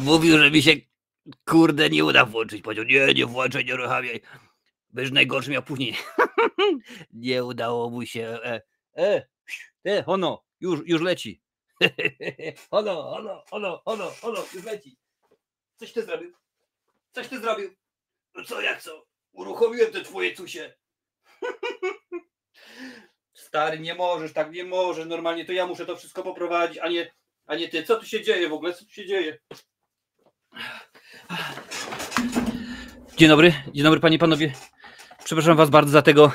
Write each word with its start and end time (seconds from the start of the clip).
Mówił, 0.00 0.38
że 0.38 0.50
mi 0.50 0.62
się 0.62 0.72
kurde 1.44 1.90
nie 1.90 2.04
uda 2.04 2.24
włączyć. 2.24 2.62
Powiedział, 2.62 2.84
nie, 2.84 3.14
nie 3.14 3.26
włączaj, 3.26 3.64
nie 3.64 3.74
uruchamiaj. 3.74 4.20
Będziesz 4.90 5.12
najgorszy 5.12 5.50
miał 5.50 5.62
później. 5.62 5.96
nie 7.12 7.44
udało 7.44 7.90
mu 7.90 8.06
się. 8.06 8.38
E, 8.44 8.62
e, 8.96 9.26
e 9.86 10.06
ono, 10.06 10.44
już, 10.60 10.80
już 10.86 11.02
leci. 11.02 11.42
ono, 12.70 13.10
ono, 13.16 13.44
ono, 13.50 13.82
ono, 13.84 14.12
ono, 14.22 14.44
już 14.54 14.64
leci. 14.64 14.96
Coś 15.76 15.92
ty 15.92 16.02
zrobił? 16.02 16.32
Coś 17.12 17.28
ty 17.28 17.40
zrobił? 17.40 17.74
No 18.34 18.44
co, 18.44 18.60
jak 18.60 18.82
co? 18.82 19.06
Uruchomiłem 19.32 19.92
te 19.92 20.00
twoje 20.00 20.34
cusie. 20.34 20.74
Stary, 23.34 23.78
nie 23.78 23.94
możesz, 23.94 24.32
tak 24.32 24.52
nie 24.52 24.64
możesz. 24.64 25.06
Normalnie 25.06 25.44
to 25.44 25.52
ja 25.52 25.66
muszę 25.66 25.86
to 25.86 25.96
wszystko 25.96 26.22
poprowadzić, 26.22 26.78
a 26.78 26.88
nie, 26.88 27.14
a 27.46 27.56
nie 27.56 27.68
ty. 27.68 27.82
Co 27.82 27.96
tu 27.96 28.06
się 28.06 28.22
dzieje 28.22 28.48
w 28.48 28.52
ogóle? 28.52 28.74
Co 28.74 28.84
tu 28.84 28.90
się 28.90 29.06
dzieje? 29.06 29.38
Dzień 33.16 33.28
dobry, 33.28 33.52
dzień 33.74 33.84
dobry 33.84 34.00
panie 34.00 34.16
i 34.16 34.18
panowie. 34.18 34.52
Przepraszam 35.24 35.56
was 35.56 35.70
bardzo 35.70 35.92
za 35.92 36.02
tego 36.02 36.32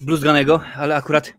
bluzganego, 0.00 0.62
ale 0.74 0.96
akurat 0.96 1.34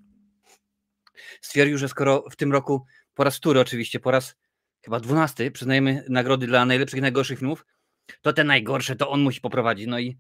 stwierdził, 1.42 1.78
że 1.78 1.90
skoro 1.90 2.24
w 2.32 2.36
tym 2.36 2.52
roku 2.52 2.86
po 3.14 3.24
raz 3.24 3.38
wtóry 3.38 3.60
oczywiście, 3.60 4.00
po 4.00 4.12
raz 4.12 4.36
chyba 4.82 5.00
dwunasty 5.00 5.52
przyznajemy 5.52 6.06
nagrody 6.10 6.48
dla 6.48 6.66
najlepszych 6.66 7.00
i 7.00 7.02
najgorszych 7.02 7.40
filmów, 7.40 7.66
to 8.22 8.34
te 8.34 8.44
najgorsze 8.44 8.96
to 8.96 9.10
on 9.10 9.22
musi 9.22 9.42
poprowadzić. 9.42 9.88
No 9.88 10.00
i 10.00 10.20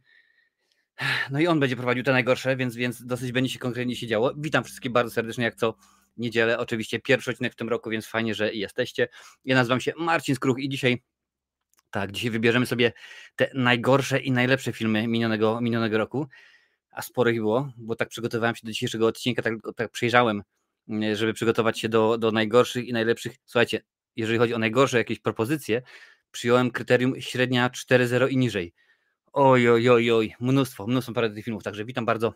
no 1.32 1.40
i 1.40 1.48
on 1.48 1.60
będzie 1.60 1.76
prowadził 1.76 2.04
te 2.04 2.12
najgorsze, 2.12 2.56
więc, 2.56 2.76
więc 2.76 3.06
dosyć 3.06 3.32
będzie 3.32 3.54
się 3.54 3.60
konkretnie 3.60 3.96
się 3.96 4.08
działo. 4.08 4.34
Witam 4.38 4.64
wszystkich 4.64 4.92
bardzo 4.92 5.12
serdecznie, 5.12 5.44
jak 5.44 5.56
co 5.56 5.76
niedzielę. 6.22 6.58
Oczywiście 6.58 7.00
pierwszy 7.00 7.32
odcinek 7.32 7.54
w 7.54 7.56
tym 7.56 7.70
roku, 7.70 7.90
więc 7.90 8.08
fajnie, 8.08 8.36
że 8.36 8.54
jesteście. 8.54 9.08
Ja 9.46 9.56
nazywam 9.56 9.82
się 9.82 9.94
Marcin 9.98 10.36
Skruch 10.36 10.60
i 10.60 10.70
dzisiaj 10.70 11.02
tak, 11.92 12.12
dzisiaj 12.12 12.32
wybierzemy 12.32 12.66
sobie 12.66 12.94
te 13.36 13.52
najgorsze 13.54 14.20
i 14.20 14.32
najlepsze 14.32 14.74
filmy 14.74 15.08
minionego, 15.08 15.62
minionego 15.62 15.98
roku, 15.98 16.28
a 16.92 17.02
sporo 17.02 17.30
ich 17.30 17.40
było, 17.40 17.72
bo 17.78 17.96
tak 17.96 18.10
przygotowałem 18.10 18.56
się 18.56 18.62
do 18.64 18.72
dzisiejszego 18.72 19.08
odcinka, 19.08 19.42
tak, 19.42 19.54
tak 19.76 19.92
przejrzałem, 19.92 20.44
mm, 20.90 21.16
żeby 21.16 21.34
przygotować 21.34 21.80
się 21.80 21.90
do, 21.90 22.18
do 22.18 22.32
najgorszych 22.32 22.88
i 22.88 22.94
najlepszych. 22.94 23.36
Słuchajcie, 23.46 23.82
jeżeli 24.16 24.40
chodzi 24.40 24.54
o 24.54 24.60
najgorsze 24.60 24.98
jakieś 24.98 25.20
propozycje, 25.20 25.82
przyjąłem 26.32 26.72
kryterium 26.72 27.22
średnia 27.22 27.70
4.0 27.70 28.30
i 28.30 28.38
niżej. 28.38 28.74
Oj, 29.34 29.70
oj, 29.70 29.90
oj, 29.90 30.12
oj, 30.12 30.36
mnóstwo, 30.40 30.88
mnóstwo 30.88 31.14
parę 31.14 31.30
tych 31.30 31.46
filmów, 31.46 31.64
także 31.64 31.86
witam 31.86 32.06
bardzo, 32.06 32.34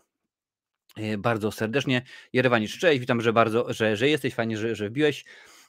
bardzo 1.18 1.52
serdecznie. 1.52 2.02
Jerewanisz, 2.32 2.78
cześć, 2.78 3.00
witam, 3.00 3.20
że 3.20 3.32
bardzo, 3.32 3.72
że, 3.72 3.96
że 3.96 4.08
jesteś, 4.08 4.34
fajnie, 4.34 4.56
że, 4.56 4.74
że 4.74 4.88
wbiłeś. 4.88 5.24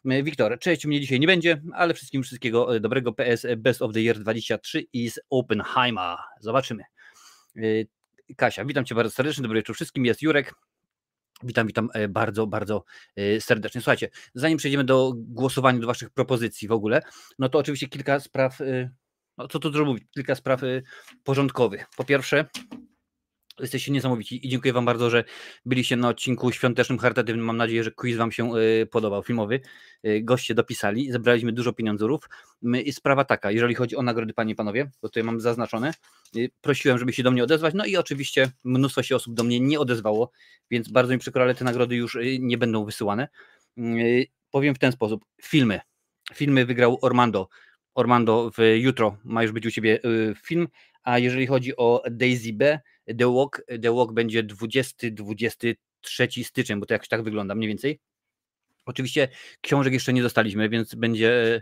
E, 0.06 0.24
Wiktor, 0.24 0.60
cześć, 0.60 0.86
mnie 0.86 1.02
dzisiaj 1.02 1.20
nie 1.20 1.28
będzie, 1.28 1.62
ale 1.74 1.94
wszystkim 1.94 2.24
wszystkiego 2.24 2.76
e, 2.76 2.80
dobrego. 2.80 3.14
PS 3.14 3.48
Best 3.58 3.82
of 3.82 3.94
the 3.94 4.02
Year 4.02 4.20
23 4.20 4.86
is 4.94 5.20
Oppenheimer. 5.30 6.18
Zobaczymy. 6.40 6.84
Kasia, 8.38 8.66
witam 8.66 8.86
Cię 8.86 8.96
bardzo 8.96 9.12
serdecznie, 9.12 9.42
dobry 9.42 9.60
wieczór 9.60 9.76
wszystkim, 9.76 10.06
jest 10.06 10.22
Jurek. 10.22 10.54
Witam, 11.44 11.68
witam 11.68 11.90
bardzo, 12.10 12.48
bardzo 12.48 12.84
serdecznie. 13.40 13.82
Słuchajcie, 13.82 14.10
zanim 14.34 14.58
przejdziemy 14.58 14.84
do 14.84 15.14
głosowania, 15.16 15.80
do 15.80 15.88
Waszych 15.88 16.10
propozycji 16.10 16.68
w 16.68 16.72
ogóle, 16.72 17.02
no 17.40 17.50
to 17.50 17.60
oczywiście 17.60 17.88
kilka 17.88 18.20
spraw 18.20 18.60
no 19.38 19.48
co 19.48 19.60
tu 19.60 19.70
dużo 19.70 19.86
mówić, 19.86 20.04
kilka 20.12 20.36
spraw 20.36 20.62
porządkowych. 21.24 21.86
Po 21.98 22.04
pierwsze, 22.04 22.46
jesteście 23.60 23.92
niesamowici 23.92 24.48
i 24.48 24.50
dziękuję 24.50 24.74
Wam 24.74 24.86
bardzo, 24.86 25.10
że 25.10 25.24
byliście 25.66 25.96
na 25.96 26.10
odcinku 26.10 26.52
świątecznym, 26.52 27.00
charytatywnym. 27.00 27.46
Mam 27.46 27.58
nadzieję, 27.58 27.84
że 27.84 27.92
quiz 27.92 28.18
Wam 28.18 28.32
się 28.32 28.58
y, 28.58 28.88
podobał, 28.92 29.24
filmowy. 29.24 29.60
Y, 30.06 30.22
goście 30.24 30.54
dopisali, 30.56 31.12
zebraliśmy 31.12 31.52
dużo 31.52 31.74
pieniądzów. 31.74 32.30
I 32.86 32.94
sprawa 32.94 33.24
taka, 33.24 33.52
jeżeli 33.52 33.76
chodzi 33.76 33.96
o 33.96 34.02
nagrody, 34.02 34.34
Panie 34.34 34.54
i 34.54 34.56
Panowie, 34.56 34.92
to 35.02 35.08
tutaj 35.08 35.24
mam 35.24 35.42
zaznaczone, 35.42 35.94
prosiłem, 36.62 36.98
żeby 36.98 37.14
się 37.14 37.24
do 37.24 37.32
mnie 37.32 37.44
odezwać, 37.44 37.74
no 37.74 37.86
i 37.86 37.98
oczywiście 37.98 38.52
mnóstwo 38.64 39.04
się 39.04 39.16
osób 39.16 39.34
do 39.34 39.44
mnie 39.44 39.60
nie 39.60 39.80
odezwało, 39.80 40.32
więc 40.72 40.90
bardzo 40.90 41.14
mi 41.14 41.20
przykro, 41.20 41.44
ale 41.44 41.56
te 41.56 41.66
nagrody 41.66 41.96
już 41.96 42.18
nie 42.40 42.58
będą 42.58 42.86
wysyłane. 42.86 43.28
Powiem 44.52 44.76
w 44.76 44.80
ten 44.80 44.92
sposób, 44.92 45.26
filmy. 45.42 45.80
Filmy 46.34 46.66
wygrał 46.66 46.98
Ormando 47.02 47.50
Ormando, 47.98 48.52
w 48.58 48.78
jutro 48.78 49.18
ma 49.24 49.44
już 49.44 49.52
być 49.52 49.66
u 49.66 49.72
Ciebie 49.72 50.00
y, 50.06 50.36
film, 50.44 50.68
a 51.04 51.20
jeżeli 51.20 51.48
chodzi 51.48 51.78
o 51.78 52.04
Daisy 52.12 52.54
B, 52.54 52.80
The 53.18 53.34
Walk, 53.34 53.62
The 53.82 53.96
Walk 53.96 54.14
będzie 54.14 54.44
20-23 54.44 55.76
styczeń, 56.44 56.80
bo 56.80 56.86
to 56.86 56.94
jakoś 56.94 57.08
tak 57.08 57.24
wygląda 57.24 57.56
mniej 57.56 57.68
więcej. 57.68 58.00
Oczywiście 58.86 59.28
książek 59.62 59.94
jeszcze 59.94 60.14
nie 60.14 60.24
dostaliśmy, 60.24 60.70
więc 60.70 60.96
będzie 60.96 61.62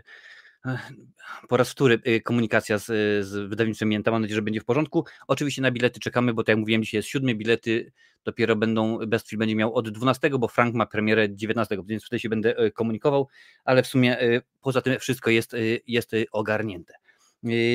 po 1.48 1.56
raz 1.56 1.70
wtóry 1.70 2.00
y, 2.06 2.20
komunikacja 2.20 2.78
z, 2.78 2.86
z 3.26 3.48
wydawnictwem 3.48 3.88
Mięta. 3.88 4.10
Mam 4.10 4.22
nadzieję, 4.22 4.36
że 4.36 4.42
będzie 4.42 4.60
w 4.60 4.64
porządku. 4.64 5.04
Oczywiście 5.26 5.62
na 5.62 5.70
bilety 5.70 6.00
czekamy, 6.00 6.34
bo 6.34 6.42
tak 6.42 6.48
jak 6.48 6.58
mówiłem, 6.58 6.82
dzisiaj 6.82 6.98
jest 6.98 7.08
siódmy, 7.08 7.34
bilety 7.34 7.92
dopiero 8.24 8.56
będą, 8.56 8.98
Best 8.98 9.28
Film 9.28 9.38
będzie 9.38 9.54
miał 9.54 9.74
od 9.74 9.90
12, 9.90 10.30
bo 10.30 10.48
Frank 10.48 10.74
ma 10.74 10.86
premierę 10.86 11.36
19, 11.36 11.78
więc 11.86 12.02
tutaj 12.02 12.18
się 12.18 12.28
będę 12.28 12.64
y, 12.64 12.70
komunikował, 12.70 13.28
ale 13.64 13.82
w 13.82 13.86
sumie 13.86 14.18
poza 14.62 14.82
tym 14.82 14.98
wszystko 14.98 15.30
jest, 15.30 15.56
jest 15.86 16.12
ogarnięte. 16.32 16.94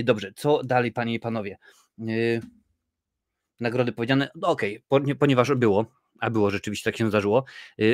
Dobrze, 0.04 0.32
co 0.36 0.64
dalej, 0.64 0.92
panie 0.92 1.14
i 1.14 1.20
panowie? 1.20 1.58
Nagrody 3.62 3.92
powiedziane, 3.92 4.30
no 4.36 4.48
okej, 4.48 4.84
okay, 4.90 5.16
ponieważ 5.16 5.54
było, 5.56 5.86
a 6.20 6.30
było 6.30 6.52
rzeczywiście 6.52 6.92
tak 6.92 6.98
się 6.98 7.10
zdarzyło, 7.10 7.46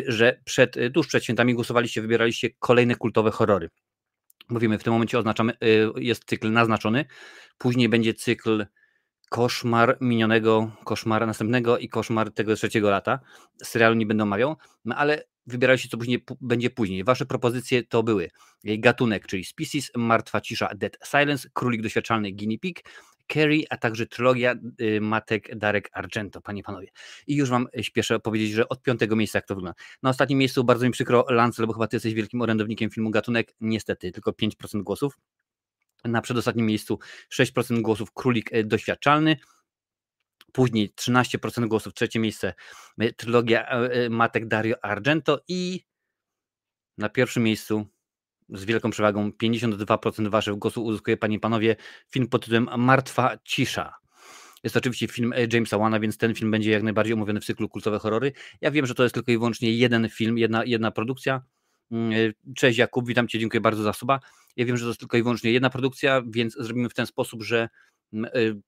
że 0.08 0.40
przed, 0.44 0.76
tuż 0.94 1.08
przed 1.08 1.24
świętami 1.24 1.54
głosowaliście, 1.54 2.02
wybieraliście 2.02 2.50
kolejne 2.60 2.96
kultowe 2.96 3.32
horrory. 3.32 3.70
Mówimy, 4.50 4.78
w 4.80 4.84
tym 4.84 4.94
momencie 4.94 5.20
oznaczamy, 5.20 5.54
y, 5.64 5.92
jest 5.96 6.26
cykl 6.26 6.52
naznaczony, 6.52 7.06
później 7.58 7.90
będzie 7.90 8.14
cykl 8.14 8.66
koszmar 9.30 9.98
minionego, 10.02 10.72
koszmar 10.84 11.28
następnego 11.28 11.78
i 11.78 11.90
koszmar 11.90 12.32
tego 12.32 12.56
trzeciego 12.56 12.90
lata. 12.90 13.20
Serialu 13.64 13.96
nie 13.96 14.06
będę 14.06 14.24
omawiał, 14.24 14.56
no 14.86 14.96
ale 14.96 15.24
wybierajcie, 15.48 15.90
co 15.90 15.98
później 15.98 16.26
będzie 16.42 16.70
później. 16.70 17.04
Wasze 17.04 17.26
propozycje 17.26 17.84
to 17.84 18.04
były 18.04 18.30
gatunek, 18.64 19.28
czyli 19.28 19.46
Species, 19.46 19.92
Martwa 19.96 20.42
Cisza, 20.42 20.70
Dead 20.76 20.98
Silence, 21.06 21.50
Królik 21.54 21.82
Doświadczalny, 21.82 22.32
Guinea 22.32 22.58
Pig, 22.60 22.84
Kerry, 23.28 23.64
a 23.70 23.78
także 23.78 24.08
trylogia 24.08 24.56
y, 24.82 25.02
Matek 25.02 25.56
Darek 25.58 25.90
Argento, 25.94 26.42
panie 26.42 26.64
panowie. 26.64 26.88
I 27.28 27.36
już 27.36 27.50
wam 27.50 27.68
y, 27.80 27.84
śpieszę 27.84 28.20
powiedzieć, 28.20 28.52
że 28.52 28.70
od 28.70 28.82
piątego 28.84 29.16
miejsca 29.16 29.38
jak 29.38 29.46
to 29.46 29.56
wygląda. 29.56 29.80
Na 30.04 30.10
ostatnim 30.10 30.40
miejscu 30.40 30.64
bardzo 30.64 30.86
mi 30.86 30.92
przykro 30.92 31.26
Lance, 31.30 31.68
bo 31.68 31.74
chyba 31.74 31.88
ty 31.88 31.96
jesteś 31.96 32.14
wielkim 32.14 32.42
orędownikiem 32.42 32.90
filmu 32.90 33.10
Gatunek, 33.10 33.54
niestety 33.62 34.12
tylko 34.12 34.32
5% 34.32 34.84
głosów. 34.84 35.18
Na 36.06 36.22
przedostatnim 36.22 36.66
miejscu 36.66 37.00
6% 37.34 37.82
głosów 37.82 38.12
Królik 38.14 38.54
y, 38.54 38.64
Doświadczalny, 38.64 39.38
później 40.54 40.94
13% 40.96 41.68
głosów, 41.68 41.94
trzecie 41.94 42.20
miejsce 42.20 42.54
trylogia 43.18 43.70
Matek 44.10 44.48
Dario 44.48 44.76
Argento 44.82 45.40
i 45.48 45.82
na 46.98 47.10
pierwszym 47.10 47.44
miejscu 47.44 47.88
z 48.50 48.66
wielką 48.66 48.90
przewagą 48.90 49.30
52% 49.30 50.30
waszych 50.30 50.56
głosów 50.56 50.86
uzyskuje, 50.86 51.18
panie 51.18 51.36
i 51.36 51.40
panowie, 51.40 51.76
film 52.12 52.28
pod 52.28 52.42
tytułem 52.42 52.70
Martwa 52.78 53.38
Cisza. 53.44 53.94
Jest 54.64 54.74
to 54.74 54.80
oczywiście 54.80 55.08
film 55.08 55.34
Jamesa 55.54 55.78
Wana, 55.78 56.00
więc 56.00 56.18
ten 56.18 56.36
film 56.36 56.52
będzie 56.52 56.72
jak 56.72 56.84
najbardziej 56.84 57.14
omówiony 57.14 57.42
w 57.42 57.46
cyklu 57.46 57.70
kultowe 57.70 58.00
horrory. 58.00 58.32
Ja 58.62 58.72
wiem, 58.72 58.86
że 58.86 58.96
to 58.96 59.04
jest 59.04 59.16
tylko 59.16 59.32
i 59.32 59.38
wyłącznie 59.38 59.72
jeden 59.72 60.10
film, 60.10 60.38
jedna, 60.38 60.64
jedna 60.66 60.92
produkcja. 60.92 61.42
Mm, 61.92 62.12
e, 62.12 62.54
cześć 62.54 62.78
Jakub, 62.78 63.08
witam 63.08 63.28
cię, 63.28 63.40
dziękuję 63.40 63.62
bardzo 63.62 63.84
za 63.84 63.94
suba. 63.94 64.20
Ja 64.56 64.66
wiem, 64.66 64.78
że 64.78 64.86
to 64.86 64.88
jest 64.88 65.00
tylko 65.00 65.18
i 65.18 65.24
wyłącznie 65.24 65.52
jedna 65.52 65.70
produkcja, 65.70 66.24
więc 66.28 66.54
zrobimy 66.60 66.90
w 66.90 66.94
ten 66.94 67.06
sposób, 67.06 67.44
że 67.44 67.70
mm, 68.14 68.32
e, 68.34 68.62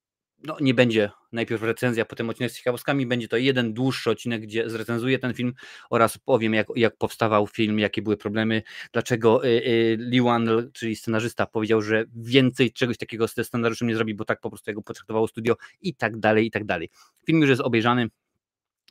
no, 0.44 0.58
nie 0.62 0.74
będzie 0.74 1.12
najpierw 1.32 1.64
recenzja, 1.64 2.06
potem 2.06 2.30
odcinek 2.30 2.52
z 2.52 2.58
ciekawostkami, 2.58 3.06
będzie 3.08 3.28
to 3.28 3.38
jeden 3.38 3.74
dłuższy 3.74 4.10
odcinek, 4.10 4.42
gdzie 4.42 4.70
zrecenzuję 4.70 5.20
ten 5.20 5.34
film 5.34 5.54
oraz 5.90 6.18
powiem, 6.18 6.54
jak, 6.54 6.68
jak 6.76 6.98
powstawał 6.98 7.48
film, 7.48 7.80
jakie 7.80 8.02
były 8.02 8.18
problemy, 8.18 8.64
dlaczego 8.94 9.46
y, 9.46 9.48
y, 9.48 9.98
Lee 10.00 10.22
Wan, 10.22 10.50
czyli 10.74 10.96
scenarzysta, 10.96 11.46
powiedział, 11.46 11.82
że 11.82 12.06
więcej 12.16 12.72
czegoś 12.72 12.98
takiego 12.98 13.28
z 13.28 13.48
scenariuszem 13.48 13.88
nie 13.88 13.96
zrobi, 13.96 14.16
bo 14.16 14.26
tak 14.26 14.40
po 14.40 14.50
prostu 14.50 14.72
jego 14.72 14.82
potraktowało 14.82 15.28
studio 15.28 15.56
i 15.82 15.96
tak 15.96 16.20
dalej, 16.20 16.46
i 16.46 16.52
tak 16.52 16.66
dalej. 16.66 16.90
Film 17.26 17.42
już 17.42 17.50
jest 17.50 17.62
obejrzany, 17.62 18.08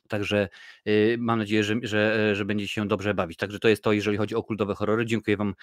Także 0.07 0.49
y, 0.87 1.15
mam 1.19 1.39
nadzieję, 1.39 1.63
że, 1.63 1.75
że, 1.83 2.35
że 2.35 2.45
będzie 2.45 2.67
się 2.67 2.87
dobrze 2.87 3.13
bawić. 3.13 3.37
Także 3.37 3.59
to 3.59 3.69
jest 3.69 3.83
to, 3.83 3.91
jeżeli 3.91 4.17
chodzi 4.17 4.35
o 4.35 4.43
kultowe 4.43 4.75
horrory. 4.75 5.05
Dziękuję 5.05 5.37
Wam, 5.37 5.55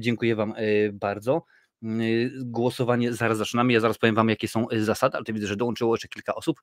dziękuję 0.00 0.36
wam 0.36 0.54
bardzo. 0.92 1.44
Y, 1.82 2.32
głosowanie 2.44 3.12
zaraz 3.12 3.38
zaczynamy. 3.38 3.72
Ja 3.72 3.80
zaraz 3.80 3.98
powiem 3.98 4.14
Wam, 4.14 4.28
jakie 4.28 4.48
są 4.48 4.70
y, 4.70 4.84
zasady, 4.84 5.16
ale 5.16 5.24
to 5.24 5.32
widzę, 5.32 5.46
że 5.46 5.56
dołączyło 5.56 5.94
jeszcze 5.94 6.08
kilka 6.08 6.34
osób. 6.34 6.62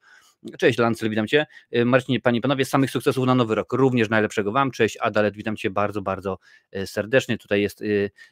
Cześć 0.59 0.79
Lancel, 0.79 1.09
witam 1.09 1.27
Cię. 1.27 1.45
Y, 1.75 1.85
Marcinie, 1.85 2.19
Panie 2.19 2.39
i 2.39 2.41
Panowie, 2.41 2.65
samych 2.65 2.91
sukcesów 2.91 3.25
na 3.25 3.35
nowy 3.35 3.55
rok. 3.55 3.73
Również 3.73 4.09
najlepszego 4.09 4.51
Wam. 4.51 4.71
Cześć 4.71 4.97
Adalet, 4.97 5.35
witam 5.35 5.57
Cię 5.57 5.69
bardzo, 5.69 6.01
bardzo 6.01 6.37
serdecznie. 6.85 7.37
Tutaj 7.37 7.61
jest, 7.61 7.83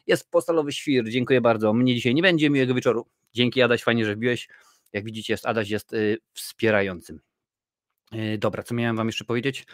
jest 0.06 0.30
postalowy 0.30 0.72
świr, 0.72 1.08
dziękuję 1.08 1.40
bardzo. 1.40 1.72
Mnie 1.72 1.94
dzisiaj 1.94 2.14
nie 2.14 2.22
będzie, 2.22 2.50
miłego 2.50 2.74
wieczoru. 2.74 3.06
Dzięki 3.32 3.62
Adaś, 3.62 3.82
fajnie, 3.82 4.04
że 4.04 4.16
wbiłeś. 4.16 4.48
Jak 4.92 5.04
widzicie, 5.04 5.32
jest 5.32 5.46
Adaś 5.46 5.70
jest 5.70 5.92
wspierającym. 6.32 7.20
Dobra, 8.38 8.62
co 8.62 8.74
miałem 8.74 8.96
Wam 8.96 9.06
jeszcze 9.06 9.24
powiedzieć? 9.24 9.66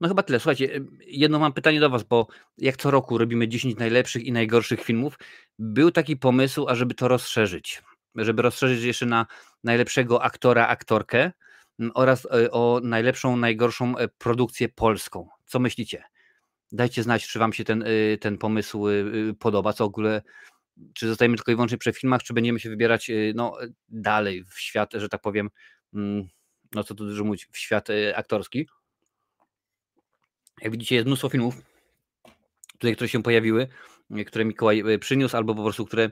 No 0.00 0.08
chyba 0.08 0.22
tyle. 0.22 0.40
Słuchajcie, 0.40 0.80
jedno 1.06 1.38
mam 1.38 1.52
pytanie 1.52 1.80
do 1.80 1.90
Was, 1.90 2.02
bo 2.02 2.26
jak 2.58 2.76
co 2.76 2.90
roku 2.90 3.18
robimy 3.18 3.48
10 3.48 3.76
najlepszych 3.76 4.24
i 4.24 4.32
najgorszych 4.32 4.84
filmów. 4.84 5.18
Był 5.58 5.90
taki 5.90 6.16
pomysł, 6.16 6.68
ażeby 6.68 6.94
to 6.94 7.08
rozszerzyć. 7.08 7.82
Żeby 8.14 8.42
rozszerzyć 8.42 8.84
jeszcze 8.84 9.06
na 9.06 9.26
najlepszego 9.64 10.22
aktora, 10.22 10.66
aktorkę 10.66 11.32
oraz 11.94 12.26
e, 12.26 12.50
o 12.50 12.80
najlepszą, 12.82 13.36
najgorszą 13.36 13.98
e, 13.98 14.08
produkcję 14.08 14.68
polską. 14.68 15.28
Co 15.46 15.58
myślicie? 15.58 16.04
Dajcie 16.72 17.02
znać, 17.02 17.28
czy 17.28 17.38
Wam 17.38 17.52
się 17.52 17.64
ten, 17.64 17.82
e, 17.82 18.18
ten 18.18 18.38
pomysł 18.38 18.84
podoba, 19.38 19.72
co 19.72 19.84
w 19.84 19.86
ogóle, 19.86 20.22
czy 20.94 21.08
zostajemy 21.08 21.36
tylko 21.36 21.52
i 21.52 21.54
wyłącznie 21.54 21.78
przy 21.78 21.92
filmach, 21.92 22.22
czy 22.22 22.34
będziemy 22.34 22.60
się 22.60 22.68
wybierać 22.68 23.10
no, 23.34 23.58
dalej 23.88 24.44
w 24.44 24.60
świat, 24.60 24.92
że 24.94 25.08
tak 25.08 25.20
powiem, 25.20 25.50
mm, 25.94 26.28
no 26.74 26.84
co 26.84 26.94
tu 26.94 27.06
dużo 27.06 27.24
mówić, 27.24 27.46
w 27.52 27.58
świat 27.58 27.88
aktorski. 28.14 28.68
Jak 30.62 30.72
widzicie, 30.72 30.94
jest 30.94 31.06
mnóstwo 31.06 31.28
filmów, 31.28 31.54
tutaj, 32.72 32.94
które 32.94 33.08
się 33.08 33.22
pojawiły, 33.22 33.68
które 34.26 34.44
Mikołaj 34.44 34.82
przyniósł, 35.00 35.36
albo 35.36 35.54
po 35.54 35.62
prostu, 35.62 35.86
które 35.86 36.10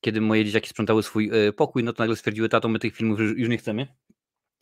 kiedy 0.00 0.20
moje 0.20 0.44
dzieciaki 0.44 0.68
sprzątały 0.68 1.02
swój 1.02 1.30
pokój, 1.56 1.84
no 1.84 1.92
to 1.92 2.02
nagle 2.02 2.16
stwierdziły, 2.16 2.48
tato, 2.48 2.68
my 2.68 2.78
tych 2.78 2.96
filmów 2.96 3.20
już 3.20 3.48
nie 3.48 3.58
chcemy. 3.58 3.88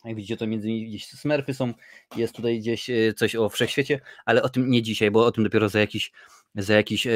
Jak 0.07 0.17
widzicie, 0.17 0.37
to 0.37 0.47
między 0.47 0.69
innymi 0.69 0.89
gdzieś 0.89 1.07
smurfy 1.07 1.55
są, 1.55 1.75
jest 2.17 2.35
tutaj 2.35 2.59
gdzieś 2.59 2.91
e, 2.91 3.13
coś 3.13 3.37
o 3.37 3.49
wszechświecie, 3.49 4.01
ale 4.25 4.43
o 4.43 4.49
tym 4.49 4.71
nie 4.71 4.83
dzisiaj, 4.83 5.11
bo 5.11 5.27
o 5.27 5.33
tym 5.33 5.45
dopiero 5.45 5.69
za 5.69 5.81
jakiś, 5.81 6.13
za 6.55 6.75
jakiś 6.75 7.07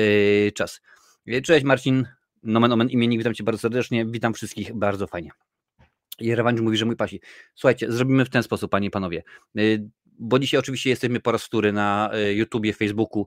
czas. 0.55 0.81
E, 1.27 1.41
cześć 1.43 1.65
Marcin, 1.65 2.07
nomen 2.43 2.73
omen 2.73 2.91
imiennik, 2.91 3.21
witam 3.21 3.35
Cię 3.35 3.45
bardzo 3.45 3.61
serdecznie, 3.61 4.07
witam 4.07 4.35
wszystkich 4.35 4.75
bardzo 4.75 5.07
fajnie. 5.07 5.31
Jerewańcz 6.21 6.61
mówi, 6.61 6.77
że 6.77 6.87
mój 6.87 6.97
pasi. 6.97 7.21
Słuchajcie, 7.55 7.93
zrobimy 7.93 8.25
w 8.25 8.31
ten 8.31 8.43
sposób, 8.43 8.71
panie 8.71 8.87
i 8.87 8.91
panowie, 8.91 9.23
bo 10.21 10.39
dzisiaj 10.39 10.61
oczywiście 10.61 10.91
jesteśmy 10.91 11.21
po 11.21 11.33
raz 11.33 11.45
wtóry 11.45 11.73
na 11.73 12.11
YouTubie, 12.35 12.73
Facebooku, 12.73 13.27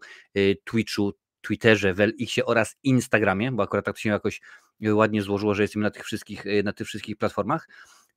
Twitchu, 0.64 1.14
Twitterze, 1.42 1.94
w 1.94 2.00
LX 2.00 2.40
oraz 2.46 2.76
Instagramie, 2.84 3.52
bo 3.52 3.64
akurat 3.64 3.86
tak 3.86 3.98
się 3.98 4.10
jakoś 4.10 4.42
ładnie 4.82 5.22
złożyło, 5.22 5.54
że 5.54 5.64
jesteśmy 5.64 5.84
na 5.84 5.92
tych 5.92 6.04
wszystkich, 6.04 6.44
na 6.64 6.74
tych 6.74 6.88
wszystkich 6.88 7.18
platformach. 7.18 7.68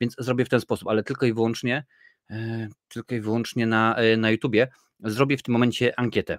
Więc 0.00 0.16
zrobię 0.18 0.44
w 0.44 0.48
ten 0.48 0.60
sposób, 0.60 0.88
ale 0.88 1.02
tylko 1.02 1.26
i 1.26 1.32
wyłącznie, 1.32 1.84
e, 2.30 2.68
tylko 2.88 3.14
i 3.14 3.20
wyłącznie 3.20 3.66
na, 3.66 3.96
e, 3.96 4.16
na 4.16 4.30
YouTubie. 4.30 4.68
Zrobię 5.00 5.36
w 5.36 5.42
tym 5.42 5.52
momencie 5.52 5.98
ankietę. 5.98 6.38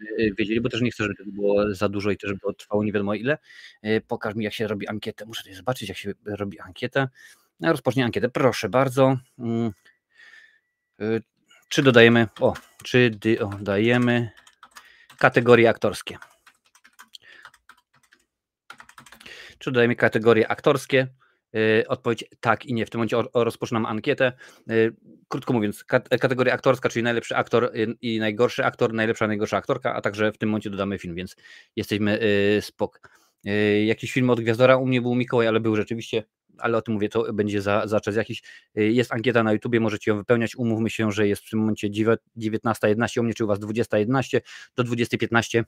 E, 0.00 0.34
wiedzieli, 0.38 0.60
bo 0.60 0.68
też 0.68 0.80
nie 0.80 0.90
chcę, 0.90 1.04
żeby 1.04 1.14
to 1.14 1.24
było 1.26 1.74
za 1.74 1.88
dużo 1.88 2.10
i 2.10 2.16
też 2.16 2.28
żeby 2.28 2.40
to 2.40 2.52
trwało 2.52 2.84
nie 2.84 2.92
wiadomo 2.92 3.14
ile. 3.14 3.38
Pokaż 4.08 4.34
mi, 4.34 4.44
jak 4.44 4.54
się 4.54 4.66
robi 4.66 4.88
ankietę. 4.88 5.26
Muszę 5.26 5.42
tutaj 5.42 5.54
zobaczyć, 5.54 5.88
jak 5.88 5.98
się 5.98 6.12
robi 6.24 6.60
ankietę. 6.60 7.08
Rozpocznij 7.60 8.04
ankietę, 8.04 8.28
proszę 8.28 8.68
bardzo. 8.68 9.16
Mm. 9.38 9.72
Czy 11.68 11.82
dodajemy, 11.82 12.28
o, 12.40 12.54
czy 12.84 13.10
dodajemy 13.10 14.30
kategorie 15.18 15.68
aktorskie? 15.70 16.18
czy 19.62 19.70
dodajemy 19.70 19.96
kategorie 19.96 20.48
aktorskie. 20.48 21.06
Y, 21.56 21.88
odpowiedź 21.88 22.24
tak 22.40 22.66
i 22.66 22.74
nie. 22.74 22.86
W 22.86 22.90
tym 22.90 22.98
momencie 22.98 23.22
rozpoczynam 23.34 23.86
ankietę. 23.86 24.32
Y, 24.70 24.96
krótko 25.28 25.52
mówiąc, 25.52 25.84
kategoria 26.20 26.54
aktorska, 26.54 26.88
czyli 26.88 27.02
najlepszy 27.02 27.36
aktor 27.36 27.72
i 28.00 28.18
najgorszy 28.18 28.64
aktor, 28.64 28.92
najlepsza, 28.92 29.26
najgorsza 29.26 29.56
aktorka, 29.56 29.94
a 29.94 30.00
także 30.00 30.32
w 30.32 30.38
tym 30.38 30.48
momencie 30.48 30.70
dodamy 30.70 30.98
film, 30.98 31.14
więc 31.14 31.36
jesteśmy 31.76 32.22
y, 32.22 32.62
spok. 32.62 33.00
Jakiś 33.84 34.12
film 34.12 34.30
od 34.30 34.40
Gwiazdora 34.40 34.76
u 34.76 34.86
mnie 34.86 35.02
był 35.02 35.14
Mikołaj, 35.14 35.48
ale 35.48 35.60
był 35.60 35.76
rzeczywiście, 35.76 36.24
ale 36.58 36.78
o 36.78 36.82
tym 36.82 36.94
mówię, 36.94 37.08
to 37.08 37.32
będzie 37.32 37.62
za, 37.62 37.86
za 37.86 38.00
czas 38.00 38.16
jakiś. 38.16 38.42
Jest 38.74 39.12
ankieta 39.12 39.42
na 39.42 39.52
YouTubie, 39.52 39.80
możecie 39.80 40.10
ją 40.10 40.16
wypełniać. 40.16 40.56
Umówmy 40.56 40.90
się, 40.90 41.12
że 41.12 41.28
jest 41.28 41.42
w 41.42 41.50
tym 41.50 41.58
momencie 41.58 41.90
19.11, 41.90 43.20
u 43.20 43.22
mnie 43.22 43.34
czy 43.34 43.44
u 43.44 43.46
Was 43.46 43.60
20.11 43.60 44.40
do 44.76 44.84
20.15 44.84 45.64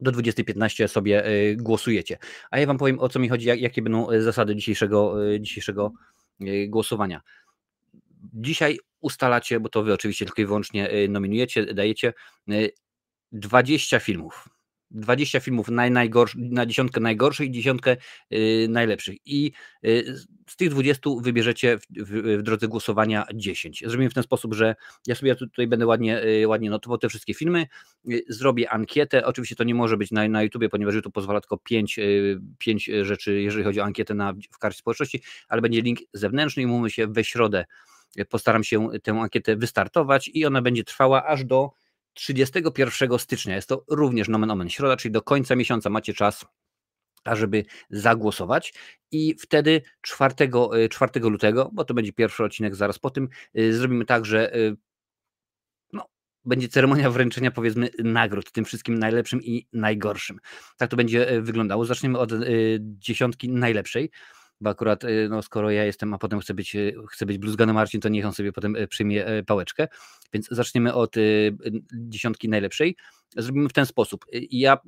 do 0.00 0.12
20.15 0.12 0.88
sobie 0.88 1.26
y, 1.26 1.56
głosujecie. 1.56 2.18
A 2.50 2.58
ja 2.58 2.66
Wam 2.66 2.78
powiem 2.78 2.98
o 2.98 3.08
co 3.08 3.18
mi 3.18 3.28
chodzi, 3.28 3.46
jakie 3.46 3.82
będą 3.82 4.10
y, 4.10 4.22
zasady 4.22 4.56
dzisiejszego, 4.56 5.26
y, 5.32 5.40
dzisiejszego 5.40 5.92
głosowania. 6.68 7.20
Dzisiaj 8.34 8.78
ustalacie, 9.00 9.60
bo 9.60 9.68
to 9.68 9.82
Wy 9.82 9.92
oczywiście 9.92 10.24
tylko 10.24 10.42
i 10.42 10.46
wyłącznie 10.46 10.90
nominujecie, 11.08 11.74
dajecie 11.74 12.12
20 13.32 14.00
filmów. 14.00 14.48
20 14.94 15.40
filmów 15.40 15.68
na, 15.68 15.82
na 16.36 16.66
dziesiątkę 16.66 17.00
najgorszych 17.00 17.46
i 17.46 17.50
dziesiątkę 17.50 17.96
y, 18.32 18.66
najlepszych. 18.68 19.16
I 19.26 19.52
y, 19.84 20.14
z 20.48 20.56
tych 20.56 20.70
20 20.70 21.10
wybierzecie 21.20 21.78
w, 21.78 21.82
w, 21.96 22.38
w, 22.38 22.42
drodze 22.42 22.68
głosowania 22.68 23.26
10. 23.34 23.82
Zrobimy 23.86 24.10
w 24.10 24.14
ten 24.14 24.22
sposób, 24.22 24.54
że 24.54 24.74
ja 25.06 25.14
sobie 25.14 25.34
tutaj 25.36 25.66
będę 25.66 25.86
ładnie, 25.86 26.24
y, 26.24 26.48
ładnie 26.48 26.70
notował 26.70 26.98
te 26.98 27.08
wszystkie 27.08 27.34
filmy, 27.34 27.66
zrobię 28.28 28.70
ankietę. 28.70 29.26
Oczywiście 29.26 29.56
to 29.56 29.64
nie 29.64 29.74
może 29.74 29.96
być 29.96 30.10
na, 30.10 30.28
na 30.28 30.42
YouTubie, 30.42 30.68
ponieważ 30.68 30.94
YouTube 30.94 31.14
pozwala 31.14 31.40
tylko 31.40 31.58
5, 31.58 32.00
5 32.58 32.88
y, 32.88 33.04
rzeczy, 33.04 33.40
jeżeli 33.40 33.64
chodzi 33.64 33.80
o 33.80 33.84
ankietę 33.84 34.14
na, 34.14 34.32
w 34.52 34.58
karcie 34.58 34.78
społeczności, 34.78 35.22
ale 35.48 35.62
będzie 35.62 35.80
link 35.80 35.98
zewnętrzny 36.12 36.62
i 36.62 36.66
mówmy 36.66 36.90
się 36.90 37.06
we 37.06 37.24
środę. 37.24 37.64
Postaram 38.28 38.64
się 38.64 38.88
tę 39.02 39.12
ankietę 39.12 39.56
wystartować 39.56 40.30
i 40.34 40.46
ona 40.46 40.62
będzie 40.62 40.84
trwała 40.84 41.26
aż 41.26 41.44
do 41.44 41.70
31 42.14 43.18
stycznia. 43.18 43.56
Jest 43.56 43.68
to 43.68 43.84
również 43.88 44.28
nomen 44.28 44.50
omen 44.50 44.70
środa, 44.70 44.96
czyli 44.96 45.12
do 45.12 45.22
końca 45.22 45.56
miesiąca 45.56 45.90
macie 45.90 46.14
czas 46.14 46.44
ażeby 47.24 47.64
zagłosować 47.90 48.74
i 49.10 49.34
wtedy 49.38 49.82
4, 50.00 50.50
4 50.90 51.12
e, 51.16 51.18
lutego, 51.18 51.70
bo 51.72 51.84
to 51.84 51.94
będzie 51.94 52.12
pierwszy 52.12 52.44
odcinek 52.44 52.74
zaraz 52.74 52.98
po 52.98 53.10
tym, 53.10 53.28
e, 53.54 53.72
zrobimy 53.72 54.04
tak, 54.04 54.24
że 54.24 54.54
e, 54.54 54.58
no, 55.92 56.06
będzie 56.44 56.68
ceremonia 56.68 57.10
wręczenia 57.10 57.50
powiedzmy 57.50 57.90
nagród, 57.98 58.52
tym 58.52 58.64
wszystkim 58.64 58.98
najlepszym 58.98 59.42
i 59.42 59.66
najgorszym. 59.72 60.38
Tak 60.76 60.90
to 60.90 60.96
będzie 60.96 61.42
wyglądało. 61.42 61.84
Zaczniemy 61.84 62.18
od 62.18 62.30
dziesiątki 62.80 63.48
najlepszej 63.48 64.10
bo 64.60 64.70
akurat 64.70 65.04
y, 65.04 65.28
no, 65.30 65.42
skoro 65.42 65.70
ja 65.70 65.84
jestem, 65.84 66.14
a 66.14 66.18
potem 66.18 66.40
chcę 66.40 66.54
być, 66.54 66.74
y, 66.74 66.94
chcę 67.10 67.26
być 67.26 67.38
bluzgany 67.38 67.72
Marcin, 67.72 68.00
to 68.00 68.08
niech 68.08 68.26
on 68.26 68.32
sobie 68.32 68.52
potem 68.52 68.76
y, 68.76 68.88
przyjmie 68.88 69.24
pałeczkę. 69.46 69.88
Więc 70.32 70.48
zaczniemy 70.50 70.94
od 70.94 71.14
dziesiątki 71.92 72.48
najlepszej. 72.48 72.96
Zrobimy 73.36 73.68
w 73.68 73.72
ten 73.72 73.86
sposób. 73.86 74.24
Ja, 74.50 74.78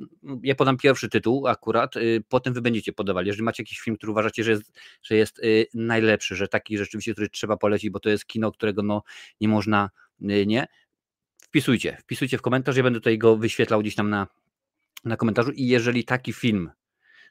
ja 0.42 0.54
podam 0.54 0.76
pierwszy 0.76 1.08
tytuł 1.08 1.46
akurat, 1.46 1.94
potem 2.28 2.54
wy 2.54 2.62
będziecie 2.62 2.92
podawali. 2.92 3.26
Jeżeli 3.26 3.44
macie 3.44 3.62
jakiś 3.62 3.80
film, 3.80 3.96
który 3.96 4.12
uważacie, 4.12 4.44
że 4.44 4.50
jest, 4.50 4.72
że 5.02 5.16
jest 5.16 5.40
najlepszy, 5.74 6.36
że 6.36 6.48
taki 6.48 6.78
rzeczywiście, 6.78 7.12
który 7.12 7.28
trzeba 7.28 7.56
polecić, 7.56 7.90
bo 7.90 8.00
to 8.00 8.10
jest 8.10 8.26
kino, 8.26 8.52
którego 8.52 8.82
no, 8.82 9.02
nie 9.40 9.48
można 9.48 9.90
nie, 10.20 10.66
wpisujcie, 11.40 11.96
wpisujcie 12.00 12.38
w 12.38 12.42
komentarz, 12.42 12.76
ja 12.76 12.82
będę 12.82 13.00
tutaj 13.00 13.18
go 13.18 13.36
wyświetlał 13.36 13.80
gdzieś 13.80 13.94
tam 13.94 14.10
na, 14.10 14.26
na 15.04 15.16
komentarzu 15.16 15.52
i 15.52 15.66
jeżeli 15.66 16.04
taki 16.04 16.32
film 16.32 16.70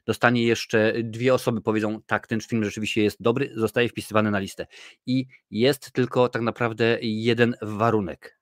dostanie 0.06 0.42
jeszcze 0.42 0.92
dwie 1.02 1.34
osoby, 1.34 1.60
powiedzą, 1.60 2.02
tak, 2.06 2.26
ten 2.26 2.40
film 2.40 2.64
rzeczywiście 2.64 3.02
jest 3.02 3.22
dobry, 3.22 3.52
zostaje 3.54 3.88
wpisywany 3.88 4.30
na 4.30 4.38
listę. 4.38 4.66
I 5.06 5.26
jest 5.50 5.92
tylko 5.92 6.28
tak 6.28 6.42
naprawdę 6.42 6.98
jeden 7.00 7.54
warunek. 7.62 8.40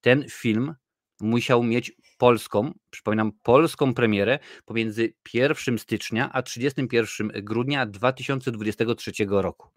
Ten 0.00 0.24
film 0.30 0.74
musiał 1.20 1.62
mieć 1.62 1.92
polską, 2.18 2.72
przypominam, 2.90 3.32
polską 3.42 3.94
premierę 3.94 4.38
pomiędzy 4.64 5.14
1 5.34 5.78
stycznia 5.78 6.32
a 6.32 6.42
31 6.42 7.28
grudnia 7.34 7.86
2023 7.86 9.12
roku. 9.28 9.68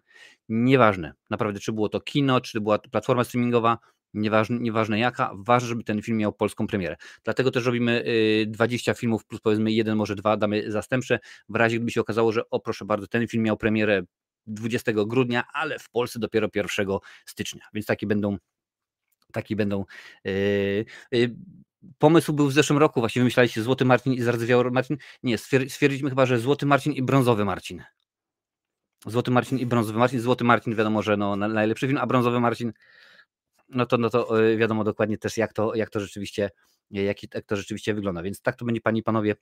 Nieważne, 0.48 1.12
naprawdę, 1.30 1.60
czy 1.60 1.72
było 1.72 1.88
to 1.88 2.00
kino, 2.00 2.40
czy 2.40 2.60
była 2.60 2.78
platforma 2.78 3.24
streamingowa, 3.24 3.78
Nieważne, 4.14 4.58
nieważne 4.58 4.98
jaka, 4.98 5.32
ważne, 5.34 5.68
żeby 5.68 5.84
ten 5.84 6.02
film 6.02 6.18
miał 6.18 6.32
polską 6.32 6.66
premierę. 6.66 6.96
Dlatego 7.24 7.50
też 7.50 7.64
robimy 7.66 8.04
20 8.46 8.92
y, 8.92 8.94
filmów 8.94 9.26
plus 9.26 9.40
powiedzmy 9.40 9.72
jeden, 9.72 9.96
może 9.96 10.14
dwa 10.14 10.36
damy 10.36 10.70
zastępcze, 10.70 11.18
w 11.48 11.54
razie 11.54 11.76
gdyby 11.76 11.90
się 11.90 12.00
okazało, 12.00 12.32
że 12.32 12.50
o 12.50 12.60
proszę 12.60 12.84
bardzo, 12.84 13.06
ten 13.06 13.28
film 13.28 13.42
miał 13.42 13.56
premierę 13.56 14.02
20 14.46 14.92
grudnia, 14.92 15.44
ale 15.52 15.78
w 15.78 15.90
Polsce 15.90 16.18
dopiero 16.18 16.48
1 16.54 16.86
stycznia, 17.26 17.62
więc 17.74 17.86
takie 17.86 18.06
będą 18.06 18.38
taki 19.32 19.56
będą 19.56 19.84
yy, 20.24 20.84
yy, 21.12 21.36
pomysł 21.98 22.32
był 22.32 22.48
w 22.48 22.52
zeszłym 22.52 22.78
roku, 22.78 23.00
właśnie 23.00 23.20
wymyślaliście 23.20 23.62
Złoty 23.62 23.84
Marcin 23.84 24.12
i 24.12 24.20
Zardzewiały 24.20 24.70
Marcin. 24.70 24.96
Nie, 25.22 25.38
stwierdziliśmy 25.38 26.10
chyba, 26.10 26.26
że 26.26 26.38
Złoty 26.38 26.66
Marcin 26.66 26.92
i 26.92 27.02
Brązowy 27.02 27.44
Marcin. 27.44 27.82
Złoty 29.06 29.30
Marcin 29.30 29.58
i 29.58 29.66
Brązowy 29.66 29.98
Marcin. 29.98 30.20
Złoty 30.20 30.44
Marcin 30.44 30.74
wiadomo, 30.74 31.02
że 31.02 31.16
no, 31.16 31.36
najlepszy 31.36 31.86
film, 31.86 31.98
a 31.98 32.06
Brązowy 32.06 32.40
Marcin 32.40 32.72
no 33.68 33.86
to, 33.86 33.98
no 33.98 34.10
to 34.10 34.42
y, 34.42 34.56
wiadomo 34.56 34.84
dokładnie 34.84 35.18
też, 35.18 35.36
jak 35.36 35.52
to, 35.52 35.74
jak 35.74 35.90
to 35.90 36.00
rzeczywiście, 36.00 36.50
jak, 36.90 37.34
jak 37.34 37.44
to 37.46 37.56
rzeczywiście 37.56 37.94
wygląda. 37.94 38.22
Więc 38.22 38.42
tak 38.42 38.56
to 38.56 38.64
będzie, 38.64 38.80
panie 38.80 39.00
i 39.00 39.02
panowie, 39.02 39.34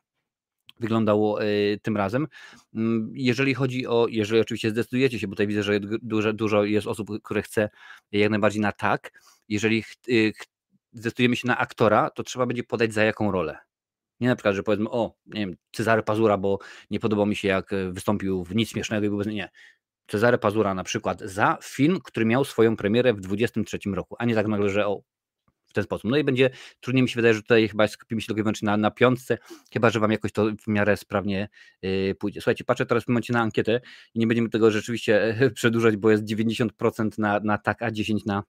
wyglądało 0.81 1.45
y, 1.45 1.81
tym 1.83 1.97
razem. 1.97 2.27
Mm, 2.75 3.13
jeżeli 3.15 3.55
chodzi 3.55 3.87
o, 3.87 4.07
jeżeli 4.11 4.41
oczywiście 4.41 4.71
zdecydujecie 4.71 5.19
się, 5.19 5.29
bo 5.29 5.33
tutaj 5.33 5.47
widzę, 5.47 5.63
że 5.63 5.81
dużo, 5.81 6.33
dużo 6.33 6.65
jest 6.65 6.87
osób, 6.87 7.23
które 7.23 7.43
chce 7.43 7.71
jak 8.13 8.31
najbardziej 8.31 8.63
na 8.63 8.73
tak, 8.73 9.13
jeżeli 9.49 9.85
zdecydujemy 10.93 11.37
się 11.37 11.49
na 11.49 11.59
aktora, 11.59 12.11
to 12.11 12.23
trzeba 12.23 12.47
będzie 12.47 12.65
podać 12.65 12.95
za 12.95 13.05
jaką 13.05 13.31
rolę. 13.33 13.59
Nie 14.21 14.29
na 14.29 14.37
przykład, 14.37 14.55
że 14.55 14.63
powiedzmy, 14.63 14.91
o, 14.91 15.15
nie 15.27 15.41
wiem, 15.47 15.57
Cezary 15.73 16.03
Pazura, 16.03 16.39
bo 16.39 16.59
nie 16.91 17.01
podobał 17.01 17.27
mi 17.27 17.37
się, 17.37 17.49
jak 17.49 17.71
wystąpił 17.91 18.45
w 18.45 18.55
nic 18.55 18.71
śmiesznego 18.71 19.07
i. 19.07 19.35
Nie. 19.35 19.51
Cezary 20.07 20.39
Pazura 20.39 20.75
na 20.75 20.85
przykład 20.85 21.21
za 21.21 21.59
film, 21.63 22.01
który 22.05 22.27
miał 22.27 22.45
swoją 22.45 22.77
premierę 22.77 23.15
w 23.15 23.21
23 23.21 23.79
roku, 23.95 24.17
a 24.19 24.25
nie 24.25 24.35
tak 24.35 24.47
nagle, 24.47 24.71
że 24.71 24.87
o, 24.87 25.03
w 25.67 25.73
ten 25.73 25.85
sposób. 25.85 26.11
No 26.11 26.17
i 26.17 26.25
będzie 26.25 26.51
trudniej 26.81 27.03
mi 27.03 27.09
się 27.09 27.17
wydaje, 27.17 27.35
że 27.35 27.43
tutaj 27.43 27.69
chyba 27.69 27.89
skupimy 27.89 28.21
się 28.21 28.27
tylko 28.27 28.41
i 28.41 28.43
wyłącznie 28.43 28.67
na, 28.67 28.77
na 28.77 28.91
piątce, 28.91 29.39
chyba 29.73 29.91
że 29.91 30.01
wam 30.01 30.13
jakoś 30.13 30.33
to 30.33 30.47
w 30.63 30.69
miarę 30.69 30.97
sprawnie 30.97 31.49
yy, 31.83 32.15
pójdzie. 32.15 32.41
Słuchajcie, 32.41 32.65
patrzę 32.65 32.87
teraz 32.87 33.05
w 33.05 33.09
momencie 33.09 33.33
na 33.33 33.41
ankietę 33.41 33.81
i 34.15 34.19
nie 34.19 34.27
będziemy 34.27 34.49
tego 34.49 34.71
rzeczywiście 34.71 35.39
przedłużać, 35.55 35.97
bo 35.97 36.11
jest 36.11 36.25
90% 36.25 37.19
na, 37.19 37.41
na 37.41 37.59
tak, 37.59 37.83
a 37.83 37.91
10 37.91 38.25
na 38.25 38.43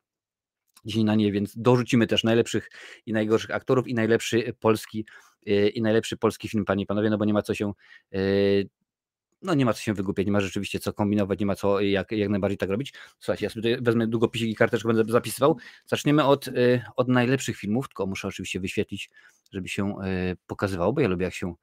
10 0.85 1.05
na 1.05 1.15
nie, 1.15 1.31
więc 1.31 1.53
dorzucimy 1.57 2.07
też 2.07 2.23
najlepszych 2.23 2.69
i 3.05 3.13
najgorszych 3.13 3.51
aktorów 3.51 3.87
i 3.87 3.93
najlepszy 3.93 4.53
polski 4.59 5.05
yy, 5.45 5.69
i 5.69 5.81
najlepszy 5.81 6.17
polski 6.17 6.49
film, 6.49 6.65
panie 6.65 6.83
i 6.83 6.85
panowie, 6.85 7.09
no 7.09 7.17
bo 7.17 7.25
nie 7.25 7.33
ma 7.33 7.41
co 7.41 7.53
się 7.53 7.73
yy, 8.11 8.69
no 9.41 9.53
nie 9.53 9.65
ma 9.65 9.73
co 9.73 9.81
się 9.81 9.93
wygłupiać, 9.93 10.25
nie 10.25 10.31
ma 10.31 10.41
rzeczywiście 10.41 10.79
co 10.79 10.93
kombinować, 10.93 11.39
nie 11.39 11.45
ma 11.45 11.55
co 11.55 11.81
jak, 11.81 12.11
jak 12.11 12.29
najbardziej 12.29 12.57
tak 12.57 12.69
robić. 12.69 12.93
Słuchajcie, 13.19 13.45
ja 13.45 13.49
sobie 13.49 13.61
tutaj 13.61 13.83
wezmę 13.83 14.07
długopisik 14.07 14.49
i 14.49 14.55
karteczkę, 14.55 14.87
będę 14.93 15.11
zapisywał. 15.11 15.57
Zaczniemy 15.85 16.23
od, 16.23 16.47
y, 16.47 16.81
od 16.95 17.07
najlepszych 17.07 17.57
filmów, 17.57 17.87
tylko 17.87 18.05
muszę 18.05 18.27
oczywiście 18.27 18.59
wyświetlić, 18.59 19.09
żeby 19.51 19.67
się 19.69 19.95
y, 20.31 20.37
pokazywało, 20.47 20.93
bo 20.93 21.01
ja 21.01 21.07
lubię 21.07 21.25
jak 21.25 21.33
się, 21.33 21.53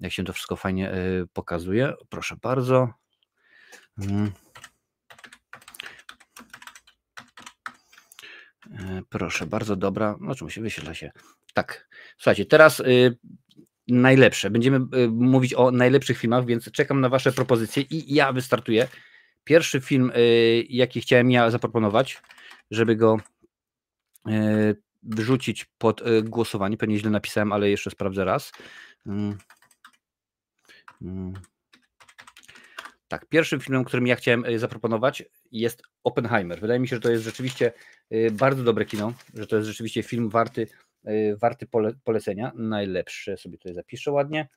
jak 0.00 0.12
się 0.12 0.24
to 0.24 0.32
wszystko 0.32 0.56
fajnie 0.56 0.94
y, 0.94 1.26
pokazuje. 1.32 1.92
Proszę 2.08 2.36
bardzo. 2.42 2.88
Mm. 3.98 4.32
Proszę 9.08 9.46
bardzo, 9.46 9.76
dobra. 9.76 10.16
No 10.20 10.34
czemu 10.34 10.50
się 10.50 10.60
wyświetla 10.60 10.94
się? 10.94 11.10
Tak. 11.54 11.88
Słuchajcie, 12.16 12.46
teraz 12.46 12.82
najlepsze. 13.88 14.50
Będziemy 14.50 14.76
y, 14.76 15.08
mówić 15.08 15.54
o 15.54 15.70
najlepszych 15.70 16.18
filmach, 16.18 16.46
więc 16.46 16.70
czekam 16.70 17.00
na 17.00 17.08
Wasze 17.08 17.32
propozycje 17.32 17.82
i 17.82 18.14
ja 18.14 18.32
wystartuję. 18.32 18.88
Pierwszy 19.44 19.80
film, 19.80 20.12
y, 20.16 20.64
jaki 20.68 21.00
chciałem 21.00 21.30
ja 21.30 21.50
zaproponować, 21.50 22.22
żeby 22.70 22.96
go 22.96 23.18
y, 24.28 24.76
wrzucić 25.02 25.64
pod 25.78 26.02
głosowanie. 26.22 26.76
Pewnie 26.76 26.98
źle 26.98 27.10
napisałem, 27.10 27.52
ale 27.52 27.70
jeszcze 27.70 27.90
sprawdzę 27.90 28.24
raz. 28.24 28.52
Tak, 33.08 33.26
pierwszym 33.26 33.60
filmem, 33.60 33.84
którym 33.84 34.06
ja 34.06 34.16
chciałem 34.16 34.44
zaproponować 34.56 35.24
jest 35.52 35.82
Oppenheimer. 36.04 36.60
Wydaje 36.60 36.80
mi 36.80 36.88
się, 36.88 36.96
że 36.96 37.00
to 37.00 37.10
jest 37.10 37.24
rzeczywiście 37.24 37.72
bardzo 38.32 38.62
dobre 38.62 38.84
kino, 38.84 39.12
że 39.34 39.46
to 39.46 39.56
jest 39.56 39.68
rzeczywiście 39.68 40.02
film 40.02 40.28
warty 40.28 40.66
warty 41.36 41.66
pole, 41.66 41.92
polecenia. 42.04 42.52
Najlepsze 42.54 43.36
sobie 43.36 43.58
tutaj 43.58 43.74
zapiszę 43.74 44.12
ładnie. 44.12 44.48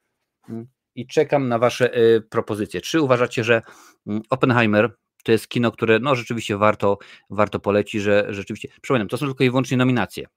Mm, 0.50 0.67
I 0.95 1.07
czekam 1.07 1.48
na 1.48 1.60
Wasze 1.60 1.98
y, 1.98 2.21
propozycje. 2.21 2.81
Czy 2.81 3.01
uważacie, 3.01 3.43
że 3.43 3.62
mm, 4.07 4.21
Oppenheimer 4.29 4.95
to 5.24 5.31
jest 5.31 5.48
kino, 5.48 5.71
które 5.71 6.00
no 6.00 6.15
rzeczywiście 6.15 6.57
warto, 6.57 6.98
warto 7.29 7.60
polecić, 7.60 8.01
że 8.01 8.27
rzeczywiście, 8.29 8.69
przypominam, 8.81 9.07
to 9.07 9.17
są 9.17 9.25
tylko 9.25 9.43
i 9.43 9.50
wyłącznie 9.50 9.77
nominacje 9.77 10.27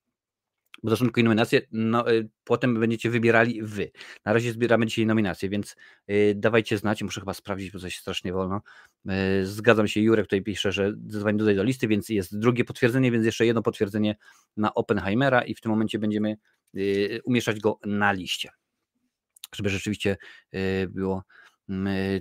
bo 0.83 0.97
tylko 0.97 1.23
nominacje, 1.23 1.63
no, 1.73 2.13
y, 2.13 2.29
potem 2.45 2.81
będziecie 2.81 3.11
wybierali 3.11 3.63
wy. 3.63 3.91
Na 4.25 4.33
razie 4.33 4.53
zbieramy 4.53 4.87
dzisiaj 4.87 5.07
nominacje, 5.07 5.49
więc 5.49 5.77
y, 6.11 6.35
dawajcie 6.37 6.79
znać, 6.79 7.03
muszę 7.03 7.21
chyba 7.21 7.35
sprawdzić, 7.35 7.71
bo 7.71 7.79
coś 7.79 7.99
strasznie 7.99 8.33
wolno. 8.33 8.61
Y, 9.41 9.47
zgadzam 9.47 9.89
się, 9.89 10.01
Jurek 10.01 10.27
tutaj 10.27 10.43
pisze, 10.43 10.73
że 10.73 10.95
zadzwoni 11.07 11.39
dodaj 11.39 11.57
do 11.57 11.63
listy, 11.63 11.89
więc 11.89 12.09
jest 12.09 12.39
drugie 12.39 12.65
potwierdzenie, 12.65 13.11
więc 13.13 13.25
jeszcze 13.25 13.47
jedno 13.47 13.63
potwierdzenie 13.63 14.17
na 14.57 14.75
Oppenheimera 14.75 15.43
i 15.43 15.55
w 15.55 15.61
tym 15.61 15.71
momencie 15.71 15.99
będziemy 15.99 16.37
y, 16.77 17.21
umieszczać 17.25 17.61
go 17.61 17.79
na 17.87 18.13
liście, 18.13 18.51
żeby 19.55 19.69
rzeczywiście 19.69 20.17
y, 20.55 20.89
było 20.89 21.23
mm, 21.69 22.21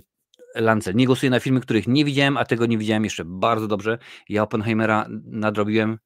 Lancel. 0.54 0.94
Nie 0.94 1.06
głosuję 1.06 1.30
na 1.30 1.40
filmy, 1.40 1.60
których 1.60 1.86
nie 1.88 2.04
widziałem, 2.04 2.36
a 2.36 2.44
tego 2.44 2.66
nie 2.66 2.78
widziałem 2.78 3.04
jeszcze 3.04 3.24
bardzo 3.24 3.68
dobrze. 3.68 3.98
Ja 4.28 4.42
Oppenheimera 4.42 5.06
nadrobiłem 5.24 5.98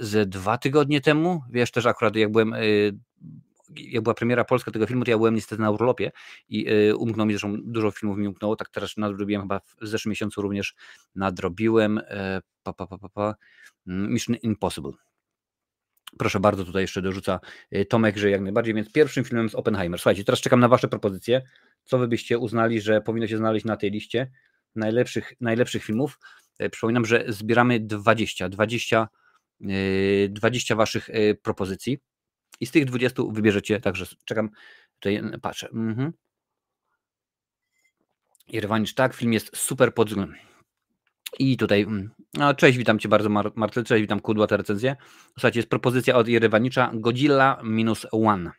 ze 0.00 0.26
dwa 0.26 0.58
tygodnie 0.58 1.00
temu, 1.00 1.42
wiesz 1.50 1.70
też 1.70 1.86
akurat 1.86 2.16
jak 2.16 2.32
byłem, 2.32 2.54
y, 2.54 2.98
jak 3.76 4.02
była 4.02 4.14
premiera 4.14 4.44
polska 4.44 4.70
tego 4.70 4.86
filmu, 4.86 5.04
to 5.04 5.10
ja 5.10 5.16
byłem 5.16 5.34
niestety 5.34 5.62
na 5.62 5.70
urlopie 5.70 6.12
i 6.48 6.72
y, 6.72 6.96
umknął 6.96 7.26
mi, 7.26 7.32
zresztą 7.32 7.56
dużo 7.64 7.90
filmów 7.90 8.18
mi 8.18 8.28
umknęło, 8.28 8.56
tak 8.56 8.68
teraz 8.68 8.96
nadrobiłem 8.96 9.42
chyba 9.42 9.60
w 9.60 9.86
zeszłym 9.86 10.10
miesiącu 10.10 10.42
również 10.42 10.74
nadrobiłem 11.14 11.98
e, 11.98 12.40
pa, 12.62 12.72
pa, 12.72 12.86
pa, 12.86 12.98
pa, 12.98 13.08
pa, 13.08 13.34
mm, 13.86 14.12
Mission 14.12 14.36
Impossible. 14.36 14.92
Proszę 16.18 16.40
bardzo, 16.40 16.64
tutaj 16.64 16.82
jeszcze 16.82 17.02
dorzuca 17.02 17.40
y, 17.76 17.84
Tomek, 17.84 18.16
że 18.16 18.30
jak 18.30 18.40
najbardziej, 18.40 18.74
więc 18.74 18.92
pierwszym 18.92 19.24
filmem 19.24 19.44
jest 19.44 19.54
Oppenheimer. 19.54 20.00
Słuchajcie, 20.00 20.24
teraz 20.24 20.40
czekam 20.40 20.60
na 20.60 20.68
Wasze 20.68 20.88
propozycje. 20.88 21.42
Co 21.84 21.98
Wy 21.98 22.08
byście 22.08 22.38
uznali, 22.38 22.80
że 22.80 23.00
powinno 23.00 23.26
się 23.26 23.36
znaleźć 23.36 23.64
na 23.64 23.76
tej 23.76 23.90
liście 23.90 24.30
najlepszych, 24.74 25.32
najlepszych 25.40 25.84
filmów? 25.84 26.18
E, 26.58 26.70
przypominam, 26.70 27.04
że 27.04 27.24
zbieramy 27.28 27.80
20, 27.80 28.48
20 28.48 29.08
20 30.28 30.76
Waszych 30.76 31.10
e, 31.10 31.34
propozycji 31.34 31.98
i 32.60 32.66
z 32.66 32.70
tych 32.70 32.84
20 32.84 33.22
wybierzecie, 33.30 33.80
także 33.80 34.06
czekam, 34.24 34.50
tutaj 34.98 35.22
patrzę. 35.42 35.68
Mhm. 35.68 36.12
Irwanisz, 38.48 38.94
tak, 38.94 39.14
film 39.14 39.32
jest 39.32 39.56
super 39.56 39.94
pod 39.94 40.08
względem. 40.08 40.38
I 41.38 41.56
tutaj, 41.56 41.82
mm, 41.82 42.10
no, 42.34 42.54
cześć, 42.54 42.78
witam 42.78 42.98
Cię 42.98 43.08
bardzo 43.08 43.28
Marcel, 43.54 43.84
cześć, 43.84 44.00
witam 44.00 44.20
Kudła, 44.20 44.46
te 44.46 44.56
recenzje. 44.56 44.96
Słuchajcie, 45.32 45.58
jest 45.58 45.70
propozycja 45.70 46.16
od 46.16 46.28
Jerewanicza, 46.28 46.90
Godzilla 46.94 47.60
minus 47.64 48.06
one. 48.10 48.50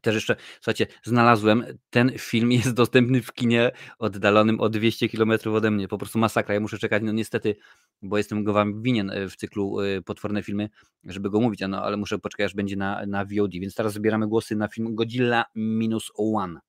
Też 0.00 0.14
jeszcze, 0.14 0.36
słuchajcie, 0.54 0.86
znalazłem, 1.04 1.64
ten 1.90 2.12
film 2.18 2.52
jest 2.52 2.72
dostępny 2.72 3.22
w 3.22 3.32
kinie 3.32 3.70
oddalonym 3.98 4.60
o 4.60 4.68
200 4.68 5.08
km 5.08 5.32
ode 5.54 5.70
mnie. 5.70 5.88
Po 5.88 5.98
prostu 5.98 6.18
masakra. 6.18 6.54
Ja 6.54 6.60
muszę 6.60 6.78
czekać, 6.78 7.02
no 7.06 7.12
niestety, 7.12 7.56
bo 8.02 8.18
jestem 8.18 8.44
go 8.44 8.52
wam 8.52 8.82
winien 8.82 9.10
e, 9.10 9.28
w 9.28 9.36
cyklu 9.36 9.80
e, 9.80 10.02
Potworne 10.02 10.42
Filmy, 10.42 10.68
żeby 11.04 11.30
go 11.30 11.40
mówić, 11.40 11.60
no, 11.68 11.82
ale 11.82 11.96
muszę 11.96 12.18
poczekać, 12.18 12.46
aż 12.46 12.54
będzie 12.54 12.76
na, 12.76 13.06
na 13.06 13.24
VOD. 13.24 13.52
Więc 13.52 13.74
teraz 13.74 13.92
zbieramy 13.92 14.28
głosy 14.28 14.56
na 14.56 14.68
film 14.68 14.94
Godzilla 14.94 15.44
minus 15.54 16.10
one. 16.14 16.60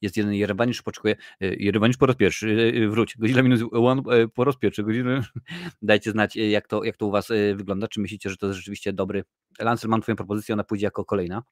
Jest 0.00 0.16
jeden 0.16 0.34
Jerebanisz, 0.34 0.82
poczekuje. 0.82 1.16
Jerebanisz 1.40 1.96
po 1.96 2.06
raz 2.06 2.16
pierwszy, 2.16 2.72
wróć. 2.90 3.16
Godzilla 3.18 3.42
minus 3.42 3.60
one 3.72 4.02
po 4.34 4.44
raz 4.44 4.56
pierwszy. 4.56 4.82
Godzilla. 4.82 5.22
Dajcie 5.82 6.10
znać, 6.10 6.36
jak 6.36 6.68
to, 6.68 6.84
jak 6.84 6.96
to 6.96 7.06
u 7.06 7.10
Was 7.10 7.28
wygląda. 7.54 7.88
Czy 7.88 8.00
myślicie, 8.00 8.30
że 8.30 8.36
to 8.36 8.46
jest 8.46 8.56
rzeczywiście 8.56 8.92
dobry. 8.92 9.24
Lancer, 9.58 9.90
mam 9.90 10.02
Twoją 10.02 10.16
propozycję, 10.16 10.52
ona 10.52 10.64
pójdzie 10.64 10.86
jako 10.86 11.04
kolejna. 11.04 11.42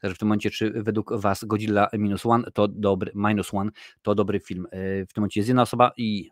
Także 0.00 0.14
w 0.14 0.18
tym 0.18 0.28
momencie, 0.28 0.50
czy 0.50 0.70
według 0.70 1.12
Was 1.12 1.44
Godzilla 1.44 1.88
minus 1.92 2.26
one 2.26 2.50
to 2.50 2.68
dobry, 2.68 3.12
minus 3.14 3.54
one 3.54 3.70
to 4.02 4.14
dobry 4.14 4.40
film? 4.40 4.66
E, 4.70 5.06
w 5.06 5.12
tym 5.12 5.20
momencie 5.20 5.40
jest 5.40 5.48
jedna 5.48 5.62
osoba 5.62 5.92
i 5.96 6.30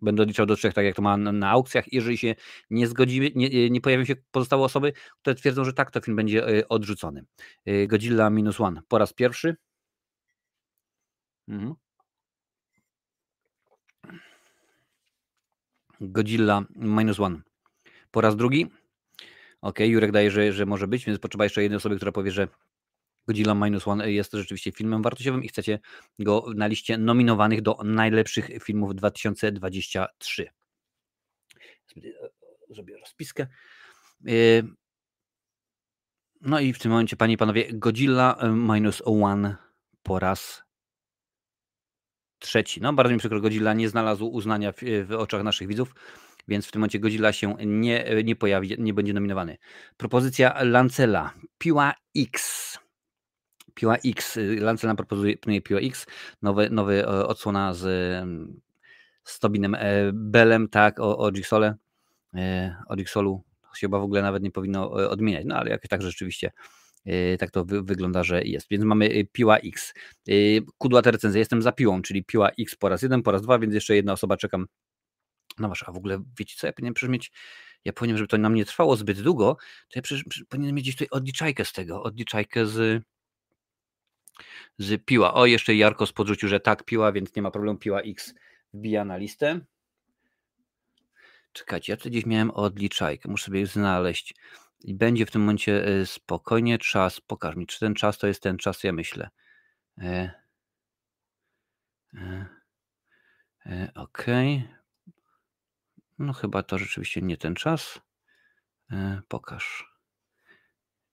będę 0.00 0.22
odliczał 0.22 0.46
do 0.46 0.56
trzech, 0.56 0.74
tak 0.74 0.84
jak 0.84 0.96
to 0.96 1.02
ma 1.02 1.16
na, 1.16 1.32
na 1.32 1.50
aukcjach. 1.50 1.92
Jeżeli 1.92 2.18
się 2.18 2.34
nie 2.70 2.86
zgodzi, 2.86 3.32
nie, 3.34 3.46
e, 3.46 3.70
nie 3.70 3.80
pojawią 3.80 4.04
się 4.04 4.14
pozostałe 4.30 4.64
osoby, 4.64 4.92
które 5.20 5.34
twierdzą, 5.34 5.64
że 5.64 5.72
tak, 5.72 5.90
to 5.90 6.00
film 6.00 6.16
będzie 6.16 6.58
e, 6.58 6.68
odrzucony. 6.68 7.24
Godzilla 7.88 8.30
minus 8.30 8.60
one 8.60 8.80
po 8.88 8.98
raz 8.98 9.12
pierwszy. 9.12 9.56
Mhm. 11.48 11.74
Godzilla 16.00 16.64
minus 16.74 17.20
one 17.20 17.42
po 18.10 18.20
raz 18.20 18.36
drugi. 18.36 18.81
Ok, 19.62 19.80
Jurek 19.80 20.12
daje, 20.12 20.30
że, 20.30 20.52
że 20.52 20.66
może 20.66 20.88
być, 20.88 21.04
więc 21.04 21.18
potrzeba 21.18 21.44
jeszcze 21.44 21.62
jednej 21.62 21.76
osoby, 21.76 21.96
która 21.96 22.12
powie, 22.12 22.30
że 22.30 22.48
Godzilla 23.28 23.54
Minus 23.54 23.88
One 23.88 24.12
jest 24.12 24.32
rzeczywiście 24.32 24.72
filmem 24.72 25.02
wartościowym 25.02 25.44
i 25.44 25.48
chcecie 25.48 25.78
go 26.18 26.44
na 26.54 26.66
liście 26.66 26.98
nominowanych 26.98 27.62
do 27.62 27.78
najlepszych 27.84 28.50
filmów 28.62 28.94
2023. 28.94 30.48
Zrobię 32.70 32.98
rozpiskę. 32.98 33.46
Y, 34.28 34.64
no 36.40 36.60
i 36.60 36.72
w 36.72 36.78
tym 36.78 36.90
momencie, 36.90 37.16
panie 37.16 37.34
i 37.34 37.36
panowie, 37.36 37.66
Godzilla 37.72 38.38
Minus 38.52 39.02
One 39.04 39.56
po 40.02 40.18
raz 40.18 40.62
trzeci. 42.38 42.80
No 42.80 42.92
bardzo 42.92 43.12
mi 43.12 43.18
przykro, 43.18 43.40
Godzilla 43.40 43.74
nie 43.74 43.88
znalazł 43.88 44.26
uznania 44.26 44.72
w, 44.72 44.76
w 45.06 45.12
oczach 45.12 45.42
naszych 45.42 45.68
widzów 45.68 45.94
więc 46.48 46.66
w 46.66 46.72
tym 46.72 46.80
momencie 46.80 46.98
Godzilla 46.98 47.32
się 47.32 47.56
nie, 47.66 48.04
nie 48.24 48.36
pojawi, 48.36 48.76
nie 48.78 48.94
będzie 48.94 49.12
nominowany. 49.12 49.58
Propozycja 49.96 50.62
Lancela, 50.62 51.34
Piła 51.58 51.94
X. 52.16 52.62
Piła 53.74 53.96
X, 54.04 54.38
Lancel 54.58 54.88
nam 54.88 54.96
proponuje 54.96 55.36
Piła 55.62 55.80
X, 55.80 56.06
nowy, 56.42 56.70
nowy 56.70 57.02
e, 57.02 57.26
odsłona 57.26 57.74
z, 57.74 57.80
z 59.24 59.38
Tobinem 59.38 59.74
e, 59.74 59.78
Belem, 60.12 60.68
tak, 60.68 61.00
o, 61.00 61.18
o 61.18 61.30
Jigsaw, 61.32 61.74
e, 62.34 62.76
o 62.88 62.94
Jigsawlu 62.96 63.42
się 63.74 63.86
chyba 63.86 63.98
w 63.98 64.02
ogóle 64.02 64.22
nawet 64.22 64.42
nie 64.42 64.50
powinno 64.50 64.90
odmieniać, 64.90 65.44
no 65.46 65.56
ale 65.56 65.70
jak 65.70 65.88
tak 65.88 66.02
rzeczywiście 66.02 66.50
tak 67.38 67.50
to 67.50 67.64
wy, 67.64 67.82
wygląda, 67.82 68.22
że 68.22 68.42
jest. 68.42 68.66
Więc 68.70 68.84
mamy 68.84 69.24
piła 69.32 69.58
X. 69.58 69.94
Kudła 70.78 71.02
te 71.02 71.10
recenzja, 71.10 71.38
jestem 71.38 71.62
za 71.62 71.72
piłą, 71.72 72.02
czyli 72.02 72.24
piła 72.24 72.50
X 72.58 72.76
po 72.76 72.88
raz 72.88 73.02
jeden, 73.02 73.22
po 73.22 73.32
raz 73.32 73.42
dwa, 73.42 73.58
więc 73.58 73.74
jeszcze 73.74 73.96
jedna 73.96 74.12
osoba 74.12 74.36
czekam 74.36 74.66
no 75.58 75.68
masz, 75.68 75.82
a 75.88 75.92
w 75.92 75.96
ogóle 75.96 76.22
wiecie 76.38 76.54
co, 76.58 76.66
ja 76.66 76.72
powinienem 76.72 76.94
przecież 76.94 77.10
mieć, 77.10 77.32
ja 77.84 77.92
powinienem, 77.92 78.18
żeby 78.18 78.28
to 78.28 78.38
nam 78.38 78.54
nie 78.54 78.64
trwało 78.64 78.96
zbyt 78.96 79.22
długo, 79.22 79.56
to 79.88 79.98
ja 79.98 80.02
przecież 80.02 80.24
powinienem 80.48 80.76
mieć 80.76 80.84
gdzieś 80.84 80.94
tutaj 80.94 81.08
odliczajkę 81.10 81.64
z 81.64 81.72
tego, 81.72 82.02
odliczajkę 82.02 82.66
z, 82.66 83.02
z 84.78 85.04
Piła. 85.04 85.34
O, 85.34 85.46
jeszcze 85.46 85.74
Jarkos 85.74 86.12
podrzucił, 86.12 86.48
że 86.48 86.60
tak, 86.60 86.84
Piła, 86.84 87.12
więc 87.12 87.36
nie 87.36 87.42
ma 87.42 87.50
problemu. 87.50 87.78
Piła 87.78 88.00
X 88.00 88.34
wbija 88.74 89.04
na 89.04 89.16
listę. 89.16 89.60
Czekajcie, 91.52 91.92
ja 91.92 91.96
tu 91.96 92.10
gdzieś 92.10 92.26
miałem 92.26 92.50
odliczajkę, 92.50 93.30
muszę 93.30 93.44
sobie 93.44 93.66
znaleźć. 93.66 94.34
I 94.84 94.94
będzie 94.94 95.26
w 95.26 95.30
tym 95.30 95.40
momencie 95.40 95.86
e, 95.86 96.06
spokojnie 96.06 96.78
czas. 96.78 97.20
Pokaż 97.20 97.56
mi, 97.56 97.66
czy 97.66 97.80
ten 97.80 97.94
czas 97.94 98.18
to 98.18 98.26
jest 98.26 98.42
ten 98.42 98.58
czas, 98.58 98.84
ja 98.84 98.92
myślę. 98.92 99.30
E, 99.98 100.30
e, 102.14 102.46
e, 103.66 103.92
ok. 103.94 104.26
No 106.22 106.32
chyba 106.32 106.62
to 106.62 106.78
rzeczywiście 106.78 107.22
nie 107.22 107.36
ten 107.36 107.54
czas. 107.54 108.00
E, 108.90 109.20
pokaż. 109.28 109.92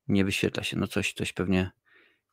Nie 0.07 0.25
wyświetla 0.25 0.63
się. 0.63 0.77
No 0.77 0.87
coś, 0.87 1.13
coś 1.13 1.33
pewnie 1.33 1.71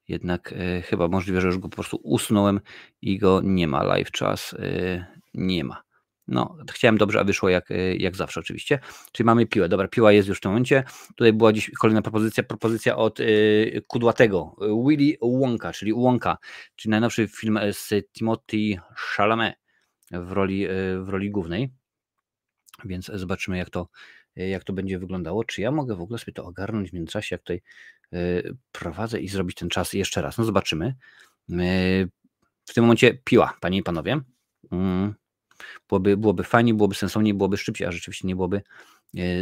jednak 0.08 0.54
e, 0.56 0.82
chyba 0.82 1.08
możliwe, 1.08 1.40
że 1.40 1.46
już 1.46 1.58
go 1.58 1.68
po 1.68 1.74
prostu 1.74 2.00
usunąłem 2.02 2.60
i 3.02 3.18
go 3.18 3.40
nie 3.44 3.68
ma. 3.68 3.82
Live 3.82 4.10
czas 4.10 4.54
e, 4.58 5.06
nie 5.34 5.64
ma. 5.64 5.82
No, 6.28 6.56
chciałem 6.72 6.98
dobrze, 6.98 7.20
a 7.20 7.24
wyszło 7.24 7.48
jak, 7.48 7.68
jak 7.98 8.16
zawsze 8.16 8.40
oczywiście. 8.40 8.78
Czyli 9.12 9.24
mamy 9.26 9.46
piłę. 9.46 9.68
Dobra, 9.68 9.88
piła 9.88 10.12
jest 10.12 10.28
już 10.28 10.38
w 10.38 10.40
tym 10.40 10.50
momencie. 10.50 10.84
Tutaj 11.08 11.32
była 11.32 11.52
dziś 11.52 11.70
kolejna 11.70 12.02
propozycja, 12.02 12.42
propozycja 12.42 12.96
od 12.96 13.20
y, 13.20 13.82
Kudłatego. 13.86 14.56
Willy 14.86 15.16
Wonka, 15.22 15.72
czyli 15.72 15.94
Wonka, 15.94 16.38
czyli 16.76 16.90
najnowszy 16.90 17.28
film 17.28 17.58
z 17.72 17.94
Timothy 18.12 18.80
Chalamet 18.94 19.54
w 20.10 20.32
roli, 20.32 20.66
w 20.98 21.08
roli 21.08 21.30
głównej. 21.30 21.70
Więc 22.84 23.10
zobaczymy, 23.14 23.58
jak 23.58 23.70
to, 23.70 23.88
jak 24.36 24.64
to 24.64 24.72
będzie 24.72 24.98
wyglądało. 24.98 25.44
Czy 25.44 25.60
ja 25.60 25.70
mogę 25.70 25.96
w 25.96 26.00
ogóle 26.00 26.18
sobie 26.18 26.32
to 26.32 26.44
ogarnąć 26.44 26.90
w 26.90 26.92
międzyczasie, 26.92 27.34
jak 27.34 27.42
tutaj 27.42 27.62
prowadzę 28.72 29.20
i 29.20 29.28
zrobić 29.28 29.56
ten 29.56 29.68
czas 29.68 29.92
jeszcze 29.92 30.22
raz. 30.22 30.38
No 30.38 30.44
zobaczymy. 30.44 30.94
W 32.64 32.74
tym 32.74 32.84
momencie 32.84 33.14
piła, 33.14 33.56
panie 33.60 33.78
i 33.78 33.82
panowie. 33.82 34.20
Mm. 34.70 35.14
Byłoby, 35.88 36.16
byłoby 36.16 36.44
fajnie, 36.44 36.74
byłoby 36.74 36.94
sensownie, 36.94 37.34
byłoby 37.34 37.56
szybciej, 37.56 37.86
a 37.86 37.92
rzeczywiście 37.92 38.28
nie 38.28 38.36
byłoby 38.36 38.62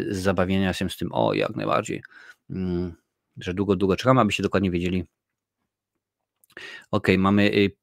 zabawienia 0.09 0.73
się 0.73 0.91
z 0.91 0.97
tym, 0.97 1.13
o 1.13 1.35
jak 1.35 1.57
najbardziej, 1.57 2.03
mm, 2.51 2.95
że 3.37 3.55
długo, 3.55 3.77
długo 3.77 3.97
czekamy, 3.97 4.21
abyście 4.21 4.43
dokładnie 4.43 4.71
wiedzieli. 4.71 5.05
Ok, 6.91 7.09
mamy 7.19 7.55
y, 7.55 7.77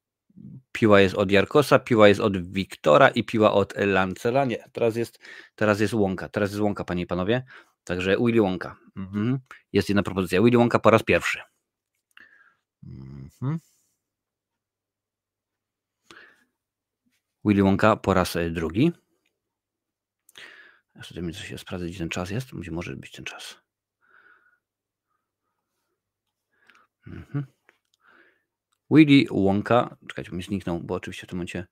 piła 0.72 1.00
jest 1.00 1.14
od 1.14 1.30
Jarkosa, 1.30 1.78
piła 1.78 2.08
jest 2.08 2.20
od 2.20 2.52
Wiktora 2.52 3.08
i 3.08 3.24
piła 3.24 3.52
od 3.52 3.74
Lancela. 3.76 4.44
Nie, 4.44 4.64
teraz 4.72 4.96
jest, 4.96 5.18
teraz 5.54 5.80
jest 5.80 5.94
Łąka, 5.94 6.28
teraz 6.28 6.50
jest 6.50 6.60
Łąka, 6.60 6.84
panie 6.84 7.02
i 7.02 7.06
panowie. 7.06 7.44
Także 7.84 8.16
Willy 8.16 8.40
Wonka. 8.40 8.76
Mhm. 8.96 9.38
Jest 9.72 9.88
jedna 9.88 10.02
propozycja. 10.02 10.42
Willy 10.42 10.58
Wonka 10.58 10.78
po 10.78 10.90
raz 10.90 11.02
pierwszy. 11.02 11.40
Mhm. 12.86 13.58
Willy 17.44 17.62
Wonka 17.62 17.96
po 17.96 18.14
raz 18.14 18.36
e, 18.36 18.50
drugi. 18.50 18.92
Jeszcze 20.96 21.22
mi 21.22 21.34
coś 21.34 21.60
sprawdzę, 21.60 21.86
gdzie 21.86 21.98
ten 21.98 22.08
czas 22.08 22.30
jest. 22.30 22.54
Gdzie 22.54 22.70
może 22.70 22.96
być 22.96 23.12
ten 23.12 23.24
czas. 23.24 23.56
Mhm. 27.06 27.46
Willy 28.92 29.26
Wonka. 29.30 29.96
Czekajcie, 30.08 30.32
mi 30.32 30.42
zniknął, 30.42 30.80
bo 30.80 30.94
oczywiście 30.94 31.26
w 31.26 31.30
tym 31.30 31.36
momencie 31.36 31.66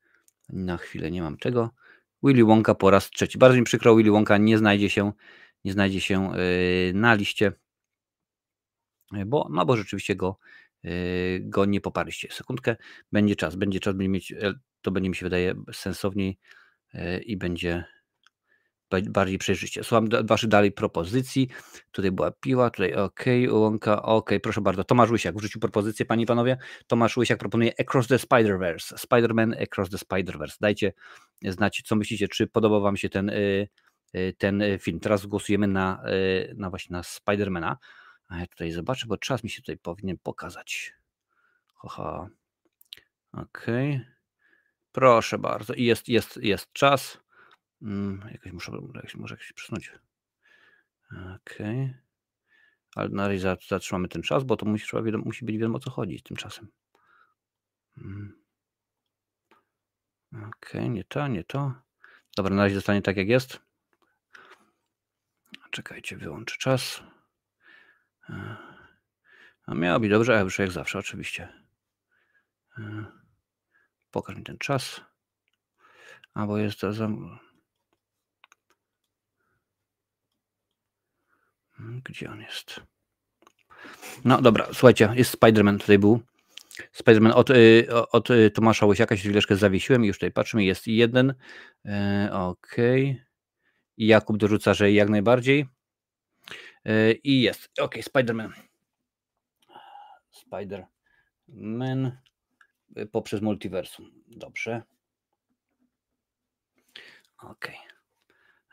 na 0.48 0.76
chwilę 0.76 1.10
nie 1.10 1.22
mam 1.22 1.36
tego. 1.36 1.70
Willy 2.22 2.44
Wonka 2.44 2.74
po 2.74 2.90
raz 2.90 3.10
trzeci. 3.10 3.38
Bardzo 3.38 3.58
mi 3.58 3.64
przykro, 3.64 3.96
Willy 3.96 4.10
Wonka 4.10 4.38
nie 4.38 4.58
znajdzie 4.58 4.90
się 4.90 5.12
nie 5.64 5.72
znajdzie 5.72 6.00
się 6.00 6.32
y, 6.34 6.92
na 6.94 7.14
liście, 7.14 7.52
y, 9.16 9.26
bo, 9.26 9.48
no 9.50 9.66
bo 9.66 9.76
rzeczywiście 9.76 10.16
go, 10.16 10.38
y, 10.84 11.40
go 11.44 11.64
nie 11.64 11.80
poparliście. 11.80 12.28
Sekundkę, 12.32 12.76
będzie 13.12 13.36
czas, 13.36 13.56
będzie 13.56 13.80
czas, 13.80 13.94
będzie 13.94 14.08
mieć, 14.08 14.34
to 14.82 14.90
będzie 14.90 15.10
mi 15.10 15.16
się 15.16 15.26
wydaje 15.26 15.54
sensowniej 15.72 16.38
i 17.26 17.36
będzie 17.36 17.84
bardziej 19.08 19.38
przejrzyście. 19.38 19.84
Słucham 19.84 20.08
waszych 20.24 20.48
dalej 20.48 20.72
propozycji. 20.72 21.48
Tutaj 21.90 22.10
była 22.10 22.30
piła, 22.30 22.70
tutaj 22.70 22.94
ok, 22.94 23.24
łąka, 23.50 24.02
ok, 24.02 24.30
proszę 24.42 24.60
bardzo. 24.60 24.84
Tomasz 24.84 25.10
Łysiak 25.10 25.36
wrzucił 25.36 25.60
propozycję, 25.60 26.06
panie 26.06 26.22
i 26.22 26.26
panowie. 26.26 26.58
Tomasz 26.86 27.16
Łysiak 27.16 27.38
proponuje 27.38 27.72
Across 27.80 28.06
the 28.06 28.16
Spider-Verse, 28.16 28.96
Spider-Man 28.96 29.62
Across 29.62 29.90
the 29.90 29.96
Spider-Verse. 29.96 30.56
Dajcie 30.60 30.92
znać, 31.44 31.82
co 31.86 31.96
myślicie, 31.96 32.28
czy 32.28 32.46
podobał 32.46 32.80
wam 32.80 32.96
się 32.96 33.08
ten 33.08 33.30
Y, 34.14 34.34
ten 34.38 34.62
y, 34.62 34.78
film. 34.78 35.00
Teraz 35.00 35.26
głosujemy 35.26 35.66
na, 35.66 36.02
y, 36.08 36.54
na 36.56 36.70
właśnie 36.70 36.94
na 36.94 37.02
Spidermana. 37.02 37.78
A 38.28 38.38
ja 38.38 38.46
tutaj 38.46 38.72
zobaczę, 38.72 39.06
bo 39.06 39.16
czas 39.16 39.44
mi 39.44 39.50
się 39.50 39.62
tutaj 39.62 39.78
powinien 39.78 40.18
pokazać. 40.18 40.92
Haha. 41.74 42.28
Okay. 43.32 44.06
Proszę 44.92 45.38
bardzo. 45.38 45.74
I 45.74 45.84
jest, 45.84 46.08
jest, 46.08 46.36
jest 46.36 46.72
czas. 46.72 47.18
Hmm, 47.80 48.28
jakoś 48.32 48.52
muszę, 48.52 48.72
jakoś, 48.94 49.14
może 49.14 49.34
jakoś 49.34 49.52
przesunąć. 49.52 49.92
Okej. 51.10 51.84
Okay. 51.84 51.94
Ale 52.94 53.08
na 53.08 53.28
razie 53.28 53.56
zatrzymamy 53.68 54.08
ten 54.08 54.22
czas, 54.22 54.44
bo 54.44 54.56
to 54.56 54.66
musi, 54.66 54.96
musi 55.24 55.44
być 55.44 55.56
wiadomo 55.58 55.76
o 55.76 55.80
co 55.80 55.90
chodzi 55.90 56.18
z 56.18 56.22
tym 56.22 56.36
czasem. 56.36 56.68
Hmm. 57.94 58.40
Okej, 60.32 60.48
okay, 60.80 60.88
nie 60.88 61.04
to, 61.04 61.28
nie 61.28 61.44
to. 61.44 61.74
Dobra, 62.36 62.54
na 62.54 62.62
razie 62.62 62.74
zostanie 62.74 63.02
tak 63.02 63.16
jak 63.16 63.28
jest. 63.28 63.60
Czekajcie, 65.70 66.16
wyłączę 66.16 66.56
czas. 66.58 67.02
E, 68.28 68.56
a 69.66 69.74
miało 69.74 70.00
być 70.00 70.10
dobrze, 70.10 70.40
a 70.40 70.44
wyszło 70.44 70.62
jak 70.62 70.72
zawsze, 70.72 70.98
oczywiście. 70.98 71.48
E, 72.78 73.04
pokaż 74.10 74.36
mi 74.36 74.42
ten 74.42 74.58
czas. 74.58 75.00
Albo 76.34 76.58
jest 76.58 76.80
to 76.80 76.92
za... 76.92 77.08
Gdzie 82.04 82.30
on 82.30 82.40
jest? 82.40 82.80
No 84.24 84.42
dobra, 84.42 84.66
słuchajcie, 84.72 85.12
jest 85.14 85.40
Spider-Man 85.40 85.78
tutaj 85.78 85.98
był. 85.98 86.20
Spider-Man 86.92 87.32
od, 87.32 87.50
y, 87.50 87.86
od 88.12 88.30
y, 88.30 88.50
Tomasza 88.50 88.86
Łysiaka 88.86 89.16
się 89.16 89.22
chwileczkę 89.22 89.56
zawiesiłem 89.56 90.04
i 90.04 90.06
już 90.06 90.16
tutaj 90.16 90.32
patrzymy, 90.32 90.64
jest 90.64 90.86
jeden. 90.86 91.34
E, 91.84 92.28
Okej. 92.32 93.10
Okay. 93.10 93.24
Jakub 93.96 94.36
dorzuca, 94.36 94.74
że 94.74 94.92
jak 94.92 95.08
najbardziej. 95.08 95.66
I 97.24 97.42
jest. 97.42 97.80
Ok, 97.80 97.94
Spider-Man. 97.96 98.52
Spider-Man 100.32 102.10
e, 102.96 103.06
poprzez 103.06 103.42
multiversum. 103.42 104.10
Dobrze. 104.26 104.82
Ok. 107.38 107.68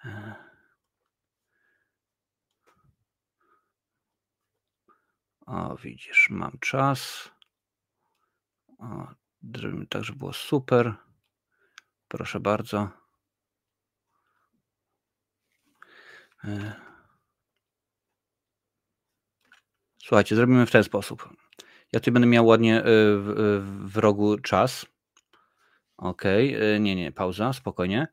E. 0.06 0.47
O, 5.48 5.76
widzisz, 5.76 6.30
mam 6.30 6.60
czas. 6.60 7.32
O, 8.80 9.08
tak, 9.90 10.04
żeby 10.04 10.20
było 10.20 10.34
super. 10.34 10.94
Proszę 12.08 12.40
bardzo. 12.40 12.90
E, 16.44 16.74
słuchajcie, 19.98 20.36
zrobimy 20.36 20.66
w 20.66 20.72
ten 20.72 20.84
sposób. 20.84 21.30
Ja 21.94 22.00
tutaj 22.00 22.14
będę 22.14 22.28
miał 22.28 22.46
ładnie 22.46 22.80
e, 22.80 22.84
w, 22.84 23.62
w 23.86 23.98
rogu 23.98 24.38
czas. 24.38 24.86
Ok, 25.98 26.26
e, 26.26 26.80
nie, 26.80 26.96
nie, 26.96 27.12
pauza, 27.12 27.54
spokojnie. 27.54 28.08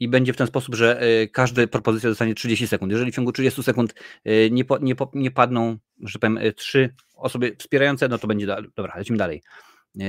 I 0.00 0.08
będzie 0.08 0.32
w 0.32 0.36
ten 0.36 0.46
sposób, 0.46 0.74
że 0.74 1.00
każda 1.32 1.66
propozycja 1.66 2.10
dostanie 2.10 2.34
30 2.34 2.66
sekund. 2.66 2.92
Jeżeli 2.92 3.12
w 3.12 3.14
ciągu 3.14 3.32
30 3.32 3.62
sekund 3.62 3.94
nie, 4.50 4.64
po, 4.64 4.78
nie, 4.78 4.96
po, 4.96 5.10
nie 5.14 5.30
padną, 5.30 5.76
że 6.02 6.18
powiem, 6.18 6.38
trzy 6.56 6.94
osoby 7.14 7.56
wspierające, 7.58 8.08
no 8.08 8.18
to 8.18 8.26
będzie 8.26 8.46
dalej. 8.46 8.70
Dobra, 8.76 8.94
lecimy 8.96 9.18
dalej. 9.18 9.42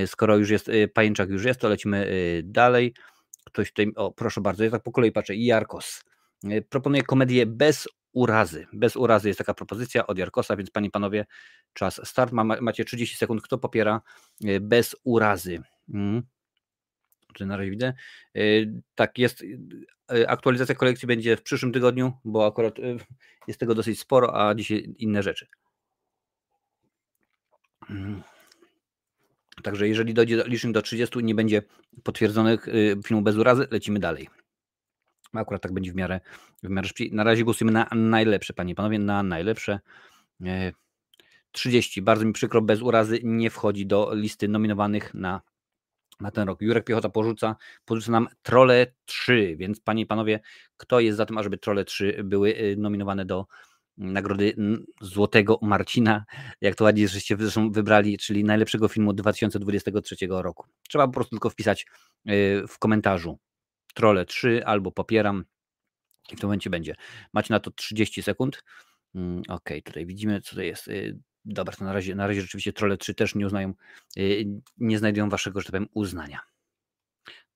Skoro 0.05 0.37
już 0.37 0.49
jest 0.49 0.71
pajęczak, 0.93 1.29
już 1.29 1.45
jest, 1.45 1.59
to 1.59 1.69
lecimy 1.69 2.07
dalej. 2.43 2.93
Ktoś 3.45 3.69
tutaj, 3.69 3.91
o 3.95 4.11
proszę 4.11 4.41
bardzo, 4.41 4.63
ja 4.63 4.69
tak 4.69 4.83
po 4.83 4.91
kolei 4.91 5.11
patrzę. 5.11 5.35
Jarkos. 5.35 6.03
E, 6.43 6.61
proponuję 6.61 7.03
komedię 7.03 7.45
bez 7.45 7.87
urazy. 8.13 8.67
Bez 8.73 8.95
urazy 8.95 9.27
jest 9.27 9.37
taka 9.37 9.53
propozycja 9.53 10.07
od 10.07 10.17
Jarkosa, 10.17 10.55
więc 10.55 10.71
panie 10.71 10.91
panowie, 10.91 11.25
czas 11.73 12.01
start. 12.03 12.33
macie 12.61 12.85
30 12.85 13.17
sekund. 13.17 13.41
Kto 13.41 13.57
popiera 13.57 14.01
e, 14.45 14.59
bez 14.59 14.95
urazy? 15.03 15.61
Hmm. 15.91 16.23
Czy 17.33 17.45
na 17.45 17.57
razie 17.57 17.71
widzę. 17.71 17.93
E, 18.35 18.41
tak, 18.95 19.17
jest. 19.17 19.43
Aktualizacja 20.27 20.75
kolekcji 20.75 21.07
będzie 21.07 21.37
w 21.37 21.43
przyszłym 21.43 21.71
tygodniu, 21.71 22.13
bo 22.25 22.45
akurat 22.45 22.75
jest 23.47 23.59
tego 23.59 23.75
dosyć 23.75 23.99
sporo, 23.99 24.47
a 24.47 24.55
dzisiaj 24.55 24.93
inne 24.97 25.23
rzeczy. 25.23 25.47
Hmm. 27.87 28.21
Także 29.63 29.87
jeżeli 29.87 30.13
dojdzie 30.13 30.43
licznik 30.45 30.73
do 30.73 30.81
30, 30.81 31.23
nie 31.23 31.35
będzie 31.35 31.61
potwierdzonych 32.03 32.67
filmów 33.05 33.23
bez 33.23 33.35
urazy, 33.35 33.67
lecimy 33.71 33.99
dalej. 33.99 34.29
Akurat 35.33 35.61
tak 35.61 35.73
będzie 35.73 35.91
w 35.91 35.95
miarę, 35.95 36.19
w 36.63 36.69
miarę 36.69 36.87
szybciej. 36.87 37.11
Na 37.11 37.23
razie 37.23 37.43
głosujemy 37.43 37.71
na 37.71 37.87
najlepsze, 37.95 38.53
panie 38.53 38.71
i 38.71 38.75
panowie, 38.75 38.99
na 38.99 39.23
najlepsze. 39.23 39.79
E, 40.45 40.71
30. 41.51 42.01
Bardzo 42.01 42.25
mi 42.25 42.33
przykro, 42.33 42.61
bez 42.61 42.81
urazy 42.81 43.19
nie 43.23 43.49
wchodzi 43.49 43.85
do 43.85 44.11
listy 44.13 44.47
nominowanych 44.47 45.13
na, 45.13 45.41
na 46.21 46.31
ten 46.31 46.47
rok. 46.47 46.61
Jurek 46.61 46.85
Piechota 46.85 47.09
porzuca, 47.09 47.55
porzuca 47.85 48.11
nam 48.11 48.27
Trole 48.41 48.87
3, 49.05 49.55
więc 49.57 49.79
panie 49.79 50.03
i 50.03 50.05
panowie, 50.05 50.39
kto 50.77 50.99
jest 50.99 51.17
za 51.17 51.25
tym, 51.25 51.37
ażeby 51.37 51.57
Trole 51.57 51.85
3 51.85 52.21
były 52.23 52.49
y, 52.49 52.75
nominowane 52.77 53.25
do 53.25 53.45
nagrody 53.97 54.55
Złotego 55.01 55.59
Marcina, 55.61 56.25
jak 56.61 56.75
to 56.75 56.83
ładnie 56.83 57.07
żeście 57.07 57.37
wybrali, 57.71 58.17
czyli 58.17 58.43
najlepszego 58.43 58.87
filmu 58.87 59.13
2023 59.13 60.15
roku. 60.29 60.65
Trzeba 60.89 61.07
po 61.07 61.13
prostu 61.13 61.29
tylko 61.29 61.49
wpisać 61.49 61.85
y, 62.29 62.63
w 62.67 62.79
komentarzu 62.79 63.39
Trole 63.93 64.25
3 64.25 64.65
albo 64.65 64.91
popieram 64.91 65.45
i 66.31 66.35
w 66.35 66.39
tym 66.39 66.47
momencie 66.47 66.69
będzie. 66.69 66.95
Macie 67.33 67.53
na 67.53 67.59
to 67.59 67.71
30 67.71 68.23
sekund. 68.23 68.63
Mm, 69.15 69.41
ok, 69.49 69.69
tutaj 69.85 70.05
widzimy, 70.05 70.41
co 70.41 70.55
to 70.55 70.61
jest. 70.61 70.87
Y, 71.45 71.53
dobra, 71.53 71.75
to 71.75 71.85
na 71.85 71.93
razie, 71.93 72.15
na 72.15 72.27
razie 72.27 72.41
rzeczywiście 72.41 72.73
Trole 72.73 72.97
3 72.97 73.13
też 73.13 73.35
nie 73.35 73.45
uznają, 73.45 73.73
y, 74.17 74.45
nie 74.77 74.97
znajdują 74.97 75.29
waszego, 75.29 75.59
że 75.59 75.65
tak 75.65 75.71
powiem, 75.71 75.89
uznania. 75.93 76.39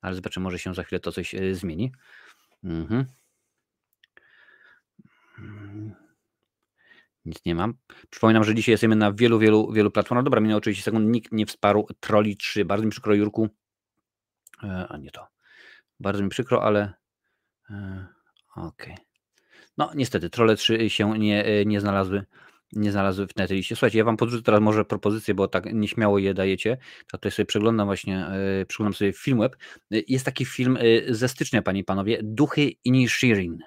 Ale 0.02 0.16
zobaczymy, 0.16 0.44
może 0.44 0.60
się 0.60 0.74
za 0.74 0.84
chwilę 0.84 1.00
to 1.00 1.12
coś 1.12 1.36
zmieni. 1.52 1.92
Mhm. 2.64 3.06
Mm. 5.40 6.06
Nic 7.26 7.46
nie 7.46 7.56
mam. 7.56 7.74
Przypominam, 8.10 8.44
że 8.44 8.56
dzisiaj 8.56 8.74
jesteśmy 8.74 8.96
na 8.96 9.14
wielu, 9.14 9.40
wielu, 9.40 9.72
wielu 9.72 9.92
platformach. 9.92 10.24
Dobra, 10.24 10.42
minęło 10.42 10.62
30 10.62 10.84
sekund. 10.84 11.10
Nikt 11.10 11.32
nie 11.32 11.46
wsparł 11.46 11.88
Trolli 12.00 12.38
3. 12.38 12.66
Bardzo 12.66 12.86
mi 12.86 12.92
przykro, 12.92 13.14
Jurku. 13.14 13.50
E, 14.64 14.88
a 14.90 14.98
nie 14.98 15.12
to. 15.12 15.28
Bardzo 16.00 16.24
mi 16.24 16.30
przykro, 16.30 16.64
ale. 16.64 16.94
E, 17.70 18.06
Okej. 18.56 18.94
Okay. 18.94 19.06
No, 19.78 19.92
niestety, 19.96 20.30
Trolle 20.30 20.56
3 20.56 20.90
się 20.90 21.20
nie, 21.20 21.46
e, 21.46 21.66
nie 21.66 21.82
znalazły. 21.82 22.26
Nie 22.76 22.92
znalazły 22.92 23.28
w 23.28 23.34
tej 23.34 23.48
liście. 23.48 23.76
Słuchajcie, 23.76 23.98
ja 23.98 24.04
wam 24.04 24.18
podrzucę 24.18 24.44
teraz 24.44 24.62
może 24.62 24.86
propozycje, 24.86 25.34
bo 25.34 25.48
tak 25.48 25.74
nieśmiało 25.74 26.20
je 26.20 26.34
dajecie. 26.34 26.78
To 27.12 27.18
tutaj 27.18 27.32
sobie 27.32 27.46
przeglądam 27.46 27.88
właśnie, 27.88 28.26
yy, 28.60 28.66
przeglądam 28.66 28.94
sobie 28.94 29.14
film 29.14 29.40
web. 29.40 29.58
Jest 29.92 30.26
taki 30.26 30.46
film 30.46 30.78
ze 31.10 31.30
stycznia, 31.30 31.62
panie 31.62 31.80
i 31.80 31.84
panowie, 31.84 32.20
Duchy 32.24 32.72
Inishirin. 32.84 33.58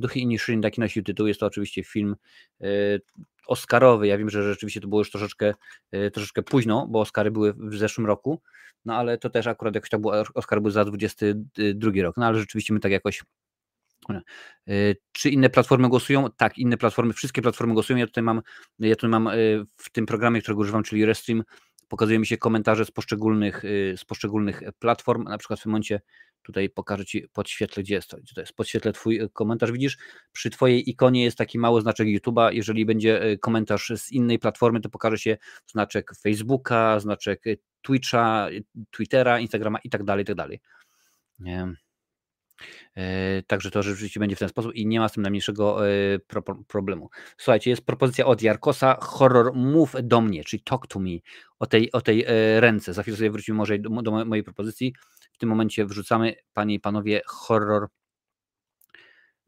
Duchy 0.00 0.18
Inishin, 0.18 0.62
taki 0.62 0.80
nosił 0.80 1.02
tytuł. 1.02 1.26
Jest 1.26 1.40
to 1.40 1.46
oczywiście 1.46 1.84
film 1.84 2.16
e, 2.60 2.66
Oscarowy. 3.46 4.06
Ja 4.06 4.18
wiem, 4.18 4.30
że 4.30 4.42
rzeczywiście 4.42 4.80
to 4.80 4.88
było 4.88 5.00
już 5.00 5.10
troszeczkę, 5.10 5.54
e, 5.92 6.10
troszeczkę 6.10 6.42
późno, 6.42 6.86
bo 6.90 7.00
Oscary 7.00 7.30
były 7.30 7.52
w 7.52 7.76
zeszłym 7.76 8.06
roku, 8.06 8.42
no 8.84 8.96
ale 8.96 9.18
to 9.18 9.30
też 9.30 9.46
akurat 9.46 9.74
jakoś 9.74 9.90
tak 9.90 10.00
było, 10.00 10.14
Oscar 10.34 10.62
był 10.62 10.70
za 10.70 10.84
22 10.84 12.02
rok, 12.02 12.16
no 12.16 12.26
ale 12.26 12.38
rzeczywiście 12.38 12.74
my 12.74 12.80
tak 12.80 12.92
jakoś 12.92 13.20
e, 13.20 13.24
czy 15.12 15.30
inne 15.30 15.50
platformy 15.50 15.88
głosują? 15.88 16.28
Tak, 16.36 16.58
inne 16.58 16.76
platformy, 16.76 17.12
wszystkie 17.12 17.42
platformy 17.42 17.74
głosują. 17.74 17.98
Ja 17.98 18.06
tutaj 18.06 18.24
mam, 18.24 18.42
ja 18.78 18.94
tutaj 18.94 19.10
mam 19.10 19.28
w 19.76 19.90
tym 19.90 20.06
programie, 20.06 20.42
którego 20.42 20.60
używam, 20.60 20.82
czyli 20.82 21.04
Restream, 21.04 21.42
pokazuje 21.88 22.18
mi 22.18 22.26
się 22.26 22.38
komentarze 22.38 22.84
z 22.84 22.90
poszczególnych, 22.90 23.62
z 23.96 24.04
poszczególnych 24.04 24.62
platform. 24.78 25.24
Na 25.24 25.38
przykład 25.38 25.60
w 25.60 25.62
tym 25.62 25.72
momencie 25.72 26.00
Tutaj 26.42 26.70
pokażę 26.70 27.04
Ci, 27.04 27.28
podświetlę, 27.32 27.82
gdzie 27.82 27.94
jest 27.94 28.10
to. 28.10 28.16
to 28.34 28.40
jest? 28.40 28.52
Podświetlę 28.52 28.92
Twój 28.92 29.20
komentarz. 29.32 29.72
Widzisz, 29.72 29.98
przy 30.32 30.50
Twojej 30.50 30.90
ikonie 30.90 31.24
jest 31.24 31.38
taki 31.38 31.58
mały 31.58 31.80
znaczek 31.80 32.08
YouTube'a. 32.08 32.52
Jeżeli 32.52 32.86
będzie 32.86 33.38
komentarz 33.40 33.92
z 33.96 34.12
innej 34.12 34.38
platformy, 34.38 34.80
to 34.80 34.90
pokaże 34.90 35.18
się 35.18 35.36
znaczek 35.66 36.10
Facebooka, 36.22 37.00
znaczek 37.00 37.44
Twitcha, 37.82 38.48
Twittera, 38.90 39.40
Instagrama 39.40 39.78
i 39.84 39.90
tak 39.90 40.04
dalej, 40.04 40.22
i 40.22 40.26
tak 40.26 40.36
dalej. 40.36 40.60
Nie. 41.38 41.72
Także 43.46 43.70
to 43.70 43.82
rzeczywiście 43.82 44.20
będzie 44.20 44.36
w 44.36 44.38
ten 44.38 44.48
sposób 44.48 44.74
i 44.74 44.86
nie 44.86 45.00
ma 45.00 45.08
z 45.08 45.12
tym 45.12 45.22
najmniejszego 45.22 45.78
pro 46.26 46.42
problemu. 46.68 47.10
Słuchajcie, 47.36 47.70
jest 47.70 47.86
propozycja 47.86 48.26
od 48.26 48.42
Jarkosa, 48.42 48.96
horror 49.00 49.54
move 49.54 49.94
do 50.02 50.20
mnie, 50.20 50.44
czyli 50.44 50.62
talk 50.62 50.86
to 50.86 51.00
me, 51.00 51.18
o 51.58 51.66
tej, 51.66 51.92
o 51.92 52.00
tej 52.00 52.24
ręce. 52.60 52.92
Za 52.92 53.02
chwilę 53.02 53.16
sobie 53.16 53.30
wrócimy 53.30 53.56
może 53.58 53.78
do, 53.78 54.02
do 54.02 54.24
mojej 54.24 54.44
propozycji 54.44 54.92
tym 55.40 55.48
momencie 55.48 55.86
wrzucamy, 55.86 56.34
panie 56.52 56.74
i 56.74 56.80
panowie, 56.80 57.20
horror. 57.26 57.88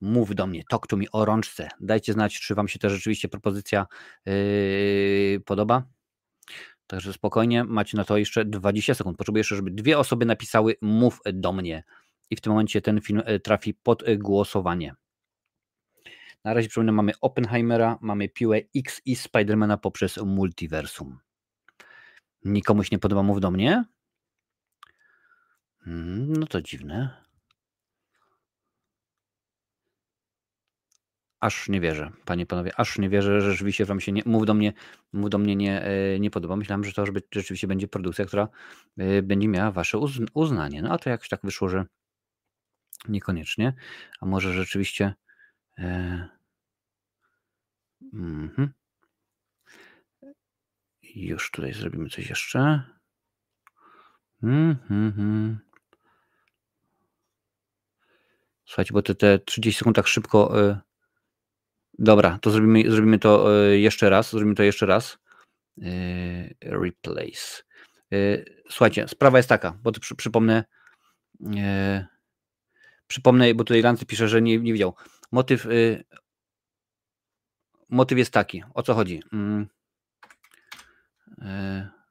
Mów 0.01 0.35
do 0.35 0.47
mnie, 0.47 0.63
talk 0.71 0.87
to 0.87 0.97
me 0.97 1.05
o 1.13 1.25
rączce. 1.25 1.69
Dajcie 1.81 2.13
znać, 2.13 2.41
czy 2.41 2.55
wam 2.55 2.69
się 2.69 2.79
ta 2.79 2.89
rzeczywiście 2.89 3.29
propozycja 3.29 3.87
yy, 4.27 5.41
podoba. 5.45 5.83
Także 6.87 7.13
spokojnie, 7.13 7.65
macie 7.65 7.97
na 7.97 8.05
to 8.05 8.17
jeszcze 8.17 8.45
20 8.45 8.95
sekund. 8.95 9.19
Potrzebuję 9.19 9.41
jeszcze, 9.41 9.57
żeby 9.57 9.71
dwie 9.71 9.99
osoby 9.99 10.27
napisały 10.27 10.75
mów 10.81 11.21
do 11.33 11.53
mnie. 11.53 11.83
I 12.33 12.37
w 12.37 12.41
tym 12.41 12.53
momencie 12.53 12.83
ten 12.83 13.01
film 13.01 13.23
yy, 13.27 13.41
trafi 13.41 13.75
pod 13.75 14.03
głosowanie. 14.19 14.95
Na 16.45 16.55
razie 16.55 16.69
przypominam, 16.69 16.95
mamy 16.95 17.13
Oppenheimera, 17.21 17.99
mamy 18.01 18.29
Piłę 18.29 18.61
X 18.77 19.01
i 19.05 19.17
Spidermana 19.17 19.77
poprzez 19.77 20.17
multiversum. 20.17 21.19
Nikomuś 22.45 22.91
nie 22.91 22.99
podoba 22.99 23.23
mów 23.23 23.41
do 23.41 23.51
mnie? 23.51 23.85
Mhm, 25.87 26.33
no 26.33 26.47
to 26.47 26.63
dziwne. 26.63 27.23
Aż 31.41 31.69
nie 31.69 31.81
wierzę, 31.81 32.11
panie 32.25 32.47
panowie, 32.47 32.73
aż 32.77 32.99
nie 32.99 33.09
wierzę, 33.09 33.41
że 33.41 33.51
rzeczywiście 33.51 33.85
wam 33.85 34.01
się 34.01 34.13
nie, 34.13 34.23
mów 34.27 34.47
do 34.47 34.55
mnie, 34.55 34.73
mów 35.13 35.31
do 35.31 35.39
mnie 35.39 35.57
nie, 35.57 35.83
e, 35.83 36.21
nie 36.21 36.31
podoba. 36.31 36.57
Myślałem, 36.57 36.85
że 36.85 36.93
to 36.93 37.05
rzeczywiście 37.35 37.67
będzie 37.67 37.89
produkcja, 37.89 38.25
która 38.25 38.49
e, 38.99 39.23
będzie 39.23 39.49
miała 39.49 39.71
wasze 39.71 39.99
uznanie. 40.35 40.83
No 40.83 40.91
a 40.91 40.99
to 40.99 41.11
jakoś 41.11 41.29
tak 41.29 41.41
wyszło, 41.43 41.69
że 41.69 41.85
niekoniecznie. 43.09 43.73
A 44.21 44.27
może 44.27 44.53
rzeczywiście. 44.53 45.15
E, 45.79 46.29
mhm. 48.13 48.73
Już 51.15 51.51
tutaj 51.51 51.73
zrobimy 51.73 52.09
coś 52.09 52.29
jeszcze. 52.29 52.83
Mhm. 54.43 55.59
Słuchajcie, 58.65 58.93
bo 58.93 59.03
te, 59.03 59.15
te 59.15 59.39
30 59.39 59.79
sekund 59.79 59.97
tak 59.97 60.07
szybko. 60.07 60.53
Yy... 60.57 60.77
Dobra, 61.99 62.39
to 62.39 62.51
zrobimy, 62.51 62.91
zrobimy 62.91 63.19
to 63.19 63.53
yy, 63.53 63.81
jeszcze 63.81 64.11
raz. 64.11 64.31
Zrobimy 64.31 64.55
to 64.55 64.63
jeszcze 64.63 64.87
raz. 64.87 65.19
Yy, 65.77 66.55
replace. 66.61 67.63
Słuchajcie, 68.71 69.09
sprawa 69.09 69.39
jest 69.39 69.49
taka, 69.49 69.79
bo 69.83 69.93
to 69.93 70.01
przy, 70.01 70.17
przypomnę. 70.17 70.65
Przypomnę, 73.13 73.55
bo 73.55 73.65
tutaj 73.65 73.83
Lancy 73.83 74.07
pisze, 74.07 74.29
że 74.29 74.43
nie, 74.43 74.59
nie 74.59 74.73
widział. 74.73 74.95
Motyw. 75.33 75.67
Motyw 77.89 78.19
jest 78.19 78.33
taki. 78.33 78.63
O 78.75 78.83
co 78.83 78.95
chodzi? 78.95 79.23
Yy 81.39 82.03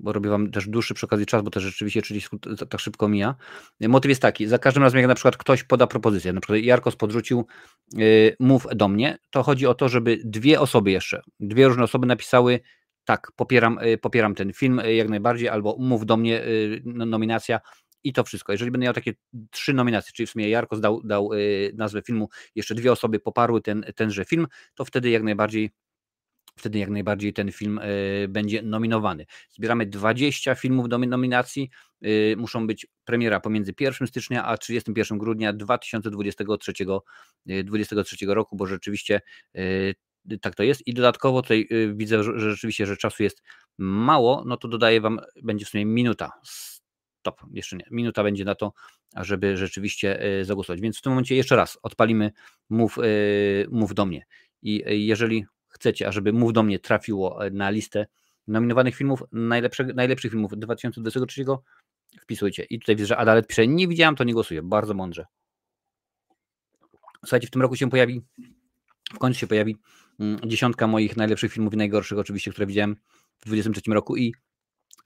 bo 0.00 0.12
robię 0.12 0.30
Wam 0.30 0.50
też 0.50 0.68
dłuższy 0.68 0.94
przy 0.94 1.06
okazji 1.06 1.26
czas, 1.26 1.42
bo 1.42 1.50
też 1.50 1.62
rzeczywiście 1.62 2.02
30 2.02 2.24
sekund 2.26 2.70
tak 2.70 2.80
szybko 2.80 3.08
mija. 3.08 3.34
Motyw 3.80 4.08
jest 4.08 4.22
taki, 4.22 4.46
za 4.46 4.58
każdym 4.58 4.82
razem 4.82 4.98
jak 4.98 5.08
na 5.08 5.14
przykład 5.14 5.36
ktoś 5.36 5.64
poda 5.64 5.86
propozycję, 5.86 6.32
na 6.32 6.40
przykład 6.40 6.62
Jarkos 6.62 6.96
podrzucił 6.96 7.46
mów 8.40 8.66
do 8.74 8.88
mnie, 8.88 9.18
to 9.30 9.42
chodzi 9.42 9.66
o 9.66 9.74
to, 9.74 9.88
żeby 9.88 10.18
dwie 10.24 10.60
osoby 10.60 10.90
jeszcze, 10.90 11.22
dwie 11.40 11.68
różne 11.68 11.84
osoby 11.84 12.06
napisały 12.06 12.60
tak, 13.04 13.32
popieram, 13.36 13.78
popieram 14.00 14.34
ten 14.34 14.52
film 14.52 14.80
jak 14.94 15.08
najbardziej, 15.08 15.48
albo 15.48 15.76
mów 15.78 16.06
do 16.06 16.16
mnie, 16.16 16.44
y, 16.44 16.82
nominacja 16.84 17.60
i 18.04 18.12
to 18.12 18.24
wszystko. 18.24 18.52
Jeżeli 18.52 18.70
będę 18.70 18.84
miał 18.84 18.94
takie 18.94 19.12
trzy 19.50 19.72
nominacje, 19.72 20.12
czyli 20.12 20.26
w 20.26 20.30
sumie 20.30 20.48
Jarkos 20.48 20.80
dał, 20.80 21.02
dał 21.02 21.32
y, 21.32 21.72
nazwę 21.76 22.02
filmu, 22.02 22.28
jeszcze 22.54 22.74
dwie 22.74 22.92
osoby 22.92 23.20
poparły 23.20 23.60
ten, 23.60 23.84
tenże 23.96 24.24
film, 24.24 24.46
to 24.74 24.84
wtedy 24.84 25.10
jak 25.10 25.22
najbardziej 25.22 25.70
wtedy 26.56 26.78
jak 26.78 26.90
najbardziej 26.90 27.32
ten 27.32 27.52
film 27.52 27.80
e, 27.82 28.28
będzie 28.28 28.62
nominowany. 28.62 29.26
Zbieramy 29.50 29.86
20 29.86 30.54
filmów 30.54 30.88
do 30.88 30.98
nominacji. 30.98 31.70
E, 32.02 32.36
muszą 32.36 32.66
być 32.66 32.86
premiera 33.04 33.40
pomiędzy 33.40 33.74
1 33.80 34.08
stycznia 34.08 34.44
a 34.44 34.58
31 34.58 35.18
grudnia 35.18 35.52
2023, 35.52 36.72
2023 37.64 38.26
e, 38.26 38.34
roku, 38.34 38.56
bo 38.56 38.66
rzeczywiście 38.66 39.20
tak 40.40 40.54
to 40.54 40.62
jest. 40.62 40.86
I 40.86 40.94
dodatkowo 40.94 41.42
tutaj 41.42 41.68
widzę, 41.94 42.24
że 42.24 42.38
rzeczywiście, 42.38 42.86
że 42.86 42.96
czasu 42.96 43.22
jest 43.22 43.42
mało, 43.78 44.44
no 44.46 44.56
to 44.56 44.68
dodaję 44.68 45.00
Wam, 45.00 45.20
będzie 45.42 45.66
w 45.66 45.68
sumie 45.68 45.84
minuta. 45.84 46.32
Stop, 47.24 47.40
jeszcze 47.50 47.76
nie. 47.76 47.84
Minuta 47.90 48.22
będzie 48.22 48.44
na 48.44 48.54
to, 48.54 48.72
żeby 49.16 49.56
rzeczywiście 49.56 50.22
zagłosować. 50.42 50.80
Więc 50.80 50.98
w 50.98 51.02
tym 51.02 51.12
momencie 51.12 51.36
jeszcze 51.36 51.56
raz 51.56 51.78
odpalimy 51.82 52.32
mów, 52.70 52.98
mów 53.70 53.94
do 53.94 54.06
mnie. 54.06 54.26
I 54.62 55.06
jeżeli 55.06 55.46
chcecie, 55.74 56.08
ażeby 56.08 56.32
Mów 56.32 56.52
do 56.52 56.62
mnie 56.62 56.78
trafiło 56.78 57.46
e, 57.46 57.50
na 57.50 57.70
listę 57.70 58.06
nominowanych 58.46 58.96
filmów, 58.96 59.22
najlepszych, 59.32 59.94
najlepszych 59.94 60.32
filmów 60.32 60.52
2023, 60.56 61.44
wpisujcie. 62.20 62.64
I 62.64 62.80
tutaj 62.80 62.96
widzę, 62.96 63.06
że 63.06 63.16
Adalet 63.16 63.46
pisze, 63.46 63.66
nie 63.66 63.88
widziałam, 63.88 64.16
to 64.16 64.24
nie 64.24 64.32
głosuję. 64.32 64.62
Bardzo 64.62 64.94
mądrze. 64.94 65.26
Słuchajcie, 67.20 67.46
w 67.46 67.50
tym 67.50 67.62
roku 67.62 67.76
się 67.76 67.90
pojawi, 67.90 68.22
w 69.14 69.18
końcu 69.18 69.40
się 69.40 69.46
pojawi 69.46 69.76
mm, 70.20 70.38
dziesiątka 70.46 70.86
moich 70.86 71.16
najlepszych 71.16 71.52
filmów 71.52 71.74
i 71.74 71.76
najgorszych 71.76 72.18
oczywiście, 72.18 72.50
które 72.50 72.66
widziałem 72.66 72.96
w 73.40 73.44
2023 73.46 73.90
roku 73.90 74.16
i 74.16 74.34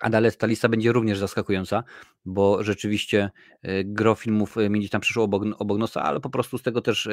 Adalet 0.01 0.39
ta 0.39 0.47
lista 0.47 0.69
będzie 0.69 0.93
również 0.93 1.19
zaskakująca, 1.19 1.85
bo 2.25 2.63
rzeczywiście 2.65 3.31
e, 3.63 3.85
gro 3.85 4.15
filmów 4.15 4.59
e, 4.59 4.71
mi 4.71 4.89
tam 4.89 5.01
przyszło 5.01 5.25
obok, 5.25 5.43
obok 5.59 5.79
nosa, 5.79 6.03
ale 6.03 6.21
po 6.21 6.31
prostu 6.31 6.59
z 6.59 6.63
tego 6.63 6.81
też 6.81 7.09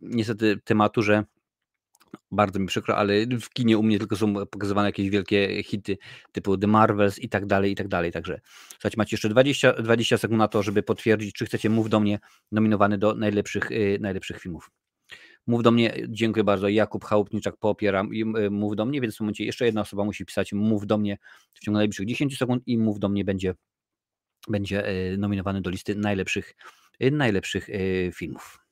niestety 0.00 0.60
tematu, 0.64 1.02
że 1.02 1.24
Bardzo 2.32 2.58
mi 2.58 2.66
przykro, 2.66 2.96
ale 2.96 3.26
w 3.26 3.50
kinie 3.50 3.78
u 3.78 3.82
mnie 3.82 3.98
tylko 3.98 4.16
są 4.16 4.46
pokazywane 4.46 4.88
jakieś 4.88 5.10
wielkie 5.10 5.62
hity 5.62 5.98
typu 6.32 6.58
The 6.58 6.66
Marvels 6.66 7.18
i 7.18 7.28
tak 7.28 7.46
dalej, 7.46 7.72
i 7.72 7.74
tak 7.74 7.88
dalej. 7.88 8.12
Także 8.12 8.40
słuchajcie, 8.72 8.94
macie 8.98 9.14
jeszcze 9.14 9.28
20, 9.28 9.72
20 9.72 10.18
sekund 10.18 10.38
na 10.38 10.48
to, 10.48 10.62
żeby 10.62 10.82
potwierdzić, 10.82 11.34
czy 11.34 11.46
chcecie 11.46 11.70
Mów 11.70 11.88
do 11.88 12.00
mnie 12.00 12.18
nominowany 12.52 12.98
do 12.98 13.14
najlepszych, 13.14 13.70
najlepszych 14.00 14.40
filmów. 14.40 14.70
Mów 15.46 15.62
do 15.62 15.70
mnie, 15.70 15.94
dziękuję 16.08 16.44
bardzo. 16.44 16.68
Jakub 16.68 17.04
Chałupniczak 17.04 17.56
popiera 17.56 18.04
y, 18.38 18.50
Mów 18.50 18.76
do 18.76 18.86
mnie, 18.86 19.00
więc 19.00 19.16
w 19.16 19.20
momencie 19.20 19.44
jeszcze 19.44 19.66
jedna 19.66 19.80
osoba 19.80 20.04
musi 20.04 20.24
pisać 20.24 20.52
Mów 20.52 20.86
do 20.86 20.98
mnie 20.98 21.18
w 21.54 21.60
ciągu 21.60 21.78
najbliższych 21.78 22.06
10 22.06 22.38
sekund 22.38 22.62
i 22.66 22.78
Mów 22.78 22.98
do 22.98 23.08
mnie 23.08 23.24
będzie, 23.24 23.54
będzie 24.48 24.88
y, 25.12 25.18
nominowany 25.18 25.60
do 25.60 25.70
listy 25.70 25.94
najlepszych, 25.94 26.54
y, 27.02 27.10
najlepszych 27.10 27.68
filmów. 28.14 28.70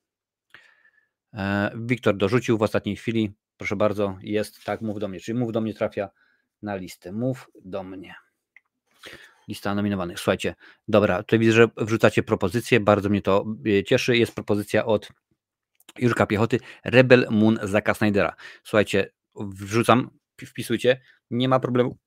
E, 1.34 1.70
Wiktor 1.76 2.16
dorzucił 2.16 2.58
w 2.58 2.62
ostatniej 2.62 2.96
chwili. 2.96 3.32
Proszę 3.56 3.76
bardzo, 3.76 4.18
jest 4.22 4.64
tak, 4.64 4.80
mów 4.80 4.98
do 4.98 5.08
mnie. 5.08 5.20
Czyli 5.20 5.38
mów 5.38 5.52
do 5.52 5.60
mnie 5.60 5.74
trafia 5.74 6.08
na 6.62 6.76
listę. 6.76 7.12
Mów 7.12 7.50
do 7.64 7.82
mnie. 7.82 8.14
Lista 9.48 9.74
nominowanych. 9.74 10.18
Słuchajcie, 10.18 10.54
dobra, 10.88 11.22
tutaj 11.22 11.38
widzę, 11.38 11.52
że 11.52 11.68
wrzucacie 11.76 12.22
propozycję. 12.22 12.80
Bardzo 12.80 13.08
mnie 13.08 13.22
to 13.22 13.46
cieszy. 13.86 14.16
Jest 14.16 14.34
propozycja 14.34 14.86
od 14.86 15.08
Jurka 15.98 16.26
Piechoty, 16.26 16.60
Rebel 16.84 17.26
Moon 17.30 17.58
Zaka 17.62 17.94
Snydera. 17.94 18.34
Słuchajcie, 18.64 19.12
wrzucam, 19.36 20.10
wpisujcie, 20.36 21.00
nie 21.30 21.48
ma 21.48 21.60
problemu. 21.60 21.98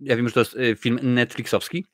Ja 0.00 0.16
wiem, 0.16 0.28
że 0.28 0.34
to 0.34 0.40
jest 0.40 0.56
y, 0.56 0.76
film 0.76 0.98
Netflixowski, 1.02 1.86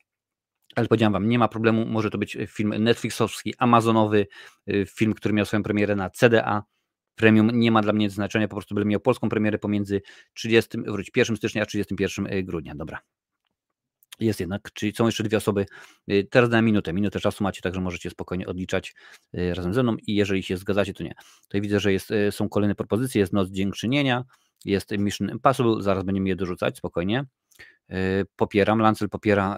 ale 0.74 0.88
powiedziałem 0.88 1.12
wam, 1.12 1.28
nie 1.28 1.38
ma 1.38 1.48
problemu, 1.48 1.86
może 1.86 2.10
to 2.10 2.18
być 2.18 2.38
film 2.48 2.74
Netflixowski, 2.78 3.54
Amazonowy, 3.58 4.26
y, 4.70 4.86
film, 4.86 5.14
który 5.14 5.34
miał 5.34 5.46
swoją 5.46 5.62
premierę 5.62 5.96
na 5.96 6.10
CDA, 6.10 6.62
premium 7.14 7.50
nie 7.50 7.70
ma 7.70 7.82
dla 7.82 7.92
mnie 7.92 8.10
znaczenia, 8.10 8.48
po 8.48 8.56
prostu 8.56 8.74
będę 8.74 8.88
miał 8.88 9.00
polską 9.00 9.28
premierę 9.28 9.58
pomiędzy 9.58 10.02
30, 10.34 10.78
wróć 10.86 11.10
1 11.16 11.36
stycznia 11.36 11.62
a 11.62 11.66
31 11.66 12.26
y, 12.26 12.42
grudnia. 12.42 12.74
Dobra. 12.74 13.00
Jest 14.20 14.40
jednak, 14.40 14.72
czyli 14.72 14.92
są 14.94 15.06
jeszcze 15.06 15.24
dwie 15.24 15.36
osoby. 15.36 15.66
Y, 16.10 16.28
teraz 16.30 16.50
na 16.50 16.62
minutę, 16.62 16.92
minutę 16.92 17.20
czasu 17.20 17.44
macie, 17.44 17.62
także 17.62 17.80
możecie 17.80 18.10
spokojnie 18.10 18.46
odliczać 18.46 18.94
y, 19.34 19.54
razem 19.54 19.74
ze 19.74 19.82
mną 19.82 19.96
i 20.06 20.14
jeżeli 20.14 20.42
się 20.42 20.56
zgadzacie, 20.56 20.94
to 20.94 21.02
nie. 21.02 21.14
Tutaj 21.42 21.60
widzę, 21.60 21.80
że 21.80 21.92
jest, 21.92 22.10
y, 22.10 22.32
są 22.32 22.48
kolejne 22.48 22.74
propozycje, 22.74 23.20
jest 23.20 23.32
Noc 23.32 23.48
Dziękczynienia, 23.50 24.24
jest 24.64 24.90
Mission 24.98 25.30
Impossible, 25.30 25.82
zaraz 25.82 26.04
będziemy 26.04 26.28
je 26.28 26.36
dorzucać, 26.36 26.76
spokojnie. 26.76 27.24
Popieram, 28.36 28.78
Lancel 28.78 29.08
popiera 29.08 29.56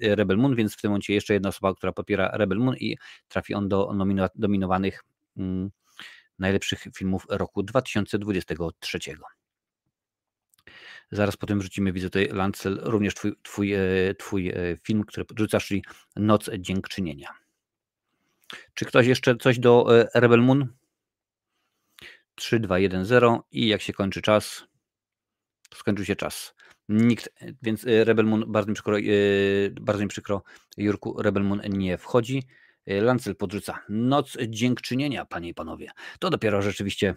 Rebel 0.00 0.36
Moon, 0.36 0.54
więc 0.54 0.74
w 0.74 0.80
tym 0.80 0.90
momencie 0.90 1.14
jeszcze 1.14 1.34
jedna 1.34 1.48
osoba, 1.48 1.74
która 1.74 1.92
popiera 1.92 2.30
Rebel 2.34 2.58
Moon 2.58 2.76
i 2.76 2.96
trafi 3.28 3.54
on 3.54 3.68
do 3.68 3.92
nominowanych 4.34 5.04
mm, 5.36 5.70
najlepszych 6.38 6.84
filmów 6.96 7.26
roku 7.28 7.62
2023. 7.62 8.98
Zaraz 11.10 11.36
potem 11.36 11.60
wrzucimy, 11.60 11.92
widzę 11.92 12.06
tutaj 12.06 12.28
Lancel, 12.32 12.80
również 12.82 13.14
twój, 13.14 13.32
twój, 13.42 13.72
e, 13.72 13.80
twój 14.18 14.48
e, 14.48 14.54
film, 14.82 15.04
który 15.04 15.24
podrzucasz, 15.24 15.66
czyli 15.66 15.84
Noc 16.16 16.50
Dziękczynienia. 16.58 17.28
Czy 18.74 18.84
ktoś 18.84 19.06
jeszcze 19.06 19.36
coś 19.36 19.58
do 19.58 20.00
e, 20.00 20.08
Rebel 20.14 20.42
Moon? 20.42 20.72
3, 22.34 22.60
2, 22.60 22.78
1, 22.78 23.04
0 23.04 23.44
i 23.52 23.68
jak 23.68 23.82
się 23.82 23.92
kończy 23.92 24.22
czas, 24.22 24.64
skończył 25.74 26.04
się 26.04 26.16
czas. 26.16 26.54
Nikt, 26.88 27.28
więc 27.62 27.84
Rebel 27.84 28.26
Moon, 28.26 28.44
bardzo 28.46 28.68
mi 28.68 28.74
przykro, 28.74 28.96
bardzo 29.80 30.02
mi 30.02 30.08
przykro 30.08 30.42
Jurku, 30.76 31.22
Rebel 31.22 31.44
Moon 31.44 31.60
nie 31.68 31.98
wchodzi. 31.98 32.42
Lancel 32.86 33.36
podrzuca 33.36 33.78
Noc 33.88 34.36
Dziękczynienia, 34.48 35.24
panie 35.24 35.48
i 35.48 35.54
panowie. 35.54 35.90
To 36.18 36.30
dopiero 36.30 36.62
rzeczywiście 36.62 37.14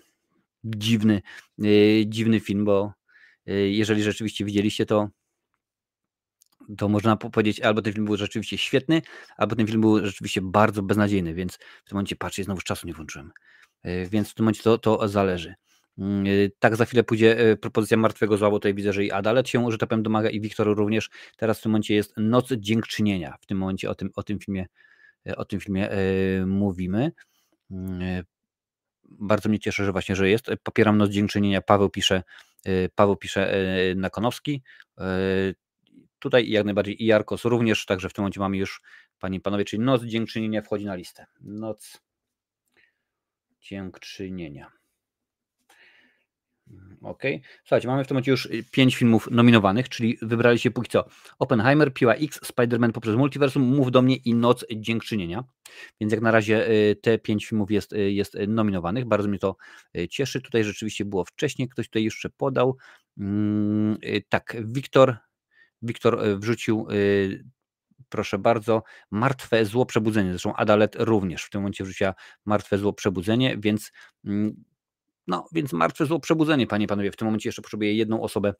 dziwny, 0.64 1.22
dziwny 2.06 2.40
film, 2.40 2.66
bo 2.66 2.94
jeżeli 3.72 4.04
rzeczywiście 4.04 4.46
widzieliście 4.46 4.86
to, 4.86 5.10
to 6.78 6.90
można 6.90 7.18
powiedzieć, 7.18 7.60
albo 7.60 7.82
ten 7.82 7.94
film 7.94 8.06
był 8.06 8.18
rzeczywiście 8.18 8.58
świetny, 8.58 9.02
albo 9.38 9.56
ten 9.56 9.68
film 9.68 9.82
był 9.82 10.06
rzeczywiście 10.06 10.42
bardzo 10.42 10.84
beznadziejny, 10.84 11.34
więc 11.34 11.56
w 11.56 11.58
tym 11.58 11.96
momencie 11.96 12.16
patrzę, 12.16 12.44
znowu 12.44 12.62
czasu 12.62 12.88
nie 12.88 12.94
włączyłem. 12.94 13.32
Y, 13.86 14.08
więc 14.12 14.32
w 14.32 14.34
tym 14.34 14.44
momencie 14.44 14.64
to, 14.64 14.78
to 14.78 15.08
zależy. 15.08 15.56
Y, 16.28 16.52
tak, 16.60 16.76
za 16.76 16.86
chwilę 16.86 17.04
pójdzie 17.04 17.58
propozycja 17.62 17.98
martwego 17.98 18.38
zła, 18.38 18.50
bo 18.50 18.60
tutaj 18.60 18.74
widzę, 18.74 18.94
że 18.94 19.06
i 19.06 19.12
Adalet 19.12 19.50
się, 19.50 19.72
że 19.72 19.78
tak 19.78 19.90
powiem, 19.90 20.04
domaga 20.04 20.30
i 20.30 20.42
Wiktor 20.42 20.78
również. 20.78 21.10
Teraz 21.38 21.60
w 21.60 21.62
tym 21.64 21.72
momencie 21.72 21.96
jest 21.96 22.14
Noc 22.18 22.54
Dziękczynienia. 22.54 23.38
W 23.42 23.46
tym 23.46 23.58
momencie 23.58 23.90
o 23.90 23.96
tym, 23.96 24.10
o 24.16 24.24
tym 24.24 24.40
filmie, 24.40 24.66
o 25.38 25.46
tym 25.46 25.60
filmie 25.60 25.90
mówimy. 26.46 27.12
Bardzo 29.10 29.50
mnie 29.50 29.60
cieszy, 29.60 29.86
że 29.86 29.92
właśnie, 29.92 30.16
że 30.16 30.30
jest. 30.30 30.52
Popieram 30.64 30.98
Noc 30.98 31.10
Dziękczynienia. 31.10 31.62
Paweł 31.62 31.90
pisze, 31.90 32.24
Y, 32.24 32.51
Paweł 32.96 33.16
pisze 33.16 33.56
y, 33.92 33.96
Nakonowski. 33.96 34.64
Y, 35.00 35.56
tutaj 36.20 36.50
jak 36.50 36.66
najbardziej 36.66 37.04
i 37.04 37.06
Jarkos 37.06 37.46
również, 37.46 37.86
także 37.86 38.10
w 38.10 38.14
tym 38.14 38.22
momencie 38.22 38.40
mamy 38.40 38.58
już, 38.58 38.82
panie 39.20 39.38
i 39.38 39.42
panowie, 39.42 39.66
czyli 39.66 39.84
Noc 39.84 40.04
Dziękczynienia 40.04 40.62
wchodzi 40.62 40.86
na 40.86 40.96
listę. 40.96 41.26
Noc 41.42 42.02
Dziękczynienia. 43.62 44.81
Mm, 46.72 46.98
ok. 47.02 47.24
Słuchajcie, 47.64 47.88
mamy 47.88 48.04
w 48.04 48.08
tym 48.08 48.16
momencie 48.16 48.32
już 48.32 48.50
pięć 48.72 48.96
filmów 48.96 49.28
nominowanych, 49.32 49.90
czyli 49.90 50.18
wybraliście 50.22 50.72
póki 50.72 50.90
co 50.90 51.06
Oppenheimer, 51.40 51.94
Piła 51.94 52.14
X, 52.14 52.40
Spider-Man 52.42 52.92
poprzez 52.92 53.16
multiversum, 53.16 53.64
Mów 53.64 53.92
do 53.92 54.02
mnie 54.02 54.16
i 54.16 54.34
Noc 54.34 54.66
Dziękczynienia. 54.76 55.44
Więc 56.02 56.14
jak 56.14 56.22
na 56.22 56.32
razie 56.32 56.68
te 57.02 57.20
pięć 57.20 57.46
filmów 57.46 57.72
jest, 57.72 57.92
jest 57.92 58.38
nominowanych. 58.48 59.06
Bardzo 59.06 59.28
mnie 59.28 59.40
to 59.40 59.56
cieszy. 60.10 60.42
Tutaj 60.42 60.64
rzeczywiście 60.64 61.06
było 61.06 61.26
wcześniej, 61.26 61.70
ktoś 61.70 61.88
tutaj 61.88 62.04
jeszcze 62.04 62.30
podał. 62.30 62.78
Mm, 63.18 63.98
tak, 64.30 64.58
Wiktor, 64.66 65.18
Wiktor 65.82 66.40
wrzucił 66.40 66.88
proszę 68.10 68.40
bardzo, 68.40 68.84
martwe 69.12 69.66
zło 69.66 69.86
przebudzenie. 69.86 70.30
Zresztą 70.30 70.56
Adalet 70.56 70.96
również 71.00 71.44
w 71.44 71.50
tym 71.50 71.62
momencie 71.62 71.84
wrzuciła 71.84 72.14
martwe 72.46 72.78
zło 72.78 72.94
przebudzenie, 72.94 73.58
więc 73.58 73.92
mm, 74.26 74.64
no, 75.32 75.48
więc 75.52 75.74
martwe 75.74 76.06
zło 76.06 76.20
przebudzenie, 76.20 76.68
panie 76.68 76.88
panowie. 76.88 77.12
W 77.12 77.16
tym 77.16 77.26
momencie 77.26 77.50
jeszcze 77.50 77.62
potrzebuję 77.62 77.94
jedną 77.96 78.22
osobę, 78.22 78.54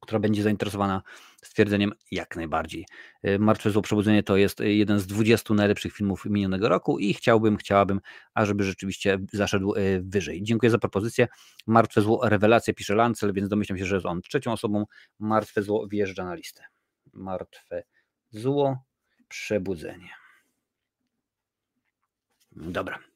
która 0.00 0.18
będzie 0.20 0.42
zainteresowana 0.42 1.02
stwierdzeniem 1.42 1.92
jak 2.10 2.36
najbardziej. 2.36 2.86
Y, 3.26 3.38
martwe 3.38 3.70
zło 3.70 3.82
przebudzenie 3.82 4.22
to 4.22 4.36
jest 4.36 4.60
jeden 4.60 4.98
z 5.00 5.06
20 5.06 5.54
najlepszych 5.54 5.92
filmów 5.92 6.24
minionego 6.24 6.68
roku 6.68 6.98
i 6.98 7.14
chciałbym, 7.14 7.56
chciałabym, 7.56 8.00
ażeby 8.34 8.64
rzeczywiście 8.64 9.18
zaszedł 9.32 9.74
y, 9.74 10.02
wyżej. 10.04 10.42
Dziękuję 10.42 10.70
za 10.70 10.78
propozycję. 10.78 11.28
Martwe 11.66 12.00
zło 12.00 12.28
rewelacja 12.28 12.74
pisze 12.74 12.94
Lancel, 12.94 13.32
więc 13.32 13.48
domyślam 13.48 13.78
się, 13.78 13.86
że 13.86 13.94
jest 13.94 14.06
on 14.06 14.22
trzecią 14.22 14.52
osobą. 14.52 14.84
Martwe 15.18 15.62
zło 15.62 15.88
wjeżdża 15.88 16.24
na 16.24 16.34
listę. 16.34 16.64
Martwe 17.12 17.82
zło 18.30 18.78
przebudzenie. 19.28 20.10
Dobra. 22.52 23.13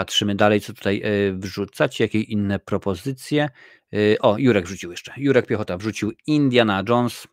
Patrzymy 0.00 0.34
dalej, 0.34 0.60
co 0.60 0.72
tutaj 0.72 1.02
e, 1.04 1.32
wrzucacie, 1.32 2.04
jakie 2.04 2.20
inne 2.20 2.58
propozycje. 2.58 3.50
E, 3.92 4.18
o, 4.18 4.38
Jurek 4.38 4.66
wrzucił 4.66 4.90
jeszcze. 4.90 5.12
Jurek 5.16 5.46
Piechota 5.46 5.76
wrzucił 5.76 6.12
Indiana 6.26 6.82
Jones, 6.88 7.28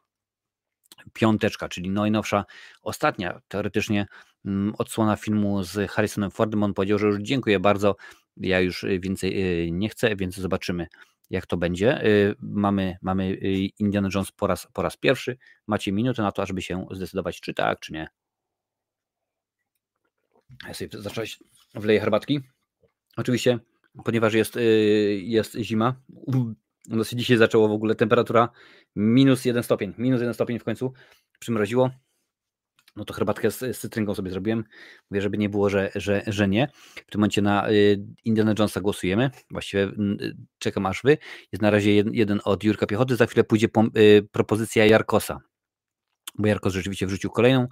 piąteczka, 1.13 1.69
czyli 1.69 1.89
najnowsza, 1.89 2.45
ostatnia 2.82 3.41
teoretycznie 3.47 4.06
mm, 4.45 4.73
odsłona 4.77 5.15
filmu 5.15 5.63
z 5.63 5.91
Harrisonem 5.91 6.32
Fordem. 6.32 6.63
On 6.63 6.73
powiedział, 6.73 6.99
że 6.99 7.08
już 7.08 7.19
dziękuję 7.21 7.60
bardzo, 7.60 7.95
ja 8.38 8.60
już 8.60 8.86
więcej 8.99 9.41
e, 9.41 9.71
nie 9.71 9.89
chcę, 9.89 10.15
więc 10.15 10.36
zobaczymy, 10.36 10.88
jak 11.30 11.45
to 11.45 11.58
będzie. 11.58 12.01
Mamy, 12.39 12.97
mamy 13.01 13.34
Indiana 13.80 14.10
Jones 14.15 14.32
po 14.32 14.47
raz, 14.47 14.67
po 14.73 14.82
raz 14.82 14.97
pierwszy. 14.97 15.38
Macie 15.67 15.91
minutę 15.91 16.21
na 16.21 16.32
to, 16.32 16.45
żeby 16.45 16.62
się 16.62 16.88
zdecydować, 16.91 17.41
czy 17.41 17.53
tak, 17.53 17.80
czy 17.80 17.93
nie. 17.93 18.08
Ja 20.67 20.73
sobie 20.73 21.01
zacząłeś 21.01 21.39
wleję 21.75 21.99
herbatki. 21.99 22.41
Oczywiście, 23.17 23.60
ponieważ 24.06 24.34
jest, 24.34 24.56
y, 24.56 24.62
jest 25.23 25.56
zima, 25.56 26.01
no 26.88 27.03
dzisiaj 27.13 27.38
zaczęło 27.38 27.67
w 27.67 27.71
ogóle 27.71 27.95
temperatura 27.95 28.49
minus 28.95 29.45
jeden 29.45 29.63
stopień, 29.63 29.93
minus 29.97 30.19
jeden 30.19 30.34
stopień 30.34 30.60
w 30.60 30.63
końcu 30.63 30.93
przymroziło. 31.39 31.91
No 32.95 33.06
to 33.06 33.13
herbatkę 33.13 33.51
z, 33.51 33.60
z 33.60 33.80
cytrynką 33.80 34.15
sobie 34.15 34.32
zrobiłem. 34.32 34.63
Mówię, 35.12 35.21
żeby 35.21 35.38
nie 35.38 35.49
było, 35.49 35.69
że, 35.69 35.91
że, 35.95 36.23
że 36.27 36.47
nie. 36.47 36.67
W 37.08 37.12
tym 37.12 37.19
momencie 37.21 37.41
na 37.41 37.69
y, 37.71 38.06
Indiana 38.25 38.53
Jonesa 38.60 38.82
głosujemy. 38.82 39.32
Właściwie 39.51 39.84
y, 39.84 40.38
czekam 40.60 40.86
aż 40.86 41.01
wy. 41.03 41.17
Jest 41.51 41.62
na 41.62 41.69
razie 41.69 41.95
jeden, 41.95 42.13
jeden 42.13 42.39
od 42.43 42.63
Jurka 42.63 42.86
Piechoty. 42.86 43.15
Za 43.15 43.25
chwilę 43.25 43.43
pójdzie 43.43 43.69
po, 43.69 43.84
propozycja 44.32 44.86
Jarkosa. 44.86 45.39
Bo 46.36 46.47
Jarkos 46.47 46.73
rzeczywiście 46.73 47.08
wrzucił 47.08 47.30
kolejną. 47.30 47.67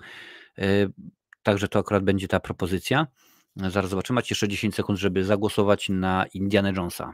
Także 1.43 1.67
to 1.67 1.79
akurat 1.79 2.03
będzie 2.03 2.27
ta 2.27 2.39
propozycja. 2.39 3.07
Zaraz 3.55 3.89
zobaczymy. 3.89 4.15
Macie 4.15 4.27
jeszcze 4.33 4.47
10 4.47 4.75
sekund, 4.75 4.99
żeby 4.99 5.23
zagłosować 5.23 5.89
na 5.89 6.25
Indiana 6.33 6.71
Jonesa. 6.71 7.11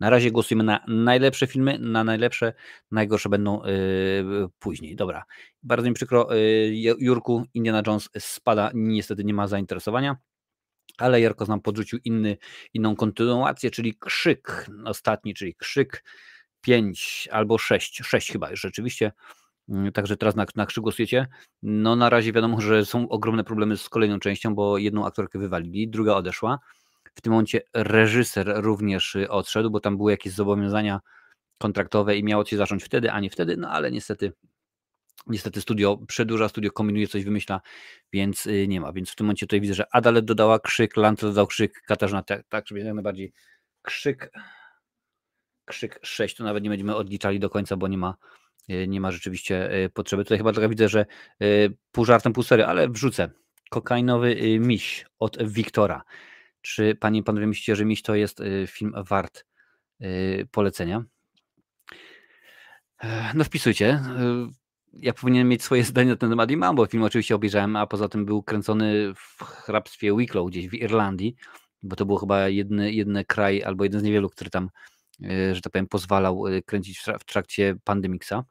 Na 0.00 0.10
razie 0.10 0.30
głosujemy 0.30 0.64
na 0.64 0.84
najlepsze 0.88 1.46
filmy, 1.46 1.78
na 1.78 2.04
najlepsze, 2.04 2.52
najgorsze 2.90 3.28
będą 3.28 3.62
yy, 3.64 4.48
później. 4.58 4.96
Dobra, 4.96 5.24
bardzo 5.62 5.88
mi 5.88 5.94
przykro, 5.94 6.28
yy, 6.34 6.94
Jurku, 6.98 7.44
Indiana 7.54 7.82
Jones 7.86 8.08
spada, 8.18 8.70
niestety 8.74 9.24
nie 9.24 9.34
ma 9.34 9.48
zainteresowania, 9.48 10.16
ale 10.98 11.20
Jarko 11.20 11.44
nam 11.44 11.60
podrzucił 11.60 11.98
inny, 12.04 12.36
inną 12.74 12.96
kontynuację, 12.96 13.70
czyli 13.70 13.94
Krzyk, 13.98 14.66
ostatni, 14.84 15.34
czyli 15.34 15.54
Krzyk 15.54 16.04
5 16.60 17.28
albo 17.32 17.58
6, 17.58 18.02
6 18.04 18.32
chyba 18.32 18.50
już 18.50 18.60
rzeczywiście. 18.60 19.12
Mm, 19.72 19.92
także 19.92 20.16
teraz 20.16 20.36
na, 20.36 20.46
na 20.56 20.66
krzyk 20.66 20.82
głosujecie. 20.82 21.26
No 21.62 21.96
na 21.96 22.10
razie 22.10 22.32
wiadomo, 22.32 22.60
że 22.60 22.86
są 22.86 23.08
ogromne 23.08 23.44
problemy 23.44 23.76
z 23.76 23.88
kolejną 23.88 24.18
częścią, 24.18 24.54
bo 24.54 24.78
jedną 24.78 25.06
aktorkę 25.06 25.38
wywalili, 25.38 25.88
druga 25.88 26.14
odeszła. 26.14 26.58
W 27.14 27.20
tym 27.20 27.32
momencie 27.32 27.60
reżyser 27.74 28.52
również 28.56 29.14
y, 29.14 29.30
odszedł, 29.30 29.70
bo 29.70 29.80
tam 29.80 29.96
były 29.96 30.10
jakieś 30.10 30.32
zobowiązania 30.32 31.00
kontraktowe 31.58 32.16
i 32.16 32.24
miało 32.24 32.44
się 32.44 32.56
zacząć 32.56 32.84
wtedy, 32.84 33.10
a 33.10 33.20
nie 33.20 33.30
wtedy, 33.30 33.56
no 33.56 33.70
ale 33.70 33.90
niestety 33.90 34.32
Niestety 35.26 35.60
studio 35.60 35.98
przedłuża, 36.08 36.48
studio 36.48 36.70
kombinuje, 36.70 37.08
coś 37.08 37.24
wymyśla, 37.24 37.60
więc 38.12 38.46
y, 38.46 38.68
nie 38.68 38.80
ma. 38.80 38.92
Więc 38.92 39.10
w 39.10 39.16
tym 39.16 39.26
momencie 39.26 39.46
tutaj 39.46 39.60
widzę, 39.60 39.74
że 39.74 39.94
Adalet 39.94 40.24
dodała 40.24 40.58
krzyk, 40.58 40.96
Lantel 40.96 41.30
dodał 41.30 41.46
krzyk, 41.46 41.82
Katarzyna 41.86 42.22
tak, 42.22 42.48
tak 42.48 42.68
żeby 42.68 42.80
jak 42.80 42.94
najbardziej 42.94 43.32
krzyk, 43.82 44.32
krzyk 45.64 45.98
6, 46.02 46.36
to 46.36 46.44
nawet 46.44 46.64
nie 46.64 46.70
będziemy 46.70 46.96
odliczali 46.96 47.40
do 47.40 47.50
końca, 47.50 47.76
bo 47.76 47.88
nie 47.88 47.98
ma, 47.98 48.16
nie 48.88 49.00
ma 49.00 49.10
rzeczywiście 49.10 49.84
y, 49.84 49.90
potrzeby. 49.90 50.24
Tutaj 50.24 50.38
chyba 50.38 50.52
trochę 50.52 50.68
widzę, 50.68 50.88
że 50.88 51.06
pół 51.92 52.04
żartem, 52.04 52.32
pół 52.32 52.42
sery, 52.42 52.64
ale 52.64 52.88
wrzucę. 52.88 53.30
Kokainowy 53.70 54.58
miś 54.60 55.06
od 55.18 55.52
Wiktora. 55.52 56.02
Czy 56.60 56.94
panie 56.94 57.20
i 57.20 57.22
panowie 57.22 57.46
myślicie, 57.46 57.76
że 57.76 57.84
miś 57.84 58.02
to 58.02 58.14
jest 58.14 58.42
film 58.66 58.94
wart 59.08 59.44
polecenia? 60.50 61.04
No 63.34 63.44
wpisujcie 63.44 64.00
ja 64.92 65.12
powinienem 65.12 65.48
mieć 65.48 65.62
swoje 65.62 65.84
zdanie 65.84 66.10
na 66.10 66.16
ten 66.16 66.30
temat 66.30 66.50
i 66.50 66.56
mam, 66.56 66.76
bo 66.76 66.86
film 66.86 67.02
oczywiście 67.02 67.34
obejrzałem, 67.34 67.76
a 67.76 67.86
poza 67.86 68.08
tym 68.08 68.24
był 68.24 68.42
kręcony 68.42 69.14
w 69.14 69.42
hrabstwie 69.42 70.16
Wicklow 70.16 70.50
gdzieś 70.50 70.68
w 70.68 70.74
Irlandii, 70.74 71.36
bo 71.82 71.96
to 71.96 72.06
był 72.06 72.16
chyba 72.16 72.48
jedny, 72.48 72.92
jedny 72.92 73.24
kraj 73.24 73.62
albo 73.62 73.84
jeden 73.84 74.00
z 74.00 74.04
niewielu, 74.04 74.30
który 74.30 74.50
tam, 74.50 74.70
e, 75.24 75.54
że 75.54 75.60
tak 75.60 75.72
powiem, 75.72 75.86
pozwalał 75.86 76.46
e, 76.46 76.62
kręcić 76.62 77.02
w 77.20 77.24
trakcie 77.24 77.74
pandemiksa. 77.84 78.44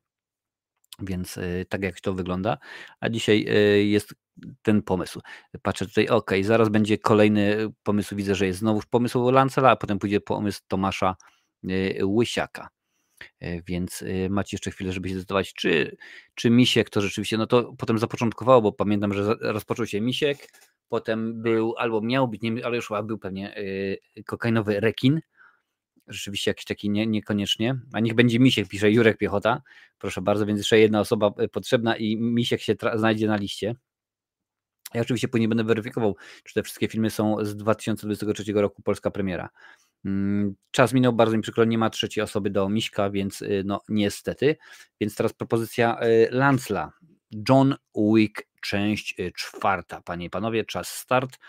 Więc 1.02 1.38
e, 1.38 1.66
tak 1.70 1.84
jak 1.84 2.02
to 2.02 2.14
wygląda. 2.14 2.58
A 3.00 3.10
dzisiaj 3.10 3.46
jest 3.90 4.14
ten 4.62 4.82
pomysł. 4.82 5.22
Patrzę 5.62 5.86
tutaj, 5.86 6.08
ok, 6.08 6.32
zaraz 6.42 6.70
będzie 6.70 6.98
kolejny 6.98 7.68
pomysł. 7.84 8.16
Widzę, 8.16 8.36
że 8.36 8.46
jest 8.48 8.60
znowu 8.60 8.82
pomysł 8.90 9.30
Lancela, 9.30 9.70
a 9.70 9.76
potem 9.76 10.00
pójdzie 10.00 10.22
pomysł 10.22 10.62
Tomasza 10.68 11.16
Łysiaka. 12.04 12.70
Więc 13.68 14.04
macie 14.30 14.56
jeszcze 14.56 14.72
chwilę, 14.72 14.92
żeby 14.92 15.10
się 15.10 15.16
zdecydować, 15.16 15.54
czy, 15.54 15.98
czy 16.36 16.50
Misiek 16.50 16.90
to 16.90 17.02
rzeczywiście, 17.02 17.38
no 17.38 17.48
to 17.48 17.74
potem 17.78 18.00
zapoczątkowało, 18.00 18.62
bo 18.62 18.72
pamiętam, 18.72 19.14
że 19.14 19.36
rozpoczął 19.42 19.86
się 19.86 20.02
Misiek, 20.02 20.38
potem 20.90 21.42
był, 21.42 21.76
albo 21.78 22.02
miał 22.02 22.28
być, 22.28 22.42
nie, 22.42 22.66
ale 22.66 22.76
już 22.76 22.90
był 23.04 23.18
pewnie 23.18 23.56
kokainowy 24.26 24.80
rekin, 24.80 25.22
rzeczywiście 26.14 26.52
jakiś 26.52 26.66
taki 26.66 26.90
nie, 26.90 27.08
niekoniecznie, 27.08 27.80
a 27.94 28.00
niech 28.00 28.14
będzie 28.14 28.40
Misiek, 28.40 28.68
pisze 28.68 28.92
Jurek 28.92 29.18
Piechota, 29.18 29.62
proszę 30.00 30.22
bardzo, 30.22 30.46
więc 30.46 30.60
jeszcze 30.60 30.80
jedna 30.80 31.00
osoba 31.00 31.32
potrzebna 31.52 31.98
i 31.98 32.18
Misiek 32.18 32.62
się 32.62 32.76
znajdzie 32.96 33.28
na 33.28 33.36
liście. 33.36 33.76
Ja 34.94 35.02
oczywiście 35.02 35.28
później 35.28 35.48
będę 35.48 35.64
weryfikował, 35.64 36.16
czy 36.44 36.54
te 36.54 36.64
wszystkie 36.64 36.88
filmy 36.88 37.10
są 37.10 37.46
z 37.46 37.56
2023 37.56 38.54
roku, 38.54 38.82
polska 38.82 39.12
premiera. 39.12 39.50
Mm, 40.06 40.56
czas 40.72 40.94
minął, 40.94 41.14
bardzo 41.14 41.38
mi 41.38 41.44
przykro, 41.44 41.66
nie 41.66 41.78
ma 41.78 41.90
trzeciej 41.90 42.24
osoby 42.24 42.50
do 42.50 42.70
Miśka, 42.70 43.10
więc 43.10 43.42
y, 43.42 43.64
no 43.66 43.82
niestety. 43.90 44.58
Więc 45.02 45.16
teraz 45.16 45.34
propozycja 45.34 46.00
y, 46.04 46.28
Lancla. 46.32 46.92
John 47.50 47.76
Wick, 47.96 48.44
część 48.62 49.20
y, 49.20 49.32
czwarta. 49.36 50.02
Panie 50.02 50.26
i 50.26 50.30
panowie, 50.30 50.66
czas 50.66 50.90
start. 50.90 51.40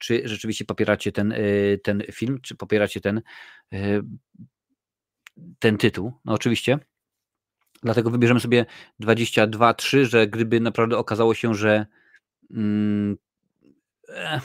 Czy 0.00 0.28
rzeczywiście 0.28 0.64
popieracie 0.64 1.12
ten, 1.12 1.34
ten 1.82 2.02
film, 2.12 2.40
czy 2.42 2.54
popieracie 2.54 3.00
ten, 3.00 3.22
ten 5.58 5.78
tytuł? 5.78 6.12
No 6.24 6.32
oczywiście. 6.32 6.78
Dlatego 7.82 8.10
wybierzemy 8.10 8.40
sobie 8.40 8.66
22-3, 9.02 10.04
że 10.04 10.26
gdyby 10.26 10.60
naprawdę 10.60 10.98
okazało 10.98 11.34
się, 11.34 11.54
że 11.54 11.86
mm, 12.50 13.16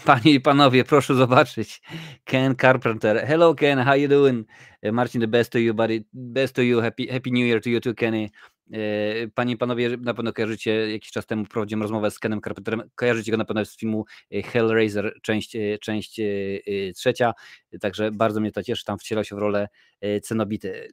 Panie 0.05 0.31
i 0.31 0.39
panowie, 0.39 0.83
proszę 0.83 1.15
zobaczyć. 1.15 1.81
Ken 2.23 2.55
Carpenter. 2.55 3.25
Hello 3.27 3.55
Ken, 3.55 3.79
how 3.79 3.95
you 3.95 4.07
doing? 4.07 4.47
E, 4.81 4.91
Marcin, 4.91 5.21
the 5.21 5.27
best 5.27 5.51
to 5.51 5.59
you, 5.59 5.73
buddy. 5.73 6.05
Best 6.13 6.55
to 6.55 6.61
you. 6.61 6.81
Happy, 6.81 7.07
happy 7.07 7.31
New 7.31 7.47
Year 7.47 7.61
to 7.61 7.69
you 7.69 7.79
too, 7.79 7.93
Kenny. 7.93 8.31
E, 8.73 9.27
panie 9.35 9.53
i 9.53 9.57
panowie, 9.57 9.97
na 9.97 10.13
pewno 10.13 10.33
kojarzycie, 10.33 10.91
jakiś 10.91 11.11
czas 11.11 11.25
temu 11.25 11.45
prowadziłem 11.45 11.81
rozmowę 11.81 12.11
z 12.11 12.19
Kenem 12.19 12.41
Carpenterem. 12.41 12.83
Kojarzycie 12.95 13.31
go 13.31 13.37
na 13.37 13.45
pewno 13.45 13.65
z 13.65 13.77
filmu 13.77 14.05
e, 14.33 14.41
Hellraiser, 14.41 15.13
część, 15.21 15.57
część 15.81 16.21
trzecia. 16.95 17.33
Także 17.81 18.11
bardzo 18.11 18.39
mnie 18.39 18.51
to 18.51 18.63
cieszy. 18.63 18.85
Tam 18.85 18.97
wcielał 18.97 19.23
się 19.23 19.35
w 19.35 19.39
rolę 19.39 19.67
Cenobity. 20.23 20.87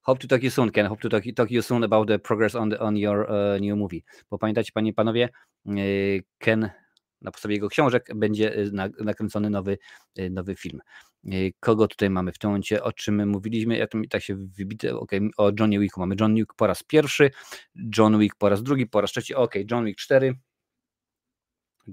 Hope 0.00 0.20
to 0.20 0.28
talk 0.28 0.42
you 0.42 0.50
soon, 0.50 0.70
Ken. 0.70 0.86
Hope 0.86 1.08
to 1.08 1.20
talk, 1.34 1.50
you 1.50 1.62
soon 1.62 1.84
about 1.84 2.08
the 2.08 2.18
progress 2.18 2.54
on, 2.54 2.70
the, 2.70 2.78
on 2.78 2.96
your 2.96 3.30
uh, 3.30 3.60
new 3.60 3.78
movie. 3.78 4.00
Bo 4.30 4.38
pamiętajcie, 4.38 4.72
panie 4.72 4.90
i 4.90 4.94
panowie, 4.94 5.28
Ken 6.38 6.70
na 7.20 7.30
podstawie 7.30 7.54
jego 7.54 7.68
książek 7.68 8.08
będzie 8.14 8.58
y, 8.58 8.72
nakręcony 9.00 9.50
nowy, 9.50 9.78
y, 10.18 10.30
nowy 10.30 10.56
film. 10.56 10.80
Y, 11.24 11.52
kogo 11.60 11.88
tutaj 11.88 12.10
mamy 12.10 12.32
w 12.32 12.38
tym 12.38 12.50
momencie, 12.50 12.82
o 12.82 12.92
czym 12.92 13.14
my 13.14 13.26
mówiliśmy? 13.26 13.78
Ja 13.78 13.86
tu 13.86 14.02
tak 14.10 14.22
się 14.22 14.36
wybite, 14.36 14.96
ok, 14.96 15.10
o 15.36 15.52
Johnny 15.60 15.78
Wicku 15.78 16.00
mamy 16.00 16.16
John 16.20 16.34
Wick 16.34 16.54
po 16.54 16.66
raz 16.66 16.82
pierwszy, 16.82 17.30
John 17.98 18.18
Wick 18.18 18.36
po 18.36 18.48
raz 18.48 18.62
drugi, 18.62 18.86
po 18.86 19.00
raz 19.00 19.10
trzeci, 19.10 19.34
ok, 19.34 19.54
John 19.70 19.84
Wick 19.84 19.98
4, 19.98 20.34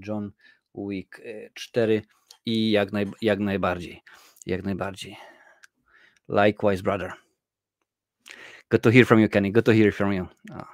John 0.06 0.32
Wick 0.74 1.20
4 1.54 2.02
i 2.46 2.70
jak, 2.70 2.92
naj, 2.92 3.06
jak 3.22 3.38
najbardziej, 3.38 4.02
jak 4.46 4.64
najbardziej. 4.64 5.16
Likewise, 6.28 6.82
brother. 6.82 7.12
Good 8.68 8.82
to 8.82 8.90
hear 8.90 9.04
from 9.04 9.20
you, 9.20 9.28
Kenny. 9.28 9.52
Good 9.52 9.64
to 9.64 9.72
hear 9.72 9.92
from 9.92 10.12
you. 10.12 10.28
Oh. 10.50 10.66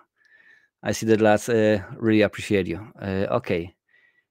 I 0.82 0.92
see 0.92 1.06
that 1.06 1.20
lads 1.20 1.48
uh, 1.48 1.82
really 1.96 2.22
appreciate 2.22 2.66
you. 2.66 2.80
Uh, 3.00 3.26
okay. 3.30 3.74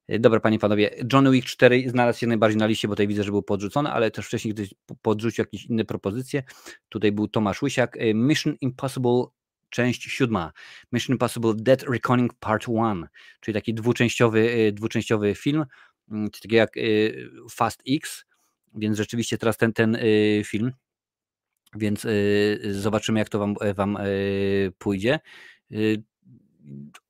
Y, 0.10 0.20
dobra, 0.20 0.39
panie 0.39 0.60
panowie, 0.60 0.89
Johnny 1.14 1.32
Wick 1.32 1.47
4 1.47 1.89
znalazł 1.89 2.20
się 2.20 2.28
najbardziej 2.28 2.58
na 2.58 2.66
liście, 2.66 2.88
bo 2.88 2.93
tutaj 2.93 3.08
widzę, 3.08 3.24
że 3.24 3.32
był 3.32 3.43
podrzucony, 3.43 3.89
ale 3.89 4.12
też 4.12 4.26
wcześniej 4.26 4.54
ktoś 4.54 4.74
podrzucił 5.02 5.41
jakieś 5.41 5.66
inne 5.66 5.86
propozycje. 5.86 6.43
Tutaj 6.89 7.12
był 7.12 7.28
Tomasz 7.28 7.62
Łysiak. 7.62 7.97
Y, 7.97 8.14
Mission 8.14 8.56
Impossible 8.62 9.24
część 9.70 10.04
siódma. 10.04 10.52
Mission 10.91 11.14
Impossible 11.14 11.54
Dead 11.56 11.84
Reckoning 11.84 12.34
Part 12.34 12.68
1, 12.68 13.08
czyli 13.39 13.56
taki 13.56 13.74
dwuczęściowy, 13.74 14.39
y, 14.39 14.72
dwuczęściowy 14.72 15.36
film, 15.36 15.66
mm, 16.12 16.30
taki 16.30 16.56
jak 16.56 16.74
Fast 17.52 17.82
X, 17.89 18.26
więc 18.76 18.97
rzeczywiście 18.97 19.38
teraz 19.38 19.58
ten, 19.58 19.74
ten 19.74 19.97
film, 20.45 20.72
więc 21.76 22.08
zobaczymy 22.72 23.20
jak 23.20 23.30
to 23.30 23.39
wam, 23.39 23.56
wam 23.76 23.97
pójdzie 24.78 25.20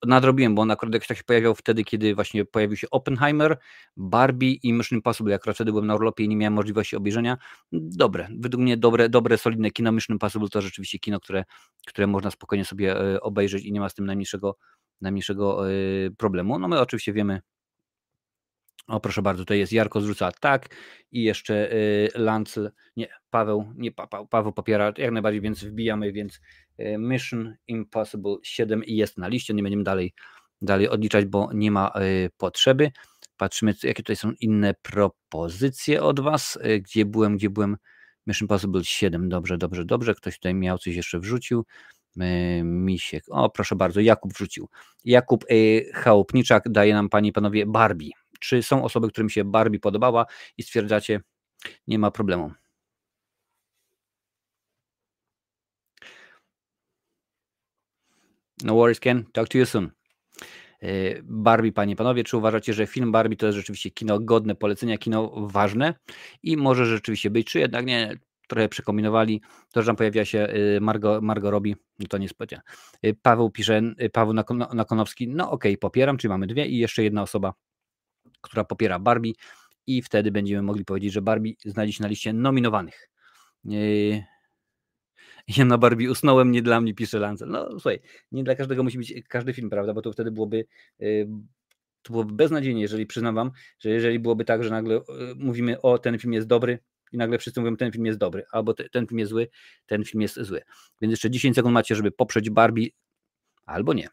nadrobiłem, 0.06 0.56
bo 0.56 0.62
on 0.62 0.72
akurat 0.72 0.94
jak 0.94 1.04
się 1.04 1.24
pojawiał 1.26 1.56
wtedy, 1.56 1.84
kiedy 1.84 2.16
właśnie 2.16 2.46
pojawił 2.46 2.78
się 2.78 2.88
Oppenheimer, 2.92 3.58
Barbie 3.98 4.54
i 4.54 4.74
Mission 4.74 4.98
Impossible. 4.98 5.32
Jak 5.32 5.44
wtedy 5.44 5.72
byłem 5.72 5.88
na 5.88 5.96
urlopie 5.96 6.24
i 6.24 6.30
nie 6.30 6.36
miałem 6.36 6.54
możliwości 6.54 6.96
obejrzenia. 6.96 7.38
Dobre, 7.72 8.28
według 8.40 8.64
mnie 8.64 8.78
dobre, 8.78 9.10
dobre 9.10 9.38
solidne 9.38 9.72
kino. 9.72 9.92
Mission 9.92 10.14
Impossible 10.16 10.50
to 10.50 10.62
rzeczywiście 10.62 11.00
kino, 11.00 11.20
które, 11.20 11.44
które 11.88 12.08
można 12.08 12.32
spokojnie 12.32 12.66
sobie 12.66 13.02
e, 13.02 13.22
obejrzeć 13.22 13.66
i 13.66 13.72
nie 13.72 13.80
ma 13.80 13.90
z 13.90 13.94
tym 13.94 14.06
najmniejszego, 14.06 14.58
najmniejszego 15.02 15.72
e, 15.72 15.74
problemu. 16.18 16.60
No 16.60 16.68
my 16.68 16.80
oczywiście 16.80 17.14
wiemy, 17.14 17.42
o, 18.88 19.00
proszę 19.00 19.22
bardzo, 19.22 19.44
tutaj 19.44 19.60
jest 19.60 19.74
Jarko 19.74 20.02
zrzuca 20.02 20.32
tak 20.32 20.76
i 21.12 21.24
jeszcze 21.24 21.74
y, 21.74 22.10
Lancel, 22.16 22.72
nie, 22.96 23.08
Paweł, 23.30 23.74
nie 23.76 23.92
Paweł, 23.92 24.28
Paweł 24.28 24.54
popiera 24.54 24.94
jak 24.98 25.12
najbardziej, 25.12 25.42
więc 25.42 25.64
wbijamy, 25.64 26.12
więc 26.12 26.42
y, 26.80 26.98
Mission 27.00 27.56
Impossible 27.68 28.36
7 28.44 28.86
i 28.86 28.96
jest 28.96 29.18
na 29.18 29.28
liście, 29.28 29.54
nie 29.54 29.64
będziemy 29.64 29.84
dalej, 29.84 30.14
dalej 30.62 30.90
odliczać, 30.90 31.26
bo 31.26 31.50
nie 31.54 31.72
ma 31.72 31.92
y, 32.02 32.30
potrzeby. 32.38 32.92
Patrzymy, 33.38 33.74
jakie 33.84 34.04
tutaj 34.04 34.16
są 34.16 34.32
inne 34.40 34.74
propozycje 34.82 36.04
od 36.04 36.20
Was, 36.20 36.60
gdzie 36.82 37.06
byłem, 37.06 37.38
gdzie 37.38 37.50
byłem, 37.50 37.78
Mission 38.28 38.46
Impossible 38.46 38.84
7, 38.84 39.30
dobrze, 39.30 39.58
dobrze, 39.58 39.86
dobrze, 39.86 40.16
ktoś 40.16 40.36
tutaj 40.36 40.54
miał 40.54 40.78
coś 40.78 40.96
jeszcze 40.96 41.20
wrzucił, 41.20 41.66
Misiek, 42.64 43.24
o 43.30 43.50
proszę 43.50 43.76
bardzo, 43.76 44.00
Jakub 44.00 44.34
wrzucił. 44.34 44.70
Jakub 45.06 45.46
Chałupniczak 45.94 46.70
daje 46.70 46.94
nam, 46.94 47.10
Panie 47.10 47.30
i 47.30 47.32
Panowie, 47.32 47.66
Barbie 47.66 48.12
czy 48.42 48.64
są 48.64 48.84
osoby, 48.84 49.10
którym 49.10 49.30
się 49.30 49.44
Barbie 49.44 49.80
podobała 49.80 50.26
i 50.58 50.64
stwierdzacie, 50.64 51.22
nie 51.88 52.00
ma 52.00 52.12
problemu. 52.12 52.52
No 58.64 58.74
worries, 58.74 59.00
Ken. 59.00 59.26
Talk 59.34 59.50
to 59.50 59.58
you 59.58 59.66
soon. 59.66 59.92
E, 60.82 61.22
Barbie, 61.24 61.72
panie 61.72 61.96
panowie, 61.96 62.24
czy 62.24 62.38
uważacie, 62.38 62.74
że 62.74 62.88
film 62.88 63.12
Barbie 63.12 63.38
to 63.38 63.46
jest 63.46 63.58
rzeczywiście 63.58 63.92
kino 63.92 64.20
godne 64.20 64.56
polecenia, 64.56 64.98
kino 64.98 65.32
ważne 65.36 65.94
i 66.44 66.58
może 66.58 66.86
rzeczywiście 66.86 67.30
być, 67.30 67.48
czy 67.48 67.60
jednak 67.60 67.86
nie, 67.86 68.18
trochę 68.48 68.70
przekombinowali, 68.70 69.42
to, 69.72 69.82
że 69.82 69.88
tam 69.88 69.96
pojawia 69.96 70.26
się 70.26 70.40
e, 70.40 70.80
Margo, 70.80 71.22
Margo 71.22 71.52
Robi, 71.52 71.76
no 72.00 72.08
to 72.08 72.18
nie 72.18 72.30
spodziewa. 72.30 72.62
E, 73.02 73.14
Paweł 73.14 73.50
pisze, 73.50 73.82
Paweł 74.14 74.34
Nakonowski, 74.74 75.28
no 75.28 75.52
okej, 75.52 75.72
okay, 75.72 75.78
popieram, 75.78 76.18
czyli 76.18 76.30
mamy 76.30 76.48
dwie 76.48 76.66
i 76.66 76.78
jeszcze 76.78 77.04
jedna 77.04 77.22
osoba 77.22 77.54
która 78.42 78.64
popiera 78.64 79.00
Barbie 79.00 79.34
i 79.88 80.02
wtedy 80.02 80.32
będziemy 80.32 80.62
mogli 80.62 80.86
powiedzieć, 80.86 81.14
że 81.14 81.22
Barbie 81.22 81.54
znajdzie 81.66 81.94
się 81.94 82.04
na 82.04 82.10
liście 82.10 82.34
nominowanych. 82.34 83.10
Ja 85.58 85.66
na 85.66 85.78
Barbie 85.78 86.12
usnąłem, 86.12 86.52
nie 86.52 86.62
dla 86.62 86.82
mnie, 86.82 86.94
pisze 86.94 87.20
Lancel. 87.20 87.50
No 87.50 87.70
słuchaj, 87.72 88.00
nie 88.32 88.44
dla 88.44 88.56
każdego 88.56 88.84
musi 88.84 88.98
być 88.98 89.14
każdy 89.28 89.54
film, 89.54 89.70
prawda, 89.70 89.94
bo 89.94 90.02
to 90.02 90.12
wtedy 90.12 90.32
byłoby 90.32 90.66
yy, 91.00 91.28
to 92.02 92.14
byłoby 92.14 92.34
beznadziejnie, 92.34 92.82
jeżeli 92.82 93.06
przyznam 93.06 93.36
wam, 93.36 93.52
że 93.80 93.90
jeżeli 93.90 94.20
byłoby 94.20 94.46
tak, 94.46 94.64
że 94.64 94.70
nagle 94.70 94.96
yy, 94.96 95.36
mówimy 95.38 95.82
o 95.82 95.98
ten 95.98 96.20
film 96.20 96.34
jest 96.34 96.48
dobry 96.48 96.80
i 97.12 97.18
nagle 97.18 97.38
wszyscy 97.38 97.60
mówią 97.62 97.78
ten 97.78 97.92
film 97.92 98.06
jest 98.06 98.20
dobry, 98.20 98.44
albo 98.52 98.74
te, 98.74 98.90
ten 98.90 99.08
film 99.08 99.20
jest 99.20 99.30
zły, 99.30 99.50
ten 99.86 100.04
film 100.04 100.22
jest 100.22 100.42
zły. 100.42 100.62
Więc 101.02 101.12
jeszcze 101.12 101.30
10 101.30 101.56
sekund 101.56 101.74
macie, 101.74 101.96
żeby 101.96 102.12
poprzeć 102.12 102.50
Barbie 102.50 102.88
albo 103.66 103.94
nie. 103.94 104.10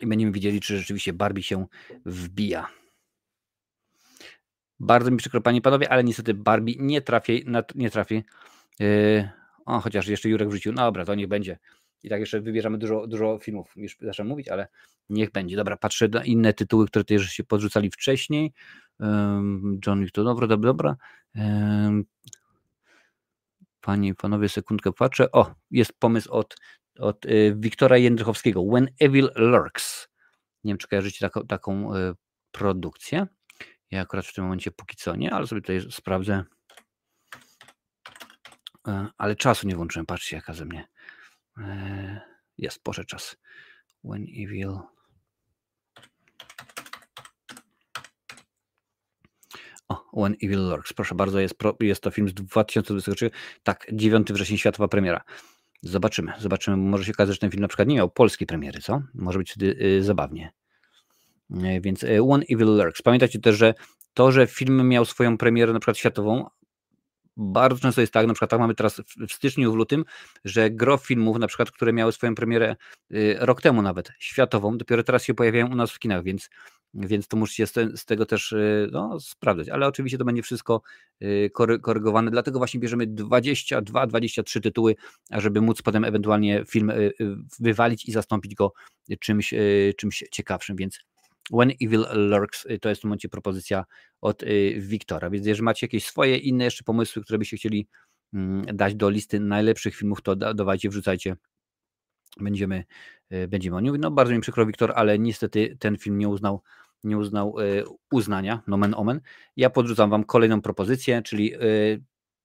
I 0.00 0.06
będziemy 0.06 0.32
widzieli, 0.32 0.60
czy 0.60 0.78
rzeczywiście 0.78 1.12
Barbie 1.12 1.42
się 1.42 1.66
wbija. 2.06 2.66
Bardzo 4.80 5.10
mi 5.10 5.16
przykro, 5.16 5.40
panie 5.40 5.58
i 5.58 5.62
panowie, 5.62 5.92
ale 5.92 6.04
niestety 6.04 6.34
Barbie 6.34 6.74
nie 6.78 7.00
trafi, 7.02 7.44
nie 7.74 7.90
trafi. 7.90 8.24
Yy, 8.80 9.28
o, 9.66 9.80
chociaż 9.80 10.08
jeszcze 10.08 10.28
Jurek 10.28 10.48
wrzucił. 10.48 10.72
No 10.72 10.82
dobra, 10.82 11.04
to 11.04 11.14
niech 11.14 11.28
będzie. 11.28 11.58
I 12.02 12.08
tak 12.08 12.20
jeszcze 12.20 12.40
wybierzemy 12.40 12.78
dużo, 12.78 13.06
dużo 13.06 13.38
filmów, 13.38 13.72
już 13.76 13.96
zacząłem 14.00 14.28
mówić, 14.28 14.48
ale 14.48 14.68
niech 15.08 15.30
będzie. 15.30 15.56
Dobra, 15.56 15.76
patrzę 15.76 16.08
na 16.08 16.24
inne 16.24 16.52
tytuły, 16.52 16.86
które 16.86 17.04
też 17.04 17.30
się 17.30 17.44
podrzucali 17.44 17.90
wcześniej. 17.90 18.52
Um, 19.00 19.80
John 19.86 20.06
to 20.12 20.24
dobra, 20.24 20.46
dobra, 20.46 20.72
dobra. 20.72 20.96
Panie 23.80 24.08
i 24.08 24.14
panowie, 24.14 24.48
sekundkę 24.48 24.92
patrzę. 24.92 25.32
O, 25.32 25.54
jest 25.70 25.92
pomysł 25.98 26.32
od, 26.32 26.56
od 26.98 27.26
y, 27.26 27.54
Wiktora 27.58 27.98
Jędrychowskiego. 27.98 28.64
When 28.64 28.88
Evil 29.00 29.30
Lurks. 29.36 30.08
Nie 30.64 30.70
wiem, 30.70 30.78
czy 30.78 30.88
kojarzycie 30.88 31.18
taką, 31.20 31.46
taką 31.46 31.96
y, 31.96 32.14
produkcję. 32.52 33.26
Ja 33.94 34.00
akurat 34.00 34.26
w 34.26 34.32
tym 34.32 34.44
momencie 34.44 34.70
póki 34.70 34.96
co 34.96 35.16
nie, 35.16 35.32
ale 35.32 35.46
sobie 35.46 35.60
tutaj 35.60 35.80
sprawdzę. 35.90 36.44
E, 38.88 39.08
ale 39.18 39.36
czasu 39.36 39.68
nie 39.68 39.76
włączyłem. 39.76 40.06
Patrzcie, 40.06 40.36
jaka 40.36 40.54
ze 40.54 40.64
mnie. 40.64 40.88
E, 41.58 42.20
jest, 42.58 42.82
poszedł 42.82 43.08
czas. 43.08 43.36
When 44.04 44.22
Evil. 44.22 44.78
O, 49.88 50.10
When 50.22 50.36
Evil 50.42 50.68
Lurks. 50.68 50.92
Proszę 50.92 51.14
bardzo, 51.14 51.40
jest, 51.40 51.54
jest 51.80 52.02
to 52.02 52.10
film 52.10 52.28
z 52.28 52.34
2023. 52.34 53.30
Tak, 53.62 53.86
9 53.92 54.32
września 54.32 54.58
światowa 54.58 54.88
premiera. 54.88 55.24
Zobaczymy, 55.82 56.32
zobaczymy. 56.38 56.76
Może 56.76 57.04
się 57.04 57.12
okazać, 57.12 57.34
że 57.34 57.40
ten 57.40 57.50
film 57.50 57.60
na 57.60 57.68
przykład 57.68 57.88
nie 57.88 57.96
miał 57.96 58.10
polskiej 58.10 58.46
premiery, 58.46 58.80
co? 58.80 59.02
Może 59.14 59.38
być 59.38 59.50
wtedy 59.50 59.76
y, 59.82 60.02
zabawnie. 60.02 60.52
E, 61.50 61.80
więc 61.80 62.04
e, 62.04 62.22
One 62.22 62.44
Evil 62.50 62.76
Lurks. 62.76 63.02
Pamiętajcie 63.02 63.38
też, 63.38 63.56
że 63.56 63.74
to, 64.14 64.32
że 64.32 64.46
film 64.46 64.88
miał 64.88 65.04
swoją 65.04 65.38
premierę 65.38 65.72
na 65.72 65.80
przykład 65.80 65.98
światową, 65.98 66.46
bardzo 67.36 67.80
często 67.80 68.00
jest 68.00 68.12
tak, 68.12 68.26
na 68.26 68.34
przykład 68.34 68.50
tak 68.50 68.60
mamy 68.60 68.74
teraz 68.74 69.02
w 69.28 69.32
styczniu, 69.32 69.72
w 69.72 69.74
lutym, 69.74 70.04
że 70.44 70.70
gro 70.70 70.96
filmów, 70.96 71.38
na 71.38 71.46
przykład, 71.46 71.70
które 71.70 71.92
miały 71.92 72.12
swoją 72.12 72.34
premierę 72.34 72.76
y, 73.14 73.36
rok 73.40 73.62
temu 73.62 73.82
nawet, 73.82 74.12
światową, 74.18 74.78
dopiero 74.78 75.02
teraz 75.02 75.24
się 75.24 75.34
pojawiają 75.34 75.72
u 75.72 75.74
nas 75.74 75.90
w 75.90 75.98
kinach, 75.98 76.22
więc, 76.24 76.50
więc 76.94 77.28
to 77.28 77.36
musicie 77.36 77.66
z, 77.66 78.04
tego 78.04 78.26
też 78.26 78.52
y, 78.52 78.88
no, 78.92 79.20
sprawdzać. 79.20 79.68
Ale 79.68 79.86
oczywiście 79.86 80.18
to 80.18 80.24
będzie 80.24 80.42
wszystko 80.42 80.82
korygowane, 81.82 82.30
dlatego 82.30 82.58
właśnie 82.58 82.80
bierzemy 82.80 83.06
22-23 83.06 84.60
tytuły, 84.60 84.96
ażeby 85.30 85.60
móc 85.60 85.82
potem 85.82 86.04
ewentualnie 86.04 86.64
film 86.68 86.92
wywalić 87.60 88.08
i 88.08 88.12
zastąpić 88.12 88.54
go 88.54 88.72
czymś, 89.20 89.54
czymś 89.96 90.24
ciekawszym, 90.30 90.76
więc 90.76 90.98
When 91.50 91.72
Evil 91.82 92.06
Lurks 92.12 92.66
y, 92.66 92.78
to 92.78 92.88
jest 92.88 93.00
w 93.00 93.02
tym 93.02 93.08
momencie 93.08 93.28
propozycja 93.28 93.84
od 94.20 94.42
y, 94.42 94.74
Wiktora. 94.78 95.30
Więc 95.30 95.46
jeżeli 95.46 95.64
macie 95.64 95.86
jakieś 95.86 96.06
swoje 96.06 96.36
inne 96.36 96.64
jeszcze 96.64 96.84
pomysły, 96.84 97.22
które 97.22 97.38
byście 97.38 97.56
chcieli 97.56 97.88
mm, 98.34 98.76
dać 98.76 98.94
do 98.94 99.10
listy 99.10 99.40
najlepszych 99.40 99.96
filmów, 99.96 100.22
to 100.22 100.36
dawajcie, 100.36 100.88
wrzucajcie. 100.88 101.36
Będziemy, 102.40 102.84
y, 103.32 103.48
będziemy 103.48 103.76
o 103.76 103.80
nim. 103.80 103.96
No 103.96 104.10
bardzo 104.10 104.32
mi 104.32 104.40
przykro, 104.40 104.66
Wiktor, 104.66 104.92
ale 104.96 105.18
niestety 105.18 105.76
ten 105.80 105.98
film 105.98 106.18
nie 106.18 106.28
uznał, 106.28 106.62
nie 107.04 107.18
uznał 107.18 107.56
uznania, 108.12 108.62
nomen 108.66 108.94
omen. 108.94 109.20
Ja 109.56 109.70
podrzucam 109.70 110.10
wam 110.10 110.24
kolejną 110.24 110.62
propozycję, 110.62 111.22
czyli 111.22 111.52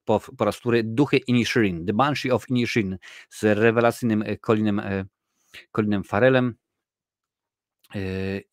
po, 0.04 0.20
po 0.38 0.44
raz 0.44 0.56
wtóry 0.56 0.82
Duchy 0.84 1.16
Inishirin, 1.16 1.86
The 1.86 1.92
Banshee 1.92 2.30
of 2.30 2.48
Inishirin 2.48 2.98
z 3.30 3.42
rewelacyjnym 3.42 4.24
Colinem, 4.40 4.82
Colinem 5.72 6.04
Farelem 6.04 6.54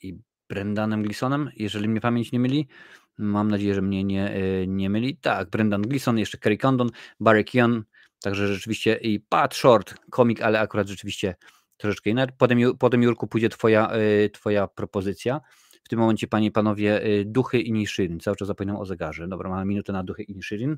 i 0.01 0.17
Brendanem 0.49 1.03
Gleesonem, 1.03 1.51
jeżeli 1.55 1.89
mnie 1.89 2.01
pamięć 2.01 2.31
nie 2.31 2.39
myli. 2.39 2.67
Mam 3.17 3.51
nadzieję, 3.51 3.73
że 3.73 3.81
mnie 3.81 4.03
nie, 4.03 4.31
e, 4.31 4.67
nie 4.67 4.89
myli. 4.89 5.17
Tak, 5.17 5.49
Brendan 5.49 5.81
Gleeson, 5.81 6.17
jeszcze 6.17 6.37
Kerry 6.37 6.57
Condon, 6.57 6.89
Barry 7.19 7.43
Keon, 7.43 7.83
także 8.21 8.47
rzeczywiście 8.47 8.95
i 8.95 9.19
Pat 9.19 9.55
Short, 9.55 9.95
komik, 10.09 10.41
ale 10.41 10.59
akurat 10.59 10.87
rzeczywiście 10.87 11.35
troszeczkę 11.77 12.09
inny. 12.09 12.27
Potem, 12.37 12.59
potem 12.79 13.03
Jurku 13.03 13.27
pójdzie 13.27 13.49
twoja, 13.49 13.89
e, 13.89 14.29
twoja 14.29 14.67
propozycja. 14.67 15.41
W 15.83 15.89
tym 15.89 15.99
momencie, 15.99 16.27
panie 16.27 16.47
i 16.47 16.51
panowie, 16.51 17.03
e, 17.03 17.25
duchy 17.25 17.59
i 17.59 17.71
Nishirin. 17.71 18.19
Cały 18.19 18.37
czas 18.37 18.47
zapominam 18.47 18.77
o 18.77 18.85
zegarze. 18.85 19.27
Dobra, 19.27 19.49
mamy 19.49 19.65
minutę 19.65 19.93
na 19.93 20.03
duchy 20.03 20.23
i 20.23 20.35
Nishirin. 20.35 20.77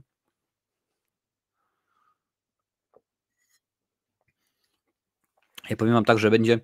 Ja 5.70 5.76
powiem 5.76 5.94
wam 5.94 6.06
tak, 6.06 6.20
że 6.20 6.32
będzie 6.32 6.60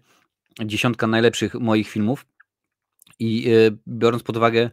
dziesiątka 0.66 1.08
najlepszych 1.08 1.54
moich 1.54 1.90
filmów 1.90 2.26
i 3.20 3.50
e, 3.50 3.78
biorąc 3.88 4.24
pod 4.24 4.38
uwagę, 4.38 4.70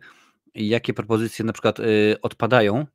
jakie 0.55 0.95
propozycje 0.95 1.45
na 1.45 1.53
przykład 1.53 1.81
e, 1.81 1.85
odpadają, 2.23 2.87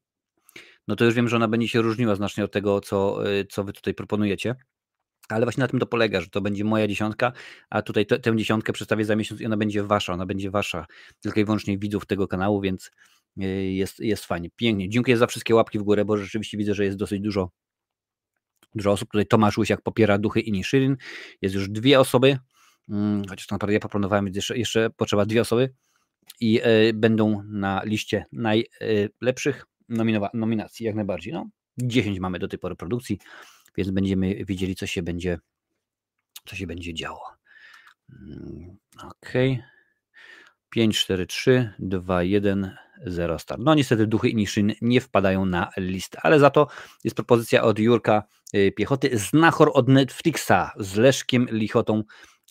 no 0.87 0.95
to 0.95 1.05
już 1.05 1.13
wiem, 1.13 1.29
że 1.29 1.35
ona 1.35 1.47
będzie 1.47 1.67
się 1.67 1.81
różniła 1.81 2.15
znacznie 2.15 2.43
od 2.43 2.51
tego, 2.51 2.81
co, 2.81 3.29
e, 3.31 3.45
co 3.45 3.63
wy 3.63 3.73
tutaj 3.73 3.93
proponujecie. 3.93 4.55
Ale 5.29 5.45
właśnie 5.45 5.61
na 5.61 5.67
tym 5.67 5.79
to 5.79 5.85
polega, 5.85 6.21
że 6.21 6.29
to 6.29 6.41
będzie 6.41 6.63
moja 6.63 6.87
dziesiątka, 6.87 7.31
a 7.69 7.81
tutaj 7.81 8.05
te, 8.05 8.19
tę 8.19 8.37
dziesiątkę 8.37 8.73
przedstawię 8.73 9.05
za 9.05 9.15
miesiąc 9.15 9.41
i 9.41 9.45
ona 9.45 9.57
będzie 9.57 9.83
wasza, 9.83 10.13
ona 10.13 10.25
będzie 10.25 10.51
wasza, 10.51 10.85
tylko 11.21 11.39
i 11.39 11.45
wyłącznie 11.45 11.77
widzów 11.77 12.05
tego 12.05 12.27
kanału, 12.27 12.61
więc 12.61 12.91
jest, 13.73 13.99
jest 13.99 14.25
fajnie. 14.25 14.49
Pięknie. 14.55 14.89
Dziękuję 14.89 15.17
za 15.17 15.27
wszystkie 15.27 15.55
łapki 15.55 15.79
w 15.79 15.83
górę, 15.83 16.05
bo 16.05 16.17
rzeczywiście 16.17 16.57
widzę, 16.57 16.73
że 16.73 16.85
jest 16.85 16.97
dosyć 16.97 17.21
dużo, 17.21 17.51
dużo 18.75 18.91
osób. 18.91 19.11
Tutaj 19.11 19.25
Tomasz 19.25 19.57
Łysiak 19.57 19.81
popiera 19.81 20.17
duchy 20.17 20.39
i 20.39 20.51
Nishirin. 20.51 20.97
Jest 21.41 21.55
już 21.55 21.69
dwie 21.69 21.99
osoby. 21.99 22.37
Mm, 22.89 23.23
chociaż 23.29 23.49
naprawdę 23.49 23.73
ja 23.73 23.79
proponowałem, 23.79 24.25
więc 24.25 24.35
jeszcze, 24.35 24.57
jeszcze 24.57 24.89
potrzeba 24.89 25.25
dwie 25.25 25.41
osoby 25.41 25.73
i 26.39 26.61
y, 26.89 26.93
będą 26.93 27.43
na 27.43 27.81
liście 27.83 28.25
najlepszych 28.31 29.65
nominowa- 29.89 30.29
nominacji, 30.33 30.85
jak 30.85 30.95
najbardziej. 30.95 31.33
No, 31.33 31.49
10 31.77 32.19
mamy 32.19 32.39
do 32.39 32.47
tej 32.47 32.59
pory 32.59 32.75
produkcji, 32.75 33.19
więc 33.77 33.91
będziemy 33.91 34.45
wiedzieli, 34.45 34.75
co 34.75 34.87
się 34.87 35.03
będzie, 35.03 35.39
co 36.45 36.55
się 36.55 36.67
będzie 36.67 36.93
działo. 36.93 37.21
Ok. 39.03 39.33
5, 40.69 40.99
4, 40.99 41.27
3, 41.27 41.73
2, 41.79 42.23
1, 42.23 42.77
0 43.05 43.39
start. 43.39 43.61
No 43.63 43.75
niestety 43.75 44.07
duchy 44.07 44.29
Inishin 44.29 44.73
nie 44.81 45.01
wpadają 45.01 45.45
na 45.45 45.69
listę, 45.77 46.19
ale 46.23 46.39
za 46.39 46.49
to 46.49 46.67
jest 47.03 47.15
propozycja 47.15 47.63
od 47.63 47.79
Jurka 47.79 48.23
y, 48.53 48.71
Piechoty, 48.71 49.17
Znachor 49.17 49.71
od 49.73 49.87
Netflixa 49.87 50.71
z 50.77 50.95
Leszkiem 50.95 51.47
Lichotą 51.51 52.03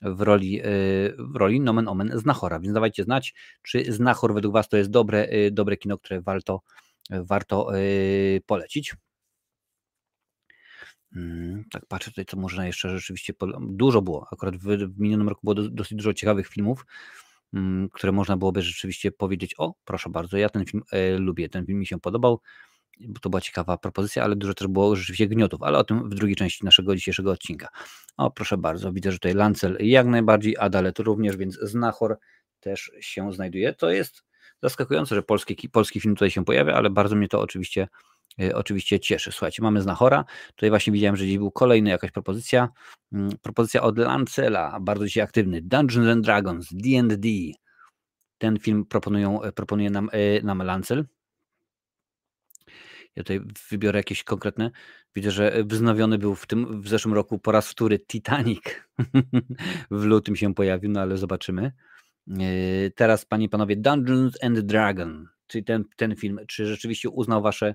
w 0.02 0.20
roli, 0.20 0.60
y, 0.66 1.14
w 1.18 1.36
roli 1.36 1.60
nomen 1.60 1.88
omen 1.88 2.10
Znachora, 2.14 2.60
więc 2.60 2.74
dawajcie 2.74 3.04
znać, 3.04 3.34
czy 3.62 3.92
Znachor 3.92 4.34
według 4.34 4.54
Was 4.54 4.68
to 4.68 4.76
jest 4.76 4.90
dobre, 4.90 5.28
y, 5.32 5.50
dobre 5.50 5.76
kino, 5.76 5.98
które 5.98 6.20
warto, 6.20 6.62
warto 7.10 7.76
y, 7.78 8.42
polecić. 8.46 8.94
Hmm, 11.14 11.64
tak 11.72 11.86
patrzę 11.86 12.10
tutaj, 12.10 12.24
co 12.24 12.36
można 12.36 12.66
jeszcze 12.66 12.90
rzeczywiście, 12.98 13.32
dużo 13.60 14.02
było, 14.02 14.26
akurat 14.32 14.56
w, 14.56 14.98
minionym 14.98 15.28
roku 15.28 15.40
było 15.44 15.54
dosyć 15.54 15.98
dużo 15.98 16.14
ciekawych 16.14 16.48
filmów, 16.48 16.86
hmm, 17.54 17.88
które 17.88 18.12
można 18.12 18.36
byłoby 18.36 18.62
rzeczywiście 18.62 19.12
powiedzieć, 19.12 19.54
o 19.58 19.74
proszę 19.84 20.10
bardzo, 20.10 20.36
ja 20.36 20.48
ten 20.48 20.64
film 20.64 20.82
lubię, 21.18 21.48
ten 21.48 21.66
film 21.66 21.78
mi 21.78 21.86
się 21.86 22.00
podobał, 22.00 22.40
to 23.22 23.30
była 23.30 23.40
ciekawa 23.40 23.78
propozycja, 23.78 24.24
ale 24.24 24.36
dużo 24.36 24.54
też 24.54 24.68
było 24.68 24.96
rzeczywiście 24.96 25.26
gniotów, 25.26 25.62
ale 25.62 25.78
o 25.78 25.84
tym 25.84 26.10
w 26.10 26.14
drugiej 26.14 26.36
części 26.36 26.64
naszego 26.64 26.96
dzisiejszego 26.96 27.30
odcinka. 27.30 27.68
O, 28.16 28.30
proszę 28.30 28.58
bardzo, 28.58 28.92
widzę, 28.92 29.12
że 29.12 29.18
tutaj 29.18 29.34
Lancel 29.34 29.76
jak 29.80 30.06
najbardziej, 30.06 30.56
Adalet 30.58 30.98
również, 30.98 31.36
więc 31.36 31.58
Znachor 31.62 32.18
też 32.60 32.92
się 33.00 33.32
znajduje. 33.32 33.72
To 33.74 33.90
jest 33.90 34.24
zaskakujące, 34.62 35.14
że 35.14 35.22
polski, 35.22 35.68
polski 35.68 36.00
film 36.00 36.14
tutaj 36.14 36.30
się 36.30 36.44
pojawia, 36.44 36.74
ale 36.74 36.90
bardzo 36.90 37.16
mnie 37.16 37.28
to 37.28 37.40
oczywiście 37.40 37.88
e, 38.40 38.54
oczywiście 38.54 39.00
cieszy. 39.00 39.32
Słuchajcie, 39.32 39.62
mamy 39.62 39.82
Znachora. 39.82 40.24
Tutaj 40.48 40.70
właśnie 40.70 40.92
widziałem, 40.92 41.16
że 41.16 41.24
gdzieś 41.24 41.38
był 41.38 41.50
kolejny 41.50 41.90
jakaś 41.90 42.10
propozycja. 42.10 42.68
Mm, 43.12 43.30
propozycja 43.42 43.82
od 43.82 43.98
Lancela, 43.98 44.80
bardzo 44.80 45.04
dzisiaj 45.04 45.24
aktywny. 45.24 45.62
Dungeons 45.62 46.08
and 46.08 46.24
Dragons, 46.24 46.68
D&D. 46.72 47.28
Ten 48.38 48.58
film 48.58 48.84
proponują, 48.84 49.42
e, 49.42 49.52
proponuje 49.52 49.90
nam, 49.90 50.10
e, 50.12 50.42
nam 50.42 50.62
Lancel. 50.62 51.06
Ja 53.16 53.22
tutaj 53.22 53.40
wybiorę 53.70 53.98
jakieś 53.98 54.24
konkretne. 54.24 54.70
Widzę, 55.14 55.30
że 55.30 55.64
wznowiony 55.64 56.18
był 56.18 56.34
w 56.34 56.46
tym 56.46 56.82
w 56.82 56.88
zeszłym 56.88 57.14
roku 57.14 57.38
po 57.38 57.52
raz 57.52 57.68
wtóry 57.68 57.98
Titanic. 57.98 58.62
w 59.90 60.04
lutym 60.04 60.36
się 60.36 60.54
pojawił, 60.54 60.90
no 60.90 61.00
ale 61.00 61.16
zobaczymy. 61.16 61.72
Yy, 62.26 62.92
teraz, 62.96 63.24
panie 63.24 63.46
i 63.46 63.48
panowie, 63.48 63.76
Dungeons 63.76 64.44
and 64.44 64.60
Dragon. 64.60 65.28
czyli 65.46 65.64
ten, 65.64 65.84
ten 65.96 66.16
film, 66.16 66.40
czy 66.48 66.66
rzeczywiście 66.66 67.10
uznał 67.10 67.42
wasze, 67.42 67.74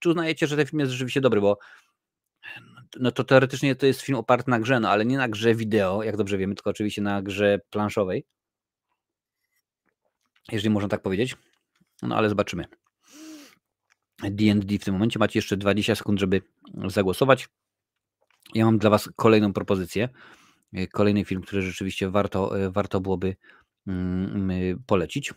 czy 0.00 0.08
uznajecie, 0.08 0.46
że 0.46 0.56
ten 0.56 0.66
film 0.66 0.80
jest 0.80 0.92
rzeczywiście 0.92 1.20
dobry, 1.20 1.40
bo 1.40 1.58
no 3.00 3.12
to 3.12 3.24
teoretycznie 3.24 3.76
to 3.76 3.86
jest 3.86 4.00
film 4.00 4.18
oparty 4.18 4.50
na 4.50 4.60
grze, 4.60 4.80
no 4.80 4.90
ale 4.90 5.04
nie 5.04 5.16
na 5.16 5.28
grze 5.28 5.54
wideo, 5.54 6.02
jak 6.02 6.16
dobrze 6.16 6.38
wiemy, 6.38 6.54
tylko 6.54 6.70
oczywiście 6.70 7.02
na 7.02 7.22
grze 7.22 7.60
planszowej. 7.70 8.26
Jeżeli 10.52 10.70
można 10.70 10.88
tak 10.88 11.02
powiedzieć. 11.02 11.36
No 12.02 12.16
ale 12.16 12.28
zobaczymy. 12.28 12.64
D&D 14.30 14.78
w 14.78 14.84
tym 14.84 14.94
momencie 14.94 15.18
macie 15.18 15.38
jeszcze 15.38 15.56
20 15.56 15.94
sekund, 15.94 16.20
żeby 16.20 16.42
zagłosować. 16.86 17.48
Ja 18.54 18.64
mam 18.64 18.78
dla 18.78 18.90
Was 18.90 19.10
kolejną 19.16 19.52
propozycję. 19.52 20.08
Kolejny 20.92 21.24
film, 21.24 21.42
który 21.42 21.62
rzeczywiście 21.62 22.10
warto, 22.10 22.52
warto 22.70 23.00
byłoby 23.00 23.36
mm, 23.86 24.82
polecić. 24.86 25.34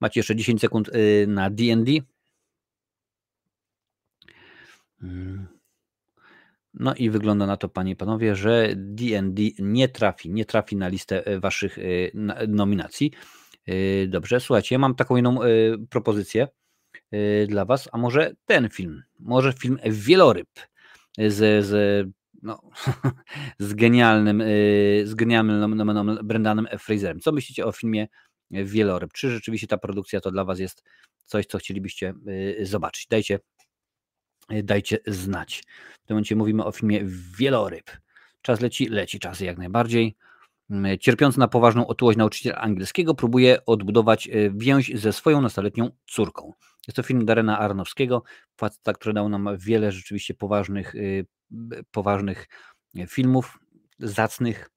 Macie 0.00 0.20
jeszcze 0.20 0.36
10 0.36 0.60
sekund 0.60 0.88
y, 0.88 1.26
na 1.28 1.50
D&D. 1.50 1.92
No 6.74 6.94
i 6.94 7.10
wygląda 7.10 7.46
na 7.46 7.56
to, 7.56 7.68
panie 7.68 7.92
i 7.92 7.96
panowie, 7.96 8.36
że 8.36 8.72
D&D 8.76 9.42
nie 9.58 9.88
trafi, 9.88 10.30
nie 10.30 10.44
trafi 10.44 10.76
na 10.76 10.88
listę 10.88 11.26
e, 11.26 11.40
waszych 11.40 11.78
e, 11.78 11.82
nominacji. 12.48 13.12
Dobrze, 14.08 14.40
słuchajcie, 14.40 14.74
ja 14.74 14.78
mam 14.78 14.94
taką 14.94 15.16
inną 15.16 15.38
propozycję 15.90 16.48
dla 17.48 17.64
was, 17.64 17.88
a 17.92 17.98
może 17.98 18.32
ten 18.46 18.68
film, 18.68 19.02
może 19.18 19.52
film 19.52 19.78
Wieloryb 19.84 20.48
z, 21.18 21.66
z, 21.66 22.08
no, 22.42 22.62
z 23.58 23.74
genialnym, 23.74 24.42
z 25.04 25.14
genialnym 25.14 26.18
Brendanem 26.24 26.68
Fraserem. 26.78 27.20
Co 27.20 27.32
myślicie 27.32 27.66
o 27.66 27.72
filmie 27.72 28.08
Wieloryb? 28.50 29.12
Czy 29.12 29.30
rzeczywiście 29.30 29.66
ta 29.66 29.78
produkcja 29.78 30.20
to 30.20 30.30
dla 30.30 30.44
was 30.44 30.58
jest 30.58 30.84
coś, 31.24 31.46
co 31.46 31.58
chcielibyście 31.58 32.14
zobaczyć? 32.62 33.06
Dajcie 33.06 33.38
Y, 34.52 34.62
dajcie 34.62 34.98
znać. 35.06 35.62
W 36.02 36.06
tym 36.06 36.14
momencie 36.14 36.36
mówimy 36.36 36.64
o 36.64 36.72
filmie 36.72 37.00
Wieloryb. 37.38 37.90
Czas 38.42 38.60
leci, 38.60 38.86
leci 38.88 39.18
czas 39.18 39.40
jak 39.40 39.58
najbardziej. 39.58 40.16
Mm, 40.72 40.98
cierpiący 40.98 41.38
na 41.38 41.48
poważną 41.48 41.86
otyłość 41.86 42.18
nauczyciel 42.18 42.54
angielskiego 42.56 43.14
próbuje 43.14 43.66
odbudować 43.66 44.26
y, 44.28 44.52
więź 44.54 44.92
ze 44.94 45.12
swoją 45.12 45.40
nastoletnią 45.40 45.90
córką. 46.06 46.52
Jest 46.86 46.96
to 46.96 47.02
film 47.02 47.24
Darena 47.26 47.58
Arnowskiego, 47.58 48.22
faceta, 48.56 48.92
który 48.92 49.12
dał 49.12 49.28
nam 49.28 49.48
wiele 49.58 49.92
rzeczywiście 49.92 50.34
poważnych, 50.34 50.94
y, 50.94 51.26
poważnych 51.90 52.48
filmów, 53.08 53.58
zacnych, 53.98 54.70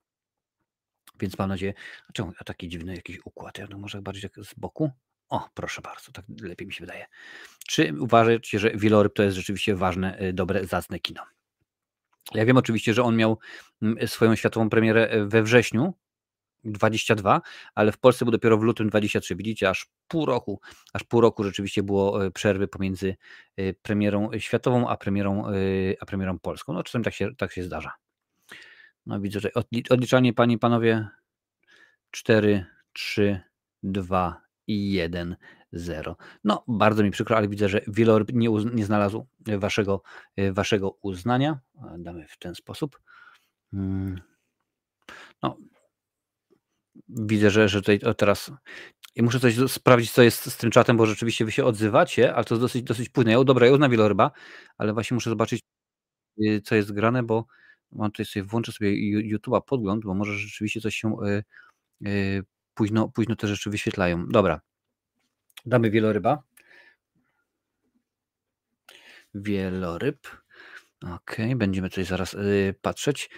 więc 1.20 1.38
mam 1.38 1.50
nadzieję, 1.50 1.74
a 2.10 2.12
czemu 2.14 2.32
a 2.40 2.44
taki 2.44 2.70
dziwny 2.70 2.96
jakiś 2.96 3.20
układ, 3.26 3.58
ja 3.58 3.68
to 3.68 3.78
może 3.78 4.02
bardziej 4.02 4.30
tak 4.30 4.46
z 4.46 4.54
boku? 4.54 4.92
O, 5.30 5.50
proszę 5.54 5.82
bardzo, 5.82 6.12
tak 6.12 6.26
lepiej 6.42 6.68
mi 6.68 6.74
się 6.74 6.86
wydaje. 6.86 7.06
Czy 7.68 7.94
uważacie, 8.00 8.60
że 8.60 8.72
Wieloryb 8.72 9.14
to 9.14 9.24
jest 9.24 9.38
rzeczywiście 9.38 9.76
ważne, 9.76 10.18
dobre, 10.34 10.66
zacne 10.66 11.00
kino? 11.00 11.22
Ja 12.34 12.46
wiem 12.46 12.58
oczywiście, 12.58 12.94
że 12.94 13.04
on 13.04 13.16
miał 13.16 13.40
mm, 13.82 14.08
swoją 14.08 14.36
światową 14.36 14.70
premierę 14.70 15.14
y, 15.16 15.26
we 15.26 15.44
wrześniu 15.44 15.94
22, 16.64 17.42
ale 17.76 17.92
w 17.92 17.98
Polsce 17.98 18.26
był 18.26 18.32
dopiero 18.32 18.58
w 18.58 18.64
lutym 18.64 18.90
23. 18.90 19.36
Widzicie, 19.36 19.70
aż 19.70 19.88
pół 20.08 20.26
roku, 20.26 20.62
aż 20.94 21.04
pół 21.04 21.22
roku 21.22 21.44
rzeczywiście 21.44 21.84
było 21.84 22.26
y, 22.26 22.32
przerwy 22.32 22.68
pomiędzy 22.68 23.16
premierą 23.82 24.30
światową, 24.38 24.90
a 24.90 24.98
premierą, 24.98 25.46
a 26.00 26.06
premierą 26.06 26.40
polską. 26.40 26.74
No 26.74 26.84
czasem 26.84 27.04
tak 27.04 27.14
się, 27.14 27.36
tak 27.36 27.52
się 27.52 27.64
zdarza. 27.64 27.92
No 29.06 29.20
widzę, 29.20 29.40
że 29.40 29.52
odliczanie 29.90 30.34
panie 30.34 30.56
i 30.56 30.58
panowie 30.58 31.08
4, 32.12 32.66
3, 32.94 33.42
2, 33.84 34.45
i 34.68 35.00
1-0. 35.74 36.16
No, 36.44 36.64
bardzo 36.68 37.04
mi 37.04 37.12
przykro, 37.12 37.38
ale 37.38 37.48
widzę, 37.48 37.70
że 37.70 37.82
Wieloryb 37.88 38.34
nie, 38.34 38.50
nie 38.74 38.86
znalazł 38.86 39.28
waszego, 39.58 40.02
waszego 40.52 40.98
uznania. 41.02 41.60
Damy 41.98 42.28
w 42.28 42.38
ten 42.38 42.56
sposób. 42.56 43.00
Mm. 43.74 44.22
No, 45.44 45.58
widzę, 47.10 47.52
że, 47.52 47.70
że 47.70 47.82
tutaj 47.82 48.00
teraz 48.18 48.52
i 49.16 49.24
muszę 49.24 49.40
coś 49.40 49.56
sprawdzić, 49.72 50.12
co 50.12 50.22
jest 50.22 50.52
z 50.52 50.58
tym 50.58 50.72
czatem, 50.72 50.98
bo 50.98 51.06
rzeczywiście 51.06 51.46
wy 51.46 51.52
się 51.52 51.66
odzywacie, 51.66 52.36
ale 52.36 52.46
to 52.46 52.56
jest 52.56 52.62
dosyć, 52.62 52.84
dosyć 52.84 53.10
późno. 53.10 53.32
Ja, 53.32 53.44
dobra, 53.44 53.68
ja 53.68 53.74
uznam 53.74 53.92
wieloryba, 53.92 54.32
ale 54.78 54.94
właśnie 54.94 55.16
muszę 55.16 55.30
zobaczyć, 55.30 55.62
co 56.64 56.76
jest 56.76 56.92
grane, 56.94 57.24
bo 57.24 57.46
mam 57.92 58.12
tutaj 58.12 58.26
sobie, 58.26 58.44
włączę 58.44 58.72
sobie 58.72 58.92
YouTube'a 59.38 59.62
podgląd, 59.62 60.04
bo 60.04 60.14
może 60.14 60.34
rzeczywiście 60.34 60.82
coś 60.82 60.96
się 60.96 61.18
późno, 62.76 63.10
późno 63.10 63.36
te 63.36 63.48
rzeczy 63.48 63.70
wyświetlają. 63.70 64.28
Dobra, 64.28 64.62
damy 65.66 65.90
wieloryba. 65.92 66.44
Wieloryb. 69.36 70.28
Ok, 71.02 71.38
będziemy 71.56 71.90
tutaj 71.90 72.06
zaraz 72.06 72.34
y, 72.34 72.76
patrzeć. 72.82 73.30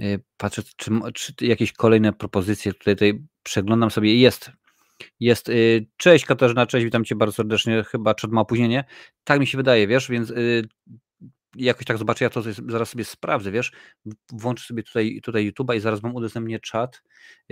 Y, 0.00 0.20
patrzę, 0.36 0.62
czy, 0.76 0.90
czy, 1.14 1.46
jakieś 1.46 1.72
kolejne 1.72 2.12
propozycje 2.12 2.72
tutaj, 2.72 2.94
tutaj 2.94 3.22
przeglądam 3.42 3.90
sobie. 3.90 4.20
Jest. 4.20 4.50
Jest. 5.20 5.48
Y, 5.48 5.86
cześć 5.96 6.24
Katarzyna, 6.24 6.66
cześć, 6.66 6.84
witam 6.84 7.04
Cię 7.04 7.14
bardzo 7.14 7.34
serdecznie. 7.34 7.84
Chyba 7.84 8.14
czat 8.14 8.30
ma 8.30 8.40
opóźnienie. 8.40 8.84
Tak 9.24 9.40
mi 9.40 9.46
się 9.46 9.58
wydaje, 9.58 9.86
wiesz, 9.86 10.10
więc 10.10 10.32
jakoś 11.56 11.84
tak 11.84 11.98
zobaczę, 11.98 12.24
ja 12.24 12.30
to 12.30 12.42
zaraz 12.68 12.88
sobie 12.88 13.04
sprawdzę, 13.04 13.50
wiesz, 13.50 13.72
włączę 14.32 14.64
sobie 14.64 14.82
tutaj, 14.82 15.20
tutaj 15.22 15.52
YouTube'a 15.52 15.76
i 15.76 15.80
zaraz 15.80 16.00
Wam 16.00 16.14
udostępnię 16.14 16.60
czat. 16.60 17.02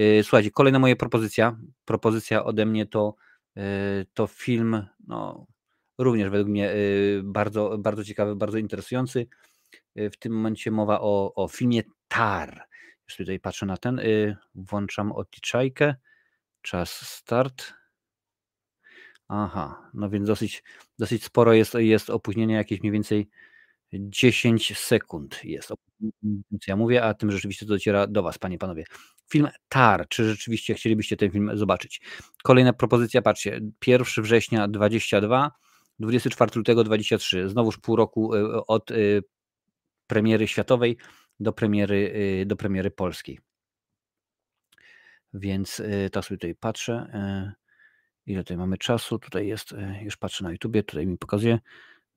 Y, 0.00 0.20
słuchajcie, 0.22 0.50
kolejna 0.50 0.78
moja 0.78 0.96
propozycja, 0.96 1.58
propozycja 1.84 2.44
ode 2.44 2.66
mnie 2.66 2.86
to, 2.86 3.14
y, 3.56 3.60
to 4.14 4.26
film, 4.26 4.86
no, 5.06 5.46
również 5.98 6.30
według 6.30 6.48
mnie 6.48 6.72
y, 6.72 7.20
bardzo, 7.24 7.78
bardzo 7.78 8.04
ciekawy, 8.04 8.36
bardzo 8.36 8.58
interesujący. 8.58 9.26
W 9.96 10.16
tym 10.16 10.32
momencie 10.32 10.70
mowa 10.70 11.00
o, 11.00 11.34
o 11.34 11.48
filmie 11.48 11.82
Tar. 12.08 12.62
Już 13.08 13.16
tutaj 13.16 13.40
patrzę 13.40 13.66
na 13.66 13.76
ten, 13.76 14.00
włączam 14.54 15.12
odliczajkę, 15.12 15.94
czas 16.62 16.90
start. 16.90 17.74
Aha, 19.28 19.90
no 19.94 20.10
więc 20.10 20.26
dosyć, 20.26 20.62
dosyć 20.98 21.24
sporo 21.24 21.52
jest, 21.52 21.74
jest 21.74 22.10
opóźnienia, 22.10 22.56
jakieś 22.56 22.80
mniej 22.80 22.92
więcej 22.92 23.28
10 23.98 24.78
sekund 24.78 25.44
jest. 25.44 25.72
Ja 26.66 26.76
mówię, 26.76 27.04
a 27.04 27.14
tym 27.14 27.32
rzeczywiście 27.32 27.66
dociera 27.66 28.06
do 28.06 28.22
Was, 28.22 28.38
panie 28.38 28.58
panowie. 28.58 28.84
Film 29.30 29.48
Tar, 29.68 30.08
czy 30.08 30.24
rzeczywiście 30.30 30.74
chcielibyście 30.74 31.16
ten 31.16 31.30
film 31.30 31.50
zobaczyć? 31.54 32.00
Kolejna 32.42 32.72
propozycja, 32.72 33.22
patrzcie, 33.22 33.60
1 33.86 34.24
września 34.24 34.68
22, 34.68 35.50
24 35.98 36.50
lutego 36.54 36.84
23, 36.84 37.48
znowuż 37.48 37.78
pół 37.78 37.96
roku 37.96 38.34
e, 38.34 38.66
od 38.66 38.90
e, 38.90 38.94
premiery 40.06 40.48
światowej 40.48 40.96
do 41.40 41.52
premiery, 41.52 42.14
e, 42.42 42.46
do 42.46 42.56
premiery 42.56 42.90
polskiej. 42.90 43.40
Więc 45.36 45.82
teraz 46.12 46.26
sobie 46.26 46.38
tutaj 46.38 46.54
patrzę, 46.54 47.06
ile 48.26 48.44
tutaj 48.44 48.56
mamy 48.56 48.78
czasu, 48.78 49.18
tutaj 49.18 49.46
jest, 49.46 49.74
już 50.02 50.16
patrzę 50.16 50.44
na 50.44 50.52
YouTubie, 50.52 50.82
tutaj 50.82 51.06
mi 51.06 51.18
pokazuje, 51.18 51.58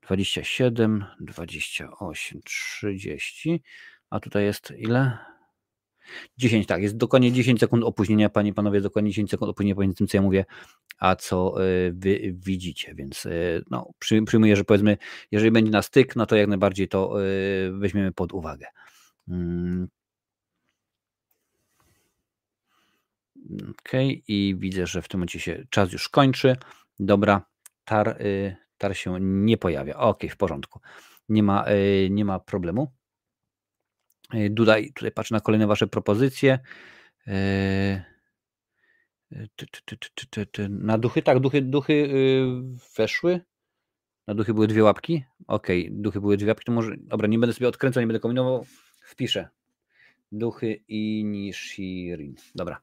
27, 0.07 1.05
28, 1.19 2.41
30, 2.43 3.63
a 4.09 4.19
tutaj 4.19 4.43
jest 4.43 4.73
ile? 4.77 5.17
10, 6.37 6.67
tak, 6.67 6.81
jest 6.81 6.97
dokładnie 6.97 7.31
10 7.31 7.59
sekund 7.59 7.83
opóźnienia, 7.83 8.29
panie 8.29 8.49
i 8.49 8.53
panowie, 8.53 8.81
dokładnie 8.81 9.11
10 9.11 9.29
sekund 9.29 9.51
opóźnienia 9.51 9.75
pomiędzy 9.75 9.97
tym, 9.97 10.07
co 10.07 10.17
ja 10.17 10.21
mówię, 10.21 10.45
a 10.99 11.15
co 11.15 11.63
e, 11.63 11.91
wy 11.91 12.19
widzicie, 12.33 12.95
więc 12.95 13.25
e, 13.25 13.29
no, 13.69 13.89
przyjmuję, 14.25 14.55
że 14.55 14.63
powiedzmy, 14.63 14.97
jeżeli 15.31 15.51
będzie 15.51 15.71
na 15.71 15.81
styk, 15.81 16.15
no 16.15 16.25
to 16.25 16.35
jak 16.35 16.47
najbardziej 16.47 16.87
to 16.87 17.21
e, 17.21 17.25
weźmiemy 17.71 18.11
pod 18.11 18.33
uwagę. 18.33 18.65
Mm. 19.27 19.87
Ok, 23.69 23.91
i 24.27 24.55
widzę, 24.59 24.87
że 24.87 25.01
w 25.01 25.07
tym 25.07 25.19
momencie 25.19 25.39
się 25.39 25.65
czas 25.69 25.93
już 25.93 26.09
kończy. 26.09 26.55
Dobra, 26.99 27.45
tar, 27.85 28.17
tar 28.77 28.97
się 28.97 29.17
nie 29.21 29.57
pojawia. 29.57 29.95
Ok, 29.95 30.23
w 30.29 30.37
porządku. 30.37 30.79
Nie 31.29 31.43
ma, 31.43 31.63
e, 31.65 32.09
nie 32.09 32.25
ma 32.25 32.39
problemu. 32.39 32.91
E, 34.33 34.49
tutaj, 34.49 34.93
tutaj 34.93 35.11
patrzę 35.11 35.35
na 35.35 35.41
kolejne 35.41 35.67
Wasze 35.67 35.87
propozycje. 35.87 36.59
E, 37.27 38.17
na 40.69 40.97
duchy, 40.97 41.21
tak, 41.21 41.39
duchy, 41.39 41.61
duchy 41.61 41.93
y, 41.93 42.45
weszły. 42.97 43.41
Na 44.27 44.33
duchy 44.33 44.53
były 44.53 44.67
dwie 44.67 44.83
łapki. 44.83 45.23
Ok, 45.47 45.67
duchy 45.89 46.21
były 46.21 46.37
dwie 46.37 46.47
łapki, 46.47 46.65
to 46.65 46.71
może. 46.71 46.95
Dobra, 46.97 47.27
nie 47.27 47.39
będę 47.39 47.53
sobie 47.53 47.67
odkręcał, 47.67 48.01
nie 48.01 48.07
będę 48.07 48.19
kombinował. 48.19 48.65
Wpiszę. 49.03 49.47
Duchy 50.31 50.83
i 50.87 51.23
Nishirin. 51.25 52.35
Dobra. 52.55 52.81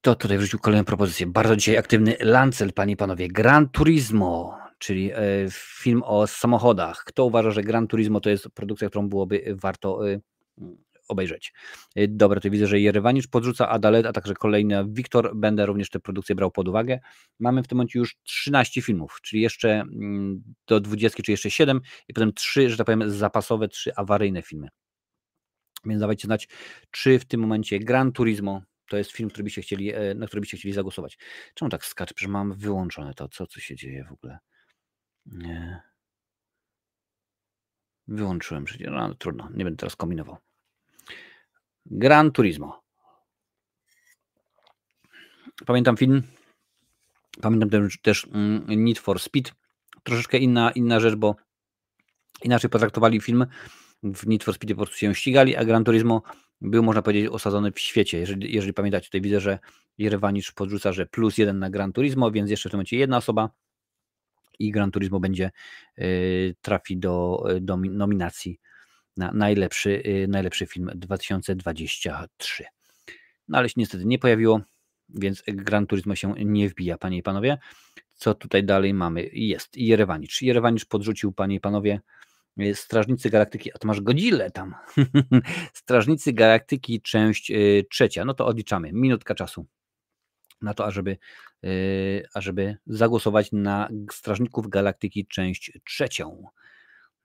Kto 0.00 0.14
tutaj 0.14 0.38
wrzucił 0.38 0.58
kolejną 0.58 0.84
propozycję? 0.84 1.26
Bardzo 1.26 1.56
dzisiaj 1.56 1.76
aktywny 1.76 2.16
Lancel, 2.20 2.72
panie 2.72 2.92
i 2.92 2.96
panowie. 2.96 3.28
Gran 3.28 3.68
Turismo, 3.68 4.58
czyli 4.78 5.12
e, 5.12 5.18
film 5.50 6.02
o 6.02 6.26
samochodach. 6.26 7.04
Kto 7.04 7.24
uważa, 7.24 7.50
że 7.50 7.62
Gran 7.62 7.86
Turismo 7.86 8.20
to 8.20 8.30
jest 8.30 8.48
produkcja, 8.54 8.88
którą 8.88 9.08
byłoby 9.08 9.54
warto 9.56 10.10
e, 10.10 10.20
obejrzeć. 11.08 11.52
Y, 11.98 12.08
dobra, 12.08 12.40
to 12.40 12.50
widzę, 12.50 12.66
że 12.66 12.80
Jerewanicz 12.80 13.28
podrzuca 13.28 13.68
Adalet, 13.68 14.06
a 14.06 14.12
także 14.12 14.34
kolejny 14.34 14.84
Wiktor. 14.88 15.36
Będę 15.36 15.66
również 15.66 15.90
tę 15.90 16.00
produkcję 16.00 16.34
brał 16.34 16.50
pod 16.50 16.68
uwagę. 16.68 16.98
Mamy 17.38 17.62
w 17.62 17.68
tym 17.68 17.78
momencie 17.78 17.98
już 17.98 18.16
13 18.22 18.82
filmów, 18.82 19.18
czyli 19.22 19.42
jeszcze 19.42 19.70
mm, 19.70 20.42
do 20.66 20.80
20, 20.80 21.22
czy 21.22 21.30
jeszcze 21.30 21.50
7 21.50 21.80
i 22.08 22.14
potem 22.14 22.32
3, 22.32 22.70
że 22.70 22.76
tak 22.76 22.86
powiem, 22.86 23.10
zapasowe, 23.10 23.68
3 23.68 23.94
awaryjne 23.96 24.42
filmy. 24.42 24.68
Więc 25.84 26.00
dawajcie 26.00 26.26
znać, 26.26 26.48
czy 26.90 27.18
w 27.18 27.24
tym 27.24 27.40
momencie 27.40 27.78
Gran 27.78 28.12
Turismo 28.12 28.62
to 28.90 28.96
jest 28.96 29.10
film, 29.10 29.28
który 29.30 29.44
byście 29.44 29.62
chcieli, 29.62 29.94
e, 29.94 30.14
na 30.14 30.26
który 30.26 30.40
byście 30.40 30.56
chcieli 30.56 30.74
zagłosować. 30.74 31.18
Czemu 31.54 31.68
tak 31.68 31.84
skacze? 31.84 32.14
Przecież 32.14 32.30
mam 32.30 32.54
wyłączone 32.54 33.14
to, 33.14 33.28
co, 33.28 33.46
co 33.46 33.60
się 33.60 33.76
dzieje 33.76 34.04
w 34.04 34.12
ogóle. 34.12 34.38
Nie. 35.26 35.82
Wyłączyłem 38.08 38.64
przecież. 38.64 38.88
No, 38.90 39.14
trudno, 39.14 39.48
nie 39.54 39.64
będę 39.64 39.76
teraz 39.76 39.96
kombinował. 39.96 40.36
Gran 41.86 42.32
Turismo. 42.32 42.82
Pamiętam 45.66 45.96
film. 45.96 46.22
Pamiętam 47.40 47.88
też 48.02 48.24
mm, 48.24 48.84
Need 48.84 48.98
for 48.98 49.20
Speed. 49.20 49.52
Troszeczkę 50.02 50.38
inna, 50.38 50.70
inna 50.70 51.00
rzecz, 51.00 51.14
bo 51.14 51.36
inaczej 52.42 52.70
potraktowali 52.70 53.20
film. 53.20 53.46
W 54.02 54.26
Need 54.26 54.44
for 54.44 54.54
Speed 54.54 54.74
po 54.74 54.82
prostu 54.82 54.96
się 54.96 55.14
ścigali, 55.14 55.56
a 55.56 55.64
Gran 55.64 55.84
Turismo 55.84 56.22
był, 56.60 56.82
można 56.82 57.02
powiedzieć, 57.02 57.30
osadzony 57.30 57.72
w 57.72 57.80
świecie. 57.80 58.18
Jeżeli, 58.18 58.54
jeżeli 58.54 58.72
pamiętacie, 58.72 59.04
tutaj 59.06 59.20
widzę, 59.20 59.40
że 59.40 59.58
Jerewanicz 59.98 60.52
podrzuca, 60.52 60.92
że 60.92 61.06
plus 61.06 61.38
jeden 61.38 61.58
na 61.58 61.70
Gran 61.70 61.92
Turismo, 61.92 62.30
więc 62.30 62.50
jeszcze 62.50 62.68
w 62.68 62.70
tym 62.70 62.78
momencie 62.78 62.96
jedna 62.96 63.16
osoba 63.16 63.50
i 64.58 64.70
Gran 64.70 64.90
Turismo 64.90 65.20
będzie 65.20 65.50
y, 65.98 66.54
trafi 66.60 66.96
do, 66.96 67.44
do 67.60 67.76
nominacji 67.76 68.60
na 69.16 69.32
najlepszy, 69.32 70.02
y, 70.06 70.26
najlepszy 70.28 70.66
film 70.66 70.90
2023. 70.94 72.64
No 73.48 73.58
ale 73.58 73.68
się 73.68 73.74
niestety 73.76 74.04
nie 74.04 74.18
pojawiło, 74.18 74.60
więc 75.08 75.42
Gran 75.46 75.86
Turismo 75.86 76.14
się 76.14 76.34
nie 76.44 76.68
wbija, 76.68 76.98
panie 76.98 77.18
i 77.18 77.22
panowie. 77.22 77.58
Co 78.14 78.34
tutaj 78.34 78.64
dalej 78.64 78.94
mamy? 78.94 79.28
Jest 79.32 79.76
Jerewanicz. 79.76 80.42
Jerewanicz 80.42 80.84
podrzucił, 80.84 81.32
panie 81.32 81.56
i 81.56 81.60
panowie, 81.60 81.94
y, 81.94 82.19
Strażnicy 82.74 83.30
Galaktyki, 83.30 83.72
a 83.74 83.78
to 83.78 83.88
masz 83.88 84.00
Godzillę 84.00 84.50
tam. 84.50 84.74
Strażnicy 85.74 86.32
Galaktyki, 86.32 87.02
część 87.02 87.52
trzecia. 87.90 88.24
No 88.24 88.34
to 88.34 88.46
odliczamy. 88.46 88.92
Minutka 88.92 89.34
czasu 89.34 89.66
na 90.62 90.74
to, 90.74 90.86
ażeby, 90.86 91.16
yy, 91.62 92.26
ażeby 92.34 92.76
zagłosować 92.86 93.52
na 93.52 93.88
Strażników 94.12 94.68
Galaktyki 94.68 95.26
część 95.26 95.78
trzecią. 95.84 96.44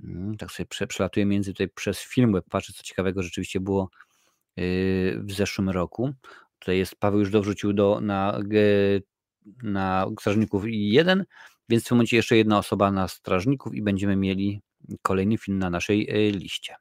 Mm, 0.04 0.38
tak 0.38 0.52
sobie 0.52 0.68
przelatuję 0.88 1.26
między 1.26 1.54
tutaj 1.54 1.70
przez 1.70 2.00
film 2.00 2.42
patrzę 2.50 2.74
co 2.74 2.84
ciekawego 2.84 3.24
rzeczywiście 3.24 3.60
było 3.60 3.90
w 5.18 5.32
zeszłym 5.32 5.70
roku. 5.70 6.14
Tutaj 6.60 6.78
jest, 6.78 6.96
Paweł 6.96 7.20
już 7.20 7.30
dorzucił 7.30 7.74
do, 7.74 8.02
na, 8.02 8.40
na 9.64 10.08
Strażników 10.20 10.64
jeden, 10.68 11.26
więc 11.70 11.84
w 11.84 11.88
tym 11.88 11.98
momencie 11.98 12.18
jeszcze 12.18 12.38
jedna 12.38 12.58
osoba 12.58 12.92
na 12.92 13.08
Strażników 13.08 13.76
i 13.76 13.82
będziemy 13.82 14.16
mieli 14.16 14.62
kolejny 15.02 15.38
film 15.38 15.60
na 15.60 15.70
naszej 15.70 16.06
yy, 16.06 16.32
liście. 16.32 16.76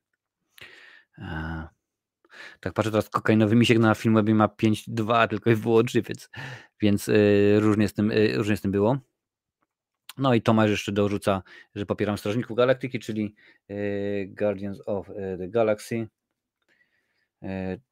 Tak 2.61 2.73
patrzę 2.73 2.91
teraz, 2.91 3.11
kokainowy 3.11 3.57
misiek 3.57 3.79
na 3.79 3.95
Filmwebie 3.95 4.35
ma 4.35 4.47
5.2 4.47 5.29
tylko 5.29 5.51
i 5.51 5.55
wyłącznie, 5.55 6.03
więc, 6.03 6.31
więc 6.81 7.07
yy, 7.07 7.61
różnie, 7.61 7.89
z 7.89 7.95
tym, 7.95 8.13
różnie 8.35 8.57
z 8.57 8.61
tym 8.61 8.71
było. 8.71 8.99
No 10.19 10.35
i 10.35 10.43
Tomasz 10.43 10.71
jeszcze 10.71 10.93
dorzuca, 10.93 11.43
że 11.75 11.87
popieram 11.87 12.19
Strażników 12.19 12.57
Galaktyki, 12.57 12.99
czyli 12.99 13.35
Guardians 14.27 14.81
of 14.87 15.07
the 15.39 15.49
Galaxy. 15.49 16.09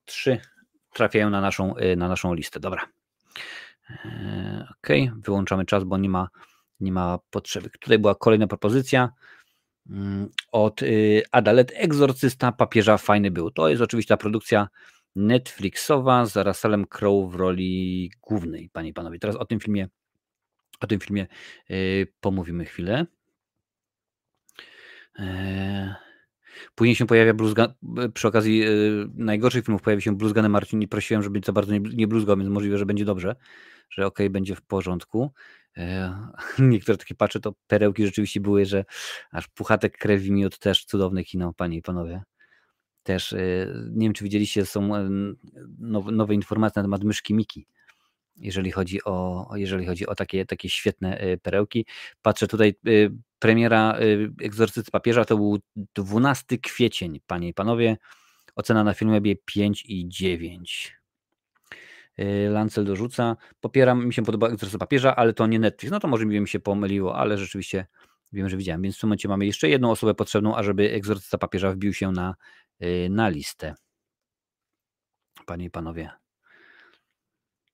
Trzy 0.04 0.40
trafiają 0.92 1.30
na 1.30 1.40
naszą, 1.40 1.74
na 1.96 2.08
naszą 2.08 2.34
listę. 2.34 2.60
Dobra. 2.60 2.88
Ok, 4.70 4.88
wyłączamy 5.24 5.64
czas, 5.64 5.84
bo 5.84 5.98
nie 5.98 6.08
ma, 6.08 6.28
nie 6.80 6.92
ma 6.92 7.18
potrzeby. 7.30 7.70
Tutaj 7.70 7.98
była 7.98 8.14
kolejna 8.14 8.46
propozycja. 8.46 9.12
Mm, 9.90 10.28
od 10.52 10.82
y, 10.82 11.22
Adalet 11.32 11.72
Egzorcysta 11.74 12.52
papieża 12.52 12.98
fajny 12.98 13.30
był. 13.30 13.50
To 13.50 13.68
jest 13.68 13.82
oczywiście 13.82 14.08
ta 14.08 14.16
produkcja 14.16 14.68
Netflixowa 15.16 16.26
z 16.26 16.36
Russellem 16.36 16.86
Crowe 16.86 17.30
w 17.30 17.34
roli 17.34 18.10
głównej, 18.22 18.70
panie 18.72 18.88
i 18.88 18.92
panowie. 18.92 19.18
Teraz 19.18 19.36
o 19.36 19.44
tym 19.44 19.60
filmie 19.60 19.88
o 20.80 20.86
tym 20.86 21.00
filmie 21.00 21.26
y, 21.70 22.12
pomówimy 22.20 22.64
chwilę. 22.64 23.06
E, 25.18 25.94
później 26.74 26.96
się 26.96 27.06
pojawia 27.06 27.34
bluzga, 27.34 27.74
przy 28.14 28.28
okazji 28.28 28.64
y, 28.64 29.08
najgorszych 29.14 29.64
filmów 29.64 29.82
pojawi 29.82 30.02
się 30.02 30.16
bluzgany 30.16 30.48
Marcin 30.48 30.82
i 30.82 30.88
prosiłem, 30.88 31.22
żeby 31.22 31.40
za 31.44 31.52
bardzo 31.52 31.72
nie 31.76 32.08
bluzgał, 32.08 32.36
więc 32.36 32.48
możliwe, 32.50 32.78
że 32.78 32.86
będzie 32.86 33.04
dobrze, 33.04 33.36
że 33.90 34.06
ok, 34.06 34.18
będzie 34.30 34.56
w 34.56 34.62
porządku. 34.62 35.32
E, 35.76 36.16
niektóre 36.58 36.98
takie 36.98 37.14
patrzę, 37.14 37.40
to 37.40 37.54
perełki 37.66 38.06
rzeczywiście 38.06 38.40
były, 38.40 38.66
że 38.66 38.84
aż 39.30 39.48
puchatek 39.48 39.98
krew 39.98 40.28
miód 40.28 40.58
też 40.58 40.84
cudowne 40.84 41.24
kino, 41.24 41.52
panie 41.52 41.76
i 41.76 41.82
panowie. 41.82 42.22
Też 43.02 43.32
e, 43.32 43.38
nie 43.90 44.06
wiem, 44.06 44.12
czy 44.12 44.24
widzieliście, 44.24 44.66
są 44.66 44.96
e, 44.96 45.08
nowe, 45.78 46.12
nowe 46.12 46.34
informacje 46.34 46.80
na 46.80 46.84
temat 46.84 47.04
myszki 47.04 47.34
Miki 47.34 47.66
jeżeli 48.36 48.70
chodzi 48.70 49.04
o, 49.04 49.48
jeżeli 49.54 49.86
chodzi 49.86 50.06
o 50.06 50.14
takie, 50.14 50.46
takie 50.46 50.68
świetne 50.68 51.20
perełki. 51.42 51.86
Patrzę 52.22 52.46
tutaj, 52.46 52.74
premiera 53.38 53.98
Egzorcycy 54.42 54.90
Papieża 54.90 55.24
to 55.24 55.36
był 55.36 55.58
12 55.94 56.58
kwiecień, 56.58 57.20
panie 57.26 57.48
i 57.48 57.54
panowie. 57.54 57.96
Ocena 58.54 58.84
na 58.84 58.94
filmie 58.94 59.36
5 59.44 59.84
i 59.88 60.08
9. 60.08 61.01
Y, 62.18 62.48
Lancel 62.50 62.84
dorzuca. 62.84 63.36
Popieram, 63.60 64.06
mi 64.06 64.14
się 64.14 64.22
podoba 64.22 64.48
Egzorcyzm 64.48 64.78
Papieża, 64.78 65.16
ale 65.16 65.32
to 65.32 65.46
nie 65.46 65.58
Netflix. 65.58 65.92
No 65.92 66.00
to 66.00 66.08
może 66.08 66.26
mi 66.26 66.48
się 66.48 66.60
pomyliło, 66.60 67.16
ale 67.16 67.38
rzeczywiście 67.38 67.86
wiem, 68.32 68.48
że 68.48 68.56
widziałem. 68.56 68.82
Więc 68.82 68.96
w 68.96 69.00
tym 69.00 69.08
momencie 69.08 69.28
mamy 69.28 69.46
jeszcze 69.46 69.68
jedną 69.68 69.90
osobę 69.90 70.14
potrzebną, 70.14 70.56
ażeby 70.56 70.92
Egzorcysta 70.92 71.38
Papieża 71.38 71.70
wbił 71.72 71.94
się 71.94 72.12
na, 72.12 72.34
y, 72.82 73.08
na 73.10 73.28
listę. 73.28 73.74
Panie 75.46 75.64
i 75.64 75.70
panowie. 75.70 76.10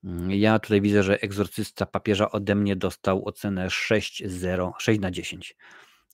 Mm, 0.05 0.31
ja 0.31 0.59
tutaj 0.59 0.81
widzę, 0.81 1.03
że 1.03 1.21
egzorcysta 1.21 1.87
papieża 1.87 2.31
ode 2.31 2.55
mnie 2.55 2.77
dostał 2.77 3.29
ocenę 3.29 3.69
6,0, 3.69 4.73
6 4.79 5.01
na 5.01 5.11
10. 5.11 5.57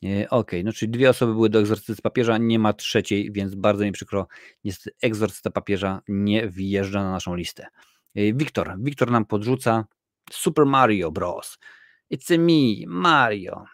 Y, 0.05 0.27
ok, 0.31 0.51
no 0.65 0.73
czyli 0.73 0.93
dwie 0.93 1.11
osoby 1.11 1.33
były 1.33 1.51
do 1.51 1.59
egzorcysty 1.59 2.03
papieża, 2.03 2.39
nie 2.39 2.59
ma 2.59 2.73
trzeciej, 2.73 3.33
więc 3.33 3.55
bardzo 3.55 3.85
mi 3.85 3.93
przykro. 3.93 4.27
Niestety 4.65 4.97
egzorcysta 5.03 5.51
papieża 5.51 6.03
nie 6.09 6.49
wjeżdża 6.49 7.03
na 7.03 7.11
naszą 7.11 7.35
listę. 7.35 7.67
Wiktor. 8.15 8.75
Wiktor 8.79 9.11
nam 9.11 9.25
podrzuca 9.25 9.85
Super 10.31 10.67
Mario 10.67 11.11
Bros. 11.11 11.59
It's 12.11 12.39
me, 12.39 12.87
Mario. 12.87 13.65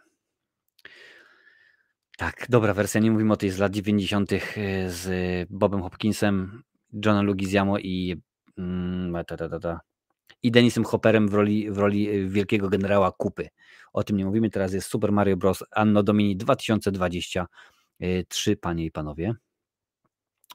Tak, 2.16 2.47
dobra 2.49 2.74
wersja. 2.74 3.01
Nie 3.01 3.11
mówimy 3.11 3.32
o 3.32 3.36
tej 3.36 3.51
z 3.51 3.59
lat 3.59 3.72
90. 3.72 4.32
E, 4.32 4.38
z 4.91 5.49
Bobem 5.51 5.82
Hopkinsem, 5.82 6.62
Johnem 7.05 7.26
Lugiziamo 7.26 7.78
i, 7.78 8.22
mm, 8.59 9.24
ta, 9.24 9.36
ta, 9.36 9.61
ta, 9.61 9.80
i 10.43 10.51
Denisem 10.51 10.84
Hopperem 10.84 11.28
w 11.28 11.34
roli, 11.34 11.70
w 11.70 11.78
roli 11.78 12.09
e, 12.09 12.28
wielkiego 12.28 12.68
generała 12.68 13.12
Kupy. 13.12 13.49
O 13.93 14.05
tym 14.05 14.16
nie 14.16 14.24
mówimy. 14.24 14.51
Teraz 14.51 14.72
jest 14.72 14.88
Super 14.88 15.12
Mario 15.12 15.36
Bros. 15.36 15.64
Anno 15.70 16.03
Domini 16.03 16.36
2023, 16.36 18.57
panie 18.57 18.84
i 18.84 18.91
panowie. 18.91 19.34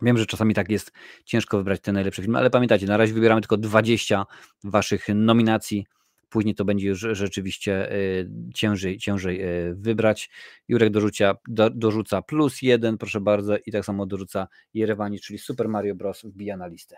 Wiem, 0.02 0.18
że 0.18 0.26
czasami 0.26 0.54
tak 0.54 0.70
jest 0.70 0.92
ciężko 1.26 1.58
wybrać 1.58 1.82
te 1.82 1.92
najlepsze 1.92 2.22
filmy, 2.22 2.38
ale 2.38 2.50
pamiętajcie, 2.50 2.86
na 2.86 2.98
razie 2.98 3.14
wybieramy 3.14 3.42
tylko 3.42 3.58
20 3.58 4.26
waszych 4.64 5.08
nominacji. 5.16 5.86
Później 6.30 6.56
to 6.56 6.66
będzie 6.66 6.88
już 6.88 7.00
rzeczywiście 7.00 7.92
y, 7.92 8.30
ciężej, 8.54 8.98
ciężej 8.98 9.42
y, 9.70 9.76
wybrać. 9.76 10.30
Jurek 10.68 10.90
dorzucia, 10.90 11.36
do, 11.48 11.70
dorzuca 11.70 12.22
plus 12.22 12.62
jeden, 12.62 12.98
proszę 12.98 13.22
bardzo, 13.22 13.58
i 13.66 13.72
tak 13.72 13.86
samo 13.86 14.06
dorzuca 14.06 14.48
Jerewani, 14.74 15.20
czyli 15.20 15.40
Super 15.40 15.70
Mario 15.70 15.96
Bros. 15.96 16.24
wbija 16.24 16.58
na 16.58 16.68
listę. 16.68 16.96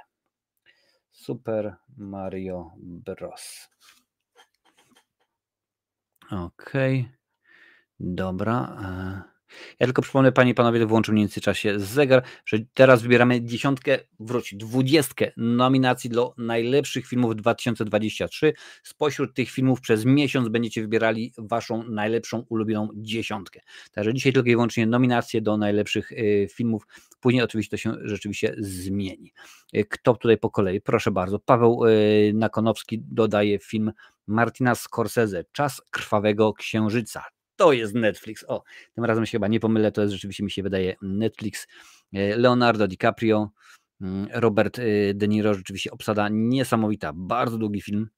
Super 1.11 1.75
Mario 1.97 2.71
Bros. 2.77 3.69
Okej, 6.31 6.99
okay. 6.99 7.17
dobra. 7.99 9.36
Ja 9.79 9.87
tylko 9.87 10.01
przypomnę, 10.01 10.31
panie 10.31 10.51
i 10.51 10.53
panowie, 10.53 10.85
włączę 10.85 11.11
w 11.11 11.15
międzyczasie 11.15 11.79
zegar, 11.79 12.23
że 12.45 12.57
teraz 12.73 13.01
wybieramy 13.01 13.41
dziesiątkę, 13.41 13.99
wróć, 14.19 14.55
dwudziestkę 14.55 15.31
nominacji 15.37 16.09
do 16.09 16.33
najlepszych 16.37 17.07
filmów 17.07 17.35
2023. 17.35 18.53
Spośród 18.83 19.33
tych 19.33 19.49
filmów 19.49 19.81
przez 19.81 20.05
miesiąc 20.05 20.49
będziecie 20.49 20.81
wybierali 20.81 21.33
waszą 21.37 21.83
najlepszą, 21.83 22.45
ulubioną 22.49 22.89
dziesiątkę. 22.95 23.59
Także 23.91 24.13
dzisiaj 24.13 24.33
tylko 24.33 24.49
i 24.49 24.51
wyłącznie 24.51 24.87
nominacje 24.87 25.41
do 25.41 25.57
najlepszych 25.57 26.11
y, 26.11 26.47
filmów. 26.51 26.87
Później 27.19 27.43
oczywiście 27.43 27.77
to 27.77 27.77
się 27.77 27.93
rzeczywiście 28.01 28.55
zmieni. 28.57 29.33
Y, 29.75 29.85
kto 29.89 30.13
tutaj 30.13 30.37
po 30.37 30.49
kolei? 30.49 30.81
Proszę 30.81 31.11
bardzo. 31.11 31.39
Paweł 31.39 31.85
y, 31.85 32.31
Nakonowski 32.35 32.99
dodaje 32.99 33.59
film 33.59 33.91
Martina 34.27 34.75
Scorsese, 34.75 35.43
Czas 35.51 35.81
Krwawego 35.91 36.53
Księżyca 36.53 37.36
to 37.57 37.73
jest 37.73 37.93
Netflix. 37.93 38.45
O, 38.47 38.63
tym 38.95 39.05
razem 39.05 39.25
się 39.25 39.31
chyba 39.31 39.47
nie 39.47 39.59
pomylę, 39.59 39.91
to 39.91 40.01
jest 40.01 40.13
rzeczywiście 40.13 40.43
mi 40.43 40.51
się 40.51 40.63
wydaje 40.63 40.95
Netflix. 41.01 41.67
E, 42.13 42.37
Leonardo 42.37 42.87
DiCaprio, 42.87 43.51
Mm, 44.01 44.27
Robert 44.33 44.79
y, 44.79 45.13
De 45.15 45.27
Niro, 45.27 45.53
rzeczywiście 45.53 45.91
obsada 45.91 46.29
niesamowita, 46.31 47.13
bardzo 47.15 47.57
długi 47.57 47.81
film. 47.81 48.09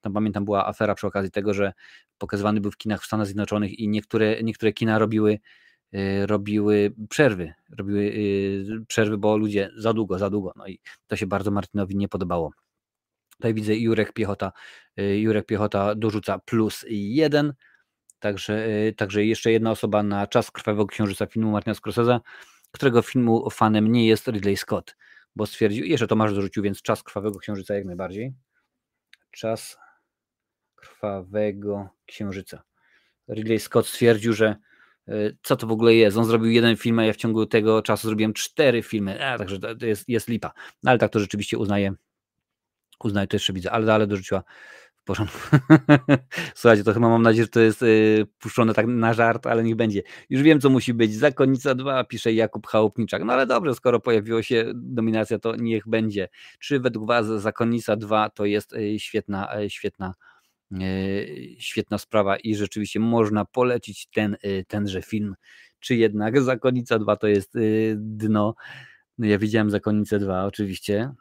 Tam 0.00 0.12
pamiętam 0.12 0.44
była 0.44 0.66
afera 0.66 0.94
przy 0.94 1.06
okazji 1.06 1.30
tego, 1.30 1.54
że 1.54 1.72
pokazywany 2.18 2.60
był 2.60 2.70
w 2.70 2.76
kinach 2.76 3.02
w 3.02 3.06
Stanach 3.06 3.26
Zjednoczonych 3.26 3.78
i 3.78 3.88
niektóre, 3.88 4.42
niektóre 4.42 4.72
kina 4.72 4.98
robiły, 4.98 5.38
y, 5.94 6.26
robiły 6.26 6.94
przerwy, 7.08 7.52
robiły 7.78 8.00
y, 8.00 8.84
przerwy, 8.88 9.18
bo 9.18 9.36
ludzie 9.36 9.70
za 9.76 9.92
długo, 9.92 10.18
za 10.18 10.30
długo. 10.30 10.52
No 10.56 10.66
i 10.66 10.80
to 11.06 11.16
się 11.16 11.26
bardzo 11.26 11.50
Martinowi 11.50 11.96
nie 11.96 12.08
podobało. 12.08 12.50
Tutaj 13.36 13.54
widzę 13.54 13.76
Jurek 13.76 14.12
Piechota, 14.12 14.52
Jurek 14.96 15.46
Piechota 15.46 15.94
dorzuca 15.94 16.38
plus 16.38 16.84
jeden. 16.88 17.52
Także, 18.20 18.68
także 18.96 19.24
jeszcze 19.24 19.52
jedna 19.52 19.70
osoba 19.70 20.02
na 20.02 20.26
czas 20.26 20.50
krwawego 20.50 20.86
księżyca 20.86 21.26
filmu 21.26 21.50
Martina 21.50 21.74
Scorsese, 21.74 22.20
którego 22.72 23.02
filmu 23.02 23.50
fanem 23.50 23.92
nie 23.92 24.06
jest 24.06 24.28
Ridley 24.28 24.56
Scott 24.56 24.96
bo 25.36 25.46
stwierdził, 25.46 25.84
jeszcze 25.84 26.06
Tomasz 26.06 26.34
dorzucił, 26.34 26.62
więc 26.62 26.82
czas 26.82 27.02
krwawego 27.02 27.38
księżyca 27.38 27.74
jak 27.74 27.84
najbardziej. 27.84 28.32
Czas 29.30 29.78
krwawego 30.74 31.88
księżyca. 32.06 32.62
Ridley 33.28 33.60
Scott 33.60 33.86
stwierdził, 33.86 34.32
że 34.32 34.56
e, 35.08 35.12
co 35.42 35.56
to 35.56 35.66
w 35.66 35.72
ogóle 35.72 35.94
jest. 35.94 36.16
On 36.16 36.24
zrobił 36.24 36.50
jeden 36.50 36.76
film, 36.76 36.98
a 36.98 37.04
ja 37.04 37.12
w 37.12 37.16
ciągu 37.16 37.46
tego 37.46 37.82
czasu 37.82 38.08
zrobiłem 38.08 38.32
cztery 38.32 38.82
filmy. 38.82 39.26
A, 39.26 39.38
także 39.38 39.58
to 39.58 39.86
jest, 39.86 40.08
jest 40.08 40.28
lipa. 40.28 40.52
No, 40.82 40.90
ale 40.90 40.98
tak 40.98 41.12
to 41.12 41.20
rzeczywiście 41.20 41.58
uznaje. 41.58 41.92
Uznaje, 43.04 43.26
to 43.26 43.36
jeszcze 43.36 43.52
widzę, 43.52 43.70
ale 43.70 43.86
dalej 43.86 44.08
dorzuciła 44.08 44.42
w 45.00 45.04
porządku. 45.04 45.38
Słuchajcie, 46.54 46.84
to 46.84 46.94
chyba 46.94 47.08
mam 47.08 47.22
nadzieję, 47.22 47.44
że 47.44 47.48
to 47.48 47.60
jest 47.60 47.82
y, 47.82 48.26
puszczone 48.38 48.74
tak 48.74 48.86
na 48.86 49.14
żart, 49.14 49.46
ale 49.46 49.62
niech 49.62 49.76
będzie. 49.76 50.02
Już 50.30 50.42
wiem, 50.42 50.60
co 50.60 50.70
musi 50.70 50.94
być. 50.94 51.14
Zakonnica 51.14 51.74
2, 51.74 52.04
pisze 52.04 52.32
Jakub 52.32 52.66
Chałupniczak. 52.66 53.24
No 53.24 53.32
ale 53.32 53.46
dobrze, 53.46 53.74
skoro 53.74 54.00
pojawiła 54.00 54.42
się 54.42 54.64
dominacja, 54.74 55.38
to 55.38 55.56
niech 55.56 55.88
będzie. 55.88 56.28
Czy 56.58 56.80
według 56.80 57.06
Was 57.06 57.26
Zakonnica 57.26 57.96
2 57.96 58.30
to 58.30 58.44
jest 58.44 58.72
y, 58.72 58.98
świetna, 58.98 59.60
y, 59.60 59.70
świetna, 59.70 60.14
świetna 61.58 61.98
sprawa 61.98 62.36
i 62.36 62.54
rzeczywiście 62.54 63.00
można 63.00 63.44
polecić 63.44 64.06
ten, 64.06 64.36
tenże 64.68 65.02
film, 65.02 65.34
czy 65.80 65.96
jednak 65.96 66.40
Zakonnica 66.40 66.98
2 66.98 67.16
to 67.16 67.26
jest 67.26 67.58
dno. 67.96 68.54
No 69.18 69.26
ja 69.26 69.38
widziałem 69.38 69.70
Zakonnicę 69.70 70.18
2 70.18 70.44
oczywiście 70.44 71.12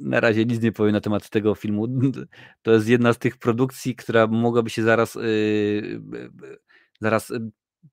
na 0.00 0.20
razie 0.20 0.44
nic 0.44 0.62
nie 0.62 0.72
powiem 0.72 0.92
na 0.92 1.00
temat 1.00 1.30
tego 1.30 1.54
filmu. 1.54 1.88
To 2.62 2.72
jest 2.72 2.88
jedna 2.88 3.12
z 3.12 3.18
tych 3.18 3.36
produkcji, 3.36 3.96
która 3.96 4.26
mogłaby 4.26 4.70
się 4.70 4.82
zaraz, 4.82 5.14
yy, 5.14 6.00
zaraz 7.00 7.32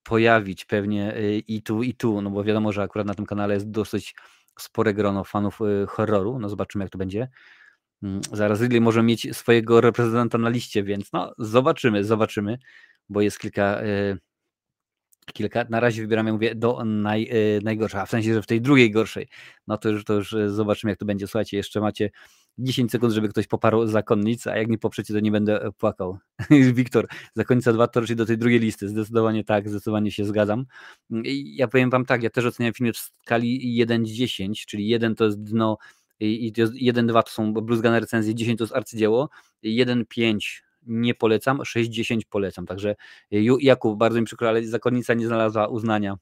pojawić 0.04 0.66
pewnie 0.66 1.14
yy, 1.18 1.40
i 1.40 1.64
tu, 1.64 1.84
i 1.84 1.94
tu, 1.94 2.22
no 2.22 2.30
bo 2.30 2.44
wiadomo, 2.44 2.72
że 2.72 2.84
akurat 2.84 3.08
na 3.08 3.14
tym 3.14 3.26
kanale 3.26 3.54
jest 3.54 3.70
dosyć 3.72 4.16
spore 4.60 4.94
grono 4.94 5.24
fanów 5.24 5.60
horroru. 5.88 6.40
No 6.40 6.50
zobaczymy, 6.50 6.84
jak 6.84 6.92
to 6.92 6.98
będzie. 6.98 7.30
Mm, 8.04 8.22
zaraz 8.32 8.62
Ridley 8.62 8.82
może 8.82 9.04
mieć 9.04 9.38
swojego 9.38 9.82
reprezentanta 9.82 10.38
na 10.38 10.50
liście, 10.50 10.84
więc 10.84 11.14
no 11.14 11.34
zobaczymy, 11.38 12.04
zobaczymy, 12.04 12.58
bo 13.10 13.22
jest 13.22 13.40
kilka 13.40 13.82
kilka. 15.34 15.66
Na 15.70 15.80
razie 15.80 16.02
wybieramy, 16.02 16.34
mówię, 16.34 16.56
do 16.56 16.86
naj, 16.86 17.30
e, 17.30 17.62
najgorszej, 17.64 18.02
a 18.02 18.06
w 18.06 18.10
sensie, 18.10 18.34
że 18.34 18.42
w 18.42 18.48
tej 18.48 18.62
drugiej 18.62 18.92
gorszej. 18.92 19.28
No 19.68 19.78
to 19.78 19.90
już, 19.90 20.04
to 20.04 20.14
już 20.14 20.34
e, 20.34 20.50
zobaczymy, 20.50 20.92
jak 20.92 21.00
to 21.00 21.06
będzie. 21.06 21.28
Słuchajcie, 21.28 21.58
jeszcze 21.58 21.82
macie 21.82 22.10
10 22.58 22.92
sekund, 22.92 23.14
żeby 23.14 23.30
ktoś 23.30 23.48
poparł 23.48 23.88
zakonnicę, 23.88 24.52
a 24.52 24.58
jak 24.58 24.68
nie 24.68 24.78
poprzecie, 24.78 25.14
to 25.14 25.20
nie 25.20 25.32
będę 25.32 25.62
e, 25.62 25.72
płakał. 25.72 26.18
Wiktor, 26.74 27.08
zakonnica 27.36 27.74
2 27.74 27.88
to 27.88 28.00
raczej 28.02 28.16
do 28.16 28.26
tej 28.26 28.38
drugiej 28.38 28.60
listy. 28.60 28.90
Zdecydowanie 28.90 29.44
tak, 29.44 29.70
zdecydowanie 29.70 30.12
się 30.12 30.26
zgadzam. 30.26 30.66
I 31.24 31.56
ja 31.56 31.68
powiem 31.68 31.90
wam 31.90 32.06
tak, 32.06 32.24
ja 32.24 32.30
też 32.30 32.46
oceniam 32.46 32.74
film 32.74 32.94
w 32.94 32.98
skali 32.98 33.86
1-10, 33.86 34.66
czyli 34.68 34.88
1 34.88 35.16
to 35.16 35.26
jest 35.26 35.44
dno 35.44 35.78
i 36.20 36.54
1-2 36.54 37.24
to 37.24 37.32
są 37.32 37.54
bluzgane 37.54 38.00
recenzje, 38.00 38.36
10 38.36 38.58
to 38.58 38.64
jest 38.64 38.76
arcydzieło, 38.76 39.30
1-5 39.64 40.65
nie 40.86 41.16
polecam, 41.16 41.58
6-10 41.58 42.20
polecam. 42.30 42.66
Także 42.66 42.96
y, 43.34 43.46
Jakub, 43.60 43.98
bardzo 43.98 44.20
mi 44.20 44.26
przykro, 44.26 44.50
ale 44.50 44.64
zakonnica 44.64 45.14
nie 45.14 45.28
znalazła 45.28 45.68
uznania. 45.68 46.16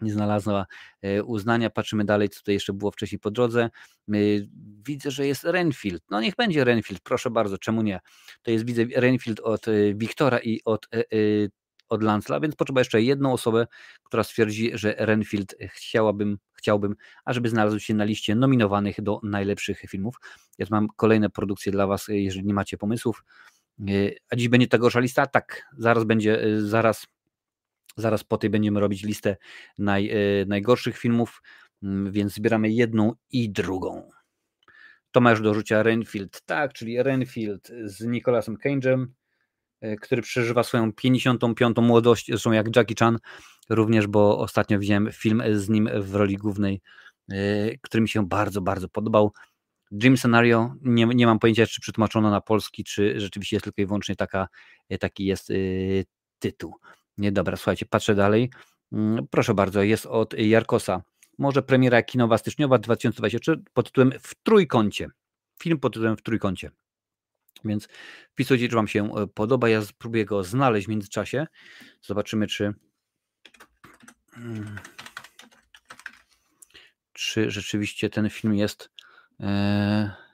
Nie 0.00 0.12
znalazła 0.12 0.66
y, 1.04 1.24
uznania. 1.24 1.70
Patrzymy 1.70 2.04
dalej, 2.04 2.28
co 2.28 2.40
tutaj 2.40 2.54
jeszcze 2.54 2.72
było 2.72 2.90
wcześniej 2.90 3.18
po 3.18 3.30
drodze. 3.30 3.70
Y, 4.14 4.48
widzę, 4.86 5.10
że 5.10 5.26
jest 5.26 5.44
Renfield. 5.44 6.02
No 6.10 6.20
niech 6.20 6.36
będzie 6.36 6.64
Renfield, 6.64 7.02
proszę 7.02 7.30
bardzo, 7.30 7.58
czemu 7.58 7.82
nie? 7.82 8.00
To 8.42 8.50
jest, 8.50 8.66
widzę, 8.66 8.84
Renfield 8.96 9.40
od 9.40 9.66
Wiktora 9.94 10.38
i 10.38 10.60
od 10.64 10.88
od 11.90 12.02
Lancla, 12.02 12.40
więc 12.40 12.56
potrzeba 12.56 12.80
jeszcze 12.80 13.02
jedną 13.02 13.32
osobę, 13.32 13.66
która 14.04 14.22
stwierdzi, 14.22 14.70
że 14.74 14.94
Renfield 14.98 15.54
chciałabym, 15.72 16.38
chciałbym, 16.52 16.96
ażeby 17.24 17.48
znalazł 17.48 17.78
się 17.78 17.94
na 17.94 18.04
liście 18.04 18.34
nominowanych 18.34 19.02
do 19.02 19.20
najlepszych 19.22 19.80
filmów. 19.80 20.16
Ja 20.58 20.66
mam 20.70 20.88
kolejne 20.96 21.30
produkcje 21.30 21.72
dla 21.72 21.86
Was, 21.86 22.06
jeżeli 22.08 22.46
nie 22.46 22.54
macie 22.54 22.78
pomysłów. 22.78 23.24
A 24.30 24.36
dziś 24.36 24.48
będzie 24.48 24.68
ta 24.68 24.78
gorsza 24.78 25.00
lista? 25.00 25.26
Tak, 25.26 25.66
zaraz 25.78 26.04
będzie, 26.04 26.40
zaraz, 26.58 27.06
zaraz 27.96 28.24
po 28.24 28.38
tej 28.38 28.50
będziemy 28.50 28.80
robić 28.80 29.02
listę 29.02 29.36
naj, 29.78 30.10
najgorszych 30.46 30.98
filmów, 30.98 31.42
więc 32.10 32.34
zbieramy 32.34 32.70
jedną 32.70 33.12
i 33.30 33.50
drugą. 33.50 34.10
Tomasz 35.10 35.40
do 35.40 35.54
rzucia 35.54 35.82
Renfield, 35.82 36.42
tak, 36.46 36.72
czyli 36.72 37.02
Renfield 37.02 37.72
z 37.84 38.04
Nicolasem 38.04 38.56
Cage'em, 38.56 39.06
E, 39.06 39.19
który 40.00 40.22
przeżywa 40.22 40.62
swoją 40.62 40.92
55. 40.92 41.76
młodość, 41.76 42.26
zresztą 42.28 42.52
jak 42.52 42.76
Jackie 42.76 42.94
Chan 42.98 43.18
również, 43.70 44.06
bo 44.06 44.38
ostatnio 44.38 44.78
widziałem 44.78 45.08
film 45.12 45.42
z 45.52 45.68
nim 45.68 45.88
w 46.00 46.14
roli 46.14 46.36
głównej, 46.36 46.80
e, 47.30 47.34
który 47.78 48.00
mi 48.00 48.08
się 48.08 48.28
bardzo, 48.28 48.60
bardzo 48.60 48.88
podobał. 48.88 49.32
Dream 49.90 50.16
Scenario, 50.16 50.74
nie, 50.82 51.06
nie 51.06 51.26
mam 51.26 51.38
pojęcia, 51.38 51.66
czy 51.66 51.80
przetłumaczono 51.80 52.30
na 52.30 52.40
polski, 52.40 52.84
czy 52.84 53.20
rzeczywiście 53.20 53.56
jest 53.56 53.64
tylko 53.64 53.82
i 53.82 53.86
wyłącznie 53.86 54.16
taka, 54.16 54.48
e, 54.88 54.98
taki 54.98 55.24
jest 55.24 55.48
tytuł. 56.38 56.74
Nie, 57.18 57.32
dobra, 57.32 57.56
słuchajcie, 57.56 57.86
patrzę 57.86 58.14
dalej. 58.14 58.50
Mm, 58.92 59.26
proszę 59.30 59.54
bardzo, 59.54 59.82
jest 59.82 60.06
od 60.06 60.34
Jarkosa. 60.38 61.02
Może 61.38 61.62
premiera 61.62 62.02
kinowa 62.02 62.38
styczniowa 62.38 62.78
2023 62.78 63.62
pod 63.72 63.86
tytułem 63.86 64.12
W 64.20 64.34
trójkącie. 64.42 65.08
Film 65.62 65.78
pod 65.78 65.94
tytułem 65.94 66.16
W 66.16 66.22
trójkącie. 66.22 66.70
Więc 67.64 67.88
wpisujcie, 68.32 68.68
czy 68.68 68.76
Wam 68.76 68.88
się 68.88 69.14
e, 69.14 69.26
podoba. 69.26 69.68
Ja 69.68 69.82
spróbuję 69.82 70.24
go 70.24 70.44
znaleźć 70.44 70.86
w 70.86 70.90
międzyczasie. 70.90 71.46
Zobaczymy, 72.02 72.46
czy. 72.46 72.74
Mm, 74.36 74.78
czy 77.12 77.50
rzeczywiście 77.50 78.10
ten 78.10 78.30
film 78.30 78.54
jest. 78.54 78.90
E, 79.40 80.30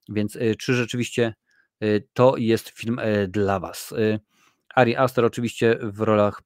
więc 0.09 0.37
czy 0.59 0.73
rzeczywiście 0.73 1.33
to 2.13 2.37
jest 2.37 2.69
film 2.69 2.99
dla 3.27 3.59
Was? 3.59 3.93
Ari 4.75 4.95
Aster 4.95 5.25
oczywiście 5.25 5.77
w 5.81 5.99
rolach 5.99 6.41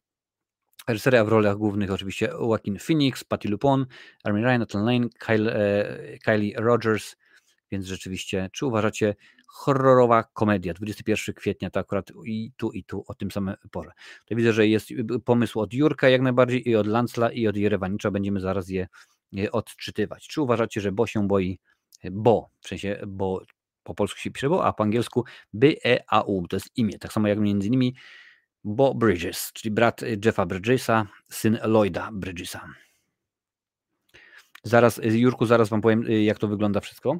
Reżyseria 0.87 1.25
w 1.25 1.27
rolach 1.27 1.57
głównych 1.57 1.91
oczywiście 1.91 2.25
Joaquin 2.25 2.79
Phoenix, 2.79 3.23
Patty 3.23 3.49
LuPone, 3.49 3.85
Armin 4.23 4.43
Ryan, 4.43 4.59
Nathan 4.59 4.85
Lane, 4.85 5.07
Kyle, 5.19 5.55
e, 5.55 6.17
Kylie 6.17 6.53
Rogers, 6.57 7.15
więc 7.71 7.85
rzeczywiście, 7.85 8.49
czy 8.53 8.65
uważacie 8.65 9.15
horrorowa 9.47 10.23
komedia, 10.23 10.73
21 10.73 11.35
kwietnia, 11.35 11.69
to 11.69 11.79
akurat 11.79 12.11
i 12.25 12.51
tu, 12.57 12.71
i 12.71 12.83
tu 12.83 13.03
o 13.07 13.13
tym 13.13 13.31
samym 13.31 13.55
porze. 13.71 13.91
To 14.25 14.35
widzę, 14.35 14.53
że 14.53 14.67
jest 14.67 14.89
pomysł 15.25 15.59
od 15.59 15.73
Jurka 15.73 16.09
jak 16.09 16.21
najbardziej 16.21 16.69
i 16.69 16.75
od 16.75 16.87
Lancla 16.87 17.31
i 17.31 17.47
od 17.47 17.57
Jerewanicza, 17.57 18.11
będziemy 18.11 18.39
zaraz 18.39 18.69
je, 18.69 18.87
je 19.31 19.51
odczytywać. 19.51 20.27
Czy 20.27 20.41
uważacie, 20.41 20.81
że 20.81 20.91
Bo 20.91 21.07
się 21.07 21.27
boi, 21.27 21.59
bo, 22.11 22.49
w 22.61 22.67
sensie, 22.67 23.01
bo 23.07 23.41
po 23.83 23.95
polsku 23.95 24.19
się 24.19 24.31
pisze 24.31 24.49
bo, 24.49 24.65
a 24.65 24.73
po 24.73 24.83
angielsku 24.83 25.23
B-E-A-U, 25.53 26.47
to 26.47 26.55
jest 26.55 26.77
imię, 26.77 26.99
tak 26.99 27.13
samo 27.13 27.27
jak 27.27 27.39
między 27.39 27.67
innymi 27.67 27.95
Bo 28.63 28.93
Bridges, 28.93 29.51
czyli 29.53 29.71
brat 29.71 30.01
Jeffa 30.25 30.45
Bridgesa, 30.45 31.07
syn 31.29 31.59
Lloyda 31.63 32.09
Bridgesa. 32.13 32.69
Zaraz, 34.63 34.99
Jurku, 35.03 35.45
zaraz 35.45 35.69
Wam 35.69 35.81
powiem, 35.81 36.03
jak 36.03 36.39
to 36.39 36.47
wygląda 36.47 36.79
wszystko 36.79 37.19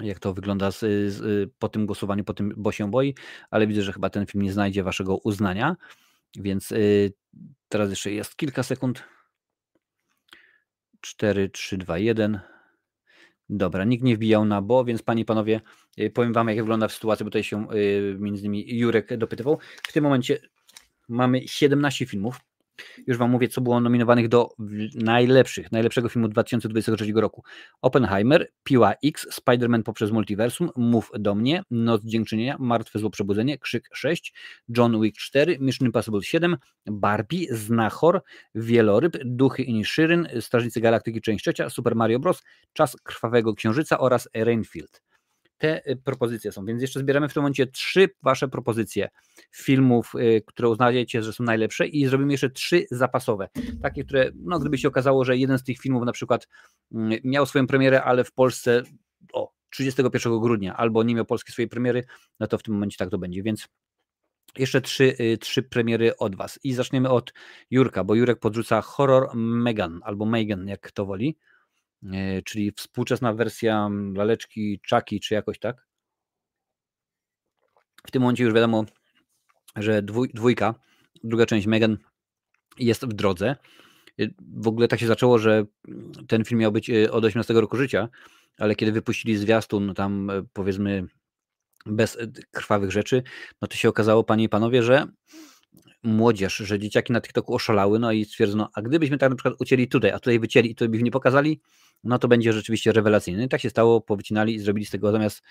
jak 0.00 0.18
to 0.18 0.34
wygląda 0.34 0.70
z, 0.70 0.78
z, 1.12 1.50
po 1.58 1.68
tym 1.68 1.86
głosowaniu, 1.86 2.24
po 2.24 2.34
tym, 2.34 2.54
bo 2.56 2.72
się 2.72 2.90
boi, 2.90 3.14
ale 3.50 3.66
widzę, 3.66 3.82
że 3.82 3.92
chyba 3.92 4.10
ten 4.10 4.26
film 4.26 4.44
nie 4.44 4.52
znajdzie 4.52 4.82
waszego 4.82 5.16
uznania, 5.16 5.76
więc 6.36 6.72
y, 6.72 7.12
teraz 7.68 7.90
jeszcze 7.90 8.10
jest 8.12 8.36
kilka 8.36 8.62
sekund. 8.62 9.04
4, 11.00 11.48
3, 11.48 11.76
2, 11.76 11.98
1. 11.98 12.40
Dobra, 13.48 13.84
nikt 13.84 14.04
nie 14.04 14.16
wbijał 14.16 14.44
na 14.44 14.62
bo, 14.62 14.84
więc 14.84 15.02
panie 15.02 15.22
i 15.22 15.24
panowie, 15.24 15.60
y, 16.00 16.10
powiem 16.10 16.32
wam, 16.32 16.48
jak 16.48 16.56
wygląda 16.56 16.88
sytuacja, 16.88 17.24
bo 17.24 17.30
tutaj 17.30 17.44
się 17.44 17.72
y, 17.72 18.16
między 18.18 18.40
innymi 18.40 18.78
Jurek 18.78 19.16
dopytywał. 19.16 19.58
W 19.88 19.92
tym 19.92 20.04
momencie 20.04 20.38
mamy 21.08 21.48
17 21.48 22.06
filmów. 22.06 22.40
Już 23.06 23.16
Wam 23.16 23.30
mówię, 23.30 23.48
co 23.48 23.60
było 23.60 23.80
nominowanych 23.80 24.28
do 24.28 24.48
najlepszych, 24.94 25.72
najlepszego 25.72 26.08
filmu 26.08 26.28
2023 26.28 27.12
roku. 27.14 27.42
Oppenheimer, 27.82 28.48
Piła 28.62 28.94
X, 29.04 29.40
Spider-Man 29.40 29.82
poprzez 29.82 30.10
multiversum, 30.10 30.70
Mów 30.76 31.10
do 31.18 31.34
mnie, 31.34 31.62
Noc 31.70 32.02
Dziękczynienia, 32.04 32.56
Martwe 32.58 32.98
Zło 32.98 33.10
Przebudzenie, 33.10 33.58
Krzyk 33.58 33.88
6, 33.92 34.34
John 34.76 35.00
Wick 35.00 35.18
4, 35.18 35.56
Mission 35.60 35.86
Impossible 35.86 36.22
7, 36.22 36.56
Barbie, 36.86 37.46
Znachor, 37.50 38.22
Wieloryb, 38.54 39.18
Duchy 39.24 39.62
i 39.62 39.84
Shiryn, 39.84 40.28
Strażnicy 40.40 40.80
Galaktyki 40.80 41.20
część 41.20 41.44
trzecia, 41.44 41.70
Super 41.70 41.96
Mario 41.96 42.18
Bros., 42.18 42.42
Czas 42.72 42.96
Krwawego 43.02 43.54
Księżyca 43.54 43.98
oraz 43.98 44.28
Rainfield 44.34 45.05
te 45.58 45.90
y, 45.90 45.96
propozycje 45.96 46.52
są. 46.52 46.64
Więc 46.64 46.82
jeszcze 46.82 47.00
zbieramy 47.00 47.28
w 47.28 47.34
tym 47.34 47.42
momencie 47.42 47.66
trzy 47.66 48.08
Wasze 48.22 48.48
propozycje 48.48 49.08
filmów, 49.52 50.12
y, 50.14 50.42
które 50.46 50.68
uznajecie, 50.68 51.22
że 51.22 51.32
są 51.32 51.44
najlepsze 51.44 51.86
i 51.86 52.06
zrobimy 52.06 52.32
jeszcze 52.32 52.50
trzy 52.50 52.86
zapasowe. 52.90 53.48
Takie, 53.82 54.04
które, 54.04 54.30
no 54.34 54.58
gdyby 54.58 54.78
się 54.78 54.88
okazało, 54.88 55.24
że 55.24 55.36
jeden 55.36 55.58
z 55.58 55.64
tych 55.64 55.78
filmów 55.78 56.04
na 56.04 56.12
przykład 56.12 56.48
mm, 56.92 57.18
miał 57.24 57.46
swoją 57.46 57.66
premierę, 57.66 58.04
ale 58.04 58.24
w 58.24 58.32
Polsce 58.32 58.82
o 59.32 59.52
31 59.70 60.40
grudnia 60.40 60.76
albo 60.76 61.02
nie 61.02 61.14
miał 61.14 61.24
polskiej 61.24 61.52
swojej 61.52 61.68
premiery, 61.68 62.04
no 62.40 62.46
to 62.46 62.58
w 62.58 62.62
tym 62.62 62.74
momencie 62.74 62.96
tak 62.96 63.10
to 63.10 63.18
będzie. 63.18 63.42
Więc 63.42 63.68
jeszcze 64.58 64.80
trzy, 64.80 65.16
y, 65.20 65.38
trzy 65.38 65.62
premiery 65.62 66.16
od 66.16 66.36
Was. 66.36 66.58
I 66.64 66.74
zaczniemy 66.74 67.10
od 67.10 67.32
Jurka, 67.70 68.04
bo 68.04 68.14
Jurek 68.14 68.38
podrzuca 68.40 68.80
horror 68.80 69.28
Megan 69.34 70.00
albo 70.04 70.26
Megan, 70.26 70.68
jak 70.68 70.92
to 70.92 71.06
woli. 71.06 71.36
E, 72.12 72.42
czyli 72.42 72.72
współczesna 72.76 73.32
wersja 73.32 73.88
laleczki 74.14 74.80
Chucky, 74.90 75.20
czy 75.20 75.34
jakoś 75.34 75.58
tak. 75.58 75.86
W 78.06 78.10
tym 78.10 78.22
momencie 78.22 78.44
już 78.44 78.54
wiadomo, 78.54 78.84
że 79.76 80.02
dwój, 80.02 80.28
dwójka, 80.34 80.74
druga 81.24 81.46
część 81.46 81.66
Megan 81.66 81.98
jest 82.78 83.04
w 83.04 83.12
drodze. 83.12 83.56
E, 84.20 84.26
w 84.40 84.68
ogóle 84.68 84.88
tak 84.88 85.00
się 85.00 85.06
zaczęło, 85.06 85.38
że 85.38 85.64
ten 86.28 86.44
film 86.44 86.60
miał 86.60 86.72
być 86.72 86.90
e, 86.90 87.12
od 87.12 87.24
18 87.24 87.54
roku 87.54 87.76
życia, 87.76 88.08
ale 88.58 88.74
kiedy 88.74 88.92
wypuścili 88.92 89.36
zwiastun 89.36 89.94
tam 89.94 90.30
powiedzmy 90.52 91.06
bez 91.86 92.18
krwawych 92.50 92.90
rzeczy, 92.90 93.22
no 93.62 93.68
to 93.68 93.76
się 93.76 93.88
okazało, 93.88 94.24
panie 94.24 94.44
i 94.44 94.48
panowie, 94.48 94.82
że 94.82 95.06
młodzież, 96.02 96.56
że 96.56 96.78
dzieciaki 96.78 97.12
na 97.12 97.20
TikToku 97.20 97.54
oszalały, 97.54 97.98
no 97.98 98.12
i 98.12 98.24
stwierdzono, 98.24 98.70
a 98.74 98.82
gdybyśmy 98.82 99.18
tak 99.18 99.30
na 99.30 99.36
przykład 99.36 99.54
ucięli 99.60 99.88
tutaj, 99.88 100.10
a 100.10 100.18
tutaj 100.18 100.40
wycięli 100.40 100.70
i 100.70 100.74
to 100.74 100.88
by 100.88 101.02
nie 101.02 101.10
pokazali, 101.10 101.60
no 102.04 102.18
to 102.18 102.28
będzie 102.28 102.52
rzeczywiście 102.52 102.92
rewelacyjny. 102.92 103.44
I 103.44 103.48
tak 103.48 103.60
się 103.60 103.70
stało, 103.70 104.00
powycinali 104.00 104.54
i 104.54 104.58
zrobili 104.58 104.86
z 104.86 104.90
tego 104.90 105.12
zamiast 105.12 105.42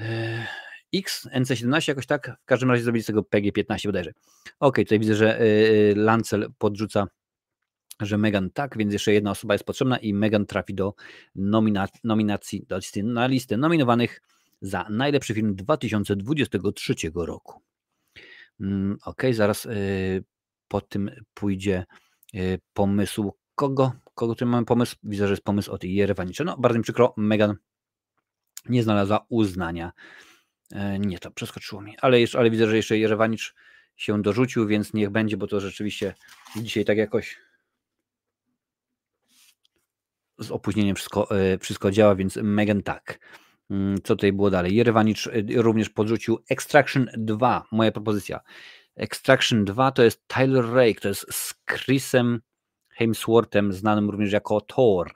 e, 0.00 0.46
X, 0.94 1.28
NC17 1.32 1.88
jakoś 1.88 2.06
tak, 2.06 2.36
w 2.42 2.44
każdym 2.44 2.70
razie 2.70 2.82
zrobili 2.82 3.02
z 3.02 3.06
tego 3.06 3.22
PG15 3.22 3.86
bodajże. 3.86 4.12
Ok, 4.60 4.76
tutaj 4.76 4.98
widzę, 4.98 5.14
że 5.14 5.40
e, 5.40 5.44
Lancel 5.94 6.52
podrzuca, 6.58 7.06
że 8.00 8.18
Megan 8.18 8.50
tak, 8.50 8.78
więc 8.78 8.92
jeszcze 8.92 9.12
jedna 9.12 9.30
osoba 9.30 9.54
jest 9.54 9.64
potrzebna 9.64 9.98
i 9.98 10.14
Megan 10.14 10.46
trafi 10.46 10.74
do 10.74 10.94
nomina 11.34 11.88
nominacji, 12.04 12.66
do 12.68 12.76
listy, 12.76 13.02
na 13.02 13.26
listę 13.26 13.56
nominowanych 13.56 14.22
za 14.60 14.86
najlepszy 14.90 15.34
film 15.34 15.56
2023 15.56 16.94
roku. 17.14 17.60
Mm, 18.60 18.98
ok, 19.04 19.22
zaraz 19.32 19.68
po 20.68 20.80
tym 20.80 21.10
pójdzie 21.34 21.84
pomysł 22.72 23.32
kogo, 23.54 23.92
kogo 24.14 24.34
tu 24.34 24.46
mamy 24.46 24.66
pomysł? 24.66 24.96
Widzę, 25.02 25.26
że 25.26 25.32
jest 25.32 25.44
pomysł 25.44 25.72
od 25.72 25.84
Jerewanicza. 25.84 26.44
No, 26.44 26.56
bardzo 26.58 26.78
mi 26.78 26.82
przykro, 26.82 27.14
Megan 27.16 27.56
nie 28.68 28.82
znalazła 28.82 29.26
uznania. 29.28 29.92
E, 30.72 30.98
nie, 30.98 31.18
to 31.18 31.30
przeskoczyło 31.30 31.82
mi, 31.82 31.98
ale, 31.98 32.20
jeszcze, 32.20 32.38
ale 32.38 32.50
widzę, 32.50 32.66
że 32.68 32.76
jeszcze 32.76 32.98
Jerewanicz 32.98 33.54
się 33.96 34.22
dorzucił, 34.22 34.66
więc 34.66 34.94
niech 34.94 35.10
będzie, 35.10 35.36
bo 35.36 35.46
to 35.46 35.60
rzeczywiście 35.60 36.14
dzisiaj 36.56 36.84
tak 36.84 36.98
jakoś 36.98 37.38
z 40.38 40.50
opóźnieniem 40.50 40.96
wszystko, 40.96 41.38
e, 41.38 41.58
wszystko 41.58 41.90
działa, 41.90 42.14
więc 42.14 42.36
Megan 42.36 42.82
tak. 42.82 43.18
Mm, 43.70 43.96
co 44.02 44.16
tutaj 44.16 44.32
było 44.32 44.50
dalej? 44.50 44.74
Jerewanicz 44.74 45.26
e, 45.26 45.32
również 45.62 45.90
podrzucił 45.90 46.38
Extraction 46.50 47.08
2, 47.16 47.66
moja 47.72 47.92
propozycja. 47.92 48.40
Extraction 48.96 49.64
2 49.64 49.92
to 49.92 50.02
jest 50.02 50.28
Tyler 50.28 50.64
Rake, 50.72 51.00
to 51.00 51.08
jest 51.08 51.26
z 51.30 51.54
Chrisem 51.70 52.40
Hemsworthem, 52.94 53.72
znanym 53.72 54.10
również 54.10 54.32
jako 54.32 54.60
Thor. 54.60 55.12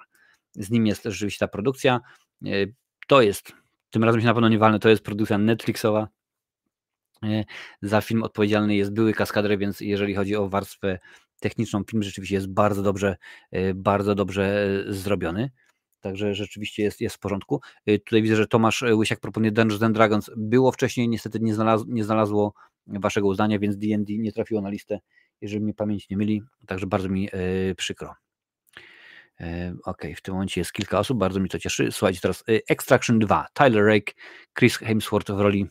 Z 0.55 0.71
nim 0.71 0.87
jest 0.87 1.05
rzeczywiście 1.05 1.39
ta 1.39 1.49
produkcja. 1.49 2.01
E, 2.47 2.51
to 3.07 3.23
jest, 3.23 3.53
tym 3.91 4.05
razem 4.05 4.21
się 4.21 4.27
na 4.27 4.35
pewno 4.35 4.49
nie 4.49 4.59
walne, 4.59 4.79
to 4.79 4.89
jest 4.89 5.03
produkcja 5.03 5.39
Netflixowa. 5.39 6.09
E, 7.23 7.45
za 7.83 8.01
film 8.01 8.23
odpowiedzialny 8.23 8.77
jest 8.77 8.93
były 8.93 9.13
kaskader, 9.13 9.59
więc 9.59 9.81
jeżeli 9.81 10.15
chodzi 10.15 10.37
o 10.37 10.49
warstwę 10.49 10.99
techniczną, 11.41 11.85
film 11.91 12.03
rzeczywiście 12.03 12.35
jest 12.35 12.49
bardzo 12.49 12.83
dobrze, 12.83 13.17
e, 13.51 13.75
bardzo 13.75 14.15
dobrze 14.15 14.69
zrobiony. 14.89 15.51
Także 16.01 16.35
rzeczywiście 16.35 16.83
jest, 16.83 17.01
jest 17.01 17.17
w 17.17 17.19
porządku. 17.19 17.61
Tutaj 18.05 18.23
widzę, 18.23 18.37
że 18.37 18.47
Tomasz 18.47 18.83
Łysiak 18.83 19.21
proponuje 19.21 19.53
Dungeons 19.53 19.83
and 19.83 19.95
Dragons. 19.95 20.31
Było 20.37 20.73
wcześniej, 20.73 21.09
niestety 21.09 21.41
nie 21.41 21.55
nie 21.87 22.05
znalazło 22.05 22.55
waszego 22.87 23.27
uznania, 23.27 23.59
więc 23.59 23.77
D&D 23.77 24.13
nie 24.19 24.33
trafiło 24.33 24.61
na 24.61 24.71
listę 24.71 25.01
jeżeli 25.41 25.61
mnie 25.61 25.75
pamięć 25.75 26.09
nie 26.09 26.17
myli, 26.17 26.43
także 26.67 26.87
bardzo 26.87 27.09
mi 27.09 27.29
e, 27.33 27.75
przykro. 27.75 28.15
E, 29.41 29.75
ok, 29.85 30.03
w 30.17 30.21
tym 30.21 30.35
momencie 30.35 30.61
jest 30.61 30.73
kilka 30.73 30.99
osób, 30.99 31.19
bardzo 31.19 31.41
mi 31.41 31.49
to 31.49 31.59
cieszy. 31.59 31.93
Słuchajcie, 31.93 32.21
teraz 32.21 32.45
e, 32.49 32.61
Extraction 32.69 33.19
2, 33.19 33.47
Tyler 33.53 33.85
Rake, 33.85 34.13
Chris 34.59 34.77
Hemsworth 34.77 35.31
w 35.31 35.41
roli 35.41 35.67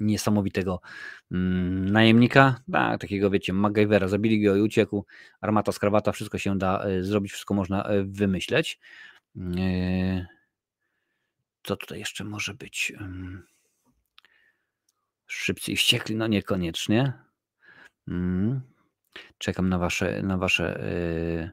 niesamowitego 0.00 0.80
mm, 1.32 1.88
najemnika, 1.90 2.60
tak, 2.72 3.00
takiego 3.00 3.30
wiecie, 3.30 3.52
MacGyvera, 3.52 4.08
zabili 4.08 4.42
go 4.42 4.56
i 4.56 4.60
uciekł, 4.60 5.06
armata 5.40 5.72
z 5.72 5.78
krawata, 5.78 6.12
wszystko 6.12 6.38
się 6.38 6.58
da 6.58 6.84
zrobić, 7.00 7.32
wszystko 7.32 7.54
można 7.54 7.88
wymyśleć. 8.04 8.80
Co 11.62 11.76
tutaj 11.76 11.98
jeszcze 11.98 12.24
może 12.24 12.54
być? 12.54 12.92
Szybcy 15.26 15.72
i 15.72 15.76
wściekli, 15.76 16.16
no 16.16 16.26
niekoniecznie. 16.26 17.25
Mm. 18.08 18.60
Czekam 19.38 19.68
na 19.68 19.78
wasze, 19.78 20.22
na 20.22 20.38
wasze. 20.38 20.80
Yy... 21.34 21.50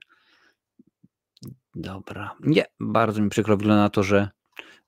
Dobra. 1.76 2.36
Nie, 2.40 2.66
bardzo 2.80 3.22
mi 3.22 3.30
przykro 3.30 3.58
wygląda 3.58 3.82
na 3.82 3.90
to, 3.90 4.04
że, 4.04 4.30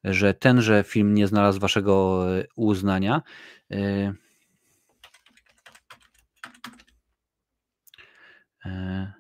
że 0.04 0.34
tenże 0.34 0.84
film 0.84 1.14
nie 1.14 1.28
znalazł 1.28 1.60
waszego 1.60 2.26
y, 2.38 2.48
uznania. 2.56 3.22
Yy... 3.70 4.14
Yy... 8.66 9.14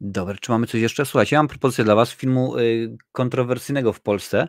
Dobra, 0.00 0.34
czy 0.40 0.50
mamy 0.50 0.66
coś 0.66 0.80
jeszcze? 0.80 1.06
Słuchajcie, 1.06 1.36
ja 1.36 1.40
mam 1.40 1.48
propozycję 1.48 1.84
dla 1.84 1.94
Was 1.94 2.12
filmu 2.12 2.58
y, 2.58 2.96
kontrowersyjnego 3.12 3.92
w 3.92 4.00
Polsce 4.00 4.48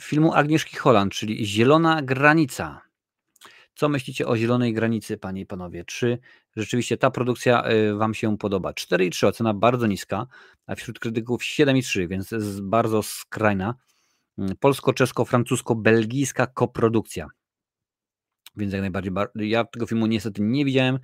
filmu 0.00 0.34
Agnieszki 0.34 0.76
Holland, 0.76 1.12
czyli 1.12 1.46
Zielona 1.46 2.02
Granica. 2.02 2.80
Co 3.74 3.88
myślicie 3.88 4.26
o 4.26 4.36
Zielonej 4.36 4.72
Granicy, 4.72 5.18
panie 5.18 5.40
i 5.40 5.46
panowie? 5.46 5.84
Czy 5.84 6.18
rzeczywiście 6.56 6.96
ta 6.96 7.10
produkcja 7.10 7.70
y, 7.70 7.94
wam 7.94 8.14
się 8.14 8.38
podoba? 8.38 8.70
4,3 8.70 9.26
ocena 9.26 9.54
bardzo 9.54 9.86
niska, 9.86 10.26
a 10.66 10.74
wśród 10.74 10.98
krytyków 10.98 11.42
7,3, 11.42 12.08
więc 12.08 12.30
jest 12.30 12.62
bardzo 12.62 13.02
skrajna. 13.02 13.74
Mm, 14.38 14.56
polsko-czesko-francusko-belgijska 14.56 16.46
koprodukcja. 16.46 17.26
Więc 18.56 18.72
jak 18.72 18.80
najbardziej. 18.80 19.12
Ja 19.34 19.64
tego 19.64 19.86
filmu 19.86 20.06
niestety 20.06 20.42
nie 20.42 20.64
widziałem. 20.64 20.98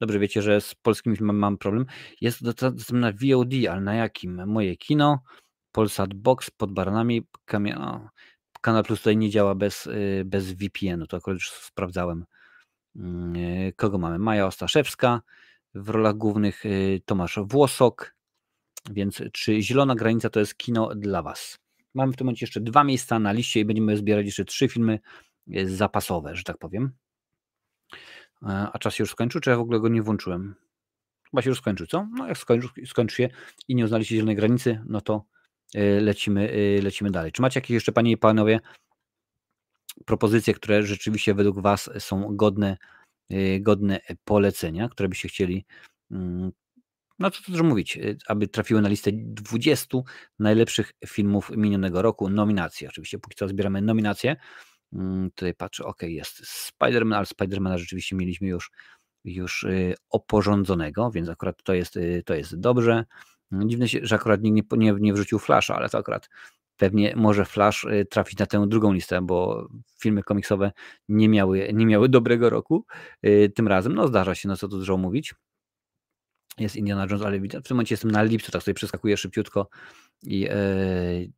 Dobrze 0.00 0.18
wiecie, 0.18 0.42
że 0.42 0.60
z 0.60 0.74
polskimi 0.74 1.16
filmami 1.16 1.38
mam 1.38 1.58
problem. 1.58 1.86
Jest 2.20 2.42
dostępny 2.42 3.00
na 3.00 3.12
VOD, 3.12 3.52
ale 3.70 3.80
na 3.80 3.94
jakim? 3.94 4.46
Moje 4.46 4.76
kino, 4.76 5.22
Polsat 5.72 6.14
Box 6.14 6.50
pod 6.50 6.72
baranami, 6.72 7.26
Kanal 8.60 8.84
Plus 8.84 8.98
tutaj 8.98 9.16
nie 9.16 9.30
działa 9.30 9.54
bez, 9.54 9.86
y, 9.86 10.22
bez 10.26 10.52
VPN-u, 10.52 11.06
to 11.06 11.16
akurat 11.16 11.34
już 11.34 11.50
sprawdzałem. 11.50 12.24
Mm, 12.96 13.36
y, 13.36 13.72
kogo 13.76 13.98
mamy? 13.98 14.18
Maja 14.18 14.46
Ostaszewska, 14.46 15.22
w 15.74 15.88
rolach 15.88 16.16
głównych 16.16 16.66
y, 16.66 17.02
Tomasz 17.04 17.38
Włosok, 17.42 18.14
więc 18.90 19.22
czy 19.32 19.62
Zielona 19.62 19.94
Granica 19.94 20.30
to 20.30 20.40
jest 20.40 20.56
kino 20.56 20.94
dla 20.94 21.22
Was? 21.22 21.58
Mamy 21.94 22.12
w 22.12 22.16
tym 22.16 22.24
momencie 22.24 22.46
jeszcze 22.46 22.60
dwa 22.60 22.84
miejsca 22.84 23.18
na 23.18 23.32
liście 23.32 23.60
i 23.60 23.64
będziemy 23.64 23.96
zbierać 23.96 24.26
jeszcze 24.26 24.44
trzy 24.44 24.68
filmy 24.68 24.98
zapasowe, 25.64 26.36
że 26.36 26.42
tak 26.42 26.58
powiem. 26.58 26.92
E, 28.42 28.68
a 28.72 28.78
czas 28.78 28.94
się 28.94 29.02
już 29.02 29.10
skończył, 29.10 29.40
czy 29.40 29.50
ja 29.50 29.56
w 29.56 29.60
ogóle 29.60 29.80
go 29.80 29.88
nie 29.88 30.02
włączyłem? 30.02 30.54
Chyba 31.30 31.42
się 31.42 31.50
już 31.50 31.58
skończył, 31.58 31.86
co? 31.86 32.08
No 32.16 32.26
jak 32.28 32.38
skończy, 32.38 32.68
skończy 32.86 33.16
się 33.16 33.28
i 33.68 33.74
nie 33.74 33.84
uznaliście 33.84 34.14
zielonej 34.14 34.36
granicy, 34.36 34.84
no 34.86 35.00
to 35.00 35.24
lecimy, 36.00 36.52
e, 36.52 36.82
lecimy 36.82 37.10
dalej. 37.10 37.32
Czy 37.32 37.42
macie 37.42 37.60
jakieś 37.60 37.70
jeszcze, 37.70 37.92
panie 37.92 38.10
i 38.10 38.16
panowie, 38.16 38.60
propozycje, 40.06 40.54
które 40.54 40.82
rzeczywiście 40.82 41.34
według 41.34 41.60
was 41.60 41.90
są 41.98 42.36
godne, 42.36 42.76
godne 43.60 44.00
polecenia, 44.24 44.88
które 44.88 45.08
byście 45.08 45.28
chcieli, 45.28 45.64
mm, 46.10 46.50
no 47.18 47.30
co 47.30 47.52
dużo 47.52 47.64
mówić, 47.64 47.98
aby 48.26 48.48
trafiły 48.48 48.82
na 48.82 48.88
listę 48.88 49.10
20 49.14 50.02
najlepszych 50.38 50.92
filmów 51.06 51.50
minionego 51.56 52.02
roku, 52.02 52.30
nominacje. 52.30 52.88
Oczywiście 52.88 53.18
póki 53.18 53.36
co 53.36 53.48
zbieramy 53.48 53.82
nominacje, 53.82 54.36
Mm, 54.92 55.30
tutaj 55.30 55.54
patrzę, 55.54 55.84
ok, 55.84 56.02
jest 56.02 56.42
Spider-Man, 56.44 57.14
ale 57.16 57.26
Spidermana 57.26 57.78
rzeczywiście 57.78 58.16
mieliśmy 58.16 58.48
już, 58.48 58.70
już 59.24 59.62
y, 59.62 59.94
oporządzonego, 60.10 61.10
więc 61.10 61.28
akurat 61.28 61.62
to 61.62 61.74
jest, 61.74 61.96
y, 61.96 62.22
to 62.26 62.34
jest 62.34 62.60
dobrze. 62.60 63.04
Mm, 63.52 63.68
dziwne 63.68 63.88
się, 63.88 63.98
że 64.02 64.14
akurat 64.14 64.42
nikt 64.42 64.72
nie, 64.72 64.78
nie, 64.78 64.92
nie 65.00 65.12
wrzucił 65.12 65.38
Flasha, 65.38 65.74
ale 65.74 65.88
to 65.88 65.98
akurat 65.98 66.28
pewnie 66.76 67.14
może 67.16 67.44
Flash 67.44 67.84
y, 67.84 68.06
trafić 68.10 68.38
na 68.38 68.46
tę 68.46 68.66
drugą 68.68 68.92
listę, 68.92 69.22
bo 69.22 69.68
filmy 69.98 70.22
komiksowe 70.22 70.72
nie 71.08 71.28
miały, 71.28 71.70
nie 71.74 71.86
miały 71.86 72.08
dobrego 72.08 72.50
roku 72.50 72.86
tym 73.54 73.68
razem. 73.68 73.94
No 73.94 74.08
zdarza 74.08 74.34
się, 74.34 74.48
no 74.48 74.56
co 74.56 74.68
tu 74.68 74.78
dużo 74.78 74.96
mówić. 74.96 75.34
Jest 76.58 76.76
Indiana 76.76 77.06
Jones, 77.10 77.22
ale 77.22 77.40
w 77.40 77.48
tym 77.48 77.62
momencie 77.70 77.92
jestem 77.92 78.10
na 78.10 78.22
lipcu, 78.22 78.52
tak 78.52 78.62
sobie 78.62 78.74
przeskakuję 78.74 79.16
szybciutko 79.16 79.68
i, 80.22 80.48
e, 80.50 80.54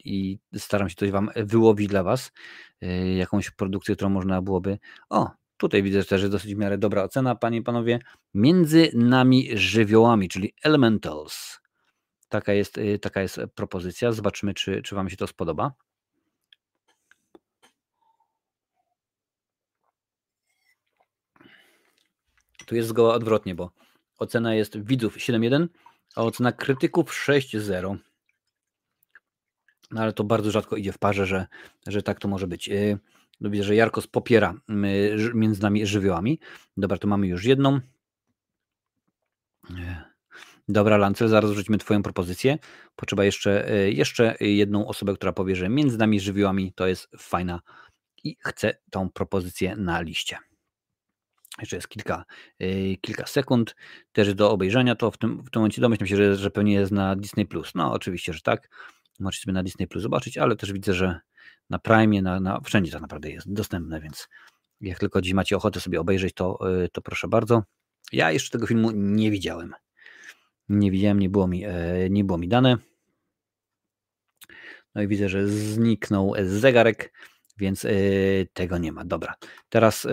i 0.04 0.38
staram 0.54 0.88
się 0.88 0.94
coś 0.96 1.10
Wam 1.10 1.30
wyłowić 1.36 1.88
dla 1.88 2.02
Was, 2.02 2.32
e, 2.80 3.14
jakąś 3.14 3.50
produkcję, 3.50 3.96
którą 3.96 4.10
można 4.10 4.42
byłoby. 4.42 4.78
O, 5.10 5.30
tutaj 5.56 5.82
widzę 5.82 6.04
też, 6.04 6.20
że 6.20 6.28
dosyć 6.28 6.54
w 6.54 6.58
miarę 6.58 6.78
dobra 6.78 7.02
ocena, 7.02 7.34
Panie 7.34 7.58
i 7.58 7.62
Panowie. 7.62 7.98
Między 8.34 8.90
nami 8.94 9.48
żywiołami, 9.54 10.28
czyli 10.28 10.54
Elementals. 10.62 11.61
Taka 12.32 12.52
jest, 12.52 12.78
e, 12.78 12.98
taka 12.98 13.22
jest 13.22 13.40
propozycja. 13.54 14.12
Zobaczymy, 14.12 14.54
czy, 14.54 14.82
czy 14.82 14.94
Wam 14.94 15.10
się 15.10 15.16
to 15.16 15.26
spodoba. 15.26 15.72
Tu 22.66 22.74
jest 22.74 22.88
zgoła 22.88 23.14
odwrotnie, 23.14 23.54
bo 23.54 23.70
ocena 24.18 24.54
jest 24.54 24.82
widzów 24.82 25.16
7.1, 25.16 25.68
a 26.16 26.22
ocena 26.22 26.52
krytyków 26.52 27.10
6.0. 27.10 27.96
No 29.90 30.02
ale 30.02 30.12
to 30.12 30.24
bardzo 30.24 30.50
rzadko 30.50 30.76
idzie 30.76 30.92
w 30.92 30.98
parze, 30.98 31.26
że, 31.26 31.46
że 31.86 32.02
tak 32.02 32.20
to 32.20 32.28
może 32.28 32.46
być. 32.46 32.68
Y, 32.68 32.98
no 33.40 33.50
widzę, 33.50 33.64
że 33.64 33.74
Jarkos 33.74 34.06
popiera 34.06 34.54
między 35.34 35.62
nami 35.62 35.86
żywiołami. 35.86 36.40
Dobra, 36.76 36.98
to 36.98 37.08
mamy 37.08 37.26
już 37.26 37.44
jedną. 37.44 37.80
Dobra, 40.68 40.96
Lancel, 40.96 41.28
zaraz 41.28 41.50
wrzucimy 41.50 41.78
Twoją 41.78 42.02
propozycję. 42.02 42.58
Potrzeba 42.96 43.24
jeszcze, 43.24 43.74
y, 43.74 43.92
jeszcze 43.92 44.36
jedną 44.40 44.86
osobę, 44.86 45.14
która 45.14 45.32
powie, 45.32 45.56
że 45.56 45.68
między 45.68 45.98
nami 45.98 46.20
żywiołami 46.20 46.72
to 46.72 46.86
jest 46.86 47.08
fajna 47.18 47.60
i 48.24 48.36
chce 48.40 48.78
tą 48.90 49.10
propozycję 49.10 49.76
na 49.76 50.00
liście. 50.00 50.38
Jeszcze 51.60 51.76
jest 51.76 51.88
kilka, 51.88 52.24
yy, 52.58 52.96
kilka 52.96 53.26
sekund 53.26 53.76
też 54.12 54.34
do 54.34 54.50
obejrzenia. 54.50 54.94
To 54.94 55.10
w 55.10 55.18
tym, 55.18 55.42
w 55.42 55.50
tym 55.50 55.60
momencie 55.60 55.80
domyślam 55.80 56.06
się, 56.06 56.16
że, 56.16 56.36
że 56.36 56.50
pewnie 56.50 56.72
jest 56.72 56.92
na 56.92 57.16
Disney. 57.16 57.46
No, 57.74 57.92
oczywiście, 57.92 58.32
że 58.32 58.40
tak. 58.40 58.68
Możecie 59.20 59.42
sobie 59.42 59.52
na 59.52 59.62
Disney 59.62 59.88
Plus 59.88 60.02
zobaczyć, 60.02 60.38
ale 60.38 60.56
też 60.56 60.72
widzę, 60.72 60.94
że 60.94 61.20
na 61.70 61.78
Prime, 61.78 62.22
na, 62.22 62.40
na, 62.40 62.60
wszędzie 62.60 62.92
tak 62.92 63.00
naprawdę 63.00 63.30
jest 63.30 63.52
dostępne, 63.52 64.00
więc 64.00 64.28
jak 64.80 64.98
tylko 64.98 65.20
dziś 65.20 65.32
macie 65.32 65.56
ochotę 65.56 65.80
sobie 65.80 66.00
obejrzeć, 66.00 66.34
to, 66.34 66.58
yy, 66.60 66.88
to 66.92 67.02
proszę 67.02 67.28
bardzo. 67.28 67.62
Ja 68.12 68.30
jeszcze 68.30 68.50
tego 68.50 68.66
filmu 68.66 68.90
nie 68.94 69.30
widziałem. 69.30 69.74
Nie 70.68 70.90
widziałem, 70.90 71.18
nie 71.18 71.30
było 71.30 71.48
mi, 71.48 71.60
yy, 71.60 72.10
nie 72.10 72.24
było 72.24 72.38
mi 72.38 72.48
dane. 72.48 72.76
No 74.94 75.02
i 75.02 75.08
widzę, 75.08 75.28
że 75.28 75.48
zniknął 75.48 76.34
zegarek, 76.44 77.12
więc 77.56 77.82
yy, 77.82 78.48
tego 78.52 78.78
nie 78.78 78.92
ma. 78.92 79.04
Dobra, 79.04 79.34
teraz 79.68 80.06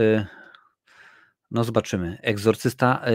no 1.51 1.63
zobaczymy. 1.63 2.17
Egzorcysta, 2.21 3.05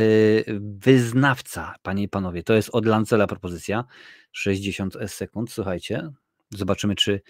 wyznawca, 0.61 1.75
panie 1.83 2.03
i 2.03 2.09
panowie. 2.09 2.43
To 2.43 2.55
jest 2.55 2.71
od 2.73 2.87
Lancela 2.87 3.27
propozycja. 3.27 3.85
60 4.33 4.97
sekund, 5.07 5.53
słuchajcie. 5.53 6.11
Zobaczymy, 6.51 6.95
czy, 6.95 7.21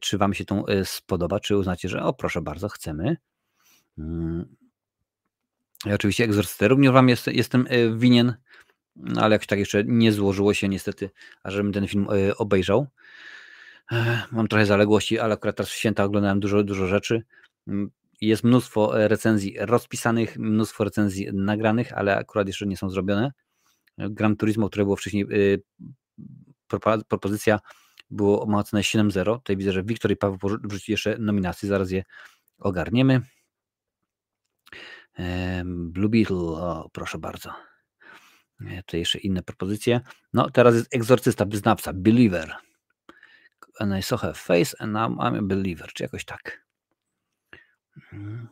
czy 0.00 0.18
wam 0.18 0.34
się 0.34 0.44
to 0.44 0.64
spodoba, 0.84 1.40
czy 1.40 1.56
uznacie, 1.56 1.88
że 1.88 2.02
o 2.02 2.12
proszę 2.12 2.42
bardzo, 2.42 2.68
chcemy. 2.68 3.16
Mm. 3.98 4.56
Ja 5.84 5.94
oczywiście 5.94 6.24
egzorcystę 6.24 6.68
również 6.68 6.92
wam 6.92 7.08
jest, 7.08 7.26
jestem 7.26 7.66
winien, 7.96 8.34
no, 8.96 9.22
ale 9.22 9.34
jakoś 9.34 9.46
tak 9.46 9.58
jeszcze 9.58 9.84
nie 9.86 10.12
złożyło 10.12 10.54
się 10.54 10.68
niestety, 10.68 11.10
ażebym 11.42 11.72
ten 11.72 11.88
film 11.88 12.06
y, 12.10 12.36
obejrzał. 12.36 12.86
Mam 14.32 14.48
trochę 14.48 14.66
zaległości, 14.66 15.18
ale 15.18 15.34
akurat 15.34 15.56
teraz 15.56 15.70
w 15.70 15.74
święta 15.74 16.04
oglądałem 16.04 16.40
dużo, 16.40 16.64
dużo 16.64 16.86
rzeczy 16.86 17.22
jest 18.20 18.44
mnóstwo 18.44 19.00
e, 19.00 19.08
recenzji 19.08 19.56
rozpisanych, 19.58 20.38
mnóstwo 20.38 20.84
recenzji 20.84 21.28
nagranych, 21.32 21.92
ale 21.92 22.16
akurat 22.16 22.46
jeszcze 22.46 22.66
nie 22.66 22.76
są 22.76 22.90
zrobione. 22.90 23.32
Gran 23.98 24.36
Turismo, 24.36 24.68
które 24.68 24.84
było 24.84 24.96
wcześniej, 24.96 25.24
e, 25.24 26.78
propozycja 27.08 27.58
było 28.10 28.46
ma 28.46 28.58
ocenę 28.58 28.82
7.0. 28.82 29.36
Tutaj 29.36 29.56
widzę, 29.56 29.72
że 29.72 29.82
Wiktor 29.82 30.10
i 30.10 30.16
Paweł 30.16 30.38
wrzuci 30.64 30.92
jeszcze 30.92 31.18
nominacje, 31.18 31.68
zaraz 31.68 31.90
je 31.90 32.04
ogarniemy. 32.58 33.20
Blue 35.64 36.08
Beetle, 36.08 36.36
o, 36.36 36.90
proszę 36.92 37.18
bardzo. 37.18 37.50
E, 38.70 38.82
tutaj 38.82 39.00
jeszcze 39.00 39.18
inne 39.18 39.42
propozycje. 39.42 40.00
No, 40.32 40.50
teraz 40.50 40.74
jest 40.74 40.94
egzorcysta, 40.94 41.44
wyznawca, 41.44 41.92
believer. 41.92 42.54
And 43.80 43.98
I 43.98 44.02
saw 44.02 44.20
her 44.20 44.34
face 44.36 44.76
and 44.78 44.92
now 44.92 45.10
I'm 45.10 45.38
a 45.38 45.42
believer, 45.42 45.92
czy 45.92 46.02
jakoś 46.02 46.24
tak. 46.24 46.64
Mhm. 48.12 48.48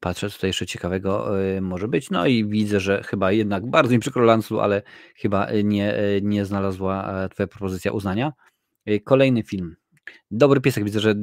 Patrzę, 0.00 0.30
tutaj 0.30 0.48
jeszcze 0.48 0.66
ciekawego 0.66 1.40
y, 1.40 1.60
może 1.60 1.88
być. 1.88 2.10
No 2.10 2.26
i 2.26 2.44
widzę, 2.44 2.80
że 2.80 3.02
chyba 3.02 3.32
jednak 3.32 3.70
bardzo 3.70 3.92
mi 3.92 3.98
przykro 3.98 4.24
Lansu, 4.24 4.60
ale 4.60 4.82
chyba 5.16 5.50
y, 5.50 5.64
nie, 5.64 5.98
y, 5.98 6.20
nie 6.22 6.44
znalazła 6.44 7.28
Twoja 7.28 7.46
propozycja 7.46 7.92
uznania. 7.92 8.32
Kolejny 9.04 9.42
film. 9.42 9.76
Dobry 10.30 10.60
piesek. 10.60 10.84
Widzę, 10.84 11.00
że 11.00 11.14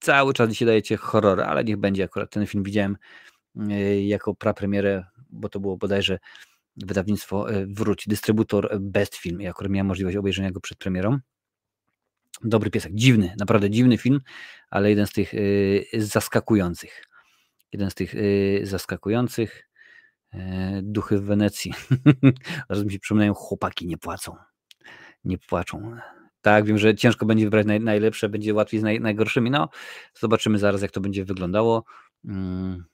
cały 0.00 0.34
czas 0.34 0.50
dzisiaj 0.50 0.66
dajecie 0.66 0.96
horror, 0.96 1.40
ale 1.40 1.64
niech 1.64 1.76
będzie 1.76 2.04
akurat 2.04 2.30
ten 2.30 2.46
film 2.46 2.64
widziałem 2.64 2.96
jako 4.02 4.34
prapremierę, 4.34 5.04
bo 5.30 5.48
to 5.48 5.60
było 5.60 5.76
bodajże 5.76 6.18
wydawnictwo 6.76 7.46
Wróć, 7.66 8.04
dystrybutor 8.06 8.78
Best 8.80 9.16
Film. 9.16 9.40
Ja 9.40 9.50
akurat 9.50 9.72
miałem 9.72 9.86
możliwość 9.86 10.16
obejrzenia 10.16 10.50
go 10.50 10.60
przed 10.60 10.78
premierą. 10.78 11.18
Dobry 12.44 12.70
piesek, 12.70 12.92
dziwny, 12.94 13.34
naprawdę 13.38 13.70
dziwny 13.70 13.98
film, 13.98 14.20
ale 14.70 14.90
jeden 14.90 15.06
z 15.06 15.12
tych 15.12 15.34
y, 15.34 15.86
zaskakujących. 15.94 17.04
Jeden 17.72 17.90
z 17.90 17.94
tych 17.94 18.14
zaskakujących. 18.62 19.66
E, 20.36 20.80
duchy 20.82 21.18
w 21.18 21.24
Wenecji. 21.24 21.72
Zaraz 22.70 22.84
mi 22.84 22.92
się 22.92 22.98
przypominają, 22.98 23.34
chłopaki 23.34 23.86
nie 23.86 23.98
płacą. 23.98 24.36
Nie 25.24 25.38
płaczą. 25.38 25.96
Tak, 26.40 26.64
wiem, 26.64 26.78
że 26.78 26.94
ciężko 26.94 27.26
będzie 27.26 27.44
wybrać 27.44 27.66
naj, 27.66 27.80
najlepsze, 27.80 28.28
będzie 28.28 28.54
łatwiej 28.54 28.80
z 28.80 28.82
naj, 28.82 29.00
najgorszymi. 29.00 29.50
No, 29.50 29.68
zobaczymy 30.14 30.58
zaraz, 30.58 30.82
jak 30.82 30.90
to 30.90 31.00
będzie 31.00 31.24
wyglądało. 31.24 31.84
Hmm. 32.26 32.84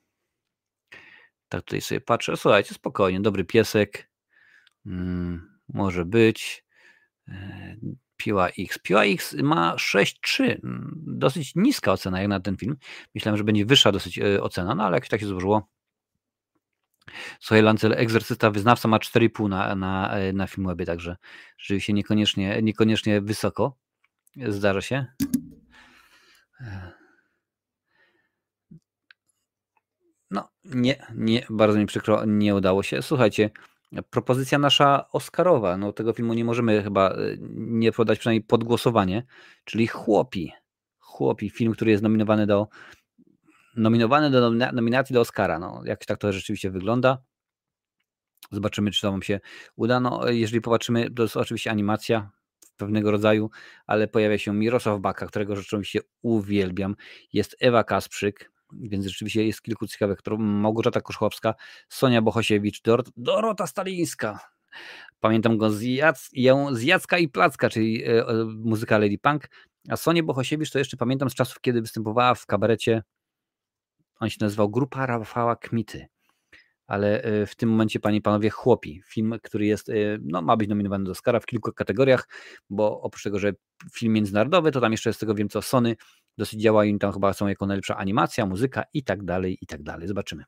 Tak 1.53 1.63
tutaj 1.63 1.81
sobie 1.81 2.01
patrzę. 2.01 2.37
Słuchajcie, 2.37 2.75
spokojnie, 2.75 3.21
dobry 3.21 3.45
piesek. 3.45 4.11
Hmm, 4.85 5.59
może 5.69 6.05
być. 6.05 6.65
E, 7.29 7.77
Piła 8.17 8.49
X. 8.49 8.79
Piła 8.79 9.05
X 9.05 9.37
ma 9.43 9.77
6,3. 9.77 10.61
Dosyć 10.97 11.55
niska 11.55 11.93
ocena 11.93 12.21
jak 12.21 12.29
na 12.29 12.41
ten 12.41 12.57
film. 12.57 12.77
Myślałem, 13.15 13.39
że 13.39 13.45
będzie 13.45 13.67
wyższa 13.67 13.93
dosyć 13.93 14.19
e, 14.19 14.43
ocena, 14.43 14.75
no 14.75 14.85
ale 14.85 14.97
jakoś 14.97 15.09
tak 15.09 15.21
się 15.21 15.27
złożyło. 15.27 15.69
Słuchaj, 17.41 17.63
Lancel, 17.63 17.93
egzorcysta 17.93 18.51
wyznawca 18.51 18.89
ma 18.89 18.99
4,5 18.99 19.49
na, 19.49 19.75
na, 19.75 20.11
e, 20.11 20.33
na 20.33 20.47
Filmwebie, 20.47 20.87
także 20.87 21.17
rzeczywiście 21.59 21.93
niekoniecznie, 21.93 22.63
niekoniecznie 22.63 23.21
wysoko. 23.21 23.77
Zdarza 24.49 24.81
się. 24.81 25.07
No, 30.31 30.52
nie, 30.65 31.07
nie, 31.15 31.47
bardzo 31.51 31.79
mi 31.79 31.87
przykro, 31.87 32.25
nie 32.25 32.55
udało 32.55 32.83
się. 32.83 33.03
Słuchajcie, 33.03 33.51
propozycja 34.11 34.59
nasza 34.59 35.09
Oscarowa, 35.13 35.77
no 35.77 35.93
tego 35.93 36.13
filmu 36.13 36.35
nie 36.35 36.45
możemy 36.45 36.83
chyba 36.83 37.15
y, 37.19 37.39
nie 37.51 37.93
podać 37.93 38.19
przynajmniej 38.19 38.45
pod 38.45 38.65
głosowanie, 38.65 39.25
czyli 39.65 39.87
Chłopi. 39.87 40.53
Chłopi, 40.99 41.51
film, 41.51 41.73
który 41.73 41.91
jest 41.91 42.03
nominowany 42.03 42.47
do 42.47 42.69
nominowany 43.77 44.31
do 44.31 44.51
nominacji 44.51 45.15
do 45.15 45.21
Oscara. 45.21 45.59
No, 45.59 45.83
jak 45.85 46.05
tak 46.05 46.19
to 46.19 46.33
rzeczywiście 46.33 46.71
wygląda. 46.71 47.19
Zobaczymy, 48.51 48.91
czy 48.91 49.01
to 49.01 49.11
wam 49.11 49.23
się 49.23 49.41
uda. 49.77 50.01
No, 50.01 50.29
jeżeli 50.29 50.61
popatrzymy, 50.61 51.11
to 51.11 51.23
jest 51.23 51.37
oczywiście 51.37 51.71
animacja 51.71 52.31
pewnego 52.77 53.11
rodzaju, 53.11 53.51
ale 53.87 54.09
pojawia 54.09 54.39
się 54.39 54.55
Mirosław 54.55 55.01
Baka, 55.01 55.27
którego 55.27 55.57
rzeczywiście 55.57 56.01
uwielbiam. 56.23 56.97
Jest 57.33 57.57
Ewa 57.61 57.85
Kasprzyk, 57.85 58.52
więc 58.81 59.07
rzeczywiście 59.07 59.47
jest 59.47 59.62
kilku 59.62 59.87
ciekawych, 59.87 60.18
Małgorzata 60.39 61.01
Koszłowska, 61.01 61.55
Sonia 61.89 62.23
Bohosiewicz, 62.23 62.83
Dor 62.83 63.05
Dorota 63.16 63.66
Stalińska. 63.66 64.41
Pamiętam 65.20 65.59
go 65.59 65.70
z, 65.70 65.83
Jac 65.83 66.31
z 66.73 66.83
Jacka 66.83 67.18
i 67.18 67.29
Placka, 67.29 67.70
czyli 67.70 68.05
e, 68.05 68.25
muzyka 68.64 68.99
Lady 68.99 69.18
Punk, 69.18 69.49
a 69.89 69.97
Sonię 69.97 70.23
Bohosiewicz 70.23 70.70
to 70.70 70.79
jeszcze 70.79 70.97
pamiętam 70.97 71.31
z 71.31 71.35
czasów, 71.35 71.61
kiedy 71.61 71.81
występowała 71.81 72.35
w 72.35 72.47
kabarecie, 72.47 73.03
on 74.20 74.31
się 74.31 74.39
nazywał 74.41 74.70
Grupa 74.70 75.07
Rafała 75.07 75.57
Kmity. 75.57 76.07
Ale 76.87 77.23
e, 77.23 77.47
w 77.47 77.55
tym 77.55 77.70
momencie, 77.70 78.01
panie 78.01 78.16
i 78.16 78.23
panowie, 78.23 78.51
Chłopi, 78.51 79.03
film, 79.07 79.35
który 79.43 79.66
jest, 79.66 79.89
e, 79.89 79.95
no, 80.23 80.43
ma 80.43 80.57
być 80.57 80.68
nominowany 80.68 81.05
do 81.05 81.11
Oscara 81.11 81.41
w 81.41 81.47
kilku 81.47 81.73
kategoriach, 81.73 82.29
bo 82.70 83.01
oprócz 83.01 83.23
tego, 83.23 83.39
że 83.39 83.53
film 83.95 84.12
międzynarodowy, 84.12 84.70
to 84.73 84.81
tam 84.81 84.93
jeszcze 84.93 85.12
z 85.12 85.18
tego 85.18 85.35
wiem 85.35 85.49
co 85.49 85.62
Sony 85.62 85.97
dosyć 86.39 86.61
działa 86.61 86.85
i 86.85 86.99
tam 86.99 87.12
chyba 87.12 87.33
są 87.33 87.49
jako 87.49 87.66
najlepsza 87.66 87.97
animacja, 87.97 88.47
muzyka 88.47 88.85
i 88.95 89.05
tak 89.05 89.24
dalej, 89.24 89.59
i 89.61 89.66
tak 89.66 89.83
dalej. 89.83 90.09
Zobaczymy. 90.09 90.45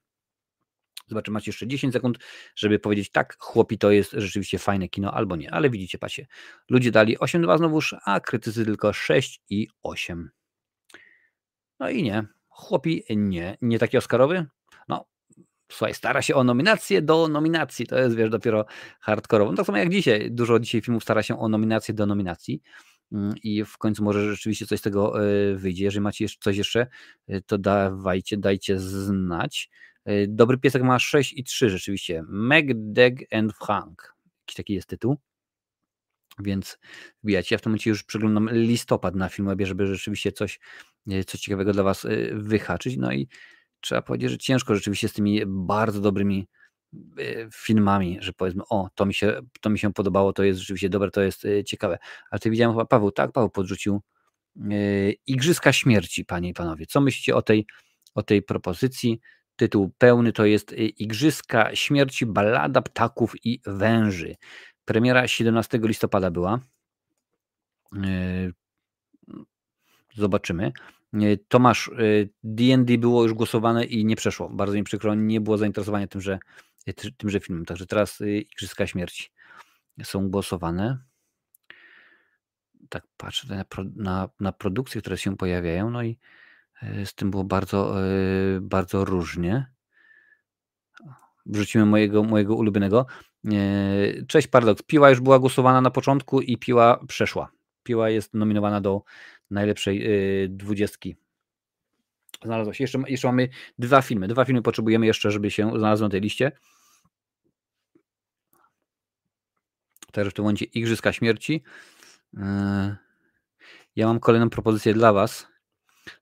Zobaczymy, 1.08 1.32
macie 1.32 1.48
jeszcze 1.48 1.66
10 1.66 1.92
sekund, 1.92 2.18
żeby 2.56 2.78
powiedzieć 2.78 3.10
tak, 3.10 3.36
chłopi 3.38 3.78
to 3.78 3.90
jest 3.90 4.12
rzeczywiście 4.12 4.58
fajne 4.58 4.88
kino, 4.88 5.14
albo 5.14 5.36
nie, 5.36 5.50
ale 5.50 5.70
widzicie, 5.70 5.98
pacie, 5.98 6.26
ludzie 6.70 6.90
dali 6.90 7.18
8-2 7.18 7.58
znowuż, 7.58 7.94
a 8.04 8.20
krytycy 8.20 8.64
tylko 8.64 8.92
6 8.92 9.40
i 9.50 9.68
8. 9.82 10.30
No 11.80 11.90
i 11.90 12.02
nie, 12.02 12.26
chłopi 12.48 13.04
nie, 13.10 13.56
nie 13.62 13.78
taki 13.78 13.96
Oscarowy, 13.98 14.46
no 14.88 15.06
słuchaj, 15.72 15.94
stara 15.94 16.22
się 16.22 16.34
o 16.34 16.44
nominację 16.44 17.02
do 17.02 17.28
nominacji. 17.28 17.86
To 17.86 17.98
jest, 17.98 18.16
wiesz, 18.16 18.30
dopiero 18.30 18.66
hardkorowo. 19.00 19.50
No 19.50 19.56
tak 19.56 19.66
samo 19.66 19.78
jak 19.78 19.90
dzisiaj. 19.90 20.30
Dużo 20.30 20.58
dzisiaj 20.60 20.80
filmów 20.80 21.02
stara 21.02 21.22
się 21.22 21.38
o 21.38 21.48
nominację 21.48 21.94
do 21.94 22.06
nominacji 22.06 22.62
i 23.42 23.64
w 23.64 23.78
końcu 23.78 24.04
może 24.04 24.30
rzeczywiście 24.30 24.66
coś 24.66 24.78
z 24.78 24.82
tego 24.82 25.26
e, 25.26 25.54
wyjdzie. 25.54 25.84
Jeżeli 25.84 26.02
macie 26.02 26.26
coś 26.40 26.56
jeszcze, 26.56 26.86
e, 27.28 27.40
to 27.40 27.58
dawajcie, 27.58 28.36
dajcie 28.36 28.78
znać. 28.78 29.70
E, 30.04 30.26
Dobry 30.26 30.58
piesek 30.58 30.82
ma 30.82 30.98
6 30.98 31.32
i 31.32 31.44
3 31.44 31.70
rzeczywiście. 31.70 32.22
Meg, 32.28 32.66
Deg 32.74 33.34
and 33.34 33.52
Frank. 33.56 34.14
Jakiś 34.42 34.56
taki 34.56 34.74
jest 34.74 34.88
tytuł. 34.88 35.16
Więc 36.38 36.78
wbijacie. 37.22 37.54
Ja 37.54 37.58
w 37.58 37.62
tym 37.62 37.70
momencie 37.70 37.90
już 37.90 38.04
przeglądam 38.04 38.48
listopad 38.52 39.14
na 39.14 39.28
Filmwebie, 39.28 39.66
żeby 39.66 39.86
rzeczywiście 39.86 40.32
coś, 40.32 40.60
coś 41.26 41.40
ciekawego 41.40 41.72
dla 41.72 41.82
Was 41.82 42.06
wyhaczyć. 42.32 42.96
No 42.96 43.12
i 43.12 43.28
trzeba 43.80 44.02
powiedzieć, 44.02 44.30
że 44.30 44.38
ciężko 44.38 44.74
rzeczywiście 44.74 45.08
z 45.08 45.12
tymi 45.12 45.42
bardzo 45.46 46.00
dobrymi 46.00 46.46
filmami, 47.54 48.18
że 48.20 48.32
powiedzmy, 48.32 48.62
o, 48.70 48.88
to 48.94 49.06
mi 49.06 49.14
się, 49.14 49.40
to 49.60 49.70
mi 49.70 49.78
się 49.78 49.92
podobało, 49.92 50.32
to 50.32 50.42
jest 50.42 50.60
rzeczywiście 50.60 50.88
dobre, 50.88 51.10
to 51.10 51.20
jest 51.20 51.44
e, 51.44 51.64
ciekawe. 51.64 51.98
Ale 52.30 52.38
ty 52.38 52.50
widziałem 52.50 52.74
chyba 52.74 52.86
Paweł, 52.86 53.10
tak, 53.10 53.32
Paweł 53.32 53.50
podrzucił 53.50 54.02
yy, 54.56 55.14
Igrzyska 55.26 55.72
Śmierci, 55.72 56.24
panie 56.24 56.48
i 56.48 56.54
panowie. 56.54 56.86
Co 56.86 57.00
myślicie 57.00 57.36
o 57.36 57.42
tej, 57.42 57.66
o 58.14 58.22
tej 58.22 58.42
propozycji? 58.42 59.20
Tytuł 59.56 59.92
pełny 59.98 60.32
to 60.32 60.44
jest 60.44 60.72
Igrzyska 60.78 61.76
Śmierci, 61.76 62.26
Ballada 62.26 62.82
Ptaków 62.82 63.34
i 63.44 63.60
Węży. 63.66 64.36
Premiera 64.84 65.28
17 65.28 65.80
listopada 65.82 66.30
była. 66.30 66.60
Zobaczymy. 70.14 70.72
Tomasz, 71.48 71.90
D&D 72.44 72.92
y, 72.92 72.98
było 72.98 73.22
już 73.22 73.34
głosowane 73.34 73.84
i 73.84 74.04
nie 74.04 74.16
przeszło. 74.16 74.48
Bardzo 74.48 74.74
mi 74.74 74.84
przykro, 74.84 75.14
nie 75.14 75.40
było 75.40 75.58
zainteresowania 75.58 76.06
tym, 76.06 76.20
że, 76.20 76.38
tymże 77.16 77.40
filmem. 77.40 77.64
Także 77.64 77.86
teraz 77.86 78.20
Igrzyska 78.50 78.86
Śmierci 78.86 79.30
są 80.02 80.30
głosowane. 80.30 80.98
Tak 82.88 83.04
patrzę 83.16 83.46
na, 83.56 83.64
na, 83.96 84.28
na 84.40 84.52
produkcje, 84.52 85.00
które 85.00 85.18
się 85.18 85.36
pojawiają, 85.36 85.90
no 85.90 86.02
i 86.02 86.18
z 87.04 87.14
tym 87.14 87.30
było 87.30 87.44
bardzo, 87.44 87.94
bardzo 88.60 89.04
różnie. 89.04 89.66
Wrzucimy 91.46 91.86
mojego, 91.86 92.22
mojego 92.22 92.54
ulubionego. 92.54 93.06
Cześć 94.28 94.48
Paradox. 94.48 94.82
Piła 94.82 95.10
już 95.10 95.20
była 95.20 95.38
głosowana 95.38 95.80
na 95.80 95.90
początku 95.90 96.40
i 96.40 96.58
Piła 96.58 97.04
przeszła. 97.08 97.50
Piła 97.82 98.10
jest 98.10 98.34
nominowana 98.34 98.80
do 98.80 99.02
najlepszej 99.54 100.06
y, 100.44 100.48
dwudziestki. 100.48 101.16
Znalazło 102.44 102.72
się. 102.72 102.84
Jeszcze, 102.84 102.98
jeszcze 103.08 103.28
mamy 103.28 103.48
dwa 103.78 104.02
filmy. 104.02 104.28
Dwa 104.28 104.44
filmy 104.44 104.62
potrzebujemy 104.62 105.06
jeszcze, 105.06 105.30
żeby 105.30 105.50
się 105.50 105.70
znalazły 105.78 106.06
na 106.06 106.10
tej 106.10 106.20
liście. 106.20 106.52
Także 110.12 110.30
w 110.30 110.34
tym 110.34 110.42
momencie 110.42 110.64
Igrzyska 110.64 111.12
Śmierci. 111.12 111.62
Y, 112.34 112.40
ja 113.96 114.06
mam 114.06 114.20
kolejną 114.20 114.50
propozycję 114.50 114.94
dla 114.94 115.12
Was. 115.12 115.46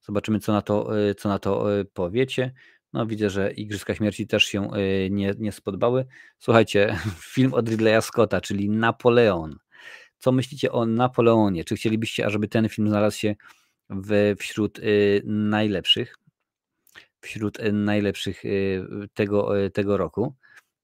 Zobaczymy, 0.01 0.41
co 0.41 0.53
na 0.53 0.63
to, 0.63 0.99
y, 1.11 1.15
co 1.15 1.29
na 1.29 1.39
to 1.39 1.67
powiecie. 1.95 2.53
No, 2.93 3.07
widzę, 3.07 3.31
że 3.31 3.53
Igrzyska 3.53 3.95
Śmierci 3.95 4.27
też 4.27 4.45
się 4.45 4.71
nie, 5.11 5.35
nie 5.39 5.53
spodobały. 5.53 6.07
Słuchajcie, 6.39 6.99
film 7.35 7.55
od 7.55 7.69
Ridleya 7.69 8.03
Scotta, 8.03 8.41
czyli 8.41 8.71
Napoleon. 8.71 9.59
Co 10.23 10.33
myślicie 10.33 10.73
o 10.73 10.87
Napoleonie? 10.87 11.65
Czy 11.65 11.77
chcielibyście, 11.77 12.27
ażeby 12.27 12.49
ten 12.49 12.69
film 12.69 12.89
znalazł 12.89 13.19
się 13.19 13.35
w, 13.91 14.35
wśród 14.39 14.79
y, 14.79 15.23
najlepszych? 15.25 16.17
Wśród 17.21 17.61
y, 17.61 17.73
najlepszych 17.73 18.45
y, 18.45 18.85
tego, 19.15 19.71
tego 19.71 19.97
roku. 19.97 20.35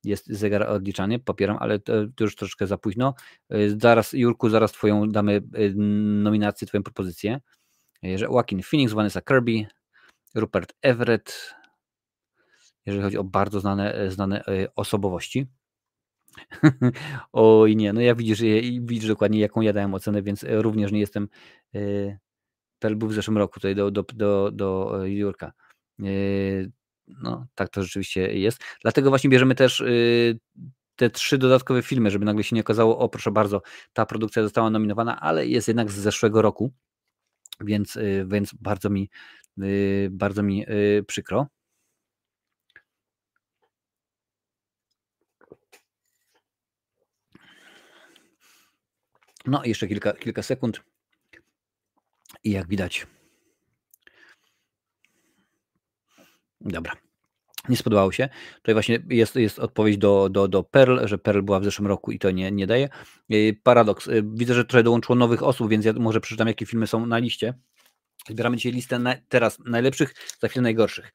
Jest 0.05 0.27
zegar 0.27 0.63
odliczany, 0.63 1.19
popieram, 1.19 1.57
ale 1.61 1.79
to, 1.79 1.93
już 2.21 2.37
troszkę 2.37 2.67
za 2.67 2.79
późno. 2.79 3.15
Zaraz, 3.77 4.13
Jurku, 4.13 4.49
zaraz 4.49 4.73
Twoją 4.73 5.09
damy 5.09 5.41
nominację, 6.23 6.67
Twoją 6.67 6.83
propozycję. 6.83 7.41
Joaquin 8.03 8.63
Phoenix, 8.63 8.93
Vanessa 8.93 9.21
Kirby, 9.21 9.67
Rupert 10.35 10.73
Everett, 10.83 11.55
jeżeli 12.87 13.05
chodzi 13.05 13.19
o 13.19 13.25
bardzo 13.25 13.61
znane, 13.61 14.11
znane 14.11 14.45
osobowości. 14.77 15.47
Oj 17.33 17.77
nie, 17.77 17.93
no 17.93 18.01
ja 18.01 18.15
widzisz, 18.15 18.43
widzisz 18.81 19.09
dokładnie 19.09 19.41
jaką 19.41 19.61
ja 19.61 19.73
dałem 19.73 19.95
ocenę, 19.95 20.23
więc 20.23 20.45
e, 20.45 20.63
również 20.63 20.93
nie 20.93 21.01
jestem 21.01 21.29
yy, 21.73 22.97
był 22.97 23.09
w 23.09 23.15
zeszłym 23.15 23.39
roku 23.39 23.55
tutaj 23.55 23.75
do, 23.75 23.91
do, 23.91 24.05
do, 24.15 24.51
do 24.53 24.99
e, 25.05 25.11
Jurka. 25.11 25.53
no 27.09 27.47
tak 27.55 27.69
to 27.69 27.83
rzeczywiście 27.83 28.39
jest. 28.39 28.61
Dlatego 28.83 29.11
właśnie 29.11 29.31
bierzemy 29.31 29.55
też 29.55 29.85
te 30.97 31.11
trzy 31.11 31.39
dodatkowe 31.39 31.83
filmy, 31.83 32.11
żeby 32.11 32.25
nagle 32.25 32.45
się 32.45 32.57
nie 32.57 32.63
okazało, 32.63 32.99
o 32.99 33.09
proszę 33.09 33.31
bardzo, 33.31 33.63
ta 33.93 34.07
produkcja 34.07 34.43
została 34.43 34.71
nominowana, 34.71 35.21
ale 35.21 35.47
jest 35.47 35.69
jednak 35.69 35.91
z 35.91 35.95
zeszłego 35.95 36.43
roku, 36.43 36.73
więc, 37.61 37.99
więc 38.27 38.55
bardzo 38.55 38.91
mi 38.91 39.11
bardzo 40.11 40.43
mi 40.43 40.67
przykro. 41.07 41.47
No 49.49 49.63
i 49.65 49.69
jeszcze 49.69 49.89
kilka, 49.89 50.13
kilka 50.13 50.43
sekund. 50.43 50.81
I 52.45 52.51
jak 52.51 52.69
widać. 52.69 53.07
Dobra. 56.61 56.93
Nie 57.69 57.77
spodobało 57.77 58.13
się. 58.13 58.29
Tutaj 58.57 58.75
właśnie 58.75 58.99
jest, 59.09 59.37
jest 59.37 59.59
odpowiedź 59.59 59.99
do, 59.99 60.29
do, 60.29 60.49
do 60.49 60.63
Perl, 60.63 61.07
że 61.07 61.19
Perl 61.19 61.43
była 61.43 61.61
w 61.61 61.65
zeszłym 61.65 61.87
roku 61.87 62.13
i 62.13 62.19
to 62.19 62.31
nie, 62.31 62.53
nie 62.53 62.67
daje. 62.67 62.89
Y, 63.33 63.61
paradoks. 63.63 64.09
Y, 64.09 64.25
widzę, 64.35 64.55
że 64.55 64.65
trochę 64.65 64.83
dołączyło 64.83 65.17
nowych 65.17 65.43
osób, 65.43 65.71
więc 65.71 65.85
ja 65.85 65.93
może 65.93 66.21
przeczytam, 66.21 66.49
jakie 66.49 66.67
filmy 66.67 66.87
są 66.87 67.07
na 67.07 67.19
liście. 67.19 67.55
Zbieramy 68.29 68.57
dzisiaj 68.57 68.73
listę 68.73 68.99
na, 68.99 69.15
teraz 69.29 69.59
najlepszych, 69.59 70.15
za 70.41 70.49
chwilę 70.49 70.63
najgorszych. 70.63 71.13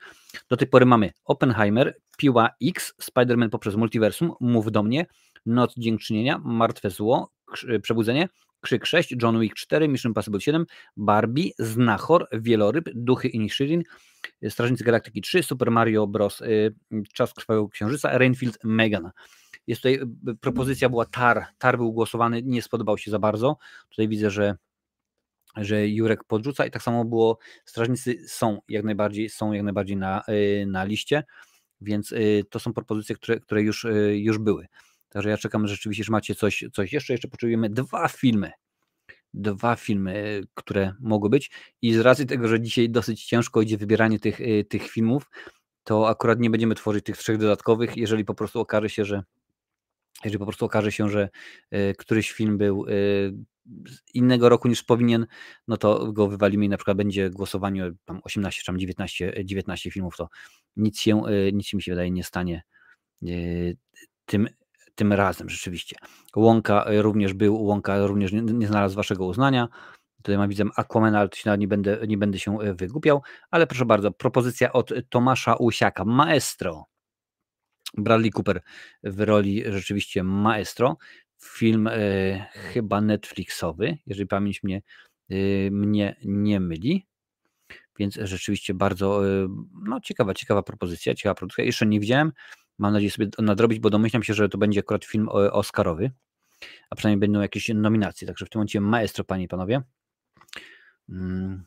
Do 0.50 0.58
tej 0.58 0.68
pory 0.68 0.86
mamy 0.86 1.12
Oppenheimer, 1.26 1.98
Piła 2.18 2.50
X, 2.64 2.94
Spider-Man 3.02 3.50
poprzez 3.50 3.76
multiversum, 3.76 4.34
Mów 4.40 4.72
do 4.72 4.84
mnie, 4.84 5.06
Noc 5.46 5.74
Dziękczynienia, 5.78 6.42
Martwe 6.44 6.90
Zło, 6.90 7.32
Przebudzenie, 7.82 8.30
Krzyk 8.62 8.86
6, 8.86 9.16
John 9.22 9.40
Wick 9.40 9.56
4, 9.56 9.88
Mission 9.88 10.10
Impossible 10.10 10.42
7, 10.42 10.66
Barbie, 10.98 11.52
Znachor, 11.60 12.28
Wieloryb, 12.32 12.90
Duchy 12.96 13.28
Inishirin, 13.28 13.84
Strażnicy 14.50 14.84
Galaktyki 14.84 15.22
3, 15.22 15.44
Super 15.44 15.72
Mario 15.72 16.08
Bros. 16.08 16.42
Y, 16.42 16.76
Czas 17.14 17.34
Krwawego 17.34 17.70
Księżyca, 17.70 18.18
Rainfield, 18.18 18.58
Megan. 18.64 19.12
Jest 19.68 19.82
tutaj, 19.82 20.00
propozycja 20.42 20.90
była 20.90 21.06
TAR, 21.06 21.46
TAR 21.58 21.78
był 21.78 21.94
głosowany, 21.94 22.42
nie 22.44 22.62
spodobał 22.62 22.98
się 22.98 23.12
za 23.12 23.20
bardzo. 23.20 23.58
Tutaj 23.90 24.08
widzę, 24.08 24.30
że 24.30 24.56
że 25.56 25.88
Jurek 25.88 26.24
podrzuca 26.24 26.66
i 26.66 26.72
tak 26.72 26.84
samo 26.84 27.06
było, 27.06 27.38
strażnicy 27.66 28.28
są 28.28 28.60
jak 28.68 28.84
najbardziej, 28.84 29.30
są 29.30 29.54
jak 29.54 29.64
najbardziej 29.64 29.98
na, 29.98 30.24
na 30.68 30.84
liście. 30.84 31.24
więc 31.82 32.14
to 32.50 32.60
są 32.60 32.74
propozycje, 32.74 33.16
które, 33.16 33.40
które 33.40 33.62
już, 33.62 33.88
już 34.14 34.38
były. 34.38 34.68
Także 35.14 35.30
ja 35.30 35.38
czekam 35.38 35.68
rzeczywiście, 35.68 36.04
że 36.04 36.12
macie 36.12 36.36
coś, 36.36 36.66
coś 36.74 36.94
jeszcze. 36.94 37.14
Jeszcze 37.14 37.28
potrzebujemy 37.28 37.70
dwa 37.70 38.08
filmy. 38.08 38.52
Dwa 39.34 39.76
filmy, 39.76 40.42
które 40.54 40.94
mogły 41.00 41.30
być. 41.30 41.52
I 41.82 41.94
z 41.94 42.00
racji 42.00 42.26
tego, 42.26 42.48
że 42.48 42.62
dzisiaj 42.62 42.90
dosyć 42.90 43.26
ciężko 43.26 43.62
idzie 43.62 43.78
wybieranie 43.78 44.20
tych, 44.20 44.40
tych 44.70 44.90
filmów, 44.90 45.30
to 45.84 46.10
akurat 46.10 46.40
nie 46.40 46.50
będziemy 46.50 46.76
tworzyć 46.76 47.06
tych 47.06 47.18
trzech 47.18 47.38
dodatkowych, 47.38 47.98
jeżeli 47.98 48.26
po 48.26 48.34
prostu 48.34 48.60
okaże 48.60 48.90
się, 48.90 49.06
że 49.06 49.24
jeżeli 50.24 50.40
po 50.40 50.46
prostu 50.46 50.66
okaże 50.66 50.92
się, 50.92 51.10
że 51.10 51.30
y, 51.74 51.96
któryś 51.98 52.32
film 52.32 52.58
był 52.58 52.86
y, 52.86 53.34
z 53.88 54.16
innego 54.16 54.50
roku 54.50 54.68
niż 54.68 54.84
powinien, 54.84 55.28
no 55.68 55.78
to 55.78 56.12
go 56.12 56.28
wywalimy 56.28 56.66
i 56.66 56.70
na 56.70 56.78
przykład 56.78 56.98
będzie 56.98 57.30
głosowanie 57.30 57.92
tam 58.06 58.22
18 58.24 58.60
czy 58.60 58.66
tam 58.66 58.80
19, 58.80 59.34
19 59.44 59.92
filmów, 59.92 60.18
to 60.18 60.30
nic 60.76 61.00
się, 61.00 61.28
y, 61.28 61.52
nic 61.54 61.74
mi 61.74 61.82
się 61.82 61.92
wydaje 61.92 62.12
nie 62.12 62.24
stanie 62.24 62.64
tym, 64.26 64.48
tym 64.96 65.14
razem 65.14 65.50
rzeczywiście. 65.50 65.96
Łąka 66.36 66.86
również 66.88 67.34
był, 67.34 67.64
Łąka 67.64 68.08
również 68.08 68.32
nie, 68.32 68.42
nie 68.42 68.68
znalazł 68.68 68.96
waszego 68.96 69.26
uznania. 69.26 69.68
Tutaj 70.18 70.38
mam 70.38 70.50
widzę 70.50 70.64
Aquamena, 70.76 71.20
ale 71.20 71.30
to 71.30 71.38
się 71.38 71.58
nie 71.58 71.68
będę, 71.68 71.98
nie 72.08 72.18
będę 72.18 72.40
się 72.40 72.58
wygłupiał, 72.76 73.22
ale 73.52 73.68
proszę 73.68 73.86
bardzo, 73.86 74.12
propozycja 74.12 74.74
od 74.74 74.94
Tomasza 75.10 75.56
Usiaka, 75.56 76.06
Maestro. 76.06 76.86
Bradley 77.98 78.32
Cooper 78.32 78.62
w 79.04 79.20
roli 79.20 79.64
rzeczywiście 79.68 80.24
maestro. 80.24 80.98
Film 81.44 81.88
e, 81.88 81.94
chyba 82.54 83.02
Netflixowy, 83.02 83.98
jeżeli 84.06 84.28
pamięć 84.28 84.64
mnie, 84.64 84.82
e, 85.30 85.36
mnie 85.72 86.16
nie 86.26 86.60
myli. 86.60 87.06
Więc 88.00 88.16
rzeczywiście 88.16 88.74
bardzo 88.74 89.28
e, 89.28 89.48
no, 89.84 90.00
ciekawa, 90.02 90.34
ciekawa 90.34 90.64
propozycja, 90.64 91.14
ciekawa 91.14 91.36
produkcja. 91.36 91.64
Jeszcze 91.64 91.86
nie 91.86 92.00
widziałem. 92.00 92.32
Mam 92.78 92.94
nadzieję 92.94 93.12
sobie 93.12 93.30
nadrobić, 93.40 93.80
bo 93.80 93.90
domyślam 93.90 94.24
się, 94.24 94.34
że 94.34 94.50
to 94.50 94.58
będzie 94.58 94.80
akurat 94.80 95.06
film 95.06 95.30
Oscarowy, 95.30 96.12
a 96.90 96.96
przynajmniej 96.96 97.20
będą 97.20 97.42
jakieś 97.42 97.70
nominacje. 97.70 98.28
Także 98.28 98.46
w 98.46 98.50
tym 98.50 98.60
momencie 98.60 98.82
maestro, 98.82 99.24
panie 99.24 99.44
i 99.44 99.48
panowie. 99.48 99.82
Mm. 101.10 101.64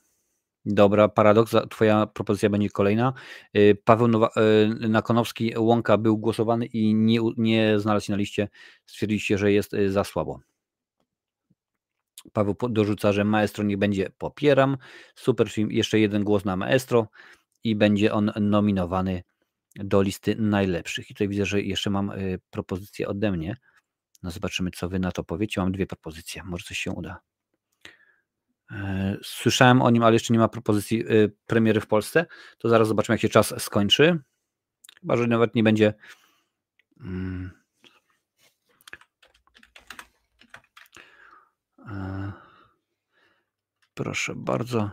Dobra, 0.69 1.09
paradoks, 1.09 1.55
twoja 1.71 2.07
propozycja 2.07 2.51
będzie 2.51 2.71
kolejna. 2.71 3.13
Y, 3.57 3.79
Paweł 3.85 4.09
Nowa, 4.09 4.31
y, 4.85 4.89
Nakonowski, 4.89 5.59
Łąka 5.59 5.99
był 5.99 6.19
głosowany 6.19 6.67
i 6.67 6.95
nie, 6.95 7.21
nie 7.37 7.81
znalazł 7.81 8.07
się 8.07 8.13
na 8.13 8.17
liście. 8.17 8.49
Stwierdziliście, 8.87 9.39
że 9.39 9.53
jest 9.53 9.77
za 9.89 10.05
słabo. 10.05 10.41
Paweł 12.33 12.57
dorzuca, 12.69 13.13
że 13.13 13.25
Maestro 13.25 13.65
nie 13.65 13.79
będzie 13.79 14.11
popieram. 14.19 14.77
Super 15.15 15.51
film, 15.51 15.71
jeszcze 15.71 15.99
jeden 15.99 16.25
głos 16.25 16.45
na 16.45 16.57
Maestro 16.57 17.09
i 17.65 17.77
będzie 17.77 18.13
on 18.13 18.33
nominowany 18.41 19.23
do 19.85 20.03
listy 20.03 20.37
najlepszych. 20.39 21.11
I 21.11 21.15
tutaj 21.15 21.29
widzę, 21.29 21.47
że 21.47 21.63
jeszcze 21.63 21.91
mam 21.91 22.13
propozycję 22.51 23.09
ode 23.09 23.33
mnie. 23.33 23.57
No 24.23 24.31
zobaczymy, 24.31 24.71
co 24.71 24.89
wy 24.89 24.99
na 24.99 25.13
to 25.13 25.25
powiecie. 25.25 25.61
Mam 25.61 25.73
dwie 25.73 25.87
propozycje, 25.87 26.43
może 26.45 26.65
coś 26.65 26.79
się 26.79 26.91
uda. 26.91 27.21
E, 28.71 29.17
słyszałem 29.23 29.83
o 29.83 29.91
nim, 29.91 30.03
ale 30.03 30.13
jeszcze 30.13 30.33
nie 30.33 30.39
ma 30.39 30.49
propozycji 30.49 31.01
e, 31.01 31.29
premiery 31.47 31.81
w 31.81 31.87
Polsce. 31.87 32.27
To 32.59 32.69
zaraz 32.69 32.89
zobaczymy, 32.89 33.15
jak 33.15 33.21
się 33.21 33.29
czas 33.29 33.63
skończy. 33.63 34.19
Chyba, 35.01 35.17
że 35.17 35.27
nawet 35.27 35.55
nie 35.55 35.63
będzie. 35.63 35.95
Mm. 37.01 37.51
E, 41.79 42.33
proszę 43.95 44.35
bardzo. 44.37 44.91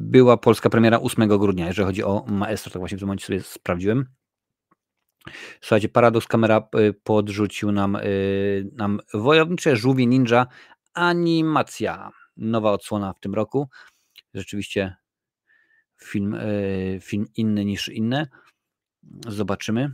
Była 0.00 0.36
polska 0.36 0.70
premiera 0.70 1.00
8 1.00 1.28
grudnia, 1.28 1.66
jeżeli 1.66 1.86
chodzi 1.86 2.04
o 2.04 2.24
Maestro, 2.28 2.72
tak 2.72 2.80
właśnie 2.80 2.98
w 2.98 3.00
tym 3.00 3.06
momencie 3.06 3.26
sobie 3.26 3.40
sprawdziłem. 3.40 4.06
Słuchajcie, 5.60 5.88
Paradox 5.88 6.26
Kamera 6.26 6.68
y, 6.78 6.94
podrzucił 7.02 7.72
nam, 7.72 7.96
y, 7.96 8.70
nam 8.72 9.00
Wojownicze 9.14 9.76
Żółwie 9.76 10.06
Ninja 10.06 10.46
animacja. 10.94 12.10
Nowa 12.36 12.72
odsłona 12.72 13.12
w 13.12 13.20
tym 13.20 13.34
roku. 13.34 13.68
Rzeczywiście 14.34 14.96
film, 16.02 16.34
y, 16.34 16.98
film 17.02 17.26
inny 17.36 17.64
niż 17.64 17.88
inne. 17.88 18.26
Zobaczymy. 19.28 19.92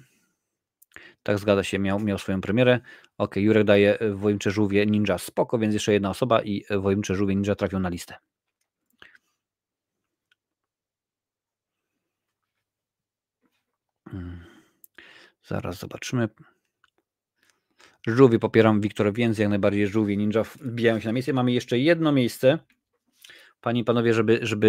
Tak, 1.22 1.38
zgadza 1.38 1.62
się, 1.64 1.78
miał, 1.78 2.00
miał 2.00 2.18
swoją 2.18 2.40
premierę. 2.40 2.80
Ok, 3.18 3.36
Jurek 3.36 3.64
daje 3.64 3.98
Wojownicze 4.14 4.50
Żółwie 4.50 4.86
Ninja 4.86 5.18
spoko, 5.18 5.58
więc 5.58 5.74
jeszcze 5.74 5.92
jedna 5.92 6.10
osoba 6.10 6.42
i 6.42 6.64
Wojownicze 6.70 7.14
Żółwie 7.14 7.34
Ninja 7.34 7.54
trafią 7.54 7.80
na 7.80 7.88
listę. 7.88 8.14
Zaraz 15.46 15.78
zobaczymy. 15.78 16.28
Żółwie 18.06 18.38
popieram 18.38 18.80
Wiktor 18.80 19.12
Więc, 19.12 19.38
jak 19.38 19.48
najbardziej 19.48 19.86
żółwie 19.86 20.16
ninja 20.16 20.42
wbijają 20.42 21.00
się 21.00 21.06
na 21.06 21.12
miejsce. 21.12 21.32
Mamy 21.32 21.52
jeszcze 21.52 21.78
jedno 21.78 22.12
miejsce, 22.12 22.58
panie 23.60 23.80
i 23.80 23.84
panowie, 23.84 24.14
żeby, 24.14 24.38
żeby 24.42 24.66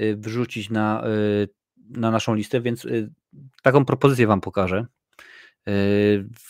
y, 0.00 0.04
y, 0.04 0.16
wrzucić 0.16 0.70
na, 0.70 1.06
y, 1.08 1.48
na 1.90 2.10
naszą 2.10 2.34
listę, 2.34 2.60
więc 2.60 2.86
taką 3.62 3.84
propozycję 3.84 4.26
wam 4.26 4.40
pokażę. 4.40 4.86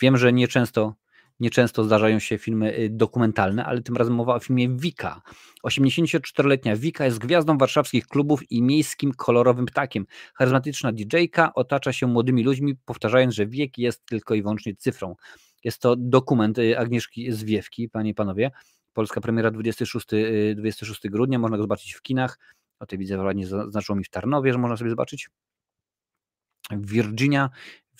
Wiem, 0.01 0.17
że 0.17 0.33
nieczęsto 0.33 0.95
nieczęsto 1.41 1.85
zdarzają 1.85 2.19
się 2.19 2.39
filmy 2.39 2.79
y, 2.79 2.91
dokumentalne, 2.91 3.65
ale 3.65 3.83
tym 3.83 3.97
razem 3.97 4.15
mowa 4.15 4.35
o 4.35 4.41
filmie 4.41 4.69
Wika. 4.69 5.23
84-letnia 5.65 6.77
Wika 6.77 7.05
jest 7.05 7.19
gwiazdą 7.19 7.59
warszawskich 7.59 8.07
klubów 8.07 8.51
i 8.51 8.63
miejskim 8.63 9.13
kolorowym 9.13 9.67
ptakiem. 9.67 10.07
Charyzmatyczna 10.35 10.93
DJ-ka 10.93 11.55
otacza 11.55 11.93
się 11.93 12.07
młodymi 12.07 12.45
ludźmi, 12.45 12.75
powtarzając, 12.85 13.35
że 13.35 13.47
wiek 13.47 13.79
jest 13.79 14.05
tylko 14.05 14.35
i 14.35 14.43
wyłącznie 14.43 14.77
cyfrą. 14.77 15.17
Jest 15.65 15.79
to 15.79 15.97
dokument 15.97 16.59
y, 16.59 16.79
Agnieszki 16.79 17.33
Zwiewki, 17.33 17.89
panie 17.89 18.11
i 18.11 18.15
panowie. 18.15 18.51
Polska 18.93 19.21
premiera 19.21 19.51
26, 19.51 20.07
26 20.57 21.05
y, 21.05 21.11
grudnia, 21.11 21.39
można 21.39 21.57
go 21.57 21.63
zobaczyć 21.63 21.93
w 21.95 22.03
kinach. 22.03 22.39
O 22.81 22.87
tej 22.87 22.99
widzę, 22.99 23.19
ładnie 23.19 23.47
zaznaczyło 23.47 23.97
mi 23.97 24.05
w 24.05 24.11
Tarnowie, 24.11 24.53
że 24.53 24.59
można 24.59 24.77
sobie 24.77 24.91
zobaczyć. 24.91 25.29
Virginia 26.71 27.51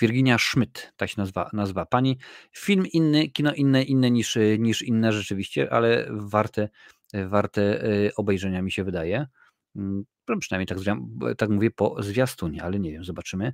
Virginia 0.01 0.39
Schmidt, 0.39 0.93
tak 0.97 1.11
się 1.11 1.15
nazywa, 1.19 1.51
nazywa 1.53 1.87
pani. 1.87 2.19
Film 2.53 2.87
inny, 2.93 3.29
kino 3.29 3.55
inne, 3.55 3.83
inne 3.83 4.11
niż, 4.11 4.39
niż 4.59 4.83
inne 4.83 5.13
rzeczywiście, 5.13 5.73
ale 5.73 6.07
warte, 6.11 6.69
warte 7.29 7.85
e, 7.85 8.15
obejrzenia 8.17 8.63
mi 8.63 8.73
się 8.73 8.85
wydaje. 8.85 9.27
Mm, 9.77 10.05
no, 10.29 10.39
przynajmniej 10.39 10.67
tak, 10.67 10.79
tak 11.39 11.51
mówię 11.51 11.71
po 11.71 12.03
zwiastunie, 12.03 12.63
ale 12.63 12.79
nie 12.79 12.93
wiem, 12.93 13.05
zobaczymy. 13.05 13.53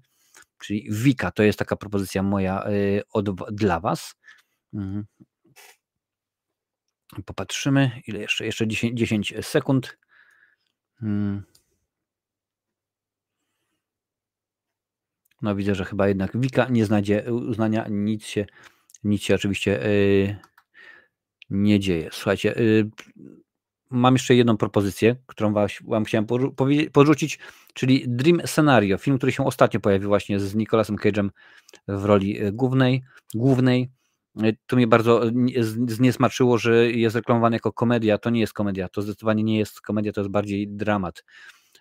Czyli 0.58 0.88
Wika 0.90 1.30
to 1.30 1.42
jest 1.42 1.58
taka 1.58 1.76
propozycja 1.76 2.22
moja 2.22 2.64
e, 2.64 2.70
od, 3.12 3.54
dla 3.54 3.80
Was. 3.80 4.14
Mhm. 4.74 5.04
Popatrzymy, 7.24 7.90
ile 8.06 8.20
jeszcze? 8.20 8.46
Jeszcze 8.46 8.66
10, 8.66 8.98
10 8.98 9.34
sekund. 9.42 9.98
Hmm. 11.00 11.42
No 15.42 15.54
widzę, 15.54 15.74
że 15.74 15.84
chyba 15.84 16.08
jednak 16.08 16.40
Wika 16.40 16.68
nie 16.70 16.84
znajdzie 16.84 17.24
uznania, 17.32 17.86
nic 17.90 18.26
się, 18.26 18.46
nic 19.04 19.22
się 19.22 19.34
oczywiście 19.34 19.70
yy, 19.70 20.36
nie 21.50 21.80
dzieje. 21.80 22.08
Słuchajcie, 22.12 22.54
yy, 22.56 22.90
mam 23.92 24.14
jeszcze 24.14 24.34
jedną 24.34 24.56
propozycję, 24.56 25.16
którą 25.26 25.52
wam, 25.84 26.04
chciałem 26.04 26.26
porzucić, 26.92 27.38
czyli 27.74 28.04
Dream 28.08 28.40
Scenario, 28.46 28.98
film, 28.98 29.18
który 29.18 29.32
się 29.32 29.46
ostatnio 29.46 29.80
pojawił 29.80 30.08
właśnie 30.08 30.40
z 30.40 30.54
Nicolasem 30.54 30.96
Cage'em 30.96 31.28
w 31.88 32.04
roli 32.04 32.42
y, 32.42 32.52
głównej. 32.52 33.02
głównej. 33.34 33.90
Y, 34.44 34.56
to 34.66 34.76
mnie 34.76 34.86
bardzo 34.86 35.22
zniesmaczyło, 35.86 36.58
że 36.58 36.90
jest 36.90 37.16
reklamowany 37.16 37.56
jako 37.56 37.72
komedia. 37.72 38.18
To 38.18 38.30
nie 38.30 38.40
jest 38.40 38.52
komedia, 38.52 38.88
to 38.88 39.02
zdecydowanie 39.02 39.44
nie 39.44 39.58
jest 39.58 39.80
komedia, 39.80 40.12
to 40.12 40.20
jest 40.20 40.30
bardziej 40.30 40.68
dramat 40.68 41.24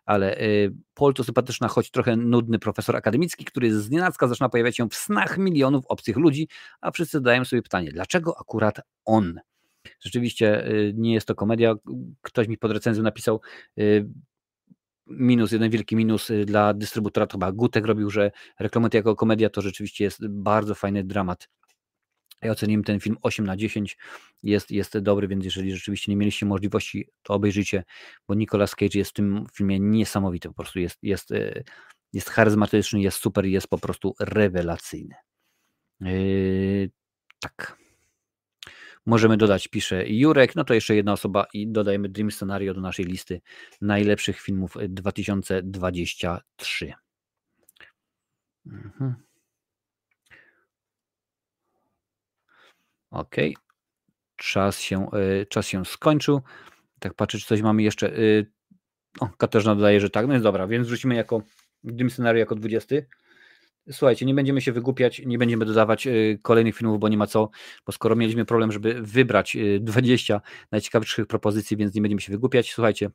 ale 0.06 0.42
y, 0.42 0.74
Paul 0.94 1.14
to 1.14 1.24
sympatyczna, 1.24 1.68
choć 1.68 1.92
trochę 1.92 2.16
nudny 2.16 2.60
profesor 2.60 2.96
akademicki, 2.96 3.46
który 3.46 3.74
z 3.80 3.90
nienacka 3.90 4.28
zaczyna 4.28 4.50
pojawiać 4.50 4.78
się 4.78 4.90
w 4.90 4.96
snach 4.96 5.38
milionów 5.38 5.86
obcych 5.88 6.18
ludzi, 6.18 6.48
a 6.82 6.92
wszyscy 6.92 7.18
zadają 7.18 7.46
sobie 7.46 7.62
pytanie, 7.62 7.92
dlaczego 7.92 8.36
akurat 8.40 8.80
on? 9.06 9.40
Rzeczywiście 10.00 10.68
y, 10.68 10.94
nie 10.96 11.14
jest 11.14 11.28
to 11.28 11.36
komedia. 11.36 11.76
Ktoś 12.22 12.48
mi 12.48 12.58
pod 12.58 12.72
recenzją 12.72 13.04
napisał 13.04 13.42
y, 13.80 14.10
minus, 15.08 15.52
jeden 15.52 15.70
wielki 15.70 15.96
minus 15.96 16.32
dla 16.46 16.74
dystrybutora, 16.74 17.28
to 17.28 17.32
chyba 17.32 17.52
Gutek 17.52 17.86
robił, 17.86 18.10
że 18.10 18.32
reklamuję 18.60 18.90
jako 18.94 19.16
komedia, 19.16 19.50
to 19.50 19.62
rzeczywiście 19.62 20.04
jest 20.04 20.28
bardzo 20.28 20.76
fajny 20.76 21.04
dramat 21.04 21.48
ja 22.42 22.52
oceniłem 22.52 22.84
ten 22.84 23.00
film 23.00 23.18
8 23.22 23.46
na 23.46 23.58
10. 23.58 23.98
Jest, 24.44 24.72
jest 24.72 25.00
dobry, 25.00 25.28
więc 25.28 25.46
jeżeli 25.46 25.74
rzeczywiście 25.74 26.12
nie 26.12 26.16
mieliście 26.16 26.46
możliwości, 26.46 27.08
to 27.24 27.34
obejrzyjcie, 27.34 27.84
bo 28.28 28.34
Nicolas 28.34 28.76
Cage 28.76 29.00
jest 29.00 29.12
w 29.12 29.14
tym 29.14 29.46
filmie 29.54 29.80
niesamowity. 29.80 30.48
Po 30.48 30.54
prostu 30.54 30.80
jest, 30.80 30.98
jest, 31.04 31.32
e, 31.32 31.64
jest 32.14 32.30
charyzmatyczny, 32.30 33.02
jest 33.02 33.18
super, 33.18 33.46
jest 33.46 33.68
po 33.68 33.78
prostu 33.78 34.16
rewelacyjny. 34.20 35.16
Yy, 36.00 36.90
tak. 37.40 37.78
możemy 39.06 39.38
dodać, 39.38 39.68
pisze 39.68 40.08
Jurek, 40.08 40.56
no 40.56 40.64
to 40.64 40.74
jeszcze 40.74 40.96
jedna 40.96 41.14
osoba 41.14 41.46
i 41.54 41.68
dodajemy 41.68 42.10
Dream 42.10 42.32
Scenario 42.32 42.74
do 42.74 42.82
naszej 42.82 43.06
listy 43.06 43.42
najlepszych 43.82 44.40
filmów 44.40 44.78
2023. 44.90 46.94
Mhm. 48.66 49.16
Ok. 53.12 53.36
Czas 54.36 54.80
się, 54.80 55.10
e, 55.12 55.46
czas 55.46 55.68
się 55.68 55.86
skończył. 55.86 56.42
Tak 57.00 57.14
patrzę, 57.14 57.40
czy 57.40 57.46
coś 57.46 57.62
mamy 57.62 57.84
jeszcze. 57.84 58.08
E, 58.18 58.46
o, 59.20 59.30
Katarzyna 59.38 59.76
dodaje, 59.76 60.02
że 60.02 60.10
tak. 60.10 60.28
No 60.28 60.34
jest 60.34 60.44
dobra, 60.44 60.68
więc 60.68 60.88
wrzucimy 60.88 61.16
jako 61.16 61.42
Dream 61.84 62.10
Scenario 62.10 62.40
jako 62.40 62.56
20. 62.56 62.96
Słuchajcie, 63.92 64.26
nie 64.26 64.34
będziemy 64.34 64.62
się 64.62 64.72
wygłupiać, 64.72 65.22
nie 65.26 65.38
będziemy 65.38 65.66
dodawać 65.66 66.08
e, 66.08 66.12
kolejnych 66.42 66.76
filmów, 66.76 67.00
bo 67.00 67.10
nie 67.10 67.18
ma 67.18 67.28
co, 67.28 67.50
bo 67.86 67.92
skoro 67.92 68.16
mieliśmy 68.16 68.46
problem, 68.46 68.72
żeby 68.72 69.02
wybrać 69.02 69.58
20 69.80 70.42
najciekawszych 70.72 71.28
propozycji, 71.28 71.78
więc 71.78 71.96
nie 71.96 72.02
będziemy 72.02 72.22
się 72.22 72.32
wygłupiać. 72.32 72.72
Słuchajcie, 72.74 73.10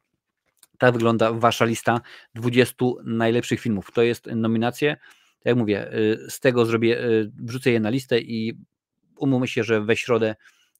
tak 0.78 0.92
wygląda 0.92 1.32
wasza 1.32 1.64
lista 1.64 2.00
20 2.34 2.74
najlepszych 3.04 3.60
filmów. 3.60 3.92
To 3.92 4.02
jest 4.02 4.26
nominacje. 4.26 4.96
Tak 5.38 5.44
jak 5.44 5.56
mówię, 5.56 5.90
z 6.28 6.40
tego 6.40 6.66
zrobię, 6.66 6.98
wrzucę 7.42 7.70
je 7.70 7.80
na 7.80 7.90
listę 7.90 8.20
i 8.20 8.58
umówmy 9.18 9.48
się, 9.48 9.64
że 9.64 9.80
we 9.80 9.96
środę 9.96 10.34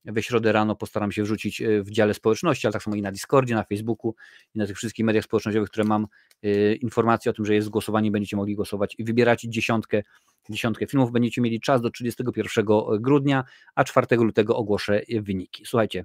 we 0.06 0.22
środę 0.22 0.52
rano 0.52 0.76
postaram 0.76 1.12
się 1.12 1.22
wrzucić 1.22 1.62
e, 1.62 1.82
w 1.82 1.90
dziale 1.90 2.14
społeczności, 2.14 2.66
ale 2.66 2.72
tak 2.72 2.82
samo 2.82 2.96
i 2.96 3.02
na 3.02 3.12
Discordzie, 3.12 3.54
na 3.54 3.64
Facebooku 3.64 4.14
i 4.54 4.58
na 4.58 4.66
tych 4.66 4.76
wszystkich 4.76 5.06
mediach 5.06 5.24
społecznościowych, 5.24 5.70
które 5.70 5.84
mam 5.84 6.06
e, 6.42 6.74
informacje 6.74 7.30
o 7.30 7.34
tym, 7.34 7.46
że 7.46 7.54
jest 7.54 7.68
głosowanie, 7.68 8.10
będziecie 8.10 8.36
mogli 8.36 8.54
głosować 8.54 8.94
i 8.98 9.04
wybierać 9.04 9.42
dziesiątkę, 9.42 10.02
dziesiątkę 10.50 10.86
filmów. 10.86 11.12
Będziecie 11.12 11.40
mieli 11.40 11.60
czas 11.60 11.80
do 11.80 11.90
31 11.90 12.66
grudnia, 13.00 13.44
a 13.74 13.84
4 13.84 14.16
lutego 14.16 14.56
ogłoszę 14.56 15.02
wyniki. 15.22 15.64
Słuchajcie, 15.66 16.04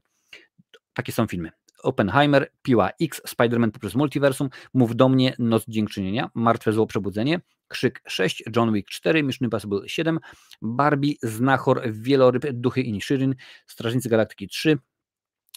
takie 0.93 1.11
są 1.11 1.27
filmy. 1.27 1.51
Oppenheimer, 1.81 2.51
Piła 2.61 2.89
X, 3.01 3.21
Spider-Man 3.27 3.71
poprzez 3.71 3.95
multiversum, 3.95 4.49
Mów 4.73 4.95
do 4.95 5.09
mnie, 5.09 5.35
Noc 5.39 5.65
Dziękczynienia, 5.67 6.29
Martwe 6.33 6.71
Zło 6.71 6.87
Przebudzenie, 6.87 7.39
Krzyk 7.67 8.01
6, 8.07 8.43
John 8.55 8.73
Wick 8.73 8.89
4, 8.89 9.23
Mission 9.23 9.45
Impossible 9.45 9.89
7, 9.89 10.19
Barbie, 10.61 11.13
Znachor, 11.23 11.81
Wieloryb, 11.91 12.45
Duchy 12.53 12.81
Inishirin, 12.81 13.35
Strażnicy 13.67 14.09
Galaktyki 14.09 14.47
3, 14.47 14.77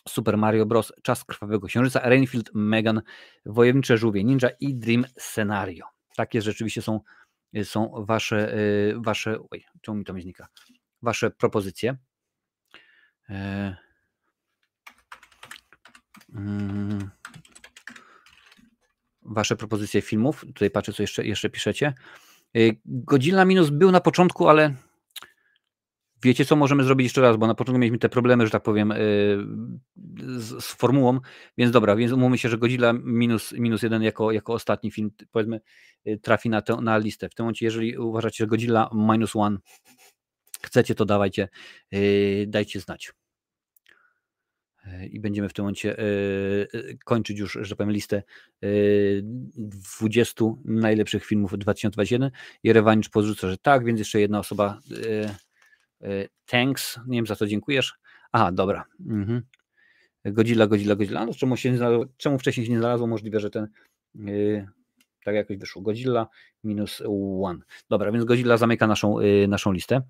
Super 0.09 0.39
Mario 0.39 0.67
Bros., 0.67 0.93
Czas 1.03 1.25
Krwawego 1.25 1.67
Księżyca, 1.67 2.01
Rainfield, 2.01 2.51
Megan, 2.55 3.03
Wojownicze 3.47 3.99
Żółwie 3.99 4.25
Ninja 4.25 4.49
i 4.61 4.75
Dream 4.75 5.05
Scenario. 5.19 5.87
Takie 6.17 6.43
rzeczywiście 6.43 6.83
są, 6.83 7.01
są 7.65 8.05
wasze, 8.07 8.55
y, 8.55 8.95
wasze, 8.97 9.39
oj, 9.51 9.65
czemu 9.81 9.99
mi 9.99 10.05
to 10.05 10.15
mi 10.15 10.23
znika, 10.23 10.49
wasze 11.03 11.31
propozycje. 11.31 11.97
E, 13.29 13.35
mm, 13.35 13.75
wasze 19.25 19.57
propozycje 19.57 20.03
filmów. 20.03 20.45
Tutaj 20.47 20.71
patrzę, 20.71 20.93
co 20.93 21.03
jeszcze, 21.03 21.27
jeszcze 21.27 21.51
piszecie. 21.51 21.95
Y, 22.57 22.77
Godzilla 22.85 23.45
Minus 23.45 23.71
był 23.71 23.91
na 23.91 24.01
początku, 24.01 24.49
ale 24.49 24.75
wiecie, 26.23 26.45
co 26.45 26.57
możemy 26.57 26.85
zrobić 26.85 27.05
jeszcze 27.05 27.21
raz, 27.21 27.37
bo 27.37 27.47
na 27.47 27.55
początku 27.55 27.79
mieliśmy 27.79 27.99
te 27.99 28.09
problemy, 28.09 28.47
że 28.47 28.51
tak 28.51 28.63
powiem, 28.63 28.93
y, 28.93 28.97
z, 30.17 30.65
z 30.65 30.73
formułą, 30.73 31.21
więc 31.59 31.73
dobra, 31.73 31.97
więc 31.97 32.13
umówmy 32.13 32.39
się, 32.39 32.49
że 32.49 32.59
Godzilla 32.59 32.93
minus, 32.93 33.53
minus 33.53 33.83
jeden 33.83 34.03
jako, 34.03 34.33
jako 34.33 34.53
ostatni 34.53 34.91
film, 34.91 35.11
powiedzmy, 35.31 35.61
y, 36.07 36.19
trafi 36.19 36.51
na, 36.51 36.63
tę, 36.63 36.77
na 36.83 36.99
listę. 36.99 37.29
W 37.29 37.35
tym 37.35 37.45
momencie, 37.45 37.67
jeżeli 37.67 37.99
uważacie, 37.99 38.37
że 38.45 38.47
Godzilla 38.47 38.91
minus 38.93 39.37
one 39.37 39.59
chcecie, 40.63 40.95
to 40.95 41.05
dawajcie, 41.05 41.49
dajcie 42.47 42.81
znać 42.81 43.13
i 45.11 45.21
będziemy 45.21 45.49
w 45.49 45.53
tym 45.53 45.63
momencie 45.63 45.99
e, 45.99 46.03
e, 46.03 46.95
kończyć 47.05 47.39
już, 47.39 47.59
że 47.61 47.69
tak 47.69 47.79
powiem, 47.79 47.93
listę 47.93 48.23
20 49.57 50.45
e, 50.45 50.55
najlepszych 50.65 51.25
filmów 51.25 51.59
2021. 51.59 52.31
Jerewanicz 52.63 53.09
podrzuca, 53.09 53.51
że 53.51 53.59
tak, 53.59 53.85
więc 53.85 53.99
jeszcze 53.99 54.21
jedna 54.21 54.39
osoba. 54.39 54.81
Thanks, 56.47 57.01
nie 57.07 57.19
wiem 57.19 57.27
za 57.27 57.37
co 57.37 57.47
dziękujesz. 57.47 57.95
Aha, 58.33 58.53
dobra. 58.53 58.85
Mhm. 59.11 59.43
Godzilla, 60.25 60.67
Godzilla, 60.67 60.97
Godzilla. 60.97 61.27
No, 61.27 61.35
czemu, 61.35 61.57
się 61.57 61.71
nie 61.71 61.77
znalazło, 61.77 62.07
czemu 62.17 62.39
wcześniej 62.39 62.67
się 62.67 62.73
nie 62.73 62.79
znalazło? 62.79 63.07
Możliwe, 63.07 63.41
że 63.41 63.51
ten 63.51 63.69
tak 65.25 65.35
jakoś 65.35 65.57
wyszło. 65.57 65.83
Godzilla 65.83 66.29
minus 66.65 67.03
one. 67.43 67.59
Dobra, 67.91 68.13
więc 68.13 68.25
Godzilla 68.25 68.57
zamyka 68.57 68.87
naszą, 68.87 69.17
naszą 69.49 69.73
listę. 69.73 70.03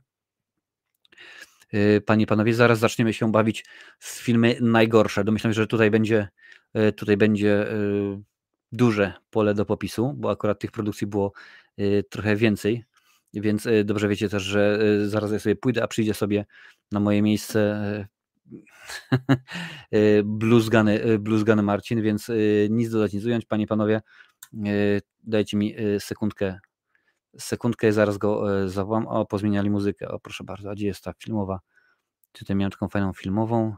Y, 1.75 2.01
panie 2.01 2.25
i 2.25 2.27
panowie, 2.27 2.55
zaraz 2.55 2.79
zaczniemy 2.79 3.13
się 3.13 3.33
bawić 3.33 3.65
w 3.99 4.09
filmy 4.09 4.57
najgorsze. 4.61 5.25
Domyślam 5.25 5.53
się, 5.53 5.61
że 5.61 5.67
tutaj 5.67 5.91
będzie, 5.91 6.29
y, 6.77 6.93
tutaj 6.93 7.17
będzie 7.17 7.73
y, 7.73 8.23
duże 8.73 9.13
pole 9.31 9.55
do 9.55 9.65
popisu, 9.65 10.15
bo 10.17 10.31
akurat 10.31 10.59
tych 10.59 10.71
produkcji 10.71 11.07
było 11.07 11.33
trochę 12.11 12.37
więcej, 12.37 12.85
więc 13.35 13.69
dobrze 13.85 14.09
wiecie 14.09 14.29
też, 14.29 14.43
że 14.43 14.79
zaraz 15.09 15.33
ja 15.33 15.39
sobie 15.39 15.57
pójdę, 15.57 15.83
a 15.83 15.89
przyjdzie 15.89 16.15
sobie 16.15 16.45
na 16.93 17.01
moje 17.01 17.23
miejsce 17.23 18.09
bluzgany, 20.25 21.19
bluzgany 21.19 21.63
Marcin, 21.63 22.03
więc 22.03 22.31
nic 22.71 22.91
dodać, 22.91 23.13
nic 23.13 23.25
ująć. 23.25 23.47
Panie 23.47 23.65
i 23.65 23.67
panowie, 23.67 24.03
dajcie 25.23 25.57
mi 25.57 25.75
sekundkę 25.99 26.59
sekundkę, 27.39 27.93
zaraz 27.93 28.19
go 28.19 28.63
e, 28.63 28.69
zawołam. 28.69 29.07
O, 29.07 29.27
pozmieniali 29.27 29.71
muzykę. 29.71 30.09
O, 30.09 30.21
proszę 30.21 30.45
bardzo, 30.45 30.71
a 30.71 30.75
gdzie 30.75 30.87
jest 30.87 31.05
ta 31.05 31.13
filmowa? 31.13 31.61
Tutaj 32.33 32.57
miałem 32.57 32.71
taką 32.71 32.89
fajną 32.89 33.13
filmową 33.13 33.77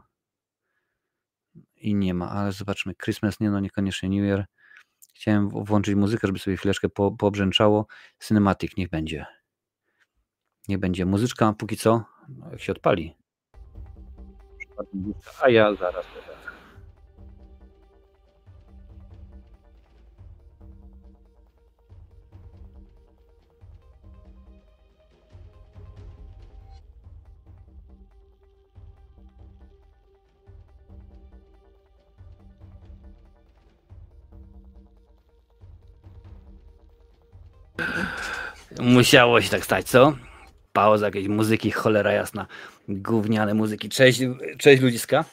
i 1.75 1.95
nie 1.95 2.13
ma, 2.13 2.29
ale 2.29 2.51
zobaczmy. 2.51 2.95
Christmas 2.95 3.39
nie, 3.39 3.49
no 3.49 3.59
niekoniecznie 3.59 4.09
New 4.09 4.19
Year. 4.19 4.45
Chciałem 5.13 5.49
włączyć 5.49 5.95
muzykę, 5.95 6.27
żeby 6.27 6.39
sobie 6.39 6.57
chwileczkę 6.57 6.89
po, 6.89 7.11
poobrzęczało. 7.11 7.87
Cinematic 8.19 8.77
niech 8.77 8.89
będzie. 8.89 9.25
Nie 10.67 10.77
będzie. 10.77 11.05
Muzyczka 11.05 11.53
póki 11.53 11.77
co, 11.77 12.03
no, 12.29 12.51
jak 12.51 12.61
się 12.61 12.71
odpali. 12.71 13.15
A 15.41 15.49
ja 15.49 15.73
zaraz. 15.75 16.05
Musiało 38.79 39.41
się 39.41 39.49
tak 39.49 39.65
stać, 39.65 39.89
co? 39.89 40.17
Pauza 40.73 41.05
jakiejś 41.05 41.27
muzyki, 41.27 41.71
cholera 41.71 42.11
jasna. 42.11 42.47
Gówniane 42.87 43.53
muzyki. 43.53 43.89
Cześć, 43.89 44.21
cześć 44.57 44.81
ludziska. 44.81 45.25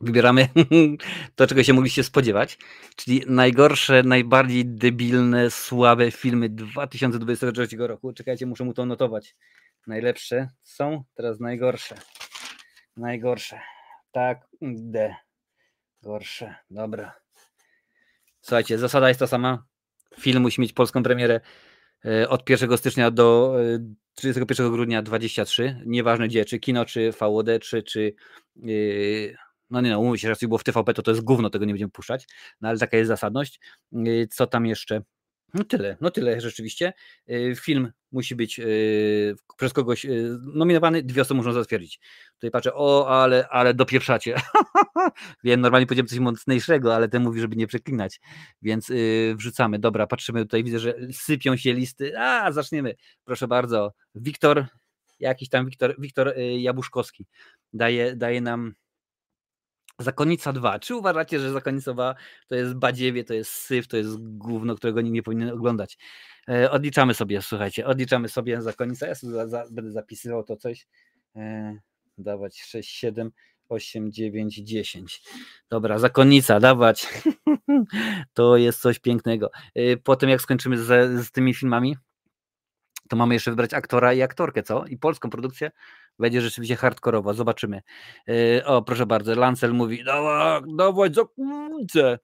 Wybieramy 0.00 0.48
to, 1.36 1.46
czego 1.46 1.62
się 1.62 1.72
mogliście 1.72 2.04
spodziewać, 2.04 2.58
czyli 2.96 3.22
najgorsze, 3.26 4.02
najbardziej 4.02 4.66
debilne, 4.66 5.50
słabe 5.50 6.10
filmy 6.10 6.48
2023 6.48 7.76
roku. 7.78 8.12
Czekajcie, 8.12 8.46
muszę 8.46 8.64
mu 8.64 8.74
to 8.74 8.86
notować. 8.86 9.34
Najlepsze 9.86 10.48
są 10.62 11.04
teraz 11.14 11.40
najgorsze. 11.40 11.94
Najgorsze. 12.96 13.60
Tak, 14.12 14.46
D. 14.62 15.14
Gorsze. 16.02 16.54
Dobra. 16.70 17.14
Słuchajcie, 18.40 18.78
zasada 18.78 19.08
jest 19.08 19.20
ta 19.20 19.26
sama. 19.26 19.64
Film 20.20 20.42
musi 20.42 20.60
mieć 20.60 20.72
polską 20.72 21.02
premierę 21.02 21.40
od 22.28 22.50
1 22.50 22.78
stycznia 22.78 23.10
do 23.10 23.56
31 24.14 24.66
e, 24.66 24.70
grudnia 24.70 25.02
23. 25.02 25.82
Nieważne 25.86 26.28
gdzie, 26.28 26.44
czy 26.44 26.58
kino, 26.58 26.84
czy 26.84 27.12
VOD, 27.12 27.46
czy, 27.62 27.82
czy 27.82 28.14
yy, 28.56 29.36
no 29.70 29.80
nie 29.80 29.90
no, 29.90 30.00
umówmy 30.00 30.18
się, 30.18 30.28
że 30.28 30.46
było 30.46 30.58
w 30.58 30.64
TVP, 30.64 30.94
to 30.94 31.02
to 31.02 31.10
jest 31.10 31.22
gówno, 31.22 31.50
tego 31.50 31.64
nie 31.64 31.72
będziemy 31.72 31.90
puszczać, 31.90 32.26
no 32.60 32.68
ale 32.68 32.78
taka 32.78 32.96
jest 32.96 33.08
zasadność. 33.08 33.60
Co 34.30 34.46
tam 34.46 34.66
jeszcze? 34.66 35.02
No 35.54 35.64
tyle, 35.64 35.96
no 36.00 36.10
tyle 36.10 36.40
rzeczywiście. 36.40 36.92
Y, 37.30 37.54
film 37.56 37.92
musi 38.12 38.36
być 38.36 38.58
y, 38.58 39.36
przez 39.56 39.72
kogoś 39.72 40.04
y, 40.04 40.38
nominowany, 40.54 41.02
dwie 41.02 41.22
osoby 41.22 41.38
muszą 41.38 41.52
zatwierdzić. 41.52 42.00
Tutaj 42.34 42.50
patrzę, 42.50 42.74
o, 42.74 43.08
ale, 43.22 43.48
ale 43.48 43.74
dopieprzacie. 43.74 44.34
Wiem, 45.44 45.60
normalnie 45.60 45.86
powiedziałem 45.86 46.08
coś 46.08 46.18
mocniejszego, 46.18 46.94
ale 46.94 47.08
ten 47.08 47.22
mówi, 47.22 47.40
żeby 47.40 47.56
nie 47.56 47.66
przeklinać, 47.66 48.20
więc 48.62 48.92
wrzucamy. 49.34 49.78
Dobra, 49.78 50.06
patrzymy 50.06 50.42
tutaj, 50.42 50.64
widzę, 50.64 50.78
że 50.78 50.94
sypią 51.12 51.56
się 51.56 51.72
listy. 51.72 52.18
A, 52.18 52.52
zaczniemy. 52.52 52.94
Proszę 53.24 53.48
bardzo. 53.48 53.92
Wiktor, 54.14 54.66
jakiś 55.20 55.48
tam 55.48 55.66
Wiktor, 55.66 55.94
Wiktor 55.98 56.34
Jabuszkowski 56.58 57.26
daje, 57.72 58.16
daje 58.16 58.40
nam 58.40 58.74
Zakonnica 59.98 60.52
2. 60.52 60.78
Czy 60.78 60.94
uważacie, 60.94 61.40
że 61.40 61.52
Zakonnica 61.52 61.92
2 61.92 62.14
to 62.46 62.54
jest 62.54 62.74
badziewie, 62.74 63.24
to 63.24 63.34
jest 63.34 63.52
syf, 63.52 63.88
to 63.88 63.96
jest 63.96 64.16
gówno, 64.18 64.74
którego 64.74 65.00
nikt 65.00 65.14
nie 65.14 65.22
powinien 65.22 65.50
oglądać? 65.50 65.98
E, 66.48 66.70
odliczamy 66.70 67.14
sobie, 67.14 67.42
słuchajcie, 67.42 67.86
odliczamy 67.86 68.28
sobie 68.28 68.62
Zakonnica. 68.62 69.06
Ja 69.06 69.14
sobie 69.14 69.32
za, 69.32 69.48
za, 69.48 69.64
będę 69.70 69.90
zapisywał 69.90 70.44
to 70.44 70.56
coś. 70.56 70.86
E, 71.36 71.78
dawać 72.18 72.60
6, 72.62 72.90
7, 72.90 73.30
8, 73.68 74.12
9, 74.12 74.56
10. 74.56 75.22
Dobra, 75.70 75.98
zakonnica, 75.98 76.60
dawać. 76.60 77.08
to 78.34 78.56
jest 78.56 78.80
coś 78.80 78.98
pięknego. 78.98 79.50
Y, 79.78 80.00
potem 80.04 80.30
jak 80.30 80.40
skończymy 80.40 80.78
z, 80.78 81.26
z 81.26 81.30
tymi 81.30 81.54
filmami, 81.54 81.96
to 83.08 83.16
mamy 83.16 83.34
jeszcze 83.34 83.50
wybrać 83.50 83.74
aktora 83.74 84.12
i 84.14 84.22
aktorkę, 84.22 84.62
co? 84.62 84.86
I 84.86 84.96
polską 84.96 85.30
produkcję 85.30 85.70
będzie 86.18 86.40
rzeczywiście 86.40 86.76
hardkorowa, 86.76 87.32
zobaczymy. 87.32 87.82
Y, 88.28 88.62
o, 88.64 88.82
proszę 88.82 89.06
bardzo, 89.06 89.34
Lancel 89.34 89.74
mówi, 89.74 90.04
dawać, 90.04 90.64
dawać 90.76 91.14
zakonnicę. 91.14 92.18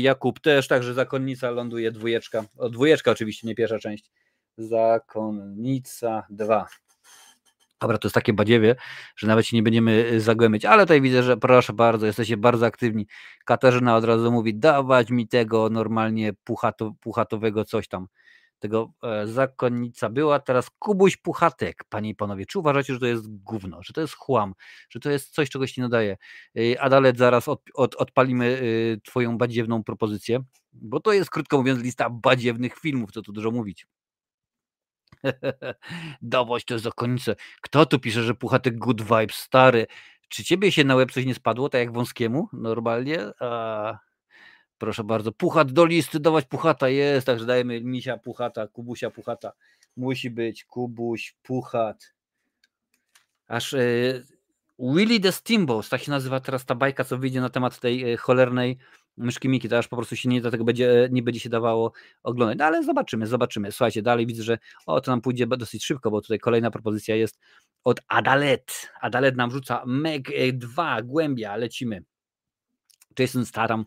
Jakub 0.00 0.40
też, 0.40 0.68
także 0.68 0.94
zakonnica 0.94 1.50
ląduje 1.50 1.92
dwójeczka. 1.92 2.44
O, 2.56 2.70
dwójeczka 2.70 3.10
oczywiście, 3.10 3.46
nie 3.46 3.54
pierwsza 3.54 3.78
część. 3.78 4.10
Zakonnica 4.56 6.26
2. 6.30 6.66
Dobra, 7.80 7.98
to 7.98 8.08
jest 8.08 8.14
takie 8.14 8.32
badziewie, 8.32 8.76
że 9.16 9.26
nawet 9.26 9.46
się 9.46 9.56
nie 9.56 9.62
będziemy 9.62 9.92
y, 10.12 10.20
zagłębiać, 10.20 10.64
ale 10.64 10.82
tutaj 10.82 11.00
widzę, 11.00 11.22
że 11.22 11.36
proszę 11.36 11.72
bardzo, 11.72 12.06
jesteście 12.06 12.36
bardzo 12.36 12.66
aktywni. 12.66 13.06
Katarzyna 13.44 13.96
od 13.96 14.04
razu 14.04 14.32
mówi, 14.32 14.54
dawać 14.54 15.10
mi 15.10 15.28
tego 15.28 15.70
normalnie 15.70 16.32
puchato, 16.44 16.92
puchatowego 17.00 17.64
coś 17.64 17.88
tam. 17.88 18.06
Tego 18.60 18.92
e, 19.02 19.26
zakonnica 19.26 20.10
była, 20.10 20.38
teraz 20.38 20.70
Kubuś 20.78 21.16
Puchatek, 21.16 21.84
panie 21.88 22.10
i 22.10 22.14
panowie. 22.14 22.46
Czy 22.46 22.58
uważacie, 22.58 22.94
że 22.94 23.00
to 23.00 23.06
jest 23.06 23.42
gówno, 23.42 23.82
że 23.82 23.92
to 23.92 24.00
jest 24.00 24.14
chłam, 24.14 24.54
że 24.90 25.00
to 25.00 25.10
jest 25.10 25.30
coś, 25.34 25.50
czego 25.50 25.66
się 25.66 25.82
nadaje? 25.82 26.16
Y, 26.58 26.80
Adalet, 26.80 27.18
zaraz 27.18 27.48
od, 27.48 27.62
od, 27.74 27.94
odpalimy 27.94 28.44
y, 28.46 29.00
twoją 29.04 29.38
badziewną 29.38 29.84
propozycję, 29.84 30.40
bo 30.72 31.00
to 31.00 31.12
jest, 31.12 31.30
krótko 31.30 31.58
mówiąc, 31.58 31.82
lista 31.82 32.10
badziewnych 32.10 32.78
filmów, 32.78 33.12
co 33.12 33.22
tu 33.22 33.32
dużo 33.32 33.50
mówić. 33.50 33.86
Dawać 36.22 36.64
to 36.64 36.78
zakonnice. 36.78 37.36
Kto 37.60 37.86
tu 37.86 37.98
pisze, 37.98 38.22
że 38.22 38.34
puchatek 38.34 38.78
good 38.78 39.02
vibes, 39.02 39.36
stary? 39.36 39.86
Czy 40.28 40.44
ciebie 40.44 40.72
się 40.72 40.84
na 40.84 40.94
łeb 40.94 41.12
coś 41.12 41.26
nie 41.26 41.34
spadło, 41.34 41.68
tak 41.68 41.80
jak 41.80 41.92
wąskiemu 41.92 42.48
normalnie? 42.52 43.18
A, 43.40 43.98
proszę 44.80 45.04
bardzo, 45.04 45.32
puchat 45.32 45.72
do 45.72 45.84
listy, 45.84 46.20
dawać 46.20 46.44
puchata 46.44 46.88
jest, 46.88 47.26
także 47.26 47.46
dajemy 47.46 47.80
misia 47.80 48.18
puchata, 48.18 48.66
kubusia 48.66 49.10
puchata. 49.10 49.52
Musi 49.96 50.30
być 50.30 50.64
kubuś, 50.64 51.36
puchat. 51.42 52.14
Aż 53.48 53.72
y, 53.72 54.26
Willy 54.78 55.20
the 55.20 55.32
Steamboat, 55.32 55.88
tak 55.88 56.02
się 56.02 56.10
nazywa 56.10 56.40
teraz 56.40 56.64
ta 56.64 56.74
bajka, 56.74 57.04
co 57.04 57.18
wyjdzie 57.18 57.40
na 57.40 57.50
temat 57.50 57.80
tej 57.80 58.12
y, 58.12 58.16
cholernej 58.16 58.78
myszki 59.16 59.48
Miki, 59.48 59.68
to 59.68 59.78
aż 59.78 59.88
po 59.88 59.96
prostu 59.96 60.16
się 60.16 60.28
nie 60.28 60.40
do 60.40 60.50
tego 60.50 60.64
będzie, 60.64 61.08
nie 61.12 61.22
będzie 61.22 61.40
się 61.40 61.48
dawało 61.48 61.92
oglądać. 62.22 62.58
No 62.58 62.64
ale 62.64 62.84
zobaczymy, 62.84 63.26
zobaczymy. 63.26 63.72
Słuchajcie, 63.72 64.02
dalej 64.02 64.26
widzę, 64.26 64.42
że 64.42 64.58
o, 64.86 65.00
to 65.00 65.10
nam 65.10 65.20
pójdzie 65.20 65.46
dosyć 65.46 65.84
szybko, 65.84 66.10
bo 66.10 66.20
tutaj 66.20 66.38
kolejna 66.38 66.70
propozycja 66.70 67.16
jest 67.16 67.38
od 67.84 68.00
Adalet. 68.08 68.90
Adalet 69.00 69.36
nam 69.36 69.50
rzuca 69.50 69.82
Meg 69.86 70.28
2, 70.52 71.02
głębia, 71.02 71.56
lecimy. 71.56 72.02
Jason 73.18 73.46
Staram 73.46 73.84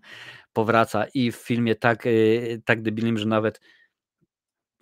powraca 0.53 1.05
i 1.13 1.31
w 1.31 1.35
filmie 1.35 1.75
tak, 1.75 2.05
y, 2.05 2.61
tak 2.65 2.81
debilnym, 2.81 3.17
że 3.17 3.25
nawet 3.25 3.59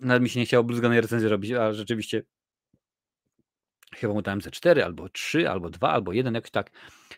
nawet 0.00 0.22
mi 0.22 0.28
się 0.28 0.40
nie 0.40 0.46
chciało 0.46 0.64
bluzganej 0.64 1.00
recenzji 1.00 1.28
robić, 1.28 1.52
a 1.52 1.72
rzeczywiście 1.72 2.22
chyba 3.94 4.14
mu 4.14 4.22
dałem 4.22 4.40
ze 4.40 4.50
4 4.50 4.84
albo 4.84 5.08
3, 5.08 5.50
albo 5.50 5.70
2, 5.70 5.90
albo 5.90 6.12
1, 6.12 6.34
jakoś 6.34 6.50
tak. 6.50 6.70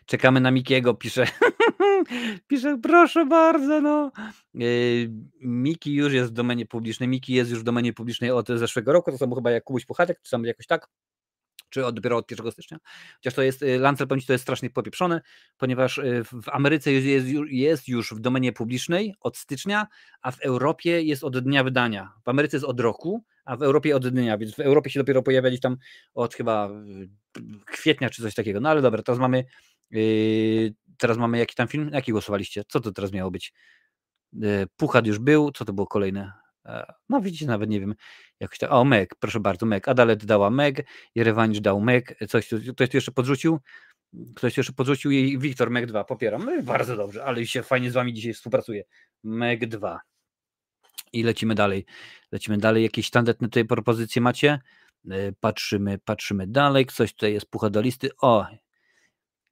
Czekamy 0.05 0.41
na 0.41 0.51
Mikiego, 0.51 0.93
pisze 0.93 1.25
Pisze, 2.47 2.77
proszę 2.83 3.25
bardzo, 3.25 3.81
no. 3.81 4.11
Yy, 4.53 5.09
Miki 5.41 5.93
już 5.93 6.13
jest 6.13 6.29
w 6.29 6.33
domenie 6.33 6.65
publicznej. 6.65 7.09
Miki 7.09 7.33
jest 7.33 7.51
już 7.51 7.59
w 7.59 7.63
domenie 7.63 7.93
publicznej 7.93 8.31
od 8.31 8.47
zeszłego 8.47 8.93
roku. 8.93 9.11
To 9.11 9.17
są 9.17 9.35
chyba 9.35 9.51
jak 9.51 9.63
Kubuś 9.63 9.85
Puchatek, 9.85 10.21
czy 10.21 10.31
tam 10.31 10.45
jakoś 10.45 10.67
tak 10.67 10.87
czy 11.69 11.85
od, 11.85 11.95
dopiero 11.95 12.17
od 12.17 12.31
1 12.31 12.51
stycznia. 12.51 12.77
Chociaż 13.15 13.33
to 13.33 13.41
jest, 13.41 13.63
y, 13.63 13.79
Lancel 13.79 14.07
powiem 14.07 14.21
to 14.27 14.33
jest 14.33 14.43
strasznie 14.43 14.69
popieprzone, 14.69 15.21
ponieważ 15.57 15.97
y, 15.97 16.23
w 16.23 16.49
Ameryce 16.49 16.91
jest, 16.91 17.27
jest, 17.49 17.87
już 17.87 18.13
w 18.13 18.19
domenie 18.19 18.53
publicznej 18.53 19.15
od 19.19 19.37
stycznia, 19.37 19.87
a 20.21 20.31
w 20.31 20.39
Europie 20.39 21.01
jest 21.01 21.23
od 21.23 21.39
dnia 21.39 21.63
wydania. 21.63 22.11
W 22.25 22.29
Ameryce 22.29 22.57
jest 22.57 22.65
od 22.65 22.79
roku, 22.79 23.23
a 23.45 23.57
w 23.57 23.63
Europie 23.63 23.95
od 23.95 24.07
dnia, 24.07 24.37
więc 24.37 24.55
w 24.55 24.59
Europie 24.59 24.89
się 24.89 24.99
dopiero 24.99 25.23
pojawiali 25.23 25.59
tam 25.59 25.77
od 26.13 26.35
chyba 26.35 26.69
y, 27.37 27.41
kwietnia 27.65 28.09
czy 28.09 28.21
coś 28.21 28.35
takiego. 28.35 28.59
No 28.59 28.69
ale 28.69 28.81
dobra, 28.81 29.03
teraz 29.03 29.19
mamy 29.19 29.45
Yy, 29.91 30.73
teraz 30.97 31.17
mamy 31.17 31.37
jaki 31.37 31.55
tam 31.55 31.67
film? 31.67 31.89
Jaki 31.93 32.11
głosowaliście? 32.11 32.63
Co 32.67 32.79
to 32.79 32.91
teraz 32.91 33.11
miało 33.11 33.31
być? 33.31 33.53
Puchat 34.77 35.07
już 35.07 35.19
był, 35.19 35.51
co 35.51 35.65
to 35.65 35.73
było 35.73 35.87
kolejne? 35.87 36.44
E, 36.65 36.93
no 37.09 37.21
widzicie, 37.21 37.45
nawet 37.45 37.69
nie 37.69 37.79
wiem. 37.79 37.95
Jakoś 38.39 38.57
tak. 38.57 38.71
O, 38.71 38.85
Meg, 38.85 39.15
proszę 39.19 39.39
bardzo, 39.39 39.65
Meg. 39.65 39.87
Adalet 39.87 40.25
dała 40.25 40.49
Meg, 40.49 40.87
Jerewanicz 41.15 41.59
dał 41.59 41.81
Meg. 41.81 42.15
Coś 42.29 42.47
ktoś 42.73 42.89
tu 42.89 42.97
jeszcze 42.97 43.11
podrzucił? 43.11 43.59
Ktoś 44.35 44.57
jeszcze 44.57 44.73
podrzucił 44.73 45.11
i 45.11 45.37
Wiktor 45.37 45.69
Meg 45.69 45.85
2. 45.85 46.03
Popieram. 46.03 46.45
No 46.45 46.63
bardzo 46.63 46.95
dobrze, 46.95 47.25
ale 47.25 47.45
się 47.45 47.63
fajnie 47.63 47.91
z 47.91 47.93
wami 47.93 48.13
dzisiaj 48.13 48.33
współpracuje. 48.33 48.83
Meg 49.23 49.67
2. 49.67 49.99
I 51.13 51.23
lecimy 51.23 51.55
dalej. 51.55 51.85
Lecimy 52.31 52.57
dalej. 52.57 52.83
Jakieś 52.83 53.09
tandetne 53.09 53.47
tutaj 53.47 53.65
propozycje 53.65 54.21
macie? 54.21 54.59
Yy, 55.05 55.33
patrzymy, 55.39 55.97
patrzymy 56.05 56.47
dalej. 56.47 56.85
Coś 56.85 57.13
tutaj 57.13 57.33
jest 57.33 57.45
pucha 57.45 57.69
do 57.69 57.81
listy. 57.81 58.09
O, 58.21 58.45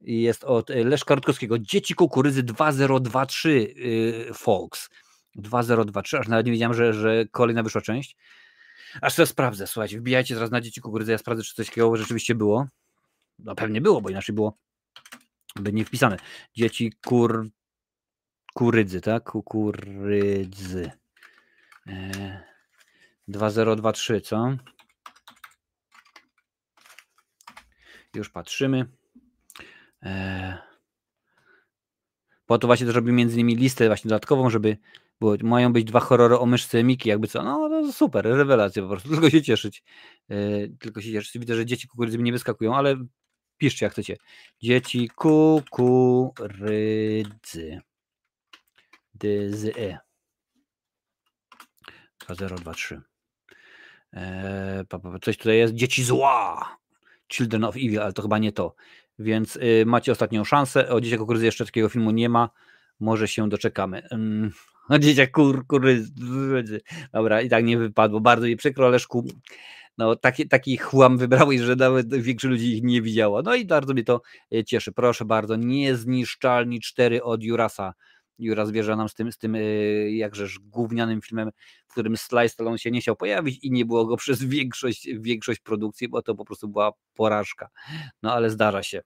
jest 0.01 0.43
od 0.43 0.69
e, 0.69 0.83
Leszka 0.83 1.15
Rutkowskiego. 1.15 1.59
Dzieci 1.59 1.95
kukurydzy 1.95 2.43
2023 2.43 3.73
yy, 3.75 4.33
Folks. 4.33 4.89
2023, 5.35 6.19
aż 6.19 6.27
nawet 6.27 6.45
nie 6.45 6.51
wiedziałem, 6.51 6.73
że, 6.73 6.93
że 6.93 7.25
kolejna 7.31 7.63
wyszła 7.63 7.81
część. 7.81 8.17
Aż 9.01 9.15
to 9.15 9.25
sprawdzę, 9.25 9.67
słuchajcie, 9.67 9.99
wbijajcie 9.99 10.35
teraz 10.35 10.51
na 10.51 10.61
dzieci 10.61 10.81
kukurydzy, 10.81 11.11
ja 11.11 11.17
sprawdzę, 11.17 11.43
czy 11.43 11.55
coś 11.55 11.67
takiego 11.67 11.97
rzeczywiście 11.97 12.35
było. 12.35 12.67
No 13.39 13.55
pewnie 13.55 13.81
było, 13.81 14.01
bo 14.01 14.09
inaczej 14.09 14.35
było 14.35 14.57
by 15.55 15.73
nie 15.73 15.85
wpisane. 15.85 16.17
Dzieci 16.55 16.93
kur... 17.05 17.49
kurydzy, 18.53 19.01
tak? 19.01 19.23
Kukurydzy. 19.23 20.91
E... 21.87 22.53
2023, 23.27 24.21
co? 24.21 24.57
Już 28.13 28.29
patrzymy. 28.29 28.85
E, 30.03 30.57
po 32.45 32.57
to 32.57 32.67
właśnie 32.67 32.87
zrobił 32.87 33.13
między 33.13 33.35
innymi 33.35 33.55
listę 33.55 33.87
właśnie 33.87 34.09
dodatkową, 34.09 34.49
żeby 34.49 34.77
było, 35.23 35.49
mają 35.49 35.73
być 35.73 35.83
dwa 35.83 35.99
horrory 35.99 36.39
o 36.39 36.45
myszce 36.45 36.83
Miki, 36.83 37.09
jakby 37.09 37.27
co, 37.27 37.43
no 37.43 37.69
to 37.69 37.93
super, 37.93 38.25
rewelacja 38.25 38.81
po 38.81 38.89
prostu, 38.89 39.09
tylko 39.09 39.29
się 39.29 39.41
cieszyć. 39.41 39.83
E, 40.29 40.35
tylko 40.79 41.01
się 41.01 41.11
cieszyć. 41.11 41.37
Widzę, 41.39 41.55
że 41.55 41.65
dzieci 41.65 41.87
kukurydzy 41.87 42.17
mi 42.17 42.23
nie 42.23 42.31
wyskakują, 42.31 42.75
ale 42.75 42.95
piszcie 43.57 43.85
jak 43.85 43.93
chcecie. 43.93 44.17
Dzieci 44.61 45.09
kukurydzy. 45.15 46.61
Dyzy 49.13 49.73
E. 49.77 49.99
2023. 52.19 53.01
Eee, 54.13 54.85
coś 55.21 55.37
tutaj 55.37 55.57
jest. 55.57 55.73
Dzieci 55.73 56.03
zła. 56.03 56.77
Children 57.31 57.63
of 57.63 57.75
Evil, 57.75 57.99
ale 57.99 58.13
to 58.13 58.21
chyba 58.21 58.37
nie 58.37 58.51
to 58.51 58.75
więc 59.19 59.55
y, 59.55 59.83
macie 59.85 60.11
ostatnią 60.11 60.43
szansę. 60.43 60.89
O 60.89 61.01
Dzieciach 61.01 61.19
Kukurydzy 61.19 61.45
jeszcze 61.45 61.65
takiego 61.65 61.89
filmu 61.89 62.11
nie 62.11 62.29
ma, 62.29 62.49
może 62.99 63.27
się 63.27 63.49
doczekamy. 63.49 64.07
O 64.89 64.99
Dzieciach 64.99 65.31
Kukurydzy, 65.31 66.81
dobra, 67.13 67.41
i 67.41 67.49
tak 67.49 67.65
nie 67.65 67.77
wypadło, 67.77 68.21
bardzo 68.21 68.47
mi 68.47 68.55
przykro, 68.55 68.89
Leszku, 68.89 69.25
no 69.97 70.15
taki, 70.15 70.47
taki 70.47 70.77
chłam 70.77 71.17
wybrałeś, 71.17 71.61
że 71.61 71.75
nawet 71.75 72.15
większość 72.15 72.51
ludzi 72.51 72.73
ich 72.77 72.83
nie 72.83 73.01
widziało. 73.01 73.41
No 73.41 73.55
i 73.55 73.65
bardzo 73.65 73.93
mnie 73.93 74.03
to 74.03 74.21
y, 74.53 74.63
cieszy. 74.63 74.91
Proszę 74.91 75.25
bardzo, 75.25 75.55
Niezniszczalni 75.55 76.79
4 76.81 77.23
od 77.23 77.43
Jurasa. 77.43 77.93
Juras 78.39 78.71
wierza 78.71 78.95
nam 78.95 79.09
z 79.09 79.13
tym, 79.13 79.31
z 79.31 79.37
tym 79.37 79.55
y, 79.55 80.11
jakżeż 80.11 80.59
gównianym 80.59 81.21
filmem, 81.21 81.49
w 81.87 81.91
którym 81.91 82.17
Sly 82.17 82.49
Stallone 82.49 82.77
się 82.77 82.91
nie 82.91 83.01
chciał 83.01 83.15
pojawić 83.15 83.63
i 83.63 83.71
nie 83.71 83.85
było 83.85 84.05
go 84.05 84.17
przez 84.17 84.43
większość, 84.43 85.09
większość 85.19 85.59
produkcji, 85.59 86.07
bo 86.09 86.21
to 86.21 86.35
po 86.35 86.45
prostu 86.45 86.67
była 86.67 86.91
porażka. 87.13 87.69
No 88.23 88.33
ale 88.33 88.49
zdarza 88.49 88.83
się. 88.83 89.01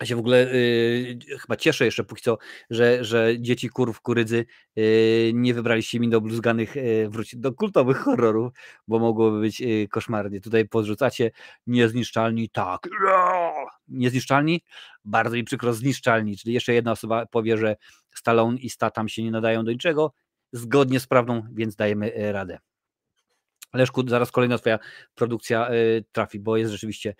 Ja 0.00 0.06
się 0.06 0.16
w 0.16 0.18
ogóle 0.18 0.52
y, 0.54 1.18
chyba 1.40 1.56
cieszę 1.56 1.84
jeszcze 1.84 2.04
póki 2.04 2.22
co, 2.22 2.38
że, 2.70 3.04
że 3.04 3.40
dzieci 3.40 3.68
kurw 3.68 4.00
kurydzy 4.00 4.46
y, 4.78 5.30
nie 5.34 5.54
wybraliście 5.54 6.00
mi 6.00 6.08
do 6.08 6.20
bluzganych, 6.20 6.76
y, 6.76 7.08
wrócić 7.10 7.40
do 7.40 7.52
kultowych 7.52 7.96
horrorów, 7.96 8.52
bo 8.88 8.98
mogłoby 8.98 9.40
być 9.40 9.62
koszmarnie. 9.90 10.40
Tutaj 10.40 10.68
podrzucacie 10.68 11.30
niezniszczalni, 11.66 12.48
tak, 12.48 12.88
niezniszczalni, 13.88 14.62
bardzo 15.04 15.36
mi 15.36 15.44
przykro, 15.44 15.72
zniszczalni, 15.72 16.36
czyli 16.36 16.54
jeszcze 16.54 16.74
jedna 16.74 16.92
osoba 16.92 17.26
powie, 17.26 17.58
że 17.58 17.76
Stallone 18.14 18.58
i 18.58 18.70
Statam 18.70 19.08
się 19.08 19.22
nie 19.22 19.30
nadają 19.30 19.64
do 19.64 19.72
niczego, 19.72 20.12
zgodnie 20.52 21.00
z 21.00 21.06
prawdą, 21.06 21.42
więc 21.52 21.76
dajemy 21.76 22.32
radę. 22.32 22.58
Leszku, 23.74 24.08
zaraz 24.08 24.30
kolejna 24.30 24.58
twoja 24.58 24.78
produkcja 25.14 25.70
trafi, 26.12 26.40
bo 26.40 26.56
jest 26.56 26.72
rzeczywiście 26.72 27.14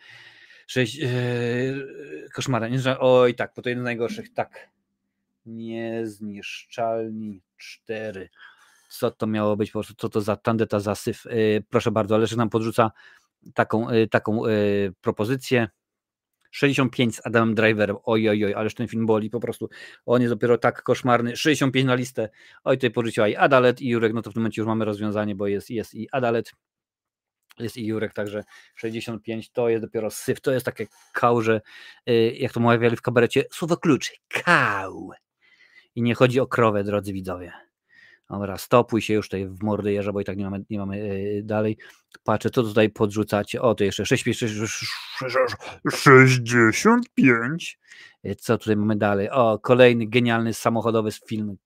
6 0.66 0.94
yy, 0.94 1.08
e, 1.08 2.28
koszmara. 2.28 2.68
Nie, 2.68 2.78
oj, 2.98 3.34
tak, 3.34 3.52
bo 3.56 3.62
to 3.62 3.68
jeden 3.68 3.84
z 3.84 3.86
najgorszych. 3.86 4.32
Tak. 4.32 4.68
Niezniszczalni 5.46 7.42
4. 7.56 8.28
Co 8.88 9.10
to 9.10 9.26
miało 9.26 9.56
być? 9.56 9.70
Po 9.70 9.78
prostu, 9.78 9.94
co 9.94 10.08
to 10.08 10.20
za 10.20 10.36
tandeta 10.36 10.80
zasyf? 10.80 11.24
Yy, 11.24 11.64
proszę 11.70 11.90
bardzo, 11.90 12.18
Leszek 12.18 12.38
nam 12.38 12.50
podrzuca 12.50 12.90
taką, 13.54 13.90
yy, 13.92 14.08
taką 14.08 14.42
propozycję. 15.00 15.68
65 16.54 17.16
z 17.16 17.26
Adamem 17.26 17.54
Driverem. 17.54 17.96
Oj, 18.04 18.28
oj, 18.28 18.44
oj, 18.44 18.54
ależ 18.54 18.74
ten 18.74 18.88
film 18.88 19.06
boli 19.06 19.30
po 19.30 19.40
prostu. 19.40 19.68
On 20.06 20.22
jest 20.22 20.34
dopiero 20.34 20.58
tak 20.58 20.82
koszmarny. 20.82 21.36
65 21.36 21.86
na 21.86 21.94
listę. 21.94 22.28
Oj, 22.64 22.76
tutaj 22.76 22.90
porzuciła 22.90 23.28
i 23.28 23.36
Adalet 23.36 23.80
i 23.80 23.88
Jurek, 23.88 24.12
no 24.12 24.22
to 24.22 24.30
w 24.30 24.34
tym 24.34 24.42
momencie 24.42 24.62
już 24.62 24.66
mamy 24.66 24.84
rozwiązanie, 24.84 25.34
bo 25.34 25.46
jest, 25.46 25.70
jest 25.70 25.94
i 25.94 26.10
Adalet 26.10 26.52
jest 27.62 27.76
i 27.76 27.86
Jurek, 27.86 28.12
także 28.12 28.44
65 28.74 29.50
to 29.50 29.68
jest 29.68 29.84
dopiero 29.84 30.10
syf, 30.10 30.40
to 30.40 30.52
jest 30.52 30.66
takie 30.66 30.86
kał, 31.12 31.42
że 31.42 31.60
y, 32.10 32.36
jak 32.38 32.52
to 32.52 32.60
mawiali 32.60 32.96
w 32.96 33.02
kabarecie, 33.02 33.44
słowo 33.52 33.76
klucz, 33.76 34.12
kał. 34.28 35.10
I 35.94 36.02
nie 36.02 36.14
chodzi 36.14 36.40
o 36.40 36.46
krowę, 36.46 36.84
drodzy 36.84 37.12
widzowie. 37.12 37.52
Dobra, 38.30 38.58
stopuj 38.58 39.02
się 39.02 39.14
już 39.14 39.26
tutaj 39.28 39.46
w 39.46 39.62
mordy 39.62 39.92
jeża, 39.92 40.12
bo 40.12 40.20
i 40.20 40.24
tak 40.24 40.36
nie 40.36 40.44
mamy, 40.44 40.64
nie 40.70 40.78
mamy 40.78 40.98
yy, 40.98 41.42
dalej. 41.42 41.76
Patrzę, 42.24 42.50
co 42.50 42.62
tutaj 42.62 42.90
podrzucacie. 42.90 43.62
O, 43.62 43.74
to 43.74 43.84
jeszcze 43.84 44.06
6, 44.06 44.24
65. 45.92 47.78
Co 48.38 48.58
tutaj 48.58 48.76
mamy 48.76 48.96
dalej? 48.96 49.30
O, 49.30 49.58
kolejny 49.58 50.06
genialny 50.06 50.54
samochodowy 50.54 51.10
film 51.28 51.56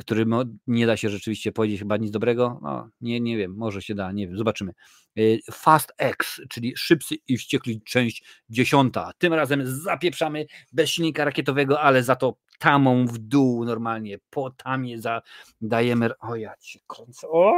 który 0.00 0.26
nie 0.66 0.86
da 0.86 0.96
się 0.96 1.08
rzeczywiście 1.08 1.52
powiedzieć 1.52 1.78
chyba 1.78 1.96
nic 1.96 2.10
dobrego. 2.10 2.60
No, 2.62 2.90
nie, 3.00 3.20
nie 3.20 3.36
wiem, 3.36 3.54
może 3.56 3.82
się 3.82 3.94
da, 3.94 4.12
nie 4.12 4.28
wiem, 4.28 4.36
zobaczymy. 4.36 4.72
Y, 5.18 5.40
Fast 5.52 5.92
X, 5.98 6.40
czyli 6.48 6.76
Szybcy 6.76 7.14
i 7.28 7.38
Wściekli, 7.38 7.82
część 7.82 8.24
dziesiąta. 8.48 9.12
Tym 9.18 9.34
razem 9.34 9.62
zapieprzamy 9.66 10.46
bez 10.72 10.90
silnika 10.90 11.24
rakietowego, 11.24 11.80
ale 11.80 12.02
za 12.02 12.16
to 12.16 12.36
tamą 12.58 13.06
w 13.06 13.18
dół 13.18 13.64
normalnie, 13.64 14.18
po 14.30 14.50
tamie 14.50 15.00
za, 15.00 15.22
dajemy, 15.60 16.18
o 16.18 16.36
ja 16.36 16.54
ci 16.60 16.80
kręcę, 16.86 17.28
o, 17.28 17.54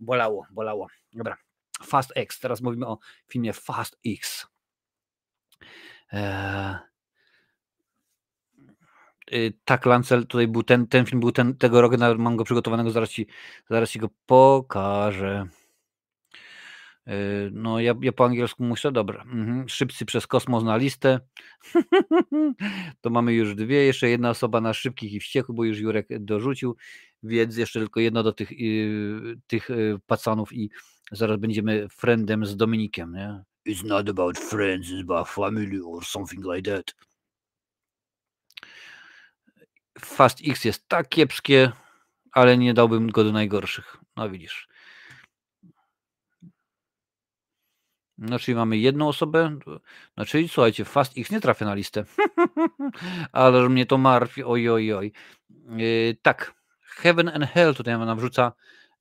bolało, 0.00 0.46
bolało. 0.50 0.86
Dobra, 1.12 1.36
Fast 1.82 2.12
X, 2.14 2.40
teraz 2.40 2.60
mówimy 2.60 2.86
o 2.86 2.98
filmie 3.28 3.52
Fast 3.52 3.98
X. 4.06 4.46
Eee, 6.12 6.91
tak, 9.64 9.86
Lancel, 9.86 10.26
tutaj 10.26 10.48
był 10.48 10.62
ten, 10.62 10.86
ten 10.86 11.06
film 11.06 11.20
był 11.20 11.32
ten, 11.32 11.56
tego 11.56 11.80
roku, 11.80 11.96
mam 12.18 12.36
go 12.36 12.44
przygotowanego, 12.44 12.90
zaraz 12.90 13.10
ci, 13.10 13.26
zaraz 13.70 13.90
ci 13.90 13.98
go 13.98 14.08
pokażę. 14.26 15.46
Yy, 17.06 17.50
no, 17.52 17.80
ja, 17.80 17.94
ja 18.02 18.12
po 18.12 18.24
angielsku 18.24 18.64
muszę, 18.64 18.92
dobra. 18.92 19.22
Mhm. 19.22 19.68
Szybcy 19.68 20.04
przez 20.04 20.26
kosmos 20.26 20.64
na 20.64 20.76
listę. 20.76 21.20
to 23.00 23.10
mamy 23.10 23.34
już 23.34 23.54
dwie, 23.54 23.84
jeszcze 23.84 24.08
jedna 24.08 24.30
osoba 24.30 24.60
na 24.60 24.72
szybkich 24.72 25.12
i 25.12 25.20
wściekłych, 25.20 25.56
bo 25.56 25.64
już 25.64 25.78
Jurek 25.78 26.06
dorzucił, 26.20 26.76
więc 27.22 27.56
jeszcze 27.56 27.80
tylko 27.80 28.00
jedno 28.00 28.22
do 28.22 28.32
tych, 28.32 28.60
yy, 28.60 29.36
tych 29.46 29.68
pacanów 30.06 30.52
i 30.52 30.70
zaraz 31.12 31.38
będziemy 31.38 31.88
friendem 31.88 32.46
z 32.46 32.56
Dominikiem, 32.56 33.14
nie? 33.14 33.42
It's 33.68 33.84
not 33.84 34.08
about 34.08 34.38
friends, 34.38 34.88
it's 34.88 35.02
about 35.02 35.28
family 35.28 35.80
or 35.84 36.04
something 36.04 36.44
like 36.54 36.70
that. 36.70 36.94
Fast 40.00 40.38
X 40.46 40.64
jest 40.64 40.88
tak 40.88 41.08
kiepskie, 41.08 41.72
ale 42.32 42.58
nie 42.58 42.74
dałbym 42.74 43.10
go 43.10 43.24
do 43.24 43.32
najgorszych. 43.32 43.96
No 44.16 44.30
widzisz. 44.30 44.68
No, 48.18 48.38
czyli 48.38 48.54
mamy 48.54 48.78
jedną 48.78 49.08
osobę. 49.08 49.58
No, 50.16 50.24
czyli 50.24 50.48
słuchajcie, 50.48 50.84
Fast 50.84 51.18
X 51.18 51.30
nie 51.30 51.40
trafia 51.40 51.64
na 51.64 51.74
listę. 51.74 52.04
Ale 53.32 53.68
mnie 53.68 53.86
to 53.86 53.98
martwi. 53.98 54.44
Oj, 54.44 54.68
oj, 54.68 54.92
oj. 54.92 55.12
Yy, 55.50 56.16
tak. 56.22 56.54
Heaven 56.80 57.28
and 57.28 57.44
Hell 57.44 57.74
tutaj 57.74 57.98
nam 57.98 58.18
wrzuca, 58.18 58.52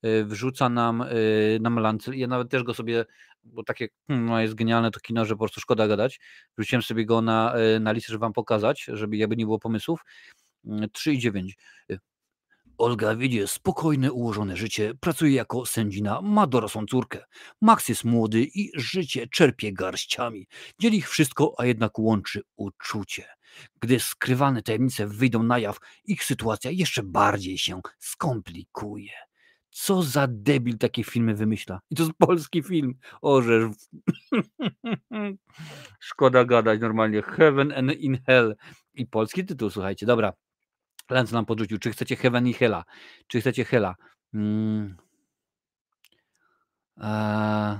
yy, 0.04 0.26
wrzuca 0.26 0.70
nam, 0.70 1.06
yy, 1.54 1.60
nam 1.60 1.80
lance. 1.80 2.16
Ja 2.16 2.28
nawet 2.28 2.50
też 2.50 2.64
go 2.64 2.74
sobie, 2.74 3.06
bo 3.44 3.64
takie 3.64 3.88
hmm, 4.08 4.26
no 4.26 4.42
jest 4.42 4.54
genialne 4.56 4.92
to 4.92 5.00
kino, 5.00 5.26
że 5.26 5.34
po 5.34 5.40
prostu 5.40 5.62
szkoda 5.62 5.88
gadać. 5.88 6.20
Wrzuciłem 6.58 6.82
sobie 6.82 7.06
go 7.06 7.22
na, 7.22 7.54
na 7.80 7.92
listę, 7.92 8.12
żeby 8.12 8.22
wam 8.22 8.34
pokazać, 8.34 8.84
żeby 8.84 9.18
jakby 9.18 9.38
nie 9.38 9.46
było 9.46 9.60
pomysłów. 9.60 10.04
3,9. 10.66 11.50
Yy, 11.90 12.00
Olga 12.78 13.16
wiedzie 13.16 13.48
spokojne, 13.48 14.12
ułożone 14.12 14.58
życie, 14.58 14.94
pracuje 15.00 15.34
jako 15.34 15.66
sędzina, 15.66 16.22
ma 16.22 16.48
dorosłą 16.48 16.86
córkę. 16.86 17.24
Max 17.62 17.90
jest 17.90 18.04
młody 18.04 18.48
i 18.56 18.72
życie 18.76 19.28
czerpie 19.28 19.74
garściami. 19.74 20.48
Dzieli 20.80 20.98
ich 20.98 21.10
wszystko, 21.10 21.56
a 21.58 21.66
jednak 21.66 22.00
łączy 22.00 22.42
uczucie. 22.56 23.26
Gdy 23.80 24.00
skrywane 24.00 24.64
tajemnice 24.64 25.08
wyjdą 25.08 25.44
na 25.44 25.60
jaw, 25.60 25.78
ich 26.04 26.24
sytuacja 26.24 26.72
jeszcze 26.72 27.04
bardziej 27.04 27.58
się 27.58 27.82
skomplikuje. 28.00 29.12
Co 29.70 30.04
za 30.04 30.28
debil 30.30 30.78
takie 30.78 31.04
filmy 31.04 31.36
wymyśla? 31.36 31.80
I 31.90 31.96
to 31.96 32.04
jest 32.04 32.16
polski 32.18 32.64
film. 32.64 32.94
Orzesz. 33.22 33.72
Szkoda 36.00 36.46
gadać 36.46 36.82
normalnie. 36.82 37.22
Heaven 37.22 37.72
and 37.72 37.92
in 37.92 38.18
Hell. 38.26 38.56
I 38.94 39.06
polski 39.06 39.46
tytuł, 39.46 39.70
słuchajcie. 39.70 40.06
Dobra, 40.06 40.34
Lens 41.12 41.32
nam 41.32 41.46
podrzucił. 41.46 41.80
Czy 41.80 41.92
chcecie 41.92 42.16
Heaven 42.16 42.48
i 42.48 42.54
Hela? 42.54 42.84
Czy 43.28 43.42
chcecie 43.42 43.66
Hela? 43.66 43.96
Hmm. 44.32 44.98
Eee, 46.98 47.80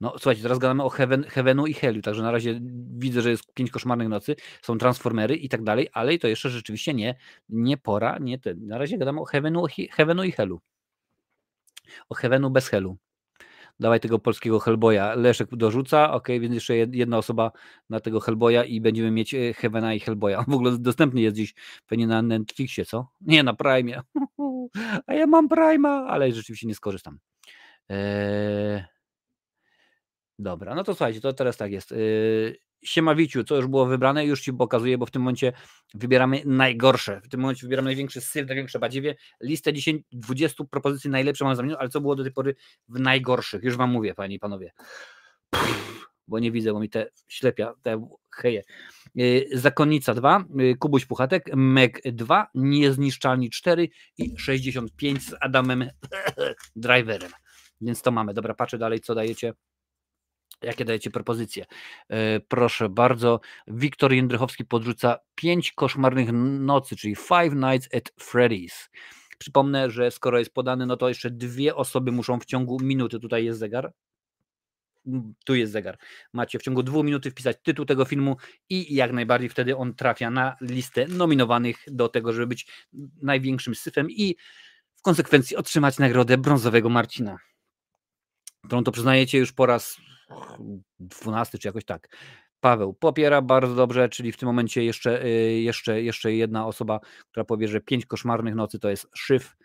no 0.00 0.10
słuchajcie, 0.10 0.42
teraz 0.42 0.58
gadamy 0.58 0.82
o 0.82 0.88
Heaven, 0.88 1.24
Heavenu 1.24 1.66
i 1.66 1.74
Heliu, 1.74 2.02
także 2.02 2.22
na 2.22 2.30
razie 2.30 2.60
widzę, 2.98 3.22
że 3.22 3.30
jest 3.30 3.54
pięć 3.54 3.70
koszmarnych 3.70 4.08
nocy, 4.08 4.36
są 4.62 4.78
transformery 4.78 5.36
i 5.36 5.48
tak 5.48 5.62
dalej, 5.62 5.88
ale 5.92 6.18
to 6.18 6.28
jeszcze 6.28 6.50
rzeczywiście 6.50 6.94
nie, 6.94 7.14
nie 7.48 7.76
pora, 7.76 8.18
nie 8.20 8.38
ten. 8.38 8.66
Na 8.66 8.78
razie 8.78 8.98
gadamy 8.98 9.20
o 9.20 9.24
Heavenu, 9.24 9.66
Heavenu 9.90 10.22
i 10.24 10.32
Helu. 10.32 10.60
O 12.08 12.14
Heavenu 12.14 12.50
bez 12.50 12.68
Helu 12.68 12.98
dawaj 13.80 14.00
tego 14.00 14.18
polskiego 14.18 14.58
Hellboya. 14.58 15.14
Leszek 15.14 15.56
dorzuca, 15.56 16.12
ok, 16.12 16.28
więc 16.28 16.54
jeszcze 16.54 16.76
jedna 16.76 17.18
osoba 17.18 17.52
na 17.90 18.00
tego 18.00 18.20
Hellboya 18.20 18.64
i 18.64 18.80
będziemy 18.80 19.10
mieć 19.10 19.34
e, 19.34 19.54
Heavena 19.54 19.94
i 19.94 20.00
Hellboya. 20.00 20.44
W 20.48 20.54
ogóle 20.54 20.78
dostępny 20.78 21.20
jest 21.20 21.36
dziś 21.36 21.54
pewnie 21.86 22.06
na 22.06 22.22
Netflixie, 22.22 22.84
co? 22.84 23.08
Nie, 23.20 23.42
na 23.42 23.54
Prime. 23.54 24.02
A 25.06 25.14
ja 25.14 25.26
mam 25.26 25.48
Prime'a, 25.48 26.06
ale 26.08 26.32
rzeczywiście 26.32 26.66
nie 26.66 26.74
skorzystam. 26.74 27.18
Eee... 27.88 28.84
Dobra, 30.38 30.74
no 30.74 30.84
to 30.84 30.94
słuchajcie, 30.94 31.20
to 31.20 31.32
teraz 31.32 31.56
tak 31.56 31.72
jest. 31.72 31.94
Siemawiciu, 32.86 33.44
co 33.44 33.56
już 33.56 33.66
było 33.66 33.86
wybrane, 33.86 34.26
już 34.26 34.40
Ci 34.40 34.52
pokazuję, 34.52 34.98
bo 34.98 35.06
w 35.06 35.10
tym 35.10 35.22
momencie 35.22 35.52
wybieramy 35.94 36.42
najgorsze. 36.44 37.20
W 37.20 37.28
tym 37.28 37.40
momencie 37.40 37.66
wybieramy 37.66 37.86
największy 37.86 38.20
syf, 38.20 38.46
największe 38.46 38.78
badziewie. 38.78 39.16
Listę 39.40 39.72
10, 39.72 40.02
20 40.12 40.64
propozycji 40.64 41.10
najlepsze 41.10 41.44
mam 41.44 41.56
zamienić, 41.56 41.78
ale 41.80 41.88
co 41.88 42.00
było 42.00 42.16
do 42.16 42.22
tej 42.22 42.32
pory 42.32 42.54
w 42.88 43.00
najgorszych? 43.00 43.62
Już 43.62 43.76
Wam 43.76 43.90
mówię, 43.90 44.14
Panie 44.14 44.36
i 44.36 44.38
Panowie. 44.38 44.72
Pff, 45.50 46.06
bo 46.28 46.38
nie 46.38 46.52
widzę, 46.52 46.72
bo 46.72 46.80
mi 46.80 46.88
te 46.88 47.10
ślepia, 47.28 47.74
te 47.82 48.08
heje. 48.30 48.62
Yy, 49.14 49.48
Zakonnica 49.52 50.14
2, 50.14 50.44
yy, 50.56 50.76
Kubuś 50.76 51.04
Puchatek, 51.04 51.50
Meg 51.54 52.00
2, 52.04 52.46
Niezniszczalni 52.54 53.50
4 53.50 53.88
i 54.18 54.34
65 54.38 55.22
z 55.22 55.34
Adamem 55.40 55.90
Driverem. 56.76 57.30
Więc 57.80 58.02
to 58.02 58.10
mamy. 58.10 58.34
Dobra, 58.34 58.54
patrzę 58.54 58.78
dalej, 58.78 59.00
co 59.00 59.14
dajecie. 59.14 59.52
Jakie 60.62 60.84
dajecie 60.84 61.10
propozycje? 61.10 61.66
E, 62.08 62.40
proszę 62.40 62.88
bardzo. 62.88 63.40
Wiktor 63.66 64.12
Jędrychowski 64.12 64.64
podrzuca 64.64 65.18
pięć 65.34 65.72
koszmarnych 65.72 66.28
nocy, 66.60 66.96
czyli 66.96 67.16
Five 67.16 67.54
Nights 67.54 67.88
at 67.96 68.12
Freddy's. 68.20 68.88
Przypomnę, 69.38 69.90
że 69.90 70.10
skoro 70.10 70.38
jest 70.38 70.54
podany, 70.54 70.86
no 70.86 70.96
to 70.96 71.08
jeszcze 71.08 71.30
dwie 71.30 71.74
osoby 71.74 72.12
muszą 72.12 72.40
w 72.40 72.44
ciągu 72.44 72.80
minuty, 72.80 73.20
tutaj 73.20 73.44
jest 73.44 73.58
zegar, 73.58 73.92
tu 75.44 75.54
jest 75.54 75.72
zegar. 75.72 75.98
Macie 76.32 76.58
w 76.58 76.62
ciągu 76.62 76.82
dwóch 76.82 77.04
minut 77.04 77.26
wpisać 77.26 77.56
tytuł 77.62 77.84
tego 77.84 78.04
filmu 78.04 78.36
i 78.68 78.94
jak 78.94 79.12
najbardziej 79.12 79.48
wtedy 79.48 79.76
on 79.76 79.94
trafia 79.94 80.30
na 80.30 80.56
listę 80.60 81.06
nominowanych 81.08 81.76
do 81.86 82.08
tego, 82.08 82.32
żeby 82.32 82.46
być 82.46 82.66
największym 83.22 83.74
syfem 83.74 84.10
i 84.10 84.36
w 84.96 85.02
konsekwencji 85.02 85.56
otrzymać 85.56 85.98
nagrodę 85.98 86.38
brązowego 86.38 86.88
Marcina, 86.88 87.38
którą 88.64 88.84
to 88.84 88.92
przyznajecie 88.92 89.38
już 89.38 89.52
po 89.52 89.66
raz 89.66 89.96
12 90.98 91.58
czy 91.58 91.68
jakoś 91.68 91.84
tak. 91.84 92.08
Paweł 92.60 92.94
popiera 92.94 93.42
bardzo 93.42 93.74
dobrze, 93.74 94.08
czyli 94.08 94.32
w 94.32 94.36
tym 94.36 94.46
momencie 94.46 94.84
jeszcze, 94.84 95.24
y, 95.24 95.60
jeszcze, 95.60 96.02
jeszcze 96.02 96.32
jedna 96.32 96.66
osoba, 96.66 97.00
która 97.30 97.44
powie, 97.44 97.68
że 97.68 97.80
pięć 97.80 98.06
koszmarnych 98.06 98.54
nocy 98.54 98.78
to 98.78 98.90
jest 98.90 99.06
szyf. 99.14 99.56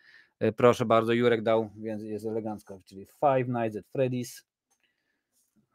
Y, 0.44 0.52
proszę 0.52 0.86
bardzo, 0.86 1.14
Jurek 1.14 1.42
dał, 1.42 1.70
więc 1.78 2.04
jest 2.04 2.26
elegancko, 2.26 2.80
czyli 2.86 3.06
Five 3.06 3.48
Nights 3.48 3.78
at 3.78 3.86
Freddy's. 3.96 4.42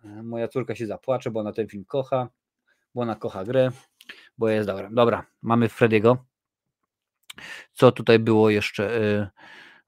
Y, 0.04 0.22
moja 0.22 0.48
córka 0.48 0.74
się 0.74 0.86
zapłacze, 0.86 1.30
bo 1.30 1.40
ona 1.40 1.52
ten 1.52 1.68
film 1.68 1.84
kocha, 1.84 2.28
bo 2.94 3.02
ona 3.02 3.14
kocha 3.14 3.44
grę, 3.44 3.70
bo 4.38 4.48
jest 4.48 4.68
dobra. 4.68 4.90
Dobra, 4.92 5.26
mamy 5.42 5.68
Frediego. 5.68 6.24
Co 7.72 7.92
tutaj 7.92 8.18
było 8.18 8.50
jeszcze? 8.50 9.00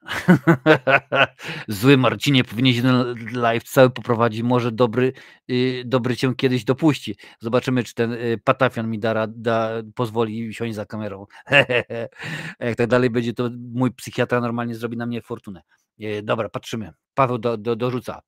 Zły 1.68 1.96
Marcinie, 1.96 2.44
powinieneś 2.44 2.82
ten 2.82 3.14
live 3.32 3.64
cały 3.64 3.90
poprowadzić, 3.90 4.42
może 4.42 4.72
dobry, 4.72 5.12
yy, 5.48 5.84
dobry 5.84 6.16
cię 6.16 6.34
kiedyś 6.34 6.64
dopuści. 6.64 7.16
Zobaczymy, 7.40 7.84
czy 7.84 7.94
ten 7.94 8.10
yy, 8.10 8.38
patafian 8.44 8.90
mi 8.90 8.98
da, 8.98 9.26
da, 9.26 9.70
pozwoli 9.94 10.54
siąść 10.54 10.74
za 10.74 10.86
kamerą. 10.86 11.26
Jak 12.60 12.76
tak 12.76 12.86
dalej 12.86 13.10
będzie, 13.10 13.32
to 13.32 13.50
mój 13.74 13.92
psychiatra 13.92 14.40
normalnie 14.40 14.74
zrobi 14.74 14.96
na 14.96 15.06
mnie 15.06 15.22
fortunę. 15.22 15.62
Yy, 15.98 16.22
dobra, 16.22 16.48
patrzymy. 16.48 16.92
Paweł 17.14 17.38
do, 17.38 17.56
do, 17.56 17.76
dorzuca. 17.76 18.22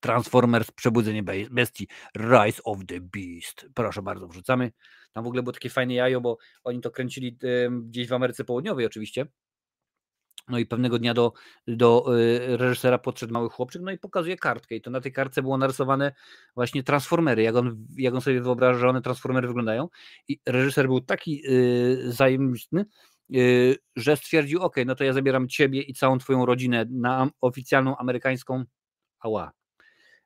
Transformers 0.00 0.70
Przebudzenie 0.70 1.22
Bestii 1.50 1.88
Rise 2.16 2.62
of 2.64 2.78
the 2.86 3.00
Beast. 3.00 3.66
Proszę 3.74 4.02
bardzo, 4.02 4.28
wrzucamy. 4.28 4.72
Tam 5.12 5.24
w 5.24 5.26
ogóle 5.26 5.42
było 5.42 5.52
takie 5.52 5.70
fajne 5.70 5.94
jajo, 5.94 6.20
bo 6.20 6.38
oni 6.64 6.80
to 6.80 6.90
kręcili 6.90 7.38
gdzieś 7.82 8.08
w 8.08 8.12
Ameryce 8.12 8.44
Południowej 8.44 8.86
oczywiście. 8.86 9.26
No 10.48 10.58
i 10.58 10.66
pewnego 10.66 10.98
dnia 10.98 11.14
do, 11.14 11.32
do 11.66 12.18
y, 12.18 12.56
reżysera 12.56 12.98
podszedł 12.98 13.32
mały 13.32 13.50
chłopczyk, 13.50 13.82
no 13.82 13.90
i 13.90 13.98
pokazuje 13.98 14.36
kartkę. 14.36 14.74
I 14.74 14.80
to 14.80 14.90
na 14.90 15.00
tej 15.00 15.12
kartce 15.12 15.42
było 15.42 15.58
narysowane 15.58 16.12
właśnie 16.54 16.82
transformery, 16.82 17.42
jak 17.42 17.56
on, 17.56 17.86
jak 17.96 18.14
on 18.14 18.20
sobie 18.20 18.40
wyobraża, 18.40 18.80
że 18.80 18.88
one 18.88 19.02
transformery 19.02 19.48
wyglądają. 19.48 19.88
I 20.28 20.40
reżyser 20.46 20.86
był 20.86 21.00
taki 21.00 21.42
yy, 21.42 22.12
zajemny, 22.12 22.86
yy, 23.28 23.76
że 23.96 24.16
stwierdził: 24.16 24.62
OK, 24.62 24.76
no 24.86 24.94
to 24.94 25.04
ja 25.04 25.12
zabieram 25.12 25.48
ciebie 25.48 25.82
i 25.82 25.94
całą 25.94 26.18
twoją 26.18 26.46
rodzinę 26.46 26.86
na 26.90 27.30
oficjalną 27.40 27.96
amerykańską 27.96 28.64
ała, 29.18 29.52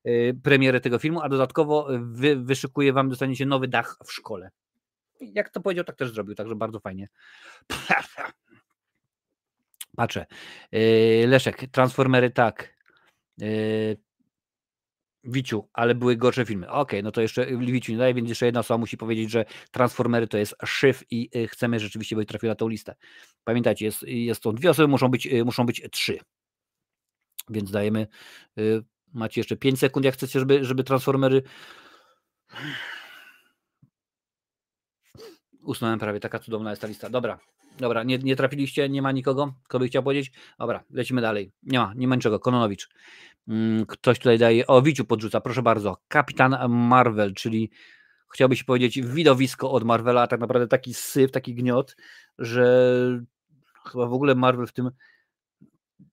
yy, 0.05 0.35
premierę 0.43 0.81
tego 0.81 0.99
filmu, 0.99 1.21
a 1.21 1.29
dodatkowo 1.29 1.89
wy, 2.01 2.37
wyszykuję 2.37 2.93
wam, 2.93 3.09
dostaniecie 3.09 3.47
nowy 3.47 3.69
dach 3.69 3.97
w 4.05 4.13
szkole. 4.13 4.51
Jak 5.21 5.51
to 5.51 5.61
powiedział, 5.61 5.85
tak 5.85 5.97
też 5.97 6.13
zrobił, 6.13 6.35
także 6.35 6.55
bardzo 6.55 6.81
fajnie. 6.81 7.09
Patrzę. 9.99 10.27
Yy, 10.73 11.27
Leszek, 11.27 11.67
Transformery 11.71 12.31
tak. 12.31 12.77
Yy, 13.39 13.97
Wiciu, 15.25 15.69
ale 15.73 15.95
były 15.95 16.17
gorsze 16.17 16.47
filmy. 16.47 16.69
Okej, 16.69 16.81
okay, 16.81 17.03
no 17.03 17.13
to 17.13 17.21
jeszcze 17.21 17.47
Wiciu 17.47 17.93
nie 17.93 17.99
daje, 17.99 18.15
więc 18.15 18.29
jeszcze 18.29 18.47
jedna 18.47 18.61
osoba 18.61 18.79
musi 18.79 18.97
powiedzieć, 18.97 19.31
że 19.31 19.45
Transformery 19.71 20.29
to 20.29 20.39
jest 20.39 20.55
szyf 20.65 21.05
i 21.11 21.31
chcemy 21.49 21.81
rzeczywiście, 21.81 22.17
by 22.17 22.27
trafił 22.27 22.49
na 22.49 22.55
tą 22.55 22.69
listę. 22.69 22.95
Pamiętajcie, 23.45 23.85
jest, 23.85 24.03
jest 24.03 24.43
to 24.43 24.53
dwie 24.53 24.71
osoby, 24.71 24.89
muszą 24.89 25.09
być, 25.09 25.29
muszą 25.45 25.67
być 25.67 25.83
trzy. 25.93 26.19
Więc 27.51 27.71
dajemy, 27.71 28.07
macie 29.13 29.41
jeszcze 29.41 29.57
5 29.57 29.79
sekund, 29.79 30.07
jak 30.07 30.15
chcecie, 30.15 30.39
żeby, 30.39 30.65
żeby 30.65 30.85
Transformery 30.85 31.43
Usunąłem 35.69 35.99
prawie, 35.99 36.21
taka 36.21 36.39
cudowna 36.39 36.71
jest 36.71 36.83
ta 36.83 36.89
lista. 36.89 37.11
Dobra, 37.11 37.39
dobra, 37.79 38.03
nie, 38.03 38.19
nie 38.19 38.37
trafiliście, 38.37 38.89
nie 38.89 39.03
ma 39.03 39.13
nikogo, 39.13 39.55
kto 39.65 39.79
by 39.79 39.87
chciał 39.87 40.03
powiedzieć? 40.03 40.33
Dobra, 40.59 40.85
lecimy 40.91 41.21
dalej. 41.21 41.53
Nie 41.63 41.79
ma, 41.79 41.93
nie 41.97 42.09
ma 42.09 42.15
niczego. 42.15 42.41
Kononowicz. 42.41 42.89
Mm, 43.49 43.87
ktoś 43.87 44.19
tutaj 44.19 44.39
daje, 44.39 44.67
o 44.67 44.83
Wiciu 44.83 45.05
podrzuca, 45.05 45.41
proszę 45.41 45.63
bardzo. 45.63 45.97
Kapitan 46.09 46.57
Marvel, 46.69 47.35
czyli 47.35 47.71
chciałbyś 48.35 48.65
powiedzieć 48.65 49.03
widowisko 49.03 49.71
od 49.71 49.85
Marvela, 49.85 50.23
a 50.23 50.27
tak 50.27 50.41
naprawdę 50.41 50.69
taki 50.69 50.95
syf, 50.95 51.31
taki 51.31 51.55
gniot, 51.55 51.97
że 52.39 52.65
chyba 53.93 54.07
w 54.07 54.13
ogóle 54.13 54.35
Marvel 54.35 54.67
w 54.67 54.73
tym 54.73 54.91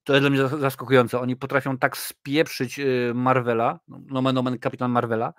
to 0.04 0.14
jest 0.14 0.24
dla 0.24 0.30
mnie 0.30 0.48
zaskakujące. 0.48 1.20
Oni 1.20 1.36
potrafią 1.36 1.78
tak 1.78 1.98
spieprzyć 1.98 2.80
y, 2.80 3.12
Marvela, 3.16 3.80
nomen 3.88 4.38
omen 4.38 4.60
kapitan 4.60 4.92
Marvela, 4.92 5.34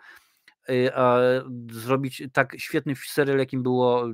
zrobić 1.71 2.23
tak 2.33 2.55
świetny 2.59 2.95
serial, 2.97 3.39
jakim 3.39 3.63
było 3.63 4.09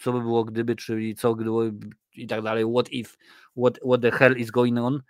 co 0.00 0.12
by 0.12 0.20
było 0.20 0.44
gdyby, 0.44 0.76
czyli 0.76 1.14
co 1.14 1.34
gdyby 1.34 1.72
i 2.14 2.26
tak 2.26 2.42
dalej, 2.42 2.64
what 2.64 2.92
if, 2.92 3.16
what, 3.56 3.78
what 3.84 4.02
the 4.02 4.10
hell 4.10 4.36
is 4.38 4.50
going 4.50 4.78
on, 4.78 5.02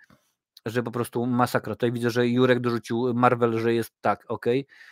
że 0.65 0.83
po 0.83 0.91
prostu 0.91 1.25
masakra. 1.25 1.75
Tutaj 1.75 1.91
widzę, 1.91 2.09
że 2.09 2.27
Jurek 2.27 2.59
dorzucił 2.59 3.13
Marvel, 3.13 3.59
że 3.59 3.73
jest 3.73 3.93
tak, 4.01 4.25
ok, 4.27 4.45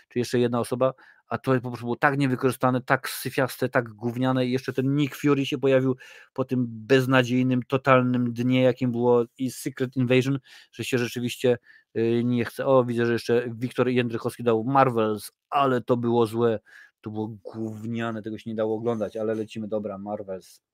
czy 0.10 0.20
jeszcze 0.20 0.40
jedna 0.40 0.60
osoba, 0.60 0.94
a 1.28 1.38
to 1.38 1.62
po 1.62 1.70
prostu 1.70 1.86
było 1.86 1.96
tak 1.96 2.18
niewykorzystane, 2.18 2.82
tak 2.82 3.10
syfiaste, 3.10 3.70
tak 3.70 3.90
gówniane 3.90 4.46
i 4.46 4.52
jeszcze 4.52 4.74
ten 4.74 4.96
Nick 4.96 5.16
Fury 5.16 5.46
się 5.46 5.58
pojawił 5.58 5.96
po 6.34 6.46
tym 6.46 6.66
beznadziejnym, 6.70 7.64
totalnym 7.64 8.34
dnie, 8.34 8.62
jakim 8.62 8.92
było 8.92 9.26
i 9.38 9.52
Secret 9.52 9.96
Invasion, 9.96 10.40
że 10.72 10.84
się 10.84 10.98
rzeczywiście 10.98 11.58
y, 11.98 12.22
nie 12.26 12.46
chce. 12.46 12.66
O, 12.66 12.84
widzę, 12.86 13.06
że 13.06 13.14
jeszcze 13.14 13.46
Wiktor 13.48 13.90
Jędrychowski 13.90 14.44
dał 14.44 14.64
Marvels, 14.64 15.32
ale 15.50 15.82
to 15.82 15.98
było 15.98 16.26
złe, 16.26 16.60
to 17.02 17.10
było 17.10 17.28
gówniane, 17.28 18.22
tego 18.22 18.38
się 18.38 18.50
nie 18.50 18.56
dało 18.56 18.76
oglądać, 18.76 19.18
ale 19.18 19.36
lecimy, 19.36 19.68
dobra, 19.68 19.98
Marvels. 19.98 20.69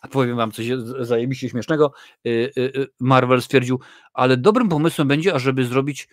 A 0.00 0.08
powiem 0.08 0.36
wam 0.36 0.52
coś 0.52 0.66
zajebiście 1.00 1.48
śmiesznego. 1.48 1.92
Y, 2.26 2.52
y, 2.58 2.88
Marvel 3.00 3.42
stwierdził, 3.42 3.80
ale 4.12 4.36
dobrym 4.36 4.68
pomysłem 4.68 5.08
będzie, 5.08 5.34
ażeby 5.34 5.64
zrobić 5.64 6.08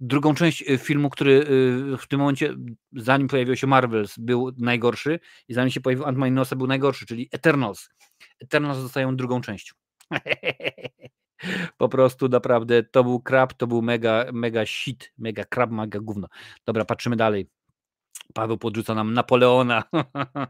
drugą 0.00 0.34
część 0.34 0.62
y, 0.70 0.78
filmu, 0.78 1.10
który 1.10 1.32
y, 1.32 1.96
w 1.96 2.06
tym 2.08 2.20
momencie, 2.20 2.54
zanim 2.92 3.28
pojawił 3.28 3.56
się 3.56 3.66
Marvels, 3.66 4.18
był 4.18 4.52
najgorszy 4.58 5.20
i 5.48 5.54
zanim 5.54 5.70
się 5.70 5.80
pojawił 5.80 6.04
Ant-Man 6.04 6.56
był 6.56 6.66
najgorszy, 6.66 7.06
czyli 7.06 7.28
Eternals. 7.32 7.88
Eternals 8.40 8.82
dostają 8.82 9.16
drugą 9.16 9.40
część. 9.40 9.74
po 11.78 11.88
prostu 11.88 12.28
naprawdę 12.28 12.82
to 12.82 13.04
był 13.04 13.20
krab, 13.20 13.54
to 13.54 13.66
był 13.66 13.82
mega, 13.82 14.24
mega 14.32 14.66
shit, 14.66 15.12
mega 15.18 15.44
krab, 15.44 15.70
mega 15.70 16.00
gówno. 16.00 16.28
Dobra, 16.66 16.84
patrzymy 16.84 17.16
dalej. 17.16 17.48
Paweł 18.34 18.58
podrzuca 18.58 18.94
nam 18.94 19.14
Napoleona 19.14 19.82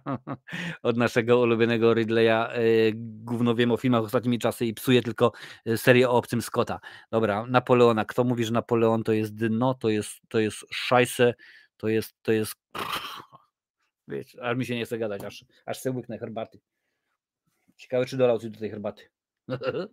od 0.82 0.96
naszego 0.96 1.40
ulubionego 1.40 1.94
Ridleya. 1.94 2.28
E, 2.28 2.58
gówno 2.94 3.54
wiem 3.54 3.72
o 3.72 3.76
filmach 3.76 4.02
ostatnimi 4.02 4.38
czasy 4.38 4.66
i 4.66 4.74
psuje 4.74 5.02
tylko 5.02 5.32
e, 5.66 5.78
serię 5.78 6.10
o 6.10 6.12
obcym 6.12 6.42
Scotta. 6.42 6.80
Dobra, 7.10 7.46
Napoleona. 7.46 8.04
Kto 8.04 8.24
mówi, 8.24 8.44
że 8.44 8.52
Napoleon 8.52 9.02
to 9.02 9.12
jest 9.12 9.34
dno, 9.34 9.74
to 9.74 9.88
jest, 9.88 10.20
to 10.28 10.38
jest 10.38 10.58
szajse, 10.72 11.34
to 11.76 11.88
jest, 11.88 12.14
to 12.22 12.32
jest... 12.32 12.54
Wiesz, 14.08 14.36
aż 14.42 14.56
mi 14.56 14.66
się 14.66 14.76
nie 14.76 14.84
chce 14.84 14.98
gadać, 14.98 15.24
aż, 15.24 15.44
aż 15.66 15.80
sobie 15.80 15.96
łyknę 15.96 16.18
herbaty. 16.18 16.60
Ciekawe, 17.76 18.06
czy 18.06 18.16
dolał 18.16 18.38
coś 18.38 18.50
do 18.50 18.58
tej 18.58 18.70
herbaty. 18.70 19.02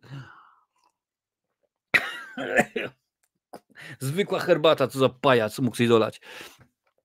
Zwykła 3.99 4.39
herbata, 4.39 4.87
co 4.87 4.99
za 4.99 5.09
pajac 5.09 5.59
mógł 5.59 5.75
sobie 5.75 5.89
dolać. 5.89 6.21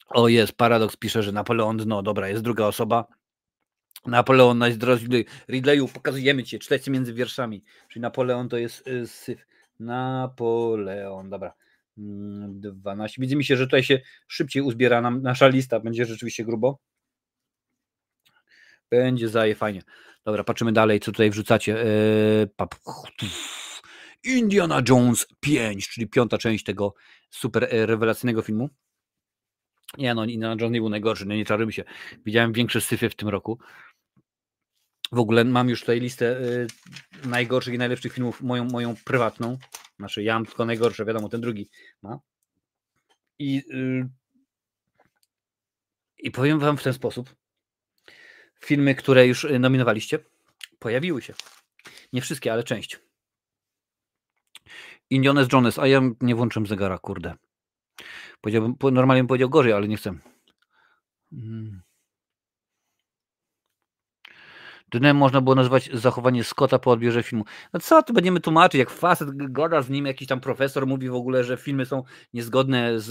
O 0.09 0.29
jest, 0.29 0.53
Paradoks 0.53 0.97
pisze, 0.97 1.23
że 1.23 1.33
Napoleon 1.33 1.81
no 1.87 2.03
dobra, 2.03 2.29
jest 2.29 2.43
druga 2.43 2.67
osoba. 2.67 3.07
Napoleon 4.07 4.59
najdroższy 4.59 5.25
Ridleyu, 5.49 5.89
pokazujemy 5.89 6.45
cię, 6.45 6.59
czytajcie 6.59 6.91
między 6.91 7.15
wierszami. 7.15 7.65
Czyli 7.89 8.01
Napoleon 8.03 8.49
to 8.49 8.57
jest 8.57 8.89
y, 8.89 9.07
syf. 9.07 9.47
Napoleon, 9.81 11.31
dobra. 11.31 11.55
12. 11.97 12.89
Mm, 12.91 13.09
Widzę 13.19 13.37
mi 13.37 13.45
się, 13.45 13.57
że 13.57 13.65
tutaj 13.65 13.85
się 13.85 14.01
szybciej 14.29 14.63
uzbiera 14.63 15.01
nam 15.01 15.23
nasza 15.23 15.49
lista, 15.49 15.81
będzie 15.81 16.05
rzeczywiście 16.05 16.45
grubo. 16.45 16.79
Będzie 18.91 19.29
zaje 19.29 19.55
fajnie. 19.55 19.83
Dobra, 20.25 20.45
patrzymy 20.45 20.73
dalej, 20.73 21.01
co 21.01 21.13
tutaj 21.13 21.31
wrzucacie. 21.31 21.85
Eee, 21.85 22.47
Indiana 24.25 24.83
Jones 24.89 25.27
5, 25.41 25.89
czyli 25.89 26.07
piąta 26.07 26.39
część 26.39 26.65
tego 26.65 26.95
super 27.31 27.65
e, 27.65 27.87
rewelacyjnego 27.87 28.43
filmu. 28.43 28.69
Nie 29.97 30.15
no, 30.15 30.24
Indiana 30.24 30.56
Jones 30.60 30.73
nie 30.73 30.81
był 30.81 30.89
najgorszy, 30.89 31.27
no 31.27 31.35
nie 31.35 31.44
czarujmy 31.44 31.73
się. 31.73 31.85
Widziałem 32.27 32.52
większe 32.52 32.81
syfy 32.81 33.10
w 33.10 33.15
tym 33.15 33.28
roku. 33.28 33.59
W 35.12 35.19
ogóle 35.19 35.44
mam 35.44 35.69
już 35.69 35.81
tutaj 35.81 36.01
listę 36.01 36.40
y, 36.40 36.66
najgorszych 37.24 37.74
i 37.74 37.78
najlepszych 37.78 38.12
filmów, 38.12 38.43
moją, 38.43 38.65
moją 38.65 38.94
prywatną. 39.05 39.59
Znaczy, 39.98 40.23
ja 40.23 40.35
mam 40.35 40.47
tylko 40.47 40.65
najgorsze, 40.65 41.05
wiadomo, 41.05 41.28
ten 41.28 41.40
drugi 41.40 41.69
ma. 42.02 42.19
I, 43.39 43.62
y, 43.74 44.09
I 46.19 46.31
powiem 46.31 46.59
wam 46.59 46.77
w 46.77 46.82
ten 46.82 46.93
sposób. 46.93 47.35
Filmy, 48.60 48.94
które 48.94 49.27
już 49.27 49.47
nominowaliście, 49.60 50.19
pojawiły 50.78 51.23
się. 51.23 51.35
Nie 52.12 52.20
wszystkie, 52.20 52.52
ale 52.52 52.65
część. 52.65 53.01
Indiana 55.10 55.47
Jones, 55.52 55.78
a 55.78 55.86
ja 55.86 56.02
nie 56.20 56.35
włączam 56.35 56.66
zegara, 56.66 56.98
kurde. 56.98 57.35
Powiedziałbym, 58.41 58.75
normalnie 58.93 59.23
bym 59.23 59.29
powiedział 59.29 59.51
gorzej, 59.51 59.73
ale 59.73 59.89
nie 59.89 59.97
chcę. 59.97 60.15
Hmm. 61.31 61.83
Dnem 64.91 65.16
można 65.16 65.41
było 65.41 65.55
nazywać 65.55 65.91
zachowanie 65.93 66.45
Scotta 66.45 66.79
po 66.79 66.91
odbiorze 66.91 67.23
filmu. 67.23 67.45
No 67.73 67.81
co 67.81 68.03
tu 68.03 68.12
będziemy 68.12 68.41
tłumaczyć, 68.41 68.79
jak 68.79 68.91
facet 68.91 69.29
gada 69.33 69.83
z 69.83 69.91
nim, 69.91 70.07
jakiś 70.07 70.29
tam 70.29 70.41
profesor 70.41 70.87
mówi 70.87 71.09
w 71.09 71.15
ogóle, 71.15 71.45
że 71.45 71.57
filmy 71.57 71.87
są 71.87 72.03
niezgodne 72.33 73.01
z, 73.01 73.07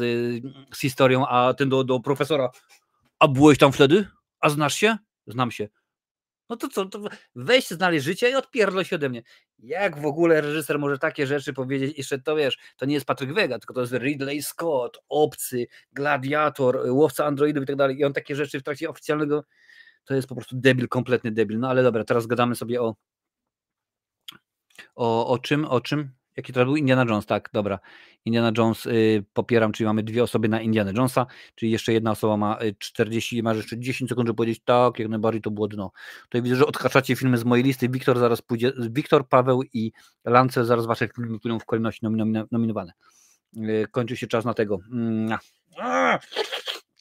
z 0.76 0.82
historią, 0.82 1.28
a 1.28 1.54
ten 1.54 1.70
do, 1.70 1.84
do 1.84 2.00
profesora, 2.00 2.50
a 3.20 3.28
byłeś 3.28 3.58
tam 3.58 3.72
wtedy? 3.72 4.08
A 4.40 4.50
znasz 4.50 4.76
się? 4.76 4.98
Znam 5.28 5.52
się. 5.52 5.68
No 6.50 6.56
to 6.56 6.68
co, 6.68 6.86
to 6.86 7.00
weź 7.36 7.68
znaleźć 7.68 8.06
życie 8.06 8.30
i 8.30 8.36
odpierdol 8.36 8.84
się 8.84 8.96
ode 8.96 9.10
mnie. 9.10 9.24
Jak 9.60 10.02
w 10.02 10.06
ogóle 10.06 10.42
reżyser 10.42 10.80
może 10.80 10.98
takie 10.98 11.28
rzeczy 11.28 11.54
powiedzieć? 11.54 11.98
Jeszcze 11.98 12.20
to 12.20 12.36
wiesz, 12.36 12.58
to 12.78 12.86
nie 12.86 12.94
jest 12.94 13.06
Patryk 13.06 13.34
Wega, 13.34 13.60
tylko 13.60 13.74
to 13.74 13.82
jest 13.82 13.94
Ridley 13.94 14.42
Scott, 14.42 15.00
Obcy, 15.10 15.68
Gladiator, 15.94 16.80
Łowca 16.90 17.26
Androidów 17.26 17.64
i 17.64 17.68
tak 17.68 17.76
dalej. 17.76 17.98
I 17.98 18.04
on 18.04 18.14
takie 18.14 18.36
rzeczy 18.36 18.60
w 18.60 18.64
trakcie 18.64 18.90
oficjalnego, 18.90 19.44
to 20.06 20.16
jest 20.16 20.28
po 20.28 20.36
prostu 20.36 20.56
debil, 20.56 20.88
kompletny 20.88 21.32
debil. 21.32 21.60
No 21.60 21.70
ale 21.70 21.84
dobra, 21.84 22.04
teraz 22.04 22.28
gadamy 22.28 22.56
sobie 22.56 22.82
o 22.82 22.96
o, 24.96 25.28
o 25.28 25.40
czym, 25.40 25.66
o 25.66 25.82
czym? 25.82 26.12
Jaki 26.38 26.54
to 26.54 26.66
był? 26.66 26.76
Indiana 26.76 27.06
Jones, 27.10 27.26
tak, 27.26 27.50
dobra. 27.54 27.80
Indiana 28.26 28.52
Jones 28.58 28.86
y, 28.86 29.26
popieram, 29.34 29.72
czyli 29.72 29.88
mamy 29.88 30.04
dwie 30.04 30.24
osoby 30.24 30.50
na 30.50 30.62
Indiana 30.62 30.92
Jonesa, 30.92 31.26
czyli 31.56 31.72
jeszcze 31.72 31.94
jedna 31.94 32.12
osoba 32.12 32.38
ma 32.38 32.58
40, 32.80 33.40
y, 33.40 33.44
ma 33.44 33.54
jeszcze 33.54 33.80
10 33.80 34.10
sekund, 34.10 34.28
żeby 34.28 34.38
powiedzieć 34.38 34.62
tak, 34.66 35.00
jak 35.00 35.10
najbardziej 35.10 35.42
to 35.42 35.52
było 35.52 35.68
dno. 35.68 35.92
Tutaj 36.24 36.42
widzę, 36.42 36.56
że 36.56 36.66
odhaczacie 36.66 37.16
filmy 37.16 37.38
z 37.38 37.46
mojej 37.46 37.66
listy. 37.66 37.90
Wiktor 37.90 38.20
zaraz 38.20 38.42
pójdzie, 38.42 38.74
Wiktor, 38.90 39.28
Paweł 39.28 39.64
i 39.74 39.92
Lance 40.26 40.66
zaraz 40.66 40.86
wasze 40.86 41.08
filmy 41.16 41.40
pójdą 41.40 41.60
w 41.60 41.66
kolejności 41.66 42.06
nominowane. 42.52 42.94
Kończy 43.92 44.18
się 44.18 44.28
czas 44.28 44.46
na 44.46 44.54
tego. 44.54 44.80
Mm, 44.92 45.38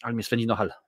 ale 0.03 0.15
mnie 0.15 0.23
swędzi 0.23 0.47
nohal. 0.47 0.86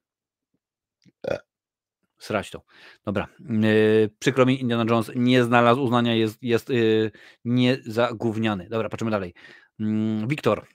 Srać 2.19 2.51
to. 2.51 2.63
Dobra. 3.05 3.29
Yy, 3.41 4.11
przykro 4.19 4.47
mi, 4.47 4.61
Indiana 4.61 4.85
Jones 4.91 5.11
nie 5.17 5.45
znalazł 5.45 5.83
uznania, 5.83 6.15
jest, 6.15 6.43
jest 6.43 6.69
yy, 6.69 7.11
niezagówniany. 7.45 8.69
Dobra, 8.69 8.89
patrzymy 8.89 9.11
dalej. 9.11 9.35
Yy, 9.79 10.27
Wiktor. 10.27 10.67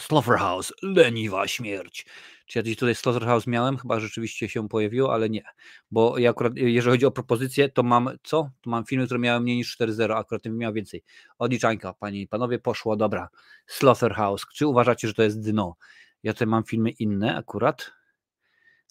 Slaughterhouse, 0.00 0.72
leniwa 0.82 1.48
śmierć. 1.48 2.06
Czy 2.46 2.58
ja 2.58 2.62
gdzieś 2.62 2.76
tutaj 2.76 2.94
Slaughterhouse 2.94 3.46
miałem? 3.46 3.76
Chyba 3.76 4.00
rzeczywiście 4.00 4.48
się 4.48 4.68
pojawiło, 4.68 5.14
ale 5.14 5.30
nie. 5.30 5.42
Bo 5.90 6.18
ja 6.18 6.30
akurat, 6.30 6.52
jeżeli 6.56 6.92
chodzi 6.92 7.06
o 7.06 7.10
propozycje, 7.10 7.68
to 7.68 7.82
mam 7.82 8.10
co? 8.22 8.50
To 8.60 8.70
mam 8.70 8.84
filmy, 8.84 9.06
które 9.06 9.20
miały 9.20 9.40
mniej 9.40 9.56
niż 9.56 9.78
4.0, 9.78 10.16
akurat 10.16 10.42
tym 10.42 10.58
miał 10.58 10.72
więcej. 10.72 11.02
Odliczańka, 11.38 11.92
panie 11.92 12.20
i 12.20 12.28
panowie, 12.28 12.58
poszło, 12.58 12.96
dobra. 12.96 13.28
Slaughterhouse. 13.66 14.46
Czy 14.54 14.66
uważacie, 14.66 15.08
że 15.08 15.14
to 15.14 15.22
jest 15.22 15.50
dno? 15.50 15.76
Ja 16.22 16.32
tutaj 16.32 16.48
mam 16.48 16.64
filmy 16.64 16.90
inne 16.90 17.36
akurat 17.36 17.92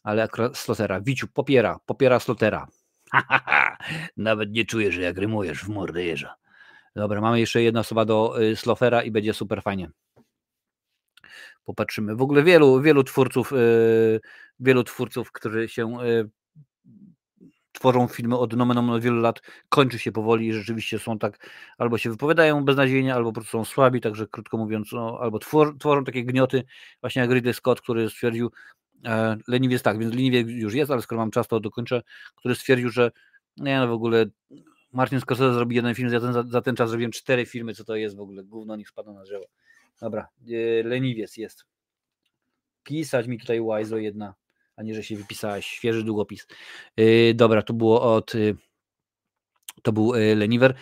ale 0.06 0.24
akurat 0.24 0.58
Slotera. 0.58 1.02
Wiciu, 1.02 1.28
popiera, 1.28 1.80
popiera 1.86 2.20
Slotera. 2.20 2.68
Nawet 4.18 4.52
nie 4.52 4.66
czuję, 4.66 4.92
że 4.92 5.02
jak 5.02 5.18
rymujesz 5.18 5.64
w 5.64 5.70
mordę 5.70 6.04
jeża. 6.04 6.36
Dobra, 6.96 7.22
mamy 7.22 7.40
jeszcze 7.40 7.64
jedna 7.64 7.80
osoba 7.80 8.06
do 8.06 8.42
y, 8.42 8.56
Slofera 8.56 9.04
i 9.04 9.12
będzie 9.12 9.34
super 9.34 9.62
fajnie. 9.62 9.90
Popatrzymy. 11.64 12.16
W 12.16 12.22
ogóle 12.22 12.44
wielu, 12.44 12.82
wielu 12.82 13.04
twórców, 13.04 13.54
y, 13.54 14.22
wielu 14.60 14.84
twórców, 14.84 15.32
którzy 15.32 15.70
się 15.70 16.02
y, 16.04 16.30
tworzą 17.72 18.08
filmy 18.08 18.38
od 18.38 18.54
nomen 18.54 18.78
od 18.78 19.04
wielu 19.04 19.22
lat, 19.22 19.42
kończy 19.70 20.00
się 20.00 20.12
powoli 20.12 20.48
i 20.48 20.54
rzeczywiście 20.54 21.00
są 21.00 21.20
tak, 21.20 21.50
albo 21.78 21.98
się 21.98 22.10
wypowiadają 22.10 22.66
beznadziejnie, 22.66 23.16
albo 23.16 23.30
po 23.30 23.42
prostu 23.42 23.52
są 23.52 23.66
słabi, 23.66 24.02
także 24.02 24.28
krótko 24.28 24.58
mówiąc, 24.58 24.92
no, 24.92 25.18
albo 25.22 25.40
twor, 25.40 25.78
tworzą 25.80 26.04
takie 26.04 26.24
gnioty, 26.24 26.64
właśnie 27.02 27.22
jak 27.22 27.32
Ridley 27.32 27.54
Scott, 27.54 27.82
który 27.82 28.10
stwierdził, 28.10 28.52
leniwiec 29.48 29.82
tak, 29.82 30.00
więc 30.00 30.14
leniwiec 30.14 30.48
już 30.50 30.74
jest, 30.74 30.92
ale 30.92 31.02
skoro 31.02 31.22
mam 31.22 31.32
czas, 31.32 31.48
to 31.48 31.60
dokończę, 31.60 32.02
który 32.36 32.56
stwierdził, 32.56 32.90
że 32.90 33.12
nie 33.58 33.80
no 33.80 33.88
w 33.88 33.92
ogóle 33.92 34.26
Martin 34.92 35.22
Scorsese 35.22 35.54
zrobi 35.54 35.76
jeden 35.76 35.96
film, 35.96 36.10
za 36.10 36.20
ten, 36.20 36.52
za, 36.52 36.62
ten 36.62 36.76
czas 36.76 36.90
zrobiłem 36.90 37.12
cztery 37.12 37.46
filmy, 37.46 37.74
co 37.74 37.84
to 37.84 37.96
jest 37.96 38.16
w 38.16 38.20
ogóle, 38.20 38.44
gówno 38.44 38.76
niech 38.76 38.90
spadło 38.90 39.14
na 39.14 39.24
drzewo. 39.24 39.46
Dobra, 40.02 40.28
e, 40.48 40.84
leniwiec 40.84 41.38
jest. 41.38 41.66
Pisać 42.84 43.28
mi 43.28 43.40
tutaj 43.40 43.62
łajzo 43.62 43.98
jedna, 43.98 44.36
a 44.76 44.84
nie, 44.84 44.96
że 44.96 45.04
się 45.04 45.16
wypisałeś, 45.16 45.66
świeży 45.66 46.04
długopis. 46.04 46.48
E, 46.98 47.34
dobra, 47.34 47.62
to 47.62 47.74
było 47.74 48.16
od 48.16 48.34
to 49.84 49.92
był 49.92 50.14
Leniwer. 50.36 50.74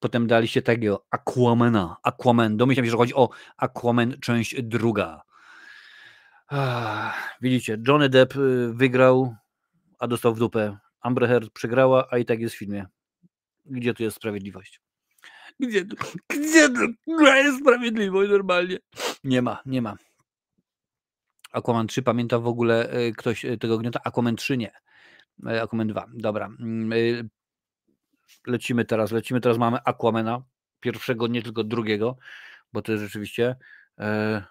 Potem 0.00 0.26
daliście 0.26 0.62
takiego 0.62 1.06
Aquamana. 1.10 1.96
Aquaman. 2.02 2.56
Domyślam 2.56 2.86
się, 2.86 2.90
że 2.90 2.96
chodzi 2.96 3.14
o 3.14 3.28
Aquaman, 3.56 4.16
część 4.20 4.62
druga. 4.62 5.22
Widzicie, 7.40 7.78
Johnny 7.88 8.08
Depp 8.08 8.36
y, 8.36 8.72
wygrał, 8.74 9.36
a 9.98 10.06
dostał 10.06 10.34
w 10.34 10.38
dupę. 10.38 10.78
Amber 11.00 11.28
Heard 11.28 11.50
przegrała, 11.50 12.08
a 12.10 12.18
i 12.18 12.24
tak 12.24 12.40
jest 12.40 12.54
w 12.54 12.58
filmie. 12.58 12.86
Gdzie 13.66 13.94
tu 13.94 14.02
jest 14.02 14.16
sprawiedliwość? 14.16 14.80
Gdzie 15.60 15.84
tu, 15.84 15.96
gdzie 16.28 16.68
tu 16.68 17.20
jest 17.24 17.60
sprawiedliwość 17.60 18.30
normalnie? 18.30 18.78
Nie 19.24 19.42
ma, 19.42 19.62
nie 19.66 19.82
ma. 19.82 19.96
Aquaman 21.52 21.86
3 21.86 22.02
pamięta 22.02 22.38
w 22.38 22.46
ogóle 22.46 22.98
y, 22.98 23.12
ktoś 23.12 23.44
y, 23.44 23.58
tego 23.58 23.78
gniota? 23.78 24.00
Aquaman 24.04 24.36
3 24.36 24.56
nie. 24.56 24.72
Aquaman 25.62 25.88
2, 25.88 26.06
dobra. 26.14 26.46
Mm, 26.46 27.28
lecimy 28.46 28.84
teraz, 28.84 29.12
lecimy 29.12 29.40
teraz, 29.40 29.58
mamy 29.58 29.78
Aquamana, 29.84 30.42
pierwszego, 30.80 31.26
nie 31.26 31.42
tylko 31.42 31.64
drugiego, 31.64 32.16
bo 32.72 32.82
to 32.82 32.92
jest 32.92 33.04
rzeczywiście 33.04 33.56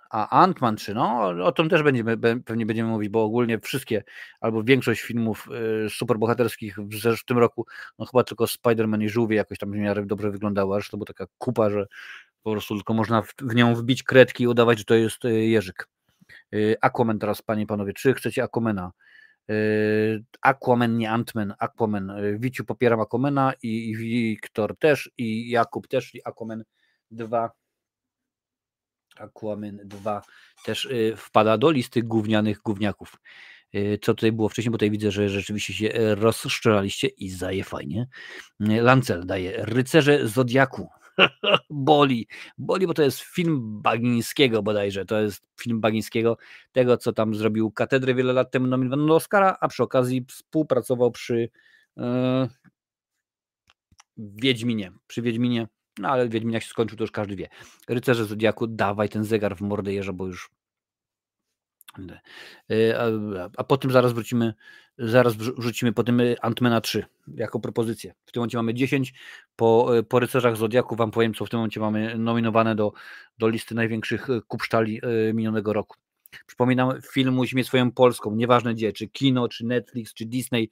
a 0.10 0.46
Ant-Man 0.46 0.76
3, 0.76 0.94
no 0.94 1.28
o 1.28 1.52
tym 1.52 1.70
też 1.70 1.84
będziemy, 1.84 2.18
pewnie 2.46 2.66
będziemy 2.66 2.90
mówić, 2.90 3.10
bo 3.10 3.24
ogólnie 3.24 3.60
wszystkie, 3.60 4.04
albo 4.42 4.64
większość 4.64 5.02
filmów 5.02 5.48
e, 5.86 5.90
superbohaterskich 5.90 6.78
w 7.22 7.26
tym 7.26 7.38
roku, 7.38 7.66
no 8.00 8.06
chyba 8.06 8.24
tylko 8.24 8.46
Spider-Man 8.46 9.04
i 9.04 9.10
Żółwie 9.10 9.36
jakoś 9.36 9.58
tam 9.58 9.72
w 9.72 9.76
miarę 9.76 10.06
dobrze 10.06 10.32
wyglądały, 10.32 10.78
aż 10.78 10.90
to 10.90 10.98
była 10.98 11.06
taka 11.06 11.26
kupa, 11.38 11.70
że 11.70 11.88
po 12.44 12.52
prostu 12.52 12.76
tylko 12.76 12.94
można 12.94 13.22
w, 13.22 13.34
w 13.42 13.56
nią 13.56 13.76
wbić 13.76 14.04
kredki 14.04 14.44
i 14.44 14.48
udawać, 14.48 14.78
że 14.78 14.86
to 14.86 14.96
jest 14.96 15.26
e, 15.26 15.32
Jerzyk. 15.32 15.88
Aquaman 16.82 17.20
teraz, 17.20 17.42
panie 17.42 17.64
i 17.64 17.66
panowie, 17.66 17.94
czy 17.94 18.14
chcecie 18.14 18.44
Aquamana? 18.44 18.92
Aquaman, 20.42 20.98
nie 20.98 21.12
Antman, 21.12 21.54
Aquaman. 21.60 22.14
Wiciu 22.40 22.66
popieram 22.66 23.00
Aquamana 23.00 23.54
i 23.64 23.96
Wiktor 23.98 24.78
też 24.78 25.12
i 25.18 25.50
Jakub 25.50 25.88
też 25.88 26.16
i 26.16 26.22
Aquaman 26.26 26.64
2 27.12 27.52
Aquaman 29.22 29.80
2 29.86 30.22
też 30.66 30.86
y, 30.86 31.14
wpada 31.18 31.58
do 31.58 31.72
listy 31.72 32.04
gównianych 32.04 32.60
gówniaków. 32.60 33.16
Y, 33.76 34.00
co 34.02 34.14
tutaj 34.14 34.32
było 34.32 34.50
wcześniej, 34.50 34.72
bo 34.72 34.78
tutaj 34.78 34.92
widzę, 34.92 35.12
że 35.12 35.30
rzeczywiście 35.30 35.74
się 35.74 35.94
e, 35.94 36.16
rozszczelaliście 36.16 37.08
i 37.08 37.30
zaje 37.30 37.64
fajnie. 37.64 38.08
Y, 38.62 38.82
Lancel 38.82 39.26
daje 39.26 39.66
Rycerze 39.66 40.28
Zodiaku. 40.28 40.90
boli, 41.70 42.28
boli, 42.58 42.88
bo 42.88 42.94
to 42.94 43.04
jest 43.04 43.20
film 43.20 43.82
Bagińskiego 43.82 44.64
bodajże, 44.64 45.06
to 45.06 45.22
jest 45.22 45.48
film 45.62 45.82
Bagińskiego, 45.82 46.38
tego 46.72 46.98
co 46.98 47.14
tam 47.14 47.36
zrobił 47.36 47.72
katedrę 47.72 48.14
wiele 48.14 48.34
lat 48.34 48.52
temu 48.52 48.68
nominowano 48.68 49.08
do 49.08 49.16
Oscara, 49.16 49.58
a 49.62 49.68
przy 49.68 49.84
okazji 49.84 50.26
współpracował 50.30 51.12
przy 51.12 51.50
e, 51.98 52.48
Wiedźminie, 54.18 54.92
przy 55.08 55.22
Wiedźminie 55.22 55.68
no 56.00 56.10
ale 56.10 56.30
Wiedźmin 56.30 56.54
jak 56.54 56.64
się 56.64 56.70
skończył, 56.70 56.98
to 56.98 57.04
już 57.04 57.12
każdy 57.12 57.36
wie. 57.36 57.50
Rycerze 57.88 58.26
Zodiaku, 58.26 58.68
dawaj 58.68 59.10
ten 59.10 59.24
zegar 59.24 59.56
w 59.56 59.62
mordę 59.62 59.94
jeża, 59.94 60.14
bo 60.14 60.28
już 60.28 60.50
e, 62.72 63.00
a, 63.00 63.06
a 63.58 63.64
potem 63.64 63.92
zaraz 63.92 64.14
wrócimy, 64.14 64.54
zaraz 64.98 65.36
wrzucimy 65.36 65.94
po 65.94 66.04
tym 66.04 66.22
Antmana 66.42 66.82
3 66.82 67.06
jako 67.36 67.60
propozycję. 67.60 68.14
W 68.26 68.32
tym 68.32 68.42
momencie 68.42 68.58
mamy 68.58 68.74
10. 68.74 69.14
Po, 69.56 69.98
e, 69.98 70.04
po 70.04 70.20
rycerzach 70.20 70.58
Zodiaku 70.58 70.96
wam 70.96 71.12
powiem, 71.12 71.34
co 71.34 71.46
w 71.46 71.50
tym 71.50 71.60
momencie 71.60 71.80
mamy 71.80 72.18
nominowane 72.18 72.76
do, 72.76 72.92
do 73.38 73.50
listy 73.50 73.76
największych 73.76 74.30
e, 74.30 74.42
kupsztali 74.48 75.02
minionego 75.34 75.74
roku. 75.74 75.98
Przypominam, 76.46 77.02
film 77.12 77.34
musi 77.34 77.56
mieć 77.56 77.68
swoją 77.68 77.92
polską, 77.92 78.36
nieważne 78.36 78.74
gdzie, 78.74 78.94
czy 78.94 79.08
kino, 79.08 79.48
czy 79.48 79.66
Netflix, 79.66 80.14
czy 80.14 80.26
Disney, 80.26 80.70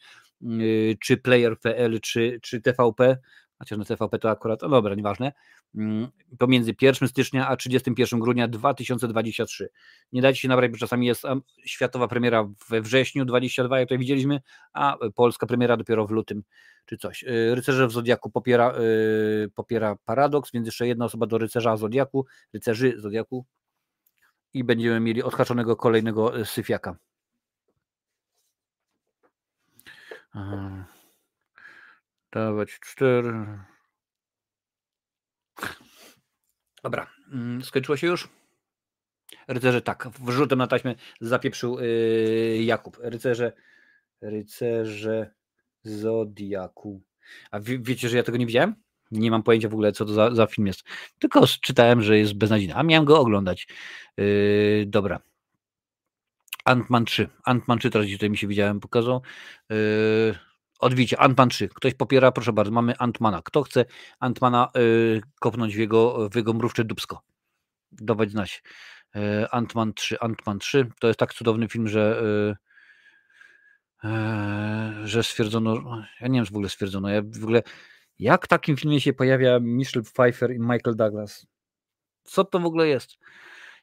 czy 0.99 1.17
Player.pl, 1.17 1.99
czy, 2.01 2.39
czy 2.41 2.61
TVP, 2.61 3.17
chociaż 3.59 3.77
na 3.77 3.85
TVP 3.85 4.19
to 4.19 4.29
akurat, 4.29 4.61
no 4.61 4.69
dobra, 4.69 4.95
nieważne, 4.95 5.31
mm, 5.75 6.07
pomiędzy 6.37 6.75
1 6.81 7.07
stycznia 7.07 7.47
a 7.47 7.55
31 7.55 8.19
grudnia 8.19 8.47
2023. 8.47 9.69
Nie 10.11 10.21
dajcie 10.21 10.41
się 10.41 10.47
nabrać, 10.47 10.71
bo 10.71 10.77
czasami 10.77 11.07
jest 11.07 11.23
światowa 11.65 12.07
premiera 12.07 12.49
we 12.69 12.81
wrześniu 12.81 13.25
22, 13.25 13.79
jak 13.79 13.87
tutaj 13.87 13.97
widzieliśmy, 13.97 14.41
a 14.73 14.97
polska 15.15 15.45
premiera 15.45 15.77
dopiero 15.77 16.07
w 16.07 16.11
lutym 16.11 16.43
czy 16.85 16.97
coś. 16.97 17.23
Y, 17.23 17.55
rycerze 17.55 17.87
w 17.87 17.91
Zodiaku 17.91 18.29
popiera, 18.29 18.73
yy, 18.79 19.49
popiera 19.55 19.95
paradoks, 20.05 20.51
więc 20.51 20.65
jeszcze 20.65 20.87
jedna 20.87 21.05
osoba 21.05 21.25
do 21.25 21.37
rycerza 21.37 21.77
Zodiaku, 21.77 22.25
rycerzy 22.53 22.93
Zodiaku 22.97 23.45
i 24.53 24.63
będziemy 24.63 24.99
mieli 24.99 25.23
odhaczonego 25.23 25.75
kolejnego 25.75 26.39
y, 26.39 26.45
syfiaka. 26.45 26.95
Dawać 32.35 32.79
cztery. 32.79 33.33
Dobra, 36.83 37.07
mm, 37.31 37.63
skończyło 37.63 37.97
się 37.97 38.07
już? 38.07 38.29
Rycerze, 39.47 39.81
tak, 39.81 40.09
wrzutem 40.09 40.59
na 40.59 40.67
taśmę 40.67 40.95
zapieprzył 41.21 41.79
yy, 41.79 42.63
Jakub. 42.63 42.97
Rycerze, 43.01 43.53
rycerze 44.21 45.33
Zodiaku. 45.83 47.01
A 47.51 47.59
wie, 47.59 47.79
wiecie, 47.79 48.09
że 48.09 48.17
ja 48.17 48.23
tego 48.23 48.37
nie 48.37 48.45
widziałem? 48.45 48.75
Nie 49.11 49.31
mam 49.31 49.43
pojęcia 49.43 49.69
w 49.69 49.73
ogóle, 49.73 49.91
co 49.91 50.05
to 50.05 50.13
za, 50.13 50.35
za 50.35 50.47
film 50.47 50.67
jest. 50.67 50.83
Tylko 51.19 51.47
czytałem, 51.47 52.01
że 52.01 52.17
jest 52.17 52.33
beznadziejny, 52.33 52.75
a 52.75 52.83
miałem 52.83 53.05
go 53.05 53.19
oglądać. 53.19 53.67
Yy, 54.17 54.85
dobra. 54.87 55.19
Ant-Man 56.65 57.05
3. 57.05 57.29
Ant-Man 57.47 57.77
3 57.79 57.89
teraz 57.89 58.07
tutaj 58.11 58.29
mi 58.29 58.37
się 58.37 58.47
widziałem, 58.47 58.79
pokazał. 58.79 59.21
Yy, 59.69 60.35
Odwicie, 60.79 61.19
Antman 61.19 61.49
3. 61.49 61.69
Ktoś 61.69 61.93
popiera, 61.93 62.31
proszę 62.31 62.53
bardzo, 62.53 62.71
mamy 62.71 62.97
Antmana. 62.97 63.41
Kto 63.41 63.63
chce 63.63 63.85
Antmana 64.19 64.69
y, 64.77 65.21
kopnąć 65.39 65.75
w 65.75 65.79
jego, 65.79 66.29
w 66.29 66.35
jego 66.35 66.53
mrówcze 66.53 66.83
dubsko? 66.83 67.21
Dawać 67.91 68.31
znać. 68.31 68.63
Y, 69.15 69.49
Antman 69.51 69.93
3, 69.93 70.19
Antman 70.19 70.59
3. 70.59 70.91
To 70.99 71.07
jest 71.07 71.19
tak 71.19 71.33
cudowny 71.33 71.67
film, 71.67 71.87
że 71.87 72.21
y, 74.03 74.07
y, 74.07 75.07
że 75.07 75.23
stwierdzono, 75.23 75.73
ja 76.21 76.27
nie 76.27 76.39
wiem, 76.39 76.45
czy 76.45 76.51
w 76.51 76.55
ogóle 76.55 76.69
stwierdzono, 76.69 77.09
ja 77.09 77.21
w 77.21 77.43
ogóle, 77.43 77.63
jak 78.19 78.45
w 78.45 78.47
takim 78.47 78.77
filmie 78.77 79.01
się 79.01 79.13
pojawia 79.13 79.59
Michelle 79.59 80.03
Pfeiffer 80.03 80.51
i 80.51 80.59
Michael 80.59 80.95
Douglas? 80.95 81.47
Co 82.23 82.43
to 82.43 82.59
w 82.59 82.65
ogóle 82.65 82.87
jest? 82.87 83.17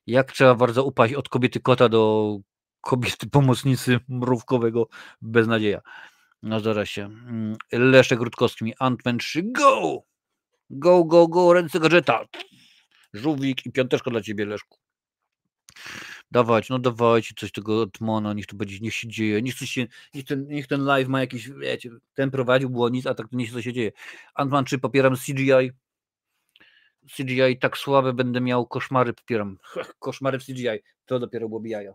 Jak 0.06 0.32
trzeba 0.32 0.55
bardzo 0.55 0.85
upaść 0.85 1.14
od 1.14 1.28
kobiety 1.28 1.60
kota 1.60 1.89
do 1.89 2.36
kobiety 2.81 3.27
pomocnicy 3.31 4.01
mrówkowego 4.09 4.89
beznadzieja. 5.23 5.81
No 6.43 6.60
zdarza 6.60 6.86
się. 6.86 7.05
Mm, 7.05 7.56
Leszek 7.73 8.20
Rutkowski, 8.20 8.74
Antman 8.78 9.19
3, 9.19 9.43
go! 9.43 10.02
Go, 10.70 11.05
go, 11.05 11.28
go, 11.28 11.52
ręce 11.52 11.81
gadżeta. 11.81 12.24
żółwik 13.14 13.66
i 13.66 13.73
piąteczka 13.73 14.10
dla 14.10 14.20
ciebie, 14.20 14.47
Leszku. 14.47 14.78
Dawać, 16.31 16.69
no 16.69 16.78
dawajcie 16.78 17.35
coś 17.39 17.52
tego 17.52 17.81
Otmona, 17.82 18.32
niech 18.32 18.47
to 18.47 18.56
będzie, 18.56 18.78
niech 18.81 18.94
się 18.94 19.09
dzieje, 19.09 19.43
niech, 19.43 19.55
coś 19.55 19.70
się, 19.70 19.86
niech, 20.14 20.24
ten, 20.24 20.48
niech 20.48 20.66
ten 20.66 20.85
live 20.85 21.09
ma 21.09 21.20
jakiś, 21.20 21.51
wiecie, 21.51 21.90
ten 22.14 22.31
prowadził, 22.31 22.70
było 22.70 22.89
nic, 22.89 23.06
a 23.06 23.14
tak 23.14 23.28
to 23.28 23.36
niech 23.36 23.52
coś 23.52 23.64
się 23.64 23.73
dzieje. 23.73 23.93
Ant-Man 24.35 24.64
3 24.64 24.78
popieram 24.78 25.16
CGI, 25.16 25.70
CGI 27.16 27.59
tak 27.60 27.78
słabe 27.78 28.12
będę 28.12 28.40
miał, 28.40 28.66
koszmary 28.66 29.12
popieram, 29.12 29.59
koszmary 29.98 30.39
w 30.39 30.44
CGI, 30.44 30.78
to 31.06 31.19
dopiero 31.19 31.48
byłoby 31.48 31.69
jajo. 31.69 31.94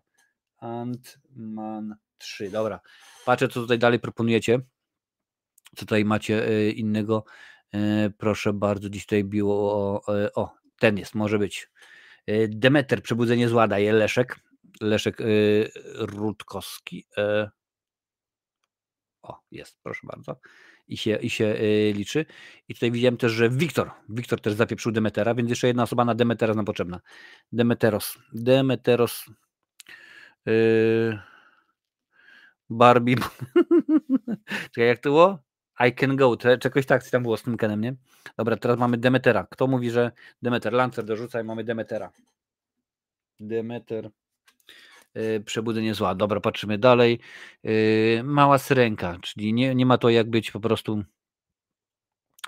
Ant-Man 0.61 1.95
3, 2.17 2.49
dobra, 2.49 2.79
patrzę 3.25 3.47
co 3.47 3.61
tutaj 3.61 3.79
dalej 3.79 3.99
proponujecie, 3.99 4.59
co 5.75 5.79
tutaj 5.85 6.05
macie 6.05 6.49
y, 6.49 6.71
innego, 6.71 7.23
y, 7.75 8.13
proszę 8.17 8.53
bardzo, 8.53 8.89
dziś 8.89 9.05
tutaj 9.05 9.23
biło 9.23 9.73
o, 9.73 10.01
o 10.35 10.55
ten 10.79 10.97
jest, 10.97 11.15
może 11.15 11.39
być. 11.39 11.69
Y, 12.29 12.49
Demeter, 12.51 13.01
przebudzenie 13.01 13.49
zła 13.49 13.67
daje 13.67 13.93
Leszek. 13.93 14.39
Leszek 14.81 15.17
Rutkowski. 15.95 17.05
O, 19.21 19.39
jest, 19.51 19.77
proszę 19.83 20.07
bardzo. 20.07 20.39
I 20.87 20.97
się, 20.97 21.15
i 21.15 21.29
się 21.29 21.55
liczy. 21.93 22.25
I 22.67 22.73
tutaj 22.73 22.91
widziałem 22.91 23.17
też, 23.17 23.31
że 23.31 23.49
Wiktor, 23.49 23.91
Wiktor 24.09 24.41
też 24.41 24.53
zapieprzył 24.53 24.91
Demetera, 24.91 25.35
więc 25.35 25.49
jeszcze 25.49 25.67
jedna 25.67 25.83
osoba 25.83 26.05
na 26.05 26.15
Demetera 26.15 26.53
nam 26.53 26.65
potrzebna. 26.65 27.01
Demeteros. 27.51 28.17
Demeteros. 28.33 29.25
Yy, 30.45 31.19
Barbie. 32.69 33.15
Czekaj, 34.71 34.87
jak 34.87 34.99
to 34.99 35.09
było? 35.09 35.39
I 35.87 35.93
can 35.93 36.15
go. 36.15 36.37
Czegoś 36.59 36.85
tak 36.85 37.09
tam 37.09 37.23
było 37.23 37.37
z 37.37 37.43
tym 37.43 37.57
Kenem, 37.57 37.81
nie? 37.81 37.95
Dobra, 38.37 38.57
teraz 38.57 38.77
mamy 38.79 38.97
Demetera. 38.97 39.47
Kto 39.51 39.67
mówi, 39.67 39.91
że 39.91 40.11
Demeter? 40.41 40.73
Lancer 40.73 41.05
dorzuca 41.05 41.41
i 41.41 41.43
mamy 41.43 41.63
Demetera. 41.63 42.11
Demeter. 43.39 44.09
Yy, 45.15 45.41
przebudzenie 45.45 45.93
zła. 45.93 46.15
Dobra, 46.15 46.39
patrzymy 46.39 46.77
dalej. 46.77 47.19
Yy, 47.63 48.21
mała 48.23 48.57
syrenka, 48.57 49.17
czyli 49.21 49.53
nie, 49.53 49.75
nie 49.75 49.85
ma 49.85 49.97
to 49.97 50.09
jak 50.09 50.29
być 50.29 50.51
po 50.51 50.59
prostu. 50.59 51.03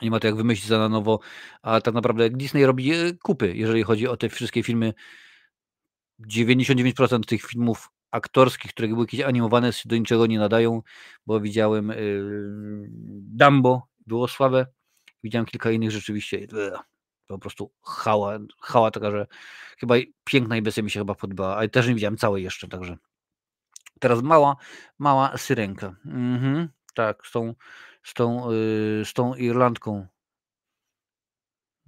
Nie 0.01 0.11
ma 0.11 0.19
to 0.19 0.27
jak 0.27 0.35
wymyślić 0.35 0.67
za 0.67 0.77
na 0.77 0.89
nowo, 0.89 1.19
a 1.61 1.81
tak 1.81 1.93
naprawdę 1.93 2.29
Disney 2.29 2.65
robi 2.65 2.91
kupy, 3.23 3.55
jeżeli 3.55 3.83
chodzi 3.83 4.07
o 4.07 4.17
te 4.17 4.29
wszystkie 4.29 4.63
filmy. 4.63 4.93
99% 6.19 7.19
tych 7.19 7.41
filmów 7.41 7.89
aktorskich, 8.11 8.71
które 8.73 8.87
były 8.87 9.03
jakieś 9.03 9.21
animowane, 9.21 9.71
do 9.85 9.97
niczego 9.97 10.27
nie 10.27 10.39
nadają, 10.39 10.81
bo 11.25 11.39
widziałem 11.39 11.89
yy, 11.89 12.87
Dumbo, 13.21 13.87
było 14.07 14.27
słabe, 14.27 14.65
widziałem 15.23 15.45
kilka 15.45 15.71
innych 15.71 15.91
rzeczywiście, 15.91 16.47
po 17.27 17.39
prostu 17.39 17.71
hała, 17.83 18.39
hała 18.61 18.91
taka, 18.91 19.11
że 19.11 19.27
chyba 19.79 19.95
piękna 20.23 20.57
i 20.57 20.61
bestia 20.61 20.81
mi 20.81 20.91
się 20.91 20.99
chyba 20.99 21.15
podobała, 21.15 21.57
ale 21.57 21.69
też 21.69 21.87
nie 21.87 21.93
widziałem 21.93 22.17
całej 22.17 22.43
jeszcze, 22.43 22.67
także 22.67 22.97
teraz 23.99 24.21
mała, 24.21 24.55
mała 24.99 25.37
syrenka. 25.37 25.95
Mhm, 26.05 26.69
tak, 26.95 27.27
z 27.27 27.31
tą, 27.31 27.55
z 28.03 28.13
tą, 28.13 28.51
yy, 28.51 29.05
z 29.05 29.13
tą 29.13 29.35
Irlandką 29.35 30.07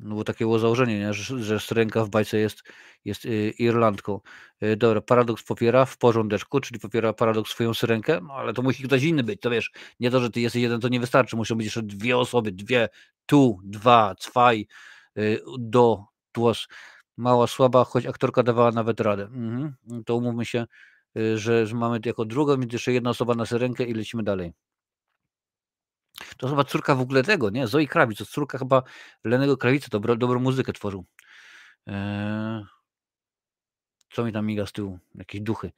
no 0.04 0.16
bo 0.16 0.24
takie 0.24 0.46
było 0.46 0.60
założenie, 0.60 1.00
nie? 1.00 1.14
Że, 1.14 1.44
że 1.60 1.60
w 2.06 2.10
bajce 2.10 2.38
jest, 2.38 2.64
jest 3.06 3.26
y, 3.26 3.54
Irlandką. 3.60 4.20
Y, 4.64 4.78
dobra, 4.78 5.02
paradoks 5.02 5.44
popiera 5.44 5.86
w 5.86 5.98
porządeczku, 5.98 6.60
czyli 6.60 6.80
popiera 6.80 7.14
paradoks 7.14 7.52
swoją 7.52 7.74
Syrenkę, 7.74 8.20
no 8.28 8.34
ale 8.34 8.54
to 8.54 8.62
musi 8.62 8.84
ktoś 8.84 9.04
inny 9.04 9.24
być, 9.24 9.42
to 9.42 9.50
wiesz, 9.50 9.72
nie 10.00 10.12
to, 10.12 10.20
że 10.20 10.30
ty 10.30 10.42
jesteś 10.42 10.62
jeden, 10.62 10.80
to 10.80 10.88
nie 10.88 11.00
wystarczy, 11.00 11.36
muszą 11.36 11.56
być 11.56 11.66
jeszcze 11.66 11.84
dwie 11.84 12.18
osoby, 12.18 12.52
dwie, 12.52 12.90
tu, 13.26 13.60
dwa, 13.64 14.16
zwei, 14.20 14.68
y, 15.18 15.40
do, 15.60 16.06
tłos. 16.32 16.68
Mała, 17.18 17.48
słaba, 17.48 17.84
choć 17.84 18.06
aktorka 18.06 18.44
dawała 18.44 18.72
nawet 18.72 19.00
radę. 19.00 19.24
Mhm. 19.24 19.76
To 20.06 20.16
umówmy 20.16 20.46
się, 20.46 20.66
że, 21.36 21.68
że 21.68 21.76
mamy 21.76 22.00
jako 22.06 22.26
drugą, 22.26 22.60
więc 22.60 22.74
jeszcze 22.74 22.94
jedna 22.94 23.10
osoba 23.10 23.36
na 23.36 23.46
Syrenkę 23.46 23.84
i 23.84 23.94
lecimy 23.94 24.24
dalej. 24.24 24.54
To 26.38 26.48
chyba 26.48 26.64
córka 26.64 26.96
w 26.96 27.02
ogóle 27.02 27.24
tego, 27.24 27.50
nie? 27.50 27.68
Zoe 27.68 27.88
Krawic, 27.88 28.18
to 28.18 28.26
córka 28.26 28.58
chyba 28.58 28.84
Lenego 29.24 29.58
Krawica, 29.58 29.88
dobro, 29.92 30.16
dobrą 30.16 30.40
muzykę 30.40 30.74
tworzył. 30.74 31.06
Eee, 31.88 32.64
co 34.14 34.26
mi 34.26 34.34
tam 34.34 34.46
miga 34.46 34.66
z 34.66 34.72
tyłu? 34.72 35.00
Jakieś 35.16 35.42
duchy. 35.42 35.72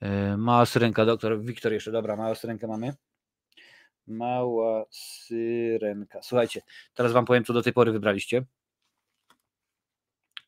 Eee, 0.00 0.36
mała 0.36 0.66
syrenka, 0.66 1.06
doktor 1.06 1.42
Wiktor 1.42 1.72
jeszcze, 1.72 1.92
dobra, 1.92 2.16
mała 2.16 2.34
syrenkę 2.34 2.66
mamy. 2.66 2.94
Mała 4.06 4.84
syrenka. 4.90 6.22
Słuchajcie, 6.22 6.62
teraz 6.94 7.12
wam 7.12 7.24
powiem, 7.24 7.44
co 7.44 7.52
do 7.52 7.62
tej 7.62 7.72
pory 7.72 7.92
wybraliście. 7.92 8.44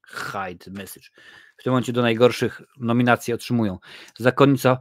Hide 0.08 0.70
message. 0.70 1.08
W 1.56 1.62
tym 1.62 1.70
momencie 1.70 1.92
do 1.92 2.02
najgorszych 2.02 2.62
nominacji 2.76 3.34
otrzymują 3.34 3.78
Zakonnica 4.18 4.78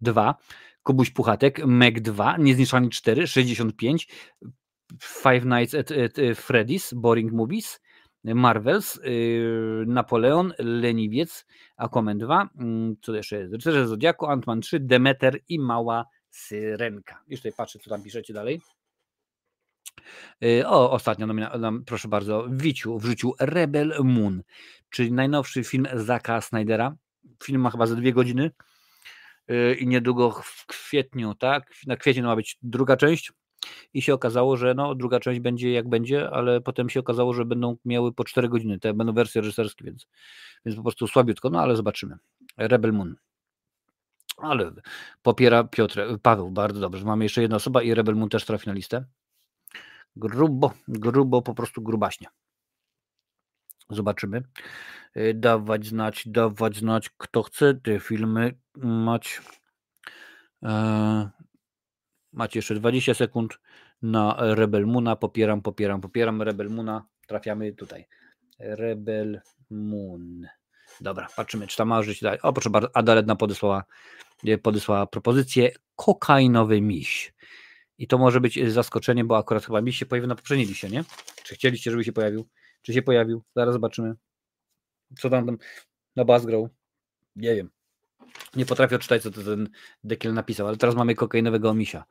2, 0.00 0.34
Kubuś 0.86 1.10
Puchatek, 1.10 1.66
Meg 1.66 2.00
2, 2.00 2.36
Niezniszczalni 2.36 2.90
4, 2.90 3.26
65, 3.26 4.08
Five 5.02 5.44
Nights 5.44 5.74
at, 5.74 5.92
at 5.92 6.16
Freddy's, 6.16 6.94
Boring 6.94 7.32
Movies, 7.32 7.80
Marvels, 8.24 9.00
yy, 9.04 9.84
Napoleon, 9.86 10.52
Leniwiec, 10.58 11.46
Aquaman 11.76 12.18
2, 12.18 12.48
yy, 12.60 12.96
co 13.02 13.14
jeszcze 13.14 13.38
jest? 13.38 13.52
Rycerze 13.52 13.86
Zodiaku, 13.86 14.26
Ant-Man 14.26 14.60
3, 14.60 14.80
Demeter 14.80 15.38
i 15.48 15.58
Mała 15.58 16.04
Syrenka. 16.30 17.22
Już 17.28 17.40
tutaj 17.40 17.52
patrzę, 17.56 17.78
co 17.78 17.90
tam 17.90 18.02
piszecie 18.02 18.34
dalej. 18.34 18.60
Yy, 20.40 20.68
o, 20.68 20.90
ostatnio, 20.90 21.26
proszę 21.86 22.08
bardzo, 22.08 22.46
Wiciu, 22.50 22.98
w 22.98 23.04
życiu 23.04 23.32
Rebel 23.40 23.94
Moon, 24.04 24.42
czyli 24.90 25.12
najnowszy 25.12 25.64
film 25.64 25.86
Zaka 25.94 26.40
Snydera. 26.40 26.96
Film 27.44 27.60
ma 27.60 27.70
chyba 27.70 27.86
za 27.86 27.94
dwie 27.94 28.12
godziny. 28.12 28.50
Y, 29.50 29.74
i 29.74 29.86
niedługo 29.86 30.30
w 30.30 30.66
kwietniu, 30.66 31.34
tak? 31.34 31.70
Na 31.86 31.96
kwiecień 31.96 32.24
ma 32.24 32.36
być 32.36 32.58
druga 32.62 32.96
część 32.96 33.32
i 33.94 34.02
się 34.02 34.14
okazało, 34.14 34.56
że 34.56 34.74
no, 34.74 34.94
druga 34.94 35.20
część 35.20 35.40
będzie 35.40 35.72
jak 35.72 35.88
będzie, 35.88 36.30
ale 36.30 36.60
potem 36.60 36.90
się 36.90 37.00
okazało, 37.00 37.34
że 37.34 37.44
będą 37.44 37.76
miały 37.84 38.12
po 38.12 38.24
4 38.24 38.48
godziny, 38.48 38.78
te 38.78 38.94
będą 38.94 39.12
wersje 39.12 39.40
reżyserskie, 39.40 39.84
więc, 39.84 40.06
więc 40.64 40.76
po 40.76 40.82
prostu 40.82 41.06
słabiutko, 41.06 41.50
no 41.50 41.60
ale 41.60 41.76
zobaczymy. 41.76 42.16
Rebel 42.56 42.92
Moon. 42.92 43.16
Ale 44.36 44.72
popiera 45.22 45.64
Piotr, 45.64 46.00
Paweł, 46.22 46.50
bardzo 46.50 46.80
dobrze. 46.80 47.04
Mamy 47.04 47.24
jeszcze 47.24 47.42
jedna 47.42 47.56
osoba 47.56 47.82
i 47.82 47.94
Rebel 47.94 48.16
Moon 48.16 48.28
też 48.28 48.44
trafi 48.44 48.68
na 48.68 48.72
listę. 48.72 49.04
Grubo, 50.16 50.72
grubo, 50.88 51.42
po 51.42 51.54
prostu 51.54 51.82
grubaśnie. 51.82 52.28
Zobaczymy. 53.90 54.42
Y, 55.16 55.34
dawać 55.34 55.86
znać, 55.86 56.28
dawać 56.28 56.76
znać, 56.76 57.10
kto 57.16 57.42
chce 57.42 57.74
te 57.74 58.00
filmy 58.00 58.54
mać. 58.76 59.40
E, 60.62 61.30
macie 62.32 62.58
jeszcze 62.58 62.74
20 62.74 63.14
sekund 63.14 63.58
na 64.02 64.36
Rebel 64.38 64.86
Moona. 64.86 65.16
Popieram, 65.16 65.62
popieram, 65.62 66.00
popieram 66.00 66.42
Rebel 66.42 66.70
Moona. 66.70 67.06
Trafiamy 67.26 67.72
tutaj. 67.72 68.06
Rebel 68.58 69.40
Moon. 69.70 70.46
Dobra, 71.00 71.28
patrzymy, 71.36 71.66
czy 71.66 71.76
tam 71.76 71.88
ma 71.88 72.02
żyć 72.02 72.20
dalej. 72.20 72.40
O, 72.42 72.52
proszę 72.52 72.70
bardzo, 72.70 72.96
Adaletna 72.96 73.36
podesłała, 73.36 73.84
podesłała 74.62 75.06
propozycję 75.06 75.70
kokainowy 75.96 76.80
miś. 76.80 77.34
I 77.98 78.06
to 78.06 78.18
może 78.18 78.40
być 78.40 78.72
zaskoczenie, 78.72 79.24
bo 79.24 79.38
akurat 79.38 79.64
chyba 79.64 79.80
miś 79.80 79.98
się 79.98 80.06
pojawił 80.06 80.28
na 80.28 80.34
poprzedniej 80.34 80.66
liście, 80.66 80.88
nie? 80.88 81.04
Czy 81.44 81.54
chcieliście, 81.54 81.90
żeby 81.90 82.04
się 82.04 82.12
pojawił? 82.12 82.48
Czy 82.82 82.92
się 82.92 83.02
pojawił? 83.02 83.42
Zaraz 83.56 83.72
zobaczymy. 83.72 84.14
Co 85.18 85.30
tam, 85.30 85.46
tam 85.46 85.58
na 86.16 86.24
Buzzgrow? 86.24 86.68
Nie 87.36 87.54
wiem. 87.54 87.70
Nie 88.56 88.66
potrafię 88.66 88.96
odczytać, 88.96 89.22
co 89.22 89.30
to 89.30 89.42
ten 89.42 89.68
Dekiel 90.04 90.34
napisał, 90.34 90.66
ale 90.66 90.76
teraz 90.76 90.94
mamy 90.94 91.14
kokainowego 91.14 91.74
misia. 91.74 92.04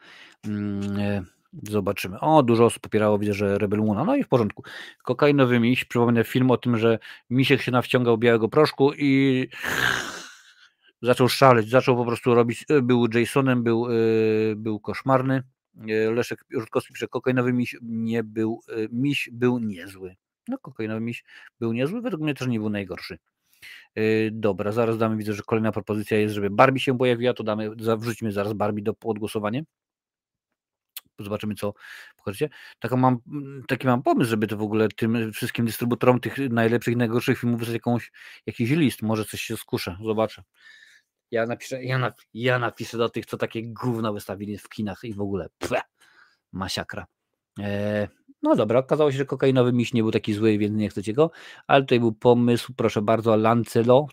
Mm, 0.46 1.00
e, 1.00 1.24
zobaczymy. 1.64 2.20
O, 2.20 2.44
dużo 2.44 2.66
osób 2.66 2.82
popierało, 2.82 3.20
widzę, 3.20 3.34
że 3.34 3.58
Rebel 3.58 3.80
Moona. 3.80 4.04
No 4.04 4.16
i 4.16 4.24
w 4.24 4.28
porządku. 4.28 4.64
Kokainowy 5.04 5.60
miś. 5.60 5.86
Przypomnę 5.86 6.24
film 6.24 6.52
o 6.52 6.58
tym, 6.58 6.78
że 6.78 7.00
misiek 7.30 7.62
się 7.62 7.72
nawciągał 7.72 8.18
białego 8.18 8.50
proszku 8.50 8.94
i 8.94 9.48
zaczął 11.02 11.30
szaleć, 11.30 11.70
zaczął 11.70 11.96
po 11.96 12.06
prostu 12.06 12.36
robić, 12.36 12.66
e, 12.70 12.82
był 12.82 13.08
Jasonem, 13.14 13.64
był, 13.64 13.88
e, 13.88 13.92
był 14.56 14.80
koszmarny. 14.80 15.44
Leszek 16.14 16.46
Rutkowski 16.54 16.94
pisze, 16.94 17.08
kokainowy 17.08 17.54
miś 17.54 17.76
nie 17.82 18.24
był, 18.24 18.62
miś 18.92 19.30
był 19.32 19.60
niezły. 19.60 20.16
No, 20.48 20.58
kokainowy 20.58 21.02
miś 21.02 21.24
był 21.60 21.74
niezły, 21.74 22.02
według 22.02 22.22
mnie 22.24 22.34
też 22.34 22.48
nie 22.48 22.60
był 22.60 22.70
najgorszy. 22.70 23.18
Yy, 23.96 24.30
dobra, 24.32 24.72
zaraz 24.72 24.98
damy, 24.98 25.18
widzę, 25.18 25.34
że 25.34 25.44
kolejna 25.44 25.72
propozycja 25.72 26.18
jest, 26.18 26.36
żeby 26.36 26.50
Barbie 26.50 26.80
się 26.80 26.98
pojawiła, 26.98 27.34
to 27.34 27.44
damy, 27.44 27.70
wrzucimy 27.98 28.32
zaraz 28.32 28.54
Barbie 28.54 28.84
do 28.84 28.94
podgłosowania. 28.94 29.62
Zobaczymy, 31.20 31.56
co 31.56 31.74
pokażecie. 32.18 32.50
Taką 32.80 32.98
mam, 32.98 33.18
taki 33.68 33.88
mam 33.88 34.04
pomysł, 34.04 34.30
żeby 34.30 34.48
to 34.48 34.58
w 34.58 34.62
ogóle 34.62 34.88
tym 34.88 35.34
wszystkim 35.34 35.66
dystrybutorom 35.66 36.20
tych 36.20 36.38
najlepszych 36.38 36.96
najgorszych 36.96 37.40
filmów 37.40 37.60
wysłać 37.60 37.74
jakąś, 37.74 38.12
jakiś 38.46 38.70
list. 38.70 39.02
Może 39.02 39.26
coś 39.26 39.42
się 39.42 39.58
skuszę, 39.58 39.98
zobaczę. 40.04 40.44
Ja 41.32 41.46
napiszę, 41.46 41.84
ja, 41.84 42.14
ja 42.34 42.60
napiszę 42.60 42.98
do 42.98 43.10
tych, 43.10 43.26
co 43.26 43.38
takie 43.38 43.64
gówno 43.64 44.14
wystawili 44.14 44.58
w 44.58 44.70
kinach 44.70 45.04
i 45.04 45.14
w 45.14 45.22
ogóle. 45.22 45.50
Pfe, 45.58 45.82
masiakra. 46.52 47.06
Eee, 47.60 48.08
No 48.46 48.56
dobra, 48.56 48.80
okazało 48.80 49.12
się, 49.12 49.18
że 49.18 49.26
kokainowy 49.26 49.74
miś 49.74 49.94
nie 49.94 50.02
był 50.02 50.12
taki 50.12 50.34
zły, 50.34 50.58
więc 50.58 50.76
nie 50.76 50.90
chcecie 50.90 51.14
go, 51.14 51.32
ale 51.68 51.82
tutaj 51.82 52.00
był 52.00 52.12
pomysł, 52.14 52.74
proszę 52.78 53.02
bardzo, 53.02 53.36
Lancelot 53.36 54.12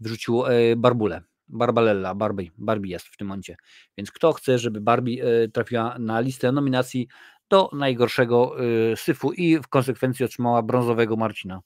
wrzucił 0.00 0.46
e, 0.46 0.76
Barbulę. 0.76 1.22
Barbalella, 1.48 2.14
Barbie, 2.14 2.50
Barbie 2.58 2.90
jest 2.90 3.06
w 3.06 3.16
tym 3.16 3.26
momencie. 3.26 3.56
Więc 3.96 4.10
kto 4.12 4.32
chce, 4.32 4.58
żeby 4.58 4.80
Barbie 4.80 5.24
e, 5.24 5.48
trafiła 5.48 5.98
na 5.98 6.20
listę 6.20 6.52
nominacji 6.52 7.08
do 7.50 7.70
najgorszego 7.72 8.56
e, 8.92 8.96
syfu 8.96 9.32
i 9.32 9.58
w 9.58 9.68
konsekwencji 9.68 10.24
otrzymała 10.24 10.62
brązowego 10.62 11.16
Marcina. 11.16 11.60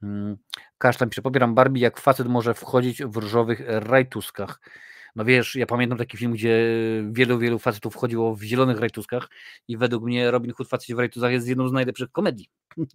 Hmm. 0.00 0.36
Kasztan 0.78 1.10
pisze, 1.10 1.22
pobieram 1.22 1.54
Barbie, 1.54 1.80
jak 1.80 2.00
facet 2.00 2.28
może 2.28 2.54
wchodzić 2.54 3.02
w 3.02 3.16
różowych 3.16 3.60
rajtuskach. 3.66 4.60
No 5.16 5.24
wiesz, 5.24 5.54
ja 5.54 5.66
pamiętam 5.66 5.98
taki 5.98 6.16
film, 6.16 6.32
gdzie 6.32 6.64
wielu, 7.10 7.38
wielu 7.38 7.58
facetów 7.58 7.94
wchodziło 7.94 8.34
w 8.34 8.42
zielonych 8.42 8.80
rajtuskach 8.80 9.28
i 9.68 9.76
według 9.76 10.04
mnie 10.04 10.30
Robin 10.30 10.52
Hood 10.52 10.68
facet 10.68 10.96
w 10.96 10.98
rajtuskach 10.98 11.32
jest 11.32 11.48
jedną 11.48 11.68
z 11.68 11.72
najlepszych 11.72 12.10
komedii. 12.10 12.50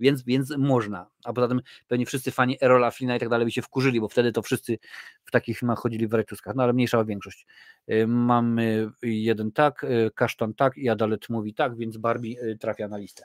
więc, 0.00 0.22
więc 0.22 0.56
można. 0.58 1.10
A 1.24 1.32
poza 1.32 1.48
tym 1.48 1.60
pewnie 1.88 2.06
wszyscy 2.06 2.30
fani 2.30 2.58
Erola 2.62 2.90
Flina 2.90 3.16
i 3.16 3.20
tak 3.20 3.28
dalej 3.28 3.46
by 3.46 3.50
się 3.50 3.62
wkurzyli, 3.62 4.00
bo 4.00 4.08
wtedy 4.08 4.32
to 4.32 4.42
wszyscy 4.42 4.78
w 5.24 5.30
takich 5.30 5.58
filmach 5.58 5.78
chodzili 5.78 6.08
w 6.08 6.14
rajtuskach, 6.14 6.54
no 6.54 6.62
ale 6.62 6.72
mniejsza 6.72 7.04
większość. 7.04 7.46
Y, 7.90 8.06
mamy 8.06 8.90
jeden 9.02 9.52
tak, 9.52 9.84
y, 9.84 10.10
Kasztan 10.14 10.54
tak 10.54 10.78
i 10.78 10.88
Adalet 10.88 11.28
mówi 11.28 11.54
tak, 11.54 11.76
więc 11.76 11.96
Barbie 11.96 12.42
y, 12.42 12.58
trafia 12.58 12.88
na 12.88 12.96
listę. 12.98 13.24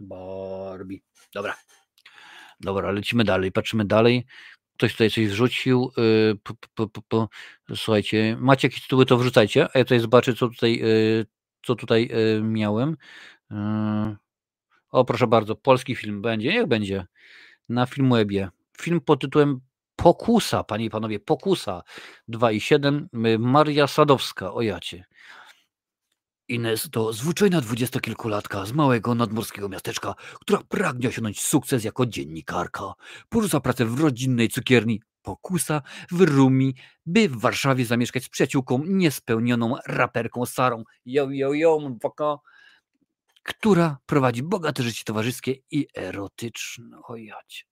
Barbie. 0.00 0.98
Dobra. 1.34 1.54
Dobra, 2.60 2.90
lecimy 2.90 3.24
dalej, 3.24 3.52
patrzymy 3.52 3.84
dalej. 3.84 4.26
Ktoś 4.74 4.92
tutaj 4.92 5.10
coś 5.10 5.26
wrzucił. 5.26 5.92
Y, 7.70 7.76
słuchajcie, 7.76 8.36
macie 8.40 8.68
jakieś 8.68 8.82
tytuły, 8.82 9.06
to 9.06 9.16
wrzucajcie, 9.16 9.68
a 9.74 9.78
ja 9.78 9.84
tutaj 9.84 10.00
zobaczę, 10.00 10.34
co 10.34 10.48
tutaj, 10.48 10.80
y, 10.82 11.26
co 11.62 11.74
tutaj 11.74 12.10
y, 12.38 12.42
miałem. 12.42 12.96
O, 14.90 15.04
proszę 15.04 15.26
bardzo, 15.26 15.56
polski 15.56 15.96
film 15.96 16.22
będzie, 16.22 16.52
niech 16.52 16.66
będzie. 16.66 17.06
Na 17.68 17.86
Filmwebie. 17.86 18.48
Film 18.78 19.00
pod 19.00 19.20
tytułem 19.20 19.60
Pokusa, 19.96 20.64
panie 20.64 20.84
i 20.84 20.90
panowie, 20.90 21.20
Pokusa 21.20 21.82
2,7. 22.28 23.38
Maria 23.38 23.86
Sadowska, 23.86 24.52
o 24.52 24.62
jacie. 24.62 25.04
Ines 26.48 26.88
to 26.90 27.12
zwyczajna 27.12 27.60
dwudziestokilkulatka 27.60 28.66
z 28.66 28.72
małego 28.72 29.14
nadmorskiego 29.14 29.68
miasteczka, 29.68 30.14
która 30.40 30.62
pragnie 30.68 31.08
osiągnąć 31.08 31.40
sukces 31.40 31.84
jako 31.84 32.06
dziennikarka. 32.06 32.92
Porzuca 33.28 33.60
pracę 33.60 33.84
w 33.84 34.00
rodzinnej 34.00 34.48
cukierni 34.48 35.02
Pokusa 35.22 35.82
w 36.10 36.20
Rumi, 36.20 36.74
by 37.06 37.28
w 37.28 37.40
Warszawie 37.40 37.84
zamieszkać 37.86 38.24
z 38.24 38.28
przyjaciółką 38.28 38.82
niespełnioną 38.86 39.76
raperką 39.86 40.46
Sarą, 40.46 40.84
yo, 41.06 41.30
yo, 41.30 41.52
yo, 41.52 41.78
waka, 42.02 42.36
która 43.42 43.98
prowadzi 44.06 44.42
bogate 44.42 44.82
życie 44.82 45.04
towarzyskie 45.04 45.54
i 45.70 45.86
erotyczne. 45.96 46.98
O 47.08 47.16
ja 47.16 47.36
cię. 47.48 47.64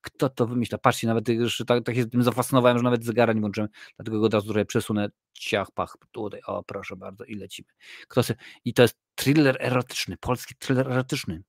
Kto 0.00 0.28
to 0.28 0.46
wymyśla? 0.46 0.78
Patrzcie, 0.78 1.06
nawet 1.06 1.28
już 1.28 1.62
tak, 1.66 1.84
tak 1.84 1.94
się 1.94 2.06
tym 2.06 2.22
zafascynowałem, 2.22 2.78
że 2.78 2.84
nawet 2.84 3.04
zegara 3.04 3.32
nie 3.32 3.40
włączyłem, 3.40 3.68
dlatego 3.96 4.20
go 4.20 4.26
od 4.26 4.34
razu 4.34 4.46
trochę 4.46 4.64
przesunę. 4.64 5.08
Ciach, 5.32 5.70
pach, 5.74 5.96
tutaj, 6.12 6.40
o 6.46 6.62
proszę 6.62 6.96
bardzo 6.96 7.24
i 7.24 7.34
lecimy. 7.34 7.68
Kto 8.08 8.22
se, 8.22 8.34
I 8.64 8.74
to 8.74 8.82
jest 8.82 8.98
thriller 9.14 9.56
erotyczny, 9.60 10.16
polski 10.20 10.54
thriller 10.58 10.90
erotyczny. 10.90 11.42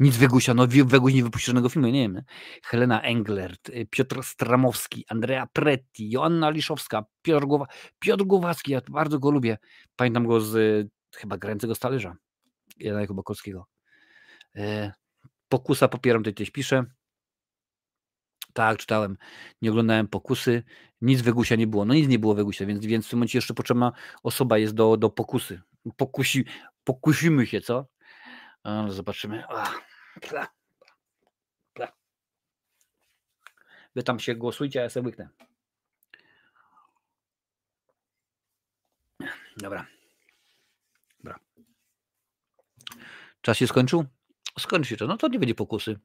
Nic 0.00 0.16
Wegusia, 0.16 0.54
no 0.54 0.66
Weguś 0.66 1.14
nie 1.14 1.22
wypuści 1.22 1.46
żadnego 1.46 1.68
filmu, 1.68 1.88
nie 1.88 2.02
wiem. 2.02 2.22
Helena 2.64 3.02
Englert, 3.02 3.68
y, 3.68 3.86
Piotr 3.90 4.22
Stramowski, 4.22 5.04
Andrea 5.08 5.46
Pretti, 5.52 6.10
Joanna 6.10 6.50
Liszowska, 6.50 7.04
Piotr, 7.22 7.46
Głowa, 7.46 7.66
Piotr 7.98 8.24
Głowacki, 8.24 8.72
ja 8.72 8.80
bardzo 8.90 9.18
go 9.18 9.30
lubię. 9.30 9.58
Pamiętam 9.96 10.26
go 10.26 10.40
z 10.40 10.54
y, 10.54 10.90
chyba 11.16 11.38
Grającego 11.38 11.74
Stalerza, 11.74 12.16
Jana 12.78 13.06
Bokolskiego. 13.06 13.66
E, 14.56 14.92
pokusa 15.48 15.88
popieram, 15.88 16.22
tutaj 16.22 16.34
coś 16.34 16.50
pisze. 16.50 16.84
Tak, 18.52 18.78
czytałem. 18.78 19.16
Nie 19.62 19.70
oglądałem 19.70 20.08
pokusy. 20.08 20.62
Nic 21.00 21.20
Wegusia 21.20 21.56
nie 21.56 21.66
było. 21.66 21.84
No 21.84 21.94
nic 21.94 22.08
nie 22.08 22.18
było 22.18 22.34
Wegusia, 22.34 22.66
więc, 22.66 22.86
więc 22.86 23.06
w 23.06 23.10
tym 23.10 23.18
momencie 23.18 23.38
jeszcze 23.38 23.54
potrzebna 23.54 23.92
osoba 24.22 24.58
jest 24.58 24.74
do, 24.74 24.96
do 24.96 25.10
pokusy. 25.10 25.62
Pokusi, 25.96 26.44
pokusimy 26.84 27.46
się, 27.46 27.60
co? 27.60 27.86
Zobaczymy. 28.88 29.44
Pla, 30.20 30.48
pla. 31.74 31.92
Wy 33.94 34.02
tam 34.02 34.20
się 34.20 34.34
głosujcie, 34.34 34.80
a 34.80 34.82
ja 34.82 34.90
sobie 34.90 35.06
łyknę. 35.06 35.28
Dobra. 39.56 39.86
Dobra. 41.18 41.38
Czas 43.40 43.56
się 43.56 43.66
skończył? 43.66 44.04
Skończy 44.58 44.90
się 44.90 44.96
to. 44.96 45.06
No 45.06 45.16
to 45.16 45.28
nie 45.28 45.38
będzie 45.38 45.54
pokusy. 45.54 45.98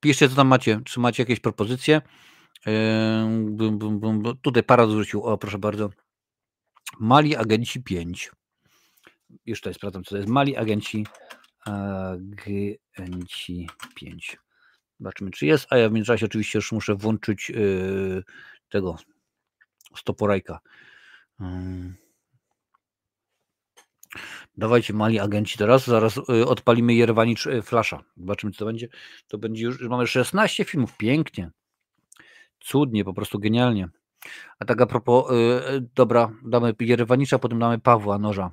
Piszcie, 0.00 0.28
co 0.28 0.36
tam 0.36 0.48
macie. 0.48 0.80
Czy 0.84 1.00
macie 1.00 1.22
jakieś 1.22 1.40
propozycje? 1.40 2.02
Bum, 3.46 3.78
bum, 3.78 4.00
bum. 4.00 4.22
Tutaj 4.42 4.62
para 4.62 4.86
zwrócił. 4.86 5.22
O, 5.22 5.38
proszę 5.38 5.58
bardzo. 5.58 5.90
Mali 7.00 7.36
Agenci 7.36 7.82
5. 7.82 8.30
Już 9.46 9.60
tutaj 9.60 9.74
sprawdzam, 9.74 10.04
co 10.04 10.10
to 10.10 10.16
jest. 10.16 10.28
Mali 10.28 10.56
Agenci 10.56 11.06
Agenci 12.96 13.68
5. 13.94 14.38
Zobaczymy, 15.00 15.30
czy 15.30 15.46
jest. 15.46 15.66
A 15.70 15.76
ja 15.76 15.88
w 15.88 15.92
międzyczasie 15.92 16.26
oczywiście 16.26 16.58
już 16.58 16.72
muszę 16.72 16.94
włączyć 16.94 17.50
yy, 17.50 18.22
tego 18.68 18.96
stoporajka. 19.96 20.58
Yy. 21.40 22.07
Dawajcie 24.56 24.92
mali 24.92 25.18
agenci 25.18 25.58
teraz, 25.58 25.86
zaraz 25.86 26.16
y, 26.16 26.46
odpalimy 26.46 26.94
Jerwanicz 26.94 27.46
y, 27.46 27.62
Flasza. 27.62 28.04
Zobaczymy 28.16 28.52
co 28.52 28.58
to 28.58 28.64
będzie. 28.64 28.88
To 29.28 29.38
będzie 29.38 29.64
już, 29.64 29.80
mamy 29.80 30.06
16 30.06 30.64
filmów, 30.64 30.96
pięknie. 30.96 31.50
Cudnie, 32.60 33.04
po 33.04 33.14
prostu 33.14 33.38
genialnie. 33.38 33.88
A 34.58 34.64
tak 34.64 34.80
a 34.80 34.86
propos, 34.86 35.30
yy, 35.30 35.88
dobra, 35.94 36.32
damy 36.44 36.74
Jerwanicza, 36.80 37.38
potem 37.38 37.58
damy 37.58 37.78
Pawła 37.78 38.18
Noża. 38.18 38.50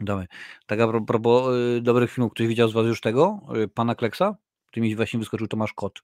Damy. 0.00 0.26
Tak 0.66 0.80
a 0.80 1.00
propos 1.00 1.54
yy, 1.54 1.80
dobrych 1.80 2.12
filmów, 2.12 2.32
ktoś 2.32 2.46
widział 2.46 2.68
z 2.68 2.72
Was 2.72 2.86
już 2.86 3.00
tego? 3.00 3.40
Yy, 3.54 3.68
Pana 3.68 3.94
Kleksa? 3.94 4.36
Ty 4.70 4.80
mi 4.80 4.96
właśnie 4.96 5.18
wyskoczył 5.18 5.48
Tomasz 5.48 5.72
Kot. 5.72 6.02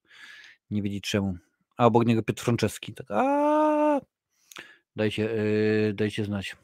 Nie 0.70 0.82
wiedzieć 0.82 1.04
czemu. 1.04 1.36
A 1.76 1.86
obok 1.86 2.06
niego 2.06 2.22
Piotr 2.22 2.42
Franceski. 2.42 2.94
Tak, 2.94 3.06
a 3.10 4.00
dajcie, 4.96 5.22
yy, 5.22 5.94
dajcie 5.94 6.24
znać. 6.24 6.56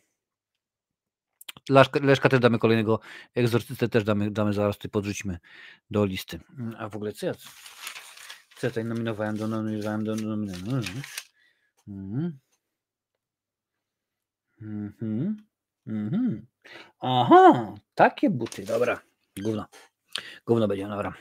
Leszka, 1.68 2.00
Leszka 2.02 2.28
też 2.28 2.40
damy 2.40 2.58
kolejnego 2.58 3.00
egzorcystę, 3.34 3.88
też 3.88 4.04
damy, 4.04 4.30
damy 4.30 4.52
zaraz, 4.52 4.76
tutaj 4.76 4.90
podrzucimy 4.90 5.38
do 5.90 6.04
listy. 6.04 6.40
Mm, 6.58 6.76
a 6.78 6.88
w 6.88 6.96
ogóle 6.96 7.12
co 7.12 7.26
ja, 7.26 7.34
co 8.56 8.66
ja 8.66 8.70
tutaj 8.70 8.84
nominowałem 8.84 9.36
do 9.36 9.48
nominowałem 9.48 10.04
do 10.04 10.16
nominowałem? 10.16 10.84
Mhm. 11.88 12.38
Mhm. 14.62 15.36
Mhm. 15.86 16.46
Aha, 17.00 17.74
takie 17.94 18.30
buty, 18.30 18.64
dobra. 18.64 19.00
Gówno. 19.42 19.66
Gówno 20.46 20.68
będzie, 20.68 20.88
dobra. 20.88 21.14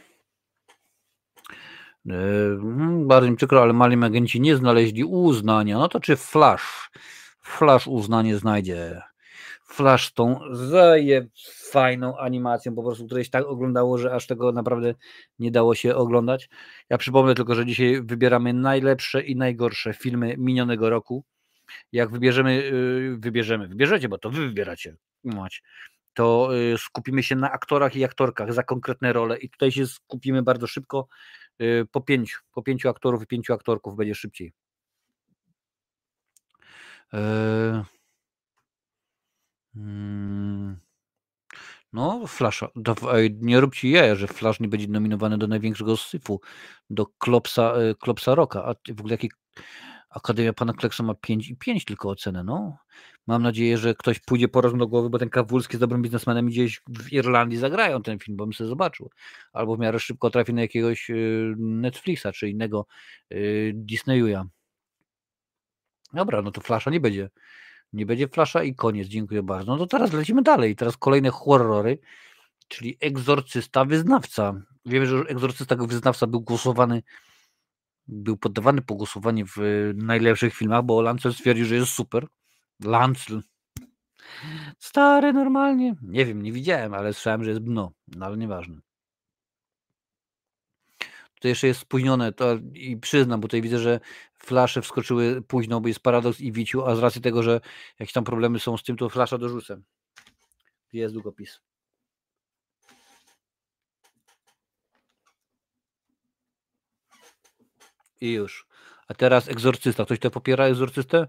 Yy, 2.05 2.59
bardzo 3.05 3.29
mi 3.29 3.37
przykro, 3.37 3.61
ale 3.61 3.73
mali 3.73 4.03
agenci 4.03 4.41
nie 4.41 4.55
znaleźli 4.55 5.03
uznania. 5.03 5.77
No 5.77 5.87
to 5.87 5.99
czy 5.99 6.15
Flash? 6.15 6.91
Flash 7.41 7.87
uznanie 7.87 8.37
znajdzie. 8.37 9.01
Flash 9.73 10.13
tą 10.13 10.39
zaje 10.51 11.27
fajną 11.71 12.17
animacją, 12.17 12.75
po 12.75 12.83
prostu 12.83 13.05
której 13.05 13.23
się 13.23 13.29
tak 13.29 13.45
oglądało, 13.45 13.97
że 13.97 14.13
aż 14.13 14.27
tego 14.27 14.51
naprawdę 14.51 14.95
nie 15.39 15.51
dało 15.51 15.75
się 15.75 15.95
oglądać. 15.95 16.49
Ja 16.89 16.97
przypomnę 16.97 17.35
tylko, 17.35 17.55
że 17.55 17.65
dzisiaj 17.65 18.01
wybieramy 18.01 18.53
najlepsze 18.53 19.21
i 19.21 19.35
najgorsze 19.35 19.93
filmy 19.93 20.35
minionego 20.37 20.89
roku. 20.89 21.23
Jak 21.91 22.11
wybierzemy, 22.11 22.51
y, 22.51 23.17
wybierzemy, 23.19 23.67
wybierzecie, 23.67 24.09
bo 24.09 24.17
to 24.17 24.29
wy 24.29 24.47
wybieracie, 24.47 24.95
to 26.13 26.49
y, 26.73 26.77
skupimy 26.77 27.23
się 27.23 27.35
na 27.35 27.51
aktorach 27.51 27.95
i 27.95 28.03
aktorkach 28.03 28.53
za 28.53 28.63
konkretne 28.63 29.13
role 29.13 29.37
i 29.37 29.49
tutaj 29.49 29.71
się 29.71 29.87
skupimy 29.87 30.43
bardzo 30.43 30.67
szybko 30.67 31.07
y, 31.61 31.85
po 31.91 32.01
pięciu, 32.01 32.39
po 32.51 32.63
pięciu 32.63 32.89
aktorów 32.89 33.23
i 33.23 33.27
pięciu 33.27 33.53
aktorków 33.53 33.95
będzie 33.95 34.15
szybciej. 34.15 34.53
Eee... 37.13 37.92
Hmm. 39.75 40.77
No, 41.93 42.27
Flasha. 42.27 42.67
Nie 43.41 43.59
róbcie 43.59 43.89
jaja, 43.89 44.15
że 44.15 44.27
Flash 44.27 44.59
nie 44.59 44.67
będzie 44.67 44.87
nominowany 44.87 45.37
do 45.37 45.47
największego 45.47 45.97
syfu, 45.97 46.41
do 46.89 47.05
Klopsa, 47.05 47.73
e, 47.73 47.95
Klopsa 47.95 48.35
Rocka. 48.35 48.65
A 48.65 48.73
w 48.93 48.99
ogóle 48.99 49.13
jaki 49.13 49.29
Akademia 50.13 50.53
Pana 50.53 50.73
Kleksa 50.73 51.03
ma 51.03 51.15
5 51.15 51.49
i 51.49 51.57
5 51.57 51.85
tylko 51.85 52.09
ocenę, 52.09 52.43
no. 52.43 52.77
Mam 53.27 53.43
nadzieję, 53.43 53.77
że 53.77 53.95
ktoś 53.95 54.19
pójdzie 54.19 54.47
po 54.47 54.61
do 54.61 54.87
głowy, 54.87 55.09
bo 55.09 55.19
ten 55.19 55.29
Kawulski 55.29 55.77
z 55.77 55.79
dobrym 55.79 56.01
biznesmenem 56.01 56.47
gdzieś 56.47 56.81
w 56.87 57.13
Irlandii 57.13 57.57
zagrają 57.57 58.01
ten 58.01 58.19
film, 58.19 58.37
bo 58.37 58.45
bym 58.45 58.53
sobie 58.53 58.67
zobaczył. 58.67 59.09
Albo 59.53 59.75
w 59.75 59.79
miarę 59.79 59.99
szybko 59.99 60.29
trafi 60.29 60.53
na 60.53 60.61
jakiegoś 60.61 61.09
e, 61.09 61.15
Netflixa, 61.57 62.27
czy 62.33 62.49
innego 62.49 62.85
e, 63.29 63.37
Disneya. 63.73 64.43
Dobra, 66.13 66.41
no 66.41 66.51
to 66.51 66.61
Flasha 66.61 66.91
nie 66.91 66.99
będzie 66.99 67.29
Nie 67.93 68.05
będzie 68.05 68.27
flasza 68.27 68.63
i 68.63 68.75
koniec, 68.75 69.07
dziękuję 69.07 69.43
bardzo. 69.43 69.71
No 69.71 69.77
to 69.77 69.87
teraz 69.87 70.13
lecimy 70.13 70.41
dalej. 70.41 70.75
Teraz 70.75 70.97
kolejne 70.97 71.29
horrory, 71.29 71.99
czyli 72.67 72.97
egzorcysta, 72.99 73.85
wyznawca. 73.85 74.53
Wiemy, 74.85 75.05
że 75.05 75.17
egzorcysta, 75.17 75.75
wyznawca 75.75 76.27
był 76.27 76.41
głosowany, 76.41 77.03
był 78.07 78.37
poddawany 78.37 78.81
po 78.81 78.95
głosowanie 78.95 79.45
w 79.45 79.57
najlepszych 79.95 80.53
filmach, 80.53 80.83
bo 80.83 81.01
Lancel 81.01 81.33
stwierdził, 81.33 81.65
że 81.65 81.75
jest 81.75 81.91
super. 81.91 82.27
Lancel. 82.83 83.41
Stary 84.79 85.33
normalnie. 85.33 85.95
Nie 86.01 86.25
wiem, 86.25 86.41
nie 86.41 86.51
widziałem, 86.51 86.93
ale 86.93 87.13
słyszałem, 87.13 87.43
że 87.43 87.49
jest 87.49 87.61
dno. 87.61 87.91
No 88.07 88.25
ale 88.25 88.37
nieważne. 88.37 88.77
To 91.43 91.47
jeszcze 91.47 91.67
jest 91.67 91.79
spóźnione 91.79 92.33
to 92.33 92.55
i 92.73 92.97
przyznam, 92.97 93.41
bo 93.41 93.47
tutaj 93.47 93.61
widzę, 93.61 93.79
że 93.79 93.99
flasze 94.33 94.81
wskoczyły 94.81 95.41
późno, 95.41 95.81
bo 95.81 95.87
jest 95.87 95.99
paradoks 95.99 96.41
i 96.41 96.51
wiciu, 96.51 96.85
a 96.85 96.95
z 96.95 96.99
racji 96.99 97.21
tego, 97.21 97.43
że 97.43 97.61
jakieś 97.99 98.13
tam 98.13 98.23
problemy 98.23 98.59
są 98.59 98.77
z 98.77 98.83
tym, 98.83 98.97
to 98.97 99.09
flasza 99.09 99.37
dorzucę. 99.37 99.81
Jest 100.93 101.13
długopis. 101.13 101.59
I 108.21 108.31
już. 108.31 108.67
A 109.07 109.13
teraz 109.13 109.49
egzorcysta. 109.49 110.05
Ktoś 110.05 110.19
to 110.19 110.31
popiera 110.31 110.65
egzorcystę? 110.65 111.27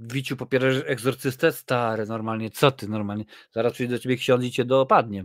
Wiciu 0.00 0.36
popierasz 0.36 0.76
egzorcystę? 0.86 1.52
Stary, 1.52 2.06
normalnie. 2.06 2.50
Co 2.50 2.70
ty 2.70 2.88
normalnie? 2.88 3.24
Zaraz 3.52 3.72
przyjdzie 3.72 3.94
do 3.94 3.98
ciebie 3.98 4.16
ksiądz 4.16 4.44
i 4.44 4.50
cię 4.50 4.64
dopadnie. 4.64 5.24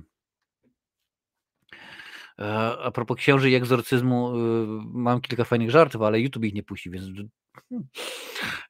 E, 2.44 2.78
a 2.84 2.92
propos 2.92 3.18
księży 3.18 3.50
i 3.50 3.56
egzorcyzmu, 3.56 4.36
y, 4.36 4.40
mam 4.86 5.22
kilka 5.22 5.44
fajnych 5.44 5.72
żartów, 5.72 6.02
ale 6.02 6.20
YouTube 6.20 6.46
ich 6.46 6.54
nie 6.54 6.64
puści, 6.64 6.90
więc, 6.90 7.06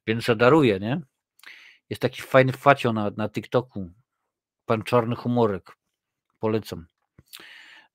więc 0.08 0.26
zadaruję, 0.26 0.80
nie? 0.80 1.02
Jest 1.90 2.02
taki 2.02 2.22
fajny 2.22 2.52
facio 2.52 2.94
na, 2.94 3.12
na 3.18 3.30
TikToku. 3.30 3.90
Pan 4.66 4.84
Czarny 4.84 5.16
Humorek. 5.16 5.78
Polecam. 6.40 6.86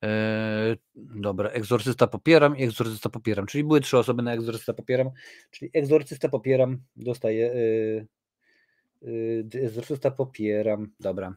Eee, 0.03 0.77
dobra, 0.95 1.51
egzorcysta 1.51 2.07
popieram 2.07 2.57
i 2.57 2.63
egzorcysta 2.63 3.09
popieram. 3.09 3.47
Czyli 3.47 3.65
były 3.65 3.81
trzy 3.81 3.99
osoby 3.99 4.23
na 4.23 4.33
egzorcysta 4.33 4.73
popieram. 4.73 5.11
Czyli 5.51 5.71
egzorcysta 5.75 6.29
popieram, 6.29 6.79
dostaję. 6.97 7.47
Yy, 7.47 8.07
yy, 9.53 9.65
egzorcysta 9.65 10.11
popieram. 10.11 10.93
Dobra. 11.01 11.35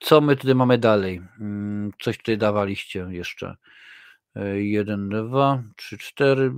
Co 0.00 0.20
my 0.20 0.36
tutaj 0.36 0.54
mamy 0.54 0.78
dalej? 0.78 1.22
Mm, 1.40 1.90
coś 2.00 2.18
tutaj 2.18 2.38
dawaliście 2.38 3.06
jeszcze. 3.10 3.56
E, 4.34 4.62
jeden, 4.62 5.08
dwa, 5.08 5.62
trzy, 5.76 5.98
cztery. 5.98 6.52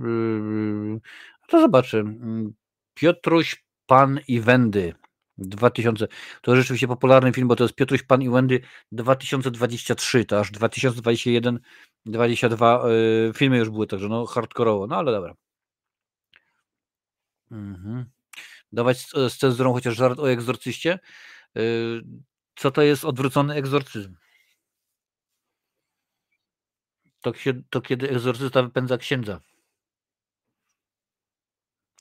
To 1.47 1.61
zobaczę. 1.61 1.99
Mm, 1.99 2.53
Piotruś, 2.93 3.63
Pan 3.85 4.19
i 4.27 4.41
Wendy. 4.41 4.93
2000. 5.37 6.07
To 6.41 6.55
rzeczywiście 6.55 6.87
popularny 6.87 7.33
film, 7.33 7.47
bo 7.47 7.55
to 7.55 7.63
jest 7.63 7.75
Piotruś, 7.75 8.03
Pan 8.03 8.21
i 8.21 8.29
Wendy 8.29 8.61
2023, 8.91 10.25
to 10.25 10.39
aż 10.39 10.51
2021, 10.51 11.59
22 12.05 12.89
yy, 12.89 13.31
filmy 13.35 13.57
już 13.57 13.69
były, 13.69 13.87
także 13.87 14.07
no 14.07 14.25
hardkorowo, 14.25 14.87
no 14.87 14.95
ale 14.95 15.11
dobra. 15.11 15.33
Mhm. 17.51 18.05
Dawać 18.71 19.05
cenzurą 19.37 19.73
chociaż 19.73 19.95
żart 19.95 20.19
o 20.19 20.31
egzorcyście. 20.31 20.99
Co 22.59 22.71
to 22.71 22.81
jest 22.81 23.05
odwrócony 23.05 23.53
egzorcyzm? 23.55 24.15
To, 27.21 27.33
to 27.69 27.81
kiedy 27.81 28.09
egzorcysta 28.09 28.63
wypędza 28.63 28.97
księdza 28.97 29.41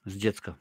z 0.06 0.16
dziecka. 0.16 0.58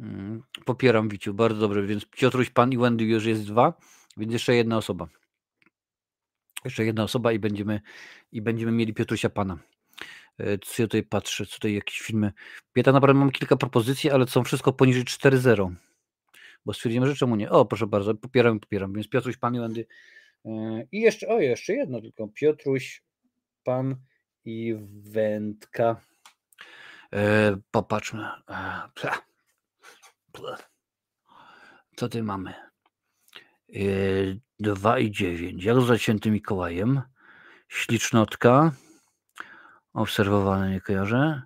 Mm, 0.00 0.42
popieram 0.64 1.08
Wiciu, 1.08 1.34
bardzo 1.34 1.60
dobrze. 1.60 1.82
Więc 1.82 2.06
Piotruś, 2.06 2.50
Pan 2.50 2.72
i 2.72 2.78
Wendy 2.78 3.04
już 3.04 3.24
jest 3.24 3.46
dwa, 3.46 3.72
więc 4.16 4.32
jeszcze 4.32 4.54
jedna 4.54 4.76
osoba. 4.76 5.08
Jeszcze 6.64 6.84
jedna 6.84 7.02
osoba 7.02 7.32
i 7.32 7.38
będziemy, 7.38 7.80
i 8.32 8.42
będziemy 8.42 8.72
mieli 8.72 8.94
Piotrusia 8.94 9.30
Pana. 9.30 9.58
E, 10.38 10.58
co 10.58 10.82
ja 10.82 10.86
tutaj 10.86 11.02
patrzę, 11.02 11.46
co 11.46 11.54
tutaj 11.54 11.74
jakieś 11.74 11.98
filmy. 12.00 12.32
Ja 12.76 12.82
tak 12.82 12.94
naprawdę 12.94 13.20
mam 13.20 13.30
kilka 13.30 13.56
propozycji, 13.56 14.10
ale 14.10 14.26
są 14.26 14.44
wszystko 14.44 14.72
poniżej 14.72 15.04
4.0 15.04 15.87
bo 16.68 16.74
stwierdzimy, 16.74 17.06
że 17.06 17.14
czemu 17.14 17.36
nie. 17.36 17.50
O, 17.50 17.64
proszę 17.64 17.86
bardzo, 17.86 18.14
popieram, 18.14 18.60
popieram. 18.60 18.92
Więc 18.92 19.08
Piotruś, 19.08 19.36
Pan 19.36 19.60
Wendy. 19.60 19.86
E, 20.44 20.50
I 20.92 21.00
jeszcze, 21.00 21.28
o, 21.28 21.40
jeszcze 21.40 21.74
jedno 21.74 22.00
tylko. 22.00 22.28
Piotruś, 22.28 23.02
Pan 23.64 23.96
i 24.44 24.74
Wędka. 25.02 26.00
E, 27.12 27.56
popatrzmy. 27.70 28.26
E, 28.50 28.88
co 31.96 32.08
ty 32.08 32.22
mamy? 32.22 32.54
E, 33.74 33.80
2 34.60 34.98
i 34.98 35.10
9. 35.10 35.64
Jak 35.64 35.80
za 35.80 35.98
świętym 35.98 36.32
Mikołajem? 36.32 37.02
Ślicznotka. 37.68 38.72
Obserwowane, 39.92 40.70
nie 40.70 40.80
kojarzę. 40.80 41.42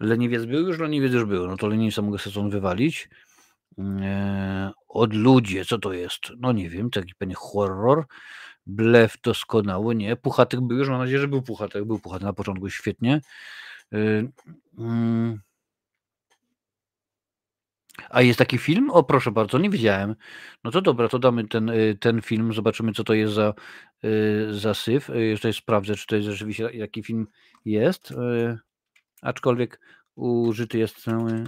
Leniwiec 0.00 0.44
był 0.44 0.68
już? 0.68 0.78
Leniwiec 0.78 1.12
już 1.12 1.24
był. 1.24 1.46
No 1.46 1.56
to 1.56 1.66
leniwca 1.66 2.02
mogę 2.02 2.18
sobie 2.18 2.50
wywalić. 2.50 3.08
E, 3.78 4.72
od 4.88 5.14
ludzie, 5.14 5.64
co 5.64 5.78
to 5.78 5.92
jest? 5.92 6.20
No 6.38 6.52
nie 6.52 6.70
wiem, 6.70 6.90
taki 6.90 7.14
pewnie 7.14 7.34
horror. 7.34 8.06
Blef 8.66 9.16
doskonały, 9.22 9.94
nie. 9.94 10.16
Puchatek 10.16 10.60
był 10.60 10.78
już, 10.78 10.88
mam 10.88 10.98
nadzieję, 10.98 11.18
że 11.18 11.28
był 11.28 11.42
Puchatek. 11.42 11.84
Był 11.84 11.98
Puchatek 11.98 12.24
na 12.24 12.32
początku, 12.32 12.70
świetnie. 12.70 13.20
E, 13.92 13.98
mm. 14.78 15.40
A 18.10 18.22
jest 18.22 18.38
taki 18.38 18.58
film? 18.58 18.90
O, 18.90 19.02
proszę 19.04 19.30
bardzo, 19.30 19.58
nie 19.58 19.70
wiedziałem. 19.70 20.14
No 20.64 20.70
to 20.70 20.82
dobra, 20.82 21.08
to 21.08 21.18
damy 21.18 21.48
ten, 21.48 21.70
e, 21.70 21.94
ten 22.00 22.22
film, 22.22 22.52
zobaczymy, 22.52 22.92
co 22.92 23.04
to 23.04 23.14
jest 23.14 23.34
za, 23.34 23.54
za 24.50 24.74
syf. 24.74 25.10
Jeszcze 25.14 25.52
sprawdzę, 25.52 25.94
czy 25.94 26.06
to 26.06 26.16
jest 26.16 26.28
rzeczywiście 26.28 26.70
jaki 26.72 27.02
film 27.02 27.26
jest. 27.64 28.14
Aczkolwiek 29.22 29.80
użyty 30.14 30.78
jest 30.78 31.02
cały. 31.02 31.44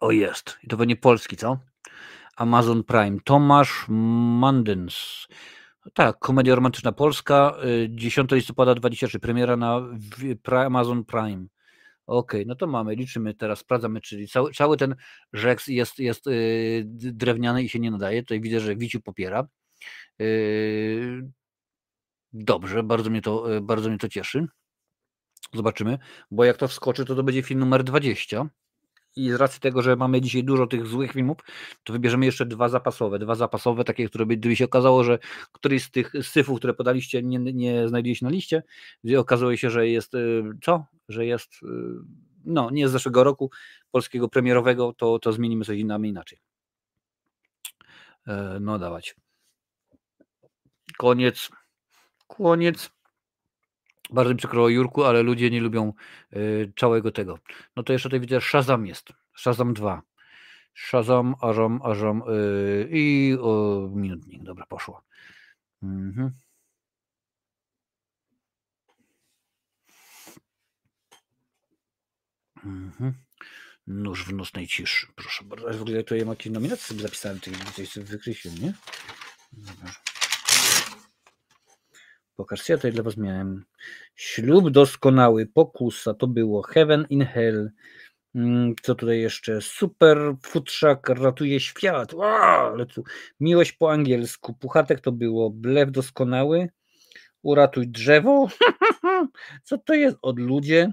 O 0.00 0.10
jest. 0.10 0.58
I 0.62 0.66
to 0.66 0.76
pewnie 0.76 0.96
polski, 0.96 1.36
co? 1.36 1.58
Amazon 2.36 2.84
Prime. 2.84 3.18
Tomasz 3.24 3.86
Mandens. 3.88 5.26
Tak, 5.94 6.18
komedia 6.18 6.54
romantyczna 6.54 6.92
polska. 6.92 7.56
10 7.88 8.32
y, 8.32 8.36
listopada 8.36 8.74
23. 8.74 9.20
Premiera 9.20 9.56
na 9.56 9.80
Amazon 10.66 11.04
Prime. 11.04 11.46
Okej, 12.06 12.40
okay, 12.40 12.44
no 12.46 12.54
to 12.54 12.66
mamy, 12.66 12.94
liczymy 12.94 13.34
teraz, 13.34 13.58
sprawdzamy, 13.58 14.00
czyli 14.00 14.28
cały, 14.28 14.52
cały 14.52 14.76
ten 14.76 14.96
rzeks 15.32 15.66
jest, 15.66 15.98
jest 15.98 16.26
yy, 16.26 16.82
drewniany 17.12 17.62
i 17.62 17.68
się 17.68 17.78
nie 17.78 17.90
nadaje. 17.90 18.22
Tutaj 18.22 18.40
widzę, 18.40 18.60
że 18.60 18.76
Wiciu 18.76 19.00
popiera. 19.00 19.48
Yy, 20.18 21.30
dobrze, 22.32 22.82
bardzo 22.82 23.10
mnie, 23.10 23.22
to, 23.22 23.50
yy, 23.50 23.60
bardzo 23.60 23.88
mnie 23.88 23.98
to 23.98 24.08
cieszy. 24.08 24.46
Zobaczymy, 25.54 25.98
bo 26.30 26.44
jak 26.44 26.56
to 26.56 26.68
wskoczy, 26.68 27.04
to 27.04 27.14
to 27.14 27.22
będzie 27.22 27.42
film 27.42 27.60
numer 27.60 27.84
20 27.84 28.48
i 29.18 29.30
z 29.30 29.34
racji 29.34 29.60
tego, 29.60 29.82
że 29.82 29.96
mamy 29.96 30.20
dzisiaj 30.20 30.44
dużo 30.44 30.66
tych 30.66 30.86
złych 30.86 31.12
filmów, 31.12 31.36
to 31.84 31.92
wybierzemy 31.92 32.26
jeszcze 32.26 32.46
dwa 32.46 32.68
zapasowe. 32.68 33.18
Dwa 33.18 33.34
zapasowe, 33.34 33.84
takie, 33.84 34.08
które 34.08 34.26
by, 34.26 34.36
gdyby 34.36 34.56
się 34.56 34.64
okazało, 34.64 35.04
że 35.04 35.18
któryś 35.52 35.82
z 35.84 35.90
tych 35.90 36.12
syfów, 36.22 36.58
które 36.58 36.74
podaliście, 36.74 37.22
nie, 37.22 37.38
nie 37.38 37.88
znajduje 37.88 38.14
na 38.22 38.30
liście, 38.30 38.62
gdzie 39.04 39.20
okazuje 39.20 39.58
się, 39.58 39.70
że 39.70 39.88
jest 39.88 40.14
y, 40.14 40.42
co? 40.62 40.84
Że 41.08 41.26
jest 41.26 41.62
y, 41.62 41.66
no, 42.44 42.70
nie 42.70 42.88
z 42.88 42.92
zeszłego 42.92 43.24
roku 43.24 43.50
polskiego 43.90 44.28
premierowego, 44.28 44.92
to, 44.92 45.18
to 45.18 45.32
zmienimy 45.32 45.64
coś 45.64 45.78
innymi 45.78 46.08
inaczej. 46.08 46.38
E, 48.26 48.58
no 48.60 48.78
dawać. 48.78 49.16
Koniec. 50.96 51.50
Koniec. 52.26 52.97
Bardzo 54.10 54.32
mi 54.32 54.36
przykro 54.36 54.68
Jurku, 54.68 55.04
ale 55.04 55.22
ludzie 55.22 55.50
nie 55.50 55.60
lubią 55.60 55.92
y, 56.36 56.72
całego 56.76 57.12
tego. 57.12 57.38
No 57.76 57.82
to 57.82 57.92
jeszcze 57.92 58.08
tutaj 58.08 58.20
widzę 58.20 58.40
Shazam 58.40 58.86
jest. 58.86 59.12
Shazam 59.36 59.74
2. 59.74 60.02
Shazam, 60.74 61.34
Aram, 61.40 61.80
Aram 61.82 62.22
y, 62.22 62.88
i 62.90 63.36
o, 63.40 63.88
minutnik. 63.94 64.42
Dobra, 64.42 64.66
poszło. 64.66 65.02
Mhm. 65.82 66.30
Mhm. 72.64 73.14
Nóż 73.86 74.24
w 74.24 74.32
nocnej 74.32 74.66
ciszy. 74.66 75.06
Proszę 75.14 75.44
bardzo. 75.44 75.78
W 75.78 75.82
ogóle 75.82 76.04
ja 76.10 76.24
mam 76.24 76.28
jakieś 76.28 76.52
nominacje 76.52 76.84
sobie 76.84 77.02
zapisałem, 77.02 77.40
tych 77.40 77.74
coś 77.74 77.98
wykreśliłem, 78.04 78.58
nie? 78.58 78.72
Dobra. 79.52 80.07
Pokażcie, 82.38 82.72
ja 82.72 82.76
tutaj 82.76 82.92
dla 82.92 83.02
Was 83.02 83.16
miałem. 83.16 83.64
Ślub 84.14 84.70
doskonały, 84.70 85.46
pokusa, 85.46 86.14
to 86.14 86.26
było 86.26 86.62
Heaven 86.62 87.06
in 87.10 87.24
Hell. 87.24 87.70
Mm, 88.34 88.74
co 88.82 88.94
tutaj 88.94 89.20
jeszcze? 89.20 89.60
Super 89.60 90.18
futrzak 90.42 91.08
ratuje 91.08 91.60
świat. 91.60 92.14
Wow, 92.14 92.76
miłość 93.40 93.72
po 93.72 93.92
angielsku. 93.92 94.54
Puchatek 94.54 95.00
to 95.00 95.12
było. 95.12 95.50
Blef 95.50 95.90
doskonały. 95.90 96.68
Uratuj 97.42 97.88
drzewo. 97.88 98.48
Co 99.64 99.78
to 99.78 99.94
jest? 99.94 100.16
Od 100.22 100.38
ludzie. 100.38 100.92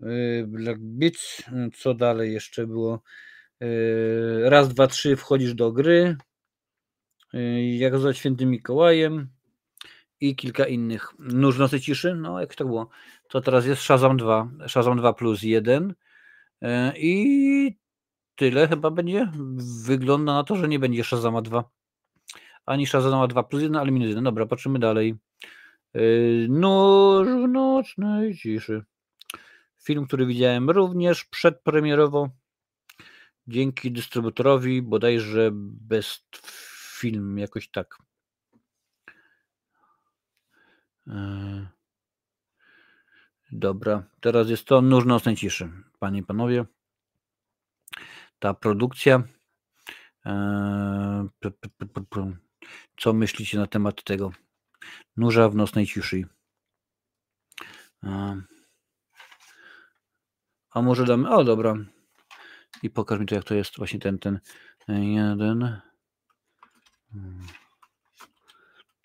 Yy, 0.00 0.46
Black 0.46 0.78
Beats, 0.80 1.42
co 1.76 1.94
dalej 1.94 2.32
jeszcze 2.32 2.66
było? 2.66 3.02
Yy, 3.60 4.50
raz, 4.50 4.68
dwa, 4.68 4.86
trzy, 4.86 5.16
wchodzisz 5.16 5.54
do 5.54 5.72
gry. 5.72 6.16
Yy, 7.32 7.76
jak 7.76 7.98
za 7.98 8.14
świętym 8.14 8.50
Mikołajem 8.50 9.33
i 10.20 10.36
kilka 10.36 10.64
innych. 10.66 11.14
Nóż 11.18 11.58
nocy 11.58 11.80
ciszy, 11.80 12.14
no 12.14 12.40
jak 12.40 12.54
tak 12.54 12.66
było. 12.66 12.88
To 13.28 13.40
teraz 13.40 13.66
jest 13.66 13.82
Shazam 13.82 14.16
2, 14.16 14.48
Shazam 14.68 14.98
2 14.98 15.12
plus 15.12 15.42
1 15.42 15.94
i 16.96 17.76
tyle 18.36 18.68
chyba 18.68 18.90
będzie. 18.90 19.28
Wygląda 19.84 20.34
na 20.34 20.44
to, 20.44 20.56
że 20.56 20.68
nie 20.68 20.78
będzie 20.78 21.04
Shazama 21.04 21.42
2. 21.42 21.64
Ani 22.66 22.86
Shazama 22.86 23.26
2 23.26 23.42
plus 23.42 23.62
1, 23.62 23.76
ale 23.76 23.90
minus 23.90 24.08
1. 24.08 24.24
Dobra, 24.24 24.46
patrzymy 24.46 24.78
dalej. 24.78 25.14
Nóż 26.48 27.28
w 27.28 27.48
nocnej 27.48 28.36
ciszy. 28.36 28.84
Film, 29.84 30.06
który 30.06 30.26
widziałem 30.26 30.70
również 30.70 31.24
przedpremierowo 31.24 32.30
dzięki 33.46 33.92
dystrybutorowi, 33.92 34.82
bodajże 34.82 35.50
Best 35.52 36.24
Film, 36.98 37.38
jakoś 37.38 37.68
tak. 37.68 37.98
E, 39.08 39.12
dobra, 43.52 44.02
teraz 44.20 44.48
jest 44.48 44.64
to 44.64 44.82
Nóż 44.82 45.04
nocnej 45.04 45.36
ciszy. 45.36 45.70
Panie 45.98 46.20
i 46.20 46.22
panowie, 46.22 46.64
ta 48.38 48.54
produkcja. 48.54 49.22
E, 50.26 51.28
co 52.96 53.12
myślicie 53.12 53.58
na 53.58 53.66
temat 53.66 54.04
tego? 54.04 54.32
Nurza 55.16 55.48
w 55.48 55.54
nocnej 55.54 55.86
ciszy. 55.86 56.28
E, 58.02 58.42
a 60.70 60.82
może 60.82 61.04
damy. 61.04 61.30
O, 61.30 61.44
dobra. 61.44 61.74
I 62.82 62.90
pokaż 62.90 63.20
mi 63.20 63.26
to, 63.26 63.34
jak 63.34 63.44
to 63.44 63.54
jest 63.54 63.76
właśnie 63.78 64.00
ten, 64.00 64.18
ten 64.18 64.40
jeden. 65.02 65.80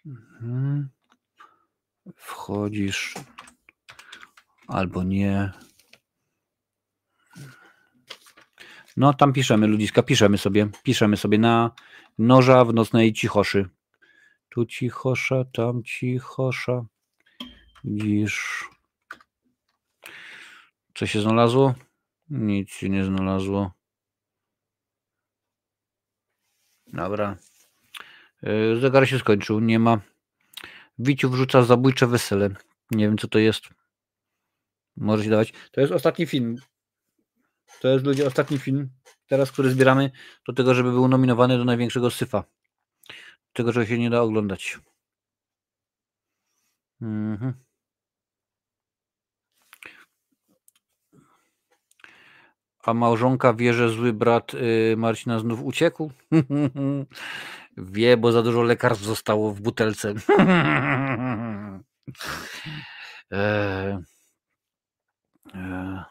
Mhm. 0.10 0.90
Wchodzisz 2.16 3.14
albo 4.68 5.04
nie. 5.04 5.52
No, 8.98 9.14
tam 9.14 9.34
piszemy, 9.34 9.68
ludziska, 9.68 10.04
piszemy 10.04 10.38
sobie. 10.38 10.70
Piszemy 10.84 11.18
sobie 11.18 11.38
na 11.38 11.72
noża 12.18 12.66
w 12.66 12.74
nocnej 12.74 13.14
cichoszy. 13.14 13.70
Tu 14.50 14.66
cichosza, 14.66 15.46
tam 15.54 15.84
cichosza. 15.84 16.86
Widzisz. 17.84 18.70
Co 20.96 21.06
się 21.06 21.22
znalazło? 21.22 21.74
Nic 22.30 22.70
się 22.70 22.90
nie 22.90 23.04
znalazło. 23.04 23.72
Dobra. 26.88 27.38
E, 28.44 28.76
zegar 28.76 29.08
się 29.08 29.20
skończył. 29.20 29.60
Nie 29.60 29.80
ma. 29.80 30.00
Wiciu 31.00 31.30
wrzuca 31.30 31.64
zabójcze 31.64 32.08
wesele. 32.08 32.50
Nie 32.92 33.06
wiem, 33.08 33.18
co 33.18 33.28
to 33.28 33.40
jest. 33.40 33.64
Może 34.98 35.24
się 35.24 35.30
dawać. 35.30 35.54
To 35.72 35.82
jest 35.82 35.94
ostatni 35.94 36.26
film. 36.26 36.56
To 37.82 37.88
jest 37.88 38.06
ludzie 38.06 38.28
ostatni 38.28 38.58
film, 38.58 38.90
teraz, 39.28 39.52
który 39.52 39.70
zbieramy 39.70 40.12
do 40.48 40.54
tego, 40.54 40.74
żeby 40.74 40.92
był 40.92 41.08
nominowany 41.08 41.58
do 41.58 41.66
największego 41.66 42.12
syfa. 42.12 42.44
Tego, 43.54 43.74
czego 43.74 43.86
się 43.86 44.00
nie 44.00 44.10
da 44.10 44.22
oglądać. 44.22 44.80
Mhm. 47.02 47.54
A 52.84 52.94
małżonka 52.94 53.54
wie, 53.54 53.74
że 53.74 53.90
zły 53.90 54.14
brat 54.14 54.54
y, 54.54 54.96
Marcina 54.98 55.40
znów 55.40 55.64
uciekł? 55.64 56.12
wie, 57.80 58.18
bo 58.18 58.32
za 58.32 58.42
dużo 58.42 58.64
lekarstw 58.64 59.06
zostało 59.06 59.54
w 59.54 59.62
butelce. 59.62 60.14
e, 63.32 64.02
e, 65.54 66.04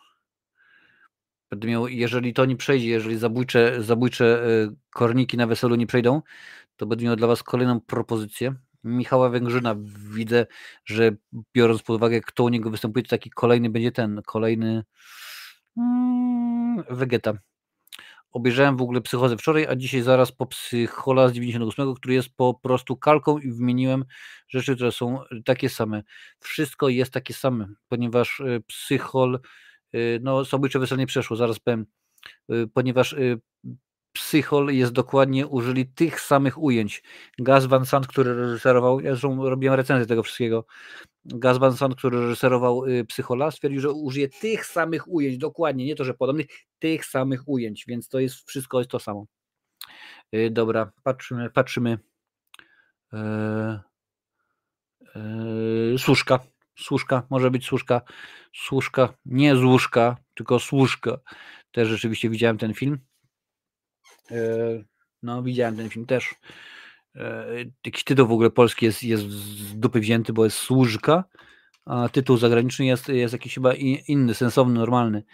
będę 1.50 1.68
miał, 1.68 1.88
jeżeli 1.88 2.34
to 2.34 2.44
nie 2.44 2.56
przejdzie, 2.56 2.88
jeżeli 2.88 3.18
zabójcze, 3.18 3.82
zabójcze 3.82 4.44
e, 4.44 4.74
korniki 4.90 5.36
na 5.36 5.46
weselu 5.46 5.74
nie 5.74 5.86
przejdą, 5.86 6.22
to 6.76 6.86
będę 6.86 7.04
miał 7.04 7.16
dla 7.16 7.26
Was 7.26 7.42
kolejną 7.42 7.80
propozycję. 7.80 8.54
Michała 8.84 9.28
Węgrzyna 9.28 9.76
widzę, 10.14 10.46
że 10.84 11.10
biorąc 11.54 11.82
pod 11.82 11.96
uwagę, 11.96 12.20
kto 12.20 12.44
u 12.44 12.48
niego 12.48 12.70
występuje, 12.70 13.02
to 13.02 13.08
taki 13.10 13.30
kolejny 13.30 13.70
będzie 13.70 13.92
ten, 13.92 14.22
kolejny 14.26 14.84
mm, 15.76 16.84
Wegeta. 16.90 17.38
Obejrzałem 18.32 18.76
w 18.76 18.82
ogóle 18.82 19.00
psychozę 19.00 19.36
wczoraj, 19.36 19.66
a 19.66 19.76
dzisiaj 19.76 20.02
zaraz 20.02 20.32
po 20.32 20.46
psychola 20.46 21.28
z 21.28 21.32
98, 21.32 21.94
który 21.94 22.14
jest 22.14 22.28
po 22.36 22.54
prostu 22.54 22.96
kalką 22.96 23.38
i 23.38 23.52
wymieniłem 23.52 24.04
rzeczy, 24.48 24.74
które 24.74 24.92
są 24.92 25.20
takie 25.44 25.68
same. 25.68 26.02
Wszystko 26.40 26.88
jest 26.88 27.12
takie 27.12 27.34
same, 27.34 27.68
ponieważ 27.88 28.40
e, 28.40 28.60
psychol 28.66 29.40
Y, 29.94 30.20
no 30.22 30.44
Sobójcze 30.44 30.78
Wesele 30.78 30.98
nie 30.98 31.06
przeszło, 31.06 31.36
zaraz 31.36 31.58
powiem, 31.58 31.86
y, 32.52 32.68
ponieważ 32.74 33.16
Psychol 34.18 34.68
jest 34.68 34.92
dokładnie, 34.92 35.46
użyli 35.46 35.86
tych 35.86 36.20
samych 36.20 36.62
ujęć. 36.62 37.02
Gaz 37.38 37.66
Van 37.66 37.86
Sant, 37.86 38.06
który 38.06 38.34
reżyserował, 38.34 39.00
ja 39.00 39.10
zresztą 39.10 39.48
robiłem 39.50 39.74
recenzję 39.74 40.06
tego 40.06 40.22
wszystkiego, 40.22 40.66
Gaz 41.24 41.58
Van 41.58 41.76
Sant, 41.76 41.96
który 41.96 42.20
reżyserował 42.20 42.82
Psychola, 43.08 43.50
stwierdził, 43.50 43.80
że 43.80 43.90
użyje 43.90 44.28
tych 44.28 44.66
samych 44.66 45.08
ujęć, 45.08 45.38
dokładnie, 45.38 45.86
nie 45.86 45.94
to, 45.94 46.04
że 46.04 46.14
podobnych, 46.14 46.46
tych 46.78 47.04
samych 47.04 47.48
ujęć, 47.48 47.84
więc 47.88 48.08
to 48.08 48.18
jest 48.18 48.48
wszystko 48.48 48.78
jest 48.78 48.90
to 48.90 48.98
samo. 48.98 49.26
Dobra, 50.50 50.92
patrzymy, 51.02 51.50
patrzymy. 51.50 51.98
Eee, 53.12 53.78
eee, 55.14 55.98
słuszka. 55.98 57.22
Może 57.30 57.50
być 57.50 57.66
służka, 57.66 58.00
służka, 58.54 59.14
nie 59.24 59.56
z 59.56 59.62
łóżka, 59.62 60.16
tylko 60.34 60.58
służka. 60.58 61.18
Też 61.70 61.88
rzeczywiście 61.88 62.30
widziałem 62.30 62.58
ten 62.58 62.74
film. 62.74 62.98
E, 64.30 64.36
no, 65.22 65.42
widziałem 65.42 65.76
ten 65.76 65.90
film 65.90 66.06
też. 66.06 66.34
E, 67.16 67.46
jakiś 67.86 68.04
tytuł 68.04 68.26
w 68.26 68.32
ogóle 68.32 68.50
polski 68.50 68.86
jest, 68.86 69.02
jest 69.02 69.30
z 69.30 69.74
dupy 69.74 70.00
wzięty, 70.00 70.32
bo 70.32 70.44
jest 70.44 70.56
służka, 70.56 71.24
a 71.84 72.08
tytuł 72.08 72.36
zagraniczny 72.36 72.86
jest, 72.86 73.08
jest 73.08 73.32
jakiś 73.32 73.54
chyba 73.54 73.74
inny, 74.08 74.34
sensowny, 74.34 74.74
normalny. 74.74 75.24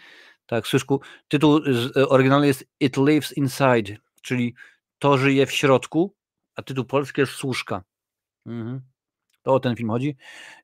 Tak, 0.45 0.67
Słyszku, 0.67 1.01
tytuł 1.27 1.61
oryginalny 2.07 2.47
jest 2.47 2.65
It 2.79 2.97
Lives 2.97 3.37
Inside, 3.37 3.97
czyli 4.21 4.55
to 4.99 5.17
żyje 5.17 5.45
w 5.45 5.51
środku, 5.51 6.15
a 6.55 6.61
tytuł 6.61 6.85
polski 6.85 7.21
jest 7.21 7.33
Służka. 7.33 7.83
Mhm. 8.45 8.81
To 9.41 9.53
o 9.53 9.59
ten 9.59 9.75
film 9.75 9.89
chodzi. 9.89 10.17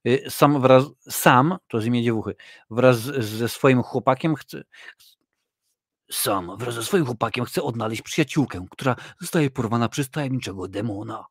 Y, 0.08 0.24
sam 0.30 0.62
wraz, 0.62 0.84
sam, 1.10 1.58
to 1.68 1.82
z 1.82 1.86
imię 1.86 2.03
dziewuchy, 2.03 2.36
wraz 2.70 2.98
ze 2.99 3.49
swoim 3.49 3.84
chłopakiem 3.84 4.36
chce, 4.36 4.64
sam 6.12 6.58
wraz 6.58 6.76
ze 6.76 6.84
swoim 6.84 7.06
chłopakiem 7.06 7.46
chce 7.46 7.64
odnaleźć 7.64 8.02
przyjaciółkę, 8.02 8.66
która 8.72 8.96
zostaje 9.22 9.50
porwana 9.50 9.90
przez 9.90 10.10
tajemniczego 10.10 10.68
demona. 10.68 11.26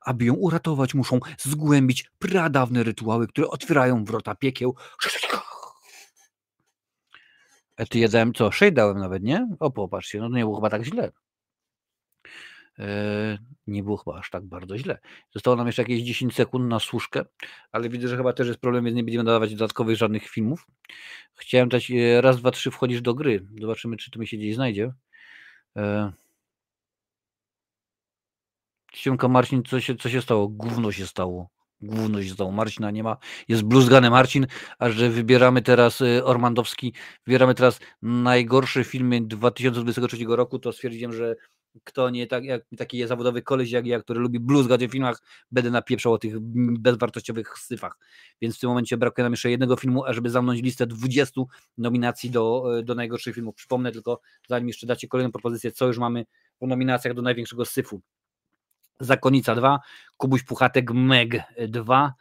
Aby 0.00 0.24
ją 0.24 0.34
uratować, 0.34 0.94
muszą 0.94 1.20
zgłębić 1.38 2.10
pradawne 2.18 2.82
rytuały, 2.82 3.28
które 3.28 3.48
otwierają 3.48 4.04
wrota 4.04 4.34
piekieł. 4.34 4.74
E 7.76 7.86
ty 7.86 7.98
jadałem 7.98 8.34
co? 8.34 8.52
Szej 8.52 8.72
dałem 8.72 8.98
nawet, 8.98 9.22
nie? 9.22 9.48
O, 9.60 9.70
popatrzcie, 9.70 10.18
no 10.18 10.28
to 10.28 10.36
nie 10.36 10.42
było 10.42 10.56
chyba 10.56 10.70
tak 10.70 10.84
źle. 10.84 11.12
E, 12.78 13.38
nie 13.66 13.82
było 13.82 13.96
chyba 13.96 14.18
aż 14.18 14.30
tak 14.30 14.44
bardzo 14.44 14.78
źle. 14.78 14.98
Zostało 15.34 15.56
nam 15.56 15.66
jeszcze 15.66 15.82
jakieś 15.82 16.02
10 16.02 16.34
sekund 16.34 16.68
na 16.68 16.80
służkę, 16.80 17.24
ale 17.72 17.88
widzę, 17.88 18.08
że 18.08 18.16
chyba 18.16 18.32
też 18.32 18.48
jest 18.48 18.60
problem, 18.60 18.84
więc 18.84 18.96
nie 18.96 19.04
będziemy 19.04 19.24
dawać 19.24 19.54
dodatkowych 19.54 19.96
żadnych 19.96 20.28
filmów. 20.28 20.66
Chciałem 21.34 21.68
dać 21.68 21.90
e, 21.90 22.20
raz, 22.20 22.36
dwa, 22.36 22.50
trzy 22.50 22.70
wchodzisz 22.70 23.02
do 23.02 23.14
gry. 23.14 23.46
Zobaczymy, 23.60 23.96
czy 23.96 24.10
to 24.10 24.18
mi 24.18 24.26
się 24.26 24.36
gdzieś 24.36 24.54
znajdzie. 24.54 24.92
E, 25.76 26.12
Ściemka 28.94 29.28
Marcin, 29.28 29.62
co 29.62 29.80
się, 29.80 29.94
co 29.96 30.08
się 30.10 30.22
stało? 30.22 30.48
Gówno 30.48 30.92
się 30.92 31.06
stało. 31.06 31.48
Gówno 31.80 32.22
się 32.22 32.30
stało. 32.30 32.52
Marcina 32.52 32.90
nie 32.90 33.02
ma. 33.02 33.16
Jest 33.48 33.62
bluzgany 33.62 34.10
Marcin, 34.10 34.46
a 34.78 34.90
że 34.90 35.10
wybieramy 35.10 35.62
teraz 35.62 36.02
Ormandowski, 36.24 36.94
wybieramy 37.26 37.54
teraz 37.54 37.80
najgorsze 38.02 38.84
filmy 38.84 39.20
2023 39.20 40.16
roku, 40.28 40.58
to 40.58 40.72
stwierdziłem, 40.72 41.12
że 41.12 41.36
kto 41.84 42.10
nie 42.10 42.26
tak, 42.26 42.44
jak 42.44 42.62
taki 42.76 43.06
zawodowy 43.06 43.42
koleś 43.42 43.70
jak 43.70 43.86
ja, 43.86 44.00
który 44.00 44.20
lubi 44.20 44.40
bluzgać 44.40 44.86
w 44.86 44.90
filmach, 44.90 45.22
będę 45.50 45.70
napieprzał 45.70 46.12
o 46.12 46.18
tych 46.18 46.34
bezwartościowych 46.78 47.58
syfach. 47.58 47.98
Więc 48.40 48.56
w 48.56 48.60
tym 48.60 48.68
momencie 48.68 48.96
brakuje 48.96 49.22
nam 49.22 49.32
jeszcze 49.32 49.50
jednego 49.50 49.76
filmu, 49.76 50.04
ażeby 50.04 50.30
zamknąć 50.30 50.62
listę 50.62 50.86
20 50.86 51.40
nominacji 51.78 52.30
do, 52.30 52.64
do 52.84 52.94
najgorszych 52.94 53.34
filmów. 53.34 53.54
Przypomnę 53.54 53.92
tylko, 53.92 54.20
zanim 54.48 54.68
jeszcze 54.68 54.86
dacie 54.86 55.08
kolejną 55.08 55.32
propozycję, 55.32 55.72
co 55.72 55.86
już 55.86 55.98
mamy 55.98 56.24
w 56.60 56.66
nominacjach 56.66 57.14
do 57.14 57.22
największego 57.22 57.64
syfu. 57.64 58.00
Zakonica 59.00 59.54
2, 59.54 59.80
Kubuś 60.16 60.42
Puchatek 60.42 60.90
Meg 60.90 61.42
2, 61.68 62.14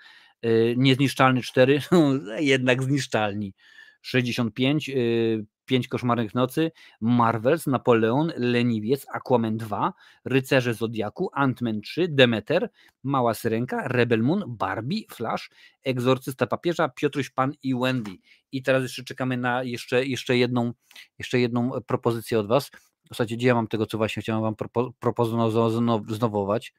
y, 0.45 0.75
Niezniszczalny 0.77 1.41
4, 1.41 1.81
jednak 2.39 2.83
zniszczalni. 2.83 3.53
65, 4.01 4.87
yy, 4.87 5.45
Pięć 5.65 5.87
Koszmarnych 5.87 6.35
Nocy, 6.35 6.71
Marvels, 7.01 7.67
Napoleon, 7.67 8.31
Leniwiec, 8.37 9.05
Aquaman 9.13 9.57
2, 9.57 9.93
Rycerze 10.25 10.73
Zodiaku, 10.73 11.29
Ant-Man 11.35 11.81
3, 11.81 12.07
Demeter, 12.07 12.69
Mała 13.03 13.33
Syrenka, 13.33 13.87
Rebel 13.87 14.23
Moon, 14.23 14.43
Barbie, 14.47 15.01
Flash, 15.11 15.49
Egzorcysta 15.83 16.47
Papieża, 16.47 16.89
Piotruś 16.89 17.29
Pan 17.29 17.53
i 17.63 17.75
Wendy. 17.75 18.11
I 18.51 18.63
teraz 18.63 18.83
jeszcze 18.83 19.03
czekamy 19.03 19.37
na 19.37 19.63
jeszcze, 19.63 20.05
jeszcze, 20.05 20.37
jedną, 20.37 20.73
jeszcze 21.19 21.39
jedną 21.39 21.71
propozycję 21.87 22.39
od 22.39 22.47
Was. 22.47 22.71
W 23.05 23.09
zasadzie, 23.09 23.37
gdzie 23.37 23.47
ja 23.47 23.55
mam 23.55 23.67
tego, 23.67 23.85
co 23.85 23.97
właśnie 23.97 24.21
chciałem 24.21 24.41
Wam 24.41 24.55
propo, 24.55 24.93
proponować? 24.99 26.73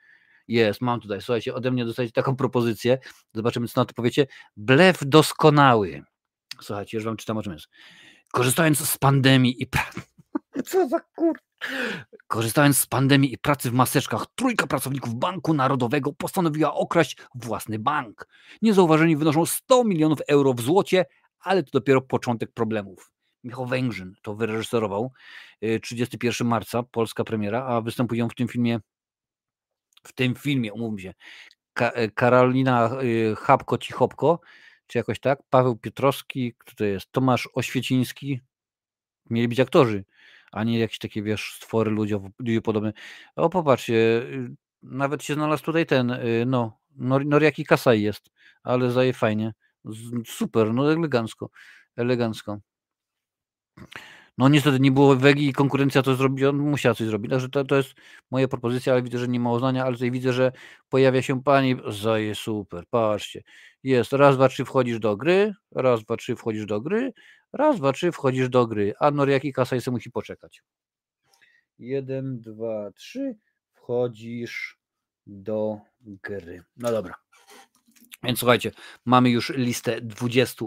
Jest, 0.48 0.80
mam 0.80 1.00
tutaj, 1.00 1.20
słuchajcie, 1.20 1.54
ode 1.54 1.70
mnie 1.70 1.84
dostajecie 1.84 2.12
taką 2.12 2.36
propozycję, 2.36 2.98
zobaczymy, 3.34 3.68
co 3.68 3.80
na 3.80 3.84
to 3.84 3.94
powiecie. 3.94 4.26
Blef 4.56 4.98
doskonały. 5.06 6.02
Słuchajcie, 6.60 6.96
już 6.96 7.04
Wam 7.04 7.16
czytam, 7.16 7.36
o 7.36 7.42
czym 7.42 7.52
jest. 7.52 7.68
Korzystając 8.34 8.78
z 8.88 8.98
pandemii 8.98 9.62
i 9.62 9.66
pracy. 9.66 10.00
Co 10.64 10.88
za 10.88 11.00
kur... 11.00 11.38
Korzystając 12.26 12.78
z 12.78 12.86
pandemii 12.86 13.32
i 13.32 13.38
pracy 13.38 13.70
w 13.70 13.72
maseczkach, 13.72 14.26
trójka 14.34 14.66
pracowników 14.66 15.14
Banku 15.14 15.54
Narodowego 15.54 16.12
postanowiła 16.12 16.74
okraść 16.74 17.16
własny 17.34 17.78
bank. 17.78 18.28
Niezauważeni 18.62 19.16
wynoszą 19.16 19.46
100 19.46 19.84
milionów 19.84 20.18
euro 20.28 20.54
w 20.54 20.60
złocie, 20.60 21.06
ale 21.40 21.62
to 21.62 21.70
dopiero 21.72 22.00
początek 22.00 22.52
problemów. 22.52 23.12
Michał 23.44 23.66
Węgrzyn 23.66 24.14
to 24.22 24.34
wyreżyserował 24.34 25.12
31 25.82 26.46
y, 26.46 26.50
marca, 26.50 26.82
polska 26.82 27.24
premiera, 27.24 27.64
a 27.66 27.80
występują 27.80 28.28
w 28.28 28.34
tym 28.34 28.48
filmie 28.48 28.80
w 30.06 30.12
tym 30.12 30.34
filmie, 30.34 30.72
umówmy 30.72 31.00
się, 31.00 31.14
y, 31.80 32.10
Karolina 32.14 32.90
y, 33.02 33.34
Chapko-Cichopko, 33.34 34.38
czy 34.86 34.98
jakoś 34.98 35.20
tak, 35.20 35.38
Paweł 35.50 35.76
Piotrowski, 35.76 36.54
kto 36.58 36.72
to 36.76 36.84
jest, 36.84 37.12
Tomasz 37.12 37.48
Oświeciński, 37.54 38.40
mieli 39.30 39.48
być 39.48 39.60
aktorzy, 39.60 40.04
a 40.52 40.64
nie 40.64 40.78
jakieś 40.78 40.98
takie, 40.98 41.22
wiesz, 41.22 41.54
stwory 41.56 41.90
ludziowo, 41.90 42.28
podobne. 42.64 42.92
O, 43.36 43.50
popatrzcie, 43.50 43.94
y, 43.94 44.56
nawet 44.82 45.22
się 45.22 45.34
znalazł 45.34 45.64
tutaj 45.64 45.86
ten, 45.86 46.10
y, 46.10 46.44
no, 46.46 46.78
Nor 46.96 47.26
Noriaki 47.26 47.64
Kasai 47.64 48.02
jest, 48.02 48.30
ale 48.62 48.90
zaje 48.90 49.12
fajnie, 49.12 49.54
super, 50.26 50.74
no 50.74 50.92
elegancko, 50.92 51.50
elegancko. 51.96 52.58
No 54.38 54.48
niestety 54.48 54.80
nie 54.80 54.92
było 54.92 55.16
wegi 55.16 55.48
i 55.48 55.52
konkurencja 55.52 56.02
to 56.02 56.14
zrobiła, 56.14 56.52
musiała 56.52 56.94
coś 56.94 57.06
zrobić. 57.06 57.30
Także 57.30 57.48
to, 57.48 57.64
to 57.64 57.76
jest 57.76 57.94
moja 58.30 58.48
propozycja, 58.48 58.92
ale 58.92 59.02
widzę, 59.02 59.18
że 59.18 59.28
nie 59.28 59.40
ma 59.40 59.52
uznania, 59.52 59.84
ale 59.84 59.94
tutaj 59.94 60.10
widzę, 60.10 60.32
że 60.32 60.52
pojawia 60.88 61.22
się 61.22 61.42
pani, 61.42 61.76
zaje 61.88 62.34
super, 62.34 62.84
patrzcie. 62.90 63.42
Jest 63.82 64.12
raz, 64.12 64.36
dwa, 64.36 64.48
trzy 64.48 64.64
wchodzisz 64.64 64.98
do 64.98 65.16
gry, 65.16 65.54
raz, 65.74 66.04
dwa, 66.04 66.16
trzy 66.16 66.36
wchodzisz 66.36 66.66
do 66.66 66.80
gry, 66.80 67.12
raz, 67.52 67.76
dwa, 67.76 67.92
trzy 67.92 68.12
wchodzisz 68.12 68.48
do 68.48 68.66
gry, 68.66 68.94
a 69.00 69.10
Noriaki 69.10 69.52
Kasaj 69.52 69.80
sobie 69.80 69.92
musi 69.92 70.10
poczekać. 70.10 70.62
Jeden, 71.78 72.40
dwa, 72.40 72.90
trzy, 72.92 73.36
wchodzisz 73.72 74.78
do 75.26 75.80
gry. 76.00 76.62
No 76.76 76.90
dobra. 76.90 77.14
Więc 78.22 78.38
słuchajcie, 78.38 78.70
mamy 79.04 79.30
już 79.30 79.50
listę 79.50 80.00
20 80.00 80.64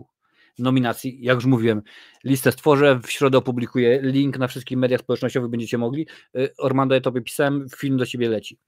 nominacji. 0.60 1.18
Jak 1.22 1.36
już 1.36 1.46
mówiłem, 1.46 1.82
listę 2.24 2.52
stworzę, 2.52 3.00
w 3.04 3.12
środę 3.12 3.38
opublikuję 3.38 4.00
link 4.02 4.38
na 4.38 4.48
wszystkich 4.48 4.78
mediach 4.78 5.00
społecznościowych, 5.00 5.50
będziecie 5.50 5.78
mogli. 5.78 6.08
Y, 6.38 6.56
Ormando, 6.58 6.96
ja 6.96 7.02
tobie 7.02 7.22
pisałem, 7.22 7.68
film 7.78 7.98
do 7.98 8.06
ciebie 8.06 8.30
leci. 8.30 8.60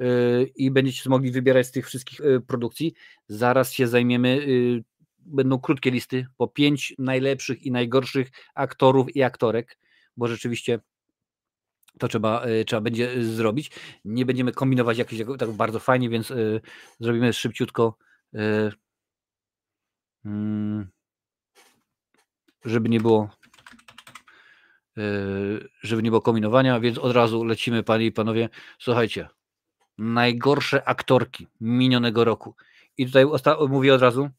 Y, 0.00 0.52
I 0.56 0.70
będziecie 0.70 1.10
mogli 1.10 1.30
wybierać 1.30 1.66
z 1.66 1.70
tych 1.70 1.86
wszystkich 1.86 2.20
y, 2.20 2.40
produkcji. 2.40 2.94
Zaraz 3.28 3.72
się 3.72 3.86
zajmiemy, 3.86 4.46
będą 5.18 5.60
krótkie 5.60 5.90
listy, 5.90 6.26
po 6.36 6.48
pięć 6.48 6.94
najlepszych 6.98 7.62
i 7.62 7.70
najgorszych 7.70 8.30
aktorów 8.54 9.16
i 9.16 9.22
aktorek, 9.22 9.78
bo 10.16 10.28
rzeczywiście 10.28 10.80
to 11.98 12.08
trzeba, 12.08 12.46
trzeba 12.66 12.80
będzie 12.80 13.24
zrobić. 13.24 13.70
Nie 14.04 14.26
będziemy 14.26 14.52
kombinować 14.52 14.98
jakoś 14.98 15.18
tak 15.38 15.52
bardzo 15.52 15.78
fajnie, 15.78 16.08
więc 16.08 16.32
zrobimy 17.00 17.32
szybciutko. 17.32 17.98
Hmm 20.22 20.93
żeby 22.64 22.88
nie 22.88 23.00
było 23.00 23.30
e, 24.96 25.02
żeby 25.82 26.02
nie 26.02 26.10
było 26.10 26.20
kombinowania, 26.20 26.80
więc 26.80 26.98
od 26.98 27.12
razu 27.12 27.44
lecimy, 27.44 27.82
panie 27.82 28.06
i 28.06 28.12
panowie. 28.12 28.48
Słuchajcie, 28.78 29.28
najgorsze 29.98 30.88
aktorki 30.88 31.46
minionego 31.60 32.24
roku. 32.24 32.54
I 32.96 33.06
tutaj 33.06 33.26
mówię 33.68 33.94
od 33.94 34.00
razu, 34.00 34.30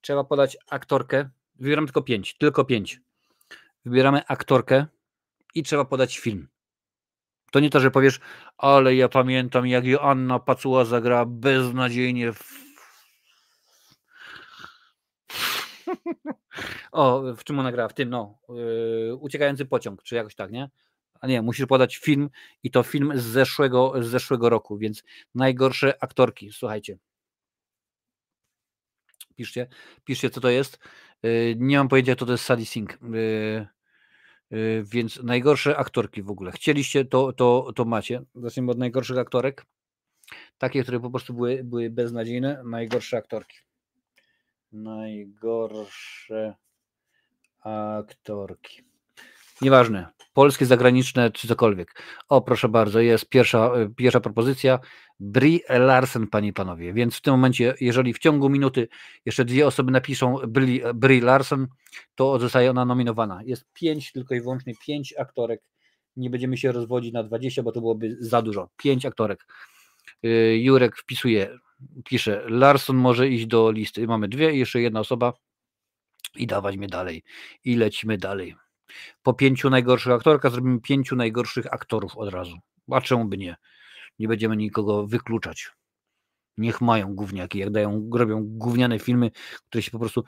trzeba 0.00 0.24
podać 0.24 0.56
aktorkę. 0.70 1.30
Wybieram 1.54 1.86
tylko 1.86 2.02
pięć, 2.02 2.34
tylko 2.38 2.64
pięć. 2.64 3.00
Wybieramy 3.84 4.26
aktorkę 4.26 4.86
i 5.54 5.62
trzeba 5.62 5.84
podać 5.84 6.18
film. 6.18 6.48
To 7.50 7.60
nie 7.60 7.70
to, 7.70 7.80
że 7.80 7.90
powiesz, 7.90 8.20
ale 8.58 8.94
ja 8.94 9.08
pamiętam, 9.08 9.66
jak 9.66 9.86
Joanna 9.86 10.38
Pacuła 10.38 10.84
zagrała 10.84 11.24
beznadziejnie 11.26 12.32
w 12.32 12.66
o, 16.92 17.22
w 17.36 17.44
czym 17.44 17.58
ona 17.58 17.72
gra? 17.72 17.88
W 17.88 17.94
tym, 17.94 18.10
no, 18.10 18.38
yy, 18.48 19.16
Uciekający 19.16 19.66
pociąg, 19.66 20.02
czy 20.02 20.14
jakoś 20.14 20.34
tak, 20.34 20.52
nie? 20.52 20.70
A 21.20 21.26
nie, 21.26 21.42
musisz 21.42 21.66
podać 21.66 21.96
film 21.96 22.30
i 22.62 22.70
to 22.70 22.82
film 22.82 23.12
z 23.14 23.22
zeszłego, 23.22 24.02
z 24.02 24.06
zeszłego 24.06 24.48
roku, 24.48 24.78
więc 24.78 25.02
najgorsze 25.34 26.02
aktorki, 26.02 26.52
słuchajcie. 26.52 26.98
Piszcie, 29.36 29.68
piszcie 30.04 30.30
co 30.30 30.40
to 30.40 30.50
jest. 30.50 30.78
Yy, 31.22 31.54
nie 31.58 31.78
mam 31.78 31.88
pojęcia, 31.88 32.16
co 32.16 32.26
to 32.26 32.32
jest 32.32 32.44
Sadie 32.44 32.66
Sink. 32.66 32.98
Yy, 33.02 33.66
yy, 34.50 34.84
więc 34.84 35.22
najgorsze 35.22 35.76
aktorki 35.76 36.22
w 36.22 36.30
ogóle. 36.30 36.52
Chcieliście, 36.52 37.04
to, 37.04 37.32
to, 37.32 37.72
to 37.74 37.84
macie. 37.84 38.22
Zacznijmy 38.34 38.72
od 38.72 38.78
najgorszych 38.78 39.18
aktorek. 39.18 39.66
Takie, 40.58 40.82
które 40.82 41.00
po 41.00 41.10
prostu 41.10 41.34
były, 41.34 41.64
były 41.64 41.90
beznadziejne. 41.90 42.62
Najgorsze 42.64 43.16
aktorki 43.16 43.56
najgorsze 44.76 46.54
aktorki. 47.60 48.82
Nieważne, 49.62 50.06
polskie, 50.32 50.66
zagraniczne 50.66 51.30
czy 51.30 51.48
cokolwiek. 51.48 52.02
O, 52.28 52.42
proszę 52.42 52.68
bardzo, 52.68 53.00
jest 53.00 53.28
pierwsza, 53.28 53.70
pierwsza 53.96 54.20
propozycja. 54.20 54.78
Brie 55.20 55.60
Larsen, 55.68 56.26
panie 56.26 56.48
i 56.48 56.52
panowie. 56.52 56.92
Więc 56.92 57.16
w 57.16 57.20
tym 57.20 57.34
momencie, 57.34 57.74
jeżeli 57.80 58.14
w 58.14 58.18
ciągu 58.18 58.48
minuty 58.48 58.88
jeszcze 59.24 59.44
dwie 59.44 59.66
osoby 59.66 59.92
napiszą 59.92 60.36
Brie, 60.48 60.94
Brie 60.94 61.20
Larsen, 61.20 61.66
to 62.14 62.38
zostaje 62.38 62.70
ona 62.70 62.84
nominowana. 62.84 63.40
Jest 63.44 63.64
pięć, 63.72 64.12
tylko 64.12 64.34
i 64.34 64.40
wyłącznie 64.40 64.74
pięć 64.86 65.14
aktorek. 65.18 65.62
Nie 66.16 66.30
będziemy 66.30 66.56
się 66.56 66.72
rozwodzić 66.72 67.12
na 67.12 67.22
20, 67.22 67.62
bo 67.62 67.72
to 67.72 67.80
byłoby 67.80 68.16
za 68.20 68.42
dużo. 68.42 68.68
Pięć 68.76 69.06
aktorek. 69.06 69.46
Y, 70.24 70.58
Jurek 70.58 70.96
wpisuje 70.96 71.58
pisze, 72.04 72.44
Larson 72.48 72.96
może 72.96 73.28
iść 73.28 73.46
do 73.46 73.70
listy. 73.70 74.06
Mamy 74.06 74.28
dwie 74.28 74.52
i 74.52 74.58
jeszcze 74.58 74.80
jedna 74.80 75.00
osoba 75.00 75.32
i 76.34 76.46
dawać 76.46 76.76
mnie 76.76 76.86
dalej. 76.86 77.22
I 77.64 77.76
lecimy 77.76 78.18
dalej. 78.18 78.56
Po 79.22 79.34
pięciu 79.34 79.70
najgorszych 79.70 80.12
aktorkach 80.12 80.52
zrobimy 80.52 80.80
pięciu 80.80 81.16
najgorszych 81.16 81.72
aktorów 81.72 82.16
od 82.16 82.28
razu. 82.28 82.56
A 82.90 83.00
czemu 83.00 83.24
by 83.24 83.38
nie? 83.38 83.56
Nie 84.18 84.28
będziemy 84.28 84.56
nikogo 84.56 85.06
wykluczać. 85.06 85.70
Niech 86.56 86.80
mają 86.80 87.14
gówniaki, 87.14 87.58
jak 87.58 87.70
dają, 87.70 88.10
robią 88.14 88.42
gówniane 88.44 88.98
filmy, 88.98 89.30
które 89.66 89.82
się 89.82 89.90
po 89.90 89.98
prostu. 89.98 90.24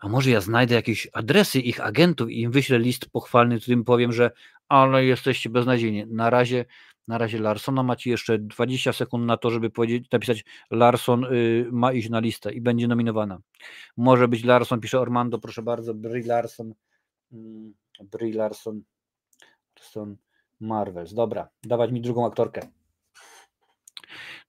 A 0.00 0.08
może 0.08 0.30
ja 0.30 0.40
znajdę 0.40 0.74
jakieś 0.74 1.08
adresy 1.12 1.60
ich 1.60 1.80
agentów 1.80 2.30
i 2.30 2.40
im 2.40 2.50
wyślę 2.50 2.78
list 2.78 3.10
pochwalny, 3.10 3.60
którym 3.60 3.84
powiem, 3.84 4.12
że 4.12 4.30
ale 4.68 5.04
jesteście 5.04 5.50
beznadziejni. 5.50 6.06
Na 6.06 6.30
razie 6.30 6.64
na 7.08 7.18
razie 7.18 7.38
Larsona. 7.38 7.82
Macie 7.82 8.10
jeszcze 8.10 8.38
20 8.38 8.92
sekund 8.92 9.26
na 9.26 9.36
to, 9.36 9.50
żeby 9.50 9.70
powiedzieć, 9.70 10.10
napisać 10.12 10.44
Larson 10.70 11.24
y, 11.24 11.68
ma 11.72 11.92
iść 11.92 12.10
na 12.10 12.20
listę 12.20 12.52
i 12.52 12.60
będzie 12.60 12.88
nominowana. 12.88 13.38
Może 13.96 14.28
być 14.28 14.44
Larson, 14.44 14.80
pisze 14.80 15.00
Ormando, 15.00 15.38
proszę 15.38 15.62
bardzo, 15.62 15.94
Brie 15.94 16.26
Larson. 16.26 16.74
Mm, 17.32 17.74
Brie 18.00 18.34
Larson. 18.34 18.82
Larson 19.76 20.16
Marvels. 20.60 21.14
Dobra, 21.14 21.48
dawać 21.62 21.92
mi 21.92 22.00
drugą 22.00 22.26
aktorkę. 22.26 22.60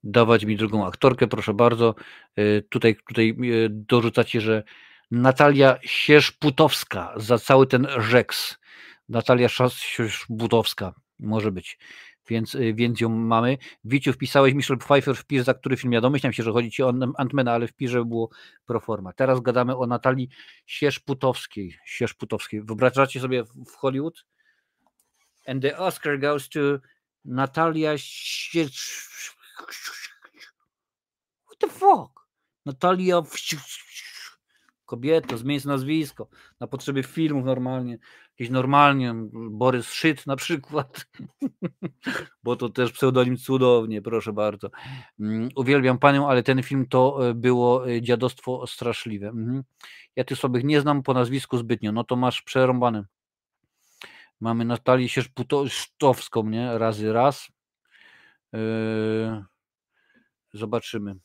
Dawać 0.03 0.45
mi 0.45 0.57
drugą 0.57 0.85
aktorkę, 0.85 1.27
proszę 1.27 1.53
bardzo. 1.53 1.95
Y, 2.39 2.67
tutaj, 2.69 2.95
tutaj 3.07 3.35
y, 3.43 3.67
dorzucacie, 3.69 4.41
że 4.41 4.63
Natalia 5.11 5.77
Sierzputowska 5.83 7.13
za 7.15 7.37
cały 7.37 7.67
ten 7.67 7.87
rzeks. 7.97 8.57
Natalia 9.09 9.49
Sierzputowska 9.49 10.93
może 11.19 11.51
być 11.51 11.79
więc, 12.27 12.55
y, 12.55 12.73
więc 12.73 13.01
ją 13.01 13.09
mamy. 13.09 13.57
Wiciu, 13.83 14.13
wpisałeś 14.13 14.53
Michelle 14.53 14.79
Pfeiffer 14.79 15.15
wpis, 15.15 15.45
za 15.45 15.53
który 15.53 15.77
film 15.77 15.93
ja 15.93 16.01
domyślam 16.01 16.33
się, 16.33 16.43
że 16.43 16.51
chodzi 16.51 16.71
ci 16.71 16.83
o 16.83 16.93
Antmana, 17.17 17.51
ale 17.51 17.67
wpis, 17.67 17.91
żeby 17.91 18.05
było 18.05 18.29
proforma. 18.65 19.13
Teraz 19.13 19.39
gadamy 19.39 19.77
o 19.77 19.87
Natalii 19.87 20.29
Sierzputowskiej. 20.65 21.77
Sierzputowskiej. 21.85 22.63
Wyobrażacie 22.63 23.19
sobie 23.19 23.43
w 23.43 23.75
Hollywood? 23.77 24.25
And 25.47 25.61
the 25.61 25.77
Oscar 25.77 26.19
goes 26.19 26.49
to 26.49 26.59
Natalia 27.25 27.93
Sierz... 27.97 29.35
What 31.45 31.59
the 31.59 31.67
fuck? 31.69 32.27
Natalia 32.65 33.21
Kobieto, 34.85 35.37
zmień 35.37 35.59
nazwisko 35.65 36.27
na 36.59 36.67
potrzeby 36.67 37.03
filmów 37.03 37.45
normalnie. 37.45 37.97
Jakieś 38.39 38.51
normalnie, 38.51 39.13
Borys 39.33 39.93
Szyt 39.93 40.27
na 40.27 40.35
przykład, 40.35 41.07
bo 42.43 42.55
to 42.55 42.69
też 42.69 42.91
pseudonim 42.91 43.37
cudownie, 43.37 44.01
proszę 44.01 44.33
bardzo. 44.33 44.69
Mm, 45.19 45.49
uwielbiam 45.55 45.99
panią, 45.99 46.29
ale 46.29 46.43
ten 46.43 46.63
film 46.63 46.85
to 46.87 47.29
e, 47.29 47.33
było 47.33 47.89
e, 47.89 48.01
dziadostwo 48.01 48.67
straszliwe. 48.67 49.27
Mhm. 49.27 49.63
Ja 50.15 50.23
tych 50.23 50.37
sobie 50.37 50.63
nie 50.63 50.81
znam 50.81 51.03
po 51.03 51.13
nazwisku 51.13 51.57
zbytnio, 51.57 51.91
no 51.91 52.03
to 52.03 52.15
masz 52.15 52.41
przerąbane. 52.41 53.05
Mamy 54.39 54.65
Natalię 54.65 55.09
Sierzputowską, 55.09 56.49
nie? 56.49 56.77
Razy 56.77 57.13
raz. 57.13 57.47
Yy, 58.53 59.43
zobaczymy. 60.53 61.15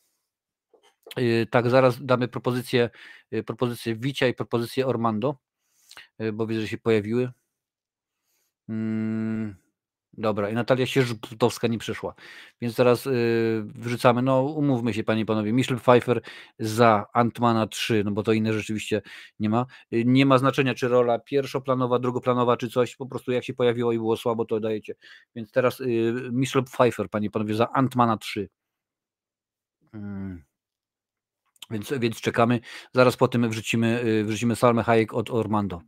Tak, 1.49 1.69
zaraz 1.69 2.05
damy 2.05 2.27
propozycję, 2.27 2.89
propozycję 3.45 3.95
Wicia 3.95 4.27
i 4.27 4.33
propozycję 4.33 4.87
Ormando, 4.87 5.35
bo 6.33 6.47
widzę, 6.47 6.61
że 6.61 6.67
się 6.67 6.77
pojawiły. 6.77 7.31
Mm, 8.69 9.55
Dobra, 10.17 10.49
i 10.49 10.53
Natalia 10.53 10.85
Sierzbutowska 10.85 11.67
nie 11.67 11.77
przyszła. 11.77 12.13
Więc 12.61 12.75
teraz 12.75 13.05
yy, 13.05 13.63
wrzucamy, 13.63 14.21
no 14.21 14.41
umówmy 14.41 14.93
się 14.93 15.03
panie 15.03 15.21
i 15.21 15.25
panowie, 15.25 15.53
Michelle 15.53 15.79
Pfeiffer 15.79 16.21
za 16.59 17.05
Antmana 17.13 17.67
3, 17.67 18.03
no 18.05 18.11
bo 18.11 18.23
to 18.23 18.33
inne 18.33 18.53
rzeczywiście 18.53 19.01
nie 19.39 19.49
ma. 19.49 19.65
Yy, 19.91 20.05
nie 20.05 20.25
ma 20.25 20.37
znaczenia, 20.37 20.73
czy 20.73 20.87
rola 20.87 21.19
pierwszoplanowa, 21.19 21.99
drugoplanowa, 21.99 22.57
czy 22.57 22.69
coś, 22.69 22.95
po 22.95 23.05
prostu 23.05 23.31
jak 23.31 23.43
się 23.43 23.53
pojawiło 23.53 23.91
i 23.91 23.97
było 23.97 24.17
słabo, 24.17 24.45
to 24.45 24.59
dajecie. 24.59 24.95
Więc 25.35 25.51
teraz 25.51 25.81
Michelle 26.31 26.65
Pfeiffer, 26.65 27.09
panie 27.09 27.27
i 27.27 27.29
panowie, 27.31 27.55
za 27.55 27.71
Antmana 27.71 28.17
3. 28.17 28.49
Hmm. 29.91 30.43
Więc, 31.73 31.93
więc 31.99 32.21
czekamy. 32.21 32.59
Zaraz 32.93 33.17
po 33.17 33.27
tym 33.27 33.49
wrzucimy, 33.49 34.03
yy, 34.05 34.23
wrzucimy 34.23 34.55
Salmę 34.55 34.83
Hayek 34.83 35.13
od 35.13 35.31
Ormando. 35.31 35.81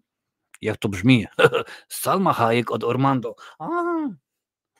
Jak 0.62 0.78
to 0.78 0.90
brzmi? 0.90 1.26
Salma 1.90 2.34
Hayek 2.34 2.72
od 2.72 2.84
Ormando. 2.84 3.36
A, 3.60 3.68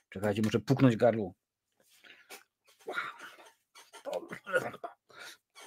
czekajcie, 0.10 0.42
muszę 0.42 0.60
puknąć 0.60 0.96
gardło. 0.96 1.34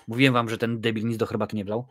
Mówiłem 0.08 0.34
wam, 0.34 0.48
że 0.48 0.58
ten 0.58 0.80
debil 0.80 1.04
nic 1.04 1.16
do 1.16 1.26
herbaty 1.26 1.56
nie 1.56 1.64
wlał. 1.64 1.86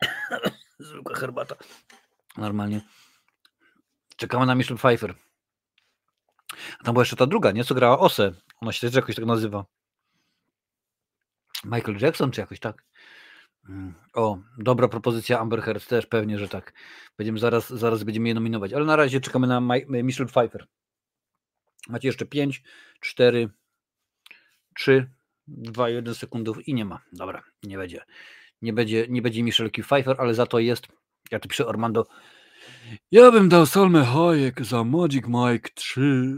Zwykła 0.78 1.16
herbata. 1.16 1.56
Normalnie. 2.36 2.80
Czekamy 4.16 4.46
na 4.46 4.54
Michelle 4.54 4.78
Pfeiffer. 4.78 5.14
A 6.80 6.84
tam 6.84 6.94
była 6.94 7.02
jeszcze 7.02 7.16
ta 7.16 7.26
druga, 7.26 7.50
nie? 7.50 7.64
Co 7.64 7.74
grała 7.74 7.98
Ose. 7.98 8.32
Ona 8.60 8.72
się 8.72 8.86
też 8.86 8.96
jakoś 8.96 9.16
tak 9.16 9.24
nazywa. 9.24 9.64
Michael 11.64 11.98
Jackson, 12.00 12.30
czy 12.30 12.40
jakoś 12.40 12.60
tak? 12.60 12.84
Mm, 13.68 13.94
o, 14.14 14.38
dobra 14.58 14.88
propozycja 14.88 15.40
Amber 15.40 15.62
Heard 15.62 15.86
też 15.88 16.06
pewnie, 16.06 16.38
że 16.38 16.48
tak. 16.48 16.72
Będziemy 17.18 17.38
zaraz, 17.38 17.68
zaraz 17.68 18.04
będziemy 18.04 18.28
je 18.28 18.34
nominować, 18.34 18.72
ale 18.72 18.84
na 18.84 18.96
razie 18.96 19.20
czekamy 19.20 19.46
na 19.46 19.60
Michelle 19.88 20.28
Pfeiffer. 20.28 20.66
Macie 21.88 22.08
jeszcze 22.08 22.26
5, 22.26 22.62
4, 23.00 23.48
3, 24.74 25.10
2, 25.46 25.88
1 25.88 26.14
sekundów 26.14 26.68
i 26.68 26.74
nie 26.74 26.84
ma. 26.84 27.00
Dobra, 27.12 27.42
nie 27.62 27.76
będzie. 27.78 28.04
Nie 28.62 28.72
będzie, 28.72 29.06
nie 29.08 29.22
będzie 29.22 29.42
Michelle 29.42 29.70
Pfeiffer, 29.70 30.16
ale 30.18 30.34
za 30.34 30.46
to 30.46 30.58
jest, 30.58 30.88
ja 31.30 31.40
tu 31.40 31.48
piszę 31.48 31.66
Ormando, 31.66 32.06
ja 33.10 33.30
bym 33.30 33.48
dał 33.48 33.66
Salmę 33.66 34.04
Hayek 34.04 34.64
za 34.64 34.84
Magic 34.84 35.24
Mike 35.26 35.68
3. 35.74 36.34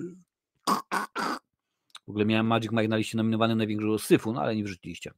W 2.10 2.12
ogóle 2.12 2.24
miałem 2.24 2.46
Magic 2.46 2.72
Mike 2.72 2.88
na 2.88 2.96
liście 2.96 3.16
nominowany 3.16 3.56
największego 3.56 3.98
syfu, 3.98 4.32
no 4.32 4.42
ale 4.42 4.56
nie 4.56 4.64
wrzuciliście. 4.64 5.12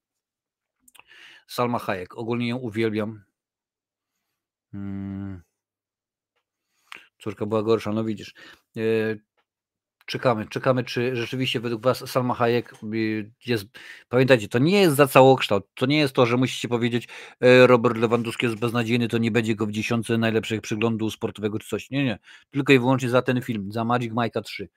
Salma 1.47 1.79
Hayek. 1.79 2.19
Ogólnie 2.19 2.49
ją 2.49 2.57
uwielbiam. 2.57 3.25
Hmm. 4.73 5.43
Córka 7.19 7.47
była 7.47 7.63
gorsza, 7.63 7.93
no 7.93 8.05
widzisz. 8.05 8.35
E, 8.77 8.81
czekamy, 10.13 10.47
czekamy, 10.49 10.85
czy 10.85 11.17
rzeczywiście 11.17 11.61
według 11.61 11.83
Was 11.83 12.11
Salma 12.11 12.35
Hayek 12.35 12.75
y, 12.95 13.31
jest. 13.47 13.65
Pamiętajcie, 14.09 14.49
to 14.49 14.59
nie 14.59 14.81
jest 14.81 14.97
za 14.97 15.07
całokształt. 15.07 15.67
To 15.75 15.87
nie 15.87 15.99
jest 15.99 16.15
to, 16.15 16.27
że 16.27 16.37
musicie 16.37 16.69
powiedzieć, 16.69 17.09
e, 17.41 17.67
Robert 17.67 17.97
Lewandowski 17.97 18.47
jest 18.47 18.59
beznadziejny, 18.59 19.09
to 19.09 19.19
nie 19.19 19.31
będzie 19.31 19.55
go 19.55 19.67
w 19.67 19.73
dziesiątce 19.73 20.19
najlepszych 20.19 20.61
przyglądu 20.61 21.11
sportowego 21.11 21.59
czy 21.59 21.69
coś. 21.69 21.91
Nie, 21.91 22.05
nie. 22.05 22.19
Tylko 22.51 22.73
i 22.73 22.79
wyłącznie 22.79 23.09
za 23.09 23.23
ten 23.23 23.43
film, 23.43 23.73
za 23.73 23.85
Magic 23.85 24.13
Mike'a 24.13 24.43
3. 24.43 24.69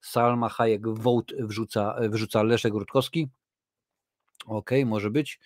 Salma 0.00 0.48
Hayek 0.48 0.88
vote 0.88 1.34
wrzuca, 1.38 1.96
wrzuca 2.10 2.42
Leszek 2.42 2.74
Rutkowski. 2.74 3.28
Okej, 4.46 4.82
okay, 4.82 4.90
może 4.90 5.10
być. 5.10 5.40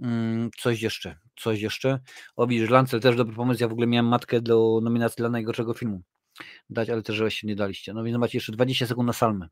Mm, 0.00 0.50
coś 0.58 0.82
jeszcze, 0.82 1.18
coś 1.36 1.60
jeszcze. 1.60 2.00
O 2.36 2.46
widzisz, 2.46 2.70
Lancel 2.70 3.00
też 3.00 3.16
dobry 3.16 3.36
pomysł. 3.36 3.62
Ja 3.62 3.68
w 3.68 3.72
ogóle 3.72 3.86
miałem 3.86 4.06
matkę 4.06 4.40
do 4.40 4.80
nominacji 4.82 5.16
dla 5.16 5.28
najgorszego 5.28 5.74
filmu 5.74 6.02
dać, 6.70 6.90
ale 6.90 7.02
też 7.02 7.34
się 7.34 7.46
nie 7.46 7.56
daliście. 7.56 7.94
No 7.94 8.04
więc 8.04 8.18
macie 8.18 8.38
jeszcze 8.38 8.52
20 8.52 8.86
sekund 8.86 9.06
na 9.06 9.12
salmę. 9.12 9.48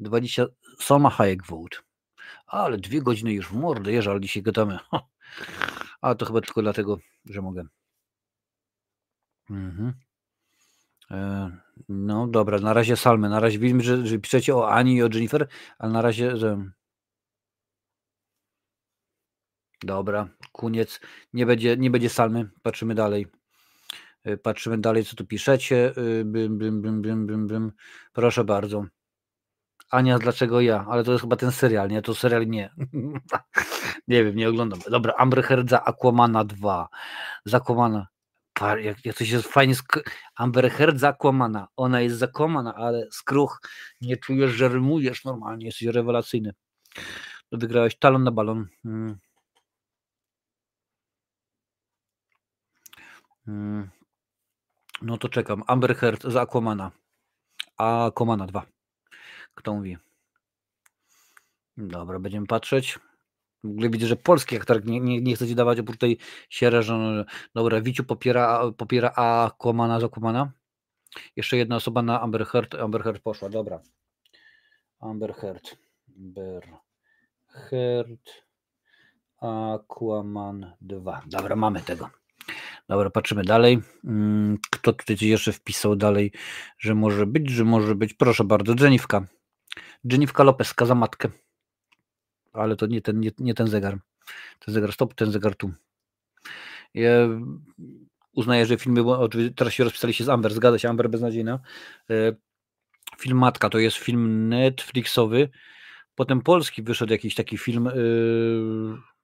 20, 0.00 0.46
Salma 0.80 1.10
Hayek 1.10 1.46
vote. 1.46 1.78
Ale 2.46 2.78
dwie 2.78 3.02
godziny 3.02 3.32
już 3.32 3.48
w 3.48 3.52
mordę, 3.52 3.92
jeżdżę, 3.92 4.10
ale 4.10 4.20
dzisiaj 4.20 4.42
gadamy. 4.42 4.78
A 6.00 6.14
to 6.14 6.26
chyba 6.26 6.40
tylko 6.40 6.62
dlatego, 6.62 6.98
że 7.24 7.42
mogę. 7.42 7.64
Mhm. 9.50 9.92
E, 11.10 11.50
no 11.88 12.26
dobra, 12.26 12.58
na 12.58 12.72
razie 12.72 12.96
salmy. 12.96 13.28
Na 13.28 13.40
razie 13.40 13.58
widzimy, 13.58 13.82
że, 13.82 14.06
że 14.06 14.18
piszecie 14.18 14.56
o 14.56 14.70
Ani 14.70 14.94
i 14.94 15.02
o 15.02 15.08
Jennifer, 15.12 15.48
ale 15.78 15.92
na 15.92 16.02
razie, 16.02 16.36
że 16.36 16.70
Dobra, 19.82 20.28
koniec. 20.52 21.00
Nie 21.32 21.46
będzie, 21.46 21.76
nie 21.76 21.90
będzie 21.90 22.08
salmy. 22.10 22.50
Patrzymy 22.62 22.94
dalej. 22.94 23.26
Y, 24.26 24.38
patrzymy 24.38 24.78
dalej, 24.78 25.04
co 25.04 25.16
tu 25.16 25.26
piszecie. 25.26 25.92
Y, 25.98 26.24
bym, 26.24 26.58
bym, 26.58 26.82
bym, 26.82 27.02
bym, 27.02 27.26
bym, 27.26 27.46
bym. 27.46 27.72
Proszę 28.12 28.44
bardzo. 28.44 28.84
Ania, 29.90 30.18
dlaczego 30.18 30.60
ja? 30.60 30.86
Ale 30.90 31.04
to 31.04 31.12
jest 31.12 31.22
chyba 31.22 31.36
ten 31.36 31.52
serial, 31.52 31.88
nie? 31.88 32.02
To 32.02 32.14
serial 32.14 32.46
nie. 32.46 32.70
nie 34.08 34.24
wiem, 34.24 34.36
nie 34.36 34.48
oglądam. 34.48 34.78
Dobra, 34.90 35.14
Amber 35.16 35.44
Heard 35.44 35.70
za 35.70 35.84
Aquamana 35.84 36.44
2. 36.44 36.88
Za 37.44 37.56
Aquamana. 37.56 38.06
Jak, 38.60 39.04
jak 39.04 39.16
to 39.16 39.24
się 39.24 39.42
fajnie. 39.42 39.74
Sk- 39.74 40.02
Amber 40.36 40.70
Heard 40.70 40.98
za 40.98 41.08
Aquamana. 41.08 41.68
Ona 41.76 42.00
jest 42.00 42.18
zakłamana, 42.18 42.74
ale 42.74 43.06
skruch. 43.10 43.60
Nie 44.00 44.16
czujesz, 44.16 44.50
że 44.52 44.68
rymujesz 44.68 45.24
normalnie. 45.24 45.66
Jesteś 45.66 45.88
rewelacyjny. 45.88 46.52
Wygrałeś 47.52 47.98
talon 47.98 48.24
na 48.24 48.30
balon. 48.30 48.66
Hmm. 48.82 49.18
Mm. 53.48 53.95
No 55.02 55.18
to 55.18 55.28
czekam. 55.28 55.62
Amber 55.66 55.96
Heard 55.96 56.22
za 56.22 56.40
Aquamana. 56.40 56.90
A 57.76 58.06
Aquamana 58.06 58.46
2. 58.46 58.66
Kto 59.54 59.74
mówi? 59.74 59.96
Dobra, 61.76 62.18
będziemy 62.18 62.46
patrzeć. 62.46 62.98
W 63.64 63.70
ogóle 63.70 63.90
widzę, 63.90 64.06
że 64.06 64.16
polski 64.16 64.56
aktor 64.56 64.84
nie, 64.84 65.00
nie, 65.00 65.20
nie 65.20 65.36
chce 65.36 65.46
ci 65.46 65.54
dawać 65.54 65.78
oprócz 65.80 65.98
tej 65.98 66.18
sierra, 66.50 66.82
że 66.82 66.92
no, 66.92 67.24
dobra, 67.54 67.80
Wiciu 67.80 68.04
popiera, 68.04 68.72
popiera 68.76 69.12
Aquamana 69.12 70.00
z 70.00 70.04
Aquamana. 70.04 70.52
Jeszcze 71.36 71.56
jedna 71.56 71.76
osoba 71.76 72.02
na 72.02 72.20
Amber 72.20 72.46
Heard. 72.46 72.74
Amber 72.74 73.02
Heard 73.02 73.22
poszła, 73.22 73.48
dobra. 73.48 73.80
Amber 75.00 75.34
Heard. 75.34 75.76
Amber 76.16 76.68
Heard. 77.46 78.46
Aquaman 79.40 80.76
2. 80.80 81.22
Dobra, 81.26 81.56
mamy 81.56 81.80
tego. 81.80 82.10
Dobra, 82.88 83.10
patrzymy 83.10 83.44
dalej. 83.44 83.82
Mm, 84.04 84.58
kto 84.70 84.92
tutaj 84.92 85.16
jeszcze 85.20 85.52
wpisał 85.52 85.96
dalej, 85.96 86.32
że 86.78 86.94
może 86.94 87.26
być, 87.26 87.50
że 87.50 87.64
może 87.64 87.94
być. 87.94 88.14
Proszę 88.14 88.44
bardzo, 88.44 88.74
Jennifer. 88.80 89.22
Jennifer 90.04 90.46
Lopez, 90.46 90.74
za 90.82 90.94
matkę. 90.94 91.28
Ale 92.52 92.76
to 92.76 92.86
nie 92.86 93.02
ten, 93.02 93.20
nie, 93.20 93.30
nie 93.38 93.54
ten 93.54 93.66
zegar. 93.66 93.98
Ten 94.58 94.74
zegar 94.74 94.92
stop, 94.92 95.14
ten 95.14 95.32
zegar 95.32 95.56
tu. 95.56 95.72
Ja 96.94 97.10
uznaję, 98.32 98.66
że 98.66 98.78
filmy, 98.78 99.04
teraz 99.56 99.74
się 99.74 99.84
rozpisali 99.84 100.14
się 100.14 100.24
z 100.24 100.28
Amber, 100.28 100.54
zgadza 100.54 100.78
się, 100.78 100.88
Amber 100.88 101.10
beznadziejna. 101.10 101.60
E, 102.10 102.36
film 103.18 103.38
Matka 103.38 103.70
to 103.70 103.78
jest 103.78 103.96
film 103.96 104.48
Netflixowy. 104.48 105.48
Potem 106.14 106.40
polski 106.40 106.82
wyszedł 106.82 107.12
jakiś 107.12 107.34
taki 107.34 107.58
film. 107.58 107.84
Yy 107.84 109.15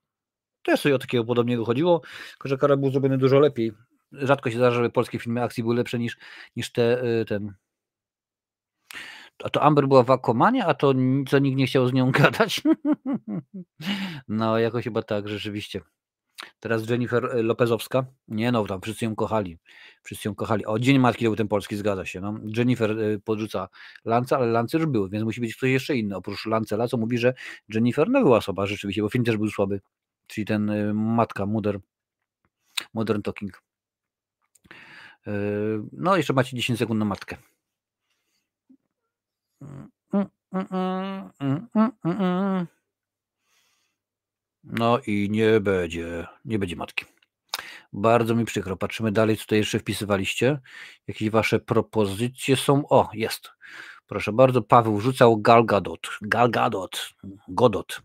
też 0.63 0.81
sobie 0.81 0.95
o 0.95 0.99
takiego 0.99 1.25
podobnego 1.25 1.65
chodziło, 1.65 2.01
tylko 2.31 2.49
że 2.49 2.59
Kara 2.59 2.77
był 2.77 2.91
zrobiony 2.91 3.19
dużo 3.19 3.39
lepiej. 3.39 3.73
Rzadko 4.13 4.51
się 4.51 4.57
zdarza, 4.57 4.77
żeby 4.77 4.91
polskie 4.91 5.19
filmy 5.19 5.43
akcji 5.43 5.63
były 5.63 5.75
lepsze 5.75 5.99
niż, 5.99 6.17
niż 6.57 6.73
te, 6.73 7.05
y, 7.05 7.25
ten. 7.25 7.55
A 9.45 9.51
to 9.51 9.63
Amber 9.63 9.89
była 9.89 10.03
w 10.03 10.11
Aquamanie, 10.11 10.67
a 10.67 10.75
to 10.75 10.95
co 11.29 11.39
nikt 11.39 11.57
nie 11.57 11.67
chciał 11.67 11.89
z 11.89 11.93
nią 11.93 12.11
gadać. 12.21 12.63
no, 14.29 14.59
jakoś 14.59 14.85
chyba 14.85 15.03
tak, 15.03 15.29
rzeczywiście. 15.29 15.81
Teraz 16.61 16.91
Jennifer 16.91 17.25
y, 17.25 17.43
Lopezowska. 17.43 18.07
Nie 18.29 18.53
no, 18.53 18.67
tam 18.67 18.81
wszyscy 18.81 19.05
ją 19.05 19.17
kochali. 19.17 19.59
Wszyscy 20.03 20.29
ją 20.29 20.35
kochali. 20.35 20.67
O, 20.67 20.79
Dzień 20.79 20.99
Matki 20.99 21.25
był 21.25 21.37
ten 21.37 21.49
polski, 21.49 21.77
zgadza 21.77 22.05
się. 22.05 22.21
No. 22.21 22.39
Jennifer 22.57 22.91
y, 22.91 23.21
podrzuca 23.25 23.69
Lance, 24.05 24.37
ale 24.37 24.47
Lance 24.47 24.79
już 24.79 24.87
był, 24.87 25.09
więc 25.09 25.25
musi 25.25 25.41
być 25.41 25.57
ktoś 25.57 25.71
jeszcze 25.71 25.97
inny. 25.97 26.17
Oprócz 26.17 26.47
Lancela, 26.47 26.89
co 26.89 26.97
mówi, 26.97 27.19
że 27.19 27.35
Jennifer 27.69 28.11
no 28.11 28.23
była 28.23 28.37
osoba 28.37 28.67
rzeczywiście, 28.67 29.03
bo 29.03 29.09
film 29.09 29.25
też 29.25 29.37
był 29.37 29.49
słaby 29.49 29.81
czyli 30.33 30.45
ten 30.45 30.71
y, 30.71 30.95
matka, 30.95 31.47
Mother, 31.47 31.81
Modern 32.95 33.23
Talking. 33.23 33.63
Y, 35.27 35.31
no, 35.93 36.17
jeszcze 36.17 36.33
macie 36.33 36.57
10 36.57 36.79
sekund 36.79 36.99
na 36.99 37.05
matkę. 37.05 37.37
No 44.65 44.99
i 45.07 45.29
nie 45.31 45.61
będzie, 45.61 46.27
nie 46.45 46.59
będzie 46.59 46.77
matki. 46.77 47.05
Bardzo 47.93 48.35
mi 48.35 48.45
przykro. 48.45 48.77
Patrzymy 48.77 49.13
dalej, 49.13 49.37
co 49.37 49.43
tutaj 49.43 49.59
jeszcze 49.59 49.79
wpisywaliście. 49.79 50.61
Jakieś 51.07 51.31
wasze 51.31 51.61
propozycje 51.61 52.57
są? 52.57 52.89
O, 52.89 53.11
jest. 53.13 53.51
Proszę 54.07 54.33
bardzo, 54.33 54.63
Paweł 54.63 55.01
rzucał 55.01 55.41
Galgadot. 55.41 56.19
Galgadot. 56.23 57.11
Godot. 57.49 58.03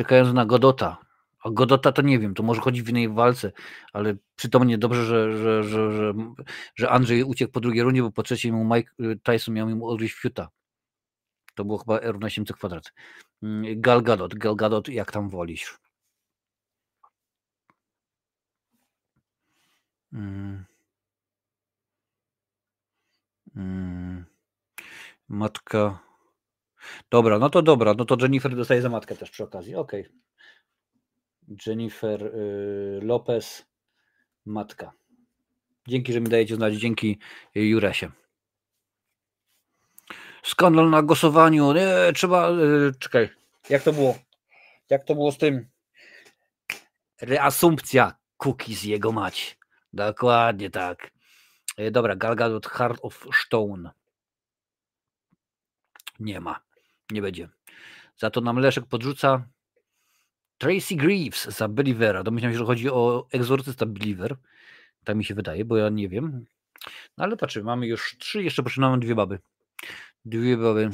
Czekając 0.00 0.32
na 0.32 0.46
Godota. 0.46 0.98
A 1.44 1.50
Godota 1.50 1.92
to 1.92 2.02
nie 2.02 2.18
wiem, 2.18 2.34
to 2.34 2.42
może 2.42 2.60
chodzi 2.60 2.82
w 2.82 2.88
innej 2.88 3.08
walce, 3.08 3.52
ale 3.92 4.14
przytomnie 4.36 4.78
dobrze, 4.78 5.04
że, 5.04 5.38
że, 5.38 5.62
że, 5.62 6.14
że, 6.74 6.90
Andrzej 6.90 7.24
uciekł 7.24 7.52
po 7.52 7.60
drugiej 7.60 7.82
rundzie, 7.82 8.02
bo 8.02 8.10
po 8.12 8.22
trzeciej 8.22 8.52
mu 8.52 8.74
Mike 8.74 8.92
Tyson 9.22 9.54
miał 9.54 9.68
mu 9.68 9.88
odgryźć 9.88 10.14
fiuta. 10.14 10.48
To 11.54 11.64
było 11.64 11.78
chyba 11.78 11.98
równa 12.02 12.30
700 12.30 12.56
kwadrat. 12.56 12.92
Mm, 13.42 13.80
Gal 13.80 14.02
Gadot, 14.02 14.34
Gal 14.34 14.56
Gadot, 14.56 14.88
jak 14.88 15.12
tam 15.12 15.28
wolisz. 15.28 15.78
Mm. 20.12 20.64
Mm. 23.56 24.24
Matka. 25.28 26.09
Dobra, 27.10 27.38
no 27.38 27.50
to 27.50 27.62
dobra, 27.62 27.94
no 27.94 28.04
to 28.04 28.16
Jennifer 28.20 28.56
dostaje 28.56 28.82
za 28.82 28.88
matkę 28.88 29.16
też 29.16 29.30
przy 29.30 29.44
okazji. 29.44 29.74
Okej. 29.74 30.00
Okay. 30.00 30.20
Jennifer 31.66 32.22
y, 32.22 33.00
Lopez, 33.02 33.66
matka. 34.46 34.92
Dzięki, 35.88 36.12
że 36.12 36.20
mi 36.20 36.28
dajecie 36.28 36.56
znać. 36.56 36.74
Dzięki 36.74 37.18
Juresie. 37.54 38.10
Skandal 40.42 40.90
na 40.90 41.02
głosowaniu. 41.02 41.72
Nie, 41.72 42.12
trzeba. 42.14 42.50
Y, 42.50 42.92
czekaj. 42.98 43.28
Jak 43.70 43.82
to 43.82 43.92
było? 43.92 44.18
Jak 44.90 45.04
to 45.04 45.14
było 45.14 45.32
z 45.32 45.38
tym? 45.38 45.68
Reasumpcja 47.20 48.14
cookies 48.36 48.84
jego 48.84 49.12
mać. 49.12 49.58
Dokładnie 49.92 50.70
tak. 50.70 51.10
Y, 51.78 51.90
dobra, 51.90 52.16
Galgadot 52.16 52.66
Heart 52.66 52.98
of 53.02 53.26
Stone. 53.44 53.90
Nie 56.20 56.40
ma. 56.40 56.60
Nie 57.10 57.22
będzie. 57.22 57.48
Za 58.16 58.30
to 58.30 58.40
nam 58.40 58.58
Leszek 58.58 58.86
podrzuca 58.86 59.48
Tracy 60.58 60.96
Greaves 60.96 61.44
za 61.44 61.68
Believera. 61.68 62.22
Domyślam 62.22 62.52
się, 62.52 62.58
że 62.58 62.64
chodzi 62.64 62.90
o 62.90 63.26
egzorcysta 63.32 63.86
Believer. 63.86 64.36
Tak 65.04 65.16
mi 65.16 65.24
się 65.24 65.34
wydaje, 65.34 65.64
bo 65.64 65.76
ja 65.76 65.88
nie 65.88 66.08
wiem. 66.08 66.46
No 67.16 67.24
ale 67.24 67.36
patrzymy, 67.36 67.64
mamy 67.64 67.86
już 67.86 68.16
trzy, 68.18 68.42
jeszcze 68.42 68.62
poczynamy 68.62 68.98
dwie 68.98 69.14
baby. 69.14 69.38
Dwie 70.24 70.56
baby. 70.56 70.90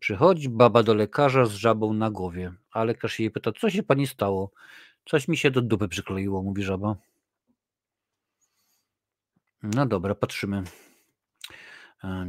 Przychodzi 0.00 0.48
baba 0.48 0.82
do 0.82 0.94
lekarza 0.94 1.46
z 1.46 1.54
żabą 1.54 1.92
na 1.92 2.10
głowie, 2.10 2.52
a 2.70 2.84
lekarz 2.84 3.18
jej 3.18 3.30
pyta, 3.30 3.52
co 3.52 3.70
się 3.70 3.82
pani 3.82 4.06
stało? 4.06 4.52
Coś 5.04 5.28
mi 5.28 5.36
się 5.36 5.50
do 5.50 5.62
dupy 5.62 5.88
przykleiło, 5.88 6.42
mówi 6.42 6.62
żaba. 6.62 6.96
No 9.62 9.86
dobra, 9.86 10.14
patrzymy. 10.14 10.62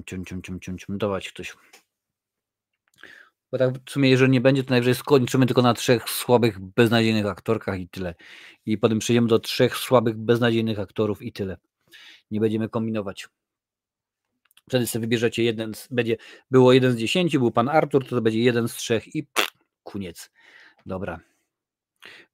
Cium, 0.06 0.26
cium, 0.26 0.42
cium, 0.42 0.60
cium, 0.60 0.78
cium. 0.78 0.98
Dawać 0.98 1.30
ktoś. 1.30 1.56
Bo 3.52 3.58
tak 3.58 3.74
w 3.86 3.92
sumie, 3.92 4.10
jeżeli 4.10 4.32
nie 4.32 4.42
będzie, 4.42 4.64
to 4.64 4.70
najwyżej 4.70 4.96
skończymy 4.96 5.46
tylko 5.46 5.62
na 5.62 5.74
trzech 5.74 6.10
słabych, 6.10 6.60
beznadziejnych 6.60 7.26
aktorkach 7.26 7.80
i 7.80 7.90
tyle. 7.90 8.16
I 8.66 8.78
potem 8.78 9.00
przejdziemy 9.00 9.28
do 9.28 9.40
trzech 9.40 9.78
słabych, 9.78 10.18
beznadziejnych 10.18 10.80
aktorów 10.80 11.22
i 11.22 11.32
tyle. 11.32 11.58
Nie 12.32 12.40
będziemy 12.40 12.70
kombinować. 12.70 13.28
Wtedy 14.70 14.88
sobie 14.88 15.02
wybierzecie 15.02 15.44
jeden, 15.44 15.74
z, 15.74 15.88
będzie, 15.92 16.18
było 16.52 16.74
jeden 16.74 16.92
z 16.92 16.96
dziesięciu, 16.96 17.40
był 17.40 17.52
pan 17.52 17.70
Artur, 17.70 18.04
to, 18.04 18.10
to 18.10 18.22
będzie 18.22 18.40
jeden 18.40 18.68
z 18.68 18.76
trzech 18.76 19.16
i 19.16 19.24
pff, 19.24 19.52
koniec. 19.84 20.32
Dobra. 20.86 21.20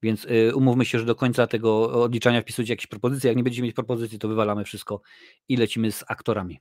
Więc 0.03 0.25
y, 0.25 0.55
umówmy 0.55 0.85
się, 0.85 0.99
że 0.99 1.05
do 1.05 1.15
końca 1.15 1.47
tego 1.47 2.03
odliczania 2.03 2.41
wpisujecie 2.41 2.73
jakieś 2.73 2.87
propozycje. 2.87 3.27
Jak 3.27 3.37
nie 3.37 3.43
będziecie 3.43 3.63
mieć 3.63 3.75
propozycji, 3.75 4.19
to 4.19 4.27
wywalamy 4.27 4.63
wszystko 4.63 5.01
i 5.49 5.57
lecimy 5.57 5.91
z 5.91 6.03
aktorami. 6.07 6.59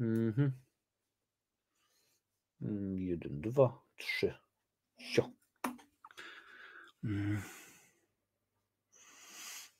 Mhm. 0.00 0.61
Mm, 2.62 2.98
jeden, 2.98 3.40
dwa, 3.40 3.82
trzy. 3.98 4.34
Sio. 4.98 5.30
Mm. 7.04 7.42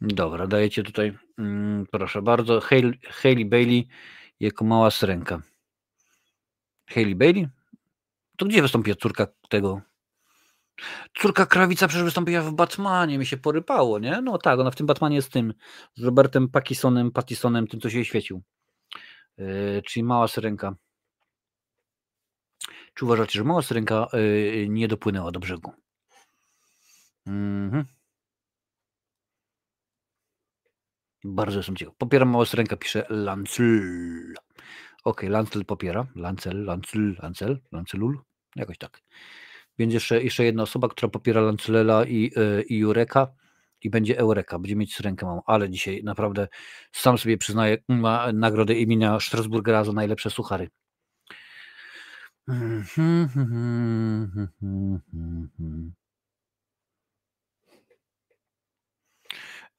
Dobra, 0.00 0.46
dajecie 0.46 0.82
tutaj, 0.82 1.18
mm, 1.38 1.86
proszę 1.92 2.22
bardzo, 2.22 2.60
Hailey, 2.60 2.98
Hailey 3.10 3.44
Bailey 3.44 3.88
jako 4.40 4.64
mała 4.64 4.90
syrenka. 4.90 5.42
Hailey 6.86 7.14
Bailey? 7.14 7.48
To 8.36 8.46
gdzie 8.46 8.62
wystąpiła 8.62 8.96
córka 8.96 9.26
tego? 9.48 9.80
Córka 11.18 11.46
Krawica 11.46 11.88
przecież 11.88 12.04
wystąpiła 12.04 12.42
w 12.42 12.52
Batmanie, 12.52 13.18
mi 13.18 13.26
się 13.26 13.36
porypało, 13.36 13.98
nie? 13.98 14.20
No 14.22 14.38
tak, 14.38 14.60
ona 14.60 14.70
w 14.70 14.76
tym 14.76 14.86
Batmanie 14.86 15.16
jest 15.16 15.32
tym, 15.32 15.54
z 15.94 16.04
Robertem 16.04 16.48
Pattisonem, 16.48 17.10
Pattisonem, 17.10 17.66
tym 17.66 17.80
co 17.80 17.90
się 17.90 18.04
świecił. 18.04 18.42
Yy, 19.38 19.82
czyli 19.86 20.04
mała 20.04 20.28
syrenka. 20.28 20.74
Czy 22.94 23.04
uważacie, 23.04 23.38
że 23.38 23.44
mała 23.44 23.62
syrenka 23.62 24.06
yy, 24.12 24.68
nie 24.68 24.88
dopłynęła 24.88 25.30
do 25.30 25.40
brzegu? 25.40 25.72
Mhm. 27.26 27.84
Bardzo 31.24 31.58
jestem 31.58 31.76
ciekaw. 31.76 31.94
Popieram 31.98 32.28
mała 32.28 32.46
syrenka, 32.46 32.76
pisze 32.76 33.06
Lancel. 33.10 34.34
Ok, 35.04 35.22
Lancel 35.22 35.64
popiera. 35.64 36.06
Lancel, 36.14 36.64
Lancel, 36.64 37.16
Lancel, 37.22 37.60
Lancelul. 37.72 38.18
Jakoś 38.56 38.78
tak. 38.78 39.02
Więc 39.78 39.94
jeszcze, 39.94 40.22
jeszcze 40.22 40.44
jedna 40.44 40.62
osoba, 40.62 40.88
która 40.88 41.08
popiera 41.08 41.40
Lancelela 41.40 42.04
i, 42.04 42.30
yy, 42.36 42.62
i 42.62 42.78
Jureka 42.78 43.28
i 43.82 43.90
będzie 43.90 44.18
Eureka. 44.18 44.58
Będzie 44.58 44.76
mieć 44.76 44.94
syrenkę 44.94 45.26
mam, 45.26 45.40
ale 45.46 45.70
dzisiaj 45.70 46.00
naprawdę 46.04 46.48
sam 46.92 47.18
sobie 47.18 47.38
przyznaję 47.38 47.78
ma 47.88 48.32
nagrodę 48.32 48.74
imienia 48.74 49.20
Strasburgera 49.20 49.84
za 49.84 49.92
najlepsze 49.92 50.30
suchary. 50.30 50.68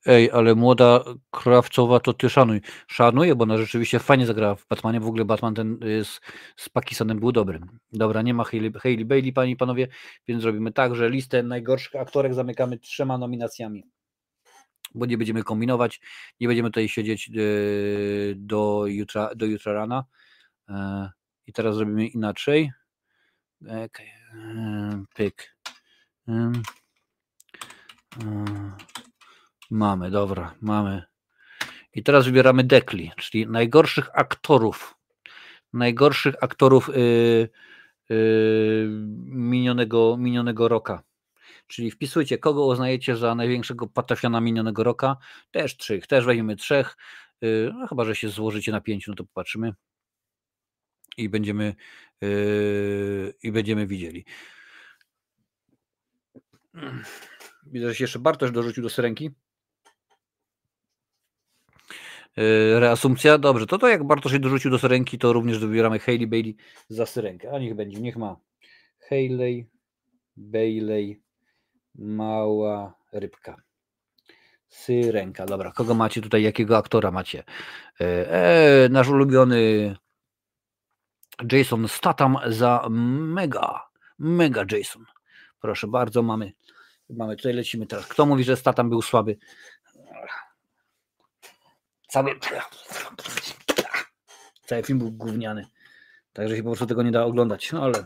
Ej, 0.05 0.31
ale 0.31 0.55
młoda 0.55 1.03
Krawcowa 1.31 1.99
to 1.99 2.13
ty 2.13 2.29
szanuj. 2.29 2.61
Szanuję, 2.87 3.35
bo 3.35 3.43
ona 3.43 3.57
rzeczywiście 3.57 3.99
fajnie 3.99 4.25
zagrała 4.25 4.55
w 4.55 4.67
Batmanie. 4.67 4.99
W 4.99 5.07
ogóle 5.07 5.25
Batman 5.25 5.55
ten 5.55 5.83
y, 5.83 6.05
z, 6.05 6.21
z 6.55 6.69
Pakistanem 6.69 7.19
był 7.19 7.31
dobry. 7.31 7.59
Dobra, 7.91 8.21
nie 8.21 8.33
ma 8.33 8.43
Hailey, 8.43 9.05
Bailey, 9.05 9.33
panie 9.33 9.51
i 9.51 9.55
panowie, 9.55 9.87
więc 10.27 10.41
zrobimy 10.41 10.71
tak, 10.71 10.95
że 10.95 11.09
listę 11.09 11.43
najgorszych 11.43 11.95
aktorek 11.95 12.33
zamykamy 12.33 12.77
trzema 12.77 13.17
nominacjami. 13.17 13.83
Bo 14.95 15.05
nie 15.05 15.17
będziemy 15.17 15.43
kombinować, 15.43 16.01
nie 16.39 16.47
będziemy 16.47 16.69
tutaj 16.69 16.89
siedzieć 16.89 17.31
y, 17.35 18.33
do 18.37 18.83
jutra, 18.87 19.29
do 19.35 19.45
jutra 19.45 19.73
rana. 19.73 20.03
E, 21.43 21.49
I 21.49 21.53
teraz 21.53 21.75
zrobimy 21.75 22.07
inaczej. 22.07 22.71
Okay. 23.61 24.07
Pyk. 25.15 25.55
Mamy, 29.71 30.11
dobra, 30.11 30.55
mamy. 30.61 31.03
I 31.93 32.03
teraz 32.03 32.25
wybieramy 32.25 32.63
dekli, 32.63 33.11
czyli 33.17 33.47
najgorszych 33.47 34.09
aktorów. 34.13 34.95
Najgorszych 35.73 36.35
aktorów 36.41 36.87
yy, 36.87 37.49
yy, 38.09 38.87
minionego, 39.25 40.17
minionego 40.17 40.67
roka. 40.67 41.03
Czyli 41.67 41.91
wpisujcie, 41.91 42.37
kogo 42.37 42.65
uznajecie 42.65 43.15
za 43.15 43.35
największego 43.35 43.87
patafiana 43.87 44.41
minionego 44.41 44.83
roka. 44.83 45.17
Też 45.51 45.77
trzech, 45.77 46.07
też 46.07 46.25
weźmiemy 46.25 46.55
trzech. 46.55 46.97
Yy, 47.41 47.71
no 47.79 47.87
chyba, 47.87 48.05
że 48.05 48.15
się 48.15 48.29
złożycie 48.29 48.71
na 48.71 48.81
pięciu, 48.81 49.11
no 49.11 49.15
to 49.15 49.23
popatrzymy 49.23 49.73
i 51.17 51.29
będziemy, 51.29 51.75
yy, 52.21 53.33
i 53.43 53.51
będziemy 53.51 53.87
widzieli. 53.87 54.25
Widzę, 57.65 57.87
że 57.87 57.95
się 57.95 58.03
jeszcze 58.03 58.19
Bartosz 58.19 58.51
dorzucił 58.51 58.83
do 58.83 58.89
syrenki. 58.89 59.31
Yy, 62.37 62.79
reasumpcja, 62.79 63.37
dobrze, 63.37 63.65
to 63.65 63.77
to 63.77 63.87
jak 63.87 64.03
Bartosz 64.03 64.31
się 64.31 64.39
dorzucił 64.39 64.71
do 64.71 64.79
syrenki, 64.79 65.17
to 65.17 65.33
również 65.33 65.59
wybieramy 65.59 65.99
Hailey 65.99 66.27
Bailey 66.27 66.55
za 66.89 67.05
syrenkę, 67.05 67.51
a 67.51 67.59
niech 67.59 67.75
będzie, 67.75 68.01
niech 68.01 68.17
ma 68.17 68.39
Hailey 69.09 69.69
Bailey 70.37 71.21
mała 71.95 72.93
rybka. 73.11 73.57
Syrenka, 74.67 75.45
dobra, 75.45 75.71
kogo 75.71 75.93
macie 75.93 76.21
tutaj, 76.21 76.43
jakiego 76.43 76.77
aktora 76.77 77.11
macie? 77.11 77.43
E, 78.01 78.87
nasz 78.91 79.09
ulubiony 79.09 79.95
Jason 81.51 81.87
Statham 81.87 82.37
za 82.47 82.87
mega, 82.89 83.81
mega 84.19 84.65
Jason. 84.71 85.05
Proszę 85.61 85.87
bardzo, 85.87 86.23
mamy, 86.23 86.53
mamy 87.09 87.35
tutaj 87.35 87.53
lecimy 87.53 87.87
teraz. 87.87 88.07
Kto 88.07 88.25
mówi, 88.25 88.43
że 88.43 88.57
Statham 88.57 88.89
był 88.89 89.01
słaby? 89.01 89.37
Cały, 92.07 92.39
cały 94.65 94.83
film 94.83 94.99
był 94.99 95.11
gówniany. 95.11 95.67
Także 96.33 96.55
się 96.55 96.63
po 96.63 96.69
prostu 96.69 96.85
tego 96.85 97.03
nie 97.03 97.11
da 97.11 97.25
oglądać. 97.25 97.71
No 97.71 97.83
ale. 97.83 98.05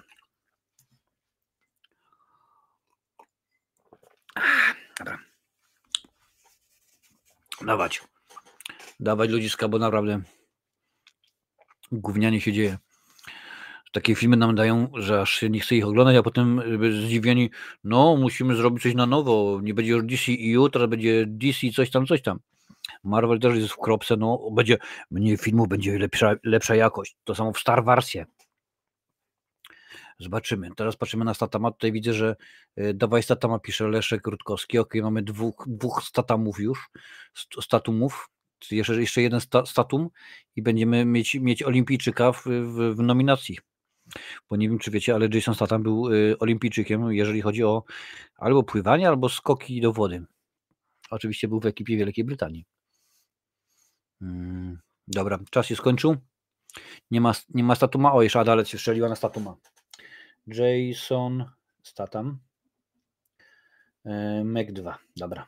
Dobra. 5.00 5.20
Dawać. 7.62 8.04
Dawać 9.00 9.30
ludziska, 9.30 9.68
bo 9.68 9.80
naprawdę 9.80 10.22
gównianie 11.92 12.42
się 12.42 12.54
dzieje. 12.54 12.78
Takie 13.92 14.16
filmy 14.16 14.38
nam 14.38 14.56
dają, 14.56 14.92
że 14.94 15.22
aż 15.22 15.34
się 15.34 15.50
nie 15.50 15.60
chce 15.60 15.76
ich 15.76 15.86
oglądać, 15.88 16.16
a 16.16 16.24
potem 16.24 16.62
zdziwieni, 16.92 17.50
no 17.84 18.16
musimy 18.16 18.56
zrobić 18.56 18.84
coś 18.84 18.96
na 18.96 19.06
nowo, 19.06 19.60
nie 19.64 19.74
będzie 19.74 19.92
już 19.92 20.04
DCEU, 20.04 20.70
teraz 20.70 20.90
będzie 20.90 21.26
DC 21.28 21.70
coś 21.76 21.92
tam, 21.92 22.06
coś 22.06 22.22
tam. 22.22 22.40
Marvel 23.04 23.40
też 23.40 23.56
jest 23.56 23.74
w 23.74 23.78
kropce, 23.78 24.18
no 24.18 24.52
będzie 24.52 24.78
mniej 25.12 25.38
filmów, 25.38 25.68
będzie 25.68 26.00
lepsza, 26.00 26.36
lepsza 26.44 26.76
jakość. 26.76 27.18
To 27.24 27.36
samo 27.36 27.54
w 27.54 27.60
Star 27.60 27.84
Warsie. 27.84 28.26
Zobaczymy. 30.20 30.70
Teraz 30.76 30.96
patrzymy 30.96 31.26
na 31.26 31.34
statama. 31.34 31.72
Tutaj 31.72 31.92
widzę, 31.92 32.14
że 32.14 32.36
y, 32.80 32.94
dawaj 32.94 33.24
statama 33.24 33.60
pisze 33.60 33.88
Leszek 33.88 34.28
Rutkowski. 34.28 34.80
Ok, 34.80 34.94
mamy 35.02 35.22
dwóch, 35.24 35.66
dwóch 35.68 36.04
statamów 36.04 36.60
już, 36.60 36.90
statumów. 37.62 38.30
Jeszcze, 38.72 39.02
jeszcze 39.02 39.22
jeden 39.22 39.42
sta, 39.42 39.66
statum 39.66 40.10
i 40.56 40.62
będziemy 40.62 41.06
mieć, 41.06 41.36
mieć 41.36 41.64
olimpijczyka 41.64 42.32
w, 42.32 42.44
w, 42.46 42.96
w 42.96 43.02
nominacji. 43.02 43.58
Bo 44.50 44.56
nie 44.56 44.70
wiem, 44.70 44.80
czy 44.80 44.92
wiecie, 44.92 45.16
ale 45.16 45.28
Jason 45.34 45.56
Statham 45.56 45.84
był 45.84 46.14
y, 46.14 46.36
olimpijczykiem, 46.40 47.12
jeżeli 47.12 47.42
chodzi 47.42 47.64
o 47.64 47.84
albo 48.36 48.64
pływanie, 48.64 49.08
albo 49.08 49.30
skoki 49.30 49.82
do 49.82 49.94
wody. 49.94 50.26
Oczywiście 51.10 51.48
był 51.48 51.60
w 51.60 51.66
ekipie 51.66 51.98
Wielkiej 51.98 52.26
Brytanii. 52.26 52.66
Hmm, 54.20 54.80
dobra, 55.08 55.40
czas 55.52 55.66
się 55.66 55.76
skończył. 55.76 56.18
Nie 57.12 57.22
ma, 57.22 57.32
nie 57.50 57.64
ma 57.64 57.76
statuma. 57.76 58.14
O, 58.14 58.22
jeszcze 58.22 58.40
Adalet 58.40 58.70
się 58.70 58.78
strzeliła 58.78 59.10
na 59.10 59.16
statuma. 59.16 59.56
Jason 60.48 61.46
Statham. 61.84 62.40
E, 64.06 64.44
Mac 64.44 64.68
2. 64.72 64.98
Dobra. 65.18 65.48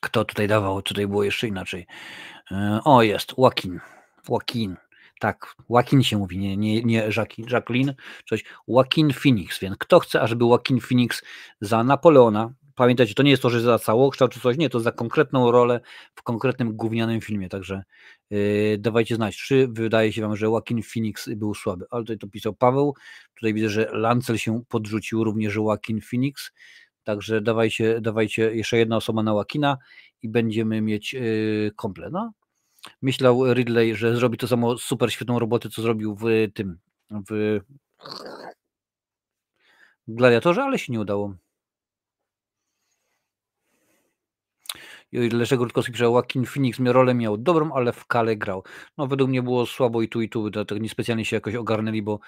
Kto 0.00 0.24
tutaj 0.24 0.48
dawał? 0.48 0.82
Tutaj 0.82 1.06
było 1.06 1.24
jeszcze 1.24 1.48
inaczej. 1.48 1.86
E, 2.50 2.80
o, 2.84 3.02
jest. 3.02 3.34
Joaquin. 3.38 3.80
Joaquin. 4.28 4.76
Tak, 5.22 5.54
Joaquin 5.70 6.02
się 6.02 6.18
mówi, 6.18 6.38
nie, 6.38 6.56
nie, 6.56 6.82
nie 6.82 7.08
Jacqueline, 7.50 7.94
coś. 8.28 8.44
Joaquin 8.68 9.12
Phoenix, 9.12 9.60
więc 9.60 9.76
kto 9.78 10.00
chce, 10.00 10.20
ażeby 10.20 10.44
Joaquin 10.44 10.80
Phoenix 10.80 11.22
za 11.60 11.84
Napoleona, 11.84 12.54
Pamiętajcie, 12.74 13.14
to 13.14 13.22
nie 13.22 13.30
jest 13.30 13.42
to, 13.42 13.50
że 13.50 13.60
za 13.60 13.78
całokształt 13.78 14.32
czy 14.32 14.40
coś, 14.40 14.56
nie, 14.56 14.70
to 14.70 14.80
za 14.80 14.92
konkretną 14.92 15.50
rolę 15.50 15.80
w 16.14 16.22
konkretnym 16.22 16.76
gównianym 16.76 17.20
filmie, 17.20 17.48
także 17.48 17.82
yy, 18.30 18.78
dawajcie 18.78 19.14
znać, 19.14 19.36
czy 19.36 19.68
wydaje 19.68 20.12
się 20.12 20.22
Wam, 20.22 20.36
że 20.36 20.46
Joaquin 20.46 20.82
Phoenix 20.82 21.28
był 21.36 21.54
słaby, 21.54 21.86
ale 21.90 22.02
tutaj 22.02 22.18
to 22.18 22.28
pisał 22.28 22.54
Paweł, 22.54 22.94
tutaj 23.34 23.54
widzę, 23.54 23.68
że 23.68 23.88
Lancel 23.92 24.38
się 24.38 24.62
podrzucił 24.68 25.24
również, 25.24 25.56
Joaquin 25.56 26.00
Phoenix, 26.00 26.52
także 27.04 27.40
dawajcie, 27.40 28.00
dawajcie 28.00 28.54
jeszcze 28.54 28.76
jedna 28.76 28.96
osoba 28.96 29.22
na 29.22 29.30
Joaquina 29.30 29.78
i 30.22 30.28
będziemy 30.28 30.80
mieć 30.80 31.12
yy, 31.12 31.72
komplet, 31.76 32.12
no. 32.12 32.32
Myślał 33.02 33.54
Ridley, 33.54 33.96
że 33.96 34.16
zrobi 34.16 34.38
to 34.38 34.48
samo 34.48 34.78
super 34.78 35.12
świetną 35.12 35.38
robotę, 35.38 35.68
co 35.68 35.82
zrobił 35.82 36.16
w 36.16 36.24
tym, 36.54 36.78
w 37.30 37.60
Gladiatorze, 40.08 40.62
ale 40.62 40.78
się 40.78 40.92
nie 40.92 41.00
udało. 41.00 41.34
Leszek 45.12 45.60
Rutkowski 45.60 45.92
pisze, 45.92 46.04
Joaquin 46.04 46.46
Phoenix 46.46 46.78
rolę 46.84 47.14
miał 47.14 47.38
dobrą, 47.38 47.72
ale 47.72 47.92
w 47.92 48.06
kale 48.06 48.36
grał. 48.36 48.64
No 48.98 49.06
według 49.06 49.30
mnie 49.30 49.42
było 49.42 49.66
słabo 49.66 50.02
i 50.02 50.08
tu 50.08 50.20
i 50.20 50.28
tu, 50.28 50.50
dlatego 50.50 50.80
niespecjalnie 50.80 51.24
się 51.24 51.36
jakoś 51.36 51.54
ogarnęli, 51.54 52.02
bo 52.02 52.20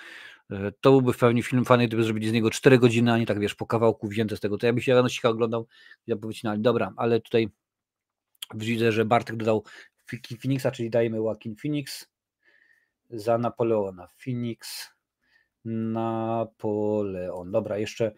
e, 0.50 0.72
to 0.80 0.90
byłby 0.90 1.12
w 1.12 1.18
pełni 1.18 1.42
film 1.42 1.64
fajny, 1.64 1.88
gdyby 1.88 2.04
zrobili 2.04 2.28
z 2.28 2.32
niego 2.32 2.50
4 2.50 2.78
godziny, 2.78 3.12
a 3.12 3.18
nie 3.18 3.26
tak 3.26 3.40
wiesz, 3.40 3.54
po 3.54 3.66
kawałku 3.66 4.08
wzięte 4.08 4.36
z 4.36 4.40
tego. 4.40 4.58
To 4.58 4.66
ja 4.66 4.72
bym 4.72 4.82
się 4.82 4.94
rano 4.94 5.08
oglądał, 5.24 5.66
ja 6.06 6.16
powycinali. 6.16 6.62
Dobra, 6.62 6.92
ale 6.96 7.20
tutaj 7.20 7.48
widzę, 8.54 8.92
że 8.92 9.04
Bartek 9.04 9.36
dodał 9.36 9.64
Phoenixa, 10.42 10.70
czyli 10.70 10.90
dajemy 10.90 11.16
Joaquin 11.16 11.56
Phoenix 11.56 12.08
za 13.10 13.38
Napoleona. 13.38 14.08
Phoenix 14.24 14.90
Napoleon. 15.64 17.50
Dobra, 17.50 17.78
jeszcze 17.78 18.12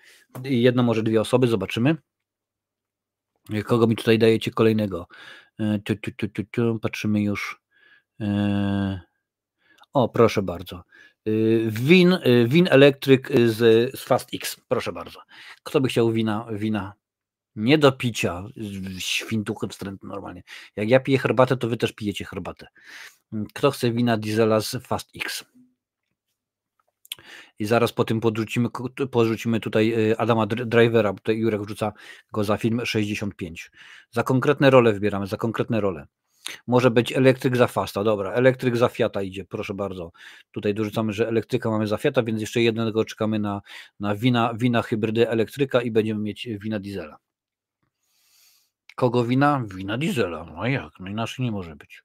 jedno, 0.44 0.82
może 0.82 1.02
dwie 1.02 1.20
osoby, 1.20 1.46
zobaczymy. 1.46 1.96
Kogo 3.64 3.86
mi 3.86 3.96
tutaj 3.96 4.18
dajecie 4.18 4.50
kolejnego? 4.50 5.06
E, 5.58 5.78
tu, 5.78 5.96
tu, 5.96 6.44
tu, 6.50 6.78
Patrzymy 6.78 7.22
już. 7.22 7.62
E, 8.20 9.00
o, 9.92 10.08
proszę 10.08 10.42
bardzo. 10.42 10.76
E, 10.76 11.30
win, 11.66 12.18
win 12.46 12.68
elektryk 12.70 13.28
z, 13.46 13.56
z 13.98 14.04
Fast 14.04 14.28
X. 14.34 14.60
Proszę 14.68 14.92
bardzo. 14.92 15.20
Kto 15.62 15.80
by 15.80 15.88
chciał 15.88 16.12
wina, 16.12 16.46
wina 16.52 16.94
nie 17.56 17.78
do 17.78 17.92
picia, 17.92 18.44
świntuchy 18.98 19.68
wstrętne 19.68 20.08
normalnie. 20.08 20.42
Jak 20.76 20.88
ja 20.88 21.00
piję 21.00 21.18
herbatę, 21.18 21.56
to 21.56 21.68
wy 21.68 21.76
też 21.76 21.92
pijecie 21.92 22.24
herbatę. 22.24 22.66
Kto 23.54 23.70
chce 23.70 23.92
wina 23.92 24.16
diesela 24.16 24.60
z 24.60 24.76
Fast 24.86 25.10
X? 25.16 25.44
i 27.58 27.64
zaraz 27.64 27.92
po 27.92 28.04
tym 28.04 28.20
podrzucimy, 28.20 28.68
podrzucimy 29.10 29.60
tutaj 29.60 30.10
y, 30.10 30.18
Adama 30.18 30.46
Drivera, 30.46 31.12
bo 31.12 31.18
tutaj 31.18 31.38
Jurek 31.38 31.62
wrzuca 31.62 31.92
go 32.32 32.44
za 32.44 32.56
film 32.56 32.80
65. 32.86 33.70
Za 34.10 34.22
konkretne 34.22 34.70
role 34.70 34.92
wybieramy, 34.92 35.26
za 35.26 35.36
konkretne 35.36 35.80
role. 35.80 36.06
Może 36.66 36.90
być 36.90 37.12
elektryk 37.12 37.56
za 37.56 37.66
Fasta, 37.66 38.04
dobra, 38.04 38.32
elektryk 38.32 38.76
za 38.76 38.88
Fiata 38.88 39.22
idzie, 39.22 39.44
proszę 39.44 39.74
bardzo. 39.74 40.12
Tutaj 40.50 40.74
dorzucamy, 40.74 41.12
że 41.12 41.28
elektryka 41.28 41.70
mamy 41.70 41.86
za 41.86 41.96
Fiata, 41.96 42.22
więc 42.22 42.40
jeszcze 42.40 42.62
jednego 42.62 43.04
czekamy 43.04 43.38
na, 43.38 43.62
na 44.00 44.14
wina, 44.14 44.54
wina 44.54 44.82
hybrydy 44.82 45.28
elektryka 45.28 45.82
i 45.82 45.90
będziemy 45.90 46.20
mieć 46.20 46.48
wina 46.60 46.78
diesela. 46.78 47.18
Kogo 48.96 49.24
wina? 49.24 49.62
Wina 49.74 49.98
diesela. 49.98 50.44
No 50.44 50.66
jak? 50.66 51.00
No 51.00 51.08
inaczej 51.08 51.44
nie 51.44 51.52
może 51.52 51.76
być. 51.76 52.02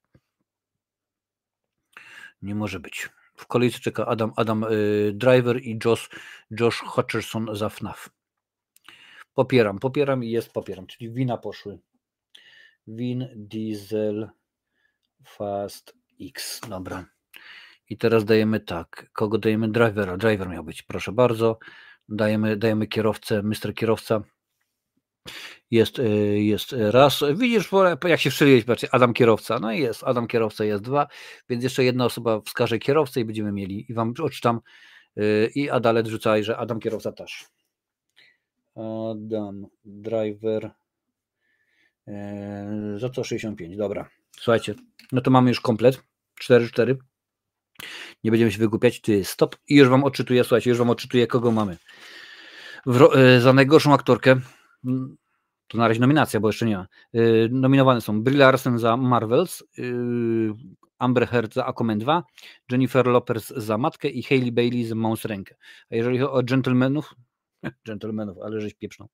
Nie 2.42 2.54
może 2.54 2.80
być. 2.80 3.08
W 3.36 3.46
kolejce 3.46 3.78
czeka 3.78 4.06
Adam, 4.06 4.32
Adam 4.36 4.64
y, 4.64 5.12
Driver 5.14 5.62
i 5.62 5.78
Josh, 5.84 6.10
Josh 6.60 6.80
Hutcherson 6.80 7.56
za 7.56 7.68
FNAF. 7.68 8.10
Popieram, 9.34 9.78
popieram 9.78 10.24
i 10.24 10.30
jest 10.30 10.52
popieram, 10.52 10.86
czyli 10.86 11.10
wina 11.10 11.38
poszły. 11.38 11.78
Win, 12.86 13.28
Diesel, 13.36 14.30
Fast 15.24 15.96
X. 16.20 16.60
Dobra. 16.68 17.04
I 17.88 17.98
teraz 17.98 18.24
dajemy 18.24 18.60
tak. 18.60 19.10
Kogo 19.12 19.38
dajemy? 19.38 19.68
Drivera. 19.68 20.16
Driver 20.16 20.48
miał 20.48 20.64
być, 20.64 20.82
proszę 20.82 21.12
bardzo. 21.12 21.58
Dajemy, 22.08 22.56
dajemy 22.56 22.86
kierowcę, 22.86 23.42
Mr. 23.42 23.74
Kierowca. 23.74 24.22
Jest, 25.72 25.98
e, 25.98 26.08
jest 26.42 26.74
raz. 26.78 27.24
Widzisz, 27.34 27.70
jak 28.04 28.20
się 28.20 28.30
wszyliłeś, 28.30 28.64
Adam 28.90 29.12
kierowca. 29.12 29.58
No 29.58 29.72
i 29.72 29.80
jest, 29.80 30.04
Adam 30.04 30.26
kierowca 30.26 30.64
jest 30.64 30.82
dwa, 30.82 31.06
więc 31.48 31.64
jeszcze 31.64 31.84
jedna 31.84 32.04
osoba 32.04 32.40
wskaże 32.40 32.78
kierowcę 32.78 33.20
i 33.20 33.24
będziemy 33.24 33.52
mieli. 33.52 33.86
I 33.88 33.94
wam 33.94 34.14
odczytam. 34.22 34.60
E, 35.16 35.46
I 35.46 35.70
Adalet 35.70 36.06
rzucaj, 36.06 36.44
że 36.44 36.56
Adam 36.56 36.80
kierowca 36.80 37.12
też. 37.12 37.44
Adam 38.76 39.66
driver. 39.84 40.70
E, 42.08 42.96
za 42.96 43.08
co 43.10 43.24
65? 43.24 43.76
Dobra. 43.76 44.08
Słuchajcie, 44.36 44.74
no 45.12 45.20
to 45.20 45.30
mamy 45.30 45.50
już 45.50 45.60
komplet. 45.60 46.02
4-4. 46.42 46.96
Nie 48.24 48.30
będziemy 48.30 48.52
się 48.52 48.58
wygłupiać. 48.58 49.00
Ty 49.00 49.24
stop. 49.24 49.56
I 49.68 49.76
już 49.76 49.88
wam 49.88 50.04
odczytuję, 50.04 50.44
słuchajcie, 50.44 50.70
już 50.70 50.78
wam 50.78 50.90
odczytuję, 50.90 51.26
kogo 51.26 51.52
mamy. 51.52 51.76
Za 53.40 53.52
najgorszą 53.52 53.94
aktorkę 53.94 54.40
to 55.72 55.78
na 55.78 55.88
razie 55.88 56.00
nominacja, 56.00 56.40
bo 56.40 56.48
jeszcze 56.48 56.66
nie. 56.66 56.86
Yy, 57.12 57.48
nominowane 57.52 58.00
są 58.00 58.22
Brie 58.22 58.38
Larson 58.38 58.78
za 58.78 58.96
Marvels, 58.96 59.64
yy, 59.78 60.54
Amber 60.98 61.26
Heard 61.26 61.54
za 61.54 61.66
Aquaman 61.66 61.98
2, 61.98 62.24
Jennifer 62.70 63.06
Lopez 63.06 63.48
za 63.48 63.78
Matkę 63.78 64.08
i 64.08 64.22
Hailey 64.22 64.52
Bailey 64.52 64.84
za 64.84 64.94
Mąs 64.94 65.24
Rękę. 65.24 65.54
A 65.90 65.96
jeżeli 65.96 66.18
chodzi 66.18 66.32
o 66.32 66.42
gentlemanów, 66.42 67.14
gentlemanów, 67.86 68.38
ale 68.44 68.60
żeś 68.60 68.74
pieprzną. 68.74 69.08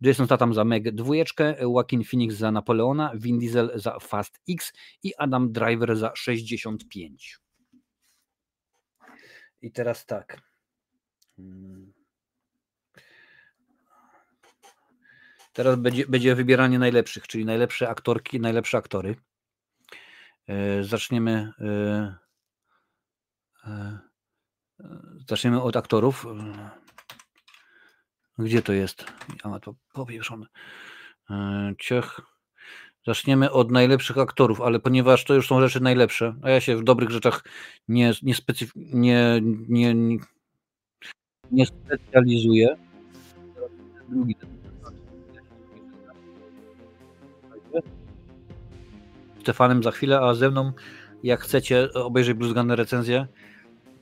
Jason 0.00 0.26
Statham 0.26 0.54
za 0.54 0.64
Meg 0.64 0.90
dwójeczkę, 0.90 1.56
Joaquin 1.60 2.04
Phoenix 2.04 2.34
za 2.34 2.52
Napoleona, 2.52 3.12
Vin 3.14 3.38
Diesel 3.38 3.72
za 3.74 3.98
Fast 3.98 4.40
X 4.48 4.72
i 5.02 5.14
Adam 5.14 5.52
Driver 5.52 5.96
za 5.96 6.12
65. 6.16 7.38
I 9.62 9.72
teraz 9.72 10.06
tak. 10.06 10.40
Hmm. 11.36 11.99
Teraz 15.52 15.76
będzie, 15.76 16.06
będzie 16.06 16.34
wybieranie 16.34 16.78
najlepszych, 16.78 17.26
czyli 17.26 17.44
najlepsze 17.44 17.88
aktorki, 17.88 18.40
najlepsze 18.40 18.78
aktory. 18.78 19.16
E, 20.46 20.84
zaczniemy. 20.84 21.52
E, 21.60 22.30
E, 23.64 23.98
zaczniemy 25.28 25.62
od 25.62 25.76
aktorów. 25.76 26.26
Gdzie 28.38 28.62
to 28.62 28.72
jest? 28.72 29.04
A, 29.42 29.60
to 29.60 29.74
powieszone. 29.92 30.46
Ciech. 31.78 32.20
Zaczniemy 33.06 33.50
od 33.50 33.70
najlepszych 33.70 34.18
aktorów, 34.18 34.60
ale 34.60 34.80
ponieważ 34.80 35.24
to 35.24 35.34
już 35.34 35.48
są 35.48 35.60
rzeczy 35.60 35.80
najlepsze, 35.80 36.34
a 36.42 36.50
ja 36.50 36.60
się 36.60 36.76
w 36.76 36.84
dobrych 36.84 37.10
rzeczach 37.10 37.44
nie, 37.88 38.12
nie, 38.22 38.34
specyf- 38.34 38.72
nie, 38.76 39.40
nie, 39.68 39.94
nie, 39.94 40.18
nie 41.50 41.66
specjalizuję. 41.66 42.76
Drugi 44.08 44.34
Stefanem 49.40 49.82
za 49.82 49.90
chwilę, 49.90 50.20
a 50.20 50.34
ze 50.34 50.50
mną, 50.50 50.72
jak 51.22 51.40
chcecie 51.40 51.92
obejrzeć 51.92 52.34
Blues 52.34 52.52
Gunner 52.52 52.78
recenzję, 52.78 53.26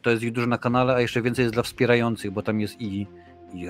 to 0.03 0.11
jest 0.11 0.23
ich 0.23 0.33
dużo 0.33 0.47
na 0.47 0.59
kanale, 0.59 0.95
a 0.95 1.01
jeszcze 1.01 1.23
więcej 1.23 1.43
jest 1.43 1.55
dla 1.55 1.63
wspierających, 1.63 2.31
bo 2.31 2.43
tam 2.43 2.61
jest 2.61 2.81
i, 2.81 3.07
i 3.55 3.69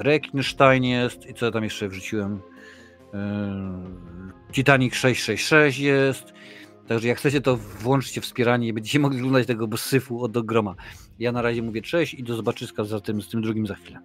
jest, 0.82 1.26
i 1.26 1.34
co 1.34 1.46
ja 1.46 1.52
tam 1.52 1.64
jeszcze 1.64 1.88
wrzuciłem, 1.88 2.40
yy, 3.12 4.52
Titanic 4.52 4.94
666 4.94 5.78
jest, 5.78 6.32
Także 6.88 7.08
jak 7.08 7.18
chcecie, 7.18 7.40
to 7.40 7.56
włączcie 7.56 8.20
wspieranie 8.20 8.68
i 8.68 8.72
będziecie 8.72 8.98
mogli 8.98 9.18
oglądać 9.18 9.46
tego 9.46 9.76
syfu 9.76 10.24
od 10.24 10.46
groma. 10.46 10.74
Ja 11.18 11.32
na 11.32 11.42
razie 11.42 11.62
mówię 11.62 11.82
cześć 11.82 12.14
i 12.14 12.22
do 12.22 12.36
zobaczyska 12.36 12.84
za 12.84 13.00
tym, 13.00 13.22
z 13.22 13.28
tym 13.28 13.42
drugim 13.42 13.66
za 13.66 13.74
chwilę. 13.74 14.00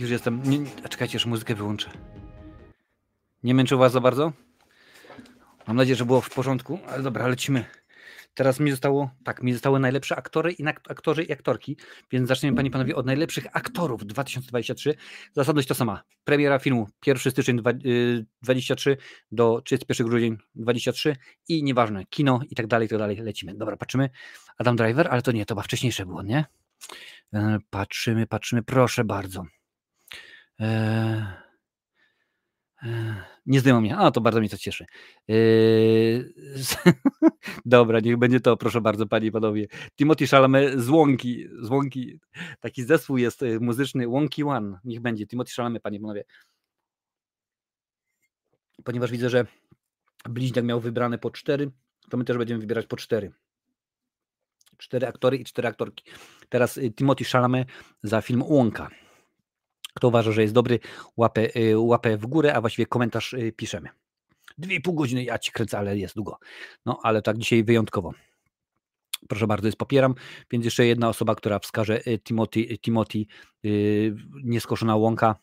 Już 0.00 0.10
jestem. 0.10 0.42
Nie, 0.44 0.58
czekajcie, 0.88 1.16
już 1.16 1.26
muzykę 1.26 1.54
wyłączę. 1.54 1.90
Nie 3.42 3.54
męczył 3.54 3.78
was 3.78 3.92
za 3.92 4.00
bardzo? 4.00 4.32
Mam 5.66 5.76
nadzieję, 5.76 5.96
że 5.96 6.04
było 6.04 6.20
w 6.20 6.30
porządku, 6.30 6.78
ale 6.88 7.02
dobra, 7.02 7.28
lecimy. 7.28 7.64
Teraz 8.34 8.60
mi 8.60 8.70
zostało, 8.70 9.10
tak, 9.24 9.42
mi 9.42 9.52
zostały 9.52 9.80
najlepsze 9.80 10.16
aktory 10.16 10.52
i 10.52 10.66
aktorzy 10.66 11.22
i 11.22 11.32
aktorki, 11.32 11.76
więc 12.10 12.28
zaczniemy 12.28 12.56
Panie 12.56 12.70
Panowie 12.70 12.96
od 12.96 13.06
najlepszych 13.06 13.46
aktorów 13.52 14.06
2023. 14.06 14.94
Zasadność 15.32 15.68
to 15.68 15.74
sama. 15.74 16.02
Premiera 16.24 16.58
filmu 16.58 16.88
1 17.06 17.32
styczeń 17.32 17.60
23 18.42 18.90
y, 18.90 18.96
do 19.32 19.62
31 19.64 20.06
grudzień 20.06 20.36
23 20.54 21.16
i 21.48 21.62
nieważne, 21.62 22.06
kino 22.06 22.40
i 22.50 22.54
tak 22.54 22.66
dalej, 22.66 22.86
i 22.86 22.88
tak 22.88 22.98
dalej, 22.98 23.16
lecimy. 23.16 23.54
Dobra, 23.54 23.76
patrzymy. 23.76 24.10
Adam 24.58 24.76
Driver, 24.76 25.08
ale 25.10 25.22
to 25.22 25.32
nie, 25.32 25.46
to 25.46 25.54
chyba 25.54 25.62
wcześniejsze 25.62 26.06
było, 26.06 26.22
nie? 26.22 26.44
E, 27.34 27.58
patrzymy, 27.70 28.26
patrzymy, 28.26 28.62
proszę 28.62 29.04
bardzo. 29.04 29.44
Eee, 30.60 31.26
eee, 32.82 33.14
nie 33.46 33.60
zdejmą 33.60 33.80
mnie. 33.80 33.96
A, 33.96 34.10
to 34.10 34.20
bardzo 34.20 34.40
mnie 34.40 34.48
to 34.48 34.58
cieszy. 34.58 34.86
Eee, 35.28 36.24
dobra, 37.64 38.00
niech 38.00 38.16
będzie 38.16 38.40
to, 38.40 38.56
proszę 38.56 38.80
bardzo, 38.80 39.06
panie 39.06 39.26
i 39.26 39.30
panowie. 39.32 39.66
Timothy 39.98 40.26
Chalamet 40.26 40.80
z 40.80 40.88
Łąki. 40.88 41.48
Z 41.62 41.70
Łąki. 41.70 42.20
Taki 42.60 42.84
zespół 42.84 43.16
jest 43.16 43.42
e, 43.42 43.58
muzyczny, 43.60 44.08
Łąki 44.08 44.44
One. 44.44 44.78
Niech 44.84 45.00
będzie. 45.00 45.26
Timothy 45.26 45.52
Chalamet, 45.56 45.82
panie 45.82 45.98
i 45.98 46.00
panowie. 46.00 46.24
Ponieważ 48.84 49.10
widzę, 49.10 49.30
że 49.30 49.46
Bliźniak 50.24 50.64
miał 50.64 50.80
wybrane 50.80 51.18
po 51.18 51.30
cztery, 51.30 51.70
to 52.10 52.16
my 52.16 52.24
też 52.24 52.38
będziemy 52.38 52.60
wybierać 52.60 52.86
po 52.86 52.96
cztery. 52.96 53.32
Cztery 54.78 55.06
aktory 55.06 55.36
i 55.36 55.44
cztery 55.44 55.68
aktorki. 55.68 56.04
Teraz 56.48 56.80
Timothy 56.96 57.24
Chalamet 57.24 57.68
za 58.02 58.20
film 58.20 58.42
Łąka. 58.42 58.90
Kto 59.94 60.08
uważa, 60.08 60.32
że 60.32 60.42
jest 60.42 60.54
dobry, 60.54 60.78
łapę, 61.16 61.56
y, 61.56 61.78
łapę 61.78 62.16
w 62.16 62.26
górę, 62.26 62.54
a 62.54 62.60
właściwie 62.60 62.86
komentarz 62.86 63.32
y, 63.32 63.52
piszemy. 63.52 63.88
Dwie 64.58 64.76
i 64.76 64.80
pół 64.80 64.94
godziny, 64.94 65.24
ja 65.24 65.38
ci 65.38 65.52
kręcę, 65.52 65.78
ale 65.78 65.98
jest 65.98 66.14
długo. 66.14 66.38
No, 66.86 67.00
ale 67.02 67.22
tak 67.22 67.38
dzisiaj 67.38 67.64
wyjątkowo. 67.64 68.12
Proszę 69.28 69.46
bardzo, 69.46 69.68
jest 69.68 69.78
popieram. 69.78 70.14
Więc 70.50 70.64
jeszcze 70.64 70.86
jedna 70.86 71.08
osoba, 71.08 71.34
która 71.34 71.58
wskaże 71.58 72.06
y, 72.06 72.18
Timothy, 72.18 72.78
Timothy 72.78 73.26
nieskoszona 74.44 74.96
łąka. 74.96 75.34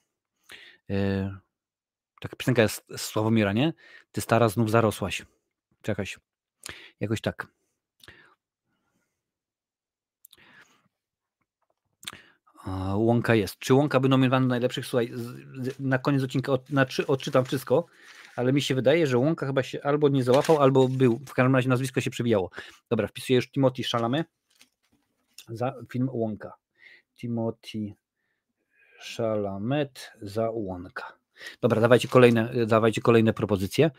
Taka 2.21 2.35
piosenka 2.35 2.61
jest 2.61 2.85
z 2.97 3.01
Sławomira, 3.01 3.53
nie? 3.53 3.73
Ty 4.11 4.21
stara 4.21 4.49
znów 4.49 4.71
zarosłaś. 4.71 5.25
Czekać. 5.81 6.19
Jakoś 6.99 7.21
tak. 7.21 7.56
Łąka 12.95 13.35
jest. 13.35 13.59
Czy 13.59 13.73
Łąka 13.73 13.99
by 13.99 14.09
nominowany 14.09 14.45
do 14.45 14.49
najlepszych? 14.49 14.85
Słuchaj, 14.85 15.11
na 15.79 15.97
koniec 15.97 16.23
odcinka 16.23 16.51
odczytam 17.07 17.45
wszystko, 17.45 17.85
ale 18.35 18.53
mi 18.53 18.61
się 18.61 18.75
wydaje, 18.75 19.07
że 19.07 19.17
Łąka 19.17 19.45
chyba 19.47 19.63
się 19.63 19.83
albo 19.83 20.09
nie 20.09 20.23
załapał, 20.23 20.61
albo 20.61 20.87
był. 20.87 21.19
W 21.27 21.33
każdym 21.33 21.55
razie 21.55 21.69
nazwisko 21.69 22.01
się 22.01 22.09
przewijało. 22.09 22.49
Dobra, 22.89 23.07
wpisuję 23.07 23.35
już 23.35 23.51
Timothy 23.51 23.83
Chalamet 23.83 24.27
za 25.49 25.73
film 25.91 26.09
Łąka. 26.11 26.53
Timothy 27.15 27.93
Chalamet 28.99 30.11
za 30.21 30.49
Łąka. 30.49 31.13
Dobra, 31.61 31.81
dawajcie 31.81 32.07
kolejne, 32.07 32.65
dawajcie 32.65 33.01
kolejne 33.01 33.33
propozycje. 33.33 33.91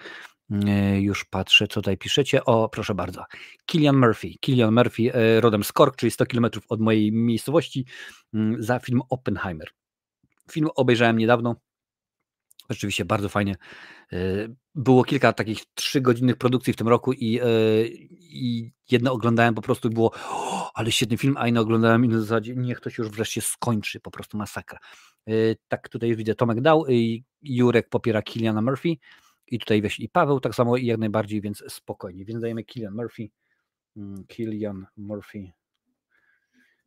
E, 0.50 1.00
już 1.00 1.24
patrzę, 1.24 1.68
co 1.68 1.74
tutaj 1.74 1.96
piszecie. 1.96 2.44
O, 2.44 2.68
proszę 2.68 2.94
bardzo. 2.94 3.24
Killian 3.66 3.96
Murphy. 3.96 4.28
Killian 4.40 4.74
Murphy, 4.74 5.14
e, 5.14 5.40
rodem 5.40 5.64
z 5.64 5.72
Cork, 5.72 5.96
czyli 5.96 6.10
100 6.10 6.26
km 6.26 6.46
od 6.68 6.80
mojej 6.80 7.12
miejscowości, 7.12 7.86
mm, 8.34 8.62
za 8.62 8.78
film 8.78 9.00
Oppenheimer. 9.10 9.68
Film 10.50 10.68
obejrzałem 10.74 11.18
niedawno. 11.18 11.56
Rzeczywiście 12.70 13.04
bardzo 13.04 13.28
fajnie. 13.28 13.54
E, 14.12 14.16
było 14.74 15.04
kilka 15.04 15.32
takich 15.32 15.60
trzygodzinnych 15.74 16.36
produkcji 16.36 16.72
w 16.72 16.76
tym 16.76 16.88
roku 16.88 17.12
i, 17.12 17.40
i 18.20 18.72
jedno 18.90 19.12
oglądałem 19.12 19.54
po 19.54 19.62
prostu 19.62 19.90
było 19.90 20.12
ale 20.74 20.92
świetny 20.92 21.16
film, 21.16 21.34
a 21.38 21.48
inne 21.48 21.60
oglądałem 21.60 22.04
i 22.04 22.08
na 22.08 22.20
zasadzie 22.20 22.54
niech 22.56 22.80
to 22.80 22.90
się 22.90 23.02
już 23.02 23.12
wreszcie 23.12 23.40
skończy, 23.40 24.00
po 24.00 24.10
prostu 24.10 24.38
masakra. 24.38 24.78
Tak 25.68 25.88
tutaj 25.88 26.16
widzę 26.16 26.34
Tomek 26.34 26.60
dał, 26.60 26.84
Jurek 27.42 27.88
popiera 27.88 28.22
Kiliana 28.22 28.62
Murphy. 28.62 28.96
I 29.50 29.58
tutaj 29.58 29.82
wiesz, 29.82 30.00
i 30.00 30.08
Paweł 30.08 30.40
tak 30.40 30.54
samo 30.54 30.76
i 30.76 30.86
jak 30.86 30.98
najbardziej, 30.98 31.40
więc 31.40 31.64
spokojnie. 31.68 32.24
Więc 32.24 32.40
dajemy 32.40 32.64
Killian 32.64 32.94
Murphy, 32.94 33.28
mm, 33.96 34.24
Killian 34.26 34.86
Murphy, 34.96 35.52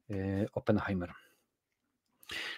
e, 0.10 0.46
Oppenheimer. 0.54 1.14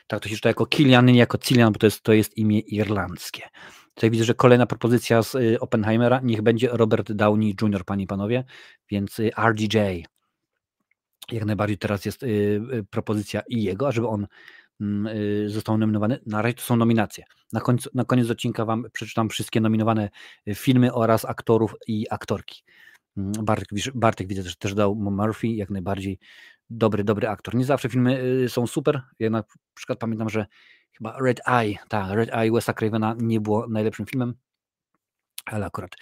Tak, 0.08 0.20
to 0.20 0.30
się 0.30 0.36
czyta 0.36 0.50
jako 0.50 0.66
Killian, 0.66 1.06
nie 1.06 1.20
jako 1.20 1.38
Cillian, 1.38 1.74
bo 1.74 1.80
to 1.80 1.88
jest, 1.88 2.02
to 2.02 2.14
jest 2.14 2.38
imię 2.38 2.60
irlandzkie. 2.60 3.50
Tutaj 3.94 4.12
widzę, 4.12 4.24
że 4.24 4.34
kolejna 4.34 4.66
propozycja 4.66 5.24
z 5.24 5.36
y, 5.36 5.60
Oppenheimera, 5.60 6.20
niech 6.24 6.42
będzie 6.42 6.70
Robert 6.72 7.12
Downey 7.12 7.56
Jr., 7.62 7.86
panie 7.86 8.04
i 8.04 8.08
panowie, 8.08 8.44
więc 8.90 9.20
y, 9.20 9.32
RDJ. 9.50 9.78
Jak 11.32 11.46
najbardziej 11.46 11.78
teraz 11.78 12.06
jest 12.06 12.24
y, 12.24 12.86
propozycja 12.90 13.42
i 13.48 13.64
jego, 13.64 13.92
żeby 13.92 14.08
on 14.08 14.28
został 15.48 15.78
nominowany. 15.78 16.20
Na 16.26 16.42
razie 16.42 16.54
to 16.54 16.62
są 16.62 16.76
nominacje. 16.76 17.24
Na, 17.54 17.60
końcu, 17.60 17.90
na 17.94 18.06
koniec 18.06 18.30
odcinka 18.30 18.66
Wam 18.66 18.86
przeczytam 18.94 19.30
wszystkie 19.30 19.62
nominowane 19.62 20.10
y, 20.48 20.56
filmy 20.56 20.94
oraz 20.94 21.26
aktorów 21.26 21.76
i 21.88 22.06
aktorki. 22.10 22.64
Mm, 23.18 23.32
Bartek, 23.42 23.70
Bartek 23.96 24.28
widzę, 24.28 24.44
że 24.44 24.56
też 24.56 24.74
dał 24.74 24.96
Murphy, 24.96 25.48
jak 25.48 25.70
najbardziej 25.70 26.20
dobry, 26.70 27.04
dobry 27.04 27.28
aktor. 27.28 27.56
Nie 27.56 27.66
zawsze 27.66 27.90
filmy 27.90 28.22
y, 28.24 28.50
są 28.50 28.68
super. 28.68 29.02
Ja 29.20 29.30
na 29.30 29.44
przykład 29.74 30.00
pamiętam, 30.00 30.30
że 30.30 30.46
chyba 30.98 31.18
Red 31.22 31.42
Eye, 31.48 31.76
tak, 31.90 32.12
Red 32.12 32.30
Eye 32.34 32.52
Wesa 32.52 32.74
Cravena 32.74 33.16
nie 33.20 33.42
było 33.42 33.68
najlepszym 33.68 34.06
filmem, 34.06 34.34
ale 35.46 35.66
akurat. 35.66 35.96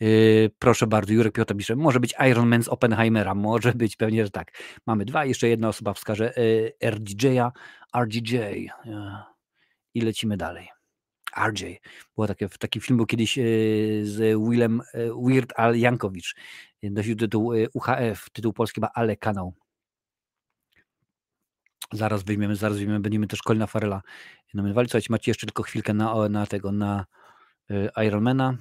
Yy, 0.00 0.50
proszę 0.58 0.86
bardzo, 0.86 1.12
Jurek 1.12 1.34
Piotr 1.34 1.56
pisze, 1.56 1.76
może 1.76 2.00
być 2.00 2.14
Iron 2.30 2.48
Man 2.48 2.62
z 2.62 2.68
Oppenheimera, 2.68 3.34
może 3.34 3.72
być, 3.72 3.96
pewnie, 3.96 4.24
że 4.24 4.30
tak. 4.30 4.52
Mamy 4.86 5.04
dwa, 5.04 5.24
jeszcze 5.24 5.48
jedna 5.48 5.68
osoba 5.68 5.94
wskaże 5.94 6.32
yy, 6.36 6.90
RDJ-a, 6.90 7.52
RDJ 8.02 8.34
yy, 8.34 8.70
i 9.94 10.00
lecimy 10.00 10.36
dalej. 10.36 10.68
RJ. 11.48 11.80
Było 12.14 12.26
takie, 12.26 12.48
taki 12.48 12.80
film 12.80 12.96
był 12.96 13.06
kiedyś 13.06 13.36
yy, 13.36 13.44
z 14.06 14.16
Willem 14.48 14.82
yy, 14.94 15.12
Weird 15.26 15.52
Al 15.56 15.78
Jankowicz. 15.78 16.34
Nosił 16.82 17.16
tytuł 17.16 17.54
yy, 17.54 17.68
UHF, 17.74 18.30
tytuł 18.32 18.52
polski 18.52 18.80
ma 18.80 18.88
Ale 18.94 19.16
Kanał. 19.16 19.54
Zaraz 21.92 22.22
wyjmiemy, 22.22 22.56
zaraz 22.56 22.76
wyjmiemy, 22.76 23.00
będziemy 23.00 23.26
też 23.26 23.40
Colina 23.42 23.66
Farela 23.66 24.02
nominowali. 24.54 24.88
Słuchajcie, 24.88 25.06
macie 25.10 25.30
jeszcze 25.30 25.46
tylko 25.46 25.62
chwilkę 25.62 25.94
na, 25.94 26.28
na 26.28 26.46
tego, 26.46 26.72
na 26.72 27.06
Ironmana. 28.06 28.56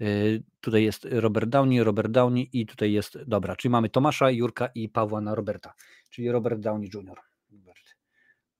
Y, 0.00 0.42
tutaj 0.60 0.84
jest 0.84 1.08
Robert 1.10 1.48
Downey, 1.48 1.84
Robert 1.84 2.10
Downey 2.10 2.48
i 2.52 2.66
tutaj 2.66 2.92
jest, 2.92 3.18
dobra, 3.26 3.56
czyli 3.56 3.72
mamy 3.72 3.88
Tomasza, 3.88 4.30
Jurka 4.30 4.68
i 4.74 4.88
Pawła 4.88 5.20
na 5.20 5.34
Roberta, 5.34 5.74
czyli 6.10 6.30
Robert 6.30 6.60
Downey 6.60 6.90
Jr. 6.94 7.20
Robert 7.52 7.96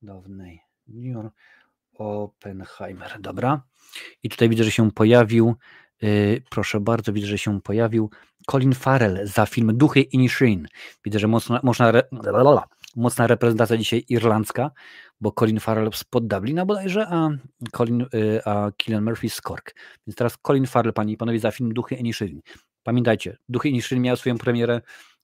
Downey 0.02 0.60
Jr. 0.88 1.30
Oppenheimer, 1.94 3.20
dobra. 3.20 3.62
I 4.22 4.28
tutaj 4.28 4.48
widzę, 4.48 4.64
że 4.64 4.70
się 4.70 4.90
pojawił, 4.90 5.54
yy, 6.02 6.42
proszę 6.50 6.80
bardzo, 6.80 7.12
widzę, 7.12 7.26
że 7.26 7.38
się 7.38 7.60
pojawił 7.60 8.10
Colin 8.46 8.74
Farrell 8.74 9.26
za 9.26 9.46
film 9.46 9.76
Duchy 9.76 10.00
Inishin. 10.00 10.68
Widzę, 11.04 11.18
że 11.18 11.28
mocna, 11.28 11.60
mocna, 11.62 11.88
re, 11.88 12.02
mocna 12.96 13.26
reprezentacja 13.26 13.76
dzisiaj 13.76 14.04
irlandzka, 14.08 14.70
bo 15.20 15.32
Colin 15.32 15.60
Farrell 15.60 15.90
spod 15.92 16.26
Dublina 16.26 16.66
bodajże, 16.66 17.06
a, 17.08 17.28
Colin, 17.72 18.06
yy, 18.12 18.40
a 18.44 18.70
Killian 18.76 19.04
Murphy 19.04 19.30
z 19.30 19.40
Cork. 19.40 19.74
Więc 20.06 20.16
teraz 20.16 20.38
Colin 20.46 20.66
Farrell, 20.66 20.92
panie 20.92 21.12
i 21.12 21.16
panowie, 21.16 21.40
za 21.40 21.50
film 21.50 21.74
Duchy 21.74 21.94
Inishin. 21.94 22.40
Pamiętajcie, 22.82 23.36
Duchy 23.48 23.68
Inishin 23.68 24.00
miał 24.00 24.16
swoją 24.16 24.38
premierę 24.38 24.80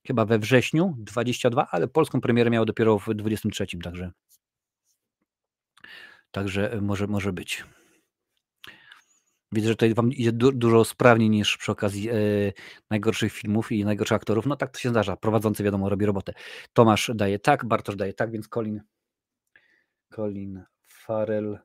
chyba 0.07 0.25
we 0.25 0.39
wrześniu 0.39 0.95
22, 0.99 1.67
ale 1.71 1.89
polską 1.89 2.21
premierę 2.21 2.51
miał 2.51 2.65
dopiero 2.65 2.99
w 2.99 3.15
23, 3.15 3.67
także 3.83 4.13
Także 6.35 6.79
może, 6.83 7.07
może 7.07 7.33
być. 7.33 7.65
Widzę, 9.55 9.69
że 9.69 9.75
tutaj 9.75 9.95
wam 9.95 10.13
idzie 10.13 10.33
du 10.33 10.53
dużo 10.53 10.85
sprawniej 10.85 11.31
niż 11.31 11.57
przy 11.57 11.73
okazji 11.73 12.11
e, 12.11 12.15
najgorszych 12.91 13.33
filmów 13.33 13.73
i 13.73 13.85
najgorszych 13.85 14.17
aktorów. 14.17 14.47
No 14.47 14.57
tak 14.57 14.71
to 14.71 14.79
się 14.79 14.89
zdarza. 14.89 15.17
Prowadzący 15.17 15.65
wiadomo 15.65 15.89
robi 15.89 16.07
robotę. 16.07 16.33
Tomasz 16.73 17.11
daje 17.15 17.39
tak, 17.39 17.65
Bartosz 17.65 17.97
daje 17.97 18.15
tak, 18.15 18.31
więc 18.31 18.49
Colin, 18.49 18.81
Colin 20.15 20.65
Farel, 20.89 21.59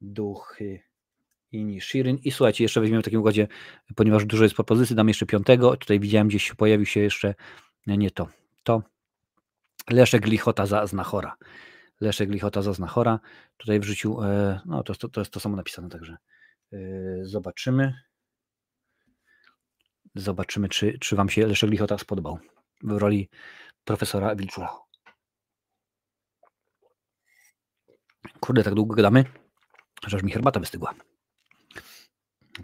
Duchy 0.00 0.80
i 1.52 1.80
Shirin. 1.80 2.18
I 2.24 2.30
słuchajcie, 2.30 2.64
jeszcze 2.64 2.80
weźmiemy 2.80 3.02
w 3.02 3.04
takim 3.04 3.20
układzie, 3.20 3.48
ponieważ 3.96 4.24
dużo 4.24 4.42
jest 4.42 4.54
propozycji, 4.54 4.96
dam 4.96 5.08
jeszcze 5.08 5.26
piątego. 5.26 5.76
Tutaj 5.76 6.00
widziałem 6.00 6.28
gdzieś 6.28 6.52
pojawił 6.52 6.86
się 6.86 7.00
jeszcze, 7.00 7.34
nie 7.86 8.10
to, 8.10 8.28
to 8.62 8.82
Leszek 9.90 10.26
Lichota 10.26 10.66
za 10.66 10.86
Znachora. 10.86 11.36
Leszek 12.00 12.30
Lichota 12.30 12.62
za 12.62 12.72
Znachora. 12.72 13.20
Tutaj 13.56 13.80
w 13.80 13.84
życiu, 13.84 14.22
e, 14.22 14.60
no 14.66 14.82
to, 14.82 14.94
to, 14.94 15.08
to 15.08 15.20
jest 15.20 15.32
to 15.32 15.40
samo 15.40 15.56
napisane, 15.56 15.88
także 15.88 16.12
e, 16.12 16.16
zobaczymy. 17.22 17.94
Zobaczymy, 20.14 20.68
czy, 20.68 20.98
czy 20.98 21.16
Wam 21.16 21.28
się 21.28 21.46
Leszek 21.46 21.70
Lichota 21.70 21.98
spodobał 21.98 22.38
w 22.82 22.90
roli 22.90 23.28
profesora 23.84 24.36
Wilczura. 24.36 24.78
Kurde, 28.40 28.62
tak 28.62 28.74
długo 28.74 28.94
gadamy, 28.94 29.24
że 30.06 30.16
aż 30.16 30.22
mi 30.22 30.32
herbata 30.32 30.60
wystygła. 30.60 30.94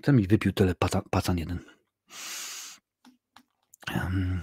Ten 0.03 0.17
mi 0.17 0.27
wypił 0.27 0.53
tyle 0.53 0.75
paca, 0.75 1.03
pacan 1.11 1.39
jeden. 1.39 1.65
Um. 3.95 4.43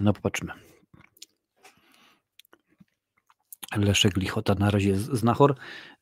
No 0.00 0.12
popatrzmy. 0.12 0.73
Leszek 3.76 4.16
Lichota 4.16 4.54
na 4.54 4.70
razie 4.70 4.96
znachor. 4.96 5.54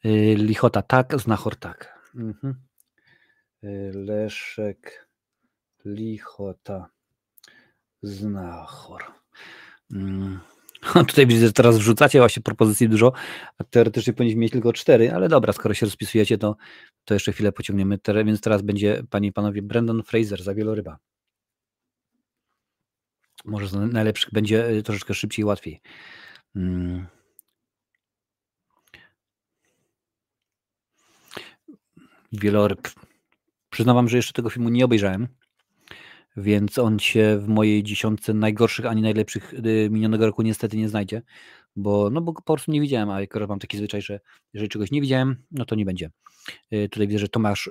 Y, 0.04 0.34
Lichota 0.38 0.82
tak, 0.82 1.20
znachor 1.20 1.56
tak. 1.56 2.10
Mhm. 2.14 2.54
Y, 3.64 3.92
Leszek 3.94 5.08
Lichota 5.84 6.88
znachor. 8.02 9.02
Hmm. 9.92 10.40
Tutaj 11.08 11.26
widzę, 11.26 11.46
że 11.46 11.52
teraz 11.52 11.78
wrzucacie 11.78 12.18
właśnie 12.18 12.42
propozycji 12.42 12.88
dużo, 12.88 13.12
a 13.58 13.64
teoretycznie 13.64 14.12
powinniśmy 14.12 14.40
mieć 14.40 14.52
tylko 14.52 14.72
cztery, 14.72 15.12
ale 15.12 15.28
dobra, 15.28 15.52
skoro 15.52 15.74
się 15.74 15.86
rozpisujecie, 15.86 16.38
to, 16.38 16.56
to 17.04 17.14
jeszcze 17.14 17.32
chwilę 17.32 17.52
pociągniemy. 17.52 17.98
Więc 18.24 18.40
teraz 18.40 18.62
będzie, 18.62 19.02
panie 19.10 19.28
i 19.28 19.32
panowie, 19.32 19.62
Brandon 19.62 20.02
Fraser 20.02 20.42
za 20.42 20.54
wieloryba. 20.54 20.98
Może 23.44 23.68
z 23.68 23.72
najlepszych 23.92 24.32
będzie 24.32 24.68
y, 24.68 24.82
troszeczkę 24.82 25.14
szybciej 25.14 25.42
i 25.42 25.46
łatwiej. 25.46 25.80
Hmm. 26.54 27.06
Wieloryb. 32.32 32.88
Przyznam 33.70 34.08
że 34.08 34.16
jeszcze 34.16 34.32
tego 34.32 34.50
filmu 34.50 34.68
nie 34.68 34.84
obejrzałem, 34.84 35.28
więc 36.36 36.78
on 36.78 36.98
się 36.98 37.38
w 37.38 37.48
mojej 37.48 37.82
dziesiątce 37.82 38.34
najgorszych 38.34 38.86
ani 38.86 39.02
najlepszych 39.02 39.54
y, 39.54 39.88
minionego 39.90 40.26
roku 40.26 40.42
niestety 40.42 40.76
nie 40.76 40.88
znajdzie, 40.88 41.22
bo, 41.76 42.10
no 42.10 42.20
bo 42.20 42.32
po 42.32 42.42
prostu 42.42 42.70
nie 42.72 42.80
widziałem, 42.80 43.10
a 43.10 43.16
akurat 43.16 43.48
mam 43.48 43.58
taki 43.58 43.76
zwyczaj, 43.76 44.02
że 44.02 44.20
jeżeli 44.52 44.68
czegoś 44.68 44.90
nie 44.90 45.00
widziałem, 45.00 45.44
no 45.50 45.64
to 45.64 45.74
nie 45.74 45.84
będzie. 45.84 46.10
Y, 46.72 46.88
tutaj 46.88 47.08
widzę, 47.08 47.18
że 47.18 47.28
Tomasz 47.28 47.70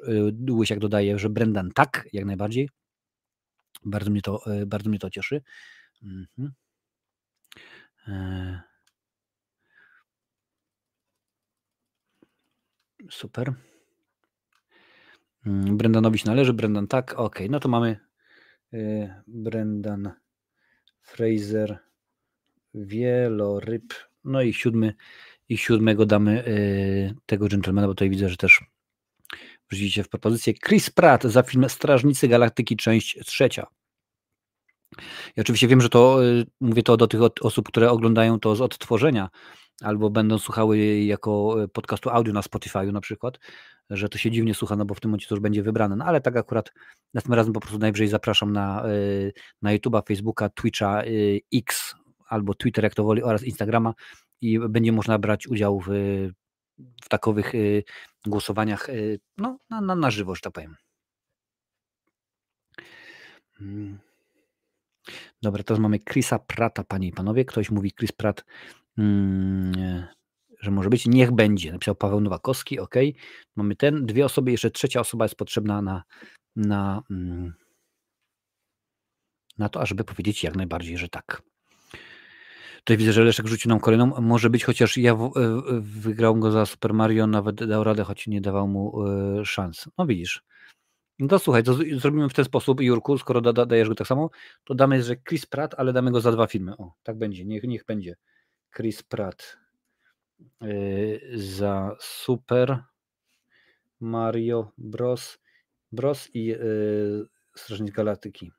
Łysiak 0.50 0.80
dodaje, 0.80 1.20
że 1.20 1.30
Brendan 1.30 1.72
tak, 1.72 2.08
jak 2.14 2.26
najbardziej. 2.26 2.70
Bardzo 3.86 4.12
mnie 4.12 4.22
to, 4.22 4.44
bardzo 4.68 4.90
mnie 4.90 5.00
to 5.00 5.10
cieszy. 5.10 5.42
Mhm. 6.04 6.54
E. 8.08 8.62
Super. 13.10 13.54
Mm, 15.46 15.78
Brendanowi 15.78 16.20
się 16.20 16.28
należy, 16.28 16.54
Brendan 16.54 16.88
tak, 16.88 17.14
ok, 17.20 17.40
no 17.50 17.60
to 17.60 17.70
mamy 17.70 18.00
e, 18.74 18.78
Brendan 19.28 20.12
Fraser, 21.02 21.80
wieloryb, 22.74 23.94
no 24.24 24.42
i 24.42 24.54
siódmy, 24.54 24.94
i 25.50 25.58
siódmego 25.58 26.06
damy 26.06 26.44
tego 27.26 27.48
gentlemana, 27.48 27.88
bo 27.88 27.94
tutaj 27.94 28.10
widzę, 28.10 28.30
że 28.30 28.38
też 28.38 28.64
wrzucicie 29.70 30.04
w 30.04 30.10
propozycję. 30.10 30.54
Chris 30.54 30.90
Pratt 30.90 31.24
za 31.24 31.44
film 31.44 31.70
Strażnicy 31.70 32.28
Galaktyki, 32.28 32.76
część 32.78 33.20
trzecia. 33.26 33.68
Ja 35.36 35.42
oczywiście 35.42 35.68
wiem, 35.68 35.82
że 35.82 35.90
to, 35.90 36.26
y, 36.26 36.46
mówię 36.62 36.84
to 36.84 36.98
do 36.98 37.08
tych 37.08 37.22
osób, 37.42 37.68
które 37.68 37.92
oglądają 37.92 38.40
to 38.40 38.56
z 38.56 38.62
odtworzenia, 38.62 39.30
albo 39.82 40.10
będą 40.10 40.40
słuchały 40.40 40.78
jako 41.00 41.64
y, 41.64 41.68
podcastu 41.68 42.10
audio 42.10 42.34
na 42.34 42.42
Spotify'u 42.42 42.92
na 42.92 43.02
przykład, 43.02 43.40
że 43.90 44.10
to 44.10 44.18
się 44.18 44.32
dziwnie 44.32 44.54
słucha, 44.54 44.76
no 44.76 44.86
bo 44.86 44.94
w 44.94 45.00
tym 45.00 45.12
momencie 45.12 45.28
to 45.28 45.36
już 45.36 45.42
będzie 45.42 45.64
wybrane. 45.64 45.96
No 45.96 46.06
ale 46.06 46.22
tak 46.22 46.38
akurat 46.38 46.72
następnym 47.14 47.38
razem 47.38 47.54
po 47.54 47.60
prostu 47.60 47.80
najwyżej 47.80 48.08
zapraszam 48.08 48.54
na, 48.54 48.88
y, 48.90 49.34
na 49.62 49.78
YouTube'a, 49.78 50.08
Facebooka, 50.08 50.50
Twitcha, 50.50 51.02
X 51.54 51.96
albo 52.28 52.54
Twitter, 52.54 52.84
jak 52.84 52.96
to 52.96 53.04
woli, 53.04 53.24
oraz 53.24 53.44
Instagrama 53.44 53.94
i 54.42 54.60
będzie 54.60 54.92
można 54.92 55.20
brać 55.20 55.48
udział 55.48 55.80
w, 55.80 55.90
w 57.04 57.10
takowych 57.10 57.54
głosowaniach 58.26 58.88
no, 59.38 59.58
na, 59.70 59.82
na, 59.82 59.96
na 59.96 60.12
żywo, 60.12 60.36
że 60.36 60.42
tak 60.42 60.54
powiem. 60.54 60.76
Hmm. 63.54 64.00
Dobra, 65.42 65.64
teraz 65.64 65.80
mamy 65.80 66.00
Chrisa 66.00 66.40
Prata, 66.40 66.84
panie 66.84 67.08
i 67.08 67.12
panowie. 67.12 67.46
Ktoś 67.46 67.72
mówi 67.72 67.92
Chris 67.92 68.12
Pratt, 68.12 68.46
mm, 68.98 70.08
że 70.60 70.72
może 70.72 70.90
być. 70.90 71.06
Niech 71.06 71.32
będzie. 71.32 71.72
Napisał 71.72 71.96
Paweł 71.96 72.22
Nowakowski. 72.22 72.80
Ok. 72.80 72.96
Mamy 73.56 73.76
ten. 73.76 74.06
Dwie 74.06 74.26
osoby, 74.26 74.52
jeszcze 74.52 74.72
trzecia 74.72 75.00
osoba 75.00 75.26
jest 75.26 75.36
potrzebna 75.36 75.82
na, 75.82 76.04
na, 76.56 77.04
mm, 77.12 77.54
na 79.58 79.70
to, 79.70 79.82
ażeby 79.82 80.04
powiedzieć 80.04 80.44
jak 80.44 80.56
najbardziej, 80.56 80.98
że 80.98 81.10
tak. 81.10 81.42
Tutaj 82.78 82.98
widzę, 82.98 83.14
że 83.14 83.24
Leszek 83.24 83.48
rzucił 83.48 83.70
nam 83.70 83.80
kolejną. 83.80 84.22
Może 84.22 84.50
być, 84.50 84.64
chociaż 84.64 84.98
ja 84.98 85.16
w, 85.16 85.32
w, 85.82 86.02
wygrał 86.02 86.36
go 86.36 86.52
za 86.52 86.66
Super 86.66 86.94
Mario, 86.94 87.28
nawet 87.28 87.56
dał 87.66 87.84
radę, 87.84 88.04
choć 88.04 88.28
nie 88.28 88.42
dawał 88.42 88.68
mu 88.68 89.08
y, 89.40 89.46
szans. 89.46 89.90
No 89.98 90.06
widzisz. 90.06 90.44
No 91.20 91.40
słuchaj, 91.40 91.64
to 91.64 91.74
zrobimy 91.74 92.30
w 92.30 92.34
ten 92.34 92.46
sposób, 92.46 92.82
Jurku, 92.82 93.18
skoro 93.18 93.42
da, 93.42 93.66
dajesz 93.66 93.90
go 93.90 93.96
tak 93.96 94.08
samo, 94.08 94.30
to 94.64 94.76
damy, 94.76 95.04
że 95.04 95.16
Chris 95.16 95.46
Pratt, 95.46 95.76
ale 95.78 95.94
damy 95.94 96.12
go 96.12 96.22
za 96.22 96.32
dwa 96.32 96.48
filmy. 96.48 96.78
O, 96.78 96.94
tak 97.04 97.18
będzie, 97.18 97.46
niech, 97.46 97.64
niech 97.64 97.86
będzie. 97.86 98.16
Chris 98.76 99.04
Pratt 99.04 99.58
yy, 100.62 101.22
za 101.34 101.96
Super 102.00 102.84
Mario 104.00 104.72
Bros. 104.78 105.40
Bros 105.92 106.30
i 106.34 106.46
yy, 106.46 107.28
Strażnik 107.56 107.96
Galaktyki. 107.96 108.52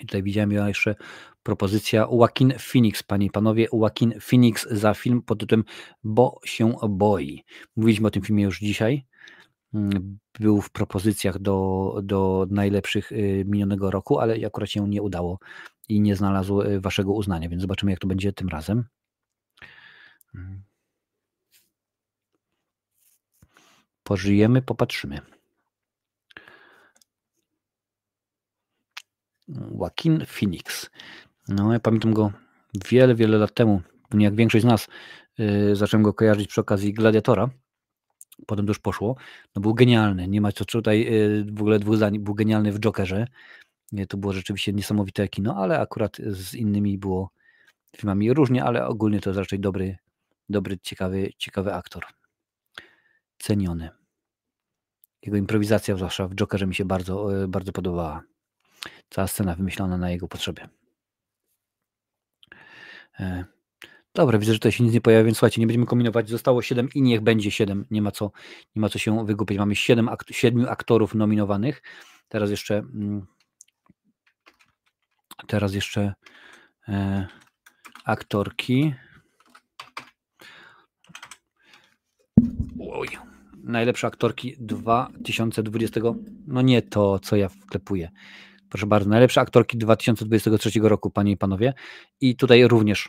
I 0.00 0.06
tutaj 0.06 0.22
widziałem 0.22 0.52
jeszcze 0.52 0.94
propozycja 1.42 2.08
Joaquin 2.12 2.52
Phoenix, 2.58 3.02
panie 3.02 3.26
i 3.26 3.30
panowie. 3.30 3.66
Joaquin 3.72 4.14
Phoenix 4.20 4.68
za 4.70 4.94
film 4.94 5.22
pod 5.22 5.40
tytułem 5.40 5.64
Bo 6.04 6.40
się 6.44 6.74
boi. 6.88 7.44
Mówiliśmy 7.76 8.08
o 8.08 8.10
tym 8.10 8.22
filmie 8.22 8.44
już 8.44 8.58
dzisiaj. 8.58 9.06
Mm, 9.74 10.18
był 10.40 10.60
w 10.60 10.70
propozycjach 10.70 11.38
do, 11.38 11.94
do 12.02 12.46
najlepszych 12.50 13.12
y, 13.12 13.44
minionego 13.46 13.90
roku, 13.90 14.18
ale 14.18 14.46
akurat 14.46 14.70
się 14.70 14.88
nie 14.88 15.02
udało 15.02 15.38
i 15.90 16.00
nie 16.00 16.16
znalazł 16.16 16.60
y, 16.60 16.80
waszego 16.80 17.12
uznania, 17.12 17.48
więc 17.48 17.62
zobaczymy, 17.62 17.92
jak 17.92 18.00
to 18.00 18.06
będzie 18.06 18.32
tym 18.32 18.48
razem. 18.48 18.84
Mm. 20.34 20.62
Pożyjemy, 24.02 24.62
popatrzymy. 24.62 25.20
Joaquin 29.48 30.26
Phoenix. 30.26 30.90
No, 31.48 31.72
ja 31.72 31.80
pamiętam 31.80 32.14
go 32.14 32.32
wiele, 32.90 33.14
wiele 33.14 33.38
lat 33.38 33.54
temu. 33.54 33.82
jak 34.14 34.34
większość 34.34 34.62
z 34.62 34.66
nas 34.66 34.88
yy, 35.38 35.76
zacząłem 35.76 36.02
go 36.02 36.14
kojarzyć 36.14 36.48
przy 36.48 36.60
okazji 36.60 36.92
Gladiatora, 36.92 37.50
potem 38.46 38.66
to 38.66 38.70
już 38.70 38.78
poszło, 38.78 39.16
no 39.56 39.62
był 39.62 39.74
genialny, 39.74 40.28
nie 40.28 40.40
ma 40.40 40.52
co 40.52 40.64
tutaj 40.64 41.04
yy, 41.04 41.44
w 41.52 41.60
ogóle 41.60 41.78
dwóch 41.78 41.96
zdań, 41.96 42.18
był 42.18 42.34
genialny 42.34 42.72
w 42.72 42.80
Jokerze, 42.80 43.26
to 44.08 44.16
było 44.16 44.32
rzeczywiście 44.32 44.72
niesamowite 44.72 45.28
kino, 45.28 45.56
ale 45.56 45.80
akurat 45.80 46.16
z 46.16 46.54
innymi 46.54 46.98
było 46.98 47.30
filmami 47.96 48.32
różnie, 48.32 48.64
ale 48.64 48.86
ogólnie 48.86 49.20
to 49.20 49.30
jest 49.30 49.38
raczej 49.38 49.60
dobry, 49.60 49.96
dobry 50.48 50.78
ciekawy, 50.78 51.32
ciekawy 51.38 51.74
aktor. 51.74 52.04
Ceniony. 53.38 53.90
Jego 55.22 55.36
improwizacja, 55.36 55.96
zwłaszcza 55.96 56.28
w 56.28 56.34
Jokerze, 56.34 56.66
mi 56.66 56.74
się 56.74 56.84
bardzo, 56.84 57.42
e, 57.42 57.48
bardzo 57.48 57.72
podobała. 57.72 58.22
Cała 59.10 59.26
scena 59.26 59.54
wymyślona 59.54 59.98
na 59.98 60.10
jego 60.10 60.28
potrzeby. 60.28 60.62
E, 63.20 63.44
dobra, 64.14 64.38
widzę, 64.38 64.52
że 64.52 64.58
tutaj 64.58 64.72
się 64.72 64.84
nic 64.84 64.92
nie 64.92 65.00
pojawia, 65.00 65.24
więc 65.24 65.38
słuchajcie, 65.38 65.60
nie 65.60 65.66
będziemy 65.66 65.86
kombinować. 65.86 66.28
Zostało 66.28 66.62
7 66.62 66.88
i 66.94 67.02
niech 67.02 67.20
będzie 67.20 67.50
7. 67.50 67.86
Nie 67.90 68.02
ma 68.02 68.10
co, 68.10 68.32
nie 68.76 68.80
ma 68.80 68.88
co 68.88 68.98
się 68.98 69.26
wygupić. 69.26 69.58
Mamy 69.58 69.76
7, 69.76 70.08
akt 70.08 70.28
7 70.30 70.68
aktorów 70.68 71.14
nominowanych. 71.14 71.82
Teraz 72.28 72.50
jeszcze 72.50 72.78
mm, 72.78 73.26
teraz 75.46 75.74
jeszcze 75.74 76.14
e, 76.88 77.26
aktorki. 78.04 78.94
Oj. 82.80 83.08
Najlepsze 83.64 84.06
aktorki 84.06 84.56
2020. 84.58 86.00
No 86.46 86.62
nie 86.62 86.82
to, 86.82 87.18
co 87.18 87.36
ja 87.36 87.48
wklepuję. 87.48 88.10
Proszę 88.68 88.86
bardzo, 88.86 89.10
najlepsze 89.10 89.40
aktorki 89.40 89.78
2023 89.78 90.80
roku, 90.82 91.10
panie 91.10 91.32
i 91.32 91.36
panowie. 91.36 91.74
I 92.20 92.36
tutaj 92.36 92.68
również 92.68 93.08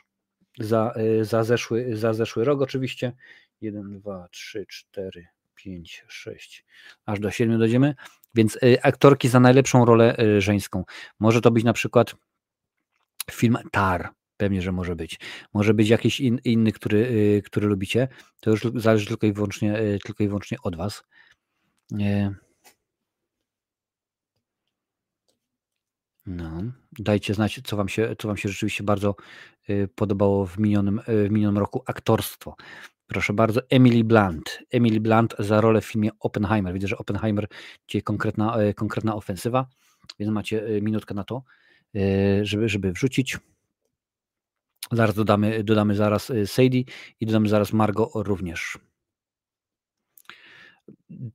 za, 0.60 0.94
y, 1.22 1.26
za, 1.26 1.44
zeszły, 1.44 1.98
za 1.98 2.14
zeszły 2.14 2.46
rok 2.46 2.62
oczywiście. 2.62 3.14
1, 3.62 4.00
2, 4.00 4.28
3, 4.32 4.66
4, 4.70 5.28
5, 5.56 6.04
6, 6.08 6.66
aż 7.06 7.20
do 7.20 7.32
7 7.32 7.60
dojdziemy. 7.60 7.96
Więc 8.36 8.56
y, 8.64 8.82
aktorki 8.84 9.28
za 9.28 9.40
najlepszą 9.40 9.86
rolę 9.86 10.20
y, 10.20 10.42
żeńską. 10.42 10.84
Może 11.20 11.42
to 11.42 11.52
być 11.52 11.64
na 11.64 11.74
przykład 11.74 12.16
film 13.32 13.58
Tar. 13.72 14.10
Pewnie, 14.38 14.62
że 14.62 14.72
może 14.72 14.96
być. 14.96 15.20
Może 15.54 15.74
być 15.74 15.90
jakiś 15.90 16.20
in, 16.20 16.40
inny, 16.44 16.72
który, 16.72 17.42
który 17.46 17.68
lubicie. 17.68 18.08
To 18.40 18.52
już 18.52 18.62
zależy 18.76 19.06
tylko 19.06 19.28
i 19.28 19.34
wyłącznie, 19.34 19.80
tylko 20.04 20.24
i 20.24 20.28
wyłącznie 20.28 20.58
od 20.64 20.76
Was. 20.76 21.04
No, 26.26 26.62
dajcie 27.00 27.34
znać, 27.34 27.62
co 27.64 27.78
wam 27.78 27.90
się, 27.90 28.16
co 28.20 28.28
wam 28.28 28.38
się 28.38 28.50
rzeczywiście 28.50 28.84
bardzo 28.84 29.16
y, 29.70 29.90
podobało 29.96 30.46
w 30.46 30.58
minionym, 30.58 31.00
y, 31.00 31.28
w 31.28 31.32
minionym 31.32 31.58
roku. 31.58 31.84
Aktorstwo. 31.86 32.56
Proszę 33.12 33.34
bardzo, 33.34 33.62
Emily 33.70 34.04
Blunt. 34.04 34.60
Emily 34.70 35.00
Blunt 35.00 35.36
za 35.40 35.62
rolę 35.62 35.82
w 35.82 35.86
filmie 35.86 36.10
Oppenheimer. 36.20 36.74
Widzę, 36.74 36.88
że 36.88 36.98
Oppenheimer 36.98 37.48
dzisiaj 37.88 38.04
konkretna, 38.04 38.62
y, 38.62 38.74
konkretna 38.74 39.16
ofensywa, 39.16 39.68
więc 40.20 40.32
macie 40.32 40.82
minutkę 40.82 41.14
na 41.14 41.24
to, 41.24 41.44
żeby, 42.42 42.70
żeby 42.70 42.92
wrzucić. 42.92 43.38
Zaraz 44.92 45.16
dodamy, 45.16 45.64
dodamy 45.64 45.96
zaraz 45.96 46.32
Sadie 46.46 46.84
i 47.20 47.26
dodamy 47.26 47.50
zaraz 47.50 47.74
Margo 47.74 48.12
również 48.16 48.78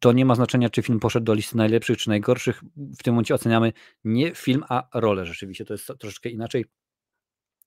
to 0.01 0.13
nie 0.13 0.25
ma 0.25 0.35
znaczenia, 0.35 0.71
czy 0.71 0.83
film 0.83 1.01
poszedł 1.01 1.25
do 1.27 1.35
listy 1.35 1.57
najlepszych 1.57 1.99
czy 1.99 2.09
najgorszych. 2.09 2.63
W 2.77 3.03
tym 3.03 3.15
momencie 3.15 3.35
oceniamy 3.35 3.73
nie 4.05 4.35
film, 4.35 4.65
a 4.69 4.89
rolę 4.95 5.27
rzeczywiście. 5.27 5.65
To 5.65 5.75
jest 5.75 5.93
troszeczkę 5.99 6.29
inaczej. 6.29 6.65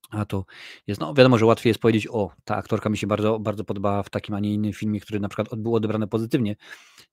A 0.10 0.26
to 0.26 0.46
jest, 0.88 1.02
no 1.02 1.14
wiadomo, 1.14 1.38
że 1.38 1.46
łatwiej 1.46 1.70
jest 1.70 1.80
powiedzieć, 1.80 2.08
o, 2.08 2.32
ta 2.44 2.56
aktorka 2.56 2.90
mi 2.90 2.98
się 2.98 3.08
bardzo, 3.08 3.40
bardzo 3.40 3.64
podobała 3.64 4.04
w 4.04 4.10
takim, 4.10 4.36
a 4.36 4.40
nie 4.40 4.54
innym 4.54 4.74
filmie, 4.74 5.00
który 5.00 5.20
na 5.20 5.30
przykład 5.30 5.62
był 5.62 5.76
odebrany 5.76 6.08
pozytywnie, 6.08 6.56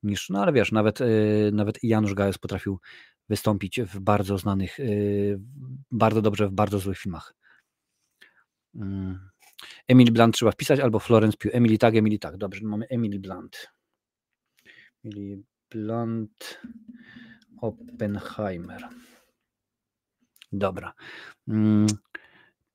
niż, 0.03 0.31
no 0.31 0.43
ale 0.43 0.53
wiesz, 0.53 0.73
nawet, 0.73 1.01
yy, 1.01 1.51
nawet 1.53 1.79
Janusz 1.83 2.15
Gajos 2.15 2.39
potrafił 2.39 2.81
wystąpić 3.29 3.81
w 3.81 4.01
bardzo 4.01 4.39
znanych, 4.39 4.79
yy, 4.79 5.41
bardzo 5.91 6.23
dobrze 6.23 6.49
w 6.49 6.53
bardzo 6.53 6.79
złych 6.79 6.99
filmach. 6.99 7.35
Yy. 8.75 9.19
Emily 9.89 10.13
Blunt 10.13 10.35
trzeba 10.35 10.51
wpisać, 10.53 10.81
albo 10.81 10.99
Florence 10.99 11.37
Pugh. 11.37 11.55
Emily 11.55 11.79
tak, 11.79 11.97
Emily 11.97 12.19
tak. 12.19 12.37
Dobrze, 12.37 12.61
mamy 12.65 12.87
Emily 12.89 13.19
Blunt. 13.19 13.69
Emily 15.05 15.43
Blunt 15.71 16.61
Oppenheimer. 17.61 18.89
Dobra. 20.53 20.93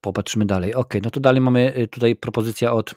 Popatrzymy 0.02 0.46
dalej. 0.46 0.74
Ok, 0.76 0.94
no 1.04 1.12
to 1.12 1.20
dalej 1.20 1.42
mamy 1.42 1.78
y, 1.78 1.88
tutaj 1.88 2.16
propozycja 2.16 2.74
od 2.74 2.96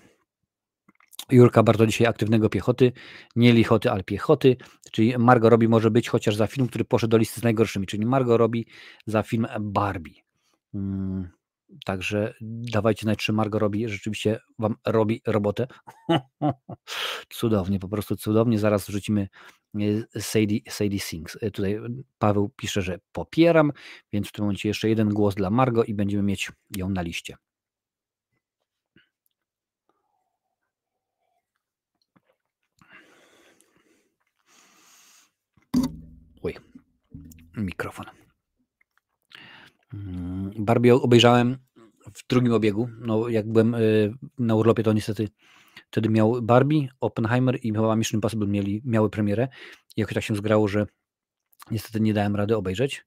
Jurka 1.31 1.63
bardzo 1.63 1.87
dzisiaj 1.87 2.07
aktywnego 2.07 2.49
piechoty, 2.49 2.93
nie 3.37 3.53
lichoty, 3.53 3.91
ale 3.91 4.05
piechoty, 4.05 4.57
czyli 4.93 5.19
Margo 5.19 5.51
robi 5.51 5.69
może 5.69 5.91
być 5.91 6.09
chociaż 6.09 6.37
za 6.37 6.47
film, 6.47 6.69
który 6.69 6.85
poszedł 6.85 7.11
do 7.11 7.17
listy 7.17 7.41
z 7.41 7.43
najgorszymi, 7.43 7.87
czyli 7.87 8.07
Margo 8.07 8.37
robi 8.37 8.67
za 9.07 9.23
film 9.23 9.47
Barbie. 9.61 10.15
Mm, 10.75 11.29
Także 11.85 12.35
dawajcie 12.41 13.03
znać, 13.03 13.19
czy 13.19 13.33
Margo 13.33 13.59
robi, 13.59 13.89
rzeczywiście 13.89 14.41
Wam 14.59 14.77
robi 14.87 15.23
robotę. 15.27 15.67
cudownie, 17.29 17.79
po 17.79 17.89
prostu 17.89 18.17
cudownie. 18.17 18.59
Zaraz 18.59 18.87
wrzucimy 18.89 19.29
Sadie, 20.19 20.61
Sadie 20.69 21.01
Sings. 21.01 21.39
E, 21.41 21.51
tutaj 21.51 21.79
Paweł 22.19 22.49
pisze, 22.57 22.83
że 22.83 22.99
popieram, 23.13 23.73
więc 24.13 24.29
w 24.29 24.33
tym 24.33 24.45
momencie 24.45 24.69
jeszcze 24.69 24.89
jeden 24.89 25.09
głos 25.09 25.35
dla 25.35 25.51
Margo 25.51 25.85
i 25.85 25.95
będziemy 25.95 26.23
mieć 26.23 26.53
ją 26.77 26.89
na 26.89 27.03
liście. 27.03 27.37
Oj, 36.43 36.55
mikrofon. 37.57 38.07
Mm, 39.95 40.51
Barbie 40.59 40.95
obejrzałem 40.95 41.59
w 42.15 42.27
drugim 42.29 42.53
obiegu. 42.53 42.89
No, 43.01 43.29
jak 43.29 43.53
byłem 43.53 43.77
na 44.39 44.55
urlopie, 44.55 44.83
to 44.83 44.93
niestety 44.93 45.29
wtedy 45.95 46.09
miał 46.09 46.43
Barbie, 46.43 46.89
Oppenheimer 47.01 47.59
i 47.63 47.73
chyba 47.73 47.97
Mission 47.97 48.19
Impossible 48.19 48.47
mieli, 48.47 48.83
miały 48.85 49.11
premierę. 49.11 49.49
I 49.97 50.01
jakoś 50.01 50.15
tak 50.15 50.25
się 50.25 50.37
zgrało, 50.37 50.69
że 50.69 50.87
niestety 51.71 52.01
nie 52.01 52.15
dałem 52.15 52.37
rady 52.37 52.57
obejrzeć. 52.57 53.05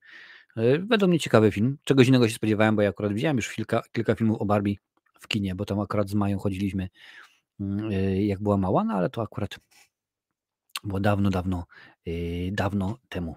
Y, 0.57 0.85
według 0.89 1.09
mnie 1.09 1.19
ciekawy 1.19 1.51
film. 1.51 1.77
Czegoś 1.83 2.07
innego 2.07 2.27
się 2.29 2.35
spodziewałem, 2.35 2.75
bo 2.75 2.81
ja 2.81 2.89
akurat 2.89 3.13
widziałem 3.13 3.37
już 3.37 3.49
kilka, 3.49 3.81
kilka 3.91 4.15
filmów 4.15 4.41
o 4.41 4.45
Barbie 4.45 4.75
w 5.19 5.27
kinie, 5.27 5.55
bo 5.55 5.65
tam 5.65 5.79
akurat 5.79 6.09
z 6.09 6.13
Mają 6.13 6.39
chodziliśmy 6.39 6.89
mm, 7.59 7.91
y, 7.91 8.23
jak 8.23 8.41
była 8.41 8.57
mała, 8.57 8.83
no 8.83 8.93
ale 8.93 9.09
to 9.09 9.21
akurat 9.21 9.59
było 10.83 10.99
dawno, 10.99 11.29
dawno, 11.29 11.65
dawno 12.51 12.97
temu. 13.09 13.35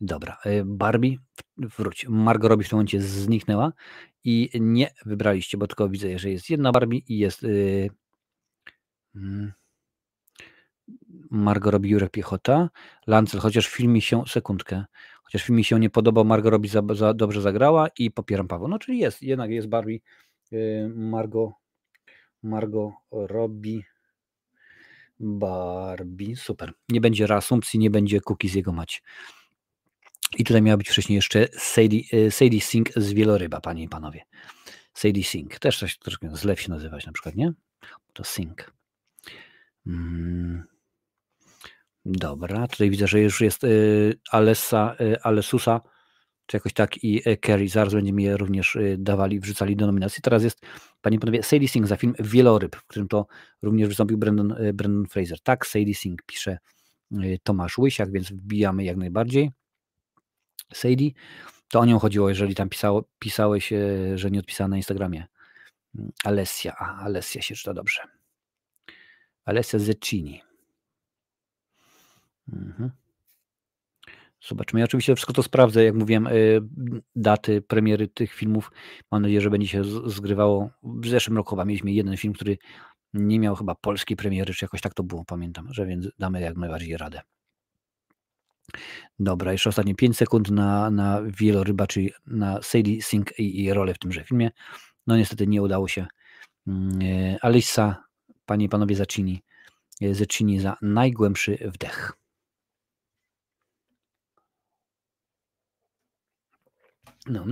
Dobra, 0.00 0.38
Barbie, 0.64 1.16
wróć. 1.56 2.06
Margot 2.08 2.50
Robbie 2.50 2.64
w 2.64 2.68
tym 2.68 2.76
momencie 2.76 3.02
zniknęła 3.02 3.72
i 4.24 4.50
nie 4.60 4.90
wybraliście, 5.06 5.58
bo 5.58 5.66
tylko 5.66 5.88
widzę, 5.88 6.18
że 6.18 6.30
jest 6.30 6.50
jedna 6.50 6.72
Barbie 6.72 6.98
i 6.98 7.18
jest 7.18 7.46
yy, 9.22 9.52
Margot 11.30 11.72
Robbie, 11.72 11.90
Jurek 11.90 12.10
Piechota, 12.10 12.70
Lancel, 13.06 13.40
chociaż 13.40 13.68
film 13.68 13.92
mi 13.92 14.02
się, 14.02 14.22
sekundkę, 14.26 14.84
chociaż 15.22 15.42
film 15.42 15.56
mi 15.56 15.64
się 15.64 15.80
nie 15.80 15.90
podobał, 15.90 16.24
Margot 16.24 16.52
Robbie 16.52 16.68
za, 16.68 16.82
za 16.94 17.14
dobrze 17.14 17.40
zagrała 17.40 17.88
i 17.98 18.10
popieram 18.10 18.48
Paweł. 18.48 18.68
No 18.68 18.78
czyli 18.78 18.98
jest, 18.98 19.22
jednak 19.22 19.50
jest 19.50 19.68
Barbie, 19.68 19.98
yy, 20.50 20.92
Margot, 20.94 21.50
Margot 22.42 22.92
Robbie, 23.12 23.82
Barbie, 25.20 26.36
super. 26.36 26.72
Nie 26.88 27.00
będzie 27.00 27.26
reasumpcji, 27.26 27.78
nie 27.78 27.90
będzie 27.90 28.20
cookies 28.20 28.54
jego 28.54 28.72
mać. 28.72 29.02
I 30.38 30.44
tutaj 30.44 30.62
miała 30.62 30.76
być 30.76 30.88
wcześniej 30.88 31.16
jeszcze 31.16 31.48
Sadie, 31.52 32.00
e, 32.12 32.30
Sadie 32.30 32.60
Sink 32.60 32.92
z 32.96 33.12
Wieloryba, 33.12 33.60
panie 33.60 33.82
i 33.82 33.88
panowie. 33.88 34.22
Sadie 34.94 35.24
Sink. 35.24 35.58
Też 35.58 35.78
coś 35.78 35.98
troszkę 35.98 36.36
zlew 36.36 36.60
się 36.60 36.70
nazywać 36.70 37.06
na 37.06 37.12
przykład, 37.12 37.34
nie? 37.34 37.52
To 38.12 38.24
Sink. 38.24 38.77
Mm. 39.88 40.64
Dobra, 42.04 42.68
tutaj 42.68 42.90
widzę, 42.90 43.06
że 43.06 43.20
już 43.20 43.40
jest 43.40 43.64
y, 43.64 44.20
Alessa, 44.30 44.96
y, 45.00 45.22
Alesusa, 45.22 45.80
czy 46.46 46.56
jakoś 46.56 46.72
tak 46.72 47.04
i 47.04 47.28
y, 47.28 47.36
Kerry. 47.36 47.68
Zaraz 47.68 47.94
będziemy 47.94 48.22
je 48.22 48.36
również 48.36 48.78
dawali, 48.98 49.40
wrzucali 49.40 49.76
do 49.76 49.86
nominacji. 49.86 50.22
Teraz 50.22 50.42
jest, 50.42 50.60
panie 51.00 51.18
panowie, 51.18 51.42
Sadie 51.42 51.68
Sink 51.68 51.86
za 51.86 51.96
film 51.96 52.14
Wieloryb, 52.18 52.76
w 52.76 52.86
którym 52.86 53.08
to 53.08 53.26
również 53.62 53.88
wystąpił 53.88 54.18
Brandon, 54.18 54.54
Brandon 54.74 55.06
Fraser. 55.06 55.40
Tak, 55.40 55.66
Sadie 55.66 55.94
Sink 55.94 56.22
pisze 56.26 56.58
Tomasz 57.42 57.78
Łysiak, 57.78 58.12
więc 58.12 58.32
wbijamy 58.32 58.84
jak 58.84 58.96
najbardziej. 58.96 59.50
Sadie, 60.74 61.10
to 61.68 61.80
o 61.80 61.84
nią 61.84 61.98
chodziło, 61.98 62.28
jeżeli 62.28 62.54
tam 62.54 62.68
pisało, 62.68 63.04
pisałeś, 63.18 63.72
że 64.14 64.30
nie 64.30 64.40
odpisała 64.40 64.68
na 64.68 64.76
Instagramie. 64.76 65.26
Mm, 65.94 66.10
Alessia, 66.24 66.76
Alessia 66.76 67.42
się 67.42 67.54
czyta 67.54 67.74
dobrze. 67.74 68.17
Alessia 69.48 69.78
Zeccini. 69.78 70.42
Mhm. 72.52 72.90
Zobaczmy. 74.48 74.80
Ja 74.80 74.84
oczywiście 74.84 75.14
wszystko 75.14 75.32
to 75.32 75.42
sprawdzę. 75.42 75.84
Jak 75.84 75.94
mówiłem, 75.94 76.26
y, 76.26 76.60
daty 77.16 77.62
premiery 77.62 78.08
tych 78.08 78.32
filmów. 78.32 78.70
Mam 79.10 79.22
nadzieję, 79.22 79.40
że 79.40 79.50
będzie 79.50 79.68
się 79.68 79.84
zgrywało. 80.06 80.70
W 80.82 81.08
zeszłym 81.08 81.36
roku 81.36 81.50
chyba 81.50 81.64
mieliśmy 81.64 81.92
jeden 81.92 82.16
film, 82.16 82.34
który 82.34 82.58
nie 83.14 83.40
miał 83.40 83.56
chyba 83.56 83.74
polskiej 83.74 84.16
premiery, 84.16 84.54
czy 84.54 84.64
jakoś 84.64 84.80
tak 84.80 84.94
to 84.94 85.02
było, 85.02 85.24
pamiętam, 85.24 85.72
że 85.72 85.86
więc 85.86 86.08
damy 86.18 86.40
jak 86.40 86.56
najbardziej 86.56 86.96
radę. 86.96 87.20
Dobra, 89.18 89.52
jeszcze 89.52 89.70
ostatnie 89.70 89.94
5 89.94 90.16
sekund 90.16 90.50
na, 90.50 90.90
na 90.90 91.22
wieloryba, 91.22 91.86
czyli 91.86 92.10
na 92.26 92.62
Sadie 92.62 93.02
Sink 93.02 93.38
i, 93.38 93.64
i 93.64 93.72
rolę 93.72 93.94
w 93.94 93.98
tymże 93.98 94.24
filmie. 94.24 94.50
No 95.06 95.16
niestety 95.16 95.46
nie 95.46 95.62
udało 95.62 95.88
się. 95.88 96.06
Mm, 96.66 96.98
e, 97.02 97.38
Alisa, 97.44 98.07
panie 98.48 98.66
i 98.66 98.68
panowie 98.68 98.96
Zacini, 98.96 99.42
e, 100.02 100.14
Zacini 100.14 100.60
za 100.60 100.76
najgłębszy 100.82 101.58
wdech. 101.74 102.12
No. 107.26 107.44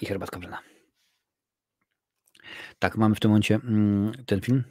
I 0.00 0.06
herbatka 0.06 0.38
wrzena. 0.38 0.58
Tak, 2.78 2.96
mamy 2.96 3.14
w 3.14 3.20
tym 3.20 3.30
momencie 3.30 3.54
mm, 3.54 4.12
ten 4.26 4.40
film. 4.40 4.64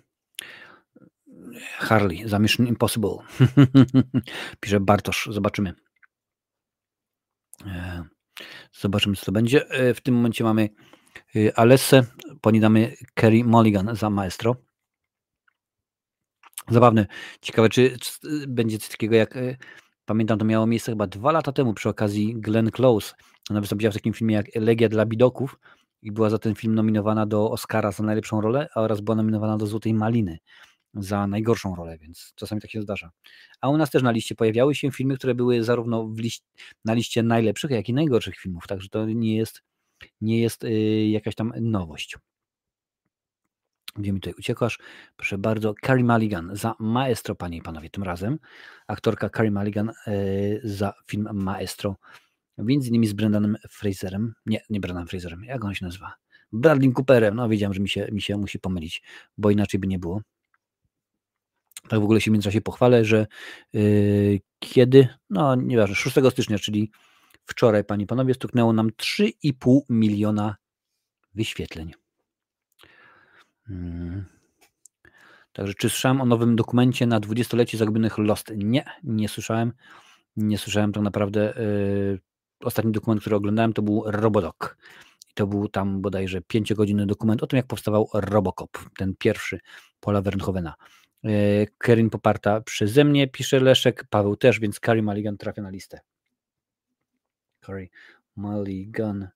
Harley 1.77 2.30
za 2.30 2.40
Mission 2.40 2.67
Impossible. 2.67 3.17
Pisze 4.61 4.80
Bartosz, 4.80 5.30
zobaczymy. 5.32 5.74
E, 7.67 8.03
zobaczymy, 8.73 9.15
co 9.15 9.25
to 9.25 9.31
będzie. 9.31 9.69
E, 9.69 9.93
w 9.93 10.01
tym 10.01 10.15
momencie 10.15 10.43
mamy 10.43 10.69
e, 11.35 11.59
Alessę, 11.59 12.03
po 12.41 12.51
niej 12.51 12.61
damy 12.61 12.95
Kerry 13.14 13.43
Mulligan 13.43 13.95
za 13.95 14.09
Maestro. 14.09 14.56
Zabawne. 16.69 17.06
Ciekawe, 17.41 17.69
czy, 17.69 17.98
czy 17.99 18.19
będzie 18.48 18.80
coś 18.80 18.90
takiego 18.90 19.15
jak. 19.15 19.38
Pamiętam, 20.06 20.40
to 20.40 20.45
miało 20.45 20.67
miejsce 20.67 20.91
chyba 20.91 21.07
dwa 21.07 21.31
lata 21.31 21.51
temu 21.51 21.73
przy 21.73 21.90
okazji 21.90 22.35
Glenn 22.35 22.72
Close. 22.72 23.14
Ona 23.49 23.61
wystąpiła 23.61 23.91
w 23.91 23.93
takim 23.93 24.14
filmie 24.14 24.35
jak 24.35 24.45
Legia 24.56 24.90
dla 24.90 25.06
Bidoków 25.06 25.59
i 26.01 26.11
była 26.11 26.30
za 26.30 26.38
ten 26.38 26.56
film 26.56 26.75
nominowana 26.75 27.25
do 27.25 27.51
Oscara 27.51 27.91
za 27.91 28.03
najlepszą 28.03 28.41
rolę, 28.41 28.67
oraz 28.75 29.01
była 29.01 29.15
nominowana 29.15 29.57
do 29.57 29.67
Złotej 29.67 29.93
Maliny 29.93 30.40
za 30.93 31.27
najgorszą 31.27 31.75
rolę, 31.75 31.97
więc 31.97 32.33
czasami 32.35 32.61
tak 32.61 32.71
się 32.71 32.81
zdarza. 32.81 33.11
A 33.61 33.69
u 33.69 33.77
nas 33.77 33.89
też 33.89 34.03
na 34.03 34.11
liście 34.11 34.35
pojawiały 34.35 34.75
się 34.75 34.91
filmy, 34.91 35.17
które 35.17 35.35
były 35.35 35.63
zarówno 35.63 36.13
liś 36.17 36.41
na 36.85 36.93
liście 36.93 37.23
najlepszych, 37.23 37.71
jak 37.71 37.89
i 37.89 37.93
najgorszych 37.93 38.35
filmów, 38.37 38.67
także 38.67 38.89
to 38.89 39.05
nie 39.05 39.37
jest, 39.37 39.61
nie 40.21 40.41
jest 40.41 40.63
yy, 40.63 41.07
jakaś 41.07 41.35
tam 41.35 41.53
nowość. 41.61 42.17
Gdzie 43.95 44.13
mi 44.13 44.19
tutaj 44.19 44.33
uciekasz? 44.39 44.79
Proszę 45.15 45.37
bardzo, 45.37 45.73
Carrie 45.85 46.05
Mulligan 46.05 46.49
za 46.53 46.75
Maestro, 46.79 47.35
panie 47.35 47.57
i 47.57 47.61
panowie, 47.61 47.89
tym 47.89 48.03
razem. 48.03 48.39
Aktorka 48.87 49.29
Carrie 49.29 49.51
Mulligan 49.51 49.91
yy, 50.07 50.61
za 50.63 50.93
film 51.07 51.29
Maestro 51.33 51.95
Między 52.57 52.89
innymi 52.89 53.07
z 53.07 53.13
Brendanem 53.13 53.57
Fraserem. 53.69 54.33
Nie, 54.45 54.61
nie 54.69 54.79
Brendanem 54.79 55.07
Fraserem. 55.07 55.43
Jak 55.43 55.65
on 55.65 55.73
się 55.73 55.85
nazywa? 55.85 56.13
Bradley 56.51 56.93
Cooperem. 56.93 57.35
No 57.35 57.49
wiedziałem, 57.49 57.73
że 57.73 57.81
mi 57.81 57.89
się, 57.89 58.07
mi 58.11 58.21
się 58.21 58.37
musi 58.37 58.59
pomylić, 58.59 59.03
bo 59.37 59.51
inaczej 59.51 59.79
by 59.79 59.87
nie 59.87 59.99
było. 59.99 60.21
Tak 61.89 61.99
w 61.99 62.03
ogóle 62.03 62.21
się 62.21 62.31
w 62.31 62.33
międzyczasie 62.33 62.61
pochwalę, 62.61 63.05
że 63.05 63.27
yy, 63.73 64.39
kiedy, 64.59 65.07
no 65.29 65.55
nieważne, 65.55 65.95
6 65.95 66.15
stycznia, 66.29 66.59
czyli 66.59 66.91
wczoraj, 67.45 67.83
panie 67.83 68.03
i 68.03 68.07
panowie, 68.07 68.33
stuknęło 68.33 68.73
nam 68.73 68.89
3,5 68.89 69.79
miliona 69.89 70.55
wyświetleń. 71.33 71.91
Hmm. 73.67 74.25
Także 75.53 75.73
czy 75.73 75.89
słyszałem 75.89 76.21
o 76.21 76.25
nowym 76.25 76.55
dokumencie 76.55 77.07
na 77.07 77.19
dwudziestolecie 77.19 77.77
zagubionych 77.77 78.17
Lost? 78.17 78.51
Nie, 78.55 78.85
nie 79.03 79.29
słyszałem. 79.29 79.73
Nie 80.35 80.57
słyszałem 80.57 80.91
tak 80.91 81.03
naprawdę. 81.03 81.53
Yy, 81.57 82.19
ostatni 82.63 82.91
dokument, 82.91 83.21
który 83.21 83.35
oglądałem, 83.35 83.73
to 83.73 83.81
był 83.81 84.03
Robodok. 84.05 84.77
I 85.31 85.33
to 85.33 85.47
był 85.47 85.67
tam 85.67 86.01
bodajże 86.01 86.41
pięciogodzinny 86.41 87.05
dokument 87.05 87.43
o 87.43 87.47
tym, 87.47 87.57
jak 87.57 87.67
powstawał 87.67 88.09
Robocop, 88.13 88.69
ten 88.97 89.15
pierwszy 89.19 89.59
Paula 89.99 90.21
Verhoevena. 90.21 90.73
E, 91.24 91.30
Kerin 91.77 92.09
poparta 92.09 92.61
przeze 92.61 93.03
mnie, 93.03 93.27
pisze 93.27 93.59
Leszek, 93.59 94.06
Paweł 94.09 94.35
też, 94.35 94.59
więc 94.59 94.80
Carrie 94.80 95.03
Mulligan 95.03 95.38
trafia 95.38 95.61
na 95.61 95.69
listę. 95.69 96.00
Carrie 97.66 97.90
Mulligan 98.35 99.27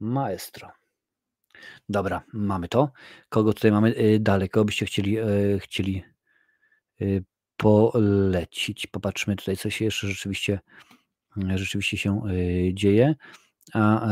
Maestro. 0.00 0.72
Dobra, 1.88 2.22
mamy 2.32 2.68
to. 2.68 2.92
Kogo 3.28 3.52
tutaj 3.52 3.72
mamy 3.72 3.94
e, 3.94 4.18
dalej? 4.18 4.48
Kogo 4.48 4.64
byście 4.64 4.86
chcieli, 4.86 5.18
e, 5.18 5.24
chcieli 5.58 6.04
polecić? 7.56 8.86
Popatrzmy 8.86 9.36
tutaj, 9.36 9.56
co 9.56 9.70
się 9.70 9.84
jeszcze 9.84 10.06
rzeczywiście 10.06 10.60
rzeczywiście 11.54 11.96
się 11.96 12.22
dzieje. 12.72 13.14
A 13.74 14.08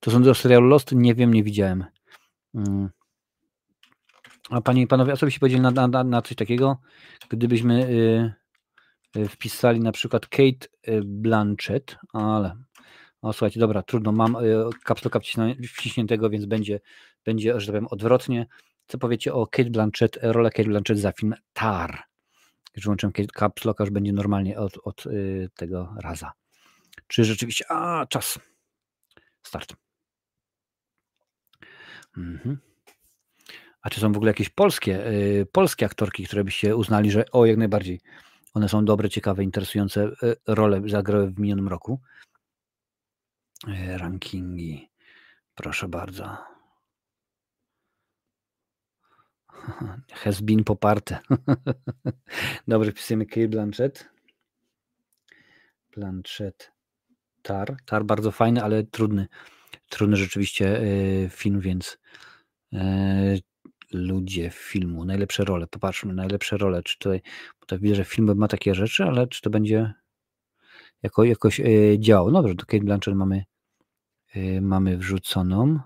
to 0.00 0.10
są 0.10 0.22
do 0.22 0.34
serialu 0.34 0.68
Lost? 0.68 0.92
Nie 0.92 1.14
wiem, 1.14 1.34
nie 1.34 1.42
widziałem. 1.42 1.84
A 4.52 4.60
panie 4.60 4.82
i 4.82 4.86
panowie, 4.86 5.12
a 5.12 5.16
co 5.16 5.26
byście 5.26 5.40
powiedzieli 5.40 5.62
na, 5.62 5.70
na, 5.70 6.04
na 6.04 6.22
coś 6.22 6.36
takiego, 6.36 6.78
gdybyśmy 7.28 7.88
e, 9.16 9.28
wpisali 9.28 9.80
na 9.80 9.92
przykład 9.92 10.26
Kate 10.26 10.68
Blanchett, 11.04 11.96
ale 12.12 12.56
o 13.22 13.32
słuchajcie, 13.32 13.60
dobra, 13.60 13.82
trudno, 13.82 14.12
mam 14.12 14.36
kapsułka 14.84 15.20
wciśniętego, 15.68 16.30
więc 16.30 16.46
będzie, 16.46 16.80
będzie, 17.24 17.60
że 17.60 17.66
tak 17.66 17.72
powiem, 17.72 17.88
odwrotnie. 17.90 18.46
Co 18.86 18.98
powiecie 18.98 19.34
o 19.34 19.46
Kate 19.46 19.70
Blanchett, 19.70 20.18
rolę 20.22 20.50
Kate 20.50 20.68
Blanchett 20.68 20.98
za 20.98 21.12
film 21.12 21.34
Tar? 21.52 22.02
Już 22.76 22.84
włączyłem 22.84 23.12
caps 23.34 23.64
lock, 23.64 23.80
już 23.80 23.90
będzie 23.90 24.12
normalnie 24.12 24.58
od, 24.58 24.78
od 24.84 25.06
y, 25.06 25.50
tego 25.56 25.94
raza. 26.02 26.32
Czy 27.06 27.24
rzeczywiście... 27.24 27.64
A, 27.68 28.06
czas. 28.06 28.38
Start. 29.42 29.76
Mhm. 32.16 32.71
A 33.82 33.90
czy 33.90 34.00
są 34.00 34.12
w 34.12 34.16
ogóle 34.16 34.30
jakieś 34.30 34.48
polskie, 34.48 35.06
y, 35.06 35.46
polskie 35.52 35.86
aktorki, 35.86 36.24
które 36.24 36.44
byście 36.44 36.76
uznali, 36.76 37.10
że 37.10 37.30
o, 37.30 37.46
jak 37.46 37.56
najbardziej 37.56 38.00
one 38.54 38.68
są 38.68 38.84
dobre, 38.84 39.10
ciekawe, 39.10 39.44
interesujące 39.44 40.04
y, 40.04 40.36
role 40.46 40.82
zagrały 40.86 41.30
w 41.30 41.38
minionym 41.38 41.68
roku? 41.68 42.00
rankingi. 43.96 44.90
Proszę 45.54 45.88
bardzo. 45.88 46.36
Has 50.24 50.40
been 50.40 50.64
poparte. 50.64 51.18
Dobrze, 52.68 52.92
wpisujemy 52.92 53.26
Kate 53.26 53.48
Blanchett. 53.48 54.08
Blanchett 55.96 56.72
Tar. 57.42 57.76
Tar 57.84 58.04
bardzo 58.04 58.30
fajny, 58.30 58.62
ale 58.62 58.84
trudny. 58.84 59.26
Trudny 59.88 60.16
rzeczywiście 60.16 60.80
e, 60.80 61.28
film, 61.28 61.60
więc 61.60 61.98
e, 62.72 63.36
ludzie 63.92 64.50
filmu, 64.50 65.04
najlepsze 65.04 65.44
role. 65.44 65.66
Popatrzmy, 65.66 66.14
najlepsze 66.14 66.56
role. 66.56 66.82
Czy 66.82 66.98
tutaj, 66.98 67.20
bo 67.60 67.66
tak 67.66 67.80
widzę, 67.80 67.94
że 67.94 68.04
film 68.04 68.36
ma 68.36 68.48
takie 68.48 68.74
rzeczy, 68.74 69.04
ale 69.04 69.26
czy 69.26 69.42
to 69.42 69.50
będzie 69.50 69.94
jako, 71.02 71.24
jakoś 71.24 71.60
e, 71.60 71.64
działało? 71.98 72.30
No 72.30 72.42
dobrze, 72.42 72.54
do 72.54 72.66
Kate 72.66 72.84
Blanchett 72.84 73.14
mamy, 73.14 73.44
mamy 74.60 74.98
wrzuconą. 74.98 75.80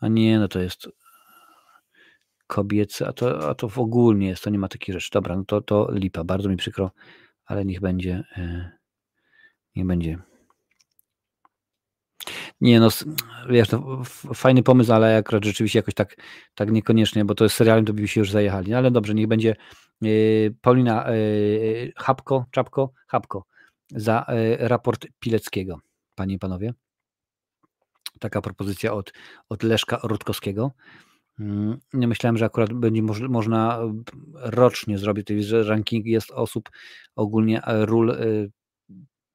A 0.00 0.08
nie, 0.08 0.38
no 0.38 0.48
to 0.48 0.60
jest 0.60 0.88
kobiece, 2.46 3.08
a 3.08 3.12
to, 3.12 3.48
a 3.50 3.54
to 3.54 3.68
w 3.68 3.78
ogólnie 3.78 4.28
jest, 4.28 4.44
to 4.44 4.50
nie 4.50 4.58
ma 4.58 4.68
takich 4.68 4.94
rzeczy. 4.94 5.10
Dobra, 5.12 5.36
no 5.36 5.44
to, 5.44 5.60
to 5.60 5.88
lipa, 5.92 6.24
bardzo 6.24 6.48
mi 6.48 6.56
przykro, 6.56 6.90
ale 7.44 7.64
niech 7.64 7.80
będzie, 7.80 8.24
e, 8.36 8.72
niech 9.76 9.86
będzie. 9.86 10.18
Nie 12.60 12.80
no, 12.80 12.88
wiesz, 13.48 13.68
to 13.68 14.02
fajny 14.34 14.62
pomysł, 14.62 14.92
ale 14.92 15.16
akurat 15.16 15.44
rzeczywiście 15.44 15.78
jakoś 15.78 15.94
tak, 15.94 16.16
tak 16.54 16.70
niekoniecznie, 16.70 17.24
bo 17.24 17.34
to 17.34 17.44
jest 17.44 17.56
serialem, 17.56 17.84
to 17.84 17.92
by 17.92 18.08
się 18.08 18.20
już 18.20 18.30
zajechali. 18.30 18.70
No 18.70 18.78
ale 18.78 18.90
dobrze, 18.90 19.14
niech 19.14 19.26
będzie 19.26 19.56
e, 20.02 20.06
Paulina 20.60 21.06
Chapko, 21.96 22.36
e, 22.36 22.50
Czapko, 22.50 22.92
Chapko 23.08 23.44
za 23.90 24.26
raport 24.58 25.06
Pileckiego, 25.18 25.80
panie 26.14 26.34
i 26.34 26.38
panowie. 26.38 26.74
Taka 28.20 28.42
propozycja 28.42 28.92
od, 28.92 29.12
od 29.48 29.62
Leszka 29.62 30.00
Rutkowskiego. 30.02 30.72
Mm, 31.40 31.78
nie 31.92 32.08
myślałem, 32.08 32.36
że 32.36 32.44
akurat 32.44 32.72
będzie 32.72 33.02
moż, 33.02 33.20
można 33.20 33.78
e, 33.78 34.02
rocznie 34.34 34.98
zrobić, 34.98 35.28
że 35.28 35.64
ranking 35.64 36.06
jest 36.06 36.30
osób 36.30 36.70
ogólnie 37.16 37.64
e, 37.64 37.86
ról 37.86 38.10
e, 38.10 38.16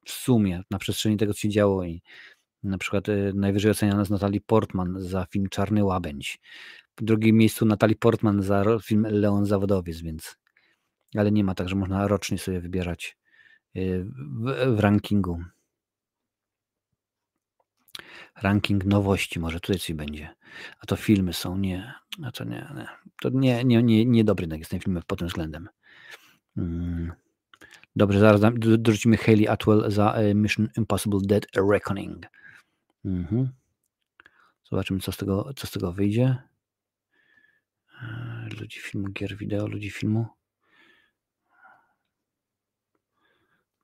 w 0.06 0.11
sumie 0.11 0.64
na 0.72 0.80
przestrzeni 0.80 1.17
tego, 1.17 1.33
co 1.33 1.40
się 1.40 1.50
działo 1.50 1.83
i 1.83 2.01
na 2.64 2.77
przykład 2.77 3.06
najwyżej 3.33 3.72
oceniana 3.72 3.99
jest 3.99 4.11
Natalie 4.11 4.41
Portman 4.41 5.01
za 5.01 5.25
film 5.25 5.49
Czarny 5.49 5.83
Łabędź. 5.83 6.40
W 6.98 7.03
drugim 7.03 7.38
miejscu 7.38 7.65
Natalie 7.65 7.95
Portman 7.95 8.41
za 8.41 8.80
film 8.83 9.07
Leon 9.09 9.45
Zawodowiec, 9.45 10.01
więc 10.01 10.38
ale 11.15 11.31
nie 11.31 11.43
ma 11.43 11.56
tak, 11.56 11.69
że 11.69 11.75
można 11.75 12.07
rocznie 12.07 12.38
sobie 12.38 12.61
wybierać 12.61 13.17
w, 13.75 14.75
w 14.75 14.80
rankingu. 14.80 15.43
Ranking 18.41 18.85
nowości, 18.85 19.40
może 19.40 19.59
tutaj 19.59 19.80
coś 19.80 19.93
będzie. 19.93 20.35
A 20.80 20.85
to 20.85 20.95
filmy 20.95 21.33
są, 21.33 21.57
nie. 21.57 21.93
A 22.23 22.31
to 22.31 22.43
nie, 22.43 22.67
nie. 22.75 22.88
To 23.22 23.30
nie, 23.30 23.64
nie, 23.64 23.83
nie, 23.83 24.06
nie 24.06 24.23
dobry 24.23 24.57
jest 24.57 24.72
ten 24.72 24.80
film 24.80 25.01
pod 25.07 25.19
tym 25.19 25.27
względem. 25.27 25.69
Hmm. 26.56 27.11
Dobrze, 27.95 28.19
zaraz 28.19 28.41
dorzucimy 28.77 29.17
Haley 29.17 29.48
Atwell 29.48 29.91
za 29.91 30.14
e, 30.14 30.33
Mission 30.33 30.67
Impossible 30.77 31.19
Dead 31.23 31.45
Reckoning. 31.72 32.25
Mhm. 33.05 33.49
Zobaczymy, 34.69 34.99
co 34.99 35.11
z 35.11 35.17
tego, 35.17 35.53
co 35.55 35.67
z 35.67 35.71
tego 35.71 35.91
wyjdzie. 35.91 36.38
E, 38.01 38.49
ludzi 38.59 38.80
filmu, 38.80 39.09
gier 39.09 39.38
wideo, 39.38 39.67
ludzi 39.67 39.89
filmu. 39.89 40.25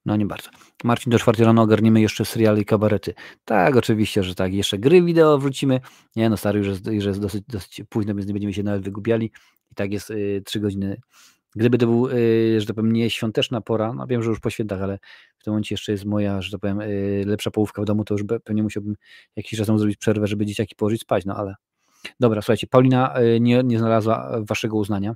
No 0.05 0.15
nie 0.15 0.25
bardzo. 0.25 0.49
Marcin, 0.83 1.11
do 1.11 1.19
czwartej 1.19 1.45
rano 1.45 1.61
ogarniemy 1.61 2.01
jeszcze 2.01 2.25
seriale 2.25 2.61
i 2.61 2.65
kabarety. 2.65 3.13
Tak, 3.45 3.75
oczywiście, 3.75 4.23
że 4.23 4.35
tak. 4.35 4.53
Jeszcze 4.53 4.77
gry 4.77 5.01
wideo 5.01 5.37
wrócimy. 5.37 5.79
Nie 6.15 6.29
no, 6.29 6.37
stary, 6.37 6.59
już 6.59 6.67
jest, 6.67 6.87
już 6.87 7.05
jest 7.05 7.21
dosyć, 7.21 7.43
dosyć 7.47 7.81
późno, 7.89 8.15
więc 8.15 8.27
nie 8.27 8.33
będziemy 8.33 8.53
się 8.53 8.63
nawet 8.63 8.81
wygubiali. 8.81 9.31
I 9.71 9.75
tak 9.75 9.91
jest 9.91 10.09
y, 10.09 10.41
3 10.45 10.59
godziny. 10.59 11.01
Gdyby 11.55 11.77
to 11.77 11.85
był, 11.87 12.07
y, 12.07 12.61
że 12.61 12.67
tak 12.67 12.75
powiem, 12.75 12.93
nie 12.93 13.09
świąteczna 13.09 13.61
pora, 13.61 13.93
no 13.93 14.07
wiem, 14.07 14.23
że 14.23 14.29
już 14.29 14.39
po 14.39 14.49
świętach, 14.49 14.81
ale 14.81 14.99
w 15.39 15.43
tym 15.43 15.51
momencie 15.53 15.73
jeszcze 15.73 15.91
jest 15.91 16.05
moja, 16.05 16.41
że 16.41 16.51
tak 16.51 16.59
powiem, 16.59 16.81
y, 16.81 17.23
lepsza 17.27 17.51
połówka 17.51 17.81
w 17.81 17.85
domu, 17.85 18.03
to 18.03 18.13
już 18.13 18.23
pewnie 18.43 18.63
musiałbym 18.63 18.95
jakiś 19.35 19.59
czas 19.59 19.67
zrobić 19.67 19.97
przerwę, 19.97 20.27
żeby 20.27 20.45
dzieciaki 20.45 20.75
położyć 20.75 21.01
spać, 21.01 21.25
no 21.25 21.35
ale 21.35 21.55
dobra, 22.19 22.41
słuchajcie, 22.41 22.67
Paulina 22.67 23.21
y, 23.21 23.39
nie, 23.39 23.63
nie 23.63 23.79
znalazła 23.79 24.31
waszego 24.41 24.77
uznania. 24.77 25.15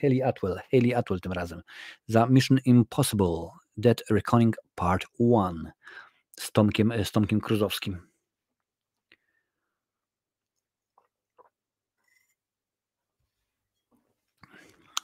Haley 0.00 0.22
Atwell, 0.22 0.60
Haley 0.70 0.94
Atwell 0.94 1.20
tym 1.20 1.32
razem, 1.32 1.62
za 2.06 2.26
Mission 2.26 2.58
Impossible 2.64 3.48
Dead 3.76 4.02
Reckoning 4.10 4.56
Part 4.74 5.04
1 5.18 5.72
z 6.36 6.52
Tomkiem, 6.52 6.92
z 7.04 7.12
Tomkiem 7.12 7.40
Kruzowskim. 7.40 8.12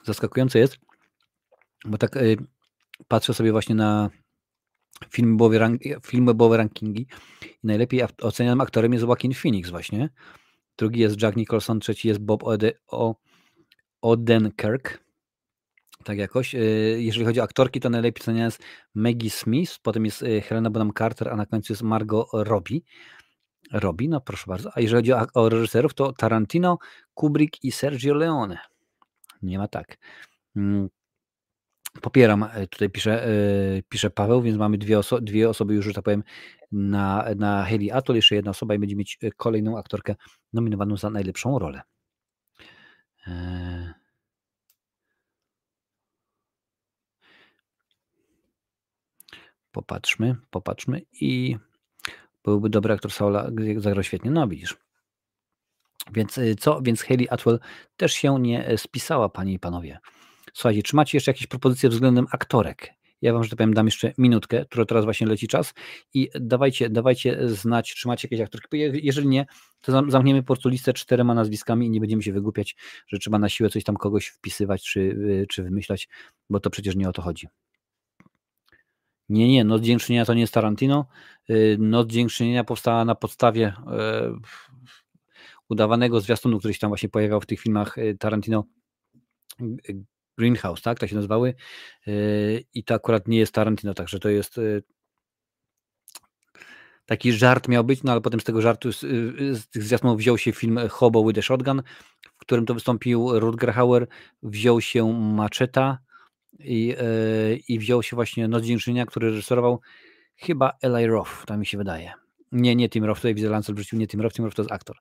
Zaskakujące 0.04 0.58
jest, 0.58 0.78
bo 1.84 1.98
tak 1.98 2.16
y, 2.16 2.36
patrzę 3.08 3.34
sobie 3.34 3.52
właśnie 3.52 3.74
na 3.74 4.10
filmowe, 5.10 5.58
rank, 5.58 5.82
filmowe 6.06 6.56
rankingi 6.56 7.06
i 7.42 7.66
najlepiej 7.66 8.02
ocenianym 8.22 8.60
aktorem 8.60 8.92
jest 8.92 9.04
Joaquin 9.04 9.34
Phoenix 9.34 9.70
właśnie. 9.70 10.08
Drugi 10.78 11.00
jest 11.00 11.22
Jack 11.22 11.36
Nicholson, 11.36 11.80
trzeci 11.80 12.08
jest 12.08 12.20
Bob 12.20 12.44
Ode, 12.44 12.72
o, 12.86 13.14
Odenkirk. 14.02 15.04
Tak 16.04 16.18
jakoś. 16.18 16.54
E, 16.54 16.58
jeżeli 17.00 17.26
chodzi 17.26 17.40
o 17.40 17.42
aktorki, 17.42 17.80
to 17.80 17.90
najlepiej 17.90 18.22
oceniana 18.22 18.44
jest 18.44 18.62
Maggie 18.94 19.30
Smith, 19.30 19.78
potem 19.82 20.04
jest 20.04 20.22
e, 20.22 20.40
Helena 20.40 20.70
Bonham 20.70 20.92
Carter, 20.98 21.28
a 21.28 21.36
na 21.36 21.46
końcu 21.46 21.72
jest 21.72 21.82
Margot 21.82 22.28
Robbie. 22.32 22.80
Robbie, 23.72 24.08
no 24.08 24.20
proszę 24.20 24.44
bardzo. 24.46 24.70
A 24.74 24.80
jeżeli 24.80 24.98
chodzi 24.98 25.12
o, 25.12 25.42
o 25.42 25.48
reżyserów, 25.48 25.94
to 25.94 26.12
Tarantino, 26.12 26.78
Kubrick 27.14 27.64
i 27.64 27.72
Sergio 27.72 28.14
Leone. 28.14 28.58
Nie 29.42 29.58
ma 29.58 29.68
tak. 29.68 29.98
Popieram, 32.02 32.42
e, 32.42 32.66
tutaj 32.66 32.90
pisze, 32.90 33.28
pisze 33.88 34.10
Paweł, 34.10 34.42
więc 34.42 34.58
mamy 34.58 34.78
dwie, 34.78 34.98
oso 34.98 35.20
dwie 35.20 35.48
osoby 35.48 35.74
już, 35.74 35.84
że 35.84 35.92
tak 35.92 36.04
powiem, 36.04 36.22
na, 36.72 37.24
na 37.36 37.64
Haley 37.64 37.90
Atwell, 37.90 38.16
jeszcze 38.16 38.34
jedna 38.34 38.50
osoba 38.50 38.74
i 38.74 38.78
będzie 38.78 38.96
mieć 38.96 39.18
kolejną 39.36 39.78
aktorkę 39.78 40.14
nominowaną 40.52 40.96
za 40.96 41.10
najlepszą 41.10 41.58
rolę. 41.58 41.82
Popatrzmy, 49.72 50.36
popatrzmy 50.50 51.00
i 51.20 51.56
byłby 52.44 52.70
dobry 52.70 52.94
aktor 52.94 53.12
Saula, 53.12 53.50
zagrał 53.76 54.02
świetnie. 54.02 54.30
No 54.30 54.48
widzisz. 54.48 54.76
Więc 56.12 56.40
co? 56.60 56.82
Więc 56.82 57.02
Haley 57.02 57.28
Atwell 57.30 57.60
też 57.96 58.12
się 58.12 58.40
nie 58.40 58.66
e, 58.66 58.78
spisała, 58.78 59.28
panie 59.28 59.52
i 59.52 59.58
panowie. 59.58 59.98
Słuchajcie, 60.54 60.82
czy 60.82 60.96
macie 60.96 61.16
jeszcze 61.16 61.30
jakieś 61.30 61.46
propozycje 61.46 61.88
względem 61.88 62.26
aktorek? 62.32 62.98
Ja 63.22 63.32
wam, 63.32 63.44
że 63.44 63.50
tak 63.50 63.56
powiem, 63.56 63.74
dam 63.74 63.86
jeszcze 63.86 64.12
minutkę, 64.18 64.64
która 64.64 64.84
teraz 64.84 65.04
właśnie 65.04 65.26
leci 65.26 65.48
czas 65.48 65.74
i 66.14 66.30
dawajcie, 66.40 66.90
dawajcie 66.90 67.48
znać, 67.48 67.94
czy 67.94 68.08
macie 68.08 68.28
jakieś 68.28 68.40
aktorki. 68.40 68.78
Jeżeli 69.02 69.28
nie, 69.28 69.46
to 69.80 70.10
zamkniemy 70.10 70.42
po 70.42 70.46
prostu 70.46 70.68
listę 70.68 70.92
czterema 70.92 71.34
nazwiskami 71.34 71.86
i 71.86 71.90
nie 71.90 72.00
będziemy 72.00 72.22
się 72.22 72.32
wygłupiać, 72.32 72.76
że 73.06 73.18
trzeba 73.18 73.38
na 73.38 73.48
siłę 73.48 73.70
coś 73.70 73.84
tam 73.84 73.96
kogoś 73.96 74.26
wpisywać 74.26 74.82
czy, 74.82 75.00
y, 75.00 75.46
czy 75.48 75.62
wymyślać, 75.62 76.08
bo 76.50 76.60
to 76.60 76.70
przecież 76.70 76.96
nie 76.96 77.08
o 77.08 77.12
to 77.12 77.22
chodzi. 77.22 77.48
Nie, 79.28 79.48
nie, 79.48 79.64
Noc 79.64 79.82
Dziękczynienia 79.82 80.24
to 80.24 80.34
nie 80.34 80.40
jest 80.40 80.54
Tarantino. 80.54 81.06
Y, 81.50 81.76
Noc 81.80 82.08
Dziękczynienia 82.08 82.64
powstała 82.64 83.04
na 83.04 83.14
podstawie 83.14 83.66
e, 83.66 84.32
udawanego 85.68 86.20
zwiastunu, 86.20 86.58
który 86.58 86.74
się 86.74 86.80
tam 86.80 86.90
właśnie 86.90 87.08
pojawiał 87.08 87.40
w 87.40 87.46
tych 87.46 87.60
filmach 87.60 87.98
y, 87.98 88.16
Tarantino 88.18 88.64
Greenhouse, 90.38 90.82
tak, 90.82 90.98
tak 90.98 91.08
się 91.08 91.16
nazywały 91.16 91.54
y, 92.08 92.64
i 92.74 92.84
to 92.84 92.94
akurat 92.94 93.28
nie 93.28 93.38
jest 93.38 93.52
Tarantino, 93.52 93.94
także 93.94 94.18
to 94.18 94.28
jest 94.28 94.60
taki 97.06 97.32
żart 97.32 97.68
miał 97.68 97.84
być, 97.84 98.02
no 98.02 98.12
ale 98.12 98.20
potem 98.20 98.40
z 98.40 98.44
tego 98.44 98.62
żartu, 98.62 98.92
z, 98.92 99.00
z 99.58 99.68
tych 99.68 99.84
wziął 100.16 100.38
się 100.38 100.52
film 100.52 100.78
Hobo 100.90 101.24
with 101.26 101.38
a 101.38 101.42
Shotgun, 101.42 101.82
w 102.22 102.38
którym 102.38 102.66
to 102.66 102.74
wystąpił 102.74 103.40
Rutger 103.40 103.72
Hauer, 103.72 104.06
wziął 104.42 104.80
się 104.80 105.12
Macheta, 105.12 105.98
i, 106.58 106.96
i 107.68 107.78
wziął 107.78 108.02
się 108.02 108.16
właśnie 108.16 108.48
Noc 108.48 108.64
Dziękczynienia, 108.64 109.06
który 109.06 109.30
reżyserował 109.30 109.80
chyba 110.36 110.72
Eli 110.82 111.06
Roth, 111.06 111.46
tak 111.46 111.58
mi 111.58 111.66
się 111.66 111.78
wydaje. 111.78 112.12
Nie, 112.52 112.76
nie 112.76 112.88
Tim 112.88 113.04
Roth, 113.04 113.18
tutaj 113.18 113.34
widzę 113.34 113.48
Lancel 113.48 113.74
wrzucił, 113.74 113.98
nie 113.98 114.06
Tim 114.06 114.20
Roth, 114.20 114.34
Tim 114.34 114.44
Roth 114.44 114.56
to 114.56 114.62
jest 114.62 114.72
aktor. 114.72 114.96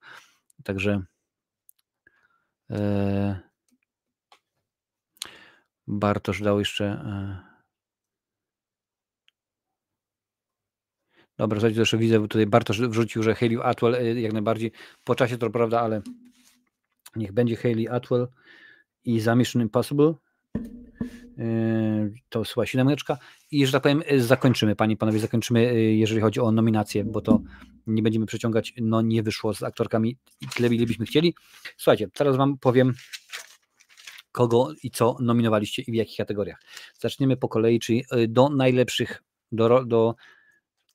Także 0.63 1.01
yy, 2.69 2.77
Bartosz 5.87 6.41
dał 6.41 6.59
jeszcze 6.59 6.83
yy. 6.83 7.57
Dobra, 11.37 11.59
słuchajcie, 11.59 11.79
jeszcze 11.79 11.97
widzę, 11.97 12.27
tutaj 12.27 12.47
Bartosz 12.47 12.81
wrzucił, 12.81 13.23
że 13.23 13.35
Haley 13.35 13.57
Atwell 13.63 14.21
jak 14.21 14.33
najbardziej 14.33 14.71
po 15.03 15.15
czasie 15.15 15.37
to 15.37 15.49
prawda, 15.49 15.81
ale 15.81 16.01
niech 17.15 17.31
będzie 17.31 17.55
Haley 17.55 17.87
Atwell 17.87 18.27
i 19.03 19.19
za 19.19 19.35
Mission 19.35 19.61
Impossible 19.61 20.13
Yy, 21.37 22.13
to 22.29 22.45
słucha 22.45 22.65
siódemeczka 22.65 23.17
i 23.51 23.65
że 23.65 23.71
tak 23.71 23.83
powiem 23.83 24.03
zakończymy, 24.17 24.75
panie 24.75 24.93
i 24.93 24.97
panowie, 24.97 25.19
zakończymy, 25.19 25.83
jeżeli 25.83 26.21
chodzi 26.21 26.39
o 26.39 26.51
nominacje, 26.51 27.03
bo 27.03 27.21
to 27.21 27.41
nie 27.87 28.03
będziemy 28.03 28.25
przeciągać, 28.25 28.73
no 28.81 29.01
nie 29.01 29.23
wyszło 29.23 29.53
z 29.53 29.63
aktorkami 29.63 30.17
tyle, 30.55 30.67
ile 30.67 30.85
byśmy 30.85 31.05
chcieli. 31.05 31.35
Słuchajcie, 31.77 32.07
teraz 32.13 32.35
wam 32.35 32.57
powiem 32.57 32.93
kogo 34.37 34.69
i 34.83 34.91
co 34.91 35.17
nominowaliście 35.19 35.81
i 35.81 35.91
w 35.91 35.95
jakich 35.95 36.17
kategoriach. 36.17 36.61
Zaczniemy 36.99 37.37
po 37.37 37.49
kolei, 37.49 37.79
czyli 37.79 38.05
do 38.27 38.49
najlepszych, 38.49 39.23
do, 39.51 39.85
do 39.85 40.15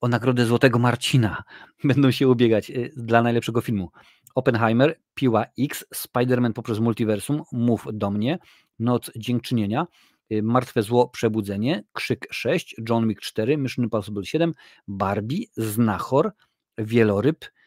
o 0.01 0.09
nagrodę 0.09 0.47
Złotego 0.47 0.79
Marcina 0.79 1.43
będą 1.85 2.11
się 2.11 2.29
ubiegać 2.29 2.73
dla 2.97 3.23
najlepszego 3.23 3.61
filmu. 3.61 3.91
Oppenheimer, 4.35 5.01
Piła 5.15 5.45
X, 5.59 5.85
Spider-Man 5.95 6.53
poprzez 6.53 6.79
multiversum, 6.79 7.43
Mów 7.53 7.87
do 7.93 8.11
mnie, 8.11 8.39
Noc 8.79 9.11
Dziękczynienia, 9.17 9.87
y, 10.33 10.43
Martwe 10.43 10.83
Zło 10.83 11.09
Przebudzenie, 11.09 11.85
Krzyk 11.93 12.27
6, 12.31 12.77
John 12.89 13.09
Wick 13.09 13.21
4, 13.21 13.59
Mission 13.59 13.85
Impossible 13.85 14.25
7, 14.25 14.53
Barbie, 14.89 15.47
Znachor, 15.57 16.33
Wieloryb, 16.79 17.45
y, 17.45 17.62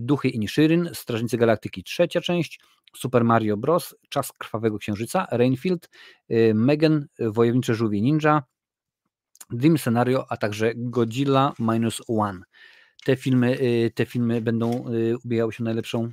Duchy 0.00 0.28
Inshiryn, 0.28 0.90
Strażnicy 0.94 1.36
Galaktyki 1.36 1.84
trzecia 1.84 2.20
część, 2.20 2.60
Super 2.96 3.24
Mario 3.24 3.56
Bros., 3.56 3.94
Czas 4.08 4.32
Krwawego 4.32 4.78
Księżyca, 4.78 5.26
Rainfield, 5.30 5.90
y, 6.30 6.52
Megan, 6.54 7.06
Wojownicze 7.18 7.74
Żółwie 7.74 8.00
Ninja, 8.00 8.42
Dream 9.50 9.78
Scenario, 9.78 10.26
a 10.28 10.36
także 10.36 10.72
Godzilla 10.76 11.52
Minus 11.58 12.02
One. 12.08 12.40
Te 13.04 13.16
filmy, 13.16 13.58
te 13.94 14.06
filmy 14.06 14.40
będą 14.40 14.84
ubiegały 15.24 15.52
się 15.52 15.64
najlepszą 15.64 16.10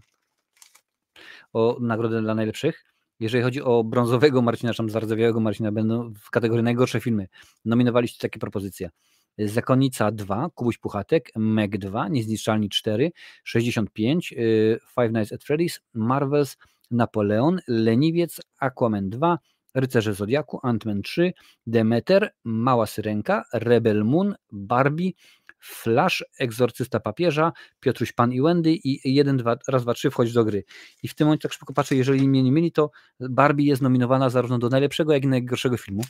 o 1.53 1.77
nagrodę 1.82 2.22
dla 2.22 2.36
najlepszych. 2.36 2.86
Jeżeli 3.19 3.44
chodzi 3.44 3.61
o 3.61 3.84
brązowego 3.84 4.42
Marcina, 4.42 4.74
czy 4.74 4.90
zardzewiałego 4.90 5.40
Marcina, 5.40 5.72
będą 5.72 6.14
w 6.14 6.30
kategorii 6.30 6.64
najgorsze 6.64 7.00
filmy. 7.00 7.27
Nominowaliście 7.66 8.19
takie 8.19 8.40
propozycje. 8.40 8.90
Zakonnica 9.38 10.11
2, 10.11 10.49
Kubuś 10.56 10.77
Puchatek, 10.77 11.32
Meg 11.35 11.77
2, 11.77 12.07
Niezniszczalni 12.07 12.69
4, 12.69 13.11
65, 13.43 14.33
Five 14.95 15.11
Nights 15.11 15.33
at 15.33 15.43
Freddy's, 15.43 15.80
Marvels, 15.93 16.57
Napoleon, 16.91 17.59
Leniwiec, 17.67 18.41
Aquaman 18.59 19.09
2, 19.09 19.38
Rycerze 19.75 20.14
Zodiaku, 20.14 20.59
Ant-Man 20.64 21.01
3, 21.01 21.33
Demeter, 21.67 22.33
Mała 22.43 22.85
Syrenka, 22.85 23.43
Rebel 23.53 24.06
Moon, 24.06 24.35
Barbie, 24.51 25.11
Flash, 25.59 26.24
Egzorcysta 26.40 26.99
Papieża, 26.99 27.51
Piotruś 27.80 28.11
Pan 28.11 28.33
i 28.33 28.41
Wendy 28.41 28.74
i 28.83 29.14
1, 29.14 29.38
2, 29.38 29.57
raz, 29.67 29.83
dwa, 29.83 29.93
trzy 29.93 30.11
wchodzi 30.11 30.33
do 30.33 30.45
gry. 30.45 30.64
I 31.03 31.07
w 31.07 31.16
tym 31.16 31.27
momencie 31.27 31.41
tak 31.41 31.53
szybko 31.53 31.74
patrzę, 31.74 31.95
jeżeli 31.95 32.27
mnie 32.27 32.43
nie 32.43 32.51
mieli, 32.51 32.72
to 32.72 32.91
Barbie 33.19 33.66
jest 33.66 33.82
nominowana 33.82 34.30
zarówno 34.30 34.59
do 34.59 34.69
najlepszego, 34.69 35.14
jak 35.14 35.24
i 35.24 35.27
najgorszego 35.27 35.77
filmu. 35.77 36.03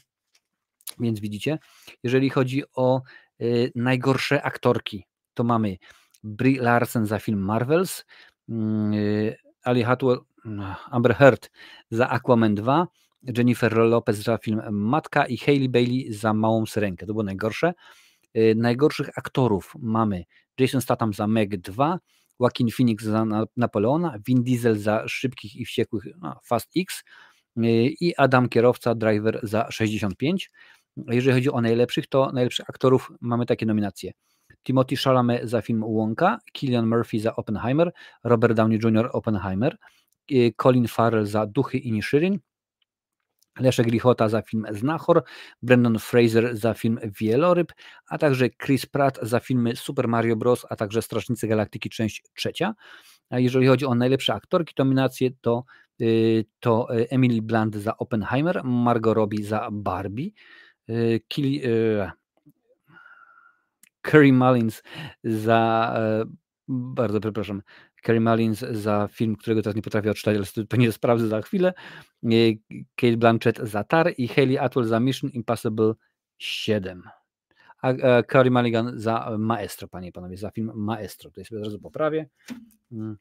Więc 0.99 1.19
widzicie, 1.19 1.59
jeżeli 2.03 2.29
chodzi 2.29 2.63
o 2.75 3.01
y, 3.41 3.71
najgorsze 3.75 4.43
aktorki, 4.43 5.05
to 5.33 5.43
mamy 5.43 5.77
Brie 6.23 6.61
Larson 6.61 7.05
za 7.05 7.19
film 7.19 7.39
Marvels, 7.39 8.05
mm, 8.49 8.93
Ali 9.63 9.83
Hatwell, 9.83 10.19
Amber 10.91 11.15
Heard 11.15 11.51
za 11.91 12.09
Aquaman 12.09 12.55
2, 12.55 12.87
Jennifer 13.37 13.77
Lopez 13.77 14.17
za 14.17 14.37
film 14.37 14.61
Matka 14.71 15.25
i 15.25 15.37
Hailey 15.37 15.69
Bailey 15.69 16.13
za 16.13 16.33
Małą 16.33 16.65
Syrenkę. 16.65 17.05
To 17.05 17.13
było 17.13 17.23
najgorsze. 17.23 17.73
Najgorszych 18.55 19.09
aktorów 19.17 19.73
mamy 19.79 20.23
Jason 20.59 20.81
Statham 20.81 21.13
za 21.13 21.27
Meg 21.27 21.57
2, 21.57 21.99
Joaquin 22.39 22.67
Phoenix 22.71 23.03
za 23.03 23.25
Napoleona, 23.57 24.19
Vin 24.27 24.43
Diesel 24.43 24.77
za 24.77 25.07
Szybkich 25.07 25.55
i 25.55 25.65
Wściekłych 25.65 26.03
no, 26.21 26.39
Fast 26.43 26.69
X 26.77 27.03
i 27.99 28.13
Adam 28.17 28.49
Kierowca, 28.49 28.95
Driver 28.95 29.39
za 29.43 29.71
65. 29.71 30.49
Jeżeli 31.07 31.35
chodzi 31.35 31.51
o 31.51 31.61
najlepszych, 31.61 32.07
to 32.07 32.31
najlepszych 32.31 32.69
aktorów 32.69 33.11
mamy 33.21 33.45
takie 33.45 33.65
nominacje. 33.65 34.11
Timothy 34.63 34.95
Chalamet 34.95 35.49
za 35.49 35.61
film 35.61 35.83
Łąka, 35.83 36.37
Killian 36.53 36.87
Murphy 36.87 37.19
za 37.19 37.35
Oppenheimer, 37.35 37.91
Robert 38.23 38.53
Downey 38.53 38.79
Jr. 38.83 39.09
Oppenheimer, 39.13 39.77
Colin 40.61 40.87
Farrell 40.87 41.25
za 41.25 41.45
Duchy 41.45 41.77
i 41.77 41.91
Nishirin, 41.91 42.39
Leszek 43.59 43.87
Richota 43.87 44.29
za 44.29 44.41
film 44.41 44.65
Znachor, 44.71 45.23
Brandon 45.61 45.99
Fraser 45.99 46.55
za 46.55 46.73
film 46.73 46.99
Wieloryb, 47.19 47.73
a 48.07 48.17
także 48.17 48.49
Chris 48.49 48.85
Pratt 48.85 49.19
za 49.21 49.39
filmy 49.39 49.75
Super 49.75 50.07
Mario 50.07 50.35
Bros., 50.35 50.65
a 50.69 50.75
także 50.75 51.01
Strażnicy 51.01 51.47
Galaktyki 51.47 51.89
część 51.89 52.23
trzecia. 52.35 52.73
A 53.29 53.39
jeżeli 53.39 53.67
chodzi 53.67 53.85
o 53.85 53.95
najlepsze 53.95 54.33
aktorki, 54.33 54.73
nominacje 54.77 55.29
to, 55.41 55.63
y, 56.01 56.45
to 56.59 56.95
y, 56.95 57.09
Emily 57.09 57.41
Blunt 57.41 57.75
za 57.75 57.97
Oppenheimer, 57.97 58.63
Margot 58.63 59.15
Robbie 59.15 59.43
za 59.43 59.69
Barbie, 59.71 60.27
y, 60.27 60.31
Kili, 61.27 61.61
Kerry 64.01 64.33
Mullins 64.33 64.83
za 65.23 65.93
bardzo 66.67 67.19
przepraszam, 67.19 67.61
Kerry 68.01 68.19
Mullins 68.19 68.59
za 68.59 69.07
film, 69.11 69.35
którego 69.35 69.61
teraz 69.61 69.75
nie 69.75 69.81
potrafię 69.81 70.11
odczytać, 70.11 70.35
ale 70.35 70.65
to 70.65 70.77
nie 70.77 70.91
sprawdzę 70.91 71.27
za 71.27 71.41
chwilę. 71.41 71.73
Kate 72.95 73.17
Blanchett 73.17 73.57
za 73.57 73.83
Tar 73.83 74.13
i 74.17 74.27
Hayley 74.27 74.57
Atwell 74.57 74.85
za 74.85 74.99
Mission 74.99 75.29
Impossible 75.29 75.93
7. 76.37 77.03
A, 77.81 77.87
a 77.87 78.23
Kerry 78.23 78.51
Mulligan 78.51 78.99
za 78.99 79.37
Maestro, 79.37 79.87
panie 79.87 80.07
i 80.07 80.11
panowie, 80.11 80.37
za 80.37 80.51
film 80.51 80.71
Maestro. 80.75 81.31
To 81.31 81.41
jest 81.41 81.51
od 81.51 81.63
razu 81.63 81.79
poprawię. 81.79 82.29
Mm. 82.91 83.17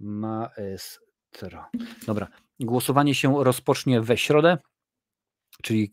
Maestro. 0.00 1.64
Dobra. 2.06 2.28
Głosowanie 2.60 3.14
się 3.14 3.44
rozpocznie 3.44 4.00
we 4.00 4.16
środę 4.16 4.58
czyli 5.62 5.90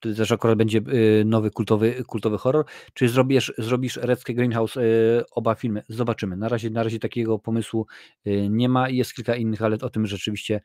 to 0.00 0.14
też 0.14 0.32
akurat 0.32 0.58
będzie 0.58 0.78
y, 0.78 1.24
nowy 1.26 1.50
kultowy, 1.50 2.04
kultowy 2.04 2.38
horror, 2.38 2.64
czy 2.94 3.08
zrobisz, 3.08 3.52
zrobisz 3.58 3.96
Reckie 3.96 4.34
Greenhouse 4.34 4.76
y, 4.76 5.24
oba 5.30 5.54
filmy? 5.54 5.82
Zobaczymy. 5.88 6.36
Na 6.36 6.48
razie, 6.48 6.70
na 6.70 6.82
razie 6.82 6.98
takiego 6.98 7.38
pomysłu 7.38 7.86
y, 8.26 8.48
nie 8.50 8.68
ma. 8.68 8.88
Jest 8.88 9.14
kilka 9.14 9.36
innych, 9.36 9.62
ale 9.62 9.76
o 9.82 9.90
tym 9.90 10.06
rzeczywiście 10.06 10.60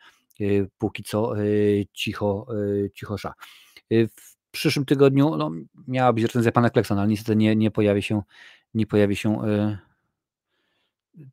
póki 0.78 1.04
co 1.04 1.34
cicho, 1.94 2.48
cichosza. 2.94 3.34
W 3.92 4.52
przyszłym 4.52 4.86
tygodniu 4.86 5.38
no, 5.38 5.52
miała 5.88 6.14
być 6.14 6.24
recenzja 6.24 6.52
pana 6.52 6.70
Kleksona, 6.70 7.02
ale 7.02 7.10
niestety 7.10 7.36
nie, 7.36 7.56
nie 7.56 7.72
pojawi 7.72 8.02
się, 8.02 8.22
nie 8.74 8.88
pojawi 8.88 9.16
się 9.16 9.42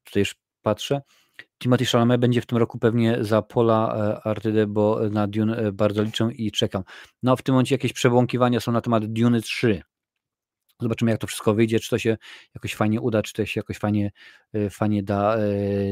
tutaj 0.04 0.20
już 0.20 0.34
patrzę. 0.62 1.02
Timothy 1.62 1.84
Chalamet 1.84 2.20
będzie 2.20 2.40
w 2.40 2.46
tym 2.46 2.58
roku 2.58 2.78
pewnie 2.78 3.18
za 3.20 3.42
Pola 3.42 3.94
e, 3.96 4.26
Artydę, 4.26 4.66
bo 4.66 5.10
na 5.10 5.26
Dune 5.26 5.56
e, 5.56 5.72
bardzo 5.72 6.02
liczę 6.02 6.28
i 6.32 6.52
czekam. 6.52 6.82
No 7.22 7.36
w 7.36 7.42
tym 7.42 7.54
momencie 7.54 7.74
jakieś 7.74 7.92
przebłąkiwania 7.92 8.60
są 8.60 8.72
na 8.72 8.80
temat 8.80 9.06
Dune 9.06 9.40
3. 9.40 9.82
Zobaczymy, 10.80 11.10
jak 11.10 11.20
to 11.20 11.26
wszystko 11.26 11.54
wyjdzie, 11.54 11.80
czy 11.80 11.90
to 11.90 11.98
się 11.98 12.16
jakoś 12.54 12.74
fajnie 12.74 13.00
uda, 13.00 13.22
czy 13.22 13.32
to 13.32 13.46
się 13.46 13.60
jakoś 13.60 13.78
fajnie, 13.78 14.10
e, 14.52 14.70
fajnie 14.70 15.02
da, 15.02 15.36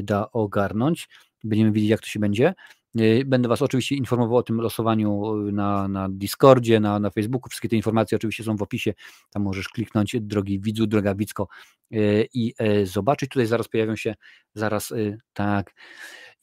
da 0.03 0.33
ogarnąć. 0.33 1.09
Będziemy 1.45 1.73
widzieć, 1.73 1.91
jak 1.91 2.01
to 2.01 2.07
się 2.07 2.21
będzie. 2.21 2.55
Y, 2.99 3.23
będę 3.27 3.49
Was 3.49 3.63
oczywiście 3.63 3.95
informował 3.95 4.37
o 4.37 4.43
tym 4.43 4.61
losowaniu 4.61 5.37
y, 5.49 5.53
na, 5.53 5.89
na 5.89 6.09
Discordzie, 6.09 6.81
na, 6.81 6.99
na 6.99 7.11
Facebooku. 7.11 7.49
Wszystkie 7.49 7.69
te 7.69 7.77
informacje 7.77 8.17
oczywiście 8.17 8.45
są 8.45 8.57
w 8.57 8.63
opisie. 8.63 8.95
Tam 9.31 9.43
możesz 9.43 9.69
kliknąć, 9.69 10.17
drogi 10.21 10.61
widzu, 10.61 10.87
droga 10.87 11.15
widzko 11.15 11.49
y, 11.95 12.29
i 12.35 12.55
zobaczyć. 12.85 13.31
Tutaj 13.31 13.47
zaraz 13.47 13.69
pojawią 13.69 13.97
się 13.97 14.15
zaraz 14.55 14.93
tak 15.33 15.75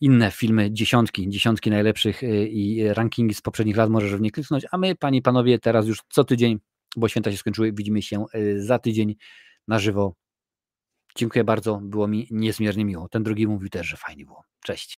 inne 0.02 0.32
filmy, 0.32 0.72
dziesiątki, 0.72 1.30
dziesiątki 1.30 1.70
najlepszych 1.70 2.22
i 2.50 2.84
rankingi 2.88 3.34
z 3.34 3.42
poprzednich 3.42 3.78
lat 3.78 3.90
możesz 3.90 4.16
w 4.16 4.22
nie 4.22 4.32
kliknąć, 4.32 4.66
a 4.72 4.78
my, 4.78 4.96
Panie 4.96 5.20
i 5.20 5.22
Panowie, 5.22 5.60
teraz 5.60 5.88
już 5.88 6.02
co 6.10 6.24
tydzień, 6.24 6.60
bo 6.98 7.08
święta 7.08 7.32
się 7.32 7.38
skończyły, 7.38 7.74
widzimy 7.74 8.02
się 8.02 8.26
za 8.58 8.80
tydzień 8.80 9.16
na 9.68 9.80
żywo. 9.80 10.14
Dziękuję 11.16 11.44
bardzo, 11.44 11.80
było 11.84 12.08
mi 12.08 12.28
niezmiernie 12.32 12.86
miło. 12.86 13.10
Ten 13.10 13.24
drugi 13.24 13.48
mówił 13.48 13.70
też, 13.70 13.88
że 13.88 13.98
fajnie 13.98 14.26
było. 14.26 14.44
Cześć. 14.64 14.86